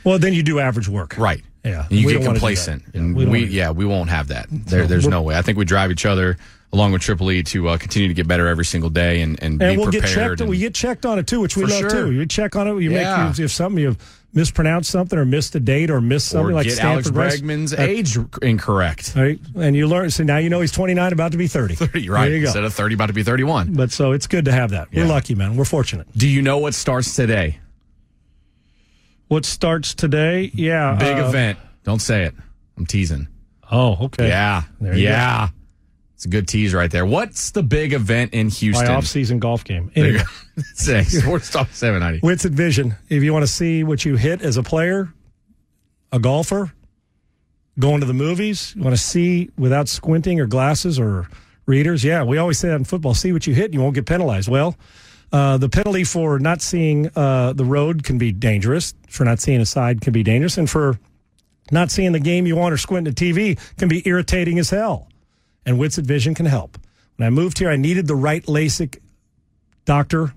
Well, 0.03 0.19
then 0.19 0.33
you 0.33 0.41
do 0.43 0.59
average 0.59 0.87
work, 0.87 1.17
right. 1.17 1.43
Yeah, 1.63 1.85
And 1.89 1.99
you 1.99 2.07
we 2.07 2.13
get 2.13 2.19
don't 2.19 2.25
wanna 2.27 2.39
do 2.39 2.39
complacent, 2.39 2.83
and 2.93 3.15
we 3.15 3.25
we, 3.25 3.45
do 3.45 3.51
yeah, 3.51 3.71
we 3.71 3.85
won't 3.85 4.09
have 4.09 4.27
that. 4.29 4.47
There, 4.51 4.85
there's 4.85 5.07
no 5.07 5.21
way. 5.21 5.37
I 5.37 5.41
think 5.41 5.57
we 5.57 5.63
drive 5.63 5.91
each 5.91 6.05
other 6.05 6.35
along 6.73 6.91
with 6.91 7.01
Triple 7.01 7.31
E 7.31 7.43
to 7.43 7.69
uh, 7.69 7.77
continue 7.77 8.07
to 8.09 8.13
get 8.13 8.27
better 8.27 8.47
every 8.47 8.65
single 8.65 8.89
day 8.89 9.21
and 9.21 9.41
and, 9.41 9.61
and 9.61 9.75
be 9.75 9.77
we'll 9.77 9.91
get 9.91 10.01
prepared. 10.01 10.31
checked. 10.31 10.41
and- 10.41 10.49
we 10.49 10.57
get 10.57 10.73
checked 10.73 11.05
on 11.05 11.19
it 11.19 11.27
too, 11.27 11.39
which 11.39 11.55
we 11.55 11.63
love 11.63 11.79
sure. 11.79 11.89
too. 11.89 12.11
You 12.11 12.25
check 12.25 12.55
on 12.55 12.67
it. 12.67 12.81
You 12.81 12.91
Yeah. 12.91 13.27
make 13.29 13.39
if 13.39 13.51
something 13.51 13.81
you 13.81 13.95
mispronounced 14.33 14.89
something 14.89 15.17
or 15.17 15.25
missed 15.25 15.53
a 15.53 15.59
date 15.59 15.91
or 15.91 16.01
missed 16.01 16.29
something 16.29 16.49
or 16.49 16.53
like 16.53 16.65
get 16.65 16.73
Stanford 16.73 17.15
Alex 17.15 17.39
Bregman's 17.41 17.73
age 17.73 18.17
incorrect. 18.41 19.13
Right, 19.15 19.39
and 19.55 19.75
you 19.75 19.87
learn. 19.87 20.09
So 20.09 20.23
now 20.23 20.37
you 20.37 20.49
know 20.49 20.59
he's 20.59 20.71
29, 20.71 21.13
about 21.13 21.31
to 21.33 21.37
be 21.37 21.47
30. 21.47 21.75
30, 21.75 22.09
right? 22.09 22.25
There 22.25 22.33
you 22.33 22.41
go. 22.41 22.47
Instead 22.47 22.63
of 22.63 22.73
30, 22.73 22.95
about 22.95 23.07
to 23.07 23.13
be 23.13 23.23
31. 23.23 23.73
But 23.73 23.91
so 23.91 24.11
it's 24.11 24.25
good 24.25 24.45
to 24.45 24.51
have 24.51 24.71
that. 24.71 24.91
We're 24.91 25.05
lucky, 25.05 25.35
man. 25.35 25.55
We're 25.55 25.65
fortunate. 25.65 26.07
Do 26.17 26.27
you 26.27 26.41
know 26.41 26.57
what 26.57 26.73
starts 26.73 27.15
today? 27.15 27.59
What 29.27 29.45
starts 29.45 29.93
today? 29.93 30.51
Yeah, 30.53 30.95
Big 30.99 31.17
uh, 31.17 31.27
event. 31.27 31.59
Don't 31.83 32.01
say 32.01 32.23
it. 32.25 32.35
I'm 32.77 32.85
teasing. 32.85 33.27
Oh, 33.71 34.05
okay. 34.05 34.27
Yeah. 34.27 34.63
There 34.79 34.95
you 34.95 35.03
yeah. 35.03 35.49
It's 36.23 36.27
a 36.27 36.29
good 36.29 36.47
tease 36.47 36.73
right 36.73 36.89
there. 36.89 37.05
What's 37.05 37.51
the 37.51 37.61
big 37.61 37.91
event 37.91 38.33
in 38.33 38.47
My 38.47 38.53
Houston? 38.53 38.87
off-season 38.87 39.39
golf 39.39 39.65
game. 39.65 39.91
Anyway. 39.93 40.23
Six. 40.73 41.17
Sports 41.21 41.49
Talk 41.49 41.67
790. 41.71 42.25
Whitsett 42.25 42.53
Vision. 42.53 42.95
If 43.09 43.23
you 43.23 43.33
want 43.33 43.43
to 43.43 43.51
see 43.51 43.83
what 43.83 44.05
you 44.05 44.15
hit 44.15 44.41
as 44.41 44.55
a 44.55 44.63
player, 44.63 45.11
a 46.13 46.19
golfer, 46.19 46.71
going 47.77 47.99
to 47.99 48.05
the 48.05 48.13
movies, 48.13 48.73
you 48.73 48.83
want 48.83 48.95
to 48.95 49.01
see 49.01 49.49
without 49.57 49.89
squinting 49.89 50.39
or 50.39 50.45
glasses 50.45 50.97
or 50.97 51.27
readers. 51.65 52.05
Yeah, 52.05 52.23
we 52.23 52.37
always 52.37 52.57
say 52.57 52.69
that 52.69 52.75
in 52.75 52.85
football. 52.85 53.13
See 53.13 53.33
what 53.33 53.45
you 53.45 53.53
hit, 53.53 53.65
and 53.65 53.73
you 53.73 53.81
won't 53.81 53.95
get 53.95 54.05
penalized. 54.05 54.47
Well, 54.47 54.77
uh, 55.33 55.57
the 55.57 55.67
penalty 55.67 56.05
for 56.05 56.39
not 56.39 56.61
seeing 56.61 57.09
uh, 57.17 57.51
the 57.51 57.65
road 57.65 58.05
can 58.05 58.17
be 58.17 58.31
dangerous. 58.31 58.93
For 59.09 59.25
not 59.25 59.41
seeing 59.41 59.59
a 59.59 59.65
side 59.65 59.99
can 59.99 60.13
be 60.13 60.23
dangerous, 60.23 60.57
and 60.57 60.69
for 60.69 60.97
not 61.69 61.91
seeing 61.91 62.13
the 62.13 62.21
game 62.21 62.47
you 62.47 62.55
want 62.55 62.73
or 62.73 62.77
squinting 62.77 63.11
at 63.11 63.17
TV 63.17 63.59
can 63.77 63.89
be 63.89 64.07
irritating 64.07 64.57
as 64.57 64.69
hell. 64.69 65.09
And 65.65 65.77
Whitsett 65.77 66.05
Vision 66.05 66.35
can 66.35 66.45
help. 66.45 66.77
When 67.15 67.27
I 67.27 67.29
moved 67.29 67.59
here, 67.59 67.69
I 67.69 67.75
needed 67.75 68.07
the 68.07 68.15
right 68.15 68.43
LASIK 68.45 68.99
doctor 69.85 70.33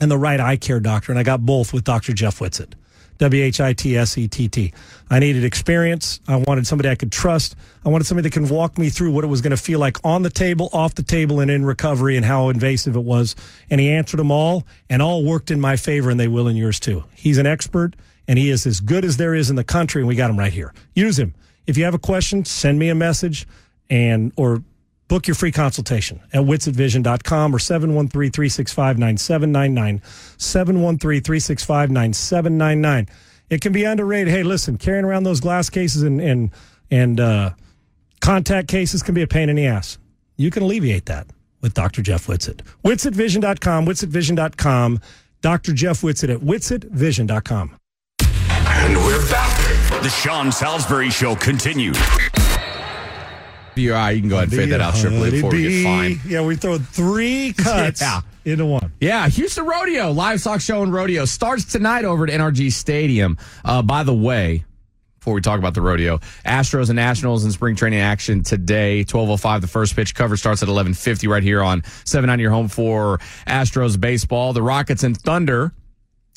and 0.00 0.10
the 0.10 0.18
right 0.18 0.40
eye 0.40 0.56
care 0.56 0.80
doctor, 0.80 1.12
and 1.12 1.18
I 1.18 1.22
got 1.22 1.44
both 1.44 1.72
with 1.72 1.84
Dr. 1.84 2.12
Jeff 2.12 2.40
Whitsett. 2.40 2.74
W 3.18 3.42
H 3.42 3.60
I 3.60 3.72
T 3.72 3.96
S 3.96 4.16
E 4.16 4.28
T 4.28 4.48
T. 4.48 4.72
I 5.10 5.18
needed 5.18 5.44
experience. 5.44 6.20
I 6.28 6.36
wanted 6.36 6.68
somebody 6.68 6.88
I 6.88 6.94
could 6.94 7.10
trust. 7.10 7.56
I 7.84 7.88
wanted 7.88 8.06
somebody 8.06 8.28
that 8.28 8.32
can 8.32 8.48
walk 8.48 8.78
me 8.78 8.90
through 8.90 9.10
what 9.10 9.24
it 9.24 9.26
was 9.26 9.40
going 9.40 9.50
to 9.50 9.56
feel 9.56 9.80
like 9.80 9.96
on 10.04 10.22
the 10.22 10.30
table, 10.30 10.70
off 10.72 10.94
the 10.94 11.02
table, 11.02 11.40
and 11.40 11.50
in 11.50 11.64
recovery 11.64 12.16
and 12.16 12.24
how 12.24 12.48
invasive 12.48 12.94
it 12.94 13.02
was. 13.02 13.34
And 13.70 13.80
he 13.80 13.90
answered 13.90 14.18
them 14.18 14.30
all, 14.30 14.64
and 14.88 15.02
all 15.02 15.24
worked 15.24 15.50
in 15.50 15.60
my 15.60 15.74
favor, 15.74 16.10
and 16.10 16.20
they 16.20 16.28
will 16.28 16.46
in 16.46 16.56
yours 16.56 16.78
too. 16.78 17.04
He's 17.12 17.38
an 17.38 17.46
expert, 17.46 17.96
and 18.28 18.38
he 18.38 18.50
is 18.50 18.66
as 18.66 18.78
good 18.78 19.04
as 19.04 19.16
there 19.16 19.34
is 19.34 19.50
in 19.50 19.56
the 19.56 19.64
country, 19.64 20.00
and 20.00 20.08
we 20.08 20.14
got 20.14 20.30
him 20.30 20.38
right 20.38 20.52
here. 20.52 20.72
Use 20.94 21.18
him. 21.18 21.34
If 21.66 21.76
you 21.76 21.84
have 21.84 21.94
a 21.94 21.98
question, 21.98 22.44
send 22.44 22.78
me 22.78 22.88
a 22.88 22.94
message 22.94 23.48
and 23.90 24.32
or 24.36 24.62
Book 25.08 25.26
your 25.26 25.34
free 25.34 25.50
consultation 25.50 26.20
at 26.34 26.42
whitsettvision.com 26.42 27.54
or 27.54 27.58
713-365-9799. 27.58 30.02
713-365-9799. 30.36 33.08
It 33.48 33.62
can 33.62 33.72
be 33.72 33.84
underrated. 33.84 34.28
Hey, 34.28 34.42
listen, 34.42 34.76
carrying 34.76 35.06
around 35.06 35.22
those 35.22 35.40
glass 35.40 35.70
cases 35.70 36.02
and 36.02 36.20
and, 36.20 36.50
and 36.90 37.18
uh, 37.18 37.52
contact 38.20 38.68
cases 38.68 39.02
can 39.02 39.14
be 39.14 39.22
a 39.22 39.26
pain 39.26 39.48
in 39.48 39.56
the 39.56 39.66
ass. 39.66 39.96
You 40.36 40.50
can 40.50 40.62
alleviate 40.62 41.06
that. 41.06 41.26
with 41.62 41.72
Dr. 41.74 42.02
Jeff 42.02 42.28
Whitsett. 42.28 42.62
WhitsettVision.com, 42.84 43.86
WhitsettVision.com, 43.86 45.00
Dr. 45.40 45.72
Jeff 45.72 46.02
Whitsett 46.02 46.28
at 46.30 46.40
WhitsettVision.com. 46.40 47.76
And 48.20 48.96
we're 48.98 49.30
back. 49.30 49.56
The 50.02 50.10
Sean 50.10 50.52
Salisbury 50.52 51.08
Show 51.10 51.34
continues. 51.34 51.98
You, 53.78 53.94
uh, 53.94 54.08
you 54.08 54.20
can 54.20 54.28
go 54.28 54.36
ahead 54.36 54.48
and 54.48 54.56
fade 54.56 54.70
that 54.70 54.80
out, 54.80 54.94
Tripoli, 54.96 55.30
before 55.30 55.50
we 55.50 55.62
get 55.62 55.84
fined. 55.84 56.20
Yeah, 56.24 56.44
we 56.44 56.56
throw 56.56 56.78
three 56.78 57.52
cuts 57.56 58.00
Yeah. 58.00 58.20
into 58.44 58.66
one. 58.66 58.92
Yeah, 59.00 59.28
Houston 59.28 59.64
Rodeo, 59.66 60.10
livestock 60.10 60.60
show 60.60 60.82
and 60.82 60.92
rodeo 60.92 61.24
starts 61.24 61.64
tonight 61.64 62.04
over 62.04 62.24
at 62.24 62.30
NRG 62.30 62.72
Stadium. 62.72 63.38
Uh, 63.64 63.82
by 63.82 64.02
the 64.02 64.14
way, 64.14 64.64
before 65.18 65.34
we 65.34 65.40
talk 65.40 65.58
about 65.58 65.74
the 65.74 65.80
rodeo, 65.82 66.18
Astros 66.46 66.88
and 66.90 66.96
Nationals 66.96 67.44
in 67.44 67.52
spring 67.52 67.76
training 67.76 67.98
action 68.00 68.42
today. 68.42 69.04
Twelve 69.04 69.28
oh 69.30 69.36
five. 69.36 69.60
The 69.60 69.66
first 69.66 69.94
pitch 69.96 70.14
cover 70.14 70.36
starts 70.36 70.62
at 70.62 70.68
eleven 70.68 70.94
fifty 70.94 71.26
right 71.28 71.42
here 71.42 71.62
on 71.62 71.82
seven 72.04 72.30
on 72.30 72.38
your 72.38 72.50
home 72.50 72.68
for 72.68 73.18
Astros 73.46 74.00
baseball. 74.00 74.52
The 74.52 74.62
Rockets 74.62 75.02
and 75.02 75.16
Thunder 75.16 75.72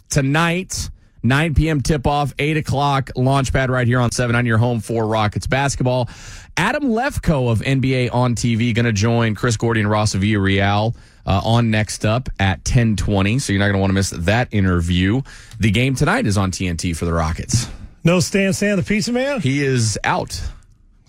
tonight. 0.10 0.90
9 1.24 1.54
p.m. 1.54 1.82
tip 1.82 2.08
off, 2.08 2.34
8 2.40 2.58
o'clock 2.58 3.12
launch 3.16 3.54
pad 3.54 3.70
right 3.70 3.88
here 3.88 4.00
on 4.00 4.12
7 4.12 4.36
on 4.36 4.46
your 4.46 4.58
home 4.58 4.80
for 4.80 5.06
Rockets 5.06 5.48
basketball. 5.48 6.10
Adam 6.58 6.84
Lefkoe 6.84 7.52
of 7.52 7.60
NBA 7.60 8.14
on 8.14 8.36
TV 8.36 8.74
going 8.74 8.86
to 8.86 8.92
join 8.92 9.36
Chris 9.36 9.58
Gordy 9.58 9.82
and 9.82 9.90
Ross 9.90 10.14
Villarreal 10.16 10.96
uh, 11.26 11.42
on 11.44 11.72
next 11.72 12.06
up 12.06 12.30
at 12.40 12.60
1020. 12.60 13.40
So 13.40 13.54
you're 13.54 13.60
not 13.60 13.66
going 13.66 13.76
to 13.76 13.80
want 13.80 13.92
to 13.92 13.96
miss 13.96 14.10
that 14.10 14.48
interview. 14.52 15.22
The 15.60 15.72
game 15.72 15.96
tonight 15.96 16.26
is 16.26 16.38
on 16.38 16.52
TNT 16.52 16.96
for 16.96 17.06
the 17.06 17.14
Rockets. 17.14 17.68
No 18.04 18.20
Stan 18.20 18.54
Stan, 18.54 18.78
the 18.78 18.84
pizza 18.84 19.12
man? 19.12 19.42
He 19.42 19.64
is 19.64 19.98
out. 20.04 20.42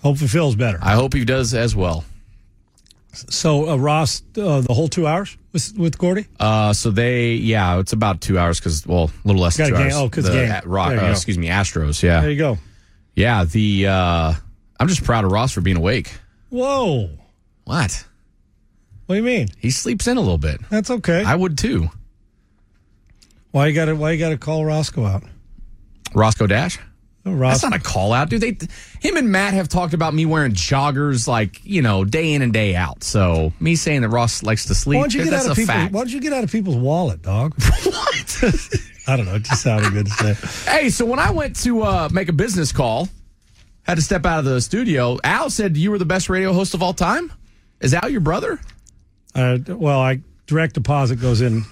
Hopefully 0.02 0.28
feels 0.28 0.56
better. 0.56 0.78
I 0.82 0.92
hope 0.92 1.14
he 1.14 1.24
does 1.24 1.54
as 1.54 1.74
well. 1.74 2.04
So 3.12 3.68
uh, 3.68 3.76
Ross, 3.76 4.22
uh, 4.38 4.62
the 4.62 4.72
whole 4.72 4.88
two 4.88 5.06
hours 5.06 5.36
with, 5.52 5.74
with 5.76 5.98
Gordy? 5.98 6.26
Uh, 6.40 6.72
so 6.72 6.90
they, 6.90 7.32
yeah, 7.34 7.78
it's 7.78 7.92
about 7.92 8.20
two 8.22 8.38
hours 8.38 8.58
because, 8.58 8.86
well, 8.86 9.10
a 9.24 9.26
little 9.28 9.42
less 9.42 9.56
than 9.58 9.68
two 9.68 9.76
hours. 9.76 9.94
Oh, 9.94 10.08
'cause 10.08 10.24
The 10.24 10.30
game. 10.32 10.60
Rock, 10.64 10.92
uh, 10.92 11.06
excuse 11.10 11.36
me, 11.36 11.48
Astros. 11.48 12.02
Yeah, 12.02 12.22
There 12.22 12.30
you 12.30 12.38
go. 12.38 12.58
yeah. 13.14 13.44
The 13.44 13.86
uh, 13.88 14.32
I'm 14.80 14.88
just 14.88 15.04
proud 15.04 15.24
of 15.26 15.32
Ross 15.32 15.52
for 15.52 15.60
being 15.60 15.76
awake. 15.76 16.10
Whoa. 16.48 17.10
What? 17.64 18.04
What 19.06 19.14
do 19.14 19.16
you 19.16 19.22
mean? 19.26 19.48
He 19.58 19.70
sleeps 19.70 20.06
in 20.06 20.16
a 20.16 20.20
little 20.20 20.38
bit. 20.38 20.60
That's 20.70 20.90
okay. 20.90 21.22
I 21.22 21.34
would 21.34 21.58
too. 21.58 21.90
Why 23.50 23.66
you 23.66 23.74
got 23.74 23.86
to 23.86 23.94
Why 23.94 24.12
you 24.12 24.18
got 24.18 24.30
to 24.30 24.38
call 24.38 24.64
Roscoe 24.64 25.04
out? 25.04 25.22
Roscoe 26.14 26.46
Dash. 26.46 26.78
Oh, 27.24 27.32
Ros- 27.32 27.60
That's 27.60 27.70
not 27.70 27.80
a 27.80 27.82
call 27.82 28.12
out, 28.12 28.30
dude. 28.30 28.40
They, 28.40 28.56
him 29.00 29.16
and 29.16 29.30
Matt 29.30 29.54
have 29.54 29.68
talked 29.68 29.94
about 29.94 30.12
me 30.12 30.26
wearing 30.26 30.52
joggers 30.52 31.28
like 31.28 31.64
you 31.64 31.80
know 31.80 32.04
day 32.04 32.32
in 32.32 32.42
and 32.42 32.52
day 32.52 32.74
out. 32.74 33.04
So 33.04 33.52
me 33.60 33.76
saying 33.76 34.02
that 34.02 34.08
Ross 34.08 34.42
likes 34.42 34.66
to 34.66 34.74
sleep, 34.74 34.96
why 34.96 35.02
don't 35.04 35.14
you 35.14 35.24
get 35.24 35.30
that's 35.30 35.44
out 35.44 35.52
of 35.52 35.58
a 35.58 35.60
people? 35.60 35.74
fact. 35.74 35.92
Why 35.92 36.00
don't 36.00 36.12
you 36.12 36.20
get 36.20 36.32
out 36.32 36.42
of 36.42 36.50
people's 36.50 36.76
wallet, 36.76 37.22
dog? 37.22 37.54
what? 37.84 38.38
I 39.06 39.16
don't 39.16 39.26
know. 39.26 39.36
It 39.36 39.42
just 39.44 39.62
sounded 39.62 39.92
good 39.92 40.06
to 40.06 40.12
say. 40.34 40.70
Hey, 40.70 40.90
so 40.90 41.04
when 41.04 41.18
I 41.18 41.30
went 41.30 41.56
to 41.62 41.82
uh, 41.82 42.08
make 42.12 42.28
a 42.28 42.32
business 42.32 42.72
call, 42.72 43.08
had 43.82 43.96
to 43.96 44.02
step 44.02 44.26
out 44.26 44.40
of 44.40 44.44
the 44.44 44.60
studio. 44.60 45.18
Al 45.22 45.50
said 45.50 45.76
you 45.76 45.90
were 45.90 45.98
the 45.98 46.04
best 46.04 46.28
radio 46.28 46.52
host 46.52 46.74
of 46.74 46.82
all 46.82 46.94
time. 46.94 47.32
Is 47.80 47.94
Al 47.94 48.08
your 48.08 48.20
brother? 48.20 48.60
Uh, 49.34 49.58
well, 49.68 50.00
I 50.00 50.20
direct 50.46 50.74
deposit 50.74 51.16
goes 51.20 51.40
in 51.40 51.64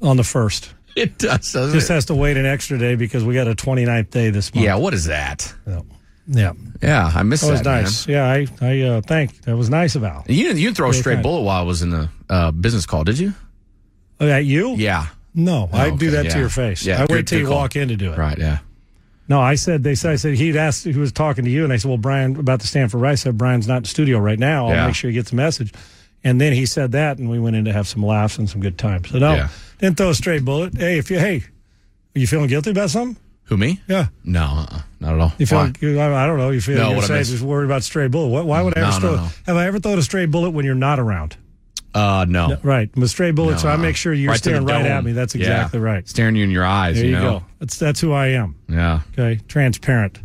on 0.00 0.16
the 0.16 0.24
first. 0.24 0.72
It 0.96 1.18
does. 1.18 1.52
Doesn't 1.52 1.72
Just 1.74 1.90
it? 1.90 1.94
has 1.94 2.04
to 2.06 2.14
wait 2.14 2.36
an 2.36 2.44
extra 2.46 2.78
day 2.78 2.94
because 2.96 3.24
we 3.24 3.34
got 3.34 3.48
a 3.48 3.54
29th 3.54 4.10
day 4.10 4.30
this 4.30 4.54
month. 4.54 4.64
Yeah. 4.64 4.76
What 4.76 4.92
is 4.94 5.06
that? 5.06 5.52
Yeah. 6.26 6.52
Yeah, 6.80 7.10
I 7.14 7.22
missed 7.24 7.42
That 7.44 7.50
was 7.50 7.62
that. 7.62 7.82
nice. 7.82 8.06
Yeah, 8.06 8.24
I 8.26 8.46
I 8.60 8.80
uh, 8.82 9.00
thank. 9.00 9.42
That 9.42 9.56
was 9.56 9.68
nice 9.70 9.96
of 9.96 10.04
Al. 10.04 10.24
You 10.28 10.44
didn't, 10.44 10.58
you 10.58 10.66
didn't 10.68 10.76
throw 10.76 10.90
a 10.90 10.94
straight 10.94 11.14
kind. 11.14 11.22
bullet 11.24 11.42
while 11.42 11.60
I 11.60 11.64
was 11.64 11.82
in 11.82 11.90
the 11.90 12.08
uh, 12.30 12.50
business 12.52 12.86
call, 12.86 13.04
did 13.04 13.18
you? 13.18 13.32
Oh, 14.20 14.26
that 14.26 14.44
you? 14.44 14.74
Yeah. 14.76 15.06
No, 15.34 15.68
Oh, 15.72 15.76
I 15.78 15.90
do 15.90 16.10
that 16.10 16.26
yeah. 16.26 16.32
to 16.34 16.38
your 16.38 16.48
face. 16.50 16.84
Yeah, 16.86 17.02
I 17.02 17.12
wait 17.12 17.26
till 17.26 17.38
you 17.40 17.46
call. 17.46 17.56
walk 17.56 17.74
in 17.76 17.88
to 17.88 17.96
do 17.96 18.12
it. 18.12 18.18
Right. 18.18 18.38
Yeah. 18.38 18.58
No, 19.28 19.40
I 19.40 19.54
said 19.54 19.82
they 19.82 19.94
said 19.94 20.12
I 20.12 20.16
said 20.16 20.34
he'd 20.34 20.56
asked 20.56 20.84
he 20.84 20.92
was 20.92 21.10
talking 21.10 21.44
to 21.44 21.50
you, 21.50 21.64
and 21.64 21.72
I 21.72 21.76
said, 21.78 21.88
"Well, 21.88 21.96
Brian 21.98 22.36
about 22.36 22.60
the 22.60 22.66
Stanford 22.66 23.00
Rice." 23.00 23.22
I 23.22 23.24
said 23.30 23.38
Brian's 23.38 23.66
not 23.66 23.78
in 23.78 23.82
the 23.84 23.88
studio 23.88 24.18
right 24.18 24.38
now. 24.38 24.66
I'll 24.68 24.74
Yeah. 24.74 24.86
make 24.86 24.94
sure 24.94 25.08
he 25.10 25.14
gets 25.14 25.30
the 25.30 25.36
message. 25.36 25.72
And 26.24 26.40
then 26.40 26.52
he 26.52 26.66
said 26.66 26.92
that, 26.92 27.18
and 27.18 27.28
we 27.28 27.38
went 27.40 27.56
in 27.56 27.64
to 27.64 27.72
have 27.72 27.88
some 27.88 28.04
laughs 28.04 28.38
and 28.38 28.48
some 28.48 28.60
good 28.60 28.78
times. 28.78 29.10
So 29.10 29.18
no, 29.18 29.34
Yeah. 29.34 29.48
didn't 29.78 29.96
throw 29.96 30.10
a 30.10 30.14
straight 30.14 30.44
bullet. 30.44 30.76
Hey, 30.76 30.98
if 30.98 31.10
you 31.10 31.18
hey, 31.18 31.42
are 32.14 32.18
you 32.18 32.26
feeling 32.26 32.46
guilty 32.48 32.70
about 32.70 32.90
something? 32.90 33.16
Who 33.46 33.56
me? 33.56 33.80
Yeah. 33.88 34.06
No, 34.24 34.44
uh-uh, 34.44 34.80
not 35.00 35.14
at 35.14 35.20
all. 35.20 35.32
You 35.36 35.46
feel? 35.46 35.58
Why? 35.58 35.72
you- 35.80 36.00
I 36.00 36.26
don't 36.26 36.38
know. 36.38 36.50
You 36.50 36.60
feel? 36.60 36.76
No, 36.76 36.92
you're 36.92 37.02
saying 37.02 37.24
just 37.24 37.42
worried 37.42 37.66
about 37.66 37.82
straight 37.82 38.10
bullet. 38.12 38.28
Why, 38.28 38.42
why 38.42 38.62
would 38.62 38.78
I 38.78 38.82
ever 38.82 38.90
No, 38.90 38.94
no, 38.94 39.00
throw? 39.00 39.16
no. 39.24 39.28
Have 39.46 39.56
I 39.56 39.66
ever 39.66 39.78
thrown 39.80 39.98
a 39.98 40.02
straight 40.02 40.30
bullet 40.30 40.50
when 40.50 40.64
you're 40.64 40.74
not 40.76 40.98
around? 41.00 41.36
Uh, 41.94 42.24
no. 42.26 42.46
No, 42.46 42.58
right, 42.62 42.88
I'm 42.96 43.02
a 43.02 43.08
stray 43.08 43.32
bullet, 43.32 43.52
No, 43.52 43.58
so 43.58 43.68
I 43.68 43.76
make 43.76 43.96
sure 43.96 44.14
you're 44.14 44.30
Right 44.30 44.38
staring 44.38 44.64
right 44.64 44.86
at 44.86 45.04
me. 45.04 45.12
That's 45.12 45.34
Yeah. 45.34 45.40
exactly 45.42 45.80
right. 45.80 46.08
Staring 46.08 46.36
you 46.36 46.44
in 46.44 46.50
your 46.50 46.64
eyes. 46.64 46.96
There 46.96 47.04
you, 47.04 47.12
know? 47.12 47.40
go. 47.40 47.44
That's 47.58 47.76
that's 47.78 48.00
who 48.00 48.12
I 48.12 48.28
am. 48.28 48.54
Yeah. 48.68 49.00
Okay, 49.18 49.40
transparent. 49.48 50.20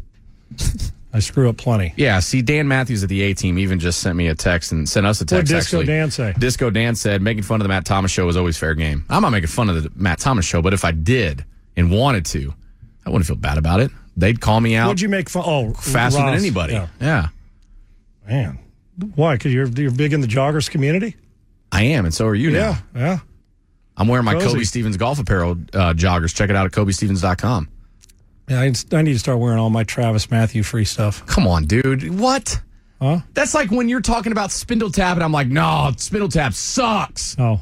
I 1.13 1.19
screw 1.19 1.49
up 1.49 1.57
plenty. 1.57 1.93
Yeah, 1.95 2.19
see, 2.19 2.41
Dan 2.41 2.67
Matthews 2.67 3.01
at 3.03 3.09
the 3.09 3.21
A 3.23 3.33
team 3.33 3.57
even 3.57 3.79
just 3.79 4.01
sent 4.01 4.15
me 4.15 4.27
a 4.27 4.35
text 4.35 4.71
and 4.71 4.87
sent 4.87 5.05
us 5.05 5.19
a 5.21 5.23
What 5.23 5.29
text. 5.29 5.51
Disco 5.51 5.77
actually. 5.79 5.85
Dan 5.85 6.11
say? 6.11 6.33
Disco 6.37 6.69
Dan 6.69 6.95
said 6.95 7.21
making 7.21 7.43
fun 7.43 7.61
of 7.61 7.63
the 7.65 7.69
Matt 7.69 7.85
Thomas 7.85 8.11
show 8.11 8.27
is 8.27 8.35
always 8.37 8.57
fair 8.57 8.75
game. 8.75 9.05
I'm 9.09 9.21
not 9.21 9.29
making 9.31 9.47
fun 9.47 9.69
of 9.69 9.81
the 9.81 9.91
Matt 9.95 10.19
Thomas 10.19 10.45
show, 10.45 10.61
but 10.61 10.73
if 10.73 10.83
I 10.83 10.91
did 10.91 11.45
and 11.75 11.89
wanted 11.91 12.25
to, 12.27 12.53
I 13.05 13.09
wouldn't 13.09 13.25
feel 13.25 13.37
bad 13.37 13.57
about 13.57 13.79
it. 13.79 13.89
They'd 14.17 14.41
call 14.41 14.59
me 14.59 14.75
out 14.75 14.87
What'd 14.87 15.01
you 15.01 15.09
make 15.09 15.29
fun? 15.29 15.43
Oh, 15.45 15.73
faster 15.73 16.19
than 16.21 16.33
anybody. 16.33 16.73
Yeah. 16.73 16.87
Yeah. 16.99 17.27
Man, 18.27 18.59
why? 19.15 19.35
Because 19.35 19.53
you're 19.53 19.67
you're 19.67 19.91
big 19.91 20.11
in 20.11 20.21
the 20.21 20.27
joggers 20.27 20.69
community. 20.69 21.15
I 21.71 21.83
am, 21.83 22.05
and 22.05 22.13
so 22.13 22.25
are 22.27 22.35
you 22.35 22.51
now. 22.51 22.57
Yeah, 22.59 22.77
yeah. 22.95 23.19
I'm 23.95 24.07
wearing 24.07 24.25
my 24.25 24.33
Cozy. 24.33 24.59
Coby 24.59 24.65
Stevens 24.67 24.97
golf 24.97 25.19
apparel 25.19 25.51
uh, 25.73 25.93
joggers. 25.93 26.35
Check 26.35 26.49
it 26.49 26.55
out 26.55 26.65
at 26.65 26.71
CobyStevens.com. 26.71 27.69
Yeah, 28.49 28.61
I, 28.61 28.73
I 28.93 29.01
need 29.01 29.13
to 29.13 29.19
start 29.19 29.39
wearing 29.39 29.59
all 29.59 29.69
my 29.69 29.83
Travis 29.83 30.31
Mathew 30.31 30.63
free 30.63 30.85
stuff. 30.85 31.25
Come 31.25 31.47
on, 31.47 31.65
dude. 31.65 32.17
What? 32.17 32.61
Huh? 33.01 33.19
That's 33.33 33.53
like 33.53 33.69
when 33.71 33.89
you're 33.89 34.01
talking 34.01 34.31
about 34.31 34.49
Spindletap, 34.49 35.13
and 35.13 35.23
I'm 35.23 35.31
like, 35.31 35.47
no, 35.47 35.91
Spindletap 35.95 36.53
sucks. 36.53 37.35
Oh, 37.37 37.59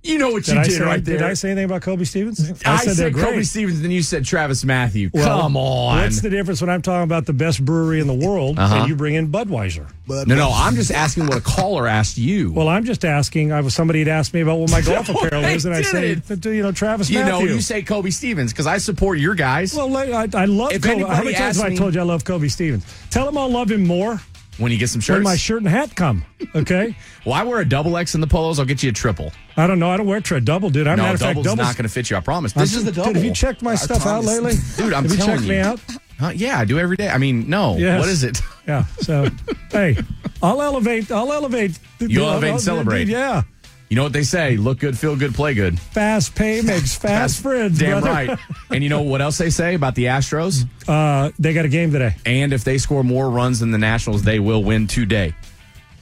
You 0.00 0.16
know 0.18 0.30
what 0.30 0.44
did 0.44 0.54
you 0.54 0.60
I 0.60 0.64
did 0.64 0.72
say? 0.74 0.84
right 0.84 1.04
there. 1.04 1.18
Did 1.18 1.26
I 1.26 1.34
say 1.34 1.50
anything 1.50 1.64
about 1.64 1.82
Coby 1.82 2.06
Stevens? 2.06 2.40
I, 2.64 2.84
they're 2.84 2.94
said. 2.94 3.12
Coby 3.14 3.44
Stevens, 3.44 3.82
then 3.82 3.90
you 3.90 4.02
said 4.02 4.24
Travis 4.24 4.64
Mathew. 4.64 5.10
Well, 5.12 5.40
Come 5.42 5.56
on. 5.56 5.98
What's 6.02 6.20
the 6.20 6.30
difference 6.30 6.60
when 6.60 6.70
I'm 6.70 6.82
talking 6.82 7.02
about 7.02 7.26
the 7.26 7.32
best 7.32 7.64
brewery 7.64 7.98
in 8.00 8.06
the 8.06 8.14
world 8.14 8.58
Uh-huh. 8.60 8.76
and 8.76 8.88
you 8.88 8.94
bring 8.94 9.14
in 9.16 9.28
Budweiser? 9.30 9.90
no, 10.06 10.22
no, 10.24 10.50
I'm 10.54 10.76
just 10.76 10.90
asking 10.92 11.26
what 11.26 11.36
a 11.36 11.40
caller 11.40 11.86
asked 11.86 12.16
you. 12.16 12.52
Well, 12.52 12.68
I'm 12.68 12.84
just 12.84 13.04
asking. 13.04 13.52
I 13.52 13.60
was 13.60 13.74
somebody 13.74 13.98
had 13.98 14.08
asked 14.08 14.32
me 14.32 14.40
about 14.40 14.58
what 14.60 14.70
my 14.70 14.80
golf 14.82 15.08
apparel 15.08 15.44
I 15.44 15.50
is, 15.50 15.66
and 15.66 15.74
I 15.74 15.82
say, 15.82 16.14
didn't. 16.14 16.44
you 16.44 16.62
know, 16.62 16.72
Travis 16.72 17.10
you 17.10 17.18
know, 17.18 17.40
Mathew. 17.40 17.54
you 17.54 17.60
say 17.60 17.82
Coby 17.82 18.12
Stevens 18.12 18.52
because 18.52 18.66
I 18.68 18.78
support 18.78 19.18
your 19.18 19.34
guys. 19.34 19.74
well, 19.74 19.94
I, 19.96 20.28
I 20.32 20.44
love 20.46 20.72
If 20.72 20.82
Kobe. 20.82 21.02
How 21.02 21.22
many 21.22 21.32
times 21.34 21.58
asks 21.58 21.62
have 21.62 21.72
I 21.72 21.74
told 21.74 21.94
you 21.94 22.00
I 22.00 22.04
love 22.04 22.24
Kobe 22.24 22.48
Stevens? 22.48 22.86
Tell 23.10 23.28
him 23.28 23.36
I'll 23.36 23.50
love 23.50 23.70
him 23.70 23.84
more 23.86 24.20
when 24.58 24.70
you 24.72 24.78
get 24.78 24.88
some 24.90 24.98
when 24.98 25.02
shirts. 25.02 25.24
my 25.24 25.36
shirt 25.36 25.58
and 25.58 25.68
hat 25.68 25.94
come. 25.96 26.24
Okay. 26.54 26.94
well, 27.24 27.34
I 27.34 27.42
wear 27.44 27.60
a 27.60 27.64
double 27.64 27.96
X 27.96 28.14
in 28.14 28.20
the 28.20 28.26
polos. 28.26 28.58
I'll 28.58 28.64
get 28.66 28.82
you 28.82 28.90
a 28.90 28.92
triple. 28.92 29.32
I 29.56 29.66
don't 29.66 29.78
know. 29.78 29.90
I 29.90 29.96
don't 29.96 30.06
wear 30.06 30.18
a 30.18 30.40
double, 30.40 30.70
dude. 30.70 30.86
I'm 30.86 30.98
no, 30.98 31.04
of 31.04 31.10
fact, 31.12 31.20
double's 31.20 31.44
doubles. 31.46 31.66
not 31.66 31.76
going 31.76 31.84
to 31.84 31.88
fit 31.88 32.10
you. 32.10 32.16
I 32.16 32.20
promise. 32.20 32.56
I'm- 32.56 32.62
This 32.62 32.74
is 32.74 32.84
the 32.84 32.92
double. 32.92 33.08
Dude, 33.08 33.16
have 33.16 33.24
you 33.24 33.32
checked 33.32 33.62
my 33.62 33.72
I 33.72 33.76
stuff 33.76 34.06
out 34.06 34.24
lately? 34.24 34.52
dude? 34.76 34.92
I'm 34.92 35.02
have 35.04 35.10
you 35.12 35.16
telling 35.16 35.32
checked 35.36 35.42
you. 35.44 35.48
me 35.54 35.58
out? 35.60 35.80
Huh? 36.18 36.30
yeah, 36.34 36.58
I 36.58 36.64
do 36.64 36.78
every 36.78 36.96
day. 36.96 37.08
I 37.08 37.18
mean, 37.18 37.48
no. 37.48 37.76
Yes. 37.76 38.00
What 38.00 38.08
is 38.08 38.24
it? 38.24 38.40
Yeah. 38.66 38.84
So, 39.00 39.28
hey, 39.70 39.96
I'll 40.42 40.60
elevate. 40.60 41.10
I'll 41.12 41.32
elevate. 41.32 41.78
You 42.00 42.22
I'll- 42.24 42.30
elevate 42.30 42.48
and 42.48 42.54
I'll- 42.54 42.58
celebrate. 42.60 42.98
dude, 43.04 43.08
yeah. 43.12 43.42
You 43.90 43.96
know 43.96 44.02
what 44.02 44.12
they 44.12 44.22
say? 44.22 44.56
Look 44.58 44.80
good, 44.80 44.98
feel 44.98 45.16
good, 45.16 45.34
play 45.34 45.54
good. 45.54 45.80
Fast 45.80 46.34
pay 46.34 46.60
makes 46.60 46.94
fast 46.98 47.40
friends. 47.42 47.78
Damn 47.78 48.02
brother. 48.02 48.32
right. 48.32 48.38
And 48.70 48.84
you 48.84 48.90
know 48.90 49.00
what 49.02 49.22
else 49.22 49.38
they 49.38 49.48
say 49.50 49.74
about 49.74 49.94
the 49.94 50.04
Astros? 50.04 50.64
Uh, 50.86 51.30
they 51.38 51.54
got 51.54 51.64
a 51.64 51.68
game 51.68 51.90
today. 51.90 52.14
And 52.26 52.52
if 52.52 52.64
they 52.64 52.76
score 52.78 53.02
more 53.02 53.30
runs 53.30 53.60
than 53.60 53.70
the 53.70 53.78
Nationals, 53.78 54.22
they 54.22 54.40
will 54.40 54.62
win 54.62 54.86
today. 54.88 55.34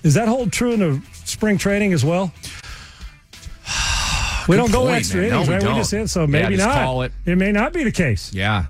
Does 0.02 0.14
that 0.14 0.26
hold 0.26 0.52
true 0.52 0.72
in 0.72 0.80
the 0.80 1.02
spring 1.24 1.58
training 1.58 1.92
as 1.92 2.04
well? 2.04 2.32
we 4.48 4.56
don't 4.56 4.72
go 4.72 4.88
extra 4.88 5.20
man. 5.20 5.30
No, 5.30 5.36
innings, 5.36 5.48
we 5.48 5.54
right? 5.54 5.62
We 5.62 5.68
don't. 5.68 5.76
just 5.78 5.90
hit, 5.90 6.08
so. 6.08 6.20
Yeah, 6.22 6.26
Maybe 6.26 6.56
just 6.56 6.66
not. 6.68 6.82
call 6.82 7.02
it. 7.02 7.12
may 7.24 7.52
not 7.52 7.72
be 7.72 7.84
the 7.84 7.92
case. 7.92 8.32
Yeah. 8.32 8.66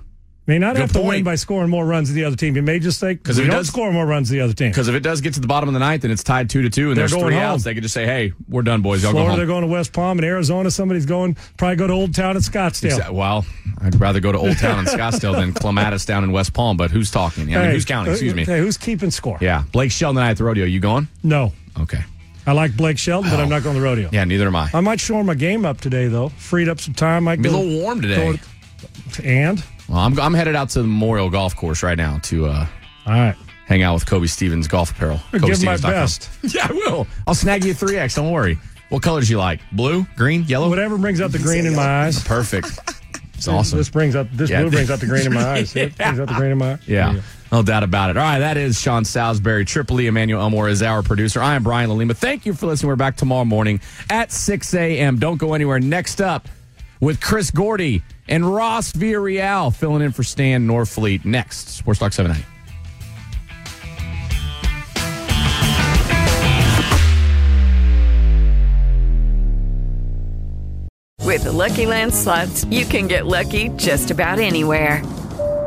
May 0.47 0.59
not 0.59 0.75
Good 0.75 0.81
have 0.83 0.91
to 0.93 1.01
win 1.01 1.25
by 1.25 1.35
scoring 1.35 1.69
more 1.69 1.85
runs 1.85 2.07
than 2.07 2.15
the 2.15 2.23
other 2.23 2.37
team. 2.37 2.55
You 2.55 2.61
may 2.61 2.79
just 2.79 3.01
say 3.01 3.15
because 3.15 3.37
if 3.37 3.43
it 3.45 3.47
don't 3.49 3.57
does- 3.57 3.67
score 3.67 3.91
more 3.91 4.05
runs 4.05 4.29
than 4.29 4.37
the 4.37 4.43
other 4.45 4.53
team. 4.53 4.69
Because 4.69 4.87
if 4.87 4.95
it 4.95 5.01
does 5.01 5.19
get 5.19 5.33
to 5.33 5.41
the 5.41 5.47
bottom 5.47 5.67
of 5.67 5.73
the 5.73 5.79
ninth 5.79 6.05
and 6.05 6.13
it's 6.13 6.23
tied 6.23 6.49
two 6.49 6.61
to 6.61 6.69
two 6.69 6.87
and 6.89 6.97
They're 6.97 7.09
there's 7.09 7.21
three 7.21 7.33
home. 7.33 7.43
outs, 7.43 7.65
they 7.65 7.73
could 7.73 7.83
just 7.83 7.93
say, 7.93 8.05
"Hey, 8.05 8.31
we're 8.47 8.61
done, 8.61 8.81
boys. 8.81 9.03
Y'all 9.03 9.11
Florida, 9.11 9.33
go 9.33 9.37
they're 9.37 9.45
going 9.45 9.61
to 9.63 9.67
West 9.67 9.91
Palm, 9.91 10.17
and 10.17 10.25
Arizona, 10.25 10.71
somebody's 10.71 11.05
going 11.05 11.35
probably 11.57 11.75
go 11.75 11.87
to 11.87 11.93
Old 11.93 12.15
Town 12.15 12.37
at 12.37 12.43
Scottsdale. 12.43 13.11
Well, 13.11 13.45
I'd 13.81 13.99
rather 13.99 14.21
go 14.21 14.31
to 14.31 14.37
Old 14.37 14.57
Town 14.57 14.79
in 14.79 14.85
Scottsdale 14.85 15.35
than 15.35 15.51
Clematis 15.53 16.05
down 16.05 16.23
in 16.23 16.31
West 16.31 16.53
Palm. 16.53 16.77
But 16.77 16.91
who's 16.91 17.11
talking? 17.11 17.43
I 17.43 17.45
mean, 17.47 17.55
Hey, 17.55 17.71
who's 17.73 17.83
counting? 17.83 18.13
Excuse 18.13 18.33
me. 18.33 18.45
Hey, 18.45 18.59
who's 18.59 18.77
keeping 18.77 19.11
score? 19.11 19.37
Yeah, 19.41 19.63
Blake 19.73 19.91
Shelton 19.91 20.17
and 20.17 20.25
I 20.25 20.31
at 20.31 20.37
the 20.37 20.45
rodeo. 20.45 20.63
You 20.65 20.79
going? 20.79 21.09
No, 21.23 21.51
Okay. 21.77 21.99
I 22.45 22.53
like 22.53 22.77
Blake 22.77 22.97
Shelton, 22.97 23.29
but 23.29 23.41
I'm 23.41 23.47
oh. 23.47 23.49
not 23.49 23.63
going 23.63 23.75
to 23.75 23.81
the 23.81 23.85
rodeo. 23.85 24.09
Yeah, 24.13 24.23
neither 24.23 24.47
am 24.47 24.55
I. 24.55 24.69
I 24.73 24.79
might 24.79 25.01
shore 25.01 25.21
my 25.25 25.33
game 25.33 25.65
up 25.65 25.81
today, 25.81 26.07
though. 26.07 26.29
Freed 26.29 26.69
up 26.69 26.79
some 26.79 26.93
time. 26.93 27.25
Might 27.25 27.41
Be 27.41 27.49
a 27.49 27.51
little 27.51 27.81
warm 27.81 28.01
today. 28.01 28.39
and 29.25 29.61
Well, 29.89 29.99
I'm 29.99 30.19
I'm 30.19 30.33
headed 30.33 30.55
out 30.55 30.69
to 30.71 30.81
the 30.81 30.87
Memorial 30.87 31.29
Golf 31.29 31.55
Course 31.55 31.81
right 31.83 31.97
now 31.97 32.19
to 32.23 32.47
uh, 32.47 32.67
all 33.05 33.13
right, 33.13 33.35
hang 33.67 33.83
out 33.83 33.93
with 33.93 34.05
Coby 34.05 34.29
Stevens 34.29 34.67
golf 34.67 34.91
apparel. 34.91 35.19
Give 35.31 35.41
my 35.41 35.49
CobyStevens.com. 35.49 35.91
best. 35.91 36.29
Yeah, 36.55 36.67
I 36.69 36.73
will. 36.73 37.07
I'll 37.25 37.35
snag 37.35 37.63
you 37.63 37.71
a 37.71 37.75
3X. 37.75 38.15
Don't 38.15 38.31
worry. 38.31 38.59
What 38.89 39.01
colors 39.03 39.29
you 39.29 39.37
like? 39.37 39.59
Blue, 39.71 40.05
green, 40.15 40.43
yellow? 40.43 40.69
Whatever 40.69 40.97
brings 40.97 41.19
out 41.21 41.31
the 41.31 41.39
green 41.39 41.65
in 41.65 41.75
my 41.75 41.83
eyes. 42.05 42.23
Perfect. 42.23 42.67
It's 43.33 43.47
awesome. 43.47 43.77
This 43.77 43.89
brings 43.89 44.15
out 44.15 44.27
this 44.31 44.49
Yeah. 44.49 44.61
blue 44.61 44.71
brings 44.71 44.89
out 44.89 44.99
the 44.99 45.05
green 45.05 45.25
in 45.27 45.33
my 45.33 45.43
eyes. 45.51 45.69
See, 45.71 45.81
It 45.81 45.95
brings 45.97 46.19
out 46.19 46.27
the 46.27 46.33
green 46.33 46.51
in 46.51 46.57
my 46.57 46.71
eyes. 46.73 46.79
There 46.85 46.95
Yeah, 47.13 47.21
no 47.51 47.61
doubt 47.63 47.83
about 47.83 48.09
it. 48.09 48.17
All 48.17 48.23
right, 48.23 48.39
that 48.39 48.57
is 48.57 48.79
Sean 48.81 49.05
Salisbury. 49.05 49.63
Triple 49.63 50.01
E 50.01 50.07
Emmanuel 50.07 50.41
Elmore 50.41 50.67
is 50.69 50.81
our 50.81 51.03
producer. 51.03 51.41
I 51.41 51.55
am 51.55 51.63
Brian 51.63 51.89
Lalima. 51.89 52.15
Thank 52.15 52.45
you 52.45 52.53
for 52.53 52.65
listening. 52.65 52.87
We're 52.89 52.95
back 52.95 53.15
tomorrow 53.15 53.45
morning 53.45 53.79
at 54.09 54.31
6 54.31 54.73
a.m. 54.73 55.19
Don't 55.19 55.37
go 55.37 55.53
anywhere. 55.53 55.79
Next 55.79 56.19
up 56.21 56.47
with 56.99 57.21
Chris 57.21 57.51
Gordy 57.51 58.03
and 58.27 58.53
Ross 58.53 58.91
Villarreal 58.91 59.73
filling 59.73 60.01
in 60.01 60.11
for 60.11 60.23
Stan 60.23 60.67
Norfleet. 60.67 61.25
Next, 61.25 61.69
Sports 61.69 61.99
Talk 61.99 62.13
790. 62.13 62.57
With 71.27 71.43
the 71.43 71.51
Lucky 71.51 71.85
Land 71.85 72.15
slots, 72.15 72.65
you 72.65 72.85
can 72.85 73.07
get 73.07 73.27
lucky 73.27 73.69
just 73.75 74.11
about 74.11 74.39
anywhere. 74.39 75.03